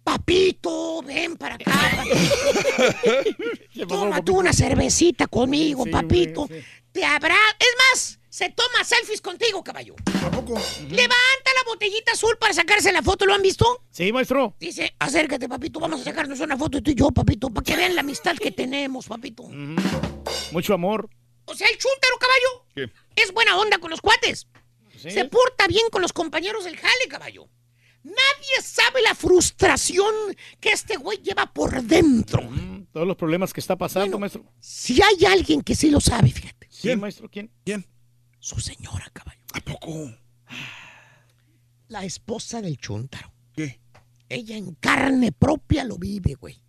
Papito, 0.06 1.02
ven 1.02 1.36
para 1.36 1.56
acá. 1.56 1.72
papito. 1.98 3.36
¿qué 3.74 3.86
pasó, 3.86 4.02
Toma 4.04 4.24
tú 4.24 4.40
una 4.40 4.54
cervecita 4.54 5.28
conmigo, 5.28 5.84
Sí, 5.84 5.90
papito. 5.92 6.48
güey, 6.48 6.62
sí. 6.62 6.68
Te 6.94 7.04
habrá. 7.06 7.38
Es 7.60 7.76
más, 7.92 8.20
se 8.32 8.50
toma 8.50 8.84
selfies 8.86 9.20
contigo, 9.20 9.62
caballo. 9.62 9.94
¿A 10.24 10.32
poco? 10.32 10.54
Levanta 10.90 11.52
la 11.54 11.64
botellita 11.68 12.14
azul 12.14 12.38
para 12.40 12.54
sacarse 12.54 12.92
la 12.94 13.02
foto, 13.04 13.26
¿lo 13.26 13.34
han 13.34 13.42
visto? 13.42 13.84
Sí, 13.92 14.14
maestro. 14.14 14.56
Dice, 14.58 14.96
acércate, 15.00 15.50
papito, 15.50 15.82
vamos 15.82 16.00
a 16.00 16.04
sacarnos 16.06 16.40
una 16.40 16.56
foto 16.56 16.82
tú 16.82 16.92
y 16.92 16.96
yo, 16.96 17.12
papito, 17.12 17.50
para 17.50 17.66
que 17.66 17.76
vean 17.76 17.94
la 17.94 18.00
amistad 18.02 18.38
que 18.38 18.52
tenemos, 18.52 19.08
papito. 19.08 19.44
Mucho 20.52 20.74
amor. 20.74 21.10
O 21.44 21.54
sea, 21.54 21.68
el 21.68 21.78
chúntaro, 21.78 22.18
caballo, 22.20 22.66
¿Qué? 22.74 23.22
es 23.22 23.34
buena 23.34 23.58
onda 23.58 23.80
con 23.80 23.90
los 23.92 24.00
cuates. 24.00 24.48
Sí. 24.98 25.12
Se 25.12 25.26
porta 25.26 25.68
bien 25.68 25.90
con 25.92 26.02
los 26.02 26.14
compañeros 26.14 26.64
del 26.64 26.78
jale, 26.78 27.08
caballo. 27.10 27.50
Nadie 28.04 28.62
sabe 28.64 29.02
la 29.02 29.14
frustración 29.14 30.14
que 30.62 30.70
este 30.70 30.96
güey 30.96 31.18
lleva 31.22 31.48
por 31.52 31.82
dentro. 31.84 32.42
Mm, 32.44 32.86
Todos 32.94 33.06
los 33.08 33.18
problemas 33.18 33.52
que 33.54 33.60
está 33.60 33.76
pasando, 33.76 34.18
Bueno. 34.18 34.20
maestro. 34.20 34.46
Si 34.62 35.02
hay 35.02 35.26
alguien 35.26 35.62
que 35.62 35.76
sí 35.76 35.90
lo 35.92 36.00
sabe, 36.00 36.32
fíjate. 36.32 36.68
Sí, 36.70 36.84
¿Quién? 36.84 37.00
maestro, 37.00 37.30
¿quién? 37.30 37.52
¿Quién? 37.66 37.86
Su 38.42 38.60
señora, 38.60 39.08
caballo. 39.14 39.40
¿A 39.54 39.62
poco? 39.62 40.12
La 41.90 42.04
esposa 42.06 42.60
del 42.62 42.78
chúntaro. 42.78 43.32
¿Qué? 43.56 43.80
Ella 44.30 44.58
en 44.58 44.74
carne 44.76 45.32
propia 45.32 45.84
lo 45.84 45.98
vive, 45.98 46.34
güey. 46.34 46.60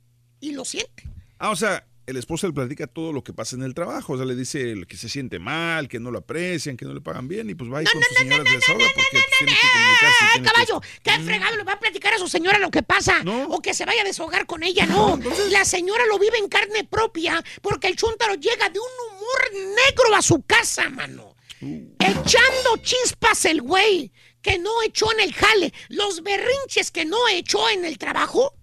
Y 0.40 0.52
lo 0.52 0.64
siente. 0.66 1.08
Ah, 1.38 1.50
o 1.50 1.56
sea, 1.56 1.86
el 2.06 2.18
esposo 2.18 2.46
le 2.46 2.52
platica 2.52 2.86
todo 2.86 3.10
lo 3.12 3.24
que 3.24 3.32
pasa 3.32 3.56
en 3.56 3.62
el 3.62 3.72
trabajo. 3.72 4.12
O 4.12 4.16
sea, 4.18 4.26
le 4.26 4.34
dice 4.34 4.74
que 4.86 4.96
se 4.98 5.08
siente 5.08 5.38
mal, 5.38 5.88
que 5.88 5.98
no 5.98 6.10
lo 6.10 6.18
aprecian, 6.18 6.76
que 6.76 6.84
no 6.84 6.92
le 6.92 7.00
pagan 7.00 7.26
bien. 7.26 7.48
Y 7.48 7.54
pues 7.54 7.72
va 7.72 7.78
ahí 7.78 7.86
con 7.86 8.02
su 8.02 8.14
señora 8.16 8.44
de 8.44 8.50
desahoga 8.50 8.84
porque 8.94 9.08
pues, 9.12 9.24
tiene 9.38 9.52
que 9.54 9.68
comunicarse. 9.72 10.24
¡Eh, 10.24 10.28
tiene 10.34 10.46
que- 10.48 10.52
caballo! 10.52 10.80
¿Qué 11.02 11.18
fregado 11.24 11.56
le 11.56 11.62
va 11.64 11.72
a 11.72 11.80
platicar 11.80 12.12
a 12.12 12.18
su 12.18 12.28
señora 12.28 12.58
lo 12.58 12.70
que 12.70 12.82
pasa? 12.82 13.22
O 13.48 13.62
que 13.62 13.72
se 13.72 13.86
vaya 13.86 14.02
a 14.02 14.04
deshogar 14.04 14.44
con 14.44 14.62
ella, 14.62 14.84
no. 14.84 15.18
La 15.50 15.64
señora 15.64 16.04
lo 16.06 16.18
vive 16.18 16.36
en 16.36 16.48
carne 16.50 16.84
propia 16.84 17.42
porque 17.62 17.86
el 17.86 17.96
chúntaro 17.96 18.34
llega 18.34 18.68
de 18.68 18.78
un 18.78 18.86
humor 19.08 19.74
negro 19.86 20.14
a 20.14 20.20
su 20.20 20.42
casa, 20.42 20.90
mano. 20.90 21.34
Echando 21.62 22.76
chispas 22.82 23.44
el 23.44 23.62
güey 23.62 24.12
que 24.40 24.58
no 24.58 24.82
echó 24.82 25.12
en 25.12 25.20
el 25.20 25.32
jale. 25.32 25.72
Los 25.88 26.22
berrinches 26.22 26.90
que 26.90 27.04
no 27.04 27.28
echó 27.28 27.68
en 27.70 27.84
el 27.84 27.98
trabajo, 27.98 28.54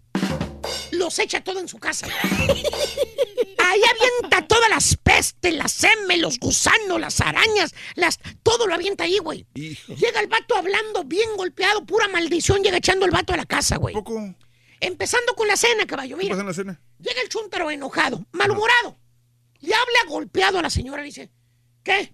los 0.91 1.17
echa 1.19 1.41
todo 1.43 1.59
en 1.59 1.67
su 1.69 1.79
casa. 1.79 2.07
Ahí 3.57 3.81
avienta 3.83 4.47
todas 4.47 4.69
las 4.69 4.97
pestes, 4.97 5.53
las 5.53 5.71
semes, 5.71 6.19
los 6.19 6.39
gusanos, 6.39 6.99
las 6.99 7.21
arañas, 7.21 7.73
las, 7.95 8.19
todo 8.43 8.67
lo 8.67 8.73
avienta 8.73 9.05
ahí, 9.05 9.19
güey. 9.19 9.45
Llega 9.53 10.19
el 10.19 10.27
vato 10.27 10.55
hablando 10.57 11.03
bien 11.05 11.29
golpeado, 11.37 11.85
pura 11.85 12.07
maldición, 12.09 12.63
llega 12.63 12.77
echando 12.77 13.05
el 13.05 13.11
vato 13.11 13.33
a 13.33 13.37
la 13.37 13.45
casa, 13.45 13.77
güey. 13.77 13.95
Empezando 14.81 15.33
con 15.35 15.47
la 15.47 15.55
cena, 15.57 15.85
caballo, 15.85 16.17
¿Qué 16.17 16.23
mira. 16.23 16.39
en 16.39 16.45
la 16.45 16.53
cena? 16.53 16.81
Llega 16.99 17.21
el 17.21 17.29
chúntaro 17.29 17.69
enojado, 17.69 18.25
malhumorado. 18.31 18.97
Le 19.59 19.73
habla 19.73 19.99
golpeado 20.07 20.59
a 20.59 20.61
la 20.61 20.69
señora, 20.69 21.01
le 21.01 21.07
dice, 21.07 21.31
¿qué? 21.83 22.13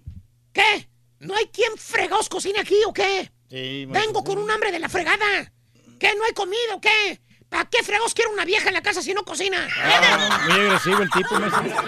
¿Qué? 0.56 0.88
¿No 1.18 1.34
hay 1.34 1.48
quien 1.48 1.76
fregados 1.76 2.30
cocine 2.30 2.58
aquí 2.60 2.76
o 2.86 2.92
qué? 2.94 3.30
Vengo 3.50 4.24
con 4.24 4.38
un 4.38 4.50
hambre 4.50 4.72
de 4.72 4.78
la 4.78 4.88
fregada. 4.88 5.52
¿Qué? 5.98 6.14
¿No 6.16 6.24
hay 6.24 6.32
comida 6.32 6.74
o 6.74 6.80
qué? 6.80 7.20
¿Para 7.50 7.68
qué 7.68 7.82
fregados 7.82 8.14
quiero 8.14 8.32
una 8.32 8.46
vieja 8.46 8.68
en 8.68 8.74
la 8.74 8.82
casa 8.82 9.02
si 9.02 9.12
no 9.12 9.22
cocina? 9.22 9.68
Ah, 9.76 10.46
muy 10.48 10.60
agresivo 10.60 11.02
el 11.02 11.10
tipo, 11.10 11.38
maestro. 11.38 11.84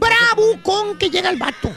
Bravo 0.00 0.60
con 0.64 0.98
que 0.98 1.08
llega 1.08 1.30
el 1.30 1.36
vato. 1.36 1.72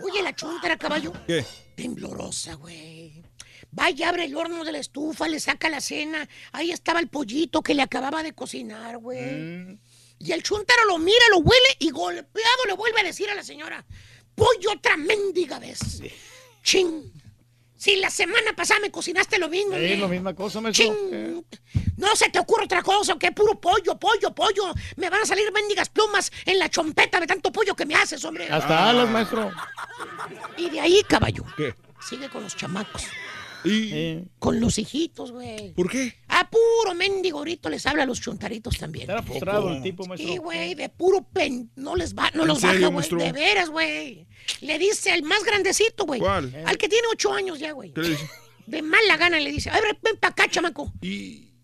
Oye, 0.00 0.22
la 0.24 0.34
chuntara, 0.34 0.76
caballo. 0.76 1.12
¿Qué? 1.24 1.46
Temblorosa, 1.76 2.54
güey. 2.54 3.22
Vaya, 3.70 4.08
abre 4.08 4.24
el 4.24 4.34
horno 4.34 4.64
de 4.64 4.72
la 4.72 4.78
estufa, 4.78 5.28
le 5.28 5.38
saca 5.38 5.68
la 5.68 5.80
cena. 5.80 6.28
Ahí 6.50 6.72
estaba 6.72 6.98
el 6.98 7.08
pollito 7.08 7.62
que 7.62 7.74
le 7.74 7.82
acababa 7.82 8.24
de 8.24 8.32
cocinar, 8.32 8.98
güey. 8.98 9.78
Y 10.18 10.32
el 10.32 10.42
chuntaro 10.42 10.84
lo 10.86 10.98
mira, 10.98 11.24
lo 11.30 11.38
huele 11.38 11.76
y 11.78 11.90
golpeado 11.90 12.64
le 12.66 12.72
vuelve 12.72 13.00
a 13.00 13.04
decir 13.04 13.30
a 13.30 13.36
la 13.36 13.44
señora: 13.44 13.86
Pollo 14.40 14.72
otra 14.72 14.96
mendiga 14.96 15.58
vez. 15.58 16.00
Chin. 16.62 17.12
Si 17.76 17.96
la 17.96 18.08
semana 18.08 18.54
pasada 18.56 18.80
me 18.80 18.90
cocinaste 18.90 19.38
lo 19.38 19.48
mismo, 19.50 19.76
Sí, 19.76 19.96
la 19.96 20.08
misma 20.08 20.34
cosa, 20.34 20.62
maestro. 20.62 20.86
Chin. 20.86 21.44
No 21.98 22.16
se 22.16 22.30
te 22.30 22.38
ocurre 22.38 22.64
otra 22.64 22.82
cosa, 22.82 23.18
que 23.18 23.32
puro 23.32 23.60
pollo, 23.60 23.98
pollo, 23.98 24.34
pollo. 24.34 24.72
Me 24.96 25.10
van 25.10 25.20
a 25.22 25.26
salir 25.26 25.52
mendigas 25.52 25.90
plumas 25.90 26.32
en 26.46 26.58
la 26.58 26.70
chompeta 26.70 27.20
de 27.20 27.26
tanto 27.26 27.52
pollo 27.52 27.74
que 27.74 27.84
me 27.84 27.94
haces, 27.94 28.24
hombre. 28.24 28.48
Hasta 28.50 28.88
alas, 28.88 29.10
maestro. 29.10 29.52
Y 30.56 30.70
de 30.70 30.80
ahí, 30.80 31.02
caballo. 31.06 31.44
¿Qué? 31.56 31.74
Sigue 32.08 32.30
con 32.30 32.42
los 32.42 32.56
chamacos. 32.56 33.04
¿Y? 33.64 34.22
Con 34.38 34.60
los 34.60 34.78
hijitos, 34.78 35.32
güey. 35.32 35.72
¿Por 35.74 35.90
qué? 35.90 36.14
A 36.28 36.48
puro 36.48 36.94
mendigo 36.94 37.38
ahorito 37.38 37.68
les 37.68 37.84
habla 37.86 38.04
a 38.04 38.06
los 38.06 38.20
chuntaritos 38.20 38.78
también. 38.78 39.08
Está 39.10 39.22
frustrado 39.22 39.70
el 39.70 39.82
tipo, 39.82 40.04
maestro. 40.06 40.30
Sí, 40.30 40.38
güey, 40.38 40.74
de 40.74 40.88
puro 40.88 41.26
pen. 41.32 41.70
No 41.76 41.96
les 41.96 42.14
va, 42.14 42.30
no 42.34 42.42
¿En 42.42 42.48
los 42.48 42.60
serio, 42.60 42.90
baja, 42.90 43.08
güey. 43.08 43.22
De 43.24 43.32
veras, 43.32 43.70
güey. 43.70 44.26
Le 44.62 44.78
dice 44.78 45.10
al 45.12 45.22
más 45.22 45.44
grandecito, 45.44 46.06
güey. 46.06 46.20
¿Cuál? 46.20 46.54
Al 46.66 46.78
que 46.78 46.88
tiene 46.88 47.06
ocho 47.12 47.32
años 47.32 47.58
ya, 47.58 47.72
güey. 47.72 47.92
¿Qué 47.92 48.00
le 48.02 48.08
dice? 48.10 48.28
De 48.66 48.82
mala 48.82 49.16
gana 49.16 49.40
le 49.40 49.50
dice, 49.50 49.68
a 49.70 49.80
ver, 49.80 49.98
ven 50.02 50.16
para 50.16 50.32
acá, 50.32 50.48
chamaco. 50.48 50.92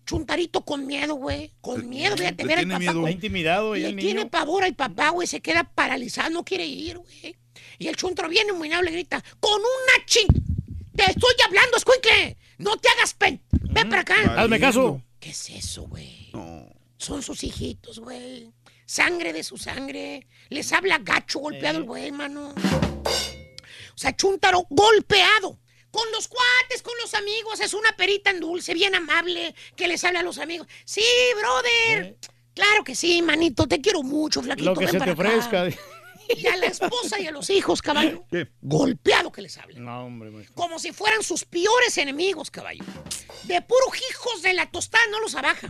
Chuntarito 0.05 0.63
con 0.63 0.85
miedo, 0.85 1.15
güey. 1.15 1.51
Con 1.61 1.87
miedo, 1.89 2.15
fíjate, 2.15 2.43
le 2.43 2.47
ver 2.47 2.59
al 2.59 2.65
tiene 2.65 2.73
papá. 2.73 2.79
miedo. 2.79 2.99
Está 3.07 3.11
intimidado 3.11 3.75
ya 3.75 3.83
Le 3.83 3.89
el 3.89 3.95
tiene 3.97 4.19
niño. 4.21 4.29
pavor 4.29 4.63
al 4.63 4.75
papá, 4.75 5.09
güey. 5.09 5.27
Se 5.27 5.41
queda 5.41 5.63
paralizado, 5.63 6.29
no 6.29 6.43
quiere 6.45 6.65
ir, 6.65 6.97
güey. 6.97 7.35
Y 7.79 7.87
el 7.87 7.95
chuntaro 7.95 8.29
viene 8.29 8.53
muy 8.53 8.69
le 8.69 8.91
grita, 8.91 9.23
con 9.39 9.59
una 9.59 10.05
ching. 10.05 10.56
Te 10.97 11.03
estoy 11.11 11.35
hablando, 11.45 11.77
escuincle. 11.77 12.37
No 12.57 12.75
te 12.77 12.89
hagas 12.89 13.13
pen. 13.13 13.39
Ven 13.51 13.87
para 13.87 14.01
acá. 14.01 14.15
Hazme 14.35 14.59
caso. 14.59 15.01
¿Qué 15.19 15.29
es 15.29 15.49
eso, 15.51 15.83
güey? 15.83 16.31
Son 16.97 17.21
sus 17.21 17.43
hijitos, 17.43 17.99
güey. 17.99 18.51
Sangre 18.85 19.31
de 19.31 19.43
su 19.43 19.57
sangre. 19.57 20.27
Les 20.49 20.73
habla 20.73 20.97
gacho 20.97 21.37
golpeado 21.37 21.77
el 21.77 21.83
güey, 21.83 22.11
mano. 22.11 22.55
O 22.55 23.97
sea, 23.97 24.15
chúntaro 24.15 24.65
golpeado. 24.71 25.59
Con 25.91 26.11
los 26.11 26.27
cuates, 26.27 26.81
con 26.81 26.93
los 26.99 27.13
amigos. 27.13 27.59
Es 27.59 27.75
una 27.75 27.95
perita 27.95 28.31
en 28.31 28.39
dulce, 28.39 28.73
bien 28.73 28.95
amable, 28.95 29.53
que 29.75 29.87
les 29.87 30.03
habla 30.03 30.21
a 30.21 30.23
los 30.23 30.39
amigos. 30.39 30.67
Sí, 30.83 31.05
brother. 31.39 32.17
Claro 32.55 32.83
que 32.83 32.95
sí, 32.95 33.21
manito. 33.21 33.67
Te 33.67 33.79
quiero 33.81 34.01
mucho, 34.01 34.41
flaquito. 34.41 34.71
Lo 34.71 34.75
que 34.75 34.85
ven 34.85 34.93
se 34.93 34.99
para 34.99 35.15
te 35.15 35.21
ofrezca. 35.21 35.67
Y 36.35 36.47
a 36.47 36.57
la 36.57 36.67
esposa 36.67 37.19
y 37.19 37.27
a 37.27 37.31
los 37.31 37.49
hijos, 37.49 37.81
caballo. 37.81 38.25
Golpeado 38.61 39.31
que 39.31 39.41
les 39.41 39.57
habla. 39.57 39.79
No, 39.79 40.05
hombre, 40.05 40.31
maestro. 40.31 40.55
Como 40.55 40.79
si 40.79 40.91
fueran 40.91 41.23
sus 41.23 41.45
peores 41.45 41.97
enemigos, 41.97 42.51
caballo. 42.51 42.83
De 43.43 43.61
puros 43.61 43.93
hijos 44.09 44.41
de 44.41 44.53
la 44.53 44.69
tostada 44.69 45.05
no 45.11 45.19
los 45.19 45.35
abaja. 45.35 45.69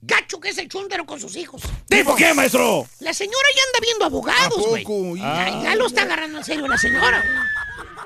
Gacho 0.00 0.40
que 0.40 0.50
es 0.50 0.58
el 0.58 0.68
chúndaro 0.68 1.04
con 1.04 1.20
sus 1.20 1.36
hijos. 1.36 1.62
¿Tipo 1.88 2.14
qué, 2.14 2.32
maestro? 2.32 2.86
La 3.00 3.12
señora 3.12 3.48
ya 3.54 3.62
anda 3.66 3.80
viendo 3.82 4.04
abogados, 4.04 4.66
güey. 4.68 5.20
Ah. 5.20 5.46
Ya, 5.50 5.62
ya 5.62 5.74
lo 5.74 5.86
está 5.86 6.02
agarrando 6.02 6.38
en 6.38 6.44
serio 6.44 6.68
la 6.68 6.78
señora. 6.78 7.24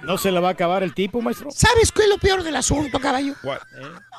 ¿No 0.03 0.19
se 0.19 0.33
le 0.33 0.41
va 0.41 0.49
a 0.49 0.53
acabar 0.53 0.83
el 0.83 0.95
tipo, 0.95 1.21
maestro? 1.21 1.51
¿Sabes 1.53 1.93
qué 1.93 2.03
es 2.03 2.09
lo 2.09 2.19
peor 2.19 2.43
del 2.43 2.57
asunto, 2.57 2.99
caballo? 2.99 3.35
¿Eh? 3.45 3.59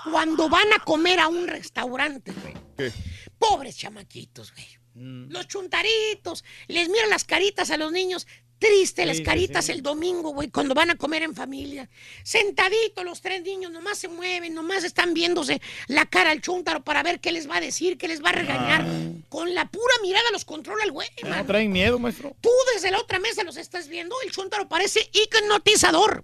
Cuando 0.09 0.47
van 0.47 0.71
a 0.71 0.83
comer 0.83 1.19
a 1.19 1.27
un 1.27 1.47
restaurante, 1.47 2.31
güey. 2.31 2.53
¿Qué? 2.77 2.93
Pobres 3.37 3.75
chamaquitos, 3.75 4.53
güey. 4.53 4.65
Mm. 4.95 5.31
Los 5.31 5.47
chuntaritos. 5.47 6.43
Les 6.67 6.89
miran 6.89 7.09
las 7.09 7.23
caritas 7.23 7.71
a 7.71 7.77
los 7.77 7.91
niños. 7.91 8.27
Triste 8.59 9.05
las 9.05 9.17
sí, 9.17 9.23
caritas 9.23 9.65
sí. 9.65 9.73
el 9.73 9.81
domingo, 9.81 10.29
güey, 10.29 10.49
cuando 10.49 10.73
van 10.73 10.89
a 10.89 10.95
comer 10.95 11.23
en 11.23 11.35
familia. 11.35 11.89
Sentaditos 12.23 13.03
los 13.03 13.19
tres 13.21 13.41
niños, 13.43 13.71
nomás 13.71 13.97
se 13.97 14.07
mueven, 14.07 14.53
nomás 14.53 14.85
están 14.85 15.13
viéndose 15.13 15.61
la 15.87 16.05
cara 16.05 16.31
al 16.31 16.39
chúntaro 16.41 16.81
para 16.81 17.03
ver 17.03 17.19
qué 17.19 17.33
les 17.33 17.49
va 17.49 17.57
a 17.57 17.61
decir, 17.61 17.97
qué 17.97 18.07
les 18.07 18.23
va 18.23 18.29
a 18.29 18.33
regañar. 18.33 18.85
Con 19.27 19.53
la 19.53 19.69
pura 19.69 19.93
mirada 20.01 20.31
los 20.31 20.45
controla 20.45 20.83
el 20.85 20.91
güey, 20.93 21.09
¿No 21.23 21.29
man. 21.29 21.45
traen 21.45 21.71
miedo, 21.73 21.99
maestro? 21.99 22.37
Tú 22.39 22.49
desde 22.73 22.89
la 22.91 22.99
otra 23.01 23.19
mesa 23.19 23.43
los 23.43 23.57
estás 23.57 23.89
viendo, 23.89 24.15
el 24.25 24.31
chúntaro 24.31 24.69
parece 24.69 25.09
hipnotizador. 25.11 26.23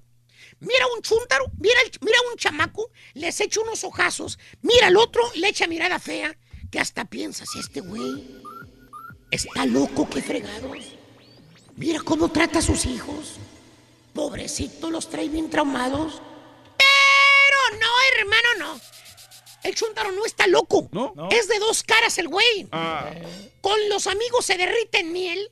Mira 0.61 0.85
un 0.95 1.01
chúntaro, 1.01 1.45
mira, 1.59 1.79
el- 1.85 1.91
mira 2.01 2.17
un 2.31 2.37
chamaco, 2.37 2.89
les 3.15 3.39
echa 3.41 3.59
unos 3.61 3.83
ojazos, 3.83 4.39
mira 4.61 4.87
al 4.87 4.95
otro, 4.97 5.21
le 5.35 5.49
echa 5.49 5.67
mirada 5.67 5.99
fea, 5.99 6.37
que 6.71 6.79
hasta 6.79 7.05
piensas, 7.05 7.49
este 7.59 7.81
güey 7.81 8.38
está 9.31 9.65
loco, 9.65 10.09
qué 10.09 10.21
fregados. 10.21 10.77
Mira 11.75 11.99
cómo 12.01 12.29
trata 12.29 12.59
a 12.59 12.61
sus 12.61 12.85
hijos. 12.85 13.35
Pobrecito, 14.13 14.89
los 14.89 15.09
trae 15.09 15.29
bien 15.29 15.49
traumados. 15.49 16.21
Pero 16.77 17.79
no, 17.79 17.87
hermano, 18.17 18.47
no. 18.59 18.81
El 19.63 19.75
chúntaro 19.75 20.11
no 20.11 20.25
está 20.25 20.47
loco. 20.47 20.87
¿No? 20.91 21.13
Es 21.31 21.47
de 21.47 21.59
dos 21.59 21.83
caras 21.83 22.17
el 22.17 22.27
güey. 22.27 22.67
Ah, 22.71 23.11
Con 23.61 23.77
los 23.89 24.07
amigos 24.07 24.45
se 24.45 24.57
derrite 24.57 24.99
en 24.99 25.11
miel. 25.13 25.49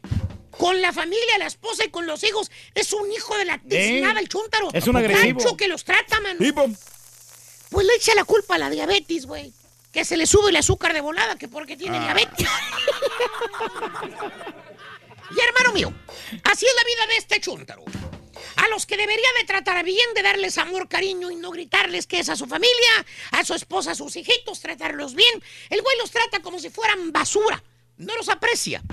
Con 0.51 0.81
la 0.81 0.91
familia, 0.91 1.37
la 1.37 1.45
esposa 1.45 1.85
y 1.85 1.89
con 1.89 2.07
los 2.07 2.23
hijos. 2.23 2.49
Es 2.73 2.91
un 2.93 3.11
hijo 3.11 3.37
de 3.37 3.45
la 3.45 3.59
tiznada 3.59 4.19
el 4.19 4.27
chúntaro. 4.27 4.69
es 4.73 4.87
un 4.87 4.95
agresivo. 4.97 5.39
Gancho 5.39 5.55
que 5.55 5.67
los 5.67 5.83
trata, 5.83 6.19
mano. 6.21 6.39
tipo. 6.39 6.65
Pues 7.69 7.85
le 7.85 7.93
echa 7.95 8.15
la 8.15 8.23
culpa 8.23 8.55
a 8.55 8.57
la 8.57 8.69
diabetes, 8.69 9.25
güey. 9.27 9.53
Que 9.97 10.05
se 10.05 10.15
le 10.15 10.27
sube 10.27 10.51
el 10.51 10.55
azúcar 10.55 10.93
de 10.93 11.01
volada, 11.01 11.39
que 11.39 11.47
porque 11.47 11.75
tiene 11.75 11.97
Ah. 11.97 12.03
diabetes. 12.13 12.47
y 15.31 15.39
hermano 15.41 15.73
mío, 15.73 15.91
así 16.43 16.67
es 16.67 16.73
la 16.75 16.83
vida 16.83 17.07
de 17.07 17.17
este 17.17 17.41
chúntaro. 17.41 17.83
A 18.57 18.67
los 18.67 18.85
que 18.85 18.95
debería 18.95 19.27
de 19.39 19.45
tratar 19.47 19.83
bien, 19.83 20.13
de 20.13 20.21
darles 20.21 20.59
amor, 20.59 20.87
cariño 20.87 21.31
y 21.31 21.35
no 21.35 21.49
gritarles 21.49 22.05
que 22.05 22.19
es 22.19 22.29
a 22.29 22.35
su 22.35 22.45
familia, 22.45 23.05
a 23.31 23.43
su 23.43 23.55
esposa, 23.55 23.89
a 23.89 23.95
sus 23.95 24.15
hijitos, 24.15 24.59
tratarlos 24.59 25.15
bien. 25.15 25.43
El 25.71 25.81
güey 25.81 25.97
los 25.97 26.11
trata 26.11 26.43
como 26.43 26.59
si 26.59 26.69
fueran 26.69 27.11
basura. 27.11 27.63
No 27.97 28.15
los 28.17 28.29
aprecia. 28.29 28.83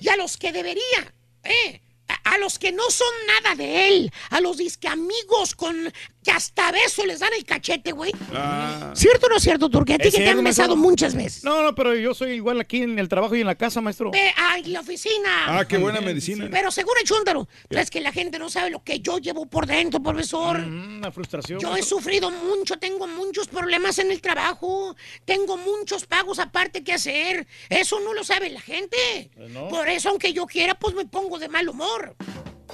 Y 0.00 0.08
a 0.08 0.16
los 0.16 0.36
que 0.36 0.50
debería, 0.50 1.14
¿eh? 1.44 1.80
A, 2.08 2.34
a 2.34 2.38
los 2.38 2.58
que 2.58 2.72
no 2.72 2.90
son 2.90 3.12
nada 3.28 3.54
de 3.54 3.86
él, 3.86 4.12
a 4.30 4.40
los 4.40 4.56
disque 4.56 4.88
amigos 4.88 5.54
con 5.54 5.92
que 6.24 6.30
hasta 6.30 6.72
beso 6.72 7.04
les 7.04 7.20
dan 7.20 7.32
el 7.36 7.44
cachete, 7.44 7.92
güey. 7.92 8.10
Ah. 8.34 8.92
¿Cierto 8.94 9.26
o 9.26 9.28
no 9.28 9.36
es 9.36 9.42
cierto, 9.42 9.68
Turquía? 9.68 9.96
A 9.96 9.98
ti 9.98 10.10
que 10.10 10.18
te 10.18 10.28
han 10.30 10.42
besado 10.42 10.74
maestro. 10.74 10.90
muchas 10.90 11.14
veces. 11.14 11.44
No, 11.44 11.62
no, 11.62 11.74
pero 11.74 11.94
yo 11.94 12.14
soy 12.14 12.32
igual 12.32 12.60
aquí 12.60 12.82
en 12.82 12.98
el 12.98 13.08
trabajo 13.08 13.36
y 13.36 13.40
en 13.42 13.46
la 13.46 13.54
casa, 13.54 13.80
maestro. 13.80 14.10
Ve 14.10 14.32
a 14.36 14.58
la 14.66 14.80
oficina. 14.80 15.30
Ah, 15.58 15.64
qué 15.68 15.76
buena 15.78 16.00
medicina. 16.00 16.48
Pero 16.50 16.70
según 16.70 16.94
el 17.00 17.06
chúndaro, 17.06 17.46
es 17.68 17.90
que 17.90 18.00
la 18.00 18.10
gente 18.12 18.38
no 18.38 18.48
sabe 18.48 18.70
lo 18.70 18.82
que 18.82 19.00
yo 19.00 19.18
llevo 19.18 19.46
por 19.46 19.66
dentro, 19.66 20.02
profesor. 20.02 20.58
Mm, 20.60 20.98
Una 20.98 21.12
frustración. 21.12 21.60
Yo 21.60 21.76
he 21.76 21.82
sufrido 21.82 22.30
mucho, 22.30 22.78
tengo 22.78 23.06
muchos 23.06 23.48
problemas 23.48 23.98
en 23.98 24.10
el 24.10 24.20
trabajo, 24.20 24.96
tengo 25.24 25.56
muchos 25.58 26.06
pagos 26.06 26.38
aparte 26.38 26.82
que 26.82 26.94
hacer. 26.94 27.46
Eso 27.68 28.00
no 28.00 28.14
lo 28.14 28.24
sabe 28.24 28.48
la 28.50 28.60
gente. 28.60 29.30
Pues 29.34 29.50
no. 29.50 29.68
Por 29.68 29.88
eso, 29.88 30.08
aunque 30.08 30.32
yo 30.32 30.46
quiera, 30.46 30.74
pues 30.74 30.94
me 30.94 31.04
pongo 31.04 31.38
de 31.38 31.48
mal 31.48 31.68
humor. 31.68 32.16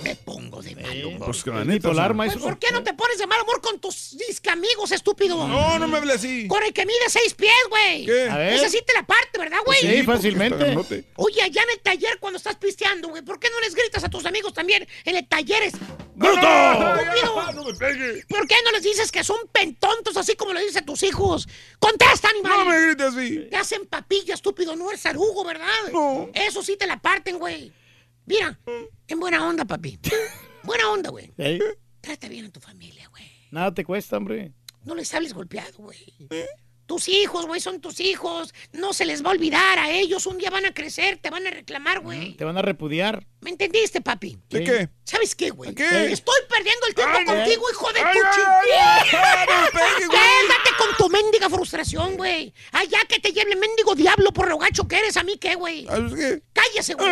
Me 0.02 0.16
pongo 0.16 0.62
de 0.62 0.74
mal 0.76 1.04
humor. 1.06 1.26
Pues 1.26 1.44
que 1.44 1.50
la 1.50 1.60
Es 1.60 1.66
neta, 1.66 1.88
bipolar, 1.88 2.04
o 2.06 2.08
sea, 2.08 2.14
maestro. 2.14 2.42
¿Por 2.42 2.58
qué 2.58 2.70
no 2.72 2.82
te 2.82 2.94
pones 2.94 3.18
de 3.18 3.26
mal 3.26 3.40
humor 3.42 3.60
con 3.60 3.80
tus 3.80 4.16
disque 4.16 4.50
amigos, 4.50 4.92
estúpido? 4.92 5.46
No, 5.46 5.78
no 5.78 5.88
me 5.88 5.98
hable 5.98 6.12
así. 6.14 6.46
Con 6.48 6.62
el 6.62 6.72
que 6.72 6.86
mide 6.86 7.08
seis 7.08 7.34
pies, 7.34 7.50
güey. 7.68 8.06
¿Qué? 8.06 8.28
A 8.28 8.36
ver. 8.38 8.54
Ese 8.54 8.68
sí 8.70 8.80
te 8.86 8.92
la 8.94 9.04
parte, 9.06 9.38
¿verdad, 9.38 9.58
güey? 9.64 9.78
Sí, 9.80 9.86
porque 9.86 10.04
fácilmente. 10.04 11.04
Oye, 11.16 11.42
allá 11.42 11.62
en 11.62 11.70
el 11.70 11.80
taller 11.80 12.18
cuando 12.18 12.36
estás 12.38 12.56
pisteando, 12.56 13.08
güey, 13.08 13.22
¿por 13.22 13.38
qué 13.38 13.48
no 13.50 13.60
les 13.60 13.74
gritas 13.74 14.02
a 14.04 14.08
tus 14.08 14.24
amigos 14.26 14.52
también 14.54 14.86
en 15.04 15.16
el 15.16 15.26
taller? 15.28 15.62
es- 15.64 15.74
¡Bruto! 16.14 16.40
¡Estúpido! 16.40 17.52
¡No 17.52 17.64
me 17.64 17.74
pegue! 17.74 18.24
¿Por 18.28 18.46
qué 18.46 18.56
no 18.64 18.72
les 18.72 18.82
dices 18.82 19.10
que 19.10 19.24
son 19.24 19.38
pentontos 19.52 20.16
así 20.16 20.34
como 20.36 20.52
le 20.52 20.60
dices 20.60 20.76
a 20.78 20.82
tus 20.84 21.02
hijos? 21.02 21.48
¡Contesta, 21.78 22.28
animal! 22.28 22.58
No 22.58 22.64
me 22.66 22.80
grites 22.86 23.06
así. 23.06 23.46
Te 23.50 23.56
hacen 23.56 23.86
papilla, 23.86 24.34
estúpido, 24.34 24.76
no 24.76 24.90
eres 24.90 25.00
sarugo, 25.00 25.44
¿verdad? 25.44 25.66
No. 25.92 26.28
Eso 26.34 26.62
sí 26.62 26.76
te 26.76 26.86
la 26.86 27.00
parten, 27.00 27.38
güey. 27.38 27.72
Mira, 28.30 28.56
en 29.08 29.18
buena 29.18 29.44
onda, 29.44 29.64
papi. 29.64 29.98
Buena 30.62 30.88
onda, 30.90 31.10
güey. 31.10 31.32
Ey, 31.36 31.58
Trata 32.00 32.28
bien 32.28 32.44
a 32.46 32.50
tu 32.50 32.60
familia, 32.60 33.08
güey. 33.08 33.24
Nada 33.50 33.74
te 33.74 33.84
cuesta, 33.84 34.16
hombre. 34.18 34.52
No 34.84 34.94
les 34.94 35.12
hables 35.12 35.32
golpeado, 35.34 35.78
güey. 35.78 35.98
Tus 36.86 37.08
hijos, 37.08 37.46
güey, 37.46 37.60
son 37.60 37.80
tus 37.80 37.98
hijos. 37.98 38.54
No 38.72 38.92
se 38.92 39.04
les 39.04 39.24
va 39.24 39.30
a 39.30 39.32
olvidar 39.32 39.80
a 39.80 39.90
ellos. 39.90 40.26
Un 40.26 40.38
día 40.38 40.48
van 40.50 40.64
a 40.66 40.72
crecer, 40.74 41.18
te 41.18 41.28
van 41.30 41.44
a 41.46 41.50
reclamar, 41.50 42.00
güey. 42.00 42.34
Te 42.36 42.44
van 42.44 42.56
a 42.56 42.62
repudiar. 42.62 43.26
¿Me 43.40 43.50
entendiste, 43.50 44.00
papi? 44.00 44.38
¿De 44.48 44.58
Sí. 44.58 44.64
qué? 44.64 44.88
¿Sabes 45.02 45.34
qué, 45.34 45.50
güey? 45.50 45.74
¿Qué? 45.74 46.12
Estoy 46.12 46.40
perdiendo 46.48 46.86
el 46.86 46.94
tiempo 46.94 47.16
Ay, 47.18 47.24
contigo, 47.24 47.64
hijo 47.70 47.92
de 47.92 48.00
Ay, 48.00 48.14
tu 48.16 48.20
chingada. 48.34 49.04
Quédate 49.98 50.70
con 50.78 50.96
tu 50.98 51.08
mendiga 51.08 51.50
frustración, 51.50 52.16
güey. 52.16 52.54
Allá 52.72 52.98
que 53.08 53.18
te 53.18 53.32
lleve 53.32 53.52
el 53.54 53.58
mendigo 53.58 53.94
diablo 53.96 54.30
por 54.32 54.48
lo 54.48 54.56
gacho 54.58 54.86
que 54.86 54.98
eres 54.98 55.16
a 55.16 55.24
mí, 55.24 55.36
¿qué, 55.36 55.56
güey? 55.56 55.86
Cállese, 56.52 56.94
güey. 56.94 57.10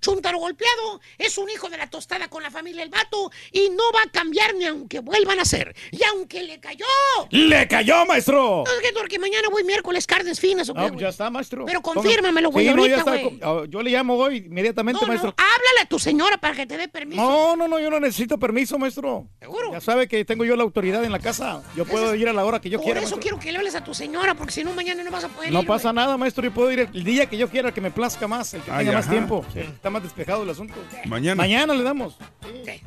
Chuntaro 0.00 0.38
golpeado 0.38 1.00
es 1.18 1.36
un 1.38 1.48
hijo 1.50 1.68
de 1.68 1.78
la 1.78 1.88
tostada 1.88 2.28
con 2.28 2.42
la 2.42 2.50
familia 2.50 2.82
el 2.82 2.90
vato 2.90 3.30
y 3.50 3.70
no 3.70 3.82
va 3.94 4.00
a 4.06 4.10
cambiar 4.10 4.54
ni 4.54 4.64
aunque 4.66 5.00
vuelvan 5.00 5.40
a 5.40 5.44
ser. 5.44 5.74
Y 5.90 6.02
aunque 6.04 6.42
le 6.42 6.60
cayó. 6.60 6.84
¡Le 7.30 7.66
cayó, 7.66 8.04
maestro! 8.06 8.62
No, 8.66 8.72
es 8.72 8.80
que 8.80 8.92
porque 8.92 9.18
mañana 9.18 9.48
voy 9.50 9.64
miércoles 9.64 10.06
carnes 10.06 10.38
finas 10.38 10.68
o 10.68 10.74
qué, 10.74 10.80
No, 10.80 10.88
pues 10.88 11.00
ya 11.00 11.08
está, 11.08 11.30
maestro. 11.30 11.64
Pero 11.64 11.80
confírmamelo, 11.82 12.50
güey, 12.50 12.66
Sí, 12.68 12.74
no, 12.74 12.82
ahorita, 12.82 13.02
güey. 13.02 13.40
Oh, 13.42 13.64
Yo 13.64 13.82
le 13.82 13.90
llamo 13.90 14.16
hoy 14.16 14.38
inmediatamente, 14.46 15.00
No, 15.00 15.06
no, 15.06 15.08
maestro. 15.08 15.30
háblale 15.36 15.80
a 15.82 15.86
tu 15.86 15.98
señora 15.98 16.36
para 16.38 16.54
que 16.54 16.66
te 16.66 16.76
dé 16.76 16.88
permiso. 16.88 17.20
No, 17.22 17.56
no, 17.56 17.66
no, 17.66 17.78
yo 17.80 17.90
no 17.90 17.98
necesito 17.98 18.38
permiso, 18.38 18.78
maestro. 18.78 19.26
¿Seguro? 19.40 19.72
Ya 19.72 19.80
sabe 19.80 20.06
que 20.08 20.24
tengo 20.24 20.44
yo 20.44 20.54
la 20.56 20.62
autoridad 20.62 21.02
en 21.04 21.10
la 21.12 21.18
casa. 21.18 21.62
Yo 21.74 21.84
puedo 21.84 22.14
ir 22.14 22.28
a 22.28 22.32
la 22.32 22.44
hora 22.44 22.60
que 22.60 22.70
yo 22.70 22.78
Por 22.78 22.84
quiera. 22.84 23.00
eso 23.00 23.06
maestro. 23.16 23.22
quiero 23.22 23.38
que 23.40 23.50
le 23.52 23.58
hables 23.58 23.74
a 23.74 23.82
tu 23.82 23.94
señora, 23.94 24.34
porque 24.34 24.52
si 24.52 24.62
no, 24.62 24.72
mañana 24.72 25.02
no 25.02 25.10
vas 25.10 25.24
a 25.24 25.28
poder 25.28 25.50
No 25.52 25.62
ir, 25.62 25.66
pasa 25.66 25.90
güey. 25.90 25.96
nada, 26.04 26.16
maestro. 26.16 26.44
Yo 26.44 26.52
puedo 26.52 26.70
ir 26.70 26.88
el 26.92 27.04
día 27.04 27.26
que 27.26 27.36
yo 27.36 27.48
quiera, 27.48 27.72
que 27.72 27.80
me 27.80 27.90
plazca 27.90 28.28
más, 28.28 28.52
el 28.54 28.62
que 28.62 28.70
Ay, 28.70 28.84
tenga 28.86 28.98
más 28.98 29.08
tiempo. 29.10 29.44
Sí, 29.52 29.60
está 29.86 29.90
más 29.92 30.02
despejado 30.02 30.42
el 30.42 30.50
asunto. 30.50 30.74
Mañana. 31.04 31.36
Mañana 31.36 31.72
le 31.72 31.84
damos. 31.84 32.16
Sí. 32.64 32.82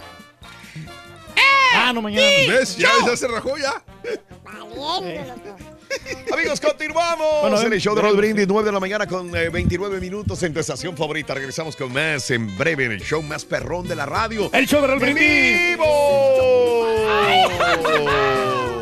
Ah, 1.74 1.94
no, 1.94 2.02
mañana. 2.02 2.26
¿Ves? 2.50 2.76
Ya, 2.76 2.90
ya 3.06 3.16
se 3.16 3.26
rajó 3.30 3.58
ya. 3.58 3.82
Valiendo, 4.44 5.34
loco. 5.34 5.58
Amigos, 6.34 6.60
continuamos 6.60 7.42
Bueno, 7.42 7.62
en 7.62 7.74
el 7.74 7.80
show 7.80 7.96
de 7.96 8.02
Rod 8.02 8.16
Brindis, 8.18 8.48
9 8.48 8.66
de 8.66 8.72
la 8.72 8.80
mañana 8.80 9.08
con 9.08 9.36
eh, 9.36 9.50
29 9.50 10.00
minutos 10.02 10.44
en 10.44 10.54
tu 10.54 10.60
estación 10.60 10.98
favorita. 10.98 11.34
Regresamos 11.34 11.78
con 11.78 11.94
más 11.94 12.30
en 12.32 12.58
breve 12.58 12.86
en 12.86 12.92
el 12.92 13.02
show 13.02 13.22
más 13.22 13.46
perrón 13.46 13.88
de 13.88 13.96
la 13.96 14.06
radio. 14.06 14.50
El 14.52 14.68
show 14.68 14.86
de 14.86 14.92
¡En 14.94 15.00
Brindis. 15.00 15.78
vivo! 15.78 15.86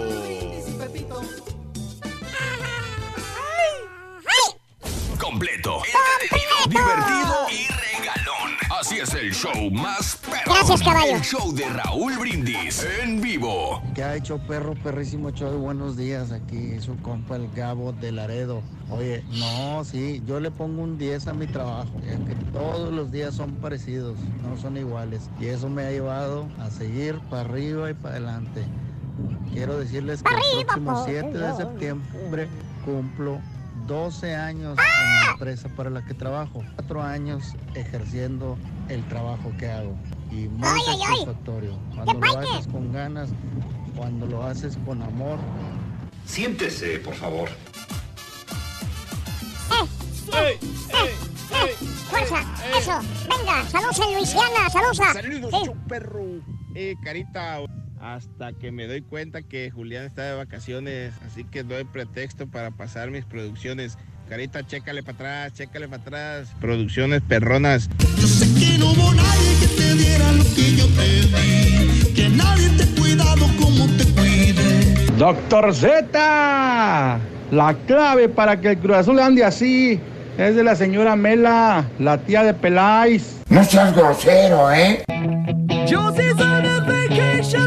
Completo, 5.29 5.81
entretenido, 5.83 6.55
divertido 6.69 7.47
y 7.51 7.67
regalón. 7.67 8.51
Así 8.79 8.99
es 8.99 9.13
el 9.13 9.33
show 9.33 9.69
más 9.71 10.15
perro. 10.15 10.53
Gracias, 10.53 10.81
caballo. 10.81 11.17
El 11.17 11.21
show 11.21 11.53
de 11.53 11.67
Raúl 11.67 12.17
Brindis 12.17 12.87
en 13.03 13.19
vivo. 13.19 13.83
¿Qué 13.93 14.03
ha 14.03 14.15
hecho 14.15 14.37
perro 14.47 14.73
perrísimo 14.75 15.31
show? 15.31 15.51
Buenos 15.59 15.97
días, 15.97 16.31
aquí 16.31 16.79
su 16.79 16.95
compa 17.01 17.35
el 17.35 17.51
Gabo 17.51 17.91
de 17.91 18.13
Laredo. 18.13 18.61
Oye, 18.89 19.21
no, 19.31 19.83
sí, 19.83 20.23
yo 20.25 20.39
le 20.39 20.49
pongo 20.49 20.81
un 20.81 20.97
10 20.97 21.27
a 21.27 21.33
mi 21.33 21.45
trabajo, 21.45 21.91
ya 22.05 22.15
que 22.25 22.33
todos 22.53 22.93
los 22.93 23.11
días 23.11 23.35
son 23.35 23.55
parecidos, 23.55 24.17
no 24.41 24.55
son 24.55 24.77
iguales. 24.77 25.29
Y 25.41 25.47
eso 25.47 25.67
me 25.67 25.83
ha 25.83 25.91
llevado 25.91 26.47
a 26.57 26.69
seguir 26.71 27.19
para 27.29 27.41
arriba 27.41 27.89
y 27.89 27.95
para 27.95 28.15
adelante. 28.15 28.63
Quiero 29.51 29.77
decirles 29.77 30.23
que 30.23 30.33
el 30.33 30.65
próximo 30.65 30.93
por 30.93 31.05
7 31.05 31.27
de 31.27 31.39
favor. 31.39 31.57
septiembre 31.57 32.47
cumplo 32.85 33.41
12 33.87 34.35
años 34.35 34.77
en 34.77 35.25
la 35.25 35.31
empresa 35.31 35.69
para 35.69 35.89
la 35.89 36.03
que 36.05 36.13
trabajo, 36.13 36.63
4 36.75 37.01
años 37.01 37.53
ejerciendo 37.75 38.57
el 38.89 39.03
trabajo 39.07 39.51
que 39.57 39.69
hago. 39.69 39.95
Y 40.31 40.47
muy 40.49 40.67
Ay, 40.67 40.81
ay, 40.87 40.95
ay. 41.07 41.07
satisfactorio. 41.19 41.79
Cuando 41.95 42.13
lo 42.13 42.19
paique! 42.19 42.49
haces 42.53 42.67
con 42.67 42.91
ganas, 42.91 43.29
cuando 43.95 44.25
lo 44.27 44.43
haces 44.43 44.77
con 44.85 45.01
amor, 45.01 45.39
Siéntese, 46.25 46.99
por 46.99 47.13
favor. 47.13 47.49
Eh, 50.33 50.59
Fuerza, 52.09 52.41
eso. 52.77 52.99
Venga, 53.29 53.65
saludos 53.69 53.99
en 53.99 54.13
Luisiana, 54.15 54.69
saludos. 54.69 54.97
Sí. 54.97 55.71
perro. 55.87 56.25
Eh, 56.75 56.95
carita, 57.03 57.59
hasta 58.01 58.53
que 58.53 58.71
me 58.71 58.87
doy 58.87 59.01
cuenta 59.01 59.41
que 59.41 59.71
Julián 59.71 60.05
está 60.05 60.23
de 60.23 60.35
vacaciones, 60.35 61.13
así 61.25 61.43
que 61.43 61.63
doy 61.63 61.83
pretexto 61.83 62.47
para 62.47 62.71
pasar 62.71 63.11
mis 63.11 63.25
producciones. 63.25 63.97
Carita, 64.29 64.65
chécale 64.65 65.03
para 65.03 65.15
atrás, 65.15 65.53
chécale 65.53 65.87
para 65.87 66.01
atrás. 66.01 66.55
Producciones 66.59 67.21
perronas. 67.21 67.89
Que 68.59 68.77
no 68.77 68.91
hubo 68.91 69.13
nadie 69.13 69.59
que 69.61 69.67
te 69.67 69.95
diera 69.95 70.31
lo 70.33 70.43
que 70.43 70.75
yo 70.75 70.87
te 70.87 71.21
di. 71.21 72.13
Que 72.13 72.29
nadie 72.29 72.69
te 72.71 72.83
ha 72.83 72.95
cuidado 72.99 73.45
como 73.59 73.87
te 73.95 74.03
cuide. 74.13 75.17
Doctor 75.17 75.73
Z, 75.73 77.19
la 77.51 77.73
clave 77.87 78.27
para 78.27 78.59
que 78.59 78.71
el 78.71 78.77
Cruz 78.79 78.97
Azul 78.97 79.19
ande 79.19 79.45
así 79.45 79.99
es 80.37 80.55
de 80.55 80.63
la 80.63 80.75
señora 80.75 81.15
Mela, 81.15 81.85
la 81.99 82.17
tía 82.17 82.43
de 82.43 82.53
Peláis. 82.53 83.37
No 83.49 83.63
seas 83.63 83.95
grosero, 83.95 84.71
¿eh? 84.71 85.03
Josie's 85.89 86.39
on 86.39 86.65
a 86.65 86.79
vacation 86.81 87.65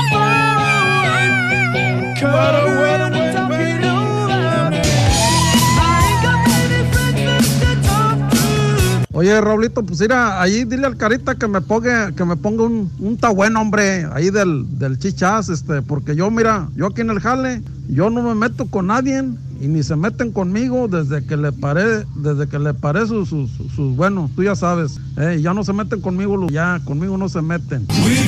Oye, 9.21 9.39
Raulito, 9.39 9.83
pues 9.85 10.01
mira, 10.01 10.41
ahí 10.41 10.65
dile 10.65 10.87
al 10.87 10.97
carita 10.97 11.35
que 11.35 11.47
me 11.47 11.61
ponga, 11.61 12.11
que 12.13 12.25
me 12.25 12.37
ponga 12.37 12.63
un, 12.63 12.91
un 12.99 13.19
ta 13.19 13.29
bueno, 13.29 13.61
hombre, 13.61 14.07
ahí 14.15 14.31
del, 14.31 14.65
del 14.79 14.99
chichas, 14.99 15.51
este, 15.51 15.83
porque 15.83 16.17
yo, 16.17 16.31
mira, 16.31 16.71
yo 16.75 16.87
aquí 16.87 17.03
en 17.03 17.11
el 17.11 17.21
jale, 17.21 17.61
yo 17.91 18.09
no 18.09 18.23
me 18.23 18.35
meto 18.35 18.65
con 18.65 18.87
nadie 18.87 19.23
y 19.61 19.69
ni 19.69 19.83
se 19.83 19.95
meten 19.95 20.33
conmigo 20.33 20.89
desde 20.89 21.23
que 21.27 21.37
le 21.37 21.53
paré, 21.53 22.07
desde 22.17 22.49
que 22.49 22.59
le 22.59 22.73
paré 22.73 23.07
sus, 23.07 23.29
sus, 23.29 23.51
sus- 23.77 23.95
bueno, 23.95 24.31
tú 24.35 24.43
ya 24.43 24.57
sabes, 24.57 24.99
eh, 25.19 25.39
ya 25.43 25.53
no 25.53 25.65
se 25.65 25.75
meten 25.75 26.01
conmigo, 26.01 26.47
ya 26.49 26.81
conmigo 26.87 27.19
no 27.19 27.29
se 27.29 27.43
meten. 27.43 27.87
We've 27.91 28.25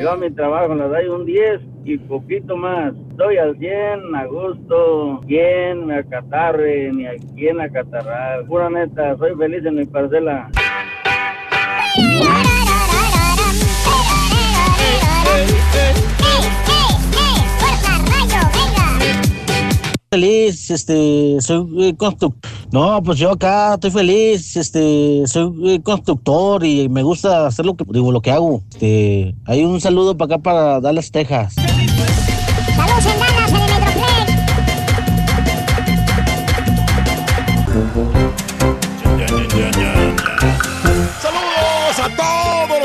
Yo 0.00 0.12
a 0.12 0.16
mi 0.16 0.30
trabajo 0.30 0.74
le 0.74 0.84
doy 0.84 1.06
un 1.06 1.24
10 1.24 1.60
y 1.84 1.98
poquito 1.98 2.56
más. 2.56 2.92
Doy 3.16 3.38
al 3.38 3.56
100, 3.58 4.14
a 4.14 4.24
gusto, 4.26 5.20
quien 5.26 5.86
me 5.86 5.98
acatarre, 5.98 6.90
ni 6.92 7.06
a 7.06 7.14
quien 7.34 7.60
acatarrar. 7.60 8.44
Pura 8.46 8.68
neta, 8.68 9.16
soy 9.16 9.34
feliz 9.36 9.64
en 9.64 9.76
mi 9.76 9.84
parcela. 9.86 10.50
Feliz, 20.16 20.70
este, 20.70 21.36
soy 21.42 21.92
constructor. 21.92 22.50
No, 22.72 23.02
pues 23.02 23.18
yo 23.18 23.32
acá 23.32 23.74
estoy 23.74 23.90
feliz, 23.90 24.56
este, 24.56 25.26
soy 25.26 25.74
eh, 25.74 25.82
constructor 25.82 26.64
y 26.64 26.88
me 26.88 27.02
gusta 27.02 27.46
hacer 27.46 27.66
lo 27.66 27.76
que 27.76 27.84
digo, 27.90 28.10
lo 28.10 28.22
que 28.22 28.30
hago. 28.30 28.62
Este, 28.72 29.34
hay 29.44 29.62
un 29.62 29.78
saludo 29.78 30.16
para 30.16 30.36
acá 30.36 30.42
para 30.42 30.80
Dallas, 30.80 31.10
Texas. 31.10 31.54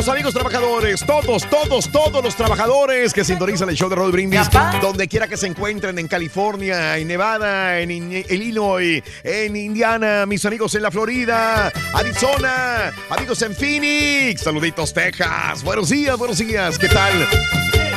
Todos 0.02 0.14
amigos 0.16 0.34
trabajadores, 0.34 1.06
todos, 1.06 1.48
todos, 1.48 1.92
todos 1.92 2.24
los 2.24 2.36
trabajadores 2.36 3.14
que 3.14 3.24
sintonizan 3.24 3.70
el 3.70 3.76
show 3.76 3.88
de 3.88 3.96
Rod 3.96 4.12
Brindis, 4.12 4.50
donde 4.82 5.08
quiera 5.08 5.28
que 5.28 5.38
se 5.38 5.46
encuentren, 5.46 6.00
en 6.00 6.08
California, 6.08 6.98
en 6.98 7.08
Nevada, 7.08 7.80
en 7.80 7.92
In- 7.92 8.26
Illinois, 8.28 9.04
en 9.24 9.56
Indiana, 9.56 10.26
mis 10.26 10.44
amigos 10.44 10.74
en 10.74 10.82
la 10.82 10.90
Florida, 10.90 11.72
Arizona, 11.94 12.92
amigos 13.12 13.44
en 13.44 13.56
Phoenix, 13.56 14.42
saluditos 14.42 14.92
Texas, 14.92 15.62
buenos 15.64 15.90
días, 15.90 16.18
buenos 16.18 16.40
días, 16.40 16.80
¿qué 16.80 16.88
tal? 16.88 17.28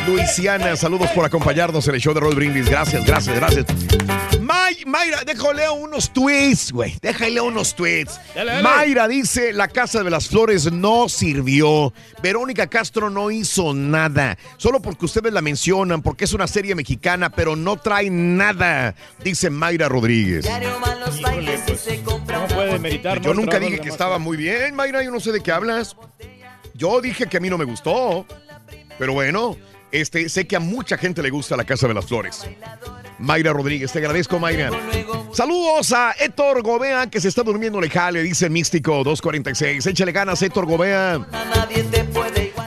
Luisiana, 0.07 0.77
saludos 0.77 1.09
por 1.11 1.25
acompañarnos 1.25 1.87
en 1.89 1.95
el 1.95 2.01
show 2.01 2.13
de 2.13 2.21
Roll 2.21 2.35
Brindis. 2.35 2.69
Gracias, 2.69 3.05
gracias, 3.05 3.37
gracias. 3.37 3.65
May- 4.41 4.85
Mayra, 4.87 5.25
déjale 5.25 5.69
unos 5.71 6.13
tweets, 6.13 6.71
güey. 6.73 6.97
Déjale 7.01 7.41
unos 7.41 7.75
tweets. 7.75 8.21
Dale, 8.35 8.51
dale. 8.53 8.63
Mayra 8.63 9.09
dice, 9.09 9.53
la 9.53 9.69
Casa 9.69 10.03
de 10.03 10.11
las 10.11 10.29
Flores 10.29 10.71
no 10.71 11.09
sirvió. 11.09 11.93
Verónica 12.23 12.67
Castro 12.67 13.09
no 13.09 13.31
hizo 13.31 13.73
nada. 13.73 14.37
Solo 14.59 14.81
porque 14.81 15.07
ustedes 15.07 15.33
la 15.33 15.41
mencionan, 15.41 16.03
porque 16.03 16.25
es 16.27 16.33
una 16.35 16.47
serie 16.47 16.75
mexicana, 16.75 17.31
pero 17.31 17.57
no 17.57 17.77
trae 17.77 18.11
nada, 18.11 18.95
dice 19.23 19.49
Mayra 19.49 19.89
Rodríguez. 19.89 20.47
Híjole, 20.47 21.59
pues, 21.67 21.89
¿cómo 22.05 22.25
puede 22.49 22.79
meritar? 22.79 23.21
Yo 23.21 23.33
nunca 23.33 23.59
dije 23.59 23.79
que 23.81 23.89
estaba 23.89 24.19
muy 24.19 24.37
bien, 24.37 24.75
Mayra, 24.75 25.03
yo 25.03 25.11
no 25.11 25.21
sé 25.21 25.33
de 25.33 25.41
qué 25.43 25.51
hablas. 25.53 25.97
Yo 26.75 27.01
dije 27.01 27.27
que 27.27 27.39
a 27.39 27.41
mí 27.41 27.49
no 27.49 27.57
me 27.57 27.65
gustó. 27.65 28.27
Pero 28.99 29.13
bueno, 29.13 29.57
este, 29.95 30.29
sé 30.29 30.47
que 30.47 30.57
a 30.57 30.61
mucha 30.61 30.99
gente 30.99 31.23
le 31.23 31.31
gusta 31.31 31.57
la 31.57 31.65
Casa 31.65 31.87
de 31.87 31.95
las 31.95 32.07
Flores. 32.07 32.45
Mayra 33.21 33.53
Rodríguez, 33.53 33.93
te 33.93 34.01
agradezco, 34.01 34.41
Mayra. 34.41 34.71
Saludos 35.33 35.93
a 35.93 36.13
Héctor 36.19 36.63
Gobea, 36.63 37.09
que 37.09 37.21
se 37.21 37.29
está 37.29 37.45
durmiendo 37.45 37.79
en 37.79 37.85
el 37.85 37.91
jale, 37.91 38.23
dice 38.23 38.51
Místico 38.51 39.05
246. 39.05 39.87
Échale 39.87 40.11
ganas, 40.11 40.43
Héctor 40.43 40.67
Gobea. 40.67 41.25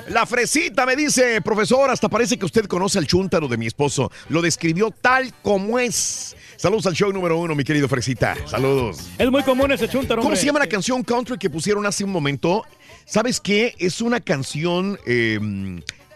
La 0.07 0.25
fresita 0.25 0.85
me 0.85 0.95
dice, 0.95 1.41
profesor, 1.41 1.89
hasta 1.89 2.07
parece 2.07 2.37
que 2.37 2.45
usted 2.45 2.65
conoce 2.65 2.97
al 2.97 3.07
chúntaro 3.07 3.49
de 3.49 3.57
mi 3.57 3.67
esposo. 3.67 4.09
Lo 4.29 4.41
describió 4.41 4.91
tal 4.91 5.33
como 5.43 5.79
es. 5.79 6.35
Saludos 6.55 6.87
al 6.87 6.93
show 6.93 7.11
número 7.11 7.37
uno, 7.37 7.55
mi 7.55 7.65
querido 7.65 7.89
Fresita. 7.89 8.35
Saludos. 8.45 9.09
Es 9.17 9.29
muy 9.29 9.43
común 9.43 9.73
ese 9.73 9.89
chúntaro, 9.89 10.21
¿Cómo 10.21 10.35
se 10.37 10.45
llama 10.45 10.59
la 10.59 10.67
canción 10.67 11.03
country 11.03 11.37
que 11.37 11.49
pusieron 11.49 11.85
hace 11.85 12.05
un 12.05 12.11
momento? 12.11 12.63
¿Sabes 13.05 13.41
qué? 13.41 13.75
Es 13.79 14.01
una 14.01 14.21
canción 14.21 14.97
eh, 15.05 15.39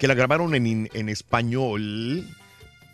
que 0.02 0.08
la 0.08 0.16
grabaron 0.16 0.56
en, 0.56 0.90
en 0.92 1.10
español. 1.10 2.28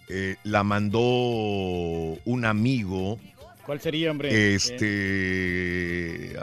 Eh, 0.10 0.36
la 0.44 0.66
mandó 0.66 1.00
un 1.00 2.44
amigo. 2.44 3.18
¿Cuál 3.66 3.80
sería, 3.80 4.12
hombre? 4.12 4.56
Este. 4.56 6.36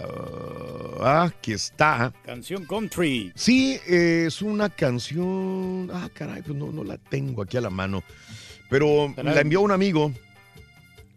ah, 1.03 1.25
aquí 1.25 1.53
está. 1.53 2.15
Canción 2.25 2.65
country. 2.65 3.31
Sí, 3.35 3.79
es 3.87 4.41
una 4.41 4.71
canción. 4.71 5.91
Ah, 5.93 6.09
caray, 6.15 6.41
pues 6.41 6.57
no, 6.57 6.73
no 6.73 6.83
la 6.83 6.97
tengo 6.97 7.43
aquí 7.43 7.59
a 7.59 7.61
la 7.61 7.69
mano. 7.69 8.03
Pero 8.71 9.15
la 9.23 9.39
envió 9.39 9.61
un 9.61 9.71
amigo. 9.71 10.15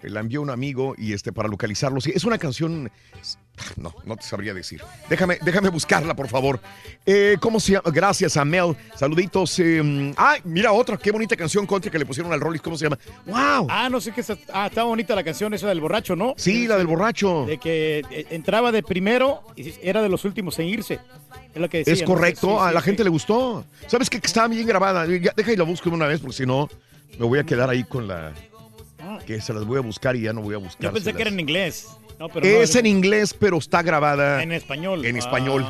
La 0.10 0.20
envió 0.22 0.42
un 0.42 0.50
amigo 0.50 0.96
y 0.98 1.14
este 1.14 1.32
para 1.32 1.50
localizarlo. 1.50 2.00
Sí, 2.02 2.12
es 2.16 2.24
una 2.26 2.38
canción. 2.38 2.92
No, 3.76 3.94
no 4.06 4.16
te 4.16 4.24
sabría 4.24 4.54
decir. 4.54 4.82
Déjame, 5.10 5.40
déjame 5.42 5.70
buscarla, 5.70 6.16
por 6.16 6.28
favor. 6.28 6.60
Eh, 7.06 7.38
¿Cómo 7.40 7.60
se 7.60 7.72
llama? 7.74 7.90
Gracias 7.92 8.38
a 8.38 8.46
Mel. 8.46 8.76
Saluditos. 8.96 9.58
eh, 9.60 10.14
ay, 10.16 10.42
mira 10.44 10.72
otra. 10.72 10.96
Qué 10.98 11.12
bonita 11.12 11.36
canción 11.36 11.66
country 11.66 11.90
que 11.90 11.98
le 11.98 12.06
pusieron 12.06 12.32
al 12.32 12.40
Rollis. 12.40 12.62
¿Cómo 12.62 12.78
se 12.78 12.86
llama? 12.86 13.00
¡Wow! 13.26 13.68
Ah, 13.70 13.90
no 13.90 14.00
sé 14.00 14.12
qué. 14.12 14.22
está- 14.22 14.38
Ah, 14.54 14.68
está 14.68 14.84
bonita 14.84 15.16
la 15.16 15.24
canción 15.24 15.54
esa 15.56 15.68
del 15.68 15.82
borracho, 15.82 16.16
¿no? 16.16 16.34
Sí, 16.38 16.68
la 16.68 16.78
del 16.78 16.86
borracho. 16.88 17.46
De 17.48 17.58
que 17.58 18.04
eh, 18.12 18.28
entraba 18.30 18.72
de 18.72 18.84
primero 18.84 19.42
y 19.56 19.74
era 19.82 20.02
de 20.04 20.10
los 20.10 20.24
últimos 20.26 20.58
en 20.60 20.68
irse. 20.68 21.00
Es 21.56 21.60
lo 21.62 21.68
que 21.70 21.80
decía. 21.80 21.94
Es 21.94 22.02
¿no? 22.02 22.08
correcto, 22.08 22.48
Sí, 22.50 22.56
a 22.68 22.72
la 22.72 22.80
sí. 22.82 22.86
gente 22.86 23.04
le 23.04 23.10
gustó. 23.10 23.66
¿Sabes 23.88 24.10
qué? 24.10 24.20
Que 24.22 24.28
estaba 24.28 24.48
bien 24.48 24.68
grabada. 24.68 25.06
Ya, 25.08 25.34
deja 25.36 25.52
y 25.52 25.56
la 25.56 25.64
busco 25.64 25.90
una 25.90 26.06
vez, 26.06 26.20
porque 26.22 26.36
si 26.38 26.46
no, 26.46 26.70
me 27.18 27.26
voy 27.26 27.40
a 27.40 27.44
quedar 27.44 27.70
ahí 27.72 27.84
con 27.84 28.08
la. 28.08 28.34
Que 29.26 29.40
se 29.42 29.54
las 29.54 29.66
voy 29.66 29.78
a 29.78 29.82
buscar 29.82 30.16
y 30.16 30.22
ya 30.22 30.34
no 30.34 30.42
voy 30.42 30.56
a 30.56 30.58
buscar. 30.58 30.82
Yo 30.84 30.94
pensé 30.94 31.14
que 31.14 31.22
era 31.22 31.32
en 31.32 31.40
inglés. 31.40 31.88
No, 32.20 32.30
pero 32.30 32.46
no, 32.48 32.62
es 32.62 32.76
en 32.76 32.86
inglés, 32.88 33.34
pero 33.34 33.58
está 33.58 33.82
grabada 33.84 34.42
En 34.42 34.52
español. 34.52 35.06
en 35.06 35.16
Ah. 35.16 35.20
español. 35.20 35.66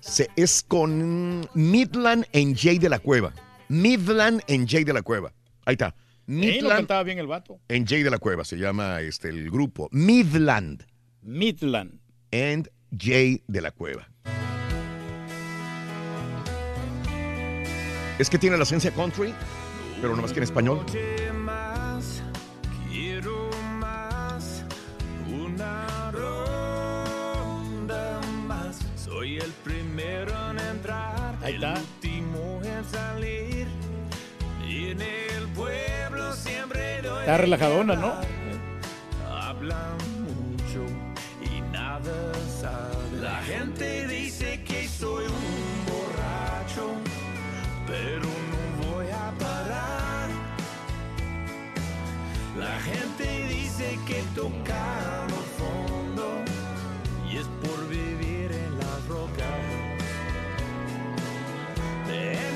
Se- 0.00 0.28
es 0.34 0.64
con 0.66 1.48
Midland 1.54 2.26
en 2.32 2.56
Jay 2.56 2.78
de 2.78 2.88
la 2.88 2.98
Cueva. 2.98 3.32
Midland 3.68 4.42
en 4.48 4.66
Jay 4.66 4.82
de 4.84 4.92
la 4.92 5.02
Cueva. 5.02 5.32
Ahí 5.64 5.74
está. 5.74 5.94
Midland 6.26 6.76
cantaba 6.78 7.02
bien 7.04 7.18
el 7.18 7.26
vato. 7.28 7.60
en 7.68 7.86
Jay 7.86 8.02
de 8.02 8.10
la 8.10 8.18
Cueva 8.18 8.44
se 8.44 8.56
llama 8.56 9.00
este 9.00 9.28
el 9.28 9.50
grupo. 9.50 9.88
Midland 9.92 10.84
Midland. 11.22 12.00
and 12.32 12.68
Jay 12.98 13.42
de 13.46 13.60
la 13.60 13.70
Cueva. 13.70 14.08
Es 18.18 18.28
que 18.28 18.38
tiene 18.38 18.56
la 18.56 18.62
esencia 18.64 18.90
country, 18.92 19.32
pero 20.00 20.14
nomás 20.14 20.32
que 20.32 20.38
en 20.40 20.44
español. 20.44 20.84
Ahí 31.42 31.54
el 31.54 31.64
está. 31.64 31.80
último 31.80 32.60
en 32.64 32.84
salir. 32.84 33.66
Y 34.68 34.90
en 34.90 35.00
el 35.02 35.48
pueblo 35.54 36.32
siempre 36.34 37.02
doy 37.02 37.20
Está 37.20 37.36
relajadona, 37.38 37.94
¿no? 37.96 38.14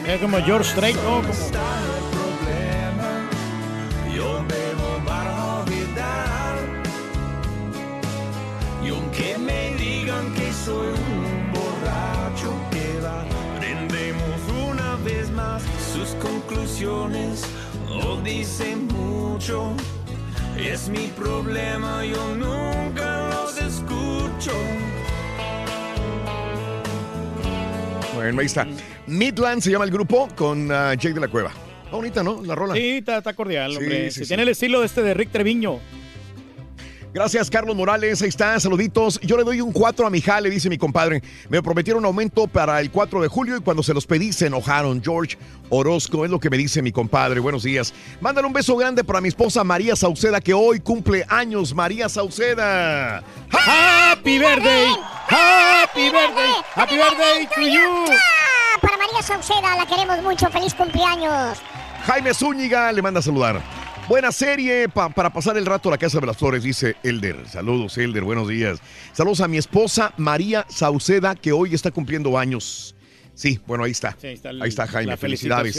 Es 0.06 0.20
como 0.20 0.38
George 0.38 0.70
Strait, 0.70 0.96
¿no? 0.96 1.22
Como- 1.22 1.32
soy 10.64 10.94
prendemos 13.58 14.40
una 14.68 14.96
vez 15.04 15.30
más. 15.30 15.62
Sus 15.92 16.08
conclusiones 16.16 17.42
no 17.88 18.16
dicen 18.22 18.88
mucho. 18.88 19.72
Es 20.58 20.88
mi 20.88 21.06
problema, 21.08 22.04
yo 22.04 22.34
nunca 22.34 23.28
los 23.28 23.56
escucho. 23.58 24.52
Bueno, 28.14 28.40
ahí 28.40 28.46
está. 28.46 28.66
Midland 29.06 29.62
se 29.62 29.70
llama 29.70 29.84
el 29.84 29.90
grupo 29.90 30.28
con 30.36 30.70
ah, 30.72 30.94
Jake 30.94 31.14
de 31.14 31.20
la 31.20 31.28
Cueva. 31.28 31.52
Está 31.84 31.96
bonita, 31.96 32.22
¿no? 32.22 32.42
La 32.42 32.54
rola. 32.54 32.74
Sí, 32.74 32.98
está, 32.98 33.18
está 33.18 33.32
cordial, 33.34 33.70
Sí, 33.72 33.76
hombre. 33.78 34.10
sí. 34.10 34.26
Tiene 34.26 34.42
el 34.42 34.48
estilo 34.50 34.82
este 34.82 35.02
de 35.02 35.14
Rick 35.14 35.30
Treviño. 35.30 35.78
Gracias, 37.14 37.48
Carlos 37.48 37.74
Morales. 37.74 38.20
Ahí 38.20 38.28
está, 38.28 38.60
saluditos. 38.60 39.18
Yo 39.22 39.38
le 39.38 39.44
doy 39.44 39.62
un 39.62 39.72
4 39.72 40.06
a 40.06 40.10
mi 40.10 40.20
jale, 40.20 40.50
dice 40.50 40.68
mi 40.68 40.76
compadre. 40.76 41.22
Me 41.48 41.62
prometieron 41.62 42.04
aumento 42.04 42.46
para 42.46 42.78
el 42.80 42.90
4 42.90 43.22
de 43.22 43.28
julio 43.28 43.56
y 43.56 43.60
cuando 43.60 43.82
se 43.82 43.94
los 43.94 44.04
pedí 44.06 44.34
se 44.34 44.48
enojaron. 44.48 45.00
George 45.02 45.38
Orozco 45.70 46.26
es 46.26 46.30
lo 46.30 46.38
que 46.38 46.50
me 46.50 46.58
dice 46.58 46.82
mi 46.82 46.92
compadre. 46.92 47.40
Buenos 47.40 47.62
días. 47.62 47.94
Mándale 48.20 48.46
un 48.46 48.52
beso 48.52 48.76
grande 48.76 49.02
para 49.02 49.22
mi 49.22 49.28
esposa 49.28 49.64
María 49.64 49.96
Sauceda, 49.96 50.42
que 50.42 50.52
hoy 50.52 50.80
cumple 50.80 51.24
años. 51.28 51.74
María 51.74 52.10
Sauceda. 52.10 53.22
¡Happy 53.50 54.38
birthday! 54.38 54.88
¡Happy 55.28 56.10
birthday! 56.10 56.52
¡Happy 56.74 56.96
birthday 56.96 57.46
to 57.54 57.60
you! 57.62 58.16
Sauceda, 59.22 59.76
la 59.76 59.86
queremos 59.86 60.22
mucho. 60.22 60.48
Feliz 60.50 60.74
cumpleaños. 60.74 61.58
Jaime 62.06 62.32
Zúñiga 62.34 62.92
le 62.92 63.02
manda 63.02 63.20
a 63.20 63.22
saludar. 63.22 63.62
Buena 64.08 64.30
serie 64.30 64.88
pa- 64.88 65.08
para 65.08 65.30
pasar 65.32 65.56
el 65.56 65.66
rato 65.66 65.88
a 65.88 65.92
la 65.92 65.98
Casa 65.98 66.20
de 66.20 66.26
las 66.26 66.36
Flores, 66.36 66.62
dice 66.62 66.94
Elder. 67.02 67.48
Saludos, 67.48 67.98
Elder, 67.98 68.22
buenos 68.22 68.46
días. 68.48 68.78
Saludos 69.12 69.40
a 69.40 69.48
mi 69.48 69.56
esposa 69.56 70.14
María 70.16 70.64
Sauceda, 70.68 71.34
que 71.34 71.50
hoy 71.52 71.74
está 71.74 71.90
cumpliendo 71.90 72.38
años. 72.38 72.94
Sí, 73.34 73.60
bueno, 73.66 73.82
ahí 73.84 73.90
está. 73.90 74.16
Sí, 74.20 74.28
ahí 74.28 74.34
está, 74.34 74.50
el- 74.50 74.62
ahí 74.62 74.68
está 74.68 74.86
Jaime, 74.86 75.16
felicidades. 75.16 75.76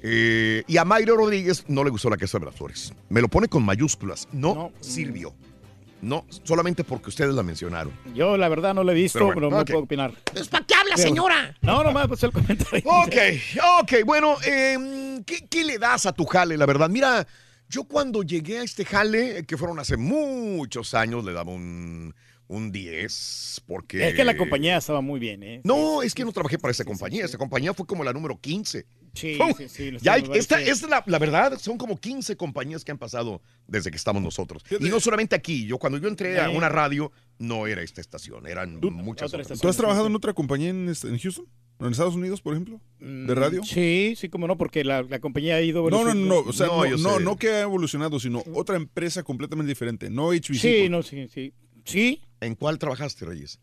Eh, 0.00 0.62
y 0.68 0.76
a 0.76 0.84
Mayra 0.84 1.14
Rodríguez 1.14 1.64
no 1.66 1.82
le 1.82 1.90
gustó 1.90 2.08
la 2.08 2.16
Casa 2.16 2.38
de 2.38 2.44
las 2.46 2.54
Flores. 2.54 2.92
Me 3.08 3.20
lo 3.20 3.26
pone 3.28 3.48
con 3.48 3.64
mayúsculas. 3.64 4.28
No, 4.30 4.70
sirvió. 4.80 5.34
No, 6.00 6.24
solamente 6.44 6.84
porque 6.84 7.08
ustedes 7.08 7.34
la 7.34 7.42
mencionaron. 7.42 7.92
Yo 8.14 8.36
la 8.36 8.48
verdad 8.48 8.72
no 8.74 8.84
lo 8.84 8.92
he 8.92 8.94
visto, 8.94 9.18
Pero 9.18 9.28
pero, 9.34 9.40
bueno, 9.48 9.56
no 9.56 9.62
ok. 9.62 9.66
puedo 9.68 9.82
opinar. 9.84 10.12
Pues, 10.32 10.48
¿para 10.48 10.64
qué 10.64 10.74
habla, 10.74 10.94
Pero- 10.96 11.08
señora? 11.08 11.56
No, 11.60 11.82
nomás 11.82 12.06
pues 12.08 12.22
el 12.22 12.30
comentario. 12.32 12.82
Ok, 12.86 13.14
ok, 13.82 13.92
bueno, 14.06 14.36
eh, 14.46 15.20
¿qué, 15.26 15.46
qué 15.48 15.64
le 15.64 15.78
das 15.78 16.06
a 16.06 16.12
tu 16.12 16.24
jale, 16.24 16.56
la 16.56 16.66
verdad? 16.66 16.88
Mira, 16.88 17.26
yo 17.68 17.84
cuando 17.84 18.22
llegué 18.22 18.58
a 18.60 18.62
este 18.62 18.84
jale, 18.84 19.44
que 19.44 19.56
fueron 19.56 19.78
hace 19.80 19.96
muchos 19.96 20.94
años, 20.94 21.24
le 21.24 21.32
daba 21.32 21.50
un, 21.52 22.14
un 22.46 22.70
10, 22.72 23.62
porque... 23.66 24.08
Es 24.08 24.14
que 24.14 24.24
la 24.24 24.36
compañía 24.36 24.76
estaba 24.78 25.00
muy 25.00 25.18
bien, 25.18 25.42
¿eh? 25.42 25.60
No, 25.64 26.02
es 26.02 26.14
que 26.14 26.24
no 26.24 26.32
trabajé 26.32 26.58
para 26.58 26.70
esta 26.70 26.84
compañía, 26.84 27.24
esta 27.24 27.38
compañía 27.38 27.74
fue 27.74 27.86
como 27.86 28.04
la 28.04 28.12
número 28.12 28.40
15. 28.40 28.86
Sí, 29.18 29.38
sí, 29.56 29.68
sí. 29.68 29.90
lo 29.90 29.98
Ya 29.98 30.14
hay- 30.14 30.24
esta, 30.34 30.60
es 30.60 30.82
la, 30.88 31.02
la 31.06 31.18
verdad, 31.18 31.58
son 31.58 31.76
como 31.78 31.98
15 31.98 32.36
compañías 32.36 32.84
que 32.84 32.92
han 32.92 32.98
pasado 32.98 33.42
desde 33.66 33.90
que 33.90 33.96
estamos 33.96 34.22
nosotros. 34.22 34.62
Y 34.80 34.88
no 34.88 35.00
solamente 35.00 35.34
aquí, 35.36 35.66
yo 35.66 35.78
cuando 35.78 35.98
yo 35.98 36.08
entré 36.08 36.40
a 36.40 36.50
una 36.50 36.68
radio, 36.68 37.10
no 37.38 37.66
era 37.66 37.82
esta 37.82 38.00
estación, 38.00 38.46
eran 38.46 38.78
muchas 38.80 39.32
otras. 39.34 39.60
¿Tú 39.60 39.68
has 39.68 39.76
trabajado 39.76 40.06
en 40.06 40.14
otra 40.14 40.32
compañía 40.32 40.70
en, 40.70 40.88
este- 40.88 41.08
en 41.08 41.18
Houston? 41.18 41.46
¿En 41.80 41.92
Estados 41.92 42.16
Unidos, 42.16 42.40
por 42.40 42.54
ejemplo? 42.54 42.80
¿De 42.98 43.06
Mm, 43.06 43.30
radio? 43.36 43.62
Sí, 43.62 44.14
sí, 44.16 44.28
como 44.28 44.48
no, 44.48 44.58
porque 44.58 44.82
la, 44.82 45.02
la 45.04 45.20
compañía 45.20 45.54
ha 45.56 45.60
ido... 45.62 45.88
No, 45.88 46.02
no, 46.02 46.12
no, 46.12 46.26
no, 46.26 46.38
o 46.40 46.52
sea, 46.52 46.66
No, 46.66 46.84
no, 46.96 47.20
no, 47.20 47.36
que 47.36 47.50
ha 47.50 47.60
evolucionado, 47.62 48.18
sino 48.18 48.42
otra 48.52 48.74
empresa 48.74 49.22
completamente 49.22 49.68
diferente, 49.68 50.10
no 50.10 50.32
HBC. 50.32 50.54
Sí, 50.58 50.88
no, 50.88 51.02
sí, 51.04 51.28
sí. 51.32 51.52
Sí, 51.84 52.20
¿En 52.40 52.56
cuál 52.56 52.78
trabajaste, 52.80 53.24
Reyes? 53.24 53.60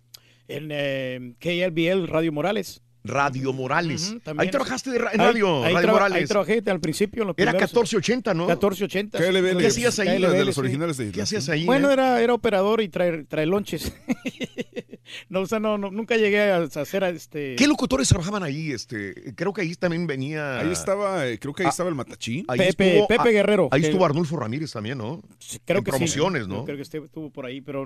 en 0.48 0.69
eh, 0.72 1.34
KLBL 1.40 2.08
Radio 2.08 2.32
Morales. 2.32 2.82
Radio 3.06 3.53
Morales. 3.53 4.16
Ahí 4.38 4.50
trabajaste 4.50 4.92
de 4.92 4.98
ra- 5.00 5.11
en 5.14 5.22
Ahí- 5.22 5.27
radio, 5.27 5.58
ahí 5.64 5.74
Radio 5.74 5.82
traba- 5.88 5.93
Morales. 5.93 6.22
Ahí 6.22 6.27
trabajé 6.27 6.64
al 6.67 6.80
principio. 6.80 7.24
los 7.25 7.35
Era 7.38 7.51
primeros- 7.51 7.72
1480, 7.72 8.34
¿no? 8.34 8.45
1480. 8.48 9.17
KLBL, 9.17 9.58
¿Qué 9.61 9.67
hacías 9.67 10.00
ahí? 10.00 10.08
KLBL, 10.08 10.38
de 10.38 10.45
los 10.45 10.56
sí. 10.56 10.61
originales 10.61 10.98
de 10.98 11.11
¿Qué 11.11 11.22
hacías 11.22 11.48
ahí? 11.50 11.66
Bueno, 11.66 11.90
eh? 11.90 11.93
era, 11.93 12.22
era 12.22 12.34
operador 12.34 12.82
y 12.82 12.90
traer, 12.90 13.25
traer 13.27 13.48
lonches. 13.48 13.93
no, 15.30 15.42
o 15.42 15.45
sea, 15.45 15.59
no, 15.59 15.77
no, 15.77 15.92
nunca 15.92 16.17
llegué 16.17 16.51
a 16.51 16.58
hacer 16.64 17.03
este... 17.03 17.56
¿Qué 17.56 17.67
locutores 17.67 18.08
trabajaban 18.09 18.43
ahí? 18.43 18.72
Este, 18.72 19.34
creo 19.35 19.53
que 19.53 19.61
ahí 19.61 19.75
también 19.75 20.08
venía. 20.08 20.59
Ahí 20.59 20.72
estaba, 20.72 21.27
eh, 21.27 21.40
creo 21.40 21.53
que 21.53 21.64
ahí 21.64 21.67
Ah, 21.67 21.69
estaba 21.69 21.90
el 21.90 21.95
Matachín. 21.95 22.45
Ahí 22.48 22.58
Pepe- 22.59 22.93
estuvo- 22.98 23.08
Pepe 23.08 23.30
ah, 23.30 23.32
Guerrero, 23.32 23.69
Ahí 23.72 23.82
que- 23.82 23.88
estuvo 23.88 24.06
Arnulfo 24.06 24.38
Ramírez 24.38 24.72
también, 24.72 24.98
¿no? 24.98 25.22
creo 25.66 25.80
en 25.80 25.84
que 25.84 25.92
sí. 25.92 25.98
promociones, 25.98 26.48
¿no? 26.48 26.66
Creo 26.66 26.77
que 26.77 26.84
estuvo 26.84 27.30
por 27.32 27.45
ahí, 27.45 27.61
pero, 27.61 27.85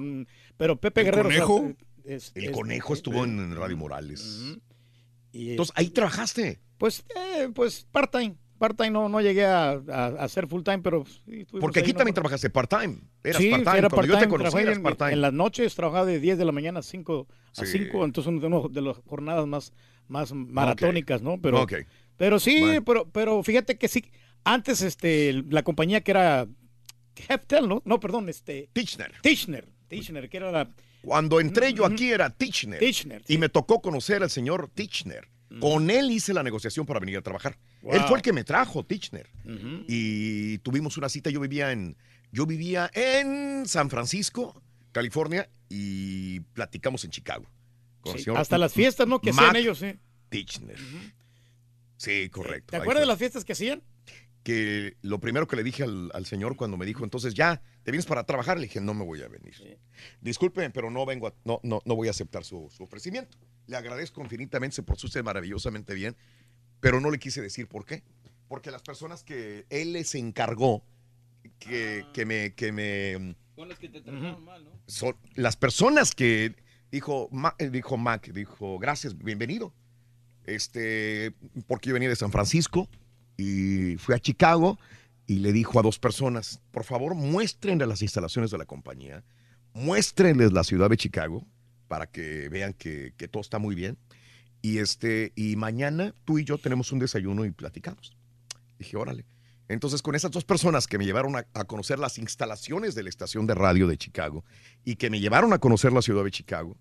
pero 0.58 0.80
Pepe 0.80 1.02
¿El 1.02 1.06
Guerrero... 1.08 1.30
o 1.30 1.32
sea, 1.32 1.42
Conejo? 1.44 1.74
es- 2.06 2.32
El 2.36 2.46
es- 2.46 2.52
conejo 2.52 2.94
estuvo 2.94 3.24
en 3.26 3.56
Radio 3.56 3.78
Morales. 3.78 4.58
Y, 5.32 5.52
Entonces, 5.52 5.74
ahí 5.78 5.90
trabajaste. 5.90 6.60
Pues, 6.78 7.04
eh, 7.16 7.50
pues 7.54 7.86
part-time. 7.92 8.36
Part-time 8.58 8.90
no, 8.92 9.08
no 9.08 9.22
llegué 9.22 9.46
a, 9.46 9.70
a, 9.72 9.78
a 9.78 10.08
hacer 10.26 10.46
full-time, 10.48 10.80
pero... 10.80 11.06
sí, 11.26 11.46
Porque 11.62 11.80
aquí 11.80 11.94
también 11.94 12.14
trabajaste 12.14 12.50
part-time. 12.50 12.98
Eras 13.24 13.42
sí, 13.42 13.50
part-time. 13.52 13.78
era 13.78 13.90
Cuando 13.90 14.08
yo 14.14 14.20
te 14.20 14.28
part-time, 14.28 14.38
conocí, 14.38 14.58
eras 14.58 14.78
en, 14.78 14.84
part-time. 14.84 15.14
en 15.14 15.22
las 15.22 15.34
noches, 15.34 15.76
trabajaba 15.76 16.06
de 16.06 16.20
10 16.20 16.38
de 16.38 16.46
la 16.46 16.52
mañana 16.52 16.80
a 16.80 16.84
5, 16.84 17.28
a 17.58 17.66
Sí. 17.66 17.72
5 17.86 18.04
entonces 18.04 18.30
una 18.30 18.42
de, 18.42 18.48
uno 18.48 18.68
de 18.70 18.82
las 18.82 18.98
jornadas 19.08 19.48
más, 19.48 19.72
más 20.10 20.34
maratónicas, 20.34 21.22
¿no? 21.22 21.40
Pero, 21.42 21.66
pero 22.18 22.38
sí, 22.40 22.60
Bueno. 22.60 22.84
pero, 22.84 23.10
pero 23.10 23.44
fíjate 23.44 23.78
que 23.78 23.88
sí, 23.88 24.04
antes 24.44 24.82
este, 24.82 25.42
la 25.50 25.64
compañía 25.64 26.02
que 26.02 26.12
era 26.12 26.46
Heftel, 27.30 27.68
¿no? 27.70 27.82
No, 27.86 28.00
perdón, 28.02 28.28
este... 28.28 28.70
Tichner. 28.74 29.14
Tichner, 29.22 29.70
Tichner, 29.88 30.30
que 30.30 30.38
era 30.38 30.52
la... 30.52 30.70
Cuando 31.02 31.40
entré 31.40 31.74
yo 31.74 31.86
aquí 31.86 32.12
era 32.12 32.30
Tichner. 32.30 32.80
Tichner, 32.80 33.24
Y 33.28 33.38
me 33.38 33.50
tocó 33.50 33.82
conocer 33.82 34.24
al 34.24 34.30
señor 34.30 34.70
Tichner. 34.74 35.28
Con 35.60 35.90
él 35.90 36.12
hice 36.12 36.32
la 36.34 36.44
negociación 36.44 36.86
para 36.86 37.00
venir 37.00 37.18
a 37.18 37.22
trabajar. 37.24 37.58
Wow. 37.82 37.94
Él 37.96 38.02
fue 38.08 38.18
el 38.18 38.22
que 38.22 38.34
me 38.34 38.44
trajo, 38.44 38.84
Tichner. 38.86 39.28
Y 39.88 40.60
tuvimos 40.60 40.98
una 40.98 41.10
cita. 41.10 41.30
Yo 41.30 41.40
vivía 41.40 41.72
en, 41.72 41.98
yo 42.32 42.46
vivía 42.46 42.90
en 42.94 43.66
San 43.66 43.90
Francisco, 43.90 44.62
California, 44.92 45.50
y 45.68 46.42
platicamos 46.42 47.04
en 47.06 47.12
Chicago. 47.12 47.46
Con 48.02 48.14
el 48.14 48.20
Sí, 48.20 48.26
señor 48.26 48.40
hasta 48.40 48.58
las 48.58 48.74
fiestas, 48.74 49.08
¿no? 49.08 49.20
Que 49.20 49.32
hacían 49.32 49.56
ellos, 49.56 49.80
sí. 49.80 49.96
Tichner. 50.30 50.78
Sí, 51.98 52.30
correcto. 52.30 52.72
¿Te 52.72 52.78
acuerdas 52.78 53.02
de 53.02 53.08
las 53.08 53.18
fiestas 53.18 53.44
que 53.44 53.54
hacían? 53.54 53.82
Que 54.44 54.96
lo 55.02 55.20
primero 55.20 55.48
que 55.48 55.56
le 55.56 55.64
dije 55.64 55.84
al, 55.84 56.12
al 56.14 56.26
señor 56.26 56.56
cuando 56.56 56.78
me 56.78 56.86
dijo, 56.86 57.04
entonces 57.04 57.34
ya, 57.34 57.62
¿te 57.84 57.92
vienes 57.92 58.06
para 58.06 58.24
trabajar? 58.26 58.58
Le 58.58 58.64
dije, 58.64 58.80
no 58.82 58.94
me 58.94 59.04
voy 59.04 59.22
a 59.22 59.28
venir. 59.28 59.54
Disculpen, 60.22 60.72
pero 60.72 60.90
no 60.90 61.06
vengo, 61.06 61.28
a- 61.28 61.34
no, 61.46 61.60
no, 61.64 61.82
no 61.86 61.96
voy 61.96 62.08
a 62.08 62.12
aceptar 62.12 62.44
su, 62.46 62.70
su 62.76 62.84
ofrecimiento. 62.84 63.38
Le 63.68 63.76
agradezco 63.76 64.22
infinitamente, 64.22 64.76
se 64.78 64.84
portó 64.84 65.08
usted 65.08 65.24
maravillosamente 65.24 65.94
bien, 65.94 66.16
pero 66.80 67.00
no 67.02 67.12
le 67.12 67.20
quise 67.20 67.42
decir 67.42 67.68
por 67.68 67.86
qué. 67.86 68.04
Porque 68.48 68.72
las 68.72 68.82
personas 68.82 69.24
que 69.24 69.66
él 69.70 69.94
les 69.94 70.16
encargó 70.16 70.84
que, 71.60 72.06
que 72.14 72.26
me, 72.26 72.54
que 72.56 72.72
me, 72.72 73.36
Son 73.56 73.70
las 73.70 73.78
que 73.78 73.90
te 73.90 74.02
trataron 74.02 74.44
mal, 74.44 74.64
¿no? 74.64 74.72
son 74.88 75.16
las 75.36 75.56
personas 75.58 76.16
que 76.16 76.56
dijo, 76.92 77.28
Ma- 77.32 77.56
eh, 77.60 77.70
dijo 77.70 77.98
Mac, 77.98 78.28
dijo, 78.32 78.80
gracias, 78.80 79.18
bienvenido. 79.18 79.74
Este, 80.46 81.34
porque 81.68 81.90
yo 81.90 81.94
venía 81.94 82.10
de 82.10 82.16
San 82.16 82.32
Francisco 82.32 82.90
y 83.40 83.96
fui 83.98 84.16
a 84.16 84.20
Chicago 84.20 84.78
y 85.26 85.40
le 85.40 85.54
dijo 85.54 85.80
a 85.80 85.82
dos 85.82 85.98
personas, 85.98 86.62
por 86.72 86.84
favor, 86.84 87.16
muéstrenle 87.16 87.86
las 87.88 88.02
instalaciones 88.02 88.52
de 88.52 88.58
la 88.58 88.66
compañía, 88.66 89.24
muéstrenles 89.74 90.52
la 90.52 90.66
ciudad 90.66 90.90
de 90.90 90.98
Chicago 90.98 91.48
para 91.88 92.08
que 92.08 92.50
vean 92.50 92.74
que, 92.74 93.14
que 93.16 93.30
todo 93.30 93.42
está 93.42 93.58
muy 93.58 93.76
bien. 93.76 93.98
Y 94.62 94.80
este, 94.80 95.32
y 95.36 95.56
mañana 95.56 96.14
tú 96.26 96.38
y 96.38 96.44
yo 96.44 96.58
tenemos 96.58 96.92
un 96.92 97.00
desayuno 97.00 97.46
y 97.46 97.52
platicamos. 97.52 98.18
Dije, 98.78 98.98
órale. 98.98 99.26
Entonces, 99.70 100.02
con 100.02 100.16
esas 100.16 100.32
dos 100.32 100.44
personas 100.44 100.88
que 100.88 100.98
me 100.98 101.06
llevaron 101.06 101.38
a, 101.38 101.46
a 101.54 101.64
conocer 101.64 101.98
las 101.98 102.18
instalaciones 102.18 102.94
de 102.94 103.04
la 103.04 103.10
estación 103.10 103.48
de 103.48 103.56
radio 103.56 103.88
de 103.88 103.98
Chicago 103.98 104.44
y 104.84 104.98
que 104.98 105.10
me 105.10 105.22
llevaron 105.22 105.54
a 105.54 105.60
conocer 105.60 105.94
la 105.94 106.02
ciudad 106.02 106.26
de 106.26 106.32
Chicago, 106.32 106.76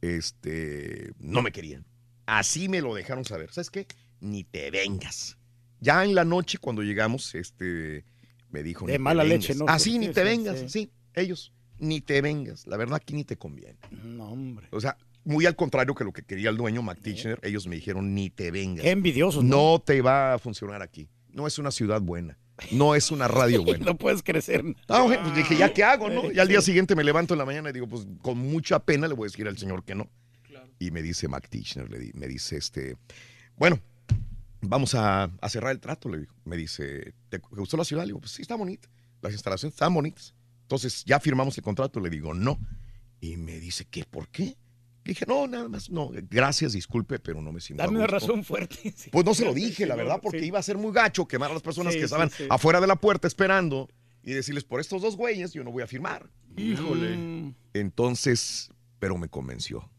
este, 0.00 1.12
no 1.20 1.40
me 1.42 1.52
querían. 1.52 1.86
Así 2.26 2.68
me 2.68 2.80
lo 2.80 2.94
dejaron 2.94 3.24
saber. 3.24 3.52
¿Sabes 3.52 3.70
qué? 3.70 3.86
Ni 4.20 4.42
te 4.42 4.70
vengas. 4.70 5.36
Ya 5.80 6.04
en 6.04 6.14
la 6.14 6.24
noche, 6.24 6.58
cuando 6.58 6.82
llegamos, 6.82 7.34
este, 7.34 8.04
me 8.50 8.62
dijo. 8.62 8.86
De 8.86 8.92
"Ni 8.92 8.96
te 8.96 8.98
mala 8.98 9.22
vengas". 9.24 9.48
leche, 9.48 9.54
¿no? 9.58 9.64
Así, 9.68 9.92
Sí, 9.92 9.98
ni 9.98 10.08
te 10.08 10.22
vengas. 10.24 10.58
sí. 10.58 10.64
Así, 10.66 10.90
ellos, 11.14 11.52
ni 11.78 12.00
te 12.00 12.20
vengas. 12.20 12.66
La 12.66 12.76
verdad, 12.76 12.96
aquí 12.96 13.14
ni 13.14 13.24
te 13.24 13.36
conviene. 13.36 13.78
No, 14.04 14.30
hombre. 14.32 14.68
O 14.70 14.80
sea, 14.80 14.96
muy 15.24 15.46
al 15.46 15.56
contrario 15.56 15.94
que 15.94 16.04
lo 16.04 16.12
que 16.12 16.22
quería 16.22 16.50
el 16.50 16.56
dueño, 16.56 16.82
Mac 16.82 17.00
Tichner, 17.00 17.38
ellos 17.42 17.66
me 17.66 17.76
dijeron, 17.76 18.14
ni 18.14 18.30
te 18.30 18.50
vengas. 18.50 18.82
Qué 18.84 18.90
envidiosos, 18.90 19.42
No 19.44 19.72
¿no? 19.72 19.78
te 19.80 20.02
va 20.02 20.34
a 20.34 20.38
funcionar 20.38 20.82
aquí. 20.82 21.08
No 21.32 21.46
es 21.46 21.58
una 21.58 21.70
ciudad 21.70 22.00
buena. 22.00 22.38
No 22.72 22.94
es 22.94 23.10
una 23.10 23.26
radio 23.28 23.62
buena. 23.64 23.84
no 23.86 23.96
puedes 23.96 24.22
crecer. 24.22 24.62
Ah, 24.88 25.06
pues 25.22 25.34
dije, 25.34 25.56
¿ya 25.56 25.72
qué 25.72 25.82
hago, 25.84 26.10
no? 26.10 26.30
Y 26.32 26.38
al 26.38 26.48
día 26.48 26.60
siguiente 26.60 26.94
me 26.94 27.04
levanto 27.04 27.32
en 27.34 27.38
la 27.38 27.44
mañana 27.46 27.70
y 27.70 27.72
digo, 27.72 27.88
pues 27.88 28.06
con 28.20 28.36
mucha 28.36 28.80
pena 28.80 29.08
le 29.08 29.14
voy 29.14 29.26
a 29.26 29.30
decir 29.30 29.48
al 29.48 29.56
señor 29.56 29.84
que 29.84 29.94
no. 29.94 30.10
Y 30.78 30.90
me 30.90 31.02
dice 31.02 31.28
Mac 31.28 31.48
Tichner, 31.48 31.90
le 31.90 31.98
di- 31.98 32.12
me 32.14 32.26
dice, 32.26 32.56
este, 32.56 32.96
bueno, 33.56 33.78
vamos 34.60 34.94
a, 34.94 35.24
a 35.24 35.48
cerrar 35.48 35.72
el 35.72 35.80
trato, 35.80 36.08
le 36.08 36.18
digo. 36.20 36.34
Me 36.44 36.56
dice, 36.56 37.14
¿te 37.28 37.38
gustó 37.38 37.76
la 37.76 37.84
ciudad? 37.84 38.02
Le 38.02 38.08
digo, 38.08 38.20
pues 38.20 38.32
sí, 38.32 38.42
está 38.42 38.54
bonita. 38.56 38.88
Las 39.22 39.32
instalaciones 39.32 39.74
están 39.74 39.92
bonitas. 39.94 40.34
Entonces, 40.62 41.04
¿ya 41.04 41.18
firmamos 41.20 41.56
el 41.58 41.64
contrato? 41.64 42.00
Le 42.00 42.10
digo, 42.10 42.32
no. 42.34 42.58
Y 43.20 43.36
me 43.36 43.58
dice, 43.58 43.84
¿qué? 43.86 44.04
¿Por 44.04 44.28
qué? 44.28 44.56
Dije, 45.04 45.24
no, 45.26 45.46
nada 45.46 45.68
más, 45.68 45.90
no, 45.90 46.10
gracias, 46.30 46.72
disculpe, 46.72 47.18
pero 47.18 47.40
no 47.40 47.52
me 47.52 47.60
siento 47.60 47.82
Dame 47.82 47.96
una 47.98 48.06
gusto". 48.06 48.18
razón 48.28 48.44
fuerte. 48.44 48.92
Sí. 48.96 49.10
Pues 49.10 49.24
no 49.24 49.34
se 49.34 49.44
lo 49.44 49.54
dije, 49.54 49.86
la 49.86 49.96
verdad, 49.96 50.20
porque 50.22 50.40
sí. 50.40 50.46
iba 50.46 50.58
a 50.58 50.62
ser 50.62 50.76
muy 50.76 50.92
gacho 50.92 51.26
quemar 51.26 51.50
a 51.50 51.54
las 51.54 51.62
personas 51.62 51.94
Sí, 51.94 51.98
que 51.98 52.04
estaban 52.04 52.30
sí. 52.30 52.44
afuera 52.50 52.80
de 52.80 52.86
la 52.86 52.96
puerta 52.96 53.26
esperando 53.26 53.88
y 54.22 54.32
decirles, 54.32 54.64
por 54.64 54.78
estos 54.80 55.00
dos 55.02 55.16
güeyes 55.16 55.52
yo 55.54 55.64
no 55.64 55.72
voy 55.72 55.82
a 55.82 55.86
firmar. 55.86 56.30
Híjole. 56.56 57.16
Mm. 57.16 57.54
Entonces, 57.72 58.70
pero 58.98 59.16
me 59.16 59.28
convenció. 59.28 59.90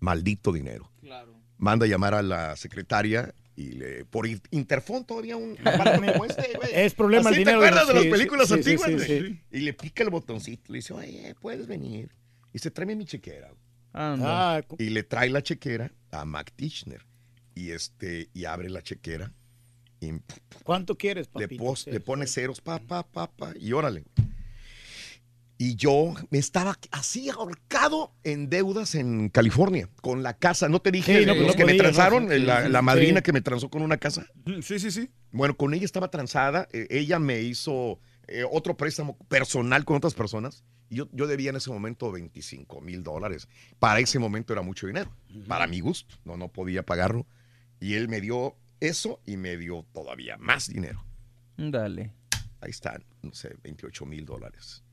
Maldito 0.00 0.52
dinero. 0.52 0.90
Claro. 1.00 1.34
Manda 1.58 1.86
a 1.86 1.88
llamar 1.88 2.14
a 2.14 2.22
la 2.22 2.56
secretaria 2.56 3.34
y 3.56 3.72
le, 3.72 4.04
por 4.04 4.26
in- 4.26 4.40
interfón 4.50 5.04
todavía 5.04 5.36
un 5.36 5.52
este, 5.56 6.56
güey. 6.56 6.70
Es 6.74 6.94
problema 6.94 7.28
el 7.30 7.34
¿Así 7.34 7.38
dinero, 7.40 7.60
¿Te 7.60 7.66
acuerdas 7.68 7.86
de 7.86 7.92
sí, 7.92 7.94
las 7.94 8.04
sí, 8.04 8.10
películas 8.10 8.48
sí, 8.48 8.54
antiguas? 8.54 8.88
sí, 8.90 8.94
güey? 8.96 9.06
sí. 9.32 9.40
Y 9.52 9.58
le 9.60 9.72
pica 9.74 10.02
el 10.02 10.10
botoncito. 10.10 10.72
Le 10.72 10.78
dice, 10.78 10.92
oye, 10.92 11.34
puedes 11.40 11.66
venir. 11.66 12.10
Y 12.52 12.58
se 12.58 12.70
tráeme 12.70 12.96
mi 12.96 13.04
chequera. 13.04 13.52
Ah, 13.92 14.60
Y 14.78 14.90
le 14.90 15.02
trae 15.04 15.30
la 15.30 15.42
chequera 15.42 15.92
a 16.10 16.24
Mac 16.24 16.52
Tichner. 16.56 17.02
Y 17.54 17.70
este, 17.70 18.28
y 18.34 18.44
abre 18.46 18.68
la 18.70 18.82
chequera. 18.82 19.32
Y 20.00 20.10
¿Cuánto 20.64 20.96
quieres, 20.98 21.28
le, 21.36 21.42
papito? 21.46 21.62
pos- 21.62 21.86
le 21.86 22.00
pone 22.00 22.26
ceros, 22.26 22.60
pa, 22.60 22.80
pa, 22.80 23.04
pa, 23.04 23.30
pa, 23.30 23.52
y 23.58 23.72
órale. 23.72 24.04
Y 25.56 25.76
yo 25.76 26.14
me 26.30 26.38
estaba 26.38 26.76
así 26.90 27.28
ahorcado 27.30 28.12
en 28.24 28.50
deudas 28.50 28.94
en 28.96 29.28
California, 29.28 29.88
con 30.02 30.22
la 30.22 30.36
casa. 30.36 30.68
¿No 30.68 30.80
te 30.80 30.90
dije 30.90 31.20
Sí, 31.20 31.26
no, 31.26 31.34
los 31.34 31.44
pues 31.44 31.54
no 31.54 31.58
que 31.58 31.64
me 31.64 31.78
transaron? 31.78 32.28
La, 32.46 32.64
sí. 32.66 32.82
madrina 32.82 33.22
que 33.22 33.32
me 33.32 33.40
transó 33.40 33.70
con 33.70 33.82
una 33.82 33.96
casa. 33.98 34.26
Sí, 34.62 34.78
sí, 34.80 34.90
sí. 34.90 35.10
Bueno, 35.30 35.56
con 35.56 35.72
ella 35.74 35.84
estaba 35.84 36.10
transada. 36.10 36.68
eh, 36.72 36.86
ella 36.90 37.18
me 37.20 37.40
hizo 37.40 38.00
eh, 38.26 38.44
otro 38.50 38.76
préstamo 38.76 39.16
personal 39.28 39.84
con 39.84 39.96
otras 39.96 40.14
personas. 40.14 40.64
Y 40.90 40.96
yo, 40.96 41.08
yo 41.12 41.26
debía 41.26 41.50
en 41.50 41.56
ese 41.56 41.70
momento 41.70 42.10
25 42.10 42.80
mil 42.80 43.02
dólares. 43.02 43.48
Para 43.78 44.00
ese 44.00 44.18
momento 44.18 44.52
era 44.52 44.62
mucho 44.62 44.86
dinero. 44.86 45.14
Para 45.46 45.66
mi 45.66 45.80
gusto. 45.80 46.16
No, 46.24 46.36
no 46.36 46.48
podía 46.48 46.84
pagarlo. 46.84 47.26
Y 47.80 47.94
él 47.94 48.08
me 48.08 48.20
dio 48.20 48.56
eso 48.80 49.20
y 49.24 49.36
me 49.36 49.56
dio 49.56 49.86
todavía 49.92 50.36
más 50.36 50.68
dinero. 50.68 51.04
Dale. 51.56 52.12
Ahí 52.60 52.70
están, 52.70 53.04
no 53.22 53.32
sé, 53.34 53.54
28 53.62 54.04
mil 54.06 54.24
dólares. 54.24 54.83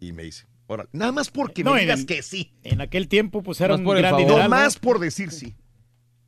Y 0.00 0.12
me 0.12 0.22
dice, 0.24 0.46
ahora, 0.68 0.88
nada 0.92 1.12
más 1.12 1.30
porque 1.30 1.64
No, 1.64 1.74
me 1.74 1.80
digas 1.80 2.00
el- 2.00 2.06
que 2.06 2.22
sí. 2.22 2.52
En 2.62 2.80
aquel 2.80 3.08
tiempo, 3.08 3.42
pues 3.42 3.60
era 3.60 3.74
Más 3.74 3.78
un 3.80 3.84
por 3.84 3.96
el 3.96 4.02
gran 4.02 4.50
más 4.50 4.76
por 4.78 4.98
decir 4.98 5.30
sí. 5.30 5.54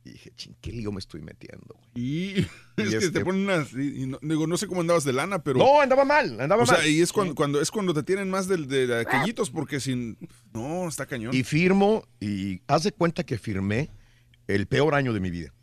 Y 0.03 0.13
dije, 0.13 0.31
ching, 0.35 0.55
qué 0.61 0.71
lío 0.71 0.91
me 0.91 0.97
estoy 0.99 1.21
metiendo, 1.21 1.75
güey. 1.75 1.89
Y 1.95 2.33
es 2.77 2.89
que 2.89 2.97
este- 2.97 3.11
te 3.11 3.23
ponen 3.23 3.43
unas. 3.43 3.71
y- 3.73 4.03
y 4.03 4.05
no, 4.07 4.17
digo, 4.21 4.47
no 4.47 4.57
sé 4.57 4.65
cómo 4.65 4.81
andabas 4.81 5.03
de 5.03 5.13
lana, 5.13 5.43
pero. 5.43 5.59
No, 5.59 5.79
andaba 5.79 6.05
mal, 6.05 6.41
andaba 6.41 6.63
o 6.63 6.65
sea, 6.65 6.77
mal. 6.79 6.87
y 6.87 7.01
es 7.01 7.13
cuando, 7.13 7.35
cuando, 7.35 7.61
es 7.61 7.69
cuando 7.69 7.93
te 7.93 8.01
tienen 8.01 8.29
más 8.29 8.47
del- 8.47 8.67
de, 8.67 8.99
aquellitos, 8.99 9.51
porque 9.51 9.79
sin. 9.79 10.17
No, 10.53 10.87
está 10.87 11.05
cañón. 11.05 11.35
Y 11.35 11.43
firmo, 11.43 12.07
y 12.19 12.61
haz 12.65 12.81
de 12.83 12.91
cuenta 12.93 13.23
que 13.23 13.37
firmé 13.37 13.89
el 14.47 14.65
peor 14.65 14.95
año 14.95 15.13
de 15.13 15.19
mi 15.19 15.29
vida. 15.29 15.53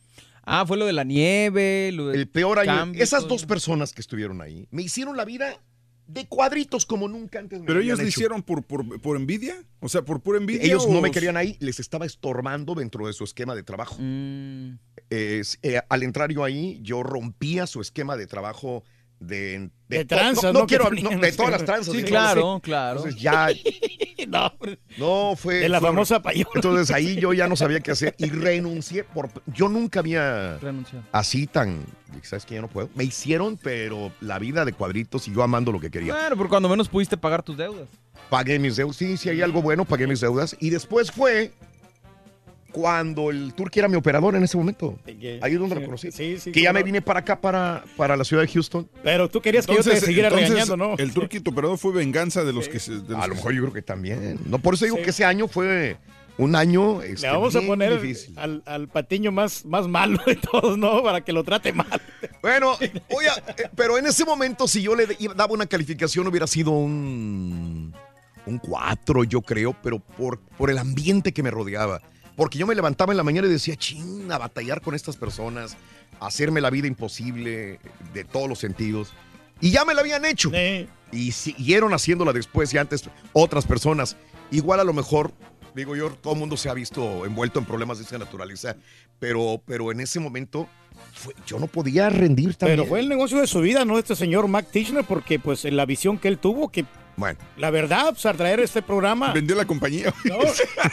Ah, 0.45 0.65
fue 0.67 0.77
lo 0.79 0.87
de 0.87 0.93
la 0.95 1.03
nieve, 1.05 1.91
lo 1.93 2.11
El 2.13 2.29
peor 2.29 2.61
año. 2.61 2.73
cambio, 2.75 3.03
Esas 3.03 3.27
dos 3.29 3.45
personas 3.45 3.93
que 3.93 4.01
estuvieron 4.01 4.41
ahí 4.41 4.67
me 4.71 4.83
hicieron 4.83 5.17
la 5.17 5.25
vida 5.27 5.61
de 6.09 6.27
cuadritos 6.27 6.87
como 6.87 7.07
nunca 7.07 7.39
antes 7.39 7.61
me 7.61 7.67
¿Pero 7.67 7.81
ellos 7.81 7.99
lo 7.99 8.05
hecho. 8.05 8.09
hicieron 8.09 8.43
por, 8.43 8.65
por, 8.65 9.01
por 9.01 9.17
envidia? 9.17 9.63
O 9.81 9.89
sea, 9.89 10.03
por 10.03 10.21
pura 10.21 10.39
envidia. 10.39 10.65
Ellos 10.65 10.89
no 10.89 11.01
me 11.01 11.11
querían 11.11 11.37
ahí, 11.37 11.57
les 11.61 11.79
estaba 11.79 12.07
estorbando 12.07 12.75
dentro 12.75 13.07
de 13.07 13.13
su 13.13 13.25
esquema 13.25 13.55
de 13.55 13.63
trabajo. 13.63 13.97
Mm. 14.01 14.79
Es, 15.11 15.59
eh, 15.63 15.81
al 15.89 16.03
entrar 16.03 16.33
yo 16.33 16.45
ahí, 16.45 16.81
yo 16.83 17.03
rompía 17.03 17.67
su 17.67 17.81
esquema 17.81 18.17
de 18.17 18.27
trabajo 18.27 18.85
de... 19.21 19.71
De 19.89 20.05
tranzas, 20.05 20.45
no, 20.45 20.53
¿no? 20.53 20.59
no 20.61 20.67
Que 20.67 20.77
quiero 20.77 20.87
hablar 20.87 21.15
no, 21.15 21.19
de 21.21 21.33
todas 21.37 21.51
las 21.53 21.65
tranzas. 21.65 21.95
Sí, 21.95 22.03
claro, 22.03 22.61
claro. 22.63 22.99
Entonces 22.99 23.21
ya... 23.21 23.49
no, 24.29 24.53
no, 24.99 25.35
fue... 25.37 25.57
De 25.57 25.69
la 25.69 25.81
fue- 25.81 25.89
famosa 25.89 26.21
payola. 26.21 26.51
Entonces 26.55 26.95
ahí 26.95 27.17
yo 27.17 27.33
ya 27.33 27.49
no 27.49 27.57
sabía 27.57 27.81
qué 27.81 27.93
hacer 27.93 28.15
y 28.19 28.27
renuncié. 28.29 29.05
Por, 29.05 29.31
yo 29.47 29.69
nunca 29.69 30.01
había 30.01 30.59
Renunciado. 30.59 31.05
así 31.13 31.47
tan... 31.47 31.85
¿Sabes 32.23 32.45
que 32.47 32.55
Ya 32.57 32.61
no 32.63 32.69
puedo. 32.69 32.89
Me 32.95 33.05
hicieron, 33.05 33.57
pero 33.57 34.11
la 34.21 34.39
vida 34.39 34.65
de 34.65 34.73
cuadritos 34.73 35.29
y 35.29 35.35
yo 35.35 35.43
amando 35.43 35.73
lo 35.73 35.79
que 35.81 35.91
quería. 35.91 36.15
Bueno, 36.15 36.37
pero 36.37 36.49
cuando 36.49 36.69
menos 36.69 36.89
pudiste 36.89 37.17
pagar 37.17 37.43
tus 37.43 37.57
deudas. 37.57 37.89
Pagué 38.29 38.59
mis 38.59 38.77
deudas. 38.77 38.97
Sí, 38.97 39.17
si 39.17 39.29
hay 39.31 39.41
algo 39.43 39.63
bueno, 39.63 39.85
pagué 39.85 40.07
mis 40.07 40.21
deudas. 40.21 40.57
Y 40.61 40.71
después 40.71 41.11
fue 41.13 41.53
cuando 42.73 43.31
el 43.31 43.55
Turqui 43.55 43.79
era 43.79 43.89
mi 43.89 43.97
operador 43.97 44.35
en 44.37 44.45
ese 44.45 44.57
momento. 44.57 44.99
Ahí 45.07 45.53
es 45.55 45.59
donde 45.59 45.77
lo 45.77 45.85
conocí. 45.85 46.11
que 46.11 46.61
ya 46.63 46.73
me 46.73 46.83
vine 46.83 47.01
para 47.03 47.21
acá, 47.21 47.41
para, 47.41 47.85
para 47.97 48.17
la 48.17 48.25
ciudad 48.25 48.43
de 48.43 48.49
Houston. 48.49 48.89
Pero 49.03 49.29
tú 49.29 49.41
querías 49.41 49.67
que 49.67 49.75
yo 49.75 49.83
te 49.83 50.01
siguiera 50.01 50.31
regañando, 50.31 50.77
¿no? 50.77 50.95
El 50.99 51.13
turquito 51.13 51.51
operador 51.51 51.79
fue 51.79 51.93
venganza 51.93 52.45
de 52.45 52.53
los 52.53 52.69
que 52.69 52.79
se. 52.79 52.93
de 53.01 53.09
los 53.15 53.23
A 53.23 53.27
lo 53.27 53.35
mejor 53.35 53.53
yo 53.55 53.63
creo 53.63 53.73
que 53.73 53.83
también. 53.83 54.39
No, 54.47 54.59
por 54.59 54.75
eso 54.75 54.85
digo 54.85 54.97
Sí. 54.99 55.03
que 55.05 55.11
ese 55.11 55.25
año 55.25 55.49
fue 55.49 55.97
un 56.37 56.55
año. 56.55 57.03
este, 57.03 57.27
Le 57.27 57.33
vamos 57.33 57.57
a 57.57 57.61
poner 57.63 58.01
difícil. 58.01 58.39
al, 58.39 58.63
al 58.67 58.89
patiño 58.89 59.33
más, 59.33 59.65
más 59.65 59.89
malo 59.89 60.19
de 60.27 60.37
todos, 60.37 60.77
¿no? 60.79 61.03
Para 61.03 61.23
que 61.23 61.33
lo 61.33 61.43
trate 61.45 61.73
mal. 61.73 62.01
Bueno, 62.43 62.73
oye, 62.75 63.29
eh, 63.59 63.69
pero 63.75 63.99
en 63.99 64.07
ese 64.07 64.25
momento, 64.25 64.69
si 64.69 64.83
yo 64.83 64.95
le 64.95 65.07
daba 65.35 65.53
una 65.55 65.67
calificación, 65.67 66.27
hubiera 66.29 66.47
sido 66.47 66.71
un, 66.73 67.93
un 68.47 68.59
4, 68.59 69.25
yo 69.25 69.43
creo, 69.43 69.75
pero 69.83 69.99
por, 69.99 70.39
por 70.41 70.71
el 70.71 70.79
ambiente 70.79 71.33
que 71.33 71.43
me 71.43 71.51
rodeaba. 71.51 72.01
Porque 72.39 72.57
yo 72.57 72.67
me 72.69 72.75
levantaba 72.77 73.13
en 73.13 73.17
la 73.17 73.25
mañana 73.25 73.49
y 73.49 73.51
decía, 73.51 73.75
ching, 73.77 74.31
a 74.31 74.39
batallar 74.39 74.81
con 74.81 74.95
estas 74.95 75.17
personas, 75.17 75.77
hacerme 76.21 76.61
la 76.61 76.71
vida 76.71 76.87
imposible 76.87 77.81
de 78.15 78.25
todos 78.25 78.49
los 78.49 78.61
sentidos. 78.61 79.13
Y 79.61 79.73
ya 79.73 79.85
me 79.85 79.93
la 79.93 80.01
habían 80.03 80.25
hecho. 80.25 80.51
Y 81.11 81.33
siguieron 81.33 81.93
haciéndola 81.93 82.33
después 82.33 82.73
y 82.73 82.79
antes 82.79 83.03
otras 83.33 83.67
personas. 83.67 84.17
Igual 84.53 84.79
a 84.79 84.85
lo 84.85 84.93
mejor, 84.93 85.33
digo 85.75 85.97
yo, 85.97 86.11
todo 86.11 86.35
el 86.35 86.39
mundo 86.39 86.57
se 86.57 86.69
ha 86.71 86.75
visto 86.75 87.27
envuelto 87.27 87.59
en 87.59 87.65
problemas 87.65 87.99
de 87.99 88.05
esa 88.05 88.19
naturaleza, 88.19 88.77
pero, 89.19 89.61
pero 89.67 89.91
en 89.91 89.99
ese 90.01 90.21
momento 90.21 90.69
fue- 91.15 91.35
yo 91.45 91.59
no 91.59 91.67
podía 91.67 92.09
rendir 92.09 92.55
también. 92.55 92.79
Pero 92.79 92.89
fue 92.89 93.01
el 93.01 93.09
negocio 93.09 93.39
de 93.39 93.49
su 93.49 93.61
vida, 93.61 93.85
¿no? 93.85 93.99
Este 93.99 94.15
señor 94.15 94.47
Mac 94.47 94.67
Tichner, 94.71 95.05
porque 95.05 95.41
pues 95.41 95.65
en 95.65 95.77
la 95.77 95.87
visión 95.87 96.19
que 96.19 96.29
él 96.29 96.39
tuvo, 96.39 96.69
que 96.71 96.85
Bueno. 97.19 97.39
la 97.57 97.71
verdad, 97.71 98.11
pues 98.11 98.25
al 98.27 98.37
traer 98.37 98.61
este 98.61 98.81
programa... 98.81 99.33
Vendió 99.33 99.57
la 99.57 99.65
compañía. 99.67 100.15
No, 100.25 100.39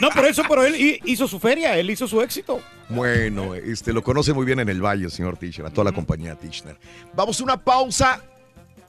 no, 0.00 0.10
por 0.10 0.24
eso, 0.26 0.42
pero 0.48 0.64
él 0.64 0.74
hi- 0.74 1.00
hizo 1.04 1.28
su 1.28 1.38
feria, 1.38 1.78
él 1.78 1.88
hizo 1.88 2.08
su 2.08 2.20
éxito. 2.20 2.60
Bueno, 2.88 3.54
este, 3.54 3.92
lo 3.92 4.02
conoce 4.02 4.32
muy 4.32 4.44
bien 4.44 4.58
en 4.60 4.68
el 4.68 4.82
Valle, 4.84 5.08
señor 5.08 5.36
Tichner, 5.36 5.66
a 5.68 5.70
toda 5.70 5.84
la 5.84 5.92
compañía 5.92 6.34
Tichner. 6.34 6.76
Vamos 7.14 7.40
a 7.40 7.44
una 7.44 7.56
pausa. 7.56 8.20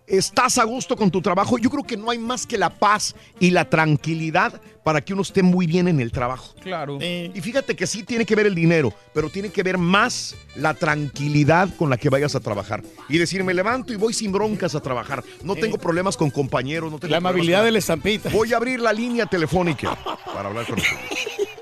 ¿Estás 0.08 0.58
a 0.58 0.64
gusto 0.64 0.96
con 0.96 1.12
tu 1.12 1.22
trabajo? 1.22 1.58
Yo 1.58 1.70
creo 1.70 1.84
que 1.84 1.98
no 1.98 2.10
hay 2.10 2.18
más 2.18 2.48
que 2.48 2.58
la 2.58 2.70
paz 2.70 3.14
y 3.42 3.52
la 3.52 3.70
tranquilidad 3.70 4.62
para 4.82 5.02
que 5.04 5.12
uno 5.12 5.22
esté 5.22 5.44
muy 5.44 5.68
bien 5.68 5.90
en 5.90 6.00
el 6.00 6.14
trabajo. 6.14 6.56
Claro. 6.62 6.98
Y 7.02 7.42
fíjate 7.42 7.76
que 7.76 7.86
sí 7.86 8.04
tiene 8.04 8.26
que 8.26 8.34
ver 8.34 8.46
el 8.46 8.56
dinero, 8.56 8.94
pero 9.14 9.30
tiene 9.30 9.50
que 9.50 9.64
ver 9.64 9.78
más 9.78 10.34
la 10.56 10.74
tranquilidad 10.76 11.68
con 11.76 11.90
la 11.90 11.98
que 11.98 12.08
vayas 12.10 12.36
a 12.36 12.40
trabajar. 12.40 12.84
Y 13.10 13.18
decir, 13.18 13.44
me 13.44 13.54
levanto 13.54 13.92
y 13.92 13.98
voy 13.98 14.14
sin 14.14 14.32
broncas 14.32 14.76
a 14.76 14.80
trabajar. 14.80 15.26
No 15.44 15.56
tengo 15.56 15.78
problemas 15.78 16.16
con 16.16 16.30
compañeros, 16.32 16.90
no 16.90 17.00
tengo 17.00 17.12
La 17.12 17.18
amabilidad 17.18 17.60
con- 17.60 17.66
de 17.66 17.72
la 17.74 17.80
estampita. 17.80 18.30
Voy 18.30 18.54
a 18.54 18.58
abrir 18.58 18.80
la 18.80 18.94
línea 18.94 19.26
telefónica 19.26 19.98
para 20.34 20.48
hablar 20.48 20.66
con 20.68 20.80
ustedes. 20.80 21.02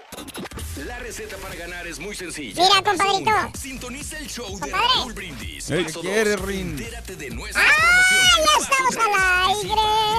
La 0.75 0.99
receta 0.99 1.37
para 1.37 1.55
ganar 1.55 1.87
es 1.87 1.99
muy 1.99 2.15
sencilla. 2.15 2.61
Mira, 2.61 2.81
compadrito. 2.83 3.31
Sintoniza 3.57 4.17
el 4.19 4.27
show 4.27 4.59
de. 4.59 4.71
Raúl 4.71 5.13
Brindis. 5.13 5.67
¿qué 5.67 5.85
quieres, 6.01 6.39
Rin? 6.41 6.71
Entérate 6.71 7.15
de 7.15 7.29
nuestras 7.29 7.65
¡Ah, 7.65 7.81
promociones. 7.81 8.45
ya 8.45 8.63
estamos 8.63 8.97
al 8.97 9.55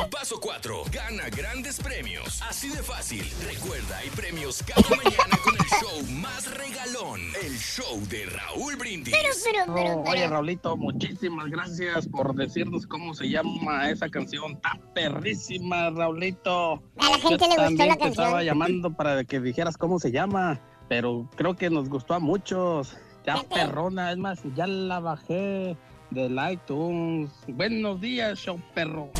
aire! 0.00 0.10
Paso 0.10 0.40
4. 0.40 0.84
Gana 0.90 1.28
grandes 1.28 1.78
premios. 1.78 2.40
Así 2.48 2.70
de 2.70 2.82
fácil. 2.82 3.30
Recuerda, 3.44 3.98
hay 3.98 4.08
premios 4.10 4.62
cada 4.62 4.88
mañana 4.96 5.36
con 5.44 5.54
el 5.56 5.66
show 5.66 6.02
más 6.22 6.46
regalón. 6.54 7.20
El 7.42 7.58
show 7.58 8.00
de 8.08 8.24
Raúl 8.24 8.76
Brindis. 8.76 9.14
Pero, 9.14 9.34
pero, 9.44 9.74
pero, 9.74 9.86
Oh, 10.06 10.10
oye, 10.10 10.26
Raulito, 10.26 10.76
muchísimas 10.78 11.48
gracias 11.50 12.08
por 12.08 12.34
decirnos 12.34 12.86
cómo 12.86 13.12
se 13.14 13.28
llama 13.28 13.90
esa 13.90 14.08
canción. 14.08 14.52
Está 14.52 14.78
perrísima, 14.94 15.90
Raulito. 15.90 16.82
A 16.98 17.10
la 17.10 17.18
gente 17.18 17.44
Yo 17.44 17.56
le 17.56 17.68
gustó 17.68 17.84
la 17.86 17.96
te 17.96 18.08
estaba 18.08 18.30
canción. 18.32 18.44
llamando 18.44 18.94
para 18.96 19.22
que 19.24 19.38
dijeras 19.40 19.76
cómo 19.76 19.98
se 19.98 20.10
llama, 20.12 20.45
pero 20.88 21.26
creo 21.36 21.56
que 21.56 21.70
nos 21.70 21.88
gustó 21.88 22.14
a 22.14 22.18
muchos. 22.18 22.96
Ya 23.24 23.42
perrona, 23.42 24.12
es 24.12 24.18
más, 24.18 24.40
ya 24.54 24.66
la 24.66 25.00
bajé 25.00 25.76
del 26.10 26.38
iTunes. 26.50 27.30
Buenos 27.48 28.00
días, 28.00 28.38
show 28.38 28.60
perro. 28.74 29.10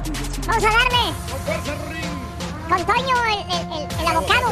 Vamos 0.47 0.65
a 0.65 0.69
darle. 0.69 1.13
Con 2.69 2.87
Toño, 2.87 3.15
el, 3.25 3.41
el, 3.53 3.83
el, 3.83 4.01
el 4.01 4.07
abocado. 4.07 4.51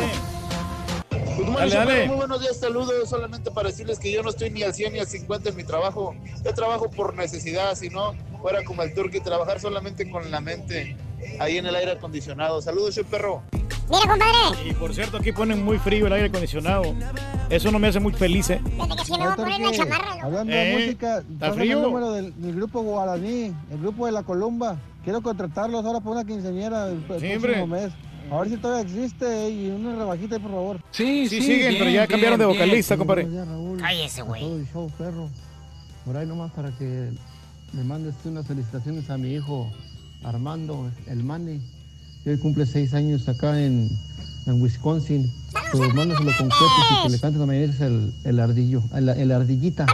Dale. 1.69 2.07
Muy 2.07 2.17
buenos 2.17 2.41
días, 2.41 2.59
saludos. 2.59 3.09
Solamente 3.09 3.51
para 3.51 3.69
decirles 3.69 3.99
que 3.99 4.13
yo 4.13 4.23
no 4.23 4.31
estoy 4.31 4.51
ni 4.51 4.63
al 4.63 4.75
100 4.75 4.93
ni 4.93 4.99
al 5.01 5.07
50 5.07 5.51
en 5.51 5.57
mi 5.57 5.65
trabajo. 5.65 6.15
Yo 6.45 6.55
trabajo 6.55 6.91
por 6.91 7.15
necesidad, 7.15 7.75
si 7.75 7.89
no, 7.91 8.15
fuera 8.41 8.65
como 8.65 8.83
el 8.83 8.95
turqui, 8.95 9.21
trabajar 9.21 9.59
solamente 9.61 10.09
con 10.11 10.31
la 10.31 10.41
mente, 10.41 10.97
ahí 11.41 11.59
en 11.59 11.67
el 11.67 11.75
aire 11.75 11.93
acondicionado. 11.93 12.61
Saludos, 12.63 12.95
soy 12.95 13.05
perro. 13.05 13.43
Mira, 13.89 14.01
compadre. 14.09 14.69
Y 14.69 14.73
por 14.73 14.95
cierto, 14.95 15.19
aquí 15.19 15.33
ponen 15.33 15.63
muy 15.63 15.79
frío 15.79 16.07
el 16.07 16.13
aire 16.15 16.29
acondicionado. 16.29 16.95
Eso 17.51 17.71
no 17.71 17.79
me 17.79 17.89
hace 17.89 18.01
muy 18.01 18.13
feliz, 18.15 18.49
¿eh? 18.51 18.61
Desde 18.65 18.97
que 18.97 19.05
si 19.05 19.13
no 19.13 19.19
va 19.19 19.33
a 19.33 19.37
poner 19.37 19.61
la 19.61 19.73
chamarra. 19.73 20.17
¿no? 20.17 20.23
Hablando 20.25 20.53
Eh, 20.53 20.57
de 20.57 20.75
música, 20.87 21.19
¿está 21.19 21.53
frío? 21.53 21.77
el 21.79 21.83
número 21.85 22.13
del, 22.13 22.41
del 22.41 22.55
grupo 22.57 22.83
Guaraní, 22.83 23.55
el 23.71 23.79
grupo 23.81 24.07
de 24.07 24.13
la 24.13 24.23
Columba. 24.23 24.79
Quiero 25.05 25.21
contratarlos 25.21 25.85
ahora 25.85 26.01
por 26.01 26.13
una 26.13 26.25
quinceañera 26.25 26.89
el, 26.89 27.05
el 27.11 27.21
Sí, 27.21 27.39
próximo 27.39 27.67
mes. 27.67 27.93
A 28.33 28.39
ver 28.41 28.49
si 28.49 28.57
todavía 28.57 28.91
existe 28.91 29.51
y 29.51 29.69
una 29.71 29.95
rebajita 29.97 30.37
ahí, 30.37 30.41
por 30.41 30.51
favor. 30.53 30.81
Sí, 30.91 31.29
sí, 31.29 31.43
siguen, 31.43 31.75
pero 31.79 31.91
ya 31.91 32.07
cambiaron 32.07 32.39
de 32.39 32.47
vocalista, 32.47 32.97
compadre. 32.97 33.29
Cállese, 33.79 34.23
güey. 34.23 34.41
Todo 34.41 34.57
el 34.57 34.67
show, 34.73 34.91
perro. 34.97 35.29
Por 36.07 36.17
ahí 36.17 36.27
nomás 36.27 36.51
para 36.53 36.71
que 36.71 37.11
le 37.75 37.85
mandes 37.85 38.15
tú 38.23 38.31
unas 38.31 38.47
felicitaciones 38.47 39.11
a 39.11 39.19
mi 39.19 39.35
hijo 39.35 39.71
Armando, 40.25 40.91
el 41.07 41.23
Manny. 41.23 41.61
que 42.23 42.31
Hoy 42.31 42.39
cumple 42.39 42.67
seis 42.67 42.95
años 42.95 43.29
acá 43.29 43.61
en, 43.61 43.89
en 44.47 44.63
Wisconsin. 44.63 45.31
Pues 45.73 45.95
mándaselo 45.95 46.31
con 46.39 46.49
cohetes 46.49 46.85
y 46.91 47.03
que 47.05 47.09
le 47.11 47.21
canten 47.21 47.43
a 47.43 47.47
mañana 47.47 47.75
el, 47.81 48.13
el 48.25 48.41
ardillo, 48.41 48.83
el, 48.95 49.09
el 49.09 49.33
ardillita. 49.33 49.87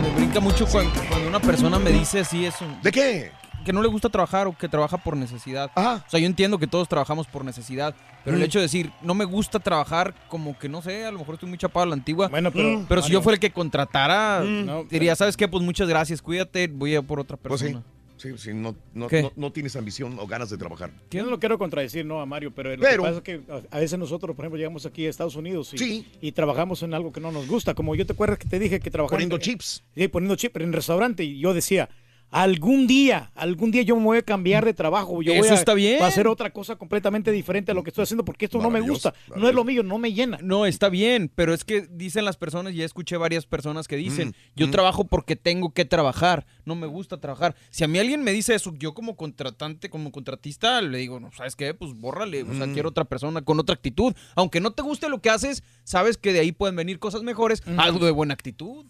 Me 0.00 0.14
brinca 0.16 0.40
mucho 0.40 0.66
cuando, 0.66 0.92
cuando 1.08 1.28
una 1.28 1.40
persona 1.40 1.78
me 1.78 1.90
dice 1.90 2.20
así 2.20 2.44
eso. 2.44 2.64
¿De 2.82 2.90
qué? 2.90 3.30
Que 3.64 3.72
no 3.72 3.82
le 3.82 3.88
gusta 3.88 4.08
trabajar 4.08 4.46
o 4.46 4.56
que 4.56 4.68
trabaja 4.68 4.96
por 4.98 5.16
necesidad. 5.16 5.70
O 5.76 6.10
sea, 6.10 6.18
yo 6.20 6.26
entiendo 6.26 6.58
que 6.58 6.66
todos 6.66 6.88
trabajamos 6.88 7.26
por 7.26 7.44
necesidad, 7.44 7.94
pero 8.24 8.36
el 8.36 8.42
Mm. 8.42 8.46
hecho 8.46 8.58
de 8.58 8.64
decir, 8.64 8.92
no 9.02 9.14
me 9.14 9.24
gusta 9.24 9.58
trabajar, 9.60 10.14
como 10.28 10.58
que 10.58 10.68
no 10.68 10.82
sé, 10.82 11.04
a 11.04 11.10
lo 11.12 11.18
mejor 11.18 11.34
estoy 11.34 11.48
muy 11.48 11.58
chapado 11.58 11.84
a 11.84 11.86
la 11.86 11.94
antigua. 11.94 12.28
Bueno, 12.28 12.50
pero- 12.50 12.84
pero 12.88 13.02
si 13.02 13.12
yo 13.12 13.22
fuera 13.22 13.34
el 13.34 13.40
que 13.40 13.50
contratara, 13.52 14.42
Mm. 14.44 14.88
Diría, 14.88 15.14
¿sabes 15.16 15.36
qué? 15.36 15.48
Pues 15.48 15.62
muchas 15.62 15.88
gracias, 15.88 16.20
cuídate, 16.22 16.66
voy 16.68 16.94
a 16.94 16.98
ir 17.00 17.06
por 17.06 17.20
otra 17.20 17.36
Pues 17.36 17.60
sí. 17.60 17.66
persona. 17.66 17.84
Sí, 18.16 18.28
sí, 18.38 18.54
no, 18.54 18.76
no, 18.94 19.08
no, 19.10 19.32
no 19.34 19.50
tienes 19.52 19.74
ambición 19.74 20.16
o 20.20 20.28
ganas 20.28 20.48
de 20.48 20.56
trabajar. 20.56 20.92
Yo 21.10 21.24
no 21.24 21.30
lo 21.30 21.40
quiero 21.40 21.58
contradecir, 21.58 22.06
no, 22.06 22.20
a 22.20 22.26
Mario, 22.26 22.52
pero 22.54 22.70
lo 22.76 22.80
Pero- 22.80 23.02
que 23.02 23.08
pasa 23.08 23.16
es 23.18 23.22
que 23.24 23.40
a 23.72 23.76
a 23.76 23.80
veces 23.80 23.98
nosotros, 23.98 24.36
por 24.36 24.44
ejemplo, 24.44 24.58
llegamos 24.58 24.86
aquí 24.86 25.06
a 25.06 25.10
Estados 25.10 25.34
Unidos 25.34 25.74
y, 25.74 25.78
Sí. 25.78 26.06
y 26.20 26.30
trabajamos 26.30 26.84
en 26.84 26.94
algo 26.94 27.10
que 27.10 27.20
no 27.20 27.32
nos 27.32 27.48
gusta. 27.48 27.74
Como 27.74 27.96
yo 27.96 28.06
te 28.06 28.12
acuerdas 28.12 28.38
que 28.38 28.46
te 28.46 28.60
dije 28.60 28.78
que 28.78 28.92
trabajaba 28.92 29.16
Poniendo 29.16 29.36
en, 29.36 29.42
chips. 29.42 29.82
Sí, 29.96 30.06
poniendo 30.06 30.36
chips 30.36 30.60
en 30.60 30.72
restaurante 30.72 31.24
y 31.24 31.40
yo 31.40 31.52
decía, 31.52 31.88
algún 32.32 32.86
día, 32.86 33.30
algún 33.34 33.70
día 33.70 33.82
yo 33.82 33.94
me 33.94 34.02
voy 34.02 34.18
a 34.18 34.22
cambiar 34.22 34.64
de 34.64 34.74
trabajo. 34.74 35.22
Yo 35.22 35.32
voy 35.32 35.40
Eso 35.42 35.52
a, 35.52 35.56
está 35.56 35.74
bien. 35.74 35.98
voy 35.98 36.06
a 36.06 36.08
hacer 36.08 36.26
otra 36.26 36.50
cosa 36.50 36.76
completamente 36.76 37.30
diferente 37.30 37.70
a 37.70 37.74
lo 37.74 37.82
que 37.84 37.90
estoy 37.90 38.02
haciendo 38.02 38.24
porque 38.24 38.46
esto 38.46 38.58
no 38.60 38.70
me 38.70 38.80
gusta, 38.80 39.14
no 39.36 39.48
es 39.48 39.54
lo 39.54 39.62
mío, 39.64 39.82
no 39.82 39.98
me 39.98 40.12
llena. 40.12 40.38
No, 40.42 40.66
está 40.66 40.88
bien, 40.88 41.30
pero 41.34 41.52
es 41.54 41.62
que 41.64 41.82
dicen 41.90 42.24
las 42.24 42.36
personas, 42.38 42.74
ya 42.74 42.84
escuché 42.84 43.16
varias 43.18 43.46
personas 43.46 43.86
que 43.86 43.96
dicen, 43.96 44.28
Mm, 44.28 44.32
yo 44.56 44.68
mm. 44.68 44.70
trabajo 44.70 45.04
porque 45.04 45.36
tengo 45.36 45.72
que 45.74 45.84
trabajar, 45.84 46.46
no 46.64 46.74
me 46.74 46.86
gusta 46.86 47.20
trabajar. 47.20 47.54
Si 47.70 47.84
a 47.84 47.88
mí 47.88 47.98
alguien 47.98 48.22
me 48.24 48.32
dice 48.32 48.54
eso, 48.54 48.72
yo 48.78 48.94
como 48.94 49.14
contratante, 49.16 49.90
como 49.90 50.10
contratista, 50.10 50.80
le 50.80 50.98
digo, 50.98 51.20
no, 51.20 51.30
¿sabes 51.32 51.54
qué? 51.54 51.74
Pues 51.74 51.92
bórrale, 51.92 52.42
o 52.44 52.54
sea, 52.54 52.66
Mm. 52.66 52.72
quiero 52.72 52.88
otra 52.88 53.04
persona 53.04 53.42
con 53.42 53.60
otra 53.60 53.74
actitud. 53.74 54.14
Aunque 54.36 54.60
no 54.60 54.70
te 54.72 54.80
guste 54.82 55.08
lo 55.10 55.20
que 55.20 55.28
haces, 55.30 55.62
sabes 55.84 56.16
que 56.16 56.32
de 56.32 56.40
ahí 56.40 56.52
pueden 56.52 56.76
venir 56.76 56.98
cosas 56.98 57.22
mejores, 57.22 57.62
algo 57.76 58.06
de 58.06 58.10
buena 58.12 58.32
actitud. 58.32 58.86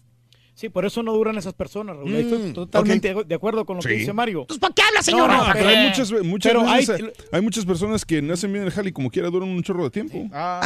Sí, 0.55 0.69
por 0.69 0.85
eso 0.85 1.01
no 1.01 1.13
duran 1.13 1.37
esas 1.37 1.53
personas, 1.53 1.95
Raúl. 1.97 2.13
Estoy 2.15 2.37
Mm, 2.37 2.53
totalmente 2.53 3.15
de 3.25 3.35
acuerdo 3.35 3.65
con 3.65 3.77
lo 3.77 3.81
que 3.83 3.93
dice 3.93 4.13
Mario. 4.13 4.41
Entonces, 4.41 4.59
¿para 4.61 4.73
qué 4.73 4.81
habla, 4.83 5.01
señora? 5.01 5.37
No, 5.37 5.47
no, 5.47 5.53
Pero 5.53 5.67
hay 5.69 5.87
muchas, 5.87 6.11
ve- 6.11 6.21
muchas 6.21 6.51
pero 6.51 6.63
veces 6.65 6.89
hay- 7.01 7.11
hay, 7.31 7.41
muchas 7.41 7.65
personas 7.65 8.05
que 8.05 8.21
nacen 8.21 8.51
bien 8.51 8.61
en 8.63 8.67
el 8.67 8.73
jale 8.73 8.89
y 8.89 8.93
como 8.93 9.09
quiera 9.09 9.29
duran 9.29 9.49
un 9.49 9.63
chorro 9.63 9.83
de 9.85 9.89
tiempo. 9.89 10.29
Ah, 10.31 10.61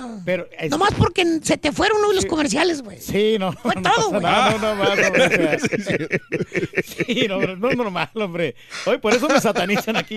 nada. 0.00 0.22
Pero 0.24 0.46
Nomás 0.70 0.94
porque 0.94 1.24
se 1.42 1.56
te 1.56 1.72
fueron 1.72 1.98
uno 1.98 2.08
de 2.10 2.14
los 2.16 2.26
comerciales, 2.26 2.82
güey. 2.82 3.00
Sí, 3.00 3.36
no. 3.38 3.52
Fue 3.52 3.74
no 3.74 3.82
todo, 3.82 4.10
güey. 4.10 4.22
no, 4.22 4.58
no, 4.58 4.74
más, 4.76 4.90
hombre, 5.06 5.56
o 5.56 5.58
sea. 5.58 6.08
Sí, 6.84 7.26
no, 7.28 7.40
no 7.56 7.70
es 7.70 7.76
normal, 7.76 8.10
hombre. 8.14 8.54
Hoy 8.86 8.98
por 8.98 9.12
eso 9.14 9.28
me 9.28 9.40
satanizan 9.40 9.96
aquí. 9.96 10.16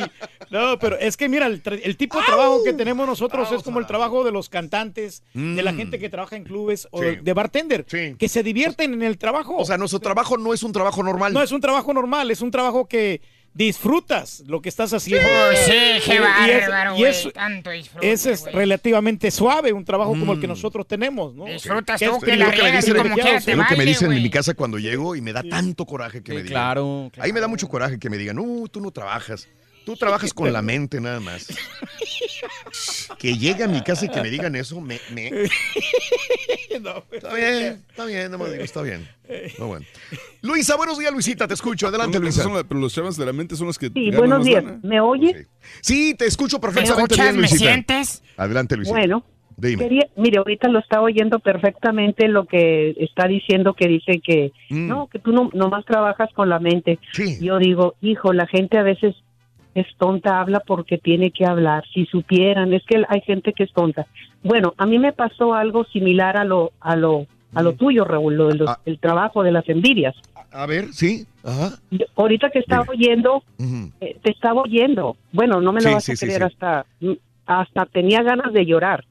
No, 0.50 0.78
pero 0.80 0.98
es 0.98 1.18
que 1.18 1.28
mira, 1.30 1.48
el, 1.48 1.62
tipo 1.98 2.20
de 2.20 2.26
trabajo 2.26 2.64
que 2.64 2.74
tenemos 2.74 3.08
nosotros 3.08 3.52
es 3.52 3.64
como 3.64 3.80
el 3.80 3.86
trabajo 3.88 4.24
de 4.24 4.32
los 4.32 4.50
cantantes, 4.50 5.24
de 5.34 5.62
la 5.64 5.72
Mm. 5.72 5.78
gente 5.78 6.00
que 6.00 6.10
trabaja 6.10 6.36
en 6.36 6.44
clubes 6.44 6.88
o 6.92 7.02
Sí. 7.02 7.18
de 7.22 7.34
bartender, 7.34 7.86
que 7.86 8.30
se 8.30 8.44
divierten 8.44 8.94
en 8.94 9.04
el 9.04 9.18
trabajo. 9.18 9.56
O 9.58 9.66
sea, 9.66 9.78
nuestro 9.78 10.00
trabajo 10.00 10.38
no 10.38 10.54
es 10.54 10.64
un 10.64 10.72
trabajo 10.72 11.04
normal. 11.04 11.34
No 11.34 11.42
es 11.42 11.52
un 11.52 11.62
trabajo 11.62 11.94
normal, 11.94 12.32
es 12.32 12.42
un 12.42 12.52
trabajo 12.52 12.88
que 12.88 13.22
disfrutas 13.56 14.43
lo 14.45 14.61
que 14.61 14.69
estás 14.69 14.93
haciendo. 14.93 15.27
Oh, 15.27 15.56
sí, 15.56 15.72
qué 16.06 16.19
y 16.45 16.50
es- 16.51 17.00
y 17.00 17.03
es- 17.06 17.22
güey, 17.24 17.34
tanto 17.34 17.69
disfrute, 17.72 18.11
ese 18.11 18.34
es 18.34 18.43
relativamente 18.51 19.32
suave, 19.32 19.72
un 19.74 19.84
trabajo 19.85 20.11
como 20.11 20.34
el 20.34 20.40
que 20.42 20.48
nosotros 20.48 20.85
tenemos, 20.88 21.34
¿no? 21.34 21.45
Disfrutas 21.45 22.00
tú 22.00 22.19
que 22.19 22.34
Es 22.34 22.38
la 22.40 22.45
lo 22.48 22.51
que 22.51 22.72
dicen, 22.72 22.95
como 22.98 23.16
te 23.16 23.35
es 23.35 23.48
lo 23.58 23.66
que 23.66 23.75
me 23.77 23.85
dicen 23.85 24.11
en 24.11 24.22
mi 24.22 24.30
casa 24.30 24.53
cuando 24.53 24.77
llego 24.77 25.16
y 25.16 25.22
me 25.22 25.32
da 25.34 25.42
tanto 25.42 25.85
coraje 25.85 26.22
que 26.22 26.32
Sí, 26.34 26.35
me 26.38 26.43
digan. 26.43 26.53
claro, 26.53 27.11
Ahí 27.17 27.32
me 27.34 27.40
da 27.40 27.48
mucho 27.48 27.67
coraje 27.69 27.98
que 27.98 28.09
me 28.09 28.17
digan, 28.17 28.35
no, 28.35 28.67
tú 28.67 28.82
no 28.82 28.92
trabajas. 28.92 29.48
Tú 29.85 29.95
trabajas 29.95 30.34
con 30.34 30.51
la 30.51 30.61
mente 30.61 31.00
nada 31.00 31.19
más. 31.19 31.48
que 33.20 33.38
llegue 33.38 33.64
a 33.64 33.68
mi 33.68 33.82
casa 33.82 34.06
y 34.06 34.10
que 34.10 34.22
me 34.22 34.30
digan 34.30 34.56
eso, 34.56 34.80
me... 34.82 35.00
me- 35.14 35.32
Está 37.12 37.34
bien, 37.34 37.84
está 37.90 38.06
bien, 38.06 38.32
no 38.32 38.38
me 38.38 38.50
digo, 38.52 38.64
está 38.64 38.82
bien. 38.82 39.08
No, 39.58 39.68
bueno. 39.68 39.86
Luisa, 40.44 40.76
buenos 40.76 41.00
días, 41.00 41.12
Luisita, 41.12 41.48
te 41.48 41.56
escucho. 41.56 41.88
Adelante, 41.88 42.20
Luisa. 42.20 42.44
son 42.44 42.64
pero 42.68 42.80
los 42.80 42.94
chavos 42.94 43.18
de 43.18 43.26
la 43.26 43.34
mente 43.34 43.56
son 43.56 43.66
los 43.68 43.80
que 43.80 43.88
Sí, 43.88 44.06
ganan 44.12 44.20
buenos 44.20 44.38
más 44.40 44.45
días. 44.45 44.64
lana. 44.64 44.80
¿Me 44.84 45.00
oye? 45.02 45.48
Sí, 45.82 46.14
te 46.14 46.26
escucho 46.26 46.60
perfectamente 46.60 47.16
escuchas? 47.16 47.26
bien, 47.26 47.36
¿Me 47.36 47.42
Luisita. 47.42 47.60
sientes? 47.72 48.24
Adelante, 48.38 48.76
Luisita. 48.76 48.98
Bueno, 49.00 49.24
Dime. 49.58 49.84
quería- 49.84 50.08
mire, 50.16 50.38
ahorita 50.38 50.68
lo 50.68 50.78
está 50.80 51.02
oyendo 51.02 51.40
perfectamente 51.40 52.28
lo 52.28 52.45
que 52.45 52.92
está 53.00 53.28
diciendo, 53.28 53.74
que 53.74 53.88
dice 53.88 54.22
que 54.24 54.52
Mm. 54.70 54.88
no, 54.90 55.08
que 55.08 55.18
tú 55.18 55.32
no 55.32 55.50
nomás 55.54 55.86
trabajas 55.86 56.30
con 56.36 56.50
la 56.50 56.60
mente. 56.60 57.00
Yo 57.42 57.58
digo, 57.58 57.95
hijo, 58.02 58.32
la 58.32 58.45
gente 58.48 58.78
a 58.78 58.84
veces 58.84 59.16
es 59.76 59.86
tonta, 59.98 60.40
habla 60.40 60.62
porque 60.66 60.98
tiene 60.98 61.30
que 61.32 61.45
hablar. 61.45 61.84
Si 61.94 62.06
supieran, 62.08 62.74
es 62.74 62.84
que 62.86 63.04
hay 63.08 63.22
gente 63.22 63.54
que 63.54 63.64
es 63.66 63.74
tonta. 63.74 64.08
Bueno, 64.42 64.74
a 64.78 64.86
mí 64.88 64.98
me 64.98 65.14
pasó 65.14 65.54
algo 65.54 65.84
similar 65.86 66.38
a 66.38 66.44
lo 66.45 66.72
a 66.82 66.95
lo 66.95 67.28
a 67.54 67.62
Mm. 67.62 67.64
lo 67.66 67.74
tuyo, 67.74 68.04
Raúl, 68.06 68.36
lo 68.36 68.48
de 68.50 68.66
Ah. 68.68 68.80
el 68.86 68.98
trabajo 69.00 69.44
de 69.44 69.52
las 69.52 69.68
envidias. 69.70 70.16
A 70.52 70.66
ver, 70.66 70.92
sí. 70.94 71.26
Ajá. 71.44 71.78
Yo- 71.92 72.06
ahorita 72.16 72.50
que 72.50 72.60
estaba 72.60 72.86
oyendo, 72.90 73.44
eh, 74.02 74.18
te 74.24 74.32
estaba 74.32 74.62
oyendo. 74.62 75.16
Bueno, 75.32 75.62
no 75.62 75.72
me 75.74 75.82
lo 75.82 75.90
Sí, 75.90 75.94
vas 75.94 76.04
sí, 76.06 76.12
a 76.14 76.16
creer 76.16 76.42
sí. 76.42 76.48
hasta 76.48 76.86
hasta 77.45 77.86
tenía 77.86 78.24
ganas 78.24 78.52
de 78.54 78.66
llorar 78.66 79.06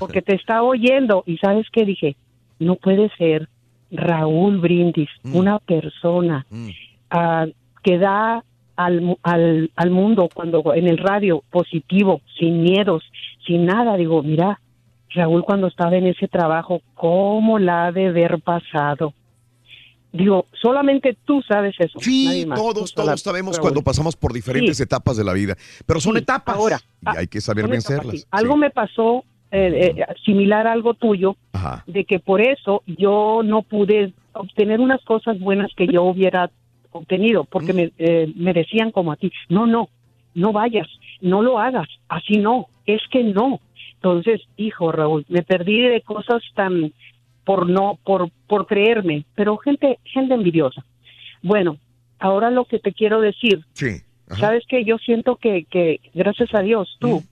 porque 0.00 0.20
te 0.22 0.34
estaba 0.34 0.62
oyendo 0.62 1.22
y 1.26 1.36
sabes 1.38 1.66
qué 1.70 1.84
dije, 1.84 2.16
no 2.58 2.74
puede 2.76 3.10
ser 3.16 3.48
Raúl 3.92 4.58
Brindis, 4.58 5.08
Mm. 5.22 5.36
una 5.36 5.58
persona 5.60 6.44
ah, 7.10 7.46
que 7.84 7.98
da 7.98 8.42
al, 8.76 9.16
al, 9.22 9.70
al 9.74 9.90
mundo 9.90 10.28
cuando 10.32 10.74
en 10.74 10.86
el 10.88 10.98
radio 10.98 11.42
positivo, 11.50 12.20
sin 12.38 12.62
miedos, 12.62 13.02
sin 13.46 13.64
nada. 13.66 13.96
Digo, 13.96 14.22
mira, 14.22 14.60
Raúl 15.10 15.44
cuando 15.44 15.66
estaba 15.68 15.96
en 15.96 16.06
ese 16.06 16.28
trabajo, 16.28 16.82
¿cómo 16.94 17.58
la 17.58 17.86
ha 17.86 17.92
de 17.92 18.08
haber 18.08 18.40
pasado? 18.40 19.14
Digo, 20.12 20.46
solamente 20.62 21.16
tú 21.26 21.42
sabes 21.46 21.74
eso. 21.78 21.98
Sí, 22.00 22.46
todos, 22.54 22.94
todos 22.94 23.20
sabemos 23.20 23.56
Raúl. 23.56 23.62
cuando 23.62 23.82
pasamos 23.82 24.16
por 24.16 24.32
diferentes 24.32 24.76
Sí. 24.78 24.82
etapas 24.82 25.16
de 25.16 25.24
la 25.24 25.32
vida, 25.34 25.56
pero 25.84 26.00
son 26.00 26.14
Sí, 26.14 26.20
etapas 26.20 26.56
ahora, 26.56 26.78
y 27.14 27.16
hay 27.18 27.26
que 27.26 27.40
saber 27.40 27.64
etapas, 27.66 27.88
vencerlas. 27.88 28.20
sí. 28.20 28.26
Algo 28.30 28.56
me 28.56 28.70
pasó 28.70 29.24
eh, 29.52 29.94
eh, 29.96 30.04
similar 30.24 30.66
a 30.66 30.72
algo 30.72 30.94
tuyo, 30.94 31.36
Ajá. 31.52 31.84
de 31.86 32.04
que 32.04 32.18
por 32.18 32.40
eso 32.40 32.82
yo 32.86 33.42
no 33.44 33.62
pude 33.62 34.12
obtener 34.32 34.80
unas 34.80 35.02
cosas 35.04 35.38
buenas 35.38 35.70
que 35.76 35.86
yo 35.86 36.02
hubiera 36.02 36.50
obtenido, 36.96 37.44
porque 37.44 37.72
me, 37.72 37.92
eh, 37.98 38.32
me 38.36 38.52
decían 38.52 38.90
como 38.90 39.12
a 39.12 39.16
ti, 39.16 39.32
no, 39.48 39.66
no, 39.66 39.88
no 40.34 40.52
vayas, 40.52 40.88
no 41.20 41.42
lo 41.42 41.58
hagas, 41.58 41.88
así 42.08 42.38
no, 42.38 42.66
es 42.86 43.00
que 43.10 43.22
no. 43.24 43.60
Entonces, 43.94 44.42
hijo 44.56 44.92
Raúl, 44.92 45.24
me 45.28 45.42
perdí 45.42 45.80
de 45.80 46.00
cosas 46.02 46.42
tan 46.54 46.92
por 47.44 47.68
no, 47.68 47.98
por, 48.04 48.30
por 48.48 48.66
creerme, 48.66 49.24
pero 49.34 49.56
gente, 49.56 49.98
gente 50.04 50.34
envidiosa. 50.34 50.84
Bueno, 51.42 51.78
ahora 52.18 52.50
lo 52.50 52.64
que 52.64 52.78
te 52.78 52.92
quiero 52.92 53.20
decir, 53.20 53.64
Sí. 53.72 54.02
sabes 54.38 54.64
que 54.68 54.84
yo 54.84 54.98
siento 54.98 55.36
que, 55.36 55.64
que 55.64 56.00
gracias 56.12 56.52
a 56.54 56.60
Dios 56.62 56.96
tú, 56.98 57.22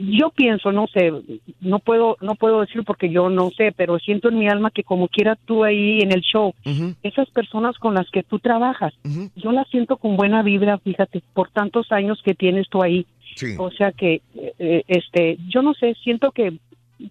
yo 0.00 0.30
pienso, 0.30 0.72
no 0.72 0.86
sé, 0.86 1.12
no 1.60 1.78
puedo, 1.78 2.16
no 2.20 2.34
puedo 2.34 2.60
decir 2.60 2.82
porque 2.84 3.10
yo 3.10 3.28
no 3.28 3.50
sé, 3.50 3.72
pero 3.76 3.98
siento 3.98 4.28
en 4.28 4.38
mi 4.38 4.48
alma 4.48 4.70
que 4.70 4.84
como 4.84 5.08
quiera 5.08 5.36
tú 5.44 5.64
ahí 5.64 6.00
en 6.00 6.12
el 6.12 6.20
show, 6.20 6.54
esas 7.02 7.28
personas 7.30 7.78
con 7.78 7.94
las 7.94 8.10
que 8.10 8.22
tú 8.22 8.38
trabajas, 8.38 8.94
yo 9.36 9.52
las 9.52 9.68
siento 9.68 9.96
con 9.96 10.16
buena 10.16 10.42
vibra, 10.42 10.78
fíjate, 10.78 11.22
por 11.34 11.50
tantos 11.50 11.90
años 11.92 12.20
que 12.24 12.34
tienes 12.34 12.68
tú 12.68 12.82
ahí. 12.82 13.06
Sí. 13.34 13.54
O 13.58 13.70
sea 13.70 13.92
que, 13.92 14.20
eh, 14.58 14.82
este, 14.88 15.38
yo 15.48 15.62
no 15.62 15.72
sé, 15.72 15.94
siento 16.02 16.32
que, 16.32 16.58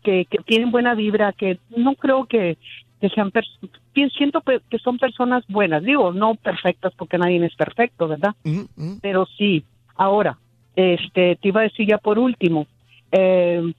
que, 0.04 0.26
que 0.26 0.38
tienen 0.46 0.70
buena 0.70 0.94
vibra, 0.94 1.34
que 1.34 1.58
no 1.76 1.96
creo 1.96 2.26
que, 2.26 2.58
que 3.02 3.10
sean, 3.10 3.32
siento 4.16 4.42
que 4.42 4.78
son 4.78 5.00
personas 5.00 5.44
buenas, 5.48 5.84
digo, 5.84 6.14
no 6.14 6.36
perfectas 6.36 6.94
porque 6.96 7.18
nadie 7.18 7.44
es 7.44 7.56
perfecto, 7.56 8.08
¿verdad? 8.08 8.36
Pero 9.02 9.26
sí, 9.38 9.66
ahora, 9.96 10.38
este, 10.76 11.36
te 11.36 11.48
iba 11.48 11.62
a 11.62 11.64
decir 11.64 11.88
ya 11.88 11.98
por 11.98 12.20
último, 12.20 12.68
eh, 13.12 13.74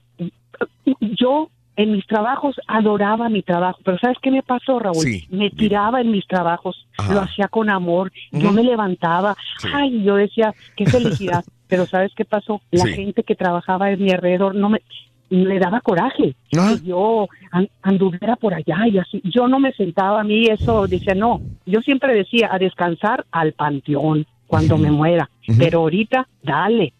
yo 0.99 1.49
en 1.75 1.91
mis 1.93 2.05
trabajos 2.05 2.55
adoraba 2.67 3.29
mi 3.29 3.41
trabajo, 3.41 3.79
pero 3.83 3.97
¿sabes 3.97 4.17
qué 4.21 4.29
me 4.29 4.43
pasó, 4.43 4.77
Raúl? 4.79 5.03
Sí, 5.05 5.25
me 5.29 5.49
tiraba 5.49 6.01
en 6.01 6.11
mis 6.11 6.27
trabajos, 6.27 6.85
lo 7.09 7.21
hacía 7.21 7.47
con 7.47 7.69
amor, 7.69 8.11
yo 8.31 8.51
me 8.51 8.63
levantaba, 8.63 9.35
ay, 9.73 10.03
yo 10.03 10.15
decía, 10.15 10.53
qué 10.75 10.85
felicidad, 10.85 11.43
pero 11.67 11.87
¿sabes 11.87 12.11
qué 12.15 12.25
pasó? 12.25 12.61
La 12.69 12.85
Sí. 12.85 12.93
gente 12.93 13.23
que 13.23 13.35
trabajaba 13.35 13.89
en 13.91 14.03
mi 14.03 14.11
alrededor 14.11 14.53
no 14.53 14.69
me 14.69 14.81
le 15.29 15.57
daba 15.57 15.81
coraje 15.81 16.35
que 16.51 16.85
yo 16.85 17.27
an- 17.51 17.69
anduviera 17.81 18.35
por 18.35 18.53
allá 18.53 18.85
y 18.87 18.99
así. 18.99 19.19
Yo 19.23 19.47
no 19.47 19.57
me 19.57 19.71
sentaba 19.73 20.21
a 20.21 20.23
mí 20.23 20.45
eso, 20.45 20.85
decía, 20.87 21.15
no, 21.15 21.41
yo 21.65 21.81
siempre 21.81 22.13
decía, 22.13 22.49
a 22.51 22.59
descansar 22.59 23.25
al 23.31 23.53
panteón 23.53 24.27
cuando 24.45 24.77
me 24.77 24.91
muera, 24.91 25.27
pero 25.57 25.79
ahorita, 25.79 26.27
dale. 26.43 26.93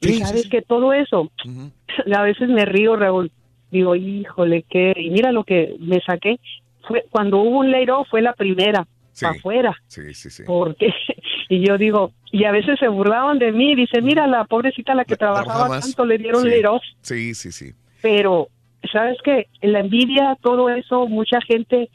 Y 0.00 0.14
sabes 0.18 0.48
que 0.48 0.62
todo 0.62 0.92
eso, 0.92 1.30
a 2.14 2.22
veces 2.22 2.48
me 2.48 2.64
río, 2.64 2.96
Raúl, 2.96 3.30
digo, 3.70 3.94
híjole, 3.96 4.62
que 4.68 4.92
y 4.96 5.10
mira 5.10 5.32
lo 5.32 5.44
que 5.44 5.76
me 5.80 6.00
saqué, 6.00 6.38
fue 6.86 7.04
cuando 7.10 7.38
hubo 7.38 7.58
un 7.60 7.70
layoff 7.70 8.08
fue 8.08 8.22
la 8.22 8.32
primera, 8.32 8.86
para 9.20 9.34
afuera, 9.36 9.76
Sí, 9.88 10.14
sí, 10.14 10.30
sí. 10.30 10.44
porque, 10.46 10.92
y 11.48 11.66
yo 11.66 11.76
digo, 11.76 12.12
y 12.30 12.44
a 12.44 12.52
veces 12.52 12.78
se 12.78 12.86
burlaban 12.88 13.38
de 13.38 13.50
mí, 13.52 13.74
dice, 13.74 14.00
mira, 14.00 14.26
la 14.26 14.44
pobrecita 14.44 14.94
la 14.94 15.04
que 15.04 15.16
trabajaba 15.16 15.80
tanto, 15.80 16.04
le 16.06 16.18
dieron 16.18 16.42
Sí. 16.44 16.48
layoff, 16.50 16.82
Sí, 17.02 17.34
sí, 17.34 17.50
sí. 17.52 17.72
pero, 18.00 18.48
¿sabes 18.92 19.18
qué? 19.24 19.48
La 19.62 19.80
envidia, 19.80 20.36
todo 20.40 20.68
eso, 20.70 21.08
mucha 21.08 21.40
gente, 21.42 21.90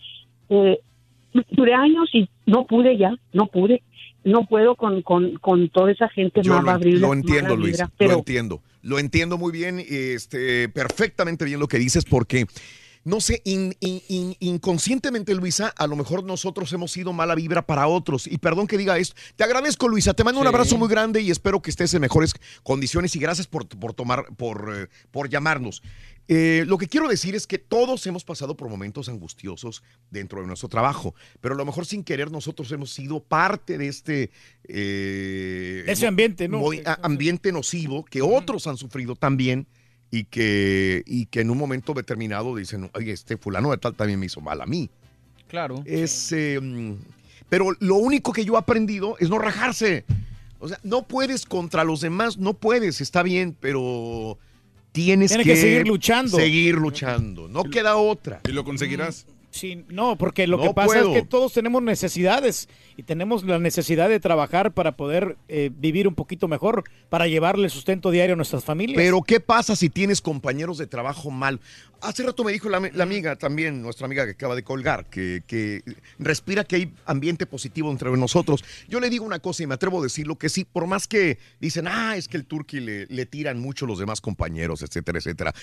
eh, 0.50 0.80
duré 1.52 1.74
años 1.74 2.10
y 2.14 2.28
no 2.46 2.66
pude 2.66 2.98
ya, 2.98 3.16
no 3.32 3.48
pude, 3.48 3.82
no 4.24 4.46
puedo 4.46 4.76
con, 4.76 5.02
con, 5.02 5.38
con 5.38 5.70
toda 5.70 5.92
esa 5.92 6.10
gente 6.10 6.42
Yo 6.42 6.56
mala 6.56 6.74
lo, 6.74 6.80
vibra, 6.80 7.08
lo 7.08 7.14
entiendo, 7.14 7.56
Luis. 7.56 7.74
vibra, 7.74 7.86
Lo 7.86 7.94
pero 7.98 8.14
entiendo. 8.16 8.62
Lo 8.82 9.00
entiendo 9.00 9.38
muy 9.38 9.52
bien, 9.52 9.82
este, 9.88 10.68
perfectamente 10.70 11.46
bien 11.46 11.60
lo 11.60 11.68
que 11.68 11.78
dices, 11.80 12.04
porque 12.04 12.48
no 13.06 13.20
sé, 13.20 13.42
in- 13.46 13.76
in- 13.82 14.02
in- 14.08 14.36
inconscientemente, 14.40 15.34
Luisa, 15.36 15.68
a 15.76 15.88
lo 15.88 15.96
mejor 15.96 16.24
nosotros 16.24 16.72
hemos 16.74 16.92
sido 16.92 17.12
mala 17.14 17.36
vibra 17.36 17.66
para 17.66 17.88
otros. 17.88 18.28
Y 18.28 18.38
perdón 18.38 18.68
que 18.68 18.78
diga 18.78 18.98
esto. 18.98 19.16
Te 19.36 19.44
agradezco, 19.44 19.88
Luisa. 19.90 20.14
Te 20.14 20.24
mando 20.24 20.40
un 20.40 20.48
abrazo 20.48 20.78
muy 20.78 20.88
grande 20.88 21.22
y 21.22 21.30
espero 21.32 21.62
que 21.62 21.70
estés 21.70 21.94
en 21.94 22.02
mejores 22.02 22.34
condiciones. 22.64 23.16
Y 23.16 23.20
gracias 23.20 23.48
por, 23.48 23.68
por 23.68 23.94
tomar, 23.94 24.26
por, 24.38 24.74
eh, 24.74 24.88
por 25.12 25.30
llamarnos. 25.30 25.82
Eh, 26.30 26.64
lo 26.68 26.78
que 26.78 26.88
quiero 26.88 27.10
decir 27.10 27.36
es 27.36 27.46
que 27.46 27.58
todos 27.58 28.08
hemos 28.08 28.24
pasado 28.24 28.56
por 28.56 28.70
momentos 28.70 29.10
angustiosos 29.10 29.84
dentro 30.10 30.40
de 30.40 30.48
nuestro 30.48 30.70
trabajo, 30.70 31.14
pero 31.42 31.54
a 31.54 31.58
lo 31.58 31.66
mejor 31.66 31.86
sin 31.86 32.02
querer 32.06 32.32
nosotros 32.32 32.72
hemos 32.72 32.94
sido 32.94 33.22
parte 33.22 33.78
de 33.78 33.90
este 33.90 34.32
eh, 34.64 35.84
Ese 35.86 36.08
ambiente, 36.08 36.48
¿no? 36.48 36.64
ambiente 37.02 37.52
nocivo 37.52 38.06
que 38.06 38.22
otros 38.22 38.68
han 38.68 38.78
sufrido 38.78 39.18
también 39.18 39.68
y 40.14 40.26
que, 40.26 41.02
y 41.08 41.26
que 41.26 41.42
en 41.42 41.50
un 41.50 41.58
momento 41.58 41.96
determinado 41.96 42.56
dicen, 42.56 42.88
oye, 42.94 43.12
este 43.12 43.36
fulano 43.36 43.72
de 43.72 43.80
tal 43.80 43.96
también 43.96 44.20
me 44.20 44.28
hizo 44.28 44.42
mal 44.42 44.62
a 44.62 44.68
mí. 44.68 44.88
Claro. 45.48 45.82
Es, 45.88 46.32
eh, 46.32 46.60
pero 47.50 47.72
lo 47.80 47.96
único 47.96 48.32
que 48.32 48.46
yo 48.46 48.54
he 48.54 48.58
aprendido 48.60 49.16
es 49.20 49.32
no 49.32 49.40
rajarse. 49.40 50.06
O 50.60 50.68
sea, 50.68 50.80
no 50.84 51.08
puedes 51.08 51.48
contra 51.48 51.84
los 51.84 52.02
demás, 52.02 52.38
no 52.38 52.54
puedes, 52.54 53.02
está 53.02 53.24
bien, 53.24 53.58
pero 53.60 54.38
tienes 54.92 55.32
Tienes 55.32 55.48
que 55.48 55.56
seguir 55.56 55.88
luchando. 55.88 56.38
Seguir 56.38 56.76
luchando, 56.76 57.48
no 57.48 57.64
queda 57.64 57.96
otra. 57.96 58.40
Y 58.48 58.52
lo 58.52 58.64
conseguirás. 58.64 59.26
Sí, 59.54 59.86
no, 59.88 60.18
porque 60.18 60.48
lo 60.48 60.58
No 60.58 60.64
que 60.64 60.74
pasa 60.74 60.88
puedo. 60.88 61.16
es 61.16 61.22
que 61.22 61.28
todos 61.28 61.54
tenemos 61.54 61.84
necesidades 61.84 62.68
y 62.98 63.04
tenemos 63.04 63.44
la 63.44 63.60
necesidad 63.60 64.10
de 64.10 64.20
trabajar 64.20 64.74
para 64.74 64.98
poder 64.98 65.38
eh, 65.48 65.70
vivir 65.78 66.08
un 66.08 66.16
poquito 66.16 66.48
mejor, 66.48 66.84
para 67.10 67.28
llevarle 67.28 67.70
sustento 67.70 68.10
diario 68.10 68.34
a 68.34 68.36
nuestras 68.36 68.64
familias. 68.64 68.98
Pero 68.98 69.22
¿qué 69.22 69.40
pasa 69.40 69.76
si 69.76 69.90
tienes 69.92 70.22
compañeros 70.22 70.80
de 70.80 70.88
trabajo 70.88 71.30
mal? 71.30 71.60
Hace 72.02 72.24
rato 72.24 72.44
me 72.44 72.52
dijo 72.52 72.68
la, 72.68 72.80
la 72.94 73.04
amiga 73.04 73.36
también, 73.36 73.82
nuestra 73.84 74.08
amiga 74.08 74.26
que 74.26 74.32
acaba 74.32 74.56
de 74.56 74.64
colgar, 74.64 75.06
que, 75.06 75.44
que 75.48 75.84
respira 76.18 76.64
que 76.64 76.76
hay 76.78 76.94
ambiente 77.06 77.46
positivo 77.46 77.92
entre 77.92 78.10
nosotros. 78.18 78.64
Yo 78.90 79.00
le 79.00 79.10
digo 79.12 79.24
una 79.24 79.40
cosa 79.40 79.64
y 79.64 79.68
me 79.68 79.76
atrevo 79.76 80.00
a 80.00 80.04
decirlo, 80.04 80.36
que 80.36 80.50
sí, 80.50 80.66
por 80.66 80.88
más 80.88 81.08
que 81.08 81.38
dicen, 81.62 81.88
ah, 81.88 82.18
es 82.18 82.28
que 82.28 82.38
el 82.38 82.46
turqui 82.46 82.80
le, 82.80 83.06
le 83.06 83.26
tiran 83.28 83.60
mucho 83.60 83.86
los 83.86 84.00
demás 84.00 84.20
compañeros, 84.20 84.82
etcétera, 84.82 85.20
etcétera. 85.20 85.54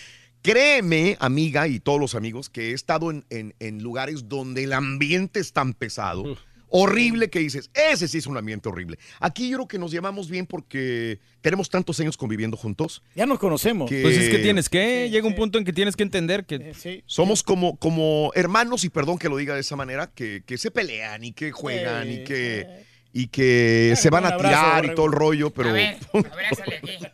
Créeme, 0.43 1.17
amiga 1.21 1.69
y 1.69 1.81
todos 1.81 2.01
los 2.01 2.15
amigos, 2.15 2.49
que 2.49 2.71
he 2.71 2.73
estado 2.73 3.11
en, 3.11 3.25
en- 3.31 3.55
en 3.61 3.83
lugares 3.83 4.29
donde 4.29 4.65
el 4.65 4.73
ambiente 4.73 5.39
es 5.41 5.53
tan 5.53 5.75
pesado, 5.75 6.39
horrible 6.73 7.29
que 7.31 7.41
dices, 7.41 7.69
ese 7.75 8.07
sí 8.09 8.19
es 8.19 8.27
un 8.27 8.37
ambiente 8.37 8.69
horrible. 8.69 8.97
Aquí 9.19 9.51
yo 9.51 9.57
creo 9.59 9.69
que 9.69 9.79
nos 9.79 9.91
llevamos 9.91 10.31
bien 10.31 10.47
porque 10.47 11.19
tenemos 11.41 11.69
tantos 11.69 11.99
años 12.01 12.17
conviviendo 12.17 12.57
juntos. 12.57 13.03
Ya 13.17 13.27
nos 13.27 13.39
conocemos. 13.41 13.91
Que- 13.91 14.03
Pues 14.03 14.17
es 14.17 14.29
que 14.31 14.39
tienes 14.39 14.69
que, 14.69 15.11
llega 15.11 15.27
un 15.27 15.35
punto 15.35 15.59
en 15.59 15.65
que 15.65 15.73
tienes 15.73 15.97
que 15.97 16.05
entender 16.05 16.47
que 16.47 16.59
Somos 17.07 17.43
como, 17.43 17.77
como 17.77 18.31
hermanos, 18.35 18.85
y 18.85 18.89
perdón 18.89 19.19
que 19.19 19.29
lo 19.29 19.37
diga 19.37 19.55
de 19.55 19.61
esa 19.61 19.75
manera, 19.77 20.11
que, 20.15 20.43
que 20.47 20.57
se 20.59 20.71
pelean 20.71 21.23
y 21.25 21.33
que 21.33 21.51
juegan 21.51 22.09
y 22.11 22.25
que, 22.25 22.67
y 23.13 23.27
que 23.29 23.95
se 23.97 24.11
van 24.11 24.25
a 24.25 24.29
abrazo, 24.29 24.49
tirar 24.49 24.85
y 24.85 24.95
todo 24.95 25.07
el 25.07 25.13
rollo, 25.13 25.51
pero, 25.51 25.71
A 25.71 25.73
ver, 25.73 25.99
aquí. 26.13 27.07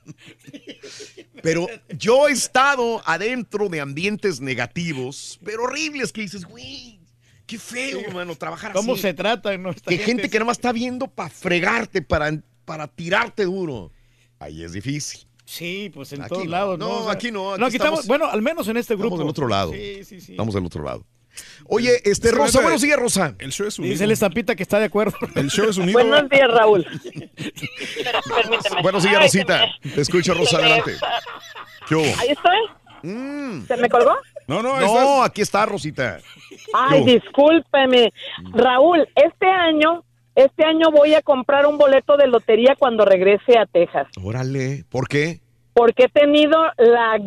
pero 1.42 1.66
yo 1.96 2.28
he 2.28 2.32
estado 2.32 3.02
adentro 3.06 3.68
de 3.68 3.80
ambientes 3.80 4.40
negativos, 4.40 5.38
pero 5.44 5.64
horribles, 5.64 6.12
que 6.12 6.22
dices, 6.22 6.44
güey, 6.44 6.98
qué 7.46 7.58
feo, 7.58 8.00
hermano, 8.00 8.34
trabajar 8.34 8.72
¿Cómo 8.72 8.94
así. 8.94 9.02
se 9.02 9.14
trata? 9.14 9.56
No, 9.56 9.72
que 9.74 9.98
gente 9.98 10.28
que 10.28 10.38
nada 10.38 10.46
más 10.46 10.58
está 10.58 10.72
viendo 10.72 11.06
para 11.08 11.30
fregarte, 11.30 12.02
para, 12.02 12.32
para 12.64 12.88
tirarte 12.88 13.44
duro. 13.44 13.92
Ahí 14.38 14.62
es 14.62 14.72
difícil. 14.72 15.26
Sí, 15.44 15.90
pues 15.94 16.12
en 16.12 16.22
Aquí 16.22 16.28
todos 16.30 16.44
no. 16.44 16.50
lados. 16.50 16.78
No, 16.78 16.90
O 16.90 17.04
sea, 17.04 17.12
aquí 17.12 17.30
no, 17.30 17.54
aquí 17.54 17.62
aquí 17.64 17.76
estamos, 17.76 18.00
estamos- 18.00 18.06
bueno, 18.08 18.26
al 18.26 18.42
menos 18.42 18.66
en 18.68 18.76
este 18.78 18.94
grupo. 18.96 19.14
Estamos 19.14 19.18
del 19.20 19.28
otro 19.30 19.48
lado. 19.48 19.72
Sí, 19.72 20.04
sí, 20.04 20.20
sí. 20.20 20.32
Estamos 20.32 20.54
del 20.54 20.66
otro 20.66 20.82
lado. 20.82 21.06
Oye, 21.68 22.00
este, 22.04 22.30
Rosa, 22.30 22.60
buenos 22.60 22.80
días, 22.82 22.98
Rosa. 22.98 23.34
El 23.38 23.50
show 23.52 23.66
es 23.66 23.78
unido. 23.78 23.92
Dice 23.92 24.04
el 24.04 24.10
estampita 24.12 24.54
que 24.54 24.62
está 24.62 24.78
de 24.78 24.84
acuerdo. 24.86 25.16
El 25.34 25.50
show 25.50 25.68
es 25.68 25.76
unido. 25.78 25.98
Buenos 25.98 26.28
días, 26.30 26.48
Raúl. 26.50 26.86
Buenos 28.82 29.02
días, 29.02 29.16
Ay, 29.16 29.22
Rosita. 29.22 29.66
me- 29.82 29.90
Te 29.92 30.00
escucho, 30.00 30.34
Rosa, 30.34 30.58
adelante. 30.58 30.92
¿Qué 31.88 31.94
hubo? 31.94 32.04
Ahí 32.04 32.28
estoy. 32.30 32.58
¿Se 33.68 33.76
me 33.76 33.88
colgó? 33.88 34.16
No, 34.48 34.62
no, 34.62 34.80
no, 34.80 35.22
aquí 35.22 35.42
está, 35.42 35.66
Rosita. 35.66 36.18
Ay, 36.74 37.04
discúlpeme. 37.04 38.12
Raúl, 38.52 39.06
este 39.14 39.46
año, 39.46 40.04
este 40.34 40.64
año 40.64 40.90
voy 40.92 41.14
a 41.14 41.22
comprar 41.22 41.66
un 41.66 41.78
boleto 41.78 42.16
de 42.16 42.26
lotería 42.26 42.74
cuando 42.78 43.04
regrese 43.04 43.58
a 43.58 43.66
Texas. 43.66 44.06
Órale, 44.22 44.84
¿por 44.88 45.08
qué? 45.08 45.40
Porque 45.74 46.04
he 46.04 46.08
tenido 46.08 46.56
la... 46.78 47.18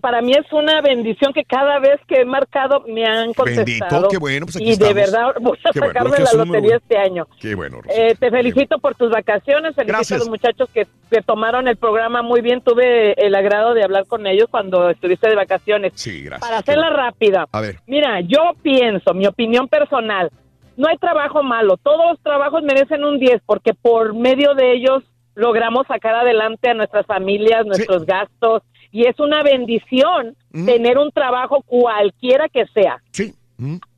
Para 0.00 0.20
mí 0.22 0.32
es 0.32 0.50
una 0.52 0.80
bendición 0.80 1.32
que 1.32 1.44
cada 1.44 1.78
vez 1.78 2.00
que 2.06 2.20
he 2.20 2.24
marcado 2.24 2.84
me 2.86 3.04
han 3.04 3.32
contestado. 3.34 3.64
Bendito, 3.64 4.08
qué 4.08 4.18
bueno, 4.18 4.46
pues 4.46 4.56
aquí 4.56 4.70
Y 4.70 4.76
de 4.76 4.94
verdad 4.94 5.34
voy 5.40 5.58
a 5.64 5.72
Qué 5.72 5.78
sacarme 5.80 6.18
la 6.18 6.44
lotería 6.44 6.76
este 6.76 6.96
año. 6.98 7.26
Qué 7.40 7.54
bueno. 7.54 7.80
Eh, 7.88 8.14
te 8.18 8.30
felicito 8.30 8.78
por 8.78 8.94
tus 8.94 9.10
vacaciones, 9.10 9.74
felicito 9.74 9.96
Gracias. 9.96 10.16
a 10.16 10.18
los 10.18 10.28
muchachos 10.28 10.68
que, 10.72 10.86
que 11.10 11.22
tomaron 11.22 11.68
el 11.68 11.76
programa 11.76 12.22
muy 12.22 12.40
bien. 12.40 12.60
Tuve 12.60 13.14
el 13.14 13.34
agrado 13.34 13.74
de 13.74 13.82
hablar 13.84 14.06
con 14.06 14.26
ellos 14.26 14.46
cuando 14.50 14.90
estuviste 14.90 15.28
de 15.28 15.36
vacaciones. 15.36 15.92
Sí, 15.96 16.22
gracias. 16.22 16.48
Para 16.48 16.58
hacerla 16.58 16.90
rápida, 16.90 17.46
A 17.50 17.60
ver. 17.60 17.80
mira, 17.86 18.20
yo 18.20 18.52
pienso, 18.62 19.14
mi 19.14 19.26
opinión 19.26 19.68
personal, 19.68 20.30
no 20.76 20.88
hay 20.88 20.96
trabajo 20.98 21.42
malo, 21.42 21.76
todos 21.76 22.10
los 22.10 22.20
trabajos 22.20 22.62
merecen 22.62 23.04
un 23.04 23.18
10 23.18 23.42
porque 23.44 23.74
por 23.74 24.14
medio 24.14 24.54
de 24.54 24.74
ellos 24.74 25.02
logramos 25.34 25.86
sacar 25.86 26.14
adelante 26.14 26.70
a 26.70 26.74
nuestras 26.74 27.06
familias, 27.06 27.66
nuestros 27.66 28.04
gastos 28.04 28.62
y 28.92 29.06
es 29.06 29.18
una 29.20 29.42
bendición 29.42 30.34
tener 30.66 30.98
un 30.98 31.10
trabajo 31.12 31.62
cualquiera 31.66 32.48
que 32.48 32.64
sea. 32.74 33.02
Sí. 33.12 33.34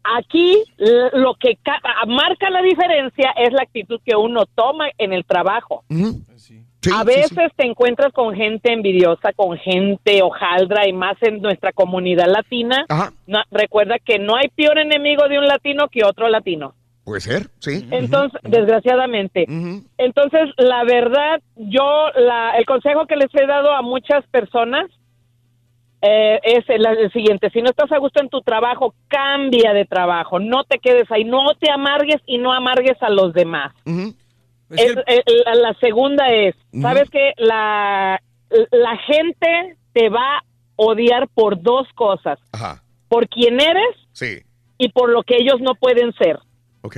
Aquí 0.02 0.64
lo 1.12 1.34
que 1.34 1.56
ca- 1.62 1.80
marca 2.06 2.48
la 2.50 2.62
diferencia 2.62 3.30
es 3.36 3.52
la 3.52 3.62
actitud 3.62 4.00
que 4.04 4.16
uno 4.16 4.44
toma 4.54 4.86
en 4.98 5.12
el 5.12 5.24
trabajo. 5.24 5.84
a 6.94 7.04
veces 7.04 7.52
te 7.56 7.66
encuentras 7.66 8.10
con 8.14 8.34
gente 8.34 8.72
envidiosa, 8.72 9.34
con 9.34 9.58
gente 9.58 10.22
hojaldra 10.22 10.88
y 10.88 10.94
más 10.94 11.16
en 11.20 11.42
nuestra 11.42 11.72
comunidad 11.72 12.26
latina. 12.26 12.86
No- 13.26 13.42
recuerda 13.50 13.98
que 13.98 14.18
no 14.18 14.34
hay 14.36 14.48
peor 14.48 14.78
enemigo 14.78 15.28
de 15.28 15.38
un 15.38 15.46
latino 15.46 15.88
que 15.88 16.04
otro 16.04 16.28
latino. 16.28 16.74
Puede 17.10 17.22
ser, 17.22 17.48
sí. 17.58 17.88
Entonces, 17.90 18.40
desgraciadamente. 18.44 19.44
Entonces, 19.98 20.48
la 20.58 20.84
verdad, 20.84 21.40
yo, 21.56 22.06
la, 22.14 22.52
el 22.56 22.64
consejo 22.66 23.06
que 23.06 23.16
les 23.16 23.34
he 23.34 23.46
dado 23.48 23.72
a 23.72 23.82
muchas 23.82 24.24
personas 24.28 24.88
eh, 26.02 26.38
es 26.44 26.64
el, 26.68 26.86
el 26.86 27.10
siguiente. 27.12 27.50
Si 27.50 27.60
no 27.62 27.70
estás 27.70 27.90
a 27.90 27.98
gusto 27.98 28.22
en 28.22 28.28
tu 28.28 28.42
trabajo, 28.42 28.94
cambia 29.08 29.72
de 29.72 29.86
trabajo. 29.86 30.38
No 30.38 30.62
te 30.62 30.78
quedes 30.78 31.10
ahí. 31.10 31.24
No 31.24 31.40
te 31.58 31.68
amargues 31.70 32.22
y 32.26 32.38
no 32.38 32.52
amargues 32.52 32.96
a 33.02 33.10
los 33.10 33.34
demás. 33.34 33.72
Es- 34.70 34.96
eh, 35.08 35.22
la, 35.46 35.54
la 35.56 35.74
segunda 35.80 36.28
es, 36.28 36.54
¿sabes 36.80 37.10
qué? 37.10 37.32
La, 37.38 38.22
la 38.70 38.96
gente 38.98 39.76
te 39.92 40.08
va 40.10 40.36
a 40.38 40.42
odiar 40.76 41.26
por 41.34 41.60
dos 41.60 41.88
cosas. 41.96 42.38
Ajá. 42.52 42.82
Por 43.08 43.28
quién 43.28 43.60
eres 43.60 43.96
Sí. 44.12 44.42
y 44.78 44.90
por 44.90 45.10
lo 45.10 45.24
que 45.24 45.34
ellos 45.40 45.60
no 45.60 45.74
pueden 45.74 46.12
ser. 46.12 46.38
Ok. 46.82 46.96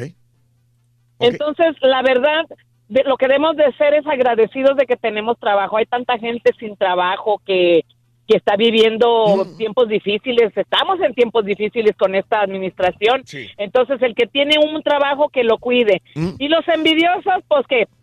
Entonces, 1.18 1.76
la 1.82 2.02
verdad, 2.02 2.44
de, 2.88 3.04
lo 3.04 3.16
que 3.16 3.26
debemos 3.26 3.56
de 3.56 3.72
ser 3.76 3.94
es 3.94 4.06
agradecidos 4.06 4.76
de 4.76 4.86
que 4.86 4.96
tenemos 4.96 5.38
trabajo. 5.38 5.76
Hay 5.76 5.86
tanta 5.86 6.18
gente 6.18 6.52
sin 6.58 6.76
trabajo 6.76 7.40
que, 7.46 7.84
que 8.26 8.36
está 8.36 8.56
viviendo 8.56 9.46
tiempos 9.56 9.88
difíciles. 9.88 10.52
Estamos 10.56 11.00
en 11.00 11.14
tiempos 11.14 11.44
difíciles 11.44 11.96
con 11.96 12.14
esta 12.14 12.40
administración. 12.40 13.22
Entonces, 13.56 14.00
el 14.02 14.14
que 14.14 14.26
tiene 14.26 14.56
un 14.58 14.82
trabajo, 14.82 15.28
que 15.28 15.44
lo 15.44 15.58
cuide. 15.58 16.02
Y 16.38 16.48
los 16.48 16.66
envidiosos, 16.68 17.42
pues 17.48 17.66
que... 17.66 17.88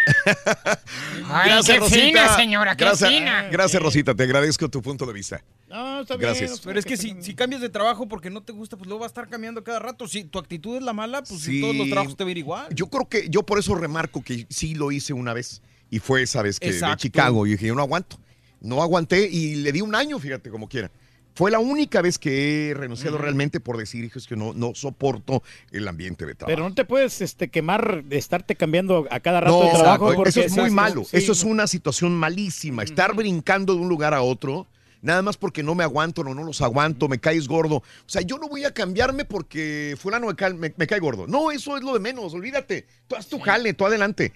Ay, 1.28 1.60
qué 1.66 1.80
fina, 1.82 2.28
señora, 2.28 2.76
qué 2.76 2.84
gracias, 2.84 3.10
fina. 3.10 3.48
Gracias, 3.50 3.82
Rosita. 3.82 4.14
Te 4.14 4.24
agradezco 4.24 4.68
tu 4.68 4.82
punto 4.82 5.06
de 5.06 5.12
vista. 5.12 5.40
No, 5.70 6.00
está 6.00 6.16
Gracias. 6.16 6.50
bien. 6.50 6.60
Pero 6.64 6.78
es 6.80 6.84
que 6.84 6.96
si, 6.96 7.14
si 7.22 7.34
cambias 7.34 7.62
de 7.62 7.68
trabajo 7.68 8.08
porque 8.08 8.28
no 8.28 8.42
te 8.42 8.52
gusta, 8.52 8.76
pues 8.76 8.86
luego 8.88 9.00
va 9.00 9.06
a 9.06 9.08
estar 9.08 9.28
cambiando 9.28 9.62
cada 9.64 9.78
rato. 9.78 10.08
Si 10.08 10.24
tu 10.24 10.38
actitud 10.38 10.76
es 10.76 10.82
la 10.82 10.92
mala, 10.92 11.20
pues 11.22 11.46
en 11.46 11.52
Sí. 11.52 11.60
todos 11.60 11.76
los 11.76 11.88
trabajos 11.88 12.16
te 12.16 12.24
va 12.24 12.28
a 12.28 12.30
ir 12.32 12.38
igual. 12.38 12.74
Yo 12.74 12.88
creo 12.88 13.08
que, 13.08 13.28
yo 13.30 13.44
por 13.44 13.58
eso 13.58 13.74
remarco 13.74 14.22
que 14.22 14.46
sí 14.50 14.74
lo 14.74 14.90
hice 14.92 15.12
una 15.12 15.32
vez. 15.32 15.62
Y 15.88 15.98
fue 15.98 16.22
esa 16.22 16.42
vez 16.42 16.58
que 16.60 16.72
de. 16.72 16.96
Chicago. 16.96 17.46
Y 17.46 17.52
dije, 17.52 17.66
yo 17.66 17.74
no 17.74 17.82
aguanto. 17.82 18.18
No 18.60 18.82
aguanté 18.82 19.28
y 19.30 19.56
le 19.56 19.72
di 19.72 19.80
un 19.80 19.94
año, 19.94 20.18
fíjate, 20.18 20.50
como 20.50 20.68
quiera. 20.68 20.90
Fue 21.34 21.50
la 21.50 21.60
única 21.60 22.02
vez 22.02 22.18
que 22.18 22.70
he 22.70 22.74
renunciado 22.74 23.16
realmente 23.16 23.60
por 23.60 23.76
decir, 23.78 24.04
hijo, 24.04 24.18
es 24.18 24.26
que 24.26 24.36
no, 24.36 24.52
no 24.52 24.74
soporto 24.74 25.42
el 25.70 25.86
ambiente 25.88 26.26
de 26.26 26.34
trabajo. 26.34 26.54
Pero 26.54 26.68
no 26.68 26.74
te 26.74 26.84
puedes 26.84 27.20
este, 27.22 27.48
quemar 27.48 28.02
de 28.04 28.18
estarte 28.18 28.56
cambiando 28.56 29.06
a 29.10 29.20
cada 29.20 29.40
rato 29.40 29.60
No, 29.60 29.64
de 29.66 29.70
trabajo. 29.70 30.12
porque 30.14 30.30
eso 30.30 30.40
es 30.42 30.52
muy 30.52 30.70
malo. 30.70 31.04
sí. 31.04 31.16
Eso 31.16 31.32
es 31.32 31.44
una 31.44 31.66
situación 31.68 32.14
malísima. 32.16 32.82
Estar 32.82 33.14
brincando 33.14 33.74
de 33.74 33.80
un 33.80 33.88
lugar 33.88 34.12
a 34.12 34.22
otro, 34.22 34.66
nada 35.02 35.22
más 35.22 35.36
porque 35.36 35.62
no 35.62 35.74
me 35.74 35.84
aguanto, 35.84 36.22
no, 36.24 36.34
no 36.34 36.42
los 36.44 36.60
aguanto, 36.62 37.08
me 37.08 37.18
caes 37.18 37.48
gordo. 37.48 37.76
O 37.76 37.82
sea, 38.06 38.22
yo 38.22 38.38
no 38.38 38.48
voy 38.48 38.64
a 38.64 38.72
cambiarme 38.74 39.24
porque 39.24 39.96
fulano 39.98 40.26
me 40.26 40.34
cae, 40.36 40.54
me- 40.54 40.74
me 40.76 40.86
cae 40.86 40.98
gordo. 41.00 41.26
No, 41.26 41.50
eso 41.50 41.76
es 41.76 41.82
lo 41.82 41.92
de 41.94 42.00
menos, 42.00 42.34
olvídate. 42.34 42.86
Tú 43.06 43.16
haz 43.16 43.26
tu 43.28 43.38
jale, 43.40 43.72
tú 43.74 43.86
adelante. 43.86 44.32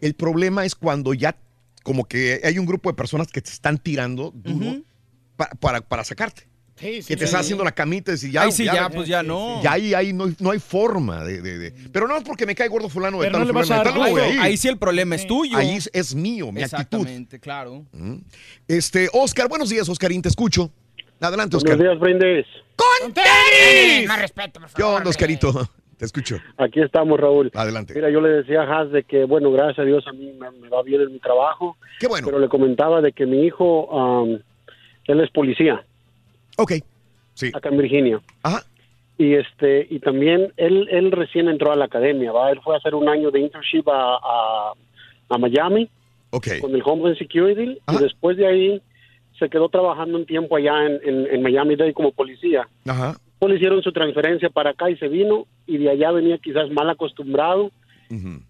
El 0.00 0.14
problema 0.14 0.64
es 0.64 0.74
cuando 0.74 1.14
ya 1.14 1.36
como 1.82 2.04
que 2.04 2.40
hay 2.44 2.58
un 2.58 2.66
grupo 2.66 2.90
de 2.90 2.94
personas 2.94 3.28
que 3.28 3.40
te 3.42 3.50
están 3.50 3.78
tirando 3.78 4.30
duro 4.34 4.82
pa- 5.36 5.50
para, 5.60 5.80
para 5.80 6.04
sacarte. 6.04 6.46
Sí, 6.82 7.00
sí, 7.02 7.08
que 7.08 7.14
te 7.16 7.20
sí. 7.20 7.24
está 7.26 7.38
haciendo 7.38 7.64
la 7.64 7.72
camita 7.72 8.10
y 8.10 8.14
decir, 8.14 8.30
ya, 8.30 8.42
Ahí 8.42 8.52
sí, 8.52 8.64
ya, 8.64 8.90
pues 8.90 9.06
ya 9.08 9.22
no. 9.22 9.62
Ya 9.62 9.72
ahí, 9.72 9.94
ahí 9.94 10.12
no, 10.12 10.24
hay- 10.24 10.36
no 10.40 10.50
hay 10.50 10.58
forma 10.58 11.24
de, 11.24 11.40
de- 11.40 11.58
de- 11.58 11.70
Pero 11.92 12.08
no 12.08 12.16
es 12.16 12.24
porque 12.24 12.44
me 12.44 12.54
cae 12.54 12.68
gordo 12.68 12.88
fulano 12.88 13.18
de 13.20 13.28
Pero 13.28 13.38
tal, 13.38 13.46
no 13.54 13.62
fulano 13.62 13.84
de 13.84 13.92
no 13.92 14.10
voy. 14.10 14.20
Ahí 14.40 14.56
sí 14.56 14.68
el 14.68 14.76
problema 14.78 15.14
es 15.14 15.26
tuyo. 15.26 15.56
Ahí 15.56 15.76
es, 15.76 15.88
es 15.92 16.14
mío, 16.14 16.50
mi 16.52 16.62
actitud. 16.62 16.76
Exactamente, 17.00 17.38
claro. 17.40 17.84
Mm. 17.92 18.16
Este, 18.68 19.08
Oscar, 19.12 19.48
buenos 19.48 19.70
días, 19.70 19.88
Oscarín, 19.88 20.20
te 20.22 20.28
escucho. 20.28 20.70
Adelante, 21.20 21.56
Oscar. 21.56 21.76
Buenos 21.76 22.00
días, 22.00 22.00
Brindis. 22.20 22.46
¡Con 22.74 23.12
tenis! 23.12 24.08
Más 24.08 24.20
respeto, 24.20 24.58
por 24.60 24.68
¿Qué 24.70 24.82
favor. 24.82 24.96
onda, 24.98 25.10
Oscarito? 25.10 25.68
Te 25.98 26.06
escucho. 26.06 26.36
Aquí 26.56 26.80
estamos, 26.80 27.20
Raúl. 27.20 27.48
Adelante. 27.54 27.94
Mira, 27.94 28.10
yo 28.10 28.20
le 28.20 28.30
decía 28.30 28.62
a 28.62 28.64
Haas 28.64 28.90
de 28.90 29.04
que, 29.04 29.22
bueno, 29.24 29.52
gracias 29.52 29.78
a 29.78 29.82
Dios 29.84 30.04
a 30.08 30.12
mí 30.12 30.32
me, 30.36 30.50
me 30.50 30.68
va 30.68 30.82
bien 30.82 31.00
en 31.00 31.12
mi 31.12 31.20
trabajo. 31.20 31.76
Qué 32.00 32.08
bueno. 32.08 32.26
Pero 32.26 32.40
le 32.40 32.48
comentaba 32.48 33.00
de 33.00 33.12
que 33.12 33.24
mi 33.24 33.46
hijo, 33.46 33.84
um, 33.86 34.36
él 35.04 35.20
es 35.20 35.30
policía. 35.30 35.84
Ok. 36.58 36.72
Sí. 37.34 37.50
Acá 37.54 37.68
en 37.68 37.78
Virginia. 37.78 38.20
Ajá. 38.42 38.62
Y 39.18 39.34
este, 39.34 39.86
y 39.90 40.00
también 40.00 40.52
él, 40.56 40.88
él 40.90 41.12
recién 41.12 41.48
entró 41.48 41.72
a 41.72 41.76
la 41.76 41.84
academia, 41.84 42.32
¿va? 42.32 42.50
Él 42.50 42.60
fue 42.62 42.74
a 42.74 42.78
hacer 42.78 42.94
un 42.94 43.08
año 43.08 43.30
de 43.30 43.40
internship 43.40 43.88
a, 43.88 44.16
a, 44.16 44.72
a 45.28 45.38
Miami. 45.38 45.88
Ok. 46.30 46.48
Con 46.60 46.74
el 46.74 46.82
Homeland 46.84 47.18
Security. 47.18 47.78
Y 47.88 47.96
después 47.98 48.36
de 48.36 48.46
ahí 48.46 48.82
se 49.38 49.48
quedó 49.48 49.68
trabajando 49.68 50.18
un 50.18 50.26
tiempo 50.26 50.56
allá 50.56 50.86
en, 50.86 51.00
en, 51.04 51.26
en 51.34 51.42
Miami 51.42 51.76
Dade 51.76 51.94
como 51.94 52.12
policía. 52.12 52.68
Ajá. 52.86 53.16
Pues 53.38 53.50
le 53.50 53.56
hicieron 53.56 53.82
su 53.82 53.92
transferencia 53.92 54.50
para 54.50 54.70
acá 54.70 54.88
y 54.88 54.96
se 54.96 55.08
vino 55.08 55.46
y 55.66 55.78
de 55.78 55.90
allá 55.90 56.12
venía 56.12 56.38
quizás 56.38 56.70
mal 56.70 56.88
acostumbrado 56.88 57.70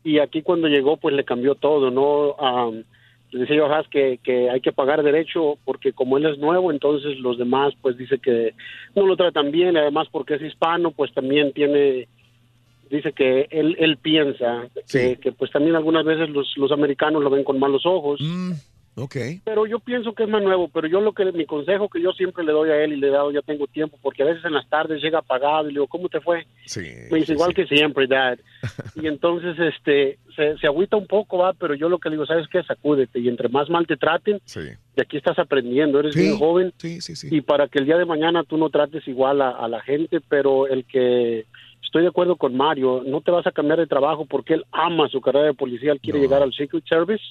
y 0.03 0.19
aquí 0.19 0.43
cuando 0.43 0.67
llegó 0.67 0.97
pues 0.97 1.15
le 1.15 1.25
cambió 1.25 1.55
todo, 1.55 1.91
¿no? 1.91 2.37
Le 2.71 2.85
decía 3.39 3.57
yo 3.57 3.67
Haas 3.67 3.89
que, 3.89 4.19
que 4.23 4.51
hay 4.51 4.61
que 4.61 4.73
pagar 4.73 5.03
derecho 5.03 5.59
porque 5.65 5.93
como 5.93 6.19
él 6.19 6.27
es 6.27 6.39
nuevo, 6.39 6.71
entonces 6.71 7.19
los 7.19 7.39
demás 7.39 7.75
pues 7.81 7.97
dice 7.97 8.19
que 8.19 8.55
no 8.95 9.07
lo 9.07 9.17
tratan 9.17 9.51
bien, 9.51 9.77
además 9.77 10.09
porque 10.11 10.35
es 10.35 10.43
hispano 10.43 10.91
pues 10.91 11.13
también 11.13 11.53
tiene, 11.53 12.09
dice 12.91 13.13
que 13.13 13.49
él, 13.51 13.77
él 13.79 13.97
piensa 13.97 14.69
que, 14.91 15.17
que, 15.17 15.33
pues 15.33 15.51
también 15.51 15.77
algunas 15.77 16.05
veces 16.05 16.29
los, 16.31 16.53
los 16.57 16.73
americanos 16.73 17.23
lo 17.23 17.31
ven 17.31 17.45
con 17.45 17.59
malos 17.59 17.87
ojos. 17.87 18.21
Ok. 18.95 19.17
Pero 19.45 19.67
yo 19.67 19.79
pienso 19.79 20.13
que 20.15 20.25
es 20.25 20.29
más 20.29 20.43
nuevo, 20.43 20.69
pero 20.69 20.87
yo 20.87 21.01
lo 21.01 21.13
que 21.13 21.25
mi 21.33 21.47
consejo 21.47 21.89
que 21.89 22.03
yo 22.03 22.13
siempre 22.13 22.45
le 22.45 22.53
doy 22.53 22.69
a 22.71 22.85
él 22.85 22.93
y 22.93 22.97
le 22.97 23.09
he 23.09 23.11
dado 23.11 23.31
ya 23.33 23.41
tengo 23.41 23.67
tiempo, 23.67 23.99
porque 24.03 24.23
a 24.23 24.27
veces 24.27 24.45
en 24.45 24.53
las 24.53 24.69
tardes 24.69 25.03
llega 25.03 25.21
apagado 25.21 25.65
y 25.65 25.69
le 25.69 25.79
digo, 25.79 25.87
¿cómo 25.87 26.09
te 26.11 26.21
fue? 26.21 26.47
Sí. 26.67 26.83
Me 27.11 27.21
dice, 27.21 27.33
igual 27.33 27.55
que 27.55 27.67
siempre, 27.67 28.07
dad. 28.07 28.39
y 28.95 29.07
entonces 29.07 29.59
este 29.59 30.19
se, 30.37 30.59
se 30.59 30.67
agüita 30.67 30.97
un 30.97 31.07
poco, 31.07 31.39
va, 31.39 31.53
pero 31.55 31.75
yo 31.75 31.89
lo 31.89 31.99
que 31.99 32.11
le 32.11 32.17
digo, 32.17 32.27
¿sabes 32.27 32.47
qué? 32.49 32.63
Sacúdete 32.63 33.19
y 33.19 33.29
entre 33.29 33.49
más 33.49 33.71
mal 33.71 33.87
te 33.87 33.97
traten, 33.97 34.41
de 34.55 35.03
aquí 35.03 35.17
estás 35.17 35.39
aprendiendo, 35.39 35.99
eres 36.01 36.15
Sí. 36.15 36.21
bien 36.21 36.37
joven. 36.37 36.73
Sí, 36.77 37.01
sí, 37.01 37.17
sí. 37.17 37.29
Y 37.31 37.41
para 37.41 37.69
que 37.69 37.79
el 37.79 37.87
día 37.87 37.97
de 37.97 38.05
mañana 38.05 38.45
tú 38.45 38.59
no 38.59 38.69
trates 38.69 39.09
igual 39.09 39.41
a, 39.41 39.51
a 39.51 39.69
la 39.69 39.81
gente, 39.81 40.21
pero 40.29 40.67
el 40.67 40.85
que 40.85 41.47
estoy 41.83 42.03
de 42.03 42.09
acuerdo 42.09 42.37
con 42.37 42.57
Mario, 42.57 43.03
no 43.07 43.21
te 43.21 43.31
vas 43.31 43.47
a 43.47 43.53
cambiar 43.53 43.79
de 43.79 43.87
trabajo 43.87 44.25
porque 44.27 44.55
él 44.55 44.65
ama 44.73 45.09
su 45.09 45.21
carrera 45.21 45.47
de 45.47 45.55
policía, 45.55 45.93
él 45.93 46.01
quiere 46.01 46.21
llegar 46.21 46.43
al 46.43 46.53
Secret 46.53 46.85
Service, 46.89 47.23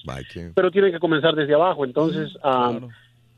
pero 0.54 0.70
tiene 0.70 0.92
que 0.92 0.98
comenzar 0.98 1.34
desde 1.34 1.54
abajo. 1.54 1.84
Entonces, 1.84 2.30
ah, 2.42 2.78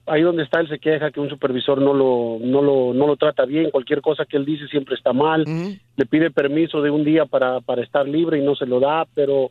ahí 0.07 0.23
donde 0.23 0.43
está 0.43 0.61
él 0.61 0.69
se 0.69 0.79
queja 0.79 1.11
que 1.11 1.21
un 1.21 1.31
supervisor 1.31 1.81
no 1.81 1.95
lo, 1.95 2.39
no 2.41 2.63
lo, 2.63 2.93
no 2.93 3.07
lo 3.07 3.17
trata 3.17 3.45
bien, 3.45 3.71
cualquier 3.71 4.01
cosa 4.01 4.25
que 4.25 4.37
él 4.37 4.45
dice 4.45 4.67
siempre 4.69 4.97
está 4.97 5.13
mal, 5.13 5.45
le 5.45 6.07
pide 6.07 6.31
permiso 6.31 6.83
de 6.83 6.91
un 6.91 7.05
día 7.05 7.27
para, 7.27 7.61
para 7.61 7.83
estar 7.83 8.07
libre 8.07 8.39
y 8.39 8.45
no 8.45 8.55
se 8.55 8.67
lo 8.67 8.81
da, 8.81 9.07
pero 9.15 9.51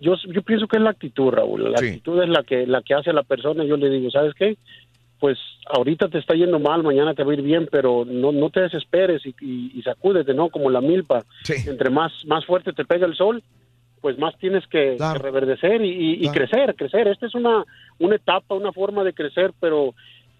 yo, 0.00 0.14
yo 0.28 0.42
pienso 0.42 0.66
que 0.66 0.76
es 0.76 0.82
la 0.82 0.90
actitud, 0.90 1.30
Raúl, 1.30 1.72
la 1.72 1.78
actitud 1.78 2.20
es 2.22 2.28
la 2.28 2.42
que, 2.42 2.66
la 2.66 2.82
que 2.82 2.94
hace 2.94 3.10
a 3.10 3.14
la 3.14 3.22
persona, 3.22 3.64
yo 3.64 3.76
le 3.76 3.88
digo, 3.88 4.10
¿sabes 4.10 4.34
qué? 4.34 4.56
Pues 5.18 5.38
ahorita 5.66 6.08
te 6.08 6.18
está 6.18 6.34
yendo 6.34 6.58
mal, 6.58 6.82
mañana 6.82 7.14
te 7.14 7.24
va 7.24 7.32
a 7.32 7.34
ir 7.34 7.42
bien, 7.42 7.68
pero 7.70 8.04
no, 8.06 8.32
no 8.32 8.50
te 8.50 8.60
desesperes 8.60 9.24
y, 9.24 9.34
y, 9.40 9.72
y 9.78 9.82
sacúdete, 9.82 10.34
¿no? 10.34 10.50
Como 10.50 10.68
la 10.70 10.80
milpa. 10.80 11.24
Entre 11.66 11.88
más, 11.90 12.12
más 12.26 12.44
fuerte 12.44 12.72
te 12.72 12.84
pega 12.84 13.06
el 13.06 13.16
sol, 13.16 13.42
pues 14.02 14.18
más 14.18 14.36
tienes 14.38 14.66
que, 14.66 14.96
que 15.14 15.18
reverdecer 15.18 15.82
y, 15.82 15.88
y- 15.90 16.12
y 16.14 16.26
crecer, 16.32 16.74
crecer. 16.76 17.08
Esta 17.08 17.26
es 17.26 17.34
una, 17.34 17.64
una 17.98 18.16
etapa, 18.16 18.54
una 18.54 18.72
forma 18.72 19.02
de 19.04 19.14
crecer, 19.14 19.52
pero 19.58 19.94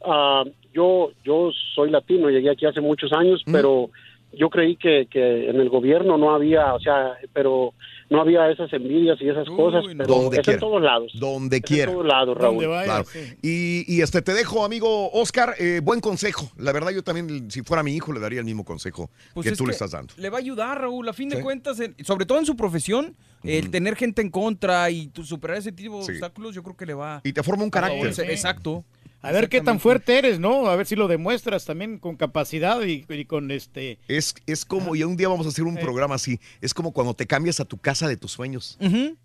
ah, 0.04 0.44
yo, 0.74 1.10
yo 1.24 1.50
soy 1.74 1.90
latino, 1.90 2.28
llegué 2.28 2.50
aquí 2.50 2.66
hace 2.66 2.80
muchos 2.82 3.12
años, 3.12 3.42
pero 3.52 3.90
yo 4.38 4.50
creí 4.50 4.76
que, 4.76 5.06
que 5.10 5.48
en 5.50 5.56
el 5.56 5.68
gobierno 5.68 6.16
no 6.18 6.34
había, 6.34 6.74
o 6.74 6.80
sea, 6.80 7.14
pero 7.32 7.72
no 8.08 8.20
había 8.20 8.48
esas 8.50 8.72
envidias 8.72 9.18
y 9.20 9.28
esas 9.28 9.48
cosas, 9.48 9.84
pero 9.96 10.04
Donde 10.06 10.36
es 10.36 10.42
quiera. 10.44 10.52
en 10.54 10.60
todos 10.60 10.80
lados. 10.82 11.12
Donde 11.14 11.56
Es 11.56 11.62
quiera. 11.62 11.90
En 11.90 11.96
todos 11.96 12.06
lados, 12.06 12.36
Raúl. 12.38 12.64
Claro. 12.64 13.04
Y, 13.42 13.84
y 13.92 14.00
este 14.02 14.22
te 14.22 14.32
dejo, 14.34 14.64
amigo 14.64 15.10
Oscar, 15.12 15.54
eh, 15.58 15.80
buen 15.82 16.00
consejo. 16.00 16.48
La 16.56 16.72
verdad, 16.72 16.90
yo 16.92 17.02
también, 17.02 17.50
si 17.50 17.62
fuera 17.62 17.82
mi 17.82 17.94
hijo, 17.96 18.12
le 18.12 18.20
daría 18.20 18.38
el 18.38 18.44
mismo 18.44 18.64
consejo 18.64 19.10
Pues 19.34 19.48
que 19.48 19.56
tú 19.56 19.66
le 19.66 19.72
estás 19.72 19.90
dando. 19.90 20.14
Le 20.18 20.30
va 20.30 20.36
a 20.36 20.40
ayudar, 20.40 20.80
Raúl. 20.80 21.08
A 21.08 21.12
fin 21.12 21.28
de 21.28 21.36
Sí. 21.38 21.42
cuentas, 21.42 21.80
en- 21.80 21.96
sobre 22.04 22.26
todo 22.26 22.38
en 22.38 22.46
su 22.46 22.54
profesión, 22.56 23.16
el 23.42 23.70
tener 23.70 23.96
gente 23.96 24.22
en 24.22 24.30
contra 24.30 24.90
y 24.90 25.08
tu- 25.08 25.24
superar 25.24 25.56
ese 25.58 25.72
tipo 25.72 25.98
de 25.98 26.04
Sí. 26.04 26.12
obstáculos, 26.12 26.54
yo 26.54 26.62
creo 26.62 26.76
que 26.76 26.86
le 26.86 26.94
va 26.94 27.20
Y 27.24 27.32
te 27.32 27.42
forma 27.42 27.64
un 27.64 27.70
carácter. 27.70 28.12
Exacto. 28.30 28.84
A 29.28 29.32
ver 29.32 29.48
qué 29.48 29.60
tan 29.60 29.80
fuerte 29.80 30.18
eres, 30.18 30.38
¿no? 30.38 30.66
A 30.68 30.76
ver 30.76 30.86
si 30.86 30.94
lo 30.96 31.08
demuestras 31.08 31.64
también 31.64 31.98
con 31.98 32.16
capacidad 32.16 32.80
y, 32.82 33.04
y 33.08 33.24
con 33.24 33.50
este... 33.50 33.98
Es, 34.08 34.34
es 34.46 34.64
como, 34.64 34.94
y 34.96 35.02
un 35.02 35.16
día 35.16 35.28
vamos 35.28 35.46
a 35.46 35.48
hacer 35.50 35.64
un 35.64 35.76
Eh. 35.78 35.80
programa 35.80 36.14
así, 36.14 36.38
es 36.60 36.72
como 36.74 36.92
cuando 36.92 37.14
te 37.14 37.26
cambias 37.26 37.60
a 37.60 37.64
tu 37.64 37.78
casa 37.78 38.08
de 38.08 38.16
tus 38.16 38.32
sueños. 38.32 38.78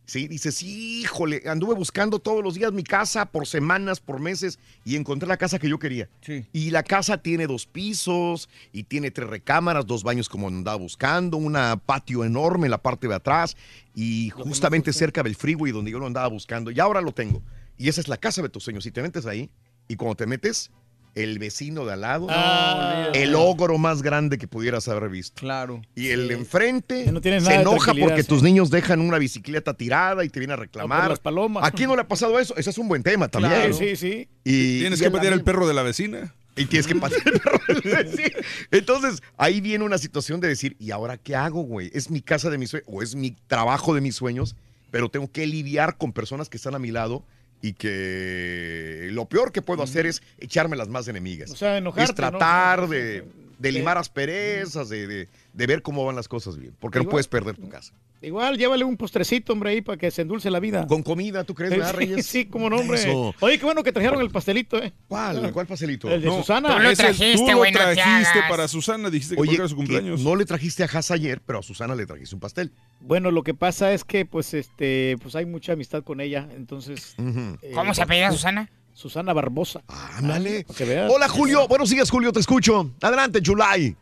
Sí, 0.05 0.27
dices, 0.27 0.61
híjole, 0.63 1.43
anduve 1.45 1.75
buscando 1.75 2.19
todos 2.19 2.43
los 2.43 2.55
días 2.55 2.73
mi 2.73 2.83
casa 2.83 3.25
por 3.25 3.47
semanas, 3.47 3.99
por 3.99 4.19
meses, 4.19 4.59
y 4.83 4.95
encontré 4.95 5.27
la 5.27 5.37
casa 5.37 5.59
que 5.59 5.69
yo 5.69 5.79
quería. 5.79 6.09
Y 6.51 6.71
la 6.71 6.83
casa 6.83 7.17
tiene 7.19 7.47
dos 7.47 7.65
pisos, 7.65 8.49
y 8.73 8.83
tiene 8.83 9.11
tres 9.11 9.29
recámaras, 9.29 9.85
dos 9.85 10.03
baños 10.03 10.27
como 10.29 10.47
andaba 10.47 10.77
buscando, 10.77 11.37
un 11.37 11.57
patio 11.85 12.23
enorme 12.25 12.67
en 12.67 12.71
la 12.71 12.81
parte 12.81 13.07
de 13.07 13.15
atrás, 13.15 13.55
y 13.95 14.29
justamente 14.31 14.91
cerca 14.93 15.23
del 15.23 15.35
freeway 15.35 15.71
donde 15.71 15.91
yo 15.91 15.99
lo 15.99 16.07
andaba 16.07 16.27
buscando. 16.27 16.71
Y 16.71 16.79
ahora 16.79 17.01
lo 17.01 17.11
tengo. 17.13 17.41
Y 17.77 17.87
esa 17.89 18.01
es 18.01 18.07
la 18.07 18.17
casa 18.17 18.41
de 18.41 18.49
tus 18.49 18.63
sueños. 18.63 18.83
Si 18.83 18.91
te 18.91 19.01
metes 19.01 19.25
ahí, 19.25 19.49
y 19.87 19.95
cuando 19.95 20.15
te 20.15 20.25
metes, 20.25 20.71
el 21.15 21.39
vecino 21.39 21.85
de 21.85 21.93
al 21.93 22.01
lado, 22.01 22.27
Ah, 22.29 23.09
el 23.13 23.35
ogro 23.35 23.77
más 23.77 24.01
grande 24.01 24.37
que 24.37 24.47
pudieras 24.47 24.87
haber 24.87 25.09
visto. 25.09 25.39
Claro. 25.39 25.81
Y 25.95 26.09
el 26.09 26.27
de 26.27 26.35
enfrente 26.35 27.11
tienes 27.21 27.43
se 27.43 27.51
de 27.51 27.61
enoja 27.61 27.93
porque 27.99 28.23
sí. 28.23 28.29
tus 28.29 28.41
niños 28.43 28.69
dejan 28.69 29.01
una 29.01 29.17
bicicleta 29.17 29.73
tirada 29.73 30.23
y 30.23 30.29
te 30.29 30.39
viene 30.39 30.53
a 30.53 30.57
reclamar. 30.57 31.09
las 31.09 31.19
palomas. 31.19 31.65
¿A 31.65 31.71
quién 31.71 31.89
no 31.89 31.95
le 31.95 32.03
ha 32.03 32.07
pasado 32.07 32.39
eso? 32.39 32.55
Ese 32.55 32.69
es 32.69 32.77
un 32.77 32.87
buen 32.87 33.03
tema 33.03 33.27
también. 33.27 33.53
Claro. 33.53 33.73
Sí, 33.73 33.95
sí. 33.95 34.27
Y, 34.43 34.79
Tienes 34.79 34.99
y 34.99 35.03
que 35.03 35.09
la 35.09 35.15
patear 35.17 35.33
el 35.33 35.43
perro 35.43 35.67
de 35.67 35.73
la 35.73 35.83
vecina. 35.83 36.33
Y 36.55 36.65
tienes 36.65 36.87
que 36.87 36.95
patear 36.95 37.23
el 37.25 37.39
perro 37.39 37.59
del 37.67 37.81
vecino. 37.81 38.37
Entonces, 38.71 39.21
ahí 39.37 39.61
viene 39.61 39.83
una 39.83 39.97
situación 39.97 40.39
de 40.39 40.47
decir, 40.47 40.75
¿y 40.79 40.91
ahora 40.91 41.17
qué 41.17 41.35
hago, 41.35 41.63
güey? 41.63 41.91
¿Es 41.93 42.09
mi 42.09 42.21
casa 42.21 42.49
de 42.49 42.57
mis 42.57 42.69
sueños 42.69 42.87
o 42.91 43.01
es 43.01 43.15
mi 43.15 43.31
trabajo 43.47 43.93
de 43.93 44.01
mis 44.01 44.15
sueños? 44.15 44.55
Pero 44.91 45.09
tengo 45.09 45.31
que 45.31 45.45
lidiar 45.47 45.97
con 45.97 46.11
personas 46.13 46.49
que 46.49 46.57
están 46.57 46.75
a 46.75 46.79
mi 46.79 46.91
lado 46.91 47.23
y 47.61 47.73
que 47.73 49.09
lo 49.11 49.25
peor 49.25 49.51
que 49.51 49.61
puedo 49.61 49.83
hacer 49.83 50.05
es 50.05 50.21
echarme 50.39 50.75
las 50.75 50.87
más 50.89 51.07
enemigas. 51.07 51.51
O 51.51 51.55
sea, 51.55 51.77
enojarte, 51.77 52.11
Es 52.11 52.15
tratar 52.15 52.81
¿no? 52.81 52.87
de, 52.87 53.23
de 53.59 53.71
limar 53.71 53.97
asperezas, 53.97 54.89
de, 54.89 55.07
de- 55.07 55.29
de 55.53 55.67
ver 55.67 55.81
cómo 55.81 56.05
van 56.05 56.15
las 56.15 56.27
cosas 56.27 56.57
bien. 56.57 56.73
Porque 56.79 56.99
no 56.99 57.09
puedes 57.09 57.27
perder 57.27 57.55
tu 57.57 57.69
casa. 57.69 57.93
Igual, 58.23 58.55
llévale 58.57 58.83
un 58.83 58.97
postrecito, 58.97 59.51
hombre, 59.53 59.71
ahí 59.71 59.81
para 59.81 59.97
que 59.97 60.11
se 60.11 60.21
endulce 60.21 60.51
la 60.51 60.59
vida. 60.59 60.85
Con 60.85 61.01
comida, 61.01 61.43
¿tú 61.43 61.55
crees, 61.55 61.71
Sí, 61.73 61.77
verdad, 61.79 61.93
Reyes? 61.95 62.25
Sí, 62.25 62.45
como 62.45 62.69
no, 62.69 62.77
hombre. 62.77 62.99
Eso. 62.99 63.33
Oye, 63.39 63.57
qué 63.57 63.65
bueno 63.65 63.81
que 63.83 63.91
trajeron 63.91 64.21
el 64.21 64.29
pastelito, 64.29 64.77
¿eh? 64.77 64.93
¿Cuál? 65.07 65.51
¿Cuál 65.51 65.65
pastelito? 65.65 66.07
El 66.09 66.21
de 66.21 66.27
No, 66.27 66.37
Susana. 66.37 66.75
tú 66.75 66.79
lo 66.83 66.93
trajiste, 66.93 67.53
güey, 67.55 67.71
no 67.71 67.79
trajiste 67.79 68.01
hagas. 68.39 68.49
para 68.49 68.67
Susana, 68.67 69.09
dijiste 69.09 69.35
que 69.35 69.41
Oye, 69.41 69.55
era 69.55 69.67
su 69.67 69.75
cumpleaños. 69.75 70.21
no 70.21 70.35
le 70.35 70.45
trajiste 70.45 70.83
a 70.83 70.85
Haas 70.85 71.09
ayer, 71.09 71.41
pero 71.43 71.59
a 71.59 71.63
Susana 71.63 71.95
le 71.95 72.05
trajiste 72.05 72.35
un 72.35 72.41
pastel. 72.41 72.71
Bueno, 72.99 73.31
lo 73.31 73.41
que 73.41 73.55
pasa 73.55 73.91
es 73.91 74.03
que, 74.03 74.25
pues, 74.25 74.53
este, 74.53 75.15
pues 75.21 75.35
hay 75.35 75.47
mucha 75.47 75.73
amistad 75.73 76.03
con 76.03 76.21
ella, 76.21 76.47
entonces. 76.55 77.15
eh, 77.17 77.71
¿Cómo 77.73 77.93
se 77.95 78.03
apellida 78.03 78.31
Susana? 78.31 78.69
Susana 78.93 79.33
Barbosa. 79.33 79.81
Ándale. 79.87 80.65
Veas. 80.77 81.11
Hola, 81.11 81.27
Julio. 81.27 81.67
Buenos 81.67 81.89
días, 81.89 82.09
Julio. 82.11 82.31
Te 82.31 82.39
escucho. 82.41 82.91
Adelante, 83.01 83.39
July. 83.43 83.95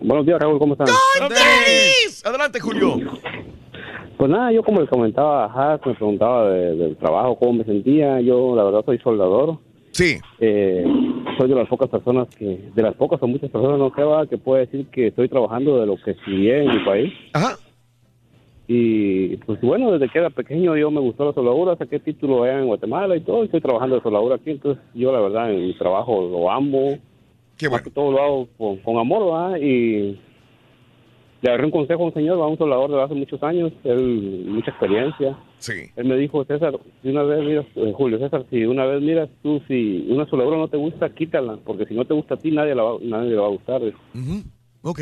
Buenos 0.00 0.26
días, 0.26 0.38
Raúl, 0.40 0.58
¿cómo 0.58 0.74
están? 0.74 0.88
Adelante, 2.24 2.60
Julio. 2.60 2.96
Pues 4.16 4.30
nada, 4.30 4.50
yo 4.52 4.62
como 4.62 4.80
les 4.80 4.88
comentaba 4.88 5.44
a 5.44 5.52
Haas, 5.72 5.80
me 5.84 5.94
preguntaba 5.94 6.48
de- 6.50 6.74
del 6.76 6.96
trabajo, 6.96 7.36
cómo 7.38 7.52
me 7.54 7.64
sentía. 7.64 8.20
Yo, 8.20 8.54
la 8.56 8.64
verdad, 8.64 8.82
soy 8.84 8.98
soldador. 8.98 9.58
Sí. 9.92 10.18
Eh, 10.40 10.84
soy 11.38 11.48
de 11.48 11.54
las 11.54 11.68
pocas 11.68 11.88
personas 11.88 12.28
que, 12.34 12.60
de 12.74 12.82
las 12.82 12.94
pocas 12.94 13.22
o 13.22 13.26
muchas 13.26 13.50
personas, 13.50 13.78
no 13.78 13.90
creo, 13.90 14.26
que 14.28 14.38
puede 14.38 14.66
decir 14.66 14.86
que 14.90 15.08
estoy 15.08 15.28
trabajando 15.28 15.78
de 15.80 15.86
lo 15.86 15.96
que 15.96 16.12
estudié 16.12 16.62
en 16.64 16.76
mi 16.78 16.84
país. 16.84 17.12
Ajá. 17.32 17.56
Y 18.68 19.36
pues 19.38 19.60
bueno, 19.60 19.92
desde 19.92 20.08
que 20.12 20.18
era 20.18 20.28
pequeño 20.30 20.76
yo 20.76 20.90
me 20.90 21.00
gustó 21.00 21.24
la 21.26 21.32
soldadura, 21.32 21.76
saqué 21.76 22.00
título 22.00 22.42
allá 22.42 22.58
en 22.58 22.66
Guatemala 22.66 23.16
y 23.16 23.20
todo, 23.20 23.42
y 23.42 23.46
estoy 23.46 23.60
trabajando 23.60 23.96
de 23.96 24.02
soldadura 24.02 24.36
aquí. 24.36 24.50
Entonces 24.50 24.82
yo, 24.94 25.12
la 25.12 25.20
verdad, 25.20 25.52
en 25.52 25.66
mi 25.66 25.74
trabajo 25.78 26.20
lo 26.28 26.50
amo. 26.50 26.98
Qué 27.56 27.68
bueno. 27.68 27.86
todo 27.94 28.12
lo 28.12 28.22
hago 28.22 28.48
con, 28.58 28.76
con 28.78 28.98
amor, 28.98 29.24
¿verdad? 29.24 29.60
Y 29.60 30.18
le 31.42 31.48
agarré 31.50 31.64
un 31.66 31.70
consejo 31.70 32.02
a 32.02 32.06
un 32.06 32.14
señor, 32.14 32.36
¿verdad? 32.36 32.50
un 32.52 32.58
soldador 32.58 32.90
de 32.90 33.02
hace 33.02 33.14
muchos 33.14 33.42
años, 33.42 33.72
él, 33.84 34.44
mucha 34.48 34.70
experiencia. 34.70 35.38
Sí. 35.58 35.72
Él 35.96 36.06
me 36.06 36.16
dijo, 36.16 36.44
César, 36.44 36.78
si 37.02 37.08
una 37.08 37.22
vez 37.22 37.44
miras, 37.44 37.66
eh, 37.76 37.92
Julio 37.96 38.18
César, 38.18 38.44
si 38.50 38.64
una 38.64 38.84
vez 38.86 39.02
miras 39.02 39.28
tú, 39.42 39.60
si 39.68 40.06
una 40.08 40.26
soldadura 40.28 40.58
no 40.58 40.68
te 40.68 40.76
gusta, 40.76 41.08
quítala, 41.14 41.58
porque 41.64 41.86
si 41.86 41.94
no 41.94 42.04
te 42.04 42.14
gusta 42.14 42.34
a 42.34 42.38
ti, 42.38 42.50
nadie, 42.50 42.74
la 42.74 42.82
va, 42.82 42.98
nadie 43.02 43.30
le 43.30 43.36
va 43.36 43.46
a 43.46 43.50
gustar. 43.50 43.80
dijo. 43.82 43.98
Ok. 44.82 45.00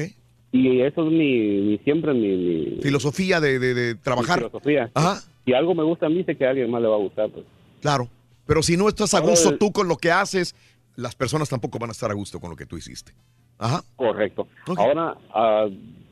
Y 0.52 0.80
eso 0.82 1.04
es 1.06 1.12
mi, 1.12 1.38
mi 1.62 1.78
siempre 1.78 2.14
mi, 2.14 2.28
mi- 2.36 2.78
Filosofía 2.82 3.40
de, 3.40 3.58
de- 3.58 3.74
de 3.74 3.94
trabajar. 3.96 4.38
filosofía. 4.38 4.90
Ajá. 4.94 5.16
Si 5.44 5.52
algo 5.52 5.74
me 5.74 5.82
gusta 5.82 6.06
a 6.06 6.08
mí, 6.08 6.22
sé 6.24 6.36
que 6.36 6.46
a 6.46 6.50
alguien 6.50 6.70
más 6.70 6.80
le 6.80 6.88
va 6.88 6.94
a 6.94 7.00
gustar. 7.00 7.28
Pues. 7.30 7.44
Claro. 7.80 8.08
Pero 8.46 8.62
si 8.62 8.76
no 8.76 8.88
estás 8.88 9.14
a 9.14 9.20
gusto 9.20 9.56
tú 9.56 9.72
con 9.72 9.88
lo 9.88 9.96
que 9.96 10.10
haces, 10.12 10.54
las 10.96 11.14
personas 11.14 11.48
tampoco 11.48 11.78
van 11.78 11.90
a 11.90 11.92
estar 11.92 12.10
a 12.10 12.14
gusto 12.14 12.40
con 12.40 12.50
lo 12.50 12.56
que 12.56 12.66
tú 12.66 12.76
hiciste. 12.76 13.12
Ajá. 13.58 13.82
Correcto. 13.96 14.48
Ahora, 14.76 15.16
ah, 15.32 15.66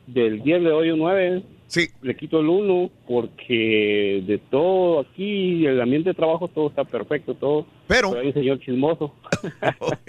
del 0.07 0.41
10 0.41 0.63
de 0.63 0.71
hoy 0.71 0.91
un 0.91 0.99
9, 0.99 1.43
Sí. 1.73 1.87
Le 2.03 2.15
quito 2.15 2.39
el 2.39 2.47
uno 2.49 2.91
porque 3.07 4.23
de 4.27 4.37
todo 4.37 4.99
aquí, 4.99 5.65
el 5.65 5.81
ambiente 5.81 6.09
de 6.11 6.13
trabajo, 6.13 6.47
todo 6.47 6.67
está 6.67 6.83
perfecto, 6.83 7.33
todo. 7.33 7.65
Pero. 7.87 8.15
hay 8.15 8.27
un 8.27 8.33
señor 8.33 8.59
chismoso. 8.59 9.11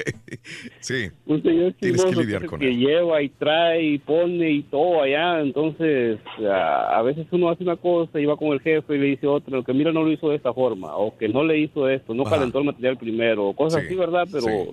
Sí. 0.80 1.08
un 1.26 1.42
señor 1.42 1.74
chismoso 1.80 2.10
que 2.10 2.16
lidiar 2.16 2.36
es 2.38 2.42
el 2.44 2.50
con 2.50 2.60
que 2.60 2.68
él. 2.68 2.78
lleva 2.78 3.22
y 3.22 3.28
trae 3.30 3.82
y 3.82 3.98
pone 3.98 4.50
y 4.50 4.62
todo 4.64 5.00
allá. 5.02 5.40
Entonces, 5.40 6.18
a, 6.46 6.98
a 6.98 7.02
veces 7.02 7.26
uno 7.30 7.48
hace 7.48 7.62
una 7.62 7.76
cosa 7.76 8.20
y 8.20 8.26
va 8.26 8.36
con 8.36 8.48
el 8.48 8.60
jefe 8.60 8.94
y 8.94 8.98
le 8.98 9.06
dice 9.06 9.26
otra, 9.26 9.56
lo 9.56 9.64
que 9.64 9.72
mira 9.72 9.90
no 9.92 10.02
lo 10.02 10.10
hizo 10.12 10.28
de 10.28 10.36
esta 10.36 10.52
forma, 10.52 10.94
o 10.96 11.16
que 11.16 11.28
no 11.30 11.42
le 11.44 11.58
hizo 11.58 11.88
esto, 11.88 12.12
no 12.12 12.24
Ajá. 12.24 12.36
calentó 12.36 12.58
el 12.58 12.66
material 12.66 12.98
primero, 12.98 13.46
o 13.48 13.56
cosas 13.56 13.80
Sí, 13.80 13.86
así, 13.86 13.94
¿verdad? 13.96 14.28
Pero 14.30 14.44
sí. 14.44 14.70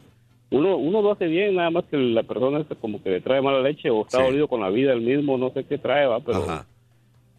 uno, 0.51 0.75
uno 0.75 1.01
lo 1.01 1.11
hace 1.13 1.27
bien, 1.27 1.55
nada 1.55 1.69
más 1.69 1.85
que 1.85 1.95
la 1.97 2.23
persona 2.23 2.65
como 2.81 3.01
que 3.01 3.09
le 3.11 3.21
trae 3.21 3.41
mala 3.41 3.61
leche 3.61 3.89
o 3.89 4.01
está 4.01 4.17
Sí. 4.17 4.23
dolido 4.25 4.47
con 4.49 4.59
la 4.59 4.69
vida 4.69 4.91
el 4.91 5.01
mismo, 5.01 5.37
no 5.37 5.51
sé 5.53 5.63
qué 5.63 5.77
trae, 5.77 6.05
va, 6.05 6.19
pero 6.19 6.39
Ajá. 6.39 6.67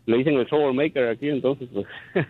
Le 0.06 0.18
dicen 0.18 0.34
el 0.34 0.46
troublemaker 0.46 1.08
aquí, 1.08 1.28
entonces 1.28 1.68
pues 1.72 1.86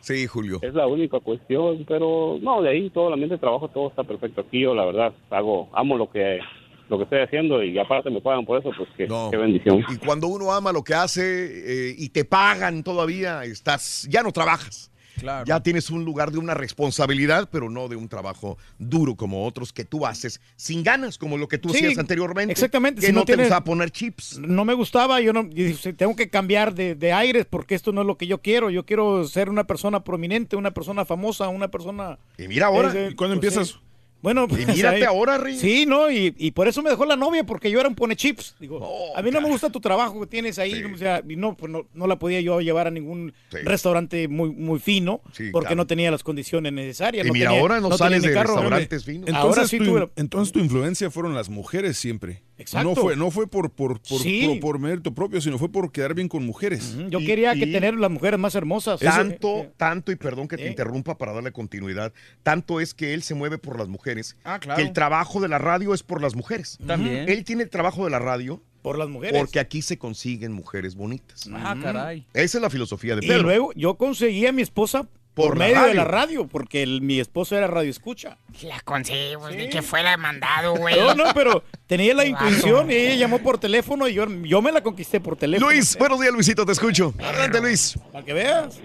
Sí, 0.00 0.26
Julio. 0.26 0.58
es 0.62 0.74
la 0.74 0.86
única 0.86 1.20
cuestión, 1.20 1.84
pero 1.86 2.38
no, 2.40 2.62
de 2.62 2.70
ahí 2.70 2.90
todo 2.90 3.08
el 3.08 3.14
ambiente 3.14 3.34
de 3.36 3.40
trabajo, 3.40 3.68
todo 3.68 3.88
está 3.88 4.04
perfecto 4.04 4.42
aquí, 4.42 4.60
yo 4.60 4.74
la 4.74 4.84
verdad 4.84 5.12
hago, 5.30 5.68
amo 5.72 5.96
lo 5.96 6.10
que 6.10 6.40
lo 6.88 6.98
que 6.98 7.04
estoy 7.04 7.20
haciendo 7.20 7.62
y 7.62 7.78
aparte 7.78 8.10
me 8.10 8.20
pagan 8.20 8.44
por 8.44 8.58
eso, 8.58 8.70
pues 8.76 8.88
qué, 8.96 9.06
qué 9.30 9.36
bendición. 9.36 9.84
Y 9.88 9.96
cuando 10.04 10.26
uno 10.26 10.52
ama 10.52 10.72
lo 10.72 10.82
que 10.82 10.94
hace 10.94 11.90
eh, 11.90 11.94
y 11.96 12.08
te 12.08 12.24
pagan 12.24 12.82
todavía, 12.82 13.44
estás, 13.44 14.08
ya 14.10 14.24
no 14.24 14.32
trabajas. 14.32 14.89
Claro. 15.20 15.44
Ya 15.46 15.60
tienes 15.62 15.90
un 15.90 16.04
lugar 16.04 16.30
de 16.32 16.38
una 16.38 16.54
responsabilidad, 16.54 17.48
pero 17.50 17.70
no 17.70 17.88
de 17.88 17.96
un 17.96 18.08
trabajo 18.08 18.58
duro 18.78 19.14
como 19.14 19.46
otros 19.46 19.72
que 19.72 19.84
tú 19.84 20.06
haces 20.06 20.40
sin 20.56 20.82
ganas, 20.82 21.18
como 21.18 21.36
lo 21.38 21.46
que 21.48 21.58
tú 21.58 21.68
Sí, 21.70 21.76
hacías 21.78 21.98
anteriormente. 21.98 22.52
Exactamente. 22.52 23.00
Que 23.00 23.06
si 23.08 23.12
no, 23.12 23.20
no 23.20 23.24
te 23.24 23.32
tienes- 23.34 23.46
gustaba 23.46 23.64
poner 23.64 23.90
chips. 23.90 24.38
No 24.38 24.64
me 24.64 24.74
gustaba, 24.74 25.20
yo 25.20 25.32
no, 25.32 25.48
yo 25.50 25.94
tengo 25.96 26.16
que 26.16 26.28
cambiar 26.30 26.74
de, 26.74 26.94
de 26.94 27.12
aires 27.12 27.46
porque 27.48 27.74
esto 27.74 27.92
no 27.92 28.00
es 28.00 28.06
lo 28.06 28.16
que 28.16 28.26
yo 28.26 28.38
quiero. 28.42 28.70
Yo 28.70 28.84
quiero 28.86 29.26
ser 29.26 29.48
una 29.50 29.64
persona 29.64 30.02
prominente, 30.04 30.56
una 30.56 30.70
persona 30.72 31.04
famosa, 31.04 31.48
una 31.48 31.68
persona. 31.68 32.18
Y 32.38 32.48
mira 32.48 32.66
ahora, 32.66 32.88
¿y 33.10 33.14
cuándo 33.14 33.36
pues, 33.40 33.54
empiezas? 33.56 33.68
sí. 33.68 33.74
Bueno, 34.22 34.46
pues, 34.48 34.66
mírate 34.66 34.96
ahí- 34.98 35.02
ahora, 35.02 35.38
Rey. 35.38 35.56
Sí, 35.58 35.86
¿no? 35.86 36.10
Y, 36.10 36.34
y 36.36 36.50
por 36.50 36.68
eso 36.68 36.82
me 36.82 36.90
dejó 36.90 37.06
la 37.06 37.16
novia, 37.16 37.44
porque 37.44 37.70
yo 37.70 37.80
era 37.80 37.88
un 37.88 37.94
pone 37.94 38.16
chips. 38.16 38.54
Digo, 38.60 38.78
Oh, 38.82 39.16
a 39.16 39.22
mí 39.22 39.30
no 39.30 39.40
me 39.40 39.48
gusta 39.48 39.70
tu 39.70 39.80
trabajo 39.80 40.20
que 40.20 40.26
tienes 40.26 40.58
ahí. 40.58 40.82
O 40.84 40.96
sea, 40.98 41.22
y 41.26 41.36
no, 41.36 41.56
pues 41.56 41.72
no, 41.72 41.86
no 41.94 42.06
la 42.06 42.18
podía 42.18 42.40
yo 42.40 42.60
llevar 42.60 42.86
a 42.86 42.90
ningún 42.90 43.32
restaurante 43.50 44.28
muy, 44.28 44.50
muy 44.50 44.78
fino 44.78 45.20
Sí, 45.32 45.50
porque 45.50 45.68
claro. 45.68 45.76
no 45.76 45.86
tenía 45.86 46.10
las 46.10 46.22
condiciones 46.22 46.72
necesarias. 46.72 47.24
Y 47.24 47.28
no 47.28 47.32
mira, 47.32 47.48
tenía- 47.50 47.60
ahora 47.62 47.80
no 47.80 47.96
sales 47.96 48.22
de 48.22 48.32
carro. 48.32 48.54
restaurantes 48.54 49.04
finos. 49.04 49.28
Entonces, 49.28 49.42
Ahora 49.58 49.68
sí 49.68 49.78
tu, 49.78 49.84
tuve 49.84 50.08
entonces 50.16 50.52
tu 50.52 50.58
influencia 50.58 51.10
fueron 51.10 51.34
las 51.34 51.48
mujeres 51.48 51.96
siempre. 51.96 52.42
Exacto. 52.60 52.88
No 52.90 52.94
fue, 52.94 53.16
no 53.16 53.30
fue 53.30 53.46
por, 53.46 53.70
por, 53.70 54.00
por, 54.00 54.20
Sí. 54.20 54.46
por, 54.46 54.60
por 54.60 54.78
mérito 54.78 55.12
propio, 55.14 55.40
sino 55.40 55.58
fue 55.58 55.70
por 55.70 55.90
quedar 55.92 56.14
bien 56.14 56.28
con 56.28 56.44
mujeres. 56.44 56.94
Yo 57.08 57.18
Y- 57.20 57.26
quería 57.26 57.54
que 57.54 57.66
y- 57.66 57.72
tener 57.72 57.94
las 57.94 58.10
mujeres 58.10 58.38
más 58.38 58.54
hermosas. 58.54 59.00
Tanto, 59.00 59.66
tanto, 59.76 60.12
y 60.12 60.16
perdón 60.16 60.46
que 60.48 60.56
te 60.56 60.66
¿Eh? 60.66 60.70
interrumpa 60.70 61.16
para 61.18 61.32
darle 61.32 61.52
continuidad, 61.52 62.12
tanto 62.42 62.80
es 62.80 62.94
que 62.94 63.14
él 63.14 63.22
se 63.22 63.34
mueve 63.34 63.58
por 63.58 63.78
las 63.78 63.88
mujeres, 63.88 64.36
Ah, 64.44 64.58
claro. 64.58 64.76
que 64.76 64.82
el 64.86 64.92
trabajo 64.92 65.40
de 65.40 65.48
la 65.48 65.58
radio 65.58 65.94
es 65.94 66.02
por 66.02 66.20
las 66.22 66.34
mujeres. 66.36 66.78
También. 66.86 67.28
Él 67.28 67.44
tiene 67.44 67.62
el 67.62 67.70
trabajo 67.70 68.04
de 68.04 68.10
la 68.10 68.18
radio 68.18 68.62
por 68.82 68.96
las 68.98 69.08
mujeres. 69.08 69.38
porque 69.38 69.60
aquí 69.60 69.82
se 69.82 69.98
consiguen 69.98 70.52
mujeres 70.52 70.94
bonitas. 70.94 71.48
Ah, 71.52 71.76
caray. 71.82 72.26
Esa 72.32 72.58
es 72.58 72.62
la 72.62 72.70
filosofía 72.70 73.14
de 73.16 73.24
Y 73.24 73.28
Pedro. 73.28 73.42
luego 73.42 73.72
yo 73.74 73.96
conseguí 73.96 74.46
a 74.46 74.52
mi 74.52 74.62
esposa 74.62 75.06
por, 75.48 75.58
medio 75.58 75.82
de 75.82 75.94
la 75.94 76.04
radio, 76.04 76.46
porque 76.46 76.82
el- 76.82 77.02
mi 77.02 77.20
esposo 77.20 77.56
era 77.56 77.66
radio 77.66 77.90
escucha. 77.90 78.38
La 78.62 78.80
conseguimos, 78.80 79.50
de 79.50 79.68
que 79.68 79.82
fuera 79.82 80.16
mandado, 80.16 80.74
güey. 80.76 80.98
No, 80.98 81.14
no, 81.14 81.24
pero 81.34 81.62
tenía 81.86 82.14
la 82.14 82.24
intuición 82.24 82.90
y 82.90 82.94
ella 82.94 83.14
llamó 83.16 83.38
por 83.40 83.58
teléfono 83.58 84.08
y 84.08 84.14
yo, 84.14 84.26
yo 84.44 84.62
me 84.62 84.72
la 84.72 84.82
conquisté 84.82 85.20
por 85.20 85.36
teléfono. 85.36 85.70
Luis, 85.70 85.96
buenos 85.98 86.20
días, 86.20 86.32
Luisito, 86.32 86.64
te 86.66 86.72
escucho. 86.72 87.12
Adelante, 87.18 87.60
Luis. 87.60 87.98
Para 88.12 88.24
que 88.24 88.32
veas. 88.32 88.80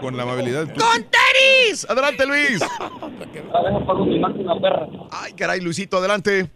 Con 0.00 0.16
la 0.16 0.22
amabilidad. 0.22 0.64
¡Con 0.68 1.04
tenis! 1.04 1.86
Adelante, 1.90 2.24
Luis. 2.24 2.60
Ay, 5.10 5.32
caray, 5.34 5.60
Luisito, 5.60 5.98
adelante. 5.98 6.48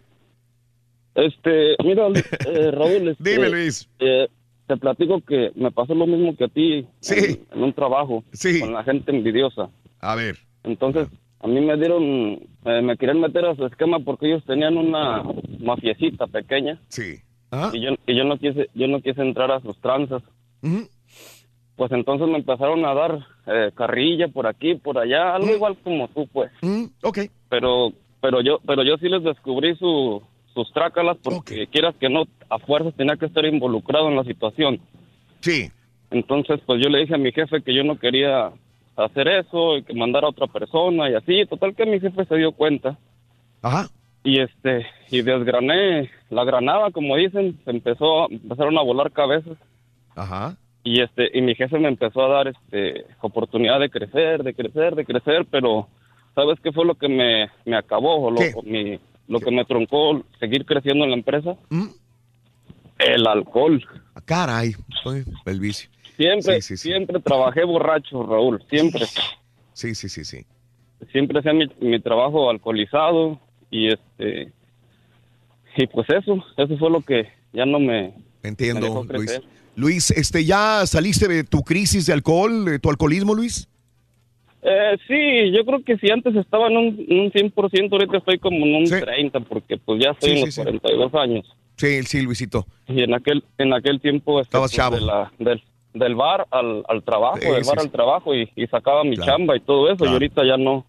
Este, 1.15 1.75
mira, 1.83 2.07
eh, 2.07 2.71
Raúl, 2.71 3.09
este, 3.09 3.23
Dime, 3.31 3.49
Luis. 3.49 3.87
eh, 3.99 4.27
te 4.67 4.77
platico 4.77 5.21
que 5.21 5.51
me 5.55 5.71
pasó 5.71 5.93
lo 5.95 6.07
mismo 6.07 6.35
que 6.35 6.45
a 6.45 6.47
ti 6.47 6.85
Sí. 6.99 7.15
en, 7.51 7.57
en 7.57 7.63
un 7.63 7.73
trabajo 7.73 8.23
con 8.61 8.73
la 8.73 8.83
gente 8.83 9.11
envidiosa. 9.11 9.69
A 9.99 10.15
ver. 10.15 10.37
Entonces, 10.63 11.07
a 11.41 11.47
mí 11.47 11.59
me 11.59 11.75
dieron, 11.77 12.39
eh, 12.65 12.81
me 12.81 12.95
querían 12.97 13.19
meter 13.19 13.45
a 13.45 13.55
su 13.55 13.65
esquema 13.65 13.99
porque 13.99 14.27
ellos 14.27 14.43
tenían 14.45 14.77
una 14.77 15.23
mafiecita 15.59 16.27
pequeña. 16.27 16.79
Sí. 16.87 17.15
Y 17.73 17.81
yo, 17.81 17.91
y 18.07 18.15
yo 18.15 18.23
no 18.23 18.37
quise, 18.37 18.69
yo 18.73 18.87
no 18.87 18.99
quise 19.01 19.21
entrar 19.21 19.51
a 19.51 19.59
sus 19.61 19.77
tranzas. 19.79 20.23
Pues 21.75 21.91
entonces 21.91 22.27
me 22.27 22.37
empezaron 22.37 22.85
a 22.85 22.93
dar 22.93 23.19
eh, 23.47 23.71
carrilla 23.75 24.27
por 24.27 24.47
aquí, 24.47 24.75
por 24.75 24.97
allá, 24.97 25.35
algo 25.35 25.53
igual 25.53 25.75
como 25.83 26.07
tú, 26.09 26.27
pues. 26.31 26.51
ok. 27.03 27.19
Pero, 27.49 27.91
pero 28.21 28.41
yo, 28.41 28.59
pero 28.65 28.83
yo 28.83 28.97
sí 28.97 29.09
les 29.09 29.23
descubrí 29.23 29.75
su, 29.75 30.21
sus 30.53 30.71
trácalas 30.71 31.17
porque 31.23 31.67
quieras 31.67 31.95
que 31.99 32.09
no, 32.09 32.25
a 32.49 32.59
fuerzas 32.59 32.93
tenía 32.95 33.15
que 33.17 33.25
estar 33.25 33.45
involucrado 33.45 34.09
en 34.09 34.15
la 34.15 34.23
situación. 34.23 34.79
Sí. 35.41 35.71
Entonces, 36.11 36.59
pues 36.65 36.81
yo 36.83 36.89
le 36.89 36.99
dije 36.99 37.15
a 37.15 37.17
mi 37.19 37.31
jefe 37.31 37.61
que 37.63 37.73
yo 37.73 37.83
no 37.83 37.97
quería 37.97 38.51
hacer 38.95 39.27
eso 39.27 39.77
y 39.77 39.83
que 39.83 39.93
mandara 39.93 40.27
a 40.27 40.29
otra 40.29 40.47
persona 40.47 41.09
y 41.09 41.15
así. 41.15 41.45
Total 41.47 41.75
que 41.75 41.85
mi 41.85 41.99
jefe 41.99 42.25
se 42.25 42.35
dio 42.35 42.51
cuenta. 42.51 42.97
Ajá. 43.61 43.87
Y 44.23 44.39
este, 44.39 44.85
y 45.09 45.21
desgrané 45.21 46.09
la 46.29 46.43
granada, 46.45 46.91
como 46.91 47.15
dicen, 47.17 47.59
se 47.65 47.71
empezó, 47.71 48.29
empezaron 48.29 48.77
a 48.77 48.83
volar 48.83 49.11
cabezas. 49.11 49.57
Ajá. 50.15 50.55
Y 50.83 51.01
este, 51.01 51.29
y 51.37 51.41
mi 51.41 51.55
jefe 51.55 51.79
me 51.79 51.87
empezó 51.87 52.23
a 52.23 52.29
dar 52.29 52.47
este 52.49 53.05
oportunidad 53.21 53.79
de 53.79 53.89
crecer, 53.89 54.43
de 54.43 54.53
crecer, 54.53 54.95
de 54.95 55.05
crecer, 55.05 55.45
pero 55.49 55.87
¿sabes 56.35 56.59
qué 56.61 56.71
fue 56.71 56.85
lo 56.85 56.95
que 56.95 57.07
me, 57.07 57.49
me 57.65 57.75
acabó? 57.75 58.27
O 58.27 58.31
lo, 58.31 58.39
mi- 58.63 58.99
lo 59.33 59.39
que 59.39 59.51
me 59.51 59.65
troncó 59.65 60.23
seguir 60.39 60.65
creciendo 60.65 61.03
en 61.03 61.09
la 61.11 61.17
empresa? 61.17 61.55
El 62.99 63.27
alcohol. 63.27 63.83
Ah, 64.15 64.21
Caray, 64.23 64.75
el 65.45 65.59
vicio. 65.59 65.89
Siempre, 66.15 66.61
Sí, 66.61 66.61
sí, 66.61 66.77
sí. 66.77 66.89
siempre 66.89 67.19
trabajé 67.19 67.63
borracho, 67.65 68.23
Raúl, 68.23 68.63
siempre. 68.69 69.05
Sí, 69.73 69.95
sí, 69.95 70.07
sí, 70.07 70.23
sí. 70.23 70.45
Siempre 71.11 71.39
hacía 71.39 71.53
mi, 71.53 71.65
mi 71.81 71.99
trabajo 71.99 72.49
alcoholizado 72.49 73.39
y 73.71 73.87
este 73.91 74.53
y 75.75 75.87
pues 75.87 76.07
eso, 76.09 76.45
eso 76.55 76.77
fue 76.77 76.89
lo 76.91 77.01
que 77.01 77.27
ya 77.51 77.65
no 77.65 77.79
me 77.79 78.13
me 78.43 78.49
Entiendo, 78.49 78.85
dejó 78.85 79.03
Luis. 79.05 79.41
Luis, 79.75 80.11
este, 80.11 80.45
¿ya 80.45 80.85
saliste 80.85 81.27
de 81.27 81.43
tu 81.43 81.63
crisis 81.63 82.05
de 82.05 82.13
alcohol, 82.13 82.65
de 82.65 82.77
tu 82.77 82.89
alcoholismo, 82.91 83.33
Luis? 83.33 83.67
Eh, 84.65 84.97
sí, 85.07 85.51
yo 85.51 85.65
creo 85.65 85.83
que 85.83 85.97
si 85.97 86.09
antes 86.09 86.35
estaba 86.35 86.67
en 86.67 86.77
un, 86.77 86.85
un 87.09 87.31
100%, 87.31 87.91
ahorita 87.91 88.17
estoy 88.17 88.37
como 88.39 88.65
en 88.65 88.75
un 88.75 88.85
30%, 88.85 89.45
porque 89.47 89.77
pues 89.77 90.01
ya 90.03 90.11
estoy 90.11 90.29
Sí, 90.29 90.35
en 90.35 90.37
sí, 90.39 90.45
los 90.45 90.55
sí. 90.55 90.61
42 90.61 91.15
años. 91.15 91.55
Sí, 91.75 92.03
sí, 92.03 92.21
Luisito. 92.21 92.65
Y 92.87 93.01
en 93.03 93.13
aquel 93.13 93.43
en 93.57 93.73
aquel 93.73 93.99
tiempo 93.99 94.39
este, 94.39 94.49
Estabas 94.49 94.71
pues, 94.71 94.77
chavo. 94.77 94.95
de 94.95 95.01
la- 95.01 95.31
del, 95.39 95.61
del 95.93 96.15
bar 96.15 96.45
al, 96.51 96.83
al 96.87 97.03
trabajo, 97.03 97.39
Sí, 97.41 97.47
del 97.51 97.63
sí, 97.63 97.69
bar 97.69 97.79
sí. 97.79 97.85
al 97.87 97.91
trabajo 97.91 98.35
y, 98.35 98.49
y 98.55 98.67
sacaba 98.67 99.03
mi 99.03 99.15
Claro, 99.17 99.31
chamba 99.33 99.57
y 99.57 99.59
todo 99.59 99.91
eso, 99.91 100.05
y 100.05 100.09
ahorita 100.09 100.45
ya 100.45 100.55
no 100.57 100.85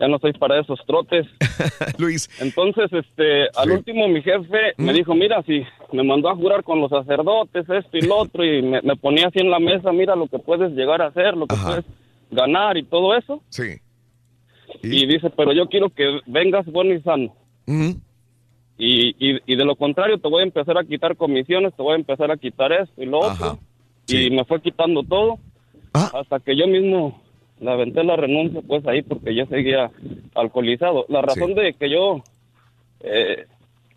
ya 0.00 0.06
no 0.06 0.20
soy 0.20 0.32
para 0.34 0.60
esos 0.60 0.78
trotes. 0.86 1.26
Luis. 1.98 2.30
Entonces, 2.40 2.86
este, 2.92 3.48
al 3.56 3.72
último 3.72 4.06
mi 4.06 4.22
jefe 4.22 4.74
me 4.76 4.92
dijo, 4.92 5.12
mira, 5.16 5.42
si 5.42 5.64
me 5.92 6.04
mandó 6.04 6.28
a 6.28 6.36
jurar 6.36 6.62
con 6.62 6.80
los 6.80 6.88
sacerdotes, 6.90 7.68
esto 7.68 7.96
y 7.98 8.02
lo 8.02 8.16
otro, 8.20 8.44
y 8.44 8.62
me, 8.62 8.80
me 8.82 8.94
ponía 8.94 9.26
así 9.26 9.40
en 9.40 9.50
la 9.50 9.58
mesa, 9.58 9.90
mira 9.90 10.14
lo 10.14 10.28
que 10.28 10.38
puedes 10.38 10.70
llegar 10.72 11.02
a 11.02 11.06
hacer, 11.06 11.36
lo 11.36 11.48
que 11.48 11.56
puedes 11.56 11.84
ganar 12.30 12.76
y 12.76 12.84
todo 12.84 13.16
eso. 13.16 13.42
Sí. 13.48 13.80
¿Y? 14.82 15.06
dice, 15.06 15.30
pero 15.30 15.52
yo 15.52 15.68
quiero 15.68 15.90
que 15.90 16.20
vengas 16.26 16.66
bueno 16.66 16.94
y 16.94 17.02
sano. 17.02 17.34
Y, 18.78 19.08
y, 19.18 19.40
y 19.46 19.56
de 19.56 19.64
lo 19.64 19.76
contrario, 19.76 20.18
te 20.18 20.28
voy 20.28 20.40
a 20.40 20.46
empezar 20.46 20.78
a 20.78 20.84
quitar 20.84 21.16
comisiones, 21.16 21.74
te 21.74 21.82
voy 21.82 21.94
a 21.94 21.96
empezar 21.96 22.30
a 22.30 22.36
quitar 22.36 22.72
esto 22.72 23.02
y 23.02 23.06
lo 23.06 23.18
otro. 23.20 23.58
Y 24.06 24.30
me 24.30 24.44
fue 24.44 24.62
quitando 24.62 25.02
todo. 25.02 25.38
Hasta 25.92 26.38
que 26.40 26.56
yo 26.56 26.66
mismo 26.66 27.20
le 27.60 27.70
aventé 27.70 28.04
la 28.04 28.16
renuncia, 28.16 28.60
pues 28.66 28.86
ahí, 28.86 29.02
porque 29.02 29.34
yo 29.34 29.46
seguía 29.46 29.90
alcoholizado. 30.34 31.06
La 31.08 31.22
razón 31.22 31.54
de 31.54 31.74
que 31.74 31.90
yo 31.90 32.22
eh, 33.00 33.46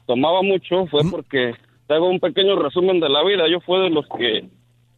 tomaba 0.07 0.41
mucho 0.41 0.87
fue 0.87 1.01
porque 1.09 1.53
te 1.87 1.93
hago 1.93 2.09
un 2.09 2.19
pequeño 2.19 2.55
resumen 2.55 2.99
de 2.99 3.09
la 3.09 3.23
vida. 3.23 3.47
Yo 3.49 3.59
fue 3.61 3.79
de 3.79 3.89
los 3.89 4.05
que 4.17 4.45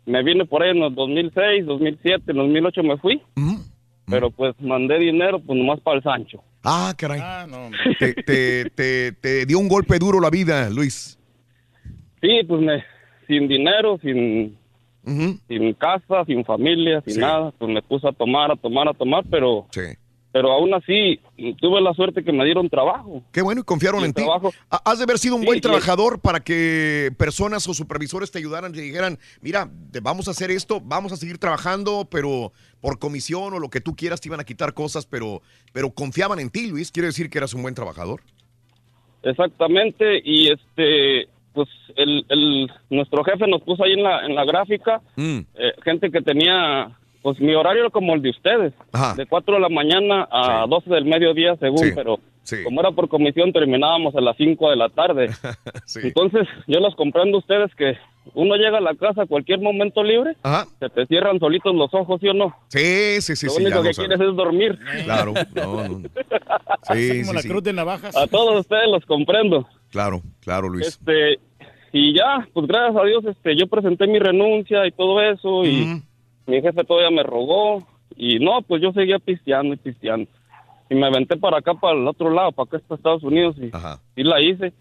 me 0.06 0.24
vine 0.24 0.46
por 0.46 0.64
ahí 0.64 0.72
en 0.72 0.80
los 0.80 0.94
2006, 0.96 1.66
2007, 1.66 2.24
en 2.32 2.38
2008 2.38 2.84
me 2.84 2.98
fui. 2.98 3.22
Pero 4.08 4.30
pues 4.32 4.54
mandé 4.60 5.00
dinero, 5.00 5.40
pues 5.40 5.58
nomás 5.58 5.80
para 5.80 5.98
el 5.98 6.04
Sancho. 6.04 6.44
Ah, 6.64 6.94
caray. 6.98 7.22
te, 8.00 8.14
te, 8.14 8.70
te, 8.70 9.12
te 9.14 9.46
dio 9.46 9.60
un 9.60 9.68
golpe 9.70 9.98
duro 10.00 10.20
la 10.20 10.30
vida, 10.30 10.70
Luis. 10.70 11.18
Sí, 12.22 12.42
pues 12.48 12.62
me, 12.62 12.84
sin 13.28 13.48
dinero, 13.48 13.98
sin, 14.02 14.58
sin 15.48 15.74
casa, 15.74 16.24
sin 16.26 16.44
familia, 16.46 17.02
sin 17.06 17.16
Sí. 17.16 17.20
nada, 17.20 17.52
pues 17.58 17.72
me 17.72 17.82
puse 17.82 18.08
a 18.08 18.12
tomar, 18.14 18.52
a 18.52 18.56
tomar, 18.56 18.88
a 18.88 18.94
tomar, 18.94 19.24
pero 19.30 19.68
pero 20.34 20.52
aún 20.52 20.74
así 20.74 21.22
tuve 21.62 21.80
la 21.80 21.94
suerte 21.94 22.24
que 22.24 22.34
me 22.34 22.44
dieron 22.44 22.68
trabajo. 22.70 23.24
Qué 23.32 23.42
bueno 23.42 23.62
y 23.62 23.64
confiaron 23.64 24.02
Y 24.02 24.06
en 24.06 24.14
ti. 24.14 24.24
Has 24.70 24.98
de 24.98 25.04
haber 25.04 25.20
sido 25.20 25.36
un 25.36 25.42
Sí, 25.42 25.48
buen 25.48 25.62
trabajador 25.62 26.20
para 26.20 26.42
que 26.42 27.12
personas 27.18 27.66
o 27.70 27.74
supervisores 27.74 28.32
te 28.32 28.40
ayudaran 28.40 28.74
y 28.76 28.80
dijeran, 28.82 29.18
mira, 29.42 29.70
te 29.92 30.00
vamos 30.02 30.28
a 30.28 30.32
hacer 30.32 30.50
esto, 30.52 30.82
vamos 30.84 31.14
a 31.14 31.18
seguir 31.18 31.38
trabajando, 31.38 32.06
pero 32.12 32.52
por 32.82 33.00
comisión 33.00 33.54
o 33.54 33.60
lo 33.60 33.70
que 33.70 33.80
tú 33.80 33.96
quieras 33.96 34.20
te 34.20 34.28
iban 34.28 34.40
a 34.42 34.44
quitar 34.44 34.74
cosas, 34.74 35.06
pero, 35.06 35.42
pero 35.72 35.92
confiaban 35.92 36.40
en 36.40 36.50
ti, 36.50 36.68
Luis. 36.68 36.92
Quiere 36.92 37.08
decir 37.08 37.30
que 37.30 37.38
eras 37.38 37.54
un 37.54 37.62
buen 37.62 37.76
trabajador. 37.76 38.22
Exactamente, 39.22 40.22
y 40.24 40.52
este, 40.52 41.30
pues 41.54 41.70
el, 41.96 42.26
el, 42.30 42.72
nuestro 42.90 43.24
jefe 43.24 43.48
nos 43.48 43.62
puso 43.62 43.84
ahí 43.84 43.94
en 43.94 44.04
la, 44.04 44.26
en 44.26 44.36
la 44.36 44.44
gráfica 44.46 45.02
Mm. 45.16 45.40
eh, 45.56 45.74
gente 45.84 46.12
que 46.12 46.22
tenía, 46.22 46.92
pues 47.24 47.40
mi 47.40 47.56
horario 47.56 47.82
era 47.82 47.90
como 47.90 48.14
el 48.14 48.22
de 48.22 48.30
ustedes, 48.30 48.74
Ajá. 48.92 49.16
de 49.16 49.26
4 49.26 49.56
de 49.56 49.62
la 49.62 49.70
mañana 49.70 50.28
a 50.30 50.66
12 50.68 50.90
del 50.90 51.06
mediodía 51.06 51.56
según, 51.56 51.80
Sí, 51.80 51.92
pero 51.96 52.20
sí. 52.44 52.58
como 52.64 52.82
era 52.82 52.92
por 52.92 53.08
comisión 53.10 53.52
terminábamos 53.54 54.14
a 54.16 54.22
las 54.22 54.38
5 54.38 54.70
de 54.70 54.76
la 54.76 54.90
tarde. 54.90 55.30
Entonces 56.04 56.48
yo 56.68 56.80
los 56.82 56.96
comprendo 56.96 57.38
a 57.38 57.40
ustedes 57.40 57.74
que 57.76 57.98
uno 58.36 58.56
llega 58.56 58.78
a 58.78 58.82
la 58.82 58.94
casa 58.96 59.24
a 59.24 59.26
cualquier 59.26 59.60
momento 59.60 60.04
libre, 60.04 60.36
se 60.80 60.90
te 60.90 61.06
cierran 61.08 61.40
solitos 61.40 61.74
los 61.76 61.94
ojos, 61.94 62.20
¿sí 62.22 62.28
o 62.28 62.34
no? 62.34 62.56
Sí, 62.68 63.22
sí, 63.22 63.36
sí. 63.36 63.46
Lo 63.48 63.52
sí, 63.54 63.64
único 63.64 63.84
que 63.84 63.92
quieres 63.92 64.20
es 64.20 64.36
dormir. 64.36 64.78
Claro, 65.06 65.34
no, 65.56 65.88
no. 65.88 66.02
Sí, 66.94 67.22
como 67.22 67.30
sí, 67.30 67.34
la 67.36 67.42
sí. 67.42 67.48
cruz 67.48 67.64
de 67.64 67.72
navajas. 67.74 68.16
A 68.18 68.28
todos 68.28 68.60
ustedes 68.60 68.90
los 68.90 69.06
comprendo. 69.06 69.66
Claro, 69.92 70.22
claro, 70.42 70.68
Luis. 70.68 70.88
Este, 70.88 71.40
y 71.94 72.14
ya, 72.14 72.46
pues 72.54 72.68
gracias 72.68 73.02
a 73.02 73.06
Dios, 73.06 73.24
este, 73.26 73.56
yo 73.58 73.68
presenté 73.68 74.08
mi 74.08 74.20
renuncia 74.20 74.86
y 74.86 74.92
todo 74.92 75.22
eso, 75.22 75.64
y 75.64 76.02
mi 76.48 76.62
jefe 76.62 76.84
todavía 76.84 77.10
me 77.12 77.24
rogó, 77.24 77.86
y 78.16 78.40
no, 78.40 78.62
pues 78.62 78.82
yo 78.82 78.92
seguía 78.92 79.20
pisteando 79.20 79.74
y 79.74 79.78
pisteando. 79.78 80.30
Y 80.90 80.96
me 80.96 81.08
aventé 81.08 81.38
para 81.38 81.58
acá, 81.58 81.74
para 81.74 81.98
el 81.98 82.08
otro 82.08 82.30
lado, 82.30 82.52
para 82.52 82.68
acá, 82.68 82.80
para 82.88 82.98
Estados 82.98 83.24
Unidos, 83.24 83.56
y, 83.58 83.72
y 84.20 84.24
la 84.24 84.42
hice. 84.42 84.74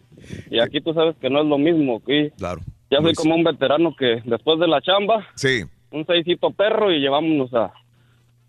Y 0.51 0.61
aquí 0.61 0.81
tú 0.81 0.93
sabes 0.93 1.17
que 1.21 1.31
no 1.31 1.41
es 1.41 1.47
lo 1.47 1.57
mismo, 1.59 1.97
aquí. 2.03 2.31
Claro. 2.37 2.61
Ya 2.91 3.01
soy 3.01 3.15
como 3.15 3.35
un 3.35 3.45
veterano 3.45 3.95
que 3.99 4.21
después 4.25 4.59
de 4.61 4.67
la 4.69 4.83
chamba, 4.83 5.27
Sí. 5.35 5.63
un 5.91 6.05
seisito 6.05 6.51
perro 6.51 6.93
y 6.93 7.01
llevámonos 7.01 7.55
a, 7.55 7.73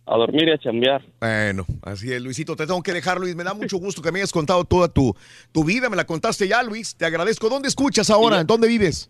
a 0.06 0.18
dormir 0.18 0.50
y 0.50 0.52
a 0.52 0.58
chambear. 0.58 1.02
Bueno, 1.22 1.66
así 1.84 2.12
es, 2.12 2.22
Luisito. 2.22 2.56
Te 2.58 2.68
tengo 2.68 2.84
que 2.84 2.92
dejar, 2.92 3.20
Luis. 3.22 3.36
Me 3.36 3.46
da 3.46 3.54
mucho 3.54 3.78
gusto 3.78 4.02
que 4.02 4.12
me 4.12 4.20
hayas 4.20 4.34
contado 4.34 4.66
toda 4.66 4.90
tu, 4.90 5.16
tu 5.54 5.64
vida. 5.64 5.90
Me 5.90 5.96
la 5.96 6.06
contaste 6.06 6.46
ya, 6.50 6.62
Luis. 6.62 6.94
Te 6.98 7.06
agradezco. 7.06 7.48
¿Dónde 7.48 7.70
escuchas 7.70 8.10
ahora? 8.10 8.44
¿Dónde 8.44 8.68
vives? 8.68 9.10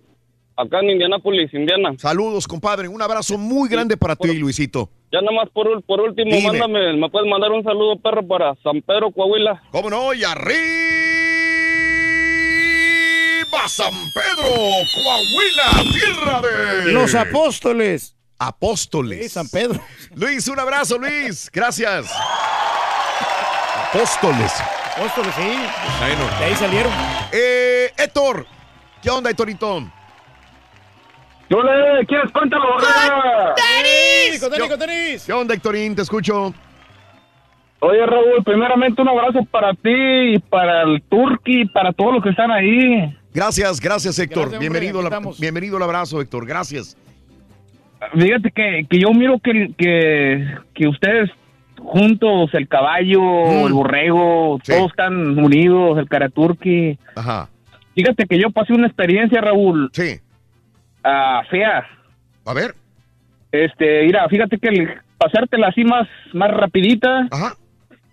Acá 0.55 0.79
en 0.81 0.91
Indianápolis, 0.91 1.53
Indiana. 1.53 1.93
Saludos, 1.97 2.47
compadre. 2.47 2.87
Un 2.87 3.01
abrazo 3.01 3.37
muy 3.37 3.67
grande 3.69 3.97
para 3.97 4.15
ti, 4.15 4.33
Luisito. 4.37 4.89
Ya 5.11 5.21
nada 5.21 5.35
más 5.35 5.49
por, 5.49 5.81
por 5.83 6.01
último, 6.01 6.31
Dime. 6.31 6.47
mándame, 6.47 6.93
me 6.93 7.09
puedes 7.09 7.29
mandar 7.29 7.51
un 7.51 7.63
saludo, 7.63 7.99
perro, 7.99 8.25
para 8.27 8.55
San 8.63 8.81
Pedro, 8.81 9.11
Coahuila. 9.11 9.61
¿Cómo 9.71 9.89
no? 9.89 10.13
Y 10.13 10.23
arriba 10.23 10.83
San 13.67 13.93
Pedro, 14.13 14.51
Coahuila, 14.93 15.91
tierra 15.93 16.41
de... 16.41 16.91
Los 16.91 17.15
apóstoles. 17.15 18.15
Apóstoles. 18.37 19.23
Sí, 19.23 19.29
San 19.29 19.47
Pedro. 19.47 19.79
Luis, 20.15 20.47
un 20.47 20.59
abrazo, 20.59 20.97
Luis. 20.97 21.49
Gracias. 21.51 22.11
Apóstoles. 23.89 24.51
Apóstoles, 24.95 25.33
sí. 25.35 25.55
Bueno. 25.99 26.39
De 26.39 26.45
ahí 26.45 26.55
salieron. 26.55 26.91
Eh, 27.31 27.91
Héctor. 27.97 28.45
¿Qué 29.01 29.09
onda, 29.09 29.29
Héctorito? 29.29 29.83
¿Qué 31.61 31.99
le 31.99 32.05
quieres 32.07 32.31
cuéntalo? 32.31 32.65
¡Tenis! 33.55 34.41
¡Con 34.41 34.51
tenis, 34.51 34.69
con 34.69 34.79
tenis! 34.79 35.23
¿Qué 35.25 35.33
onda, 35.33 35.53
Héctorín? 35.53 35.95
Te 35.95 36.01
escucho. 36.01 36.53
Oye, 37.79 38.05
Raúl, 38.05 38.43
primeramente 38.45 39.01
un 39.01 39.09
abrazo 39.09 39.45
para 39.51 39.73
ti 39.73 39.89
y 40.35 40.39
para 40.39 40.83
el 40.83 41.01
Turqui 41.03 41.61
y 41.61 41.65
para 41.65 41.91
todos 41.91 42.13
los 42.15 42.23
que 42.23 42.29
están 42.29 42.49
ahí. 42.49 43.15
Gracias, 43.33 43.79
gracias, 43.79 44.17
Héctor. 44.19 44.43
Gracias, 44.43 44.59
bienvenido, 44.61 45.01
la- 45.01 45.19
bienvenido 45.39 45.77
al 45.77 45.83
abrazo, 45.83 46.21
Héctor. 46.21 46.45
Gracias. 46.47 46.97
Fíjate 48.13 48.51
que, 48.51 48.85
que 48.89 48.99
yo 48.99 49.11
miro 49.11 49.39
que, 49.39 49.73
que, 49.77 50.47
que 50.73 50.87
ustedes 50.87 51.29
juntos, 51.77 52.49
el 52.53 52.67
caballo, 52.67 53.21
Mm. 53.21 53.67
el 53.67 53.73
borrego, 53.73 54.59
todos 54.65 54.89
están 54.91 55.37
unidos, 55.37 55.97
el 55.99 56.07
caraturqui. 56.07 56.97
Ajá. 57.15 57.49
Fíjate 57.95 58.25
que 58.25 58.39
yo 58.39 58.49
pasé 58.49 58.73
una 58.73 58.87
experiencia, 58.87 59.41
Raúl. 59.41 59.89
Sí. 59.93 60.19
Fea. 61.49 61.85
A 62.45 62.53
ver. 62.53 62.75
Este, 63.51 64.03
mira, 64.05 64.27
fíjate 64.29 64.57
que 64.57 64.67
el, 64.69 64.89
pasártela 65.17 65.67
así 65.67 65.83
más, 65.83 66.07
más 66.33 66.51
rapidita. 66.51 67.27
Ajá. 67.31 67.55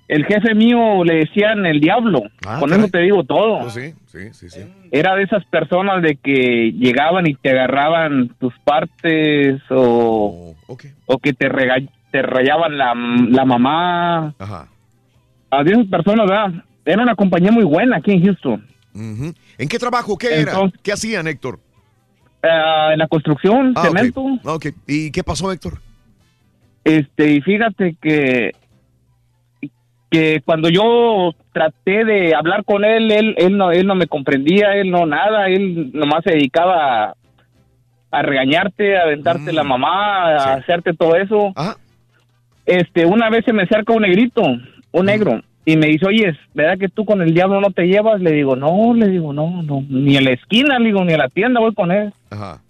El 0.08 0.24
jefe 0.26 0.54
mío 0.56 1.04
le 1.04 1.18
decían 1.24 1.64
el 1.66 1.80
diablo. 1.80 2.22
Ah, 2.44 2.56
Con 2.58 2.68
caray. 2.70 2.82
eso 2.84 2.90
te 2.90 2.98
digo 2.98 3.22
todo. 3.24 3.60
Pues 3.60 3.74
sí, 3.74 3.94
sí, 4.06 4.34
sí, 4.34 4.50
sí. 4.50 4.60
Era 4.90 5.14
de 5.14 5.22
esas 5.22 5.44
personas 5.46 6.02
de 6.02 6.16
que 6.16 6.72
llegaban 6.72 7.28
y 7.28 7.34
te 7.36 7.50
agarraban 7.50 8.28
tus 8.40 8.52
partes 8.64 9.62
o, 9.70 10.56
o 11.06 11.18
que 11.18 11.32
te, 11.32 11.48
rega- 11.48 11.88
te 12.10 12.22
rayaban 12.22 12.76
la, 12.76 12.92
la 13.28 13.44
mamá. 13.44 14.34
Ajá. 14.38 14.66
A 15.52 15.62
de 15.62 15.72
esas 15.72 15.86
personas, 15.86 16.26
¿verdad? 16.28 16.64
Era 16.84 17.02
una 17.04 17.14
compañía 17.14 17.52
muy 17.52 17.64
buena 17.64 17.98
aquí 17.98 18.10
en 18.12 18.24
Houston. 18.24 18.66
¿En 18.92 19.68
qué 19.68 19.78
trabajo? 19.78 20.18
¿Qué 20.18 20.40
era? 20.40 20.54
¿Qué 20.82 20.92
hacían, 20.92 21.28
Héctor? 21.28 21.60
Ah, 22.42 22.90
en 22.92 22.98
la 22.98 23.08
construcción, 23.08 23.74
Ah, 23.76 23.82
cemento. 23.82 24.24
Ok. 24.44 24.66
¿Y 24.86 25.10
qué 25.10 25.22
pasó, 25.22 25.52
Héctor? 25.52 25.78
Este, 26.84 27.32
y 27.32 27.40
fíjate 27.42 27.96
que 28.00 28.52
que 30.10 30.42
cuando 30.44 30.68
yo 30.68 31.30
traté 31.52 32.04
de 32.04 32.34
hablar 32.34 32.64
con 32.64 32.84
él, 32.84 33.12
él, 33.12 33.34
él 33.38 33.56
no, 33.56 33.70
él 33.70 33.86
no 33.86 33.94
me 33.94 34.08
comprendía, 34.08 34.74
él 34.74 34.90
no 34.90 35.06
nada, 35.06 35.46
él 35.46 35.92
nomás 35.92 36.24
se 36.24 36.32
dedicaba 36.32 37.04
a, 37.04 37.14
a 38.10 38.22
regañarte, 38.22 38.98
a 38.98 39.02
aventarte 39.02 39.52
la 39.52 39.62
mamá, 39.62 40.32
a 40.34 40.54
hacerte 40.54 40.94
todo 40.94 41.14
eso. 41.14 41.52
Este, 42.66 43.06
una 43.06 43.30
vez 43.30 43.44
se 43.44 43.52
me 43.52 43.62
acerca 43.62 43.92
un 43.92 44.02
negrito, 44.02 44.42
un 44.90 45.06
negro, 45.06 45.40
y 45.64 45.76
me 45.76 45.88
dice, 45.88 46.06
oye, 46.06 46.36
¿verdad 46.54 46.78
que 46.78 46.88
tú 46.88 47.04
con 47.04 47.20
el 47.22 47.34
diablo 47.34 47.60
no 47.60 47.70
te 47.70 47.86
llevas? 47.86 48.20
Le 48.20 48.32
digo, 48.32 48.56
no, 48.56 48.94
le 48.94 49.08
digo, 49.08 49.32
no, 49.32 49.62
no, 49.62 49.84
ni 49.88 50.16
a 50.16 50.20
la 50.20 50.32
esquina, 50.32 50.78
le 50.78 50.86
digo, 50.86 51.04
ni 51.04 51.12
a 51.12 51.18
la 51.18 51.28
tienda 51.28 51.60
voy 51.60 51.74
con 51.74 51.92
él. 51.92 52.12
Ajá. 52.30 52.60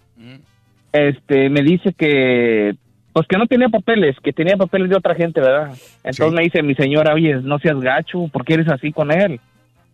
Este, 0.93 1.49
me 1.51 1.63
dice 1.63 1.93
que, 1.97 2.75
pues 3.13 3.27
que 3.29 3.39
no 3.39 3.47
tenía 3.47 3.69
papeles, 3.69 4.17
que 4.23 4.33
tenía 4.33 4.57
papeles 4.57 4.91
de 4.91 4.97
otra 4.97 5.15
gente, 5.15 5.41
¿verdad? 5.41 5.73
Entonces 6.03 6.33
me 6.33 6.43
dice 6.43 6.63
mi 6.63 6.75
señora, 6.75 7.15
oye, 7.15 7.37
no 7.37 7.59
seas 7.61 7.81
gacho, 7.81 8.27
¿por 8.29 8.45
qué 8.45 8.55
eres 8.55 8.69
así 8.69 8.93
con 8.93 9.13
él? 9.13 9.41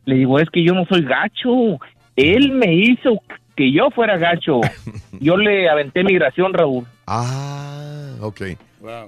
Le 0.06 0.14
digo, 0.14 0.38
es 0.38 0.48
que 0.48 0.64
yo 0.64 0.72
no 0.72 0.86
soy 0.86 1.02
gacho, 1.02 1.78
él 2.16 2.52
me 2.52 2.74
hizo 2.74 3.20
que 3.56 3.72
yo 3.72 3.90
fuera 3.90 4.18
gacho. 4.18 4.60
Yo 5.18 5.38
le 5.38 5.68
aventé 5.70 6.04
migración, 6.04 6.52
Raúl. 6.52 6.84
Ah, 7.06 8.16
ok. 8.20 8.42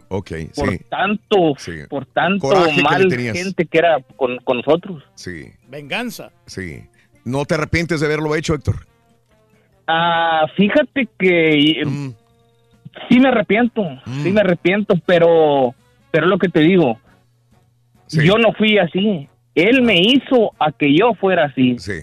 Ok, 0.09 0.31
Por 0.55 0.71
sí. 0.71 0.81
tanto, 0.89 1.55
por 1.89 2.07
tanto 2.07 2.49
Coraje 2.49 2.77
que 2.77 2.83
mal 2.83 3.09
tenías. 3.09 3.37
gente 3.37 3.65
que 3.67 3.79
era 3.79 3.99
con, 4.17 4.37
con 4.39 4.59
nosotros. 4.59 5.03
Sí, 5.15 5.47
Venganza. 5.69 6.31
sí. 6.47 6.85
¿No 7.25 7.45
te 7.45 7.55
arrepientes 7.55 8.01
de 8.01 8.07
haberlo 8.07 8.35
hecho, 8.35 8.55
Héctor? 8.55 8.87
Ah, 9.87 10.47
fíjate 10.57 11.09
que 11.19 11.83
Mm. 11.85 12.11
sí 13.09 13.21
me 13.21 13.29
arrepiento, 13.29 13.83
sí 14.23 14.31
me 14.31 14.41
arrepiento, 14.41 14.95
pero, 15.07 15.75
pero 16.11 16.25
es 16.27 16.31
lo 16.31 16.39
que 16.39 16.49
te 16.49 16.61
digo, 16.61 16.99
yo 18.09 18.39
no 18.39 18.53
fui 18.55 18.79
así. 18.79 19.29
Él 19.55 19.83
me 19.83 19.99
hizo 20.01 20.53
a 20.59 20.73
que 20.73 20.95
yo 20.97 21.15
fuera 21.15 21.47
así. 21.47 21.79
Sí, 21.79 22.01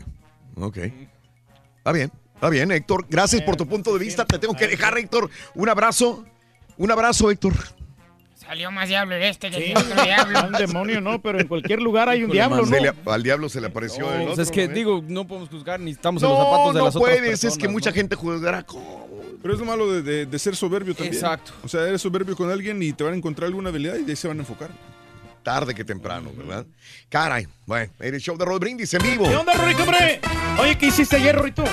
ok. 0.58 0.78
Está 1.78 1.92
bien, 1.92 2.12
está 2.34 2.50
bien, 2.50 2.72
Héctor. 2.72 3.06
Gracias 3.10 3.42
por 3.44 3.56
tu 3.56 3.66
punto 3.68 3.94
de 3.94 4.00
vista. 4.00 4.26
Te 4.26 4.38
tengo 4.40 4.54
que 4.56 4.68
dejar, 4.68 4.98
Héctor. 4.98 5.30
Un 5.56 5.70
abrazo. 5.70 6.26
Un 6.78 6.92
abrazo, 6.92 7.32
Héctor. 7.32 7.54
Salió 8.36 8.70
más 8.70 8.88
diablo 8.90 9.16
de 9.16 9.30
este 9.30 9.50
que 9.50 9.58
Sí, 9.58 9.72
el 9.72 9.78
otro 9.78 10.04
diablo. 10.04 10.40
un 10.48 10.52
demonio, 10.54 11.02
no, 11.02 11.20
pero 11.22 11.40
en 11.40 11.48
cualquier 11.48 11.82
lugar 11.82 12.10
hay 12.10 12.24
un 12.24 12.30
diablo, 12.32 12.64
¿no? 12.66 12.80
Le- 12.80 12.94
al 13.08 13.24
diablo 13.24 13.50
se 13.50 13.60
le 13.60 13.68
apareció 13.68 14.08
el 14.14 14.20
Pues 14.22 14.32
otro. 14.34 14.44
es 14.44 14.52
que 14.52 14.68
¿no? 14.68 14.74
digo, 14.76 15.04
no 15.08 15.26
podemos 15.26 15.50
juzgar 15.50 15.80
ni 15.80 15.92
estamos 15.92 16.22
en 16.22 16.30
los 16.30 16.38
zapatos 16.38 16.74
de 16.74 16.80
no 16.80 16.86
las 16.86 16.95
otras 16.95 17.10
puedes, 17.10 17.30
personas. 17.30 17.54
es 17.54 17.58
que 17.58 17.68
mucha 17.68 17.92
gente 17.92 18.16
juzgará. 18.16 18.62
¿cómo? 18.64 19.08
Pero 19.42 19.54
es 19.54 19.60
lo 19.60 19.66
malo 19.66 19.92
de, 19.92 20.02
de- 20.04 20.26
de 20.28 20.40
ser 20.40 20.56
soberbio 20.56 20.94
también. 20.94 21.14
Exacto. 21.16 21.54
O 21.64 21.68
sea, 21.68 21.88
eres 21.88 22.02
soberbio 22.02 22.36
con 22.36 22.52
alguien 22.52 22.82
y 22.84 22.94
te 22.94 23.04
van 23.04 23.14
a 23.14 23.18
encontrar 23.18 23.48
alguna 23.48 23.70
habilidad 23.70 23.95
y 23.95 24.04
de 24.04 24.12
ahí 24.12 24.16
se 24.16 24.28
van 24.28 24.38
a 24.38 24.42
enfocar. 24.42 24.70
Tarde 25.42 25.74
que 25.74 25.84
temprano, 25.86 26.32
¿verdad? 26.36 26.66
Caray. 27.10 27.48
Bueno, 27.66 27.92
el 28.00 28.20
show 28.20 28.38
de 28.38 28.45
Rod 28.45 28.60
Brindis 28.60 28.94
en 28.95 29.02
vivo. 29.04 29.28
¿Qué 29.28 29.36
onda, 29.36 29.54
Rorito, 29.54 29.84
hombre? 29.84 30.20
Oye, 30.60 30.78
¿qué 30.78 30.88
hiciste 30.88 31.16
ayer, 31.16 31.36
Rorito? 31.36 31.64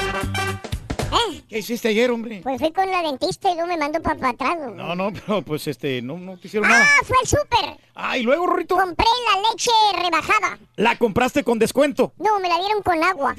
¿Eh? 1.12 1.42
¿Qué 1.48 1.58
hiciste 1.58 1.88
ayer, 1.88 2.10
hombre? 2.10 2.40
Pues 2.42 2.58
fui 2.58 2.72
con 2.72 2.90
la 2.90 3.02
dentista 3.02 3.50
y 3.50 3.54
luego 3.54 3.68
me 3.68 3.76
mandó 3.76 4.00
para 4.00 4.30
atrás. 4.30 4.56
güey. 4.58 4.72
No, 4.74 4.94
no, 4.94 5.12
pero 5.12 5.42
pues 5.42 5.66
este, 5.68 6.00
no, 6.02 6.16
no 6.18 6.38
te 6.38 6.46
hicieron 6.48 6.68
nada. 6.70 6.86
Ah, 6.88 7.02
fue 7.04 7.16
al 7.20 7.26
súper. 7.26 7.76
Ah, 7.94 8.16
y 8.16 8.22
luego, 8.22 8.46
Rorito. 8.46 8.76
Compré 8.76 9.06
la 9.34 9.42
leche 9.50 9.70
rebajada. 10.02 10.58
La 10.76 10.96
compraste 10.96 11.44
con 11.44 11.58
descuento. 11.58 12.14
No, 12.18 12.40
me 12.40 12.48
la 12.48 12.56
dieron 12.58 12.82
con 12.82 13.02
agua. 13.04 13.34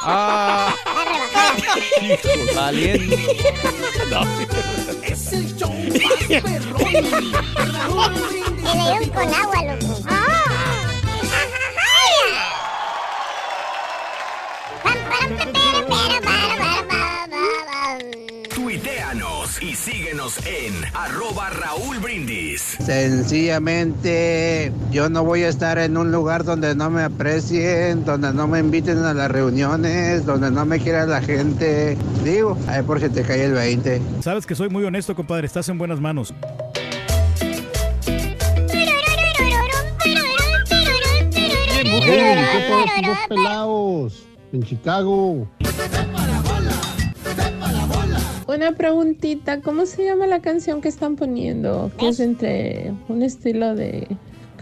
Ah, 0.00 0.72
La 0.86 1.04
rebajada. 1.04 1.56
valiente. 2.54 3.16
Me 8.62 8.74
la 8.74 8.90
dieron 8.90 9.08
con 9.10 9.34
agua, 9.34 9.62
loco. 9.64 9.86
Y 19.60 19.74
síguenos 19.74 20.38
en 20.46 20.72
arroba 20.94 21.50
Raúl 21.50 21.98
Brindis. 21.98 22.76
Sencillamente, 22.84 24.72
yo 24.90 25.08
no 25.08 25.24
voy 25.24 25.42
a 25.42 25.48
estar 25.48 25.78
en 25.78 25.96
un 25.96 26.10
lugar 26.10 26.44
donde 26.44 26.74
no 26.74 26.90
me 26.90 27.02
aprecien, 27.02 28.04
donde 28.04 28.32
no 28.32 28.48
me 28.48 28.60
inviten 28.60 28.98
a 28.98 29.14
las 29.14 29.30
reuniones, 29.30 30.24
donde 30.24 30.50
no 30.50 30.64
me 30.64 30.80
quiera 30.80 31.06
la 31.06 31.20
gente. 31.20 31.96
Digo, 32.24 32.56
ahí 32.68 32.82
por 32.82 33.00
si 33.00 33.08
te 33.08 33.22
cae 33.22 33.44
el 33.44 33.52
20. 33.52 34.00
Sabes 34.20 34.46
que 34.46 34.54
soy 34.54 34.68
muy 34.68 34.84
honesto, 34.84 35.14
compadre. 35.14 35.46
Estás 35.46 35.68
en 35.68 35.78
buenas 35.78 36.00
manos. 36.00 36.32
Hey, 42.04 43.04
¿qué 43.04 43.16
pelados 43.28 44.24
en 44.52 44.62
Chicago? 44.62 45.48
Una 48.54 48.72
preguntita, 48.72 49.60
¿cómo 49.62 49.86
se 49.86 50.04
llama 50.04 50.26
la 50.26 50.40
canción 50.40 50.82
que 50.82 50.88
están 50.88 51.16
poniendo? 51.16 51.90
Que 51.98 52.08
es 52.08 52.20
entre 52.20 52.92
un 53.08 53.22
estilo 53.22 53.74
de 53.74 54.06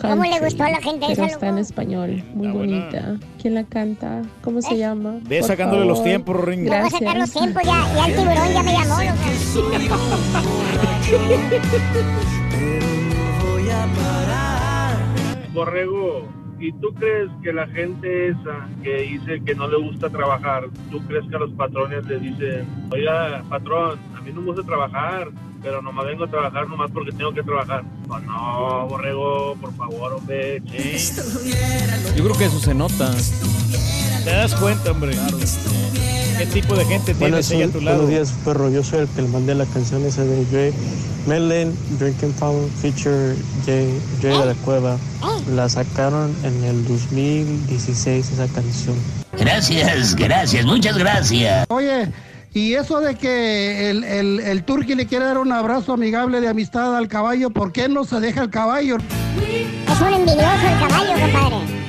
¿Cómo 0.01 0.23
le 0.23 0.31
country, 0.31 0.45
gustó 0.47 0.63
a 0.63 0.71
la 0.71 0.81
gente 0.81 1.07
pero 1.09 1.25
esa, 1.25 1.27
está 1.27 1.49
en 1.49 1.59
español, 1.59 2.23
muy 2.35 2.49
bonita. 2.49 3.19
¿Quién 3.43 3.55
la 3.55 3.65
canta? 3.65 4.23
¿Cómo 4.43 4.63
se 4.63 4.79
llama? 4.79 5.19
Ve 5.25 5.41
Por 5.41 5.49
sacándole 5.49 5.85
los 5.87 5.99
favor. 5.99 6.09
tiempos, 6.09 6.45
Ring. 6.45 6.69
Voy 6.69 6.77
a 6.77 6.89
sacar 6.89 7.19
los 7.19 7.33
tiempos 7.33 7.63
ya, 7.65 7.85
ya 7.97 8.07
el 8.07 8.15
tiburón 8.15 8.53
ya 8.53 8.63
me 8.63 8.73
llamó. 8.73 8.97
Borrego, 15.53 16.23
¿y 16.61 16.73
tú 16.73 16.93
crees 16.95 17.31
que 17.43 17.53
la 17.53 17.67
gente 17.69 18.29
esa 18.29 18.69
que 18.83 19.03
dice 19.03 19.43
que 19.45 19.55
no 19.55 19.67
le 19.67 19.79
gusta 19.79 20.11
trabajar, 20.11 20.69
tú 20.91 21.01
crees 21.07 21.27
que 21.29 21.37
a 21.37 21.39
los 21.39 21.51
patrones 21.53 22.05
le 22.07 22.21
dicen, 22.21 22.67
oiga, 22.93 23.43
patrón, 23.49 23.99
a 24.17 24.21
mí 24.21 24.31
no 24.33 24.43
me 24.43 24.49
gusta 24.49 24.63
trabajar, 24.63 25.31
pero 25.63 25.81
nomás 25.81 26.05
vengo 26.07 26.25
a 26.25 26.29
trabajar 26.29 26.69
nomás 26.69 26.91
porque 26.91 27.13
tengo 27.13 27.33
que 27.33 27.43
trabajar? 27.43 27.83
Pues 28.07 28.23
no, 28.25 28.87
Borrego, 28.89 29.57
por 29.57 29.75
favor, 29.75 30.13
hombre. 30.13 30.63
Yo 32.17 32.25
creo 32.25 32.37
que 32.37 32.45
eso 32.45 32.61
se 32.61 32.75
nota. 32.75 33.11
Te 34.25 34.31
das 34.31 34.55
cuenta, 34.55 34.91
hombre. 34.91 35.17
¿Qué 36.41 36.47
tipo 36.47 36.75
de 36.75 36.87
gente 36.87 37.13
tienes 37.13 37.51
ahí 37.51 37.65
a 37.65 37.69
tu 37.69 37.83
lado? 37.83 37.99
buenos 37.99 38.11
días, 38.15 38.33
perro. 38.47 38.71
Yo 38.71 38.83
soy 38.83 39.01
el 39.01 39.09
que 39.09 39.21
le 39.21 39.29
mandé 39.29 39.55
la 39.55 39.67
canción 39.67 40.03
esa 40.07 40.25
de 40.25 40.43
Dre. 40.47 40.73
Melon, 41.27 41.77
Drinking 41.99 42.33
Fountain, 42.33 42.71
feature 42.81 43.37
Jay, 43.67 44.01
Jay 44.23 44.39
de 44.39 44.47
la 44.47 44.55
Cueva. 44.55 44.97
La 45.55 45.69
sacaron 45.69 46.35
en 46.43 46.65
el 46.65 46.83
2016 46.89 48.31
esa 48.33 48.49
canción. 48.55 48.97
Gracias, 49.39 50.17
gracias, 50.17 50.65
muchas 50.65 50.97
gracias. 50.97 51.67
Oye, 51.69 52.11
y 52.55 52.73
eso 52.73 53.01
de 53.01 53.17
que 53.17 53.91
el, 53.91 54.03
el, 54.05 54.41
el 54.41 54.65
turqui 54.65 54.95
le 54.95 55.07
quiere 55.07 55.27
dar 55.27 55.37
un 55.37 55.53
abrazo 55.53 55.93
amigable 55.93 56.41
de 56.41 56.49
amistad 56.49 56.97
al 56.97 57.09
caballo, 57.09 57.51
¿por 57.51 57.71
qué 57.71 57.91
no 57.91 58.05
se 58.05 58.19
deja 58.19 58.41
el 58.41 58.49
caballo? 58.49 58.97
Es 58.97 60.01
un 60.01 60.15
envidioso 60.15 60.67
el 60.73 60.89
caballo, 60.89 61.21
compadre. 61.21 61.80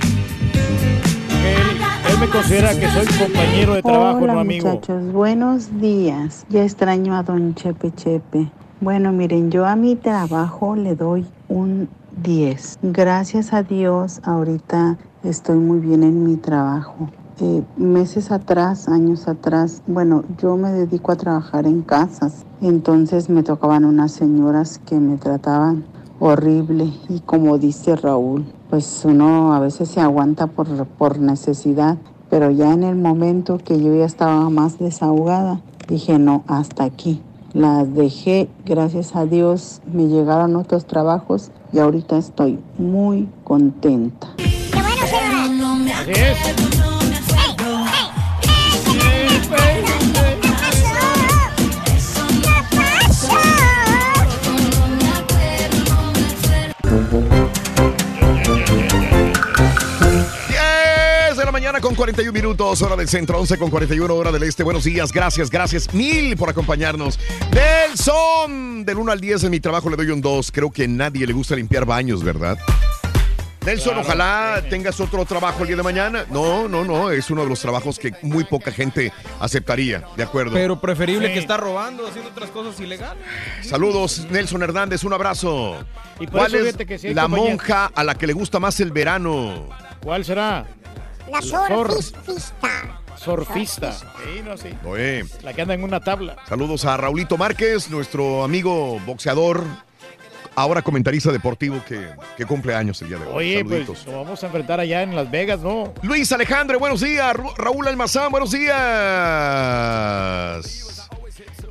Me 2.21 2.29
considera 2.29 2.69
que 2.79 2.87
soy 2.87 3.07
compañero 3.17 3.73
de 3.73 3.81
trabajo, 3.81 4.19
Hola 4.19 4.33
no 4.35 4.39
amigo. 4.41 4.67
muchachos, 4.67 5.11
buenos 5.11 5.79
días. 5.81 6.45
Ya 6.49 6.63
extraño 6.63 7.15
a 7.15 7.23
don 7.23 7.55
Chepe 7.55 7.91
Chepe. 7.95 8.51
Bueno, 8.79 9.11
miren, 9.11 9.49
yo 9.49 9.65
a 9.65 9.75
mi 9.75 9.95
trabajo 9.95 10.75
le 10.75 10.95
doy 10.95 11.25
un 11.49 11.89
10. 12.21 12.77
Gracias 12.83 13.53
a 13.53 13.63
Dios, 13.63 14.21
ahorita 14.23 14.99
estoy 15.23 15.57
muy 15.57 15.79
bien 15.79 16.03
en 16.03 16.23
mi 16.23 16.35
trabajo. 16.35 17.09
Eh, 17.39 17.63
meses 17.75 18.31
atrás, 18.31 18.87
años 18.87 19.27
atrás, 19.27 19.81
bueno, 19.87 20.23
yo 20.37 20.57
me 20.57 20.71
dedico 20.71 21.11
a 21.11 21.15
trabajar 21.15 21.65
en 21.65 21.81
casas. 21.81 22.45
Entonces 22.61 23.31
me 23.31 23.41
tocaban 23.41 23.83
unas 23.83 24.11
señoras 24.11 24.79
que 24.85 24.99
me 24.99 25.17
trataban 25.17 25.85
horrible 26.21 26.93
y 27.09 27.19
como 27.21 27.57
dice 27.57 27.95
Raúl, 27.95 28.45
pues 28.69 29.01
uno 29.03 29.53
a 29.53 29.59
veces 29.59 29.89
se 29.89 29.99
aguanta 29.99 30.47
por, 30.47 30.85
por 30.85 31.19
necesidad, 31.19 31.97
pero 32.29 32.51
ya 32.51 32.71
en 32.71 32.83
el 32.83 32.95
momento 32.95 33.57
que 33.57 33.81
yo 33.81 33.93
ya 33.95 34.05
estaba 34.05 34.49
más 34.49 34.77
desahogada, 34.77 35.61
dije 35.87 36.19
no, 36.19 36.43
hasta 36.47 36.83
aquí. 36.83 37.21
Las 37.53 37.93
dejé, 37.93 38.49
gracias 38.65 39.15
a 39.15 39.25
Dios 39.25 39.81
me 39.91 40.07
llegaron 40.07 40.55
otros 40.55 40.85
trabajos 40.85 41.51
y 41.73 41.79
ahorita 41.79 42.17
estoy 42.17 42.59
muy 42.77 43.27
contenta. 43.43 44.27
Así 46.01 46.11
es. 46.11 46.90
Mañana 61.71 61.87
con 61.87 61.95
41 61.95 62.33
minutos, 62.33 62.81
hora 62.81 62.97
del 62.97 63.07
centro, 63.07 63.39
11 63.39 63.57
con 63.57 63.69
41, 63.69 64.13
hora 64.13 64.29
del 64.33 64.43
este. 64.43 64.61
Buenos 64.61 64.83
días, 64.83 65.13
gracias, 65.13 65.49
gracias 65.49 65.93
mil 65.93 66.35
por 66.35 66.49
acompañarnos. 66.49 67.17
Del 67.49 67.97
son, 67.97 68.83
del 68.83 68.97
1 68.97 69.09
al 69.13 69.21
10 69.21 69.45
en 69.45 69.51
mi 69.51 69.61
trabajo 69.61 69.89
le 69.89 69.95
doy 69.95 70.09
un 70.09 70.19
2. 70.19 70.51
Creo 70.51 70.69
que 70.69 70.83
a 70.83 70.87
nadie 70.89 71.25
le 71.25 71.31
gusta 71.31 71.55
limpiar 71.55 71.85
baños, 71.85 72.25
¿verdad? 72.25 72.57
Nelson, 73.65 73.93
Claro, 73.93 74.01
ojalá 74.05 74.63
tengas 74.69 74.99
otro 74.99 75.23
trabajo 75.23 75.61
el 75.61 75.67
día 75.67 75.77
de 75.77 75.83
mañana. 75.83 76.25
No, 76.29 76.67
no, 76.67 76.83
no, 76.83 77.09
es 77.09 77.29
uno 77.31 77.43
de 77.43 77.49
los 77.49 77.61
trabajos 77.61 77.99
que 77.99 78.11
muy 78.21 78.43
poca 78.43 78.71
gente 78.73 79.13
aceptaría, 79.39 80.03
¿de 80.17 80.23
acuerdo? 80.23 80.51
Pero 80.51 80.81
preferible 80.81 81.29
Sí. 81.29 81.35
que 81.35 81.39
está 81.39 81.55
robando, 81.55 82.05
haciendo 82.05 82.31
otras 82.31 82.49
cosas 82.49 82.77
ilegales. 82.81 83.23
Saludos, 83.61 84.27
Nelson 84.29 84.61
Hernández, 84.61 85.05
un 85.05 85.13
abrazo. 85.13 85.85
Y 86.19 86.27
¿Cuál 86.27 86.53
es 86.53 86.75
que 86.75 86.99
sí 86.99 87.13
la 87.13 87.29
monja 87.29 87.89
a 87.95 88.03
la 88.03 88.15
que 88.15 88.27
le 88.27 88.33
gusta 88.33 88.59
más 88.59 88.77
el 88.81 88.91
verano? 88.91 89.69
¿Cuál 90.03 90.25
será? 90.25 90.65
La 91.31 91.41
surfista. 91.41 93.01
Surfista. 93.17 93.93
Sí, 93.93 94.41
no, 94.43 94.57
sí. 94.57 94.69
Oye, 94.85 95.25
La 95.43 95.53
que 95.53 95.61
anda 95.61 95.73
en 95.73 95.83
una 95.83 95.99
tabla. 95.99 96.35
saludos 96.47 96.85
a 96.85 96.97
Raulito 96.97 97.37
Márquez, 97.37 97.89
nuestro 97.89 98.43
amigo 98.43 98.99
boxeador, 99.05 99.63
ahora 100.55 100.81
comentarista 100.81 101.31
deportivo 101.31 101.81
que, 101.87 102.07
que 102.35 102.45
cumple 102.45 102.73
años 102.75 103.01
el 103.01 103.09
día 103.09 103.17
de 103.19 103.25
hoy. 103.25 103.33
Oye, 103.33 103.57
Saluditos. 103.59 103.85
pues 104.03 104.05
lo 104.07 104.23
vamos 104.23 104.41
a 104.43 104.45
enfrentar 104.47 104.79
allá 104.79 105.03
en 105.03 105.15
Las 105.15 105.29
Vegas, 105.29 105.59
¿no? 105.59 105.93
Luis 106.01 106.31
Alejandro, 106.31 106.79
buenos 106.79 107.01
días. 107.01 107.35
Raúl 107.57 107.87
Almazán, 107.87 108.31
buenos 108.31 108.51
días. 108.51 108.77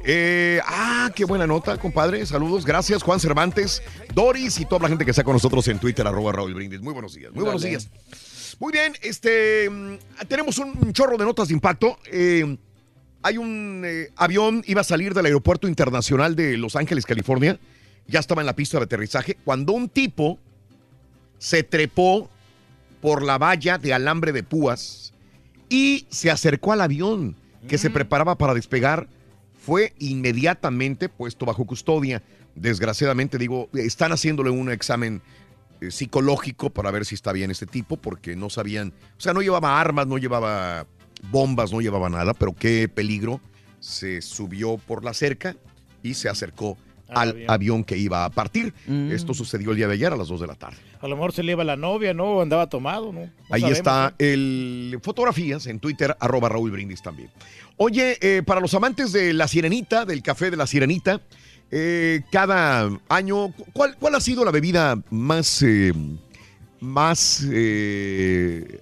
Eh, 0.05 0.60
ah, 0.66 1.10
qué 1.14 1.24
buena 1.24 1.47
nota, 1.47 1.76
compadre. 1.78 2.24
Saludos, 2.26 2.64
gracias. 2.64 3.02
Juan 3.02 3.20
Cervantes, 3.20 3.82
Doris 4.14 4.58
y 4.58 4.64
toda 4.64 4.82
la 4.82 4.89
gente 4.89 5.05
que 5.05 5.10
está 5.10 5.24
con 5.24 5.34
nosotros 5.34 5.66
en 5.68 5.78
Twitter, 5.78 6.06
arroba 6.06 6.32
Raúl 6.32 6.55
Brindis. 6.55 6.80
Muy 6.80 6.92
buenos 6.94 7.14
días, 7.14 7.32
muy 7.34 7.44
buenos 7.44 7.62
días. 7.62 7.89
Muy 8.58 8.72
bien, 8.72 8.94
este, 9.02 9.68
mm, 9.68 9.98
tenemos 10.28 10.58
un 10.58 10.92
chorro 10.92 11.16
de 11.16 11.24
notas 11.24 11.48
de 11.48 11.54
impacto. 11.54 11.98
Eh, 12.10 12.56
hay 13.22 13.36
un 13.36 13.82
eh, 13.84 14.08
avión, 14.16 14.62
iba 14.66 14.80
a 14.80 14.84
salir 14.84 15.14
del 15.14 15.26
aeropuerto 15.26 15.68
internacional 15.68 16.34
de 16.36 16.56
Los 16.56 16.76
Ángeles, 16.76 17.04
California. 17.04 17.58
Ya 18.06 18.20
estaba 18.20 18.42
en 18.42 18.46
la 18.46 18.56
pista 18.56 18.78
de 18.78 18.84
aterrizaje 18.84 19.36
cuando 19.44 19.72
un 19.72 19.88
tipo 19.88 20.38
se 21.38 21.62
trepó 21.62 22.30
por 23.00 23.22
la 23.22 23.38
valla 23.38 23.78
de 23.78 23.94
alambre 23.94 24.32
de 24.32 24.42
púas 24.42 25.12
y 25.68 26.06
se 26.10 26.30
acercó 26.30 26.72
al 26.72 26.80
avión 26.80 27.36
que 27.68 27.78
se 27.78 27.90
preparaba 27.90 28.36
para 28.36 28.54
despegar. 28.54 29.06
Fue 29.64 29.92
inmediatamente 29.98 31.08
puesto 31.08 31.44
bajo 31.44 31.66
custodia. 31.66 32.22
Desgraciadamente, 32.54 33.38
digo, 33.38 33.68
están 33.74 34.12
haciéndole 34.12 34.50
un 34.50 34.70
examen 34.70 35.22
eh, 35.81 35.91
psicológico 35.91 36.70
para 36.70 36.91
ver 36.91 37.05
si 37.05 37.15
está 37.15 37.33
bien 37.33 37.50
este 37.50 37.67
tipo, 37.67 37.97
porque 37.97 38.36
no 38.36 38.50
sabían, 38.50 38.92
o 39.17 39.20
sea, 39.20 39.33
no 39.33 39.42
llevaba 39.42 39.81
armas, 39.81 40.07
no 40.07 40.18
llevaba 40.18 40.86
bombas, 41.31 41.73
no 41.73 41.81
llevaba 41.81 42.09
nada, 42.09 42.34
pero 42.34 42.55
qué 42.55 42.89
peligro. 42.89 43.41
Se 43.78 44.20
subió 44.20 44.76
por 44.76 45.05
la 45.05 45.15
cerca 45.15 45.57
y 46.02 46.15
se 46.15 46.28
acercó 46.28 46.76
al 47.09 47.31
avión. 47.31 47.50
avión. 47.50 47.84
que 47.84 47.97
iba 47.97 48.25
a 48.25 48.31
partir. 48.31 48.75
Mm. 48.86 49.10
Esto 49.10 49.34
sucedió 49.34 49.70
el 49.70 49.76
día 49.76 49.89
de 49.89 49.94
ayer 49.94 50.12
a 50.12 50.17
las 50.17 50.28
2 50.28 50.41
de 50.41 50.47
la 50.47 50.55
tarde. 50.55 50.76
A 51.00 51.09
lo 51.09 51.17
mejor 51.17 51.33
se 51.33 51.42
le 51.42 51.52
iba 51.52 51.65
la 51.65 51.76
novia, 51.76 52.12
¿no? 52.12 52.25
O 52.25 52.42
andaba 52.42 52.68
tomado, 52.68 53.12
¿no? 53.12 53.20
No 53.20 53.31
Ahí 53.50 53.62
sabemos, 53.62 53.78
está 53.78 54.15
el 54.18 54.99
fotografías 55.02 55.67
en 55.67 55.81
Twitter, 55.81 56.15
arroba 56.20 56.50
Raúl 56.50 56.70
Brindis 56.70 57.02
también. 57.02 57.31
Oye, 57.78 58.18
eh, 58.20 58.42
para 58.42 58.60
los 58.60 58.75
amantes 58.75 59.12
de 59.12 59.33
la 59.33 59.49
sirenita, 59.49 60.05
del 60.05 60.23
café 60.23 60.50
de 60.50 60.59
la 60.59 60.67
sirenita, 60.67 61.23
eh, 61.70 62.23
cada 62.31 62.90
año, 63.08 63.52
¿cuál, 63.73 63.97
¿cuál 63.99 64.15
ha 64.15 64.20
sido 64.20 64.44
la 64.44 64.50
bebida 64.50 65.00
más, 65.10 65.62
eh, 65.62 65.92
más 66.81 67.44
eh, 67.52 68.81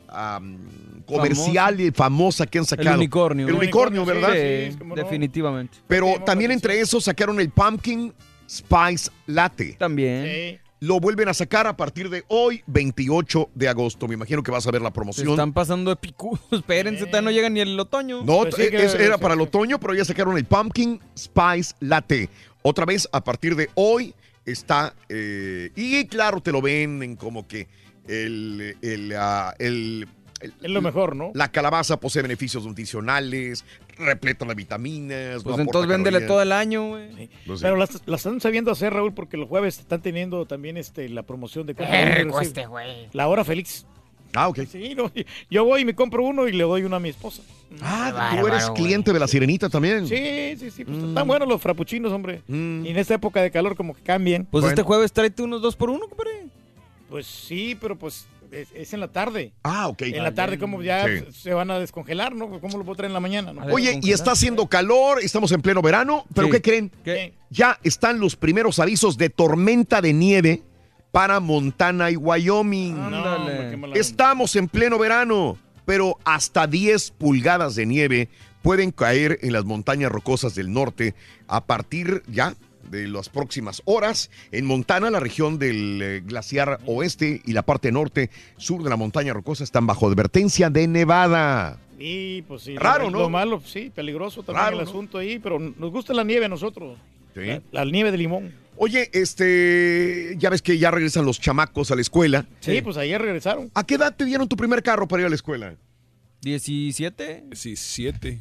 comercial 1.06 1.80
y 1.80 1.90
famosa 1.90 2.46
que 2.46 2.58
han 2.58 2.64
sacado? 2.64 2.90
El 2.90 2.96
unicornio. 2.96 3.48
El 3.48 3.54
unicornio, 3.54 4.04
¿verdad? 4.04 4.32
Sí, 4.32 4.78
definitivamente. 4.94 5.78
Pero 5.86 6.14
también 6.24 6.50
entre 6.50 6.80
esos 6.80 7.04
sacaron 7.04 7.40
el 7.40 7.50
Pumpkin 7.50 8.12
Spice 8.48 9.10
Latte. 9.26 9.76
También. 9.78 10.60
lo 10.80 11.00
vuelven 11.00 11.28
a 11.28 11.34
sacar 11.34 11.66
a 11.66 11.76
partir 11.76 12.08
de 12.08 12.24
hoy, 12.28 12.62
28 12.68 13.50
de 13.54 13.68
agosto. 13.68 14.06
Me 14.06 14.14
imagino 14.14 14.42
que 14.44 14.50
vas 14.52 14.64
a 14.66 14.70
ver 14.70 14.80
la 14.80 14.88
Se 14.90 14.94
promoción. 14.94 15.28
están 15.30 15.52
pasando 15.52 15.90
de 15.90 15.96
picudos. 15.96 16.40
Espérense, 16.52 17.06
no 17.20 17.30
llega 17.32 17.50
ni 17.50 17.58
el 17.60 17.78
otoño. 17.78 18.22
No, 18.24 18.42
Pues 18.42 18.54
sí, 18.54 18.70
que- 18.70 18.84
es- 18.84 18.94
era 18.94 19.18
para 19.18 19.34
el 19.34 19.40
otoño, 19.40 19.78
pero 19.80 19.92
ya 19.94 20.04
sacaron 20.04 20.38
el 20.38 20.44
Pumpkin 20.44 21.00
Spice 21.16 21.74
Latte. 21.80 22.28
Otra 22.62 22.84
vez, 22.84 23.08
a 23.12 23.22
partir 23.24 23.54
de 23.56 23.70
hoy 23.74 24.14
está. 24.46 24.94
eh, 25.08 25.70
y 25.76 26.06
claro, 26.06 26.40
te 26.40 26.52
lo 26.52 26.60
venden 26.62 27.16
como 27.16 27.46
que 27.46 27.68
el. 28.06 28.76
el, 28.82 29.14
ah, 29.16 29.54
el- 29.58 30.08
el- 30.40 30.54
Es 30.62 30.70
lo 30.70 30.80
mejor, 30.80 31.16
¿no? 31.16 31.32
La 31.34 31.50
calabaza 31.50 31.98
posee 31.98 32.22
beneficios 32.22 32.64
nutricionales, 32.64 33.64
repleta 33.98 34.44
de 34.44 34.54
vitaminas. 34.54 35.42
Pues 35.42 35.56
no 35.56 35.62
entonces 35.64 35.88
véndele 35.88 36.18
calorías. 36.18 36.28
todo 36.28 36.42
el 36.42 36.52
año, 36.52 36.88
güey. 36.90 37.28
Pues 37.44 37.58
sí. 37.58 37.64
Pero 37.64 37.76
las, 37.76 38.00
las 38.06 38.20
están 38.20 38.40
sabiendo 38.40 38.70
hacer, 38.70 38.92
Raúl, 38.92 39.12
porque 39.14 39.36
los 39.36 39.48
jueves 39.48 39.80
están 39.80 40.00
teniendo 40.00 40.46
también 40.46 40.76
este, 40.76 41.08
la 41.08 41.24
promoción 41.24 41.66
de 41.66 41.74
recibe- 41.74 42.40
este 42.42 42.66
güey. 42.66 43.08
La 43.12 43.26
hora 43.26 43.44
feliz. 43.44 43.84
Ah, 44.34 44.48
ok. 44.48 44.60
Sí, 44.70 44.94
no, 44.94 45.10
yo 45.50 45.64
voy 45.64 45.82
y 45.82 45.84
me 45.84 45.94
compro 45.94 46.22
uno 46.24 46.46
y 46.48 46.52
le 46.52 46.64
doy 46.64 46.82
uno 46.82 46.96
a 46.96 47.00
mi 47.00 47.08
esposa. 47.08 47.42
Ah, 47.82 48.36
tú 48.40 48.46
eres 48.46 48.70
cliente 48.70 49.12
de 49.12 49.18
la 49.18 49.26
sirenita 49.28 49.68
también. 49.68 50.06
Sí, 50.08 50.54
sí, 50.58 50.70
sí. 50.70 50.84
Pues 50.84 50.96
Mm. 50.98 51.08
Están 51.10 51.26
buenos 51.28 51.48
los 51.48 51.60
frappuccinos, 51.60 52.12
hombre. 52.12 52.42
Y 52.48 52.52
en 52.88 52.96
esta 52.98 53.14
época 53.14 53.42
de 53.42 53.50
calor 53.50 53.76
como 53.76 53.94
que 53.94 54.02
cambian. 54.02 54.46
Pues 54.50 54.64
este 54.64 54.82
jueves 54.82 55.12
tráete 55.12 55.42
unos 55.42 55.60
dos 55.62 55.76
por 55.76 55.90
uno, 55.90 56.06
compadre. 56.08 56.46
Pues 57.10 57.26
sí, 57.26 57.76
pero 57.80 57.96
pues 57.96 58.26
es, 58.52 58.68
es 58.74 58.92
en 58.94 59.00
la 59.00 59.08
tarde. 59.08 59.52
Ah, 59.62 59.88
ok. 59.88 60.02
En 60.02 60.22
la 60.22 60.32
tarde 60.34 60.58
como 60.58 60.82
ya 60.82 61.06
Sí. 61.06 61.24
se 61.32 61.54
van 61.54 61.70
a 61.70 61.78
descongelar, 61.78 62.34
¿no? 62.34 62.48
¿Cómo 62.60 62.78
lo 62.78 62.84
puedo 62.84 62.96
traer 62.96 63.10
en 63.10 63.14
la 63.14 63.20
mañana? 63.20 63.52
no? 63.52 63.64
Oye, 63.66 63.98
y 64.02 64.12
está 64.12 64.32
haciendo 64.32 64.66
calor, 64.66 65.18
estamos 65.22 65.52
en 65.52 65.60
pleno 65.62 65.80
verano, 65.82 66.24
pero 66.34 66.46
Sí. 66.48 66.52
¿qué 66.52 66.62
creen? 66.62 66.90
¿Qué? 67.04 67.34
Ya 67.50 67.78
están 67.82 68.20
los 68.20 68.36
primeros 68.36 68.78
avisos 68.78 69.16
de 69.18 69.30
tormenta 69.30 70.00
de 70.02 70.12
nieve 70.12 70.62
para 71.10 71.40
Montana 71.40 72.10
y 72.10 72.16
Wyoming. 72.16 72.96
Estamos 73.94 74.56
en 74.56 74.68
pleno 74.68 74.98
verano, 74.98 75.56
pero 75.84 76.18
hasta 76.24 76.66
10 76.66 77.12
pulgadas 77.12 77.74
de 77.74 77.86
nieve 77.86 78.28
pueden 78.62 78.90
caer 78.90 79.38
en 79.42 79.52
las 79.52 79.64
montañas 79.64 80.10
rocosas 80.12 80.54
del 80.54 80.72
norte 80.72 81.14
a 81.46 81.64
partir 81.64 82.22
ya 82.26 82.54
de 82.90 83.08
las 83.08 83.28
próximas 83.28 83.82
horas. 83.84 84.30
En 84.52 84.66
Montana, 84.66 85.10
la 85.10 85.20
región 85.20 85.58
del 85.58 86.00
eh, 86.02 86.22
glaciar 86.24 86.80
oeste 86.86 87.42
y 87.44 87.52
la 87.52 87.62
parte 87.62 87.92
norte, 87.92 88.30
sur 88.56 88.82
de 88.82 88.90
la 88.90 88.96
montaña 88.96 89.32
rocosa 89.32 89.64
están 89.64 89.86
bajo 89.86 90.08
advertencia 90.08 90.70
de 90.70 90.86
nevada. 90.86 91.78
Y 91.98 92.42
pues 92.42 92.62
sí. 92.62 92.76
Raro, 92.76 93.04
lo, 93.04 93.10
¿no? 93.10 93.18
Lo 93.20 93.30
malo, 93.30 93.60
sí, 93.64 93.90
peligroso 93.94 94.42
también 94.42 94.64
Raro, 94.64 94.78
el 94.78 94.84
¿no? 94.84 94.90
asunto 94.90 95.18
ahí, 95.18 95.38
pero 95.38 95.58
nos 95.58 95.90
gusta 95.90 96.14
la 96.14 96.24
nieve 96.24 96.46
a 96.46 96.48
nosotros. 96.48 96.96
Sí. 97.34 97.46
La, 97.72 97.84
la 97.84 97.90
nieve 97.90 98.10
de 98.10 98.18
limón. 98.18 98.52
Oye, 98.80 99.10
este, 99.12 100.34
ya 100.38 100.50
ves 100.50 100.62
que 100.62 100.78
ya 100.78 100.90
regresan 100.90 101.24
los 101.24 101.40
chamacos 101.40 101.90
a 101.90 101.96
la 101.96 102.00
escuela. 102.00 102.46
Sí, 102.60 102.80
pues 102.80 102.96
ayer 102.96 103.20
regresaron. 103.20 103.70
¿A 103.74 103.84
qué 103.84 103.96
edad 103.96 104.14
te 104.16 104.24
dieron 104.24 104.48
tu 104.48 104.56
primer 104.56 104.82
carro 104.82 105.08
para 105.08 105.22
ir 105.22 105.26
a 105.26 105.30
la 105.30 105.34
escuela? 105.34 105.74
¿17? 106.42 107.48
17. 107.50 108.40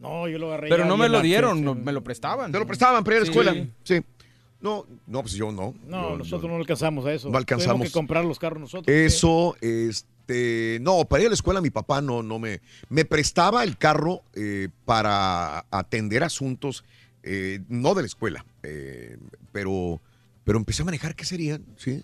No, 0.00 0.28
yo 0.28 0.38
lo 0.38 0.48
agarré. 0.48 0.68
Pero 0.70 0.84
no 0.86 0.96
me 0.96 1.08
lo 1.08 1.20
dieron, 1.20 1.62
no, 1.62 1.74
me 1.74 1.92
lo 1.92 2.02
prestaban. 2.02 2.50
¿Te 2.52 2.58
lo 2.58 2.66
prestaban 2.66 3.04
para 3.04 3.16
ir 3.16 3.18
a 3.18 3.20
la 3.20 3.26
Sí. 3.26 3.30
escuela? 3.38 3.66
Sí. 3.84 4.00
No, 4.60 4.86
no, 5.06 5.20
pues 5.20 5.34
yo 5.34 5.52
no. 5.52 5.74
No, 5.86 6.10
Yo- 6.12 6.18
nosotros 6.18 6.50
no 6.50 6.56
alcanzamos 6.56 7.04
a 7.04 7.12
eso. 7.12 7.28
No 7.28 7.36
alcanzamos. 7.36 7.74
Tuvimos 7.76 7.88
que 7.88 7.92
comprar 7.92 8.24
los 8.24 8.38
carros 8.38 8.60
nosotros. 8.60 8.94
Eso, 8.96 9.56
este, 9.60 10.78
no, 10.80 11.04
para 11.04 11.22
ir 11.22 11.26
a 11.26 11.30
la 11.30 11.34
escuela 11.34 11.60
mi 11.60 11.68
papá 11.70 12.00
no, 12.00 12.22
no 12.22 12.38
me, 12.38 12.60
me 12.88 13.04
prestaba 13.04 13.62
el 13.64 13.76
carro 13.76 14.22
eh, 14.34 14.68
para 14.86 15.66
atender 15.70 16.22
asuntos, 16.24 16.84
eh, 17.22 17.60
no 17.68 17.94
de 17.94 18.02
la 18.02 18.06
escuela, 18.06 18.44
eh, 18.64 19.18
pero, 19.52 20.00
pero 20.44 20.58
empecé 20.58 20.82
a 20.82 20.84
manejar, 20.86 21.14
¿qué 21.14 21.24
serían? 21.24 21.64
¿Sí? 21.76 22.02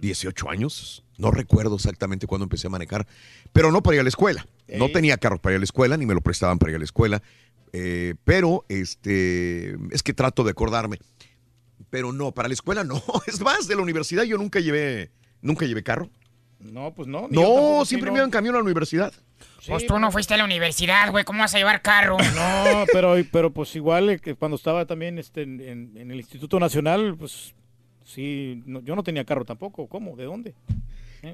18 0.00 0.50
años, 0.50 1.04
no 1.18 1.30
recuerdo 1.30 1.76
exactamente 1.76 2.26
cuándo 2.26 2.44
empecé 2.44 2.66
a 2.66 2.70
manejar, 2.70 3.06
pero 3.52 3.70
no 3.70 3.82
para 3.82 3.96
ir 3.96 4.00
a 4.00 4.02
la 4.04 4.08
escuela. 4.08 4.46
No 4.68 4.90
tenía 4.90 5.18
carro 5.18 5.38
para 5.38 5.54
ir 5.54 5.56
a 5.56 5.58
la 5.60 5.64
escuela, 5.64 5.96
ni 5.96 6.06
me 6.06 6.14
lo 6.14 6.20
prestaban 6.20 6.58
para 6.58 6.70
ir 6.70 6.76
a 6.76 6.78
la 6.78 6.84
escuela, 6.84 7.22
eh, 7.72 8.14
pero 8.24 8.64
este, 8.68 9.76
es 9.90 10.02
que 10.02 10.14
trato 10.14 10.44
de 10.44 10.50
acordarme. 10.50 10.98
Pero 11.90 12.12
no, 12.12 12.32
para 12.32 12.48
la 12.48 12.54
escuela 12.54 12.84
no. 12.84 13.02
Es 13.26 13.40
más, 13.40 13.66
de 13.66 13.76
la 13.76 13.82
universidad 13.82 14.22
yo 14.22 14.38
nunca 14.38 14.60
llevé, 14.60 15.10
nunca 15.42 15.66
llevé 15.66 15.82
carro. 15.82 16.08
No, 16.60 16.92
pues 16.94 17.08
no. 17.08 17.26
No, 17.30 17.84
siempre 17.84 18.08
sí, 18.08 18.12
me 18.12 18.18
iba 18.18 18.24
en 18.24 18.30
camión 18.30 18.54
a 18.54 18.58
la 18.58 18.64
universidad. 18.64 19.12
Pues 19.66 19.86
tú 19.86 19.98
no 19.98 20.10
fuiste 20.10 20.34
a 20.34 20.36
la 20.36 20.44
universidad, 20.44 21.10
güey. 21.10 21.24
¿Cómo 21.24 21.40
vas 21.40 21.54
a 21.54 21.58
llevar 21.58 21.82
carro? 21.82 22.16
No, 22.34 22.84
pero, 22.92 23.14
pero 23.30 23.50
pues 23.52 23.74
igual 23.76 24.10
eh, 24.10 24.18
que 24.18 24.34
cuando 24.34 24.56
estaba 24.56 24.86
también 24.86 25.18
este, 25.18 25.42
en, 25.42 25.60
en- 25.60 25.96
en 25.96 26.10
el 26.10 26.18
Instituto 26.18 26.58
Nacional, 26.60 27.16
pues 27.18 27.54
sí, 28.04 28.62
no- 28.66 28.80
yo 28.82 28.94
no 28.96 29.02
tenía 29.02 29.24
carro 29.24 29.44
tampoco. 29.44 29.86
¿Cómo? 29.86 30.16
¿De 30.16 30.24
dónde? 30.24 30.54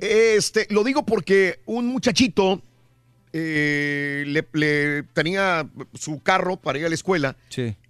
Este, 0.01 0.67
lo 0.71 0.83
digo 0.83 1.07
porque 1.07 1.61
un 1.67 1.87
muchachito 1.87 2.61
eh, 3.33 4.25
le, 4.27 4.47
le 4.53 5.03
tenía 5.13 5.69
su 5.95 6.21
carro 6.21 6.57
para 6.57 6.79
ir 6.79 6.87
a 6.87 6.89
la 6.89 6.95
escuela. 6.95 7.37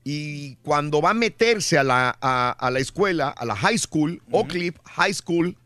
Y 0.05 0.57
cuando 0.57 1.01
va 1.01 1.11
a 1.11 1.15
meterse 1.15 1.79
a 1.79 1.85
la, 1.85 2.17
a, 2.21 2.51
a 2.51 2.71
la 2.71 2.79
escuela, 2.79 3.29
a 3.29 3.45
la 3.45 3.57
high 3.57 3.79
school, 3.79 4.23
Oak 4.31 4.49
Cliff 4.49 4.77
High 4.85 5.15
School, 5.15 5.57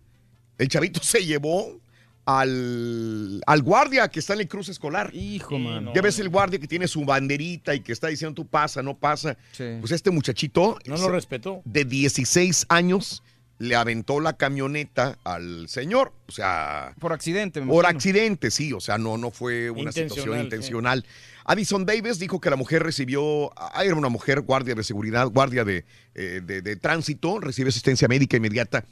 el 0.61 0.69
chavito 0.69 1.01
se 1.03 1.25
llevó 1.25 1.81
al, 2.27 3.43
al 3.47 3.63
guardia 3.63 4.09
que 4.09 4.21
está 4.21 4.35
en 4.35 4.41
el 4.41 4.49
cruce 4.49 4.71
escolar. 4.73 5.11
Hijo, 5.15 5.59
mano. 5.59 5.93
Ya 5.95 6.03
ves 6.03 6.19
el 6.19 6.29
guardia 6.29 6.59
que 6.59 6.69
tiene 6.69 6.87
su 6.89 7.05
banderita 7.05 7.75
y 7.75 7.81
que 7.81 7.93
está 7.93 8.09
diciendo 8.09 8.35
tú 8.35 8.47
pasa, 8.47 8.83
no 8.83 8.97
pasa. 8.97 9.37
Pues 9.57 9.91
este 9.93 10.11
muchachito. 10.11 10.79
No 10.87 10.97
lo 10.97 11.09
respetó. 11.11 11.63
De 11.65 11.85
16 11.85 12.67
años 12.69 13.23
le 13.59 13.77
aventó 13.77 14.21
la 14.21 14.35
camioneta 14.35 15.19
al 15.25 15.69
señor. 15.69 16.13
O 16.29 16.33
sea. 16.33 16.95
Por 16.99 17.13
accidente, 17.13 17.61
me 17.61 17.67
Por 17.67 17.85
imagino. 17.85 17.99
accidente, 17.99 18.51
sí. 18.51 18.73
O 18.73 18.81
sea, 18.81 18.97
no, 18.99 19.19
no 19.19 19.31
fue 19.31 19.71
una 19.71 19.93
situación 19.93 20.39
Intencional, 20.41 20.45
intencional. 20.45 21.07
Addison 21.45 21.85
Davis 21.85 22.19
dijo 22.19 22.41
que 22.41 22.49
la 22.49 22.57
mujer 22.57 22.83
recibió. 22.83 23.51
ah, 23.57 23.83
era 23.85 23.95
una 23.97 24.09
mujer 24.09 24.41
guardia 24.43 24.75
de 24.75 24.85
seguridad, 24.85 25.27
guardia 25.29 25.65
de, 25.65 25.85
eh, 26.15 26.41
de- 26.45 26.63
de 26.63 26.77
tránsito, 26.77 27.41
recibió 27.41 27.69
asistencia 27.71 28.07
médica 28.09 28.37
inmediata 28.37 28.85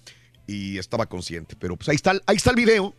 y 0.48 0.78
estaba 0.78 1.06
consciente. 1.06 1.54
Pero 1.56 1.76
pues 1.76 1.88
ahí 1.90 1.94
está, 1.94 2.10
el- 2.10 2.22
ahí 2.26 2.34
está 2.36 2.50
el 2.50 2.56
video. 2.56 2.94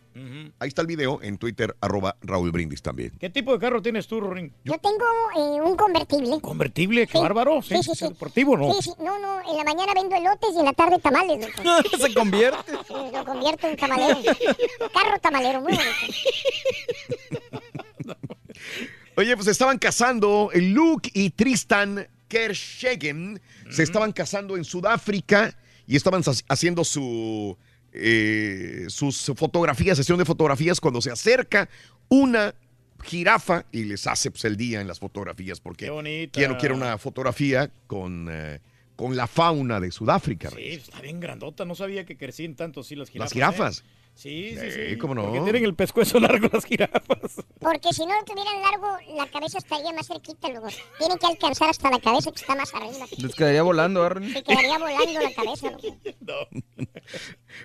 Ahí 0.60 0.68
está 0.68 0.82
el 0.82 0.88
video 0.88 1.22
en 1.24 1.38
Twitter, 1.38 1.74
arroba 1.80 2.18
Raúl 2.22 2.52
Brindis 2.52 2.82
también. 2.82 3.14
¿Qué 3.22 3.30
tipo 3.30 3.54
de 3.54 3.60
carro 3.60 3.82
tienes 3.82 4.06
tú, 4.06 4.20
Rorín? 4.20 4.54
Yo 4.66 4.78
tengo 4.78 5.06
eh, 5.38 5.62
un 5.62 5.78
convertible. 5.78 6.42
¿Convertible? 6.42 7.08
¡Qué 7.08 7.14
Sí. 7.14 7.22
bárbaro! 7.24 7.62
Sí, 7.62 7.82
sí, 7.82 7.92
sí. 7.96 8.10
¿Deportivo 8.10 8.58
no? 8.58 8.74
Sí, 8.74 8.82
sí. 8.82 8.92
No, 9.02 9.18
no, 9.18 9.40
en 9.50 9.56
la 9.58 9.64
mañana 9.64 9.94
vendo 9.94 10.16
elotes 10.18 10.50
y 10.56 10.60
en 10.60 10.66
la 10.66 10.74
tarde 10.74 11.00
tamales. 11.00 11.40
loco. 11.40 11.98
Se 11.98 12.14
convierte. 12.14 12.74
Sí, 12.86 12.94
lo 13.14 13.24
convierto 13.26 13.68
en 13.68 13.78
tamalero. 13.78 14.20
Carro 14.94 15.20
tamalero, 15.22 15.62
muy 15.62 15.72
bonito. 15.74 15.90
Oye, 19.16 19.36
pues 19.36 19.48
estaban 19.48 19.78
casando 19.80 20.50
Luke 20.54 21.10
y 21.14 21.30
Tristan 21.32 22.08
Kershegen. 22.28 23.42
Se 23.70 23.84
estaban 23.84 24.12
casando 24.12 24.58
en 24.58 24.64
Sudáfrica 24.66 25.56
y 25.90 25.96
estaban 25.96 26.22
haciendo 26.48 26.84
su, 26.84 27.58
eh, 27.92 28.86
sus 28.90 29.32
fotografías, 29.36 29.98
sesión 29.98 30.20
de 30.20 30.26
fotografías, 30.26 30.80
cuando 30.80 31.02
se 31.02 31.10
acerca 31.10 31.68
una 32.10 32.54
jirafa 33.04 33.66
y 33.72 33.86
les 33.86 34.06
hace 34.06 34.30
pues, 34.30 34.46
el 34.46 34.56
día 34.56 34.82
en 34.82 34.88
las 34.88 35.00
fotografías, 35.00 35.60
porque 35.60 35.88
quiero 36.32 36.60
quiero 36.60 36.76
una 36.76 37.00
fotografía 37.00 37.72
con, 37.88 38.28
eh, 38.30 38.60
con 38.96 39.16
la 39.16 39.26
fauna 39.26 39.80
de 39.80 39.90
Sudáfrica. 39.92 40.52
Sí, 40.52 40.74
está 40.74 41.02
bien 41.02 41.20
grandota. 41.20 41.66
No 41.66 41.74
sabía 41.74 42.06
que 42.06 42.16
crecían 42.16 42.54
tanto 42.54 42.82
así 42.82 42.96
las 42.96 43.10
jirafas. 43.10 43.26
Las 43.26 43.34
jirafas. 43.34 43.80
¿eh? 43.80 43.84
Sí, 44.20 44.54
sí, 44.60 44.72
Sí, 44.72 44.90
sí. 44.90 44.98
cómo 44.98 45.16
no. 45.16 45.24
Porque 45.24 45.40
tienen 45.42 45.64
el 45.64 45.76
pescuezo 45.76 46.20
largo 46.20 46.50
las 46.52 46.66
jirafas. 46.66 47.36
Porque 47.60 47.94
si 47.94 48.06
no 48.06 48.14
lo 48.20 48.26
tuvieran 48.26 48.62
largo, 48.62 48.98
la 49.16 49.26
cabeza 49.28 49.60
estaría 49.60 49.94
más 49.94 50.08
cerquita, 50.08 50.50
luego. 50.50 50.68
Tienen 50.98 51.18
que 51.18 51.26
alcanzar 51.28 51.70
hasta 51.70 51.90
la 51.90 52.00
cabeza 52.00 52.30
que 52.32 52.42
está 52.42 52.54
más 52.56 52.74
arriba. 52.74 53.06
Les 53.18 53.34
quedaría 53.34 53.64
volando, 53.64 54.04
Aaron. 54.04 54.30
Se 54.30 54.44
quedaría 54.44 54.78
volando 54.78 55.20
la 55.22 55.32
cabeza, 55.34 55.72
loco. 55.72 56.48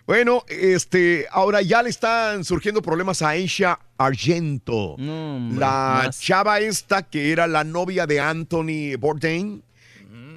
Bueno, 0.07 0.45
este, 0.49 1.27
ahora 1.31 1.61
ya 1.63 1.83
le 1.83 1.91
están 1.91 2.45
surgiendo 2.45 2.81
problemas 2.83 3.21
a 3.23 3.31
Aisha 3.31 3.79
Argento. 3.99 4.97
la 4.99 6.03
más. 6.07 6.21
chava 6.21 6.61
esta 6.61 7.03
que 7.03 7.33
era 7.33 7.47
la 7.47 7.65
novia 7.65 8.07
de 8.07 8.21
Anthony 8.21 8.97
Bourdain, 8.99 9.63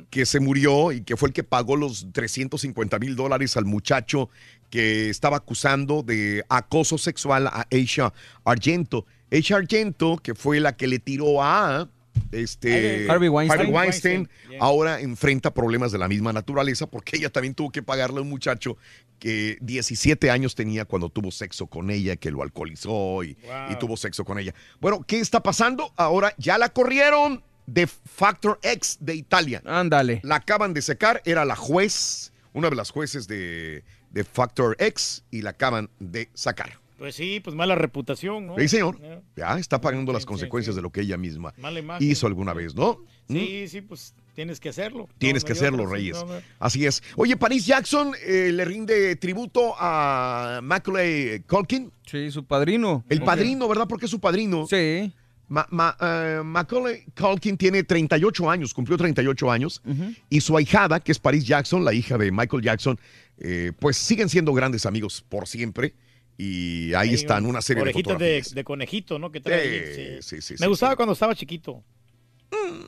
que 0.10 0.26
se 0.26 0.40
murió 0.40 0.92
y 0.92 1.02
que 1.02 1.18
fue 1.18 1.30
el 1.30 1.34
que 1.34 1.44
pagó 1.44 1.76
los 1.76 2.08
350 2.14 3.00
mil 3.00 3.16
dólares 3.16 3.58
al 3.58 3.66
muchacho 3.66 4.30
que 4.70 5.10
estaba 5.10 5.38
acusando 5.38 6.04
de 6.04 6.44
acoso 6.50 6.98
sexual 6.98 7.48
a 7.48 7.68
Aisha 7.72 8.14
Argento. 8.44 9.06
Aisha 9.32 9.58
Argento, 9.58 10.18
que 10.18 10.36
fue 10.36 10.60
la 10.60 10.76
que 10.76 10.88
le 10.88 11.00
tiró 11.00 11.42
a 11.44 11.90
este 12.32 13.06
Harvey 13.10 13.30
Weinstein. 13.30 13.62
Harvey 13.62 13.74
Weinstein, 13.74 14.30
yeah. 14.50 14.60
ahora 14.62 15.02
enfrenta 15.02 15.54
problemas 15.54 15.92
de 15.92 15.98
la 15.98 16.08
misma 16.08 16.34
naturaleza 16.34 16.88
porque 16.88 17.18
ella 17.18 17.30
también 17.30 17.54
tuvo 17.54 17.72
que 17.72 17.84
pagarle 17.84 18.20
a 18.20 18.22
un 18.22 18.30
muchacho 18.30 18.78
que 19.20 19.58
17 19.62 20.30
años 20.30 20.56
tenía 20.56 20.86
cuando 20.86 21.10
tuvo 21.10 21.32
sexo 21.32 21.68
con 21.68 21.90
ella, 21.90 22.16
que 22.16 22.32
lo 22.32 22.44
alcoholizó 22.44 23.24
y, 23.24 23.36
Wow. 23.36 23.72
y 23.72 23.76
tuvo 23.80 23.98
sexo 23.98 24.26
con 24.26 24.40
ella. 24.40 24.54
Bueno, 24.80 25.04
¿qué 25.08 25.20
está 25.20 25.42
pasando? 25.42 25.94
Ahora 25.96 26.34
ya 26.38 26.58
la 26.58 26.70
corrieron 26.70 27.44
de 27.68 27.86
Factor 27.86 28.60
X 28.64 28.98
de 29.00 29.14
Italia. 29.14 29.62
Ándale. 29.66 30.22
La 30.24 30.38
acaban 30.38 30.74
de 30.74 30.82
secar, 30.82 31.22
era 31.26 31.46
la 31.46 31.56
juez, 31.56 32.32
una 32.54 32.70
de 32.72 32.76
las 32.76 32.90
jueces 32.90 33.28
de, 33.28 33.84
de 34.10 34.24
Factor 34.24 34.76
X 34.80 35.24
y 35.30 35.44
la 35.44 35.52
acaban 35.52 35.90
de 36.00 36.30
sacar. 36.34 36.80
Pues 36.98 37.14
sí, 37.14 37.40
pues 37.44 37.56
mala 37.56 37.76
reputación, 37.76 38.48
¿no? 38.48 38.56
Sí, 38.58 38.68
señor. 38.68 38.98
Ya 39.36 39.60
está 39.60 39.80
pagando 39.80 40.12
las 40.12 40.26
consecuencias 40.26 40.76
de 40.76 40.82
lo 40.82 40.90
que 40.90 41.02
ella 41.02 41.16
misma 41.18 41.54
hizo 42.00 42.26
alguna 42.26 42.54
vez, 42.54 42.74
¿no? 42.74 43.06
¿Mm? 43.28 43.34
Sí, 43.36 43.68
sí, 43.68 43.82
pues 43.82 44.16
tienes 44.34 44.60
que 44.60 44.70
hacerlo. 44.70 45.08
Tienes 45.20 45.44
No, 45.44 45.48
que 45.48 45.54
hacerlo, 45.54 45.84
sí, 45.88 45.94
Reyes. 45.94 46.16
no, 46.18 46.26
no. 46.26 46.42
Así 46.58 46.88
es. 46.88 47.04
Oye, 47.16 47.38
Paris 47.38 47.68
Jackson 47.68 48.14
eh, 48.26 48.50
le 48.52 48.66
rinde 48.66 49.16
tributo 49.18 49.76
a 49.78 50.60
Macaulay 50.64 51.42
Culkin. 51.42 51.92
Sí, 52.04 52.32
su 52.32 52.46
padrino. 52.46 53.04
El 53.10 53.22
padrino, 53.22 53.68
¿verdad? 53.68 53.86
Porque 53.88 54.06
es 54.06 54.12
su 54.12 54.20
padrino. 54.20 54.66
Sí. 54.68 55.14
Ma- 55.50 55.68
ma- 55.72 55.96
eh, 56.02 56.42
Macaulay 56.44 57.06
Culkin 57.18 57.58
tiene 57.58 57.84
38 57.84 58.50
años, 58.52 58.74
cumplió 58.74 58.98
38 58.98 59.50
años, 59.52 59.82
y 60.30 60.42
su 60.42 60.58
ahijada, 60.58 61.00
que 61.00 61.12
es 61.14 61.20
Paris 61.20 61.46
Jackson, 61.46 61.86
la 61.86 61.94
hija 61.94 62.18
de 62.18 62.32
Michael 62.32 62.62
Jackson, 62.64 63.00
eh, 63.38 63.72
pues 63.80 63.96
siguen 63.98 64.28
siendo 64.30 64.54
grandes 64.54 64.86
amigos 64.86 65.24
por 65.30 65.48
siempre. 65.48 65.94
Y 66.38 66.94
ahí 66.94 67.14
están 67.16 67.46
un- 67.46 67.52
una 67.52 67.62
serie 67.62 67.78
de 67.84 67.90
orejitas 67.90 68.10
de, 68.20 68.26
fotografías. 68.26 68.54
de 68.56 68.64
conejito, 68.64 69.18
¿no? 69.20 69.32
Que 69.32 69.42
trae 69.42 69.96
Sí, 69.96 70.02
ahí, 70.02 70.18
sí, 70.22 70.42
sí, 70.42 70.56
Me 70.60 70.68
gustaba 70.68 70.96
cuando 70.96 71.14
estaba 71.14 71.34
chiquito. 71.34 71.84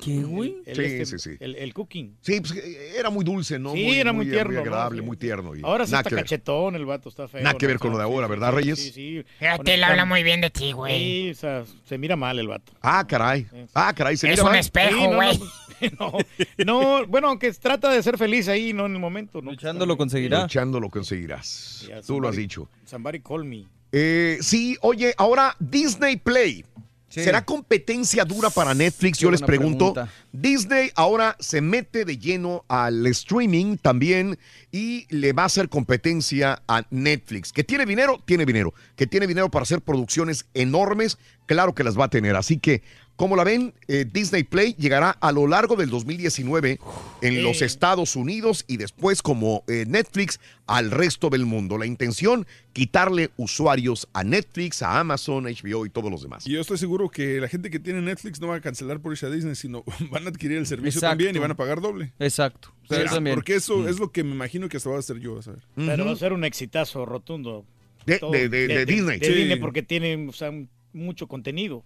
¿Qué, 0.01 0.21
güey? 0.23 0.57
El, 0.65 0.75
Sí, 0.75 0.81
este- 0.83 1.05
sí, 1.05 1.19
sí. 1.19 1.37
El, 1.39 1.55
el 1.55 1.73
cooking. 1.73 2.17
Sí, 2.21 2.39
pues 2.39 2.53
eh, 2.55 2.93
era 2.97 3.09
muy 3.09 3.25
dulce, 3.25 3.59
¿no? 3.59 3.73
Sí, 3.73 3.83
muy, 3.83 3.99
era 3.99 4.13
muy 4.13 4.25
tierno, 4.29 4.53
¿no? 4.53 4.59
agradable, 4.61 5.01
muy 5.01 5.17
tierno. 5.17 5.55
y 5.55 5.61
Ahora 5.63 5.85
sí 5.85 5.93
está 5.93 6.09
cachetón 6.09 6.75
el 6.75 6.85
vato, 6.85 7.09
está 7.09 7.27
feo. 7.27 7.41
Nada 7.41 7.57
que 7.57 7.67
ver 7.67 7.77
con 7.79 7.91
lo 7.91 7.97
de 7.97 8.03
ahora, 8.03 8.27
¿verdad, 8.27 8.53
Reyes? 8.53 8.79
Sí, 8.79 8.91
sí. 8.91 9.23
Fíjate, 9.39 9.73
él 9.73 9.83
habla 9.83 10.05
muy 10.05 10.23
bien 10.23 10.39
de 10.41 10.49
ti, 10.49 10.71
güey. 10.71 10.97
Sí, 11.25 11.29
o 11.31 11.35
sea, 11.35 11.63
se 11.85 11.97
mira 11.97 12.15
mal 12.15 12.39
el 12.39 12.47
vato. 12.47 12.71
Ah, 12.81 13.05
caray. 13.07 13.47
Ah, 13.73 13.93
caray. 13.95 14.15
Se 14.17 14.27
Es 14.27 14.31
mira 14.33 14.43
un 14.43 14.49
mal. 14.51 14.59
espejo, 14.59 14.95
Sí, 14.97 15.07
no, 15.07 15.15
güey. 15.15 15.39
No, 15.97 16.11
no, 16.65 17.07
bueno, 17.07 17.29
aunque 17.29 17.53
trata 17.53 17.89
de 17.89 18.03
ser 18.03 18.17
feliz 18.17 18.49
ahí, 18.49 18.73
no 18.73 18.85
en 18.85 18.93
el 18.95 18.99
momento. 18.99 19.41
¿no? 19.41 19.51
Luchando 19.51 19.85
lo 19.85 19.95
conseguirá. 19.95 20.41
Luchando 20.41 20.77
lo 20.79 20.89
conseguirás. 20.89 21.89
Tú 22.05 22.19
lo 22.19 22.27
has 22.27 22.35
dicho. 22.35 22.67
Somebody 22.85 23.21
call 23.21 23.45
me. 23.45 23.65
Eh, 23.93 24.37
sí, 24.41 24.77
oye, 24.81 25.13
ahora 25.17 25.55
Disney 25.59 26.17
Play. 26.17 26.65
Sí. 27.09 27.23
¿Será 27.23 27.43
competencia 27.43 28.23
dura 28.23 28.49
para 28.49 28.73
Netflix? 28.73 29.17
Qué 29.17 29.23
Yo 29.23 29.31
les 29.31 29.41
pregunto. 29.41 29.93
pregunta. 29.93 30.13
Disney 30.31 30.91
ahora 30.95 31.35
se 31.39 31.59
mete 31.59 32.05
de 32.05 32.17
lleno 32.17 32.63
al 32.67 33.05
streaming 33.07 33.77
también 33.77 34.37
y 34.71 35.07
le 35.09 35.33
va 35.33 35.43
a 35.43 35.45
hacer 35.47 35.69
competencia 35.69 36.61
a 36.67 36.83
Netflix. 36.91 37.51
Que 37.51 37.63
tiene 37.63 37.85
dinero, 37.85 38.21
tiene 38.25 38.45
dinero. 38.45 38.73
Que 38.95 39.07
tiene 39.07 39.25
dinero 39.25 39.49
para 39.49 39.63
hacer 39.63 39.81
producciones 39.81 40.45
enormes, 40.53 41.17
claro 41.47 41.73
que 41.73 41.83
las 41.83 41.97
va 41.99 42.05
a 42.05 42.09
tener. 42.09 42.35
Así 42.35 42.57
que, 42.59 42.83
como 43.19 43.35
la 43.35 43.43
ven, 43.43 43.73
Eh, 43.89 44.05
Disney 44.09 44.43
Play 44.43 44.75
llegará 44.79 45.09
a 45.11 45.33
lo 45.33 45.45
largo 45.45 45.75
del 45.75 45.89
2019 45.89 46.79
en 47.21 47.43
los. 47.43 47.61
Estados 47.61 48.15
Unidos 48.15 48.63
y 48.67 48.77
después 48.77 49.21
como 49.21 49.65
eh, 49.67 49.83
Netflix 49.85 50.39
al 50.67 50.89
resto 50.89 51.29
del 51.29 51.45
mundo. 51.45 51.77
La 51.77 51.85
intención, 51.85 52.47
quitarle 52.71 53.31
usuarios 53.35 54.07
a 54.13 54.23
Netflix, 54.23 54.81
a 54.81 54.99
Amazon, 55.01 55.43
HBO 55.43 55.85
y 55.85 55.89
todos 55.89 56.09
los 56.09 56.21
demás. 56.23 56.47
Y 56.47 56.51
yo 56.51 56.61
estoy 56.61 56.77
seguro 56.77 57.09
que 57.09 57.41
la 57.41 57.49
gente 57.49 57.69
que 57.69 57.79
tiene 57.79 58.01
Netflix 58.01 58.39
no 58.39 58.47
va 58.47 58.55
a 58.55 58.61
cancelar 58.61 59.01
por 59.01 59.11
irse 59.11 59.25
a 59.25 59.29
Disney, 59.29 59.55
sino 59.55 59.83
van 60.11 60.25
a 60.25 60.29
adquirir 60.29 60.57
el 60.57 60.65
servicio 60.65 60.99
Exacto. 60.99 61.11
también 61.11 61.35
y 61.35 61.39
van 61.39 61.51
a 61.51 61.55
pagar 61.57 61.81
doble. 61.81 62.13
Exacto. 62.19 62.73
O 62.83 62.87
sea, 62.87 62.99
Sí, 62.99 63.03
yo 63.05 63.09
también. 63.15 63.35
Porque 63.35 63.55
eso 63.55 63.77
Mm. 63.79 63.87
es 63.89 63.99
lo 63.99 64.11
que 64.13 64.23
me 64.23 64.31
imagino 64.31 64.69
que 64.69 64.77
hasta 64.77 64.89
va 64.89 64.95
a 64.95 64.99
hacer 64.99 65.19
yo, 65.19 65.39
a 65.39 65.41
saber. 65.41 65.61
Pero 65.75 66.05
va 66.05 66.11
a 66.11 66.15
ser 66.15 66.31
un 66.31 66.45
exitazo 66.45 67.05
rotundo. 67.05 67.65
De- 68.05 68.19
Todo- 68.19 68.31
de- 68.31 68.47
de- 68.47 68.67
de 68.69 68.85
Disney. 68.85 69.19
De 69.19 69.27
Sí. 69.27 69.33
Disney 69.33 69.59
porque 69.59 69.83
tiene 69.83 70.27
o 70.29 70.31
sea, 70.31 70.51
mucho 70.93 71.27
contenido. 71.27 71.83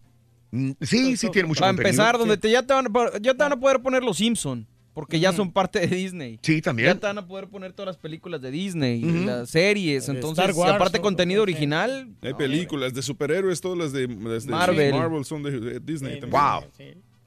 Mm, 0.56 0.72
Sí, 0.82 1.18
sí 1.18 1.30
tiene 1.32 1.48
mucho 1.48 1.62
Para 1.62 1.72
contenido. 1.72 1.90
empezar, 1.90 2.18
donde 2.20 2.38
te, 2.38 2.50
ya, 2.52 2.62
te 2.62 2.74
van, 2.74 2.88
ya 3.22 3.32
te 3.34 3.38
van 3.44 3.54
a 3.54 3.60
poder 3.60 3.82
poner 3.82 4.04
los 4.04 4.18
Simpson 4.18 4.68
porque 4.94 5.20
ya 5.20 5.34
son 5.34 5.52
parte 5.52 5.80
de 5.80 5.88
Disney. 5.88 6.38
Sí, 6.44 6.58
Ya 6.58 6.62
también. 6.62 7.00
te 7.00 7.08
van 7.08 7.18
a 7.18 7.26
poder 7.26 7.48
poner 7.48 7.74
todas 7.74 7.88
las 7.88 7.98
películas 7.98 8.40
de 8.42 8.52
Disney, 8.52 9.02
las 9.02 9.50
series, 9.50 10.08
entonces, 10.08 10.46
Star 10.46 10.56
Wars, 10.56 10.74
aparte 10.76 11.02
contenido 11.02 11.42
original. 11.42 12.10
Hay 12.22 12.36
películas 12.36 12.94
de 12.94 13.02
superhéroes, 13.02 13.60
todas 13.60 13.78
las 13.80 13.92
de, 13.92 14.08
las 14.08 14.46
de 14.46 14.52
Marvel. 14.52 14.94
Marvel 14.94 15.26
son 15.26 15.42
de, 15.42 15.60
de 15.60 15.80
Disney 15.80 16.14
Sí, 16.16 16.20
también. 16.22 16.42
Wow. 16.42 16.64
sí. 16.78 16.84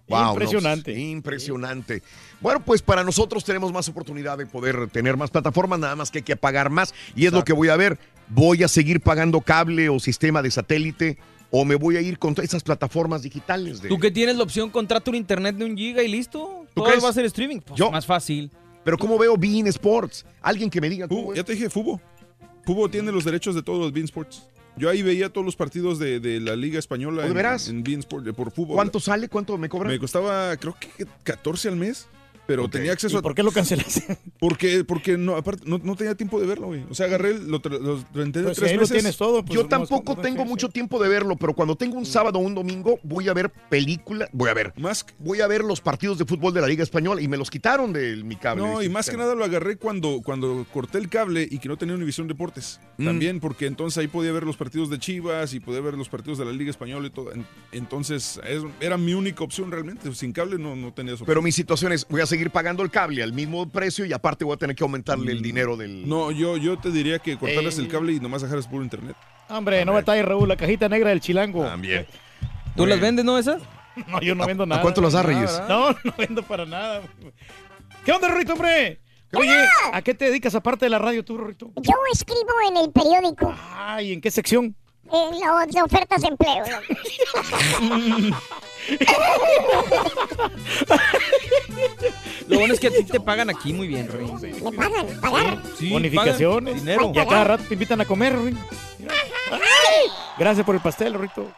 Wow, 0.08 0.30
Impresionante. 0.34 0.92
impresionante. 0.96 2.02
Bueno, 2.40 2.60
pues 2.64 2.80
para 2.80 3.02
nosotros 3.02 3.44
tenemos 3.44 3.72
más 3.72 3.88
oportunidad 3.88 4.38
de 4.38 4.46
poder 4.46 4.86
tener 4.90 5.16
más 5.16 5.30
plataformas, 5.32 5.80
nada 5.80 5.96
más 5.96 6.12
que 6.12 6.18
hay 6.18 6.22
que 6.22 6.36
pagar 6.36 6.70
más. 6.70 6.94
Y 7.16 7.26
es 7.26 7.32
lo 7.32 7.42
que 7.42 7.52
voy 7.52 7.68
a 7.70 7.76
ver. 7.76 7.98
¿Voy 8.28 8.62
a 8.62 8.68
seguir 8.68 9.00
pagando 9.00 9.40
cable 9.40 9.88
o 9.88 9.98
sistema 9.98 10.42
de 10.42 10.52
satélite? 10.52 11.18
¿O 11.50 11.64
me 11.64 11.74
voy 11.76 11.96
a 11.96 12.00
ir 12.00 12.18
con 12.18 12.34
todas 12.34 12.48
esas 12.50 12.62
plataformas 12.62 13.22
digitales? 13.22 13.80
De... 13.80 13.88
Tú 13.88 13.98
que 13.98 14.10
tienes 14.10 14.36
la 14.36 14.42
opción, 14.42 14.70
contrata 14.70 15.10
un 15.10 15.16
internet 15.16 15.56
de 15.56 15.64
un 15.64 15.76
giga 15.76 16.02
y 16.02 16.08
listo. 16.08 16.64
¿Tú 16.74 16.80
Todo 16.82 16.86
crees? 16.86 17.04
va 17.04 17.08
a 17.08 17.12
ser 17.12 17.24
streaming. 17.26 17.60
Pues 17.60 17.78
Yo- 17.78 17.90
más 17.90 18.04
fácil. 18.06 18.50
Pero 18.84 18.98
¿cómo 18.98 19.18
veo 19.18 19.36
Bein 19.36 19.66
Sports? 19.66 20.24
Alguien 20.40 20.70
que 20.70 20.80
me 20.80 20.88
diga 20.88 21.08
Fubo, 21.08 21.34
ya 21.34 21.42
te 21.42 21.52
dije, 21.54 21.68
Fubo. 21.68 22.00
Fubo 22.64 22.88
tiene 22.88 23.10
los 23.10 23.24
derechos 23.24 23.54
de 23.54 23.62
todos 23.62 23.80
los 23.80 23.92
Bean 23.92 24.04
Sports. 24.04 24.46
Yo 24.76 24.90
ahí 24.90 25.02
veía 25.02 25.28
todos 25.32 25.44
los 25.44 25.56
partidos 25.56 25.98
de, 25.98 26.20
de 26.20 26.38
la 26.38 26.54
Liga 26.54 26.78
Española 26.78 27.20
¿Oh, 27.22 27.24
de 27.24 27.28
en, 27.28 27.34
veras? 27.34 27.68
en 27.68 27.82
Bean 27.82 28.00
Sport, 28.00 28.26
por 28.34 28.50
Fubo. 28.52 28.74
¿Cuánto 28.74 29.00
sale? 29.00 29.28
¿Cuánto 29.28 29.56
me 29.58 29.68
cobran? 29.68 29.90
Me 29.92 29.98
costaba, 29.98 30.56
creo 30.56 30.76
que 30.78 31.06
14 31.24 31.68
al 31.68 31.76
mes. 31.76 32.06
Pero 32.46 32.68
tenía 32.68 32.92
acceso 32.92 33.16
¿Y 33.16 33.18
a. 33.18 33.22
por 33.22 33.34
qué 33.34 33.42
lo 33.42 33.50
cancelaste? 33.52 34.18
Porque, 34.38 34.84
porque 34.84 35.16
no, 35.16 35.34
aparte, 35.34 35.62
no, 35.66 35.78
no 35.82 35.96
tenía 35.96 36.14
tiempo 36.14 36.38
de 36.38 36.46
verlo, 36.46 36.66
güey. 36.66 36.84
O 36.90 36.94
sea, 36.94 37.06
agarré, 37.06 37.38
lo, 37.38 37.58
lo 37.64 38.04
renté 38.12 38.42
Pues 38.42 38.58
tres 38.58 38.70
ahí 38.70 38.76
lo 38.76 38.82
meses. 38.82 38.94
tienes 38.96 39.16
todo. 39.16 39.42
pues, 39.42 39.54
Yo 39.58 39.66
tampoco 39.66 40.14
no, 40.14 40.20
tengo 40.22 40.42
sí, 40.42 40.48
mucho 40.48 40.66
sí. 40.66 40.74
tiempo 40.74 41.02
de 41.02 41.08
verlo, 41.08 41.36
pero 41.36 41.54
cuando 41.54 41.74
tengo 41.74 41.96
un 41.96 42.04
sábado 42.04 42.38
o 42.38 42.42
un 42.42 42.54
domingo, 42.54 43.00
voy 43.02 43.28
a 43.30 43.34
ver 43.34 43.50
películas, 43.70 44.28
voy 44.32 44.50
a 44.50 44.54
ver, 44.54 44.74
Más, 44.76 45.06
voy 45.18 45.40
a 45.40 45.46
ver 45.46 45.64
los 45.64 45.80
partidos 45.80 46.18
de 46.18 46.26
fútbol 46.26 46.52
de 46.52 46.60
la 46.60 46.66
Liga 46.66 46.82
Española 46.82 47.22
y 47.22 47.28
me 47.28 47.38
los 47.38 47.50
quitaron 47.50 47.94
de 47.94 48.16
mi 48.24 48.36
cable. 48.36 48.62
no, 48.62 48.82
y 48.82 48.88
más 48.90 49.08
que 49.08 49.16
nada 49.16 49.34
lo 49.34 49.42
agarré 49.44 49.76
cuando, 49.76 50.20
cuando 50.22 50.66
corté 50.72 50.98
el 50.98 51.08
cable 51.08 51.48
y 51.50 51.58
que 51.58 51.68
no 51.68 51.78
tenía 51.78 51.94
Univisión 51.94 52.28
Deportes. 52.28 52.78
Mm. 52.98 53.04
También, 53.06 53.40
porque 53.40 53.64
entonces 53.66 53.96
ahí 53.98 54.06
podía 54.08 54.32
ver 54.32 54.42
los 54.44 54.56
partidos 54.58 54.90
de 54.90 54.98
Chivas 54.98 55.54
y 55.54 55.60
podía 55.60 55.80
ver 55.80 55.94
los 55.94 56.10
partidos 56.10 56.36
de 56.38 56.44
la 56.44 56.52
Liga 56.52 56.70
Española 56.70 57.06
y 57.06 57.10
todo. 57.10 57.32
En- 57.32 57.46
Entonces, 57.72 58.38
es- 58.46 58.62
era 58.80 58.98
mi 58.98 59.14
única 59.14 59.42
opción 59.44 59.70
realmente. 59.70 60.12
Sin 60.14 60.32
cable 60.32 60.58
no, 60.58 60.76
no 60.76 60.92
tenía 60.92 61.14
eso. 61.14 61.24
Pero 61.24 61.40
mi 61.40 61.52
situación 61.52 61.92
es, 61.92 62.06
voy 62.08 62.20
a 62.20 62.26
seguir 62.26 62.35
pagando 62.50 62.82
el 62.82 62.90
cable 62.90 63.22
al 63.22 63.32
mismo 63.32 63.68
precio 63.68 64.04
y 64.04 64.12
aparte 64.12 64.44
voy 64.44 64.54
a 64.54 64.56
tener 64.56 64.74
que 64.76 64.84
aumentarle 64.84 65.32
el 65.32 65.42
dinero 65.42 65.76
del... 65.76 66.04
Mm. 66.04 66.08
No, 66.08 66.30
yo, 66.30 66.56
yo 66.56 66.78
te 66.78 66.90
diría 66.90 67.18
que 67.18 67.36
cortaras 67.36 67.78
Eh. 67.78 67.82
el 67.82 67.88
cable 67.88 68.12
y 68.12 68.20
nomás 68.20 68.42
dejaras 68.42 68.66
puro 68.68 68.82
internet. 68.84 69.16
Hombre, 69.48 69.84
no 69.84 69.92
batalles, 69.92 70.24
Raúl. 70.24 70.48
La 70.48 70.56
cajita 70.56 70.88
negra 70.88 71.10
del 71.10 71.20
chilango. 71.20 71.64
También. 71.64 72.06
¿Tú 72.76 72.84
las 72.86 73.00
vendes, 73.00 73.24
no, 73.24 73.38
esas? 73.38 73.62
No, 74.08 74.20
yo 74.20 74.34
no 74.34 74.44
¿A- 74.44 74.46
vendo 74.46 74.64
a 74.64 74.66
nada. 74.66 74.82
cuánto 74.82 75.00
las 75.00 75.14
da. 75.14 75.22
No, 75.68 75.90
no 76.04 76.14
vendo 76.18 76.42
para 76.42 76.66
nada. 76.66 77.02
¿Qué 78.04 78.12
onda, 78.12 78.28
Rorrito, 78.28 78.52
hombre? 78.52 79.00
Oye, 79.32 79.56
¿a 79.92 80.02
qué 80.02 80.14
te 80.14 80.26
dedicas 80.26 80.54
aparte 80.54 80.84
de 80.86 80.90
la 80.90 80.98
radio 80.98 81.24
tú, 81.24 81.36
Rorrito? 81.38 81.72
Yo 81.76 81.92
escribo 82.12 82.52
en 82.70 82.76
el 82.76 82.92
periódico 82.92 83.54
Ay, 83.74 84.12
¿en 84.12 84.20
qué 84.20 84.30
sección? 84.30 84.76
en 85.10 85.40
las 85.40 85.82
ofertas 85.84 86.20
de 86.22 86.28
empleo. 86.28 86.64
Lo 92.48 92.58
bueno 92.58 92.74
es 92.74 92.80
que 92.80 92.86
a 92.88 92.90
ti 92.90 93.04
te 93.04 93.20
pagan 93.20 93.50
aquí 93.50 93.72
muy 93.72 93.88
bien, 93.88 94.08
Rey. 94.08 94.26
Me 94.62 94.72
pagan, 94.72 95.06
pagar. 95.20 95.58
Sí, 95.76 95.90
Bonificaciones. 95.90 96.74
pagan 96.74 96.86
dinero. 96.86 97.12
Y 97.14 97.18
a 97.18 97.26
cada 97.26 97.44
rato 97.44 97.64
te 97.66 97.74
invitan 97.74 98.00
a 98.00 98.04
comer, 98.04 98.34
Rorrito. 98.34 98.60
Gracias 100.38 100.64
por 100.64 100.74
el 100.74 100.80
pastel, 100.80 101.14
Rorrito. 101.14 101.50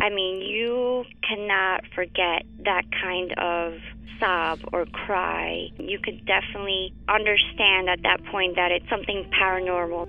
I 0.00 0.10
mean, 0.10 0.40
you 0.40 1.04
cannot 1.22 1.82
forget 1.94 2.44
that 2.64 2.82
kind 2.90 3.32
of 3.38 3.74
sob 4.18 4.58
or 4.72 4.84
cry. 4.86 5.70
You 5.78 5.98
could 5.98 6.24
definitely 6.26 6.92
understand 7.08 7.88
at 7.88 8.02
that 8.02 8.24
point 8.30 8.56
that 8.56 8.70
it's 8.72 8.88
something 8.90 9.28
paranormal. 9.40 10.08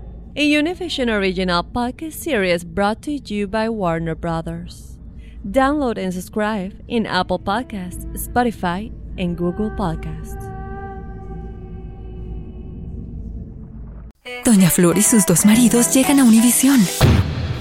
a 0.33 0.49
Univision 0.49 1.09
original 1.09 1.61
podcast 1.61 2.13
series 2.13 2.63
brought 2.63 3.01
to 3.01 3.11
you 3.11 3.47
by 3.47 3.67
Warner 3.67 4.15
Brothers. 4.15 4.97
Download 5.45 5.97
and 5.97 6.13
subscribe 6.13 6.73
in 6.87 7.05
Apple 7.05 7.39
Podcasts, 7.39 8.05
Spotify, 8.15 8.91
and 9.17 9.37
Google 9.37 9.71
Podcasts. 9.71 10.47
Doña 14.45 14.69
Flor 14.69 14.97
y 14.97 15.01
sus 15.01 15.25
dos 15.25 15.45
maridos 15.45 15.93
llegan 15.93 16.19
a 16.19 16.23
Univisión. 16.23 16.79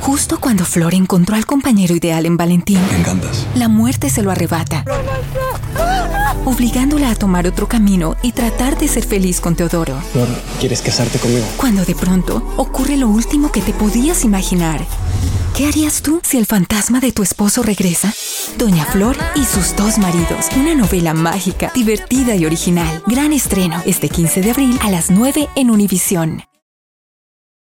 Justo 0.01 0.39
cuando 0.39 0.65
Flor 0.65 0.95
encontró 0.95 1.35
al 1.35 1.47
compañero 1.47 1.95
ideal 1.95 2.25
en 2.25 2.37
Valentín. 2.37 2.79
Me 2.93 2.99
encantas. 2.99 3.47
La 3.57 3.69
muerte 3.69 4.09
se 4.09 4.23
lo 4.23 4.31
arrebata. 4.31 4.85
Obligándola 6.45 7.11
a 7.11 7.15
tomar 7.15 7.47
otro 7.47 7.69
camino 7.69 8.17
y 8.23 8.33
tratar 8.33 8.79
de 8.79 8.89
ser 8.89 9.05
feliz 9.05 9.41
con 9.41 9.57
Teodoro. 9.57 10.01
Flor, 10.13 10.29
¿quieres 10.59 10.83
casarte 10.83 11.19
conmigo? 11.19 11.45
Cuando 11.57 11.85
de 11.85 11.95
pronto 11.95 12.43
ocurre 12.57 12.97
lo 12.97 13.09
último 13.09 13.53
que 13.53 13.63
te 13.63 13.73
podías 13.73 14.25
imaginar. 14.25 14.85
¿Qué 15.57 15.67
harías 15.67 16.03
tú 16.03 16.21
si 16.23 16.39
el 16.39 16.47
fantasma 16.47 17.01
de 17.01 17.13
tu 17.13 17.23
esposo 17.23 17.63
regresa? 17.63 18.15
Doña 18.59 18.87
Flor 18.87 19.17
y 19.35 19.45
sus 19.45 19.77
dos 19.77 19.99
maridos. 19.99 20.47
Una 20.57 20.75
novela 20.75 21.13
mágica, 21.13 21.71
divertida 21.75 22.35
y 22.35 22.47
original. 22.47 23.03
Gran 23.07 23.33
estreno 23.33 23.83
este 23.85 24.09
15 24.09 24.41
de 24.43 24.51
abril 24.51 24.79
a 24.83 24.91
las 24.91 25.11
9 25.11 25.49
en 25.57 25.71
Univisión. 25.71 26.50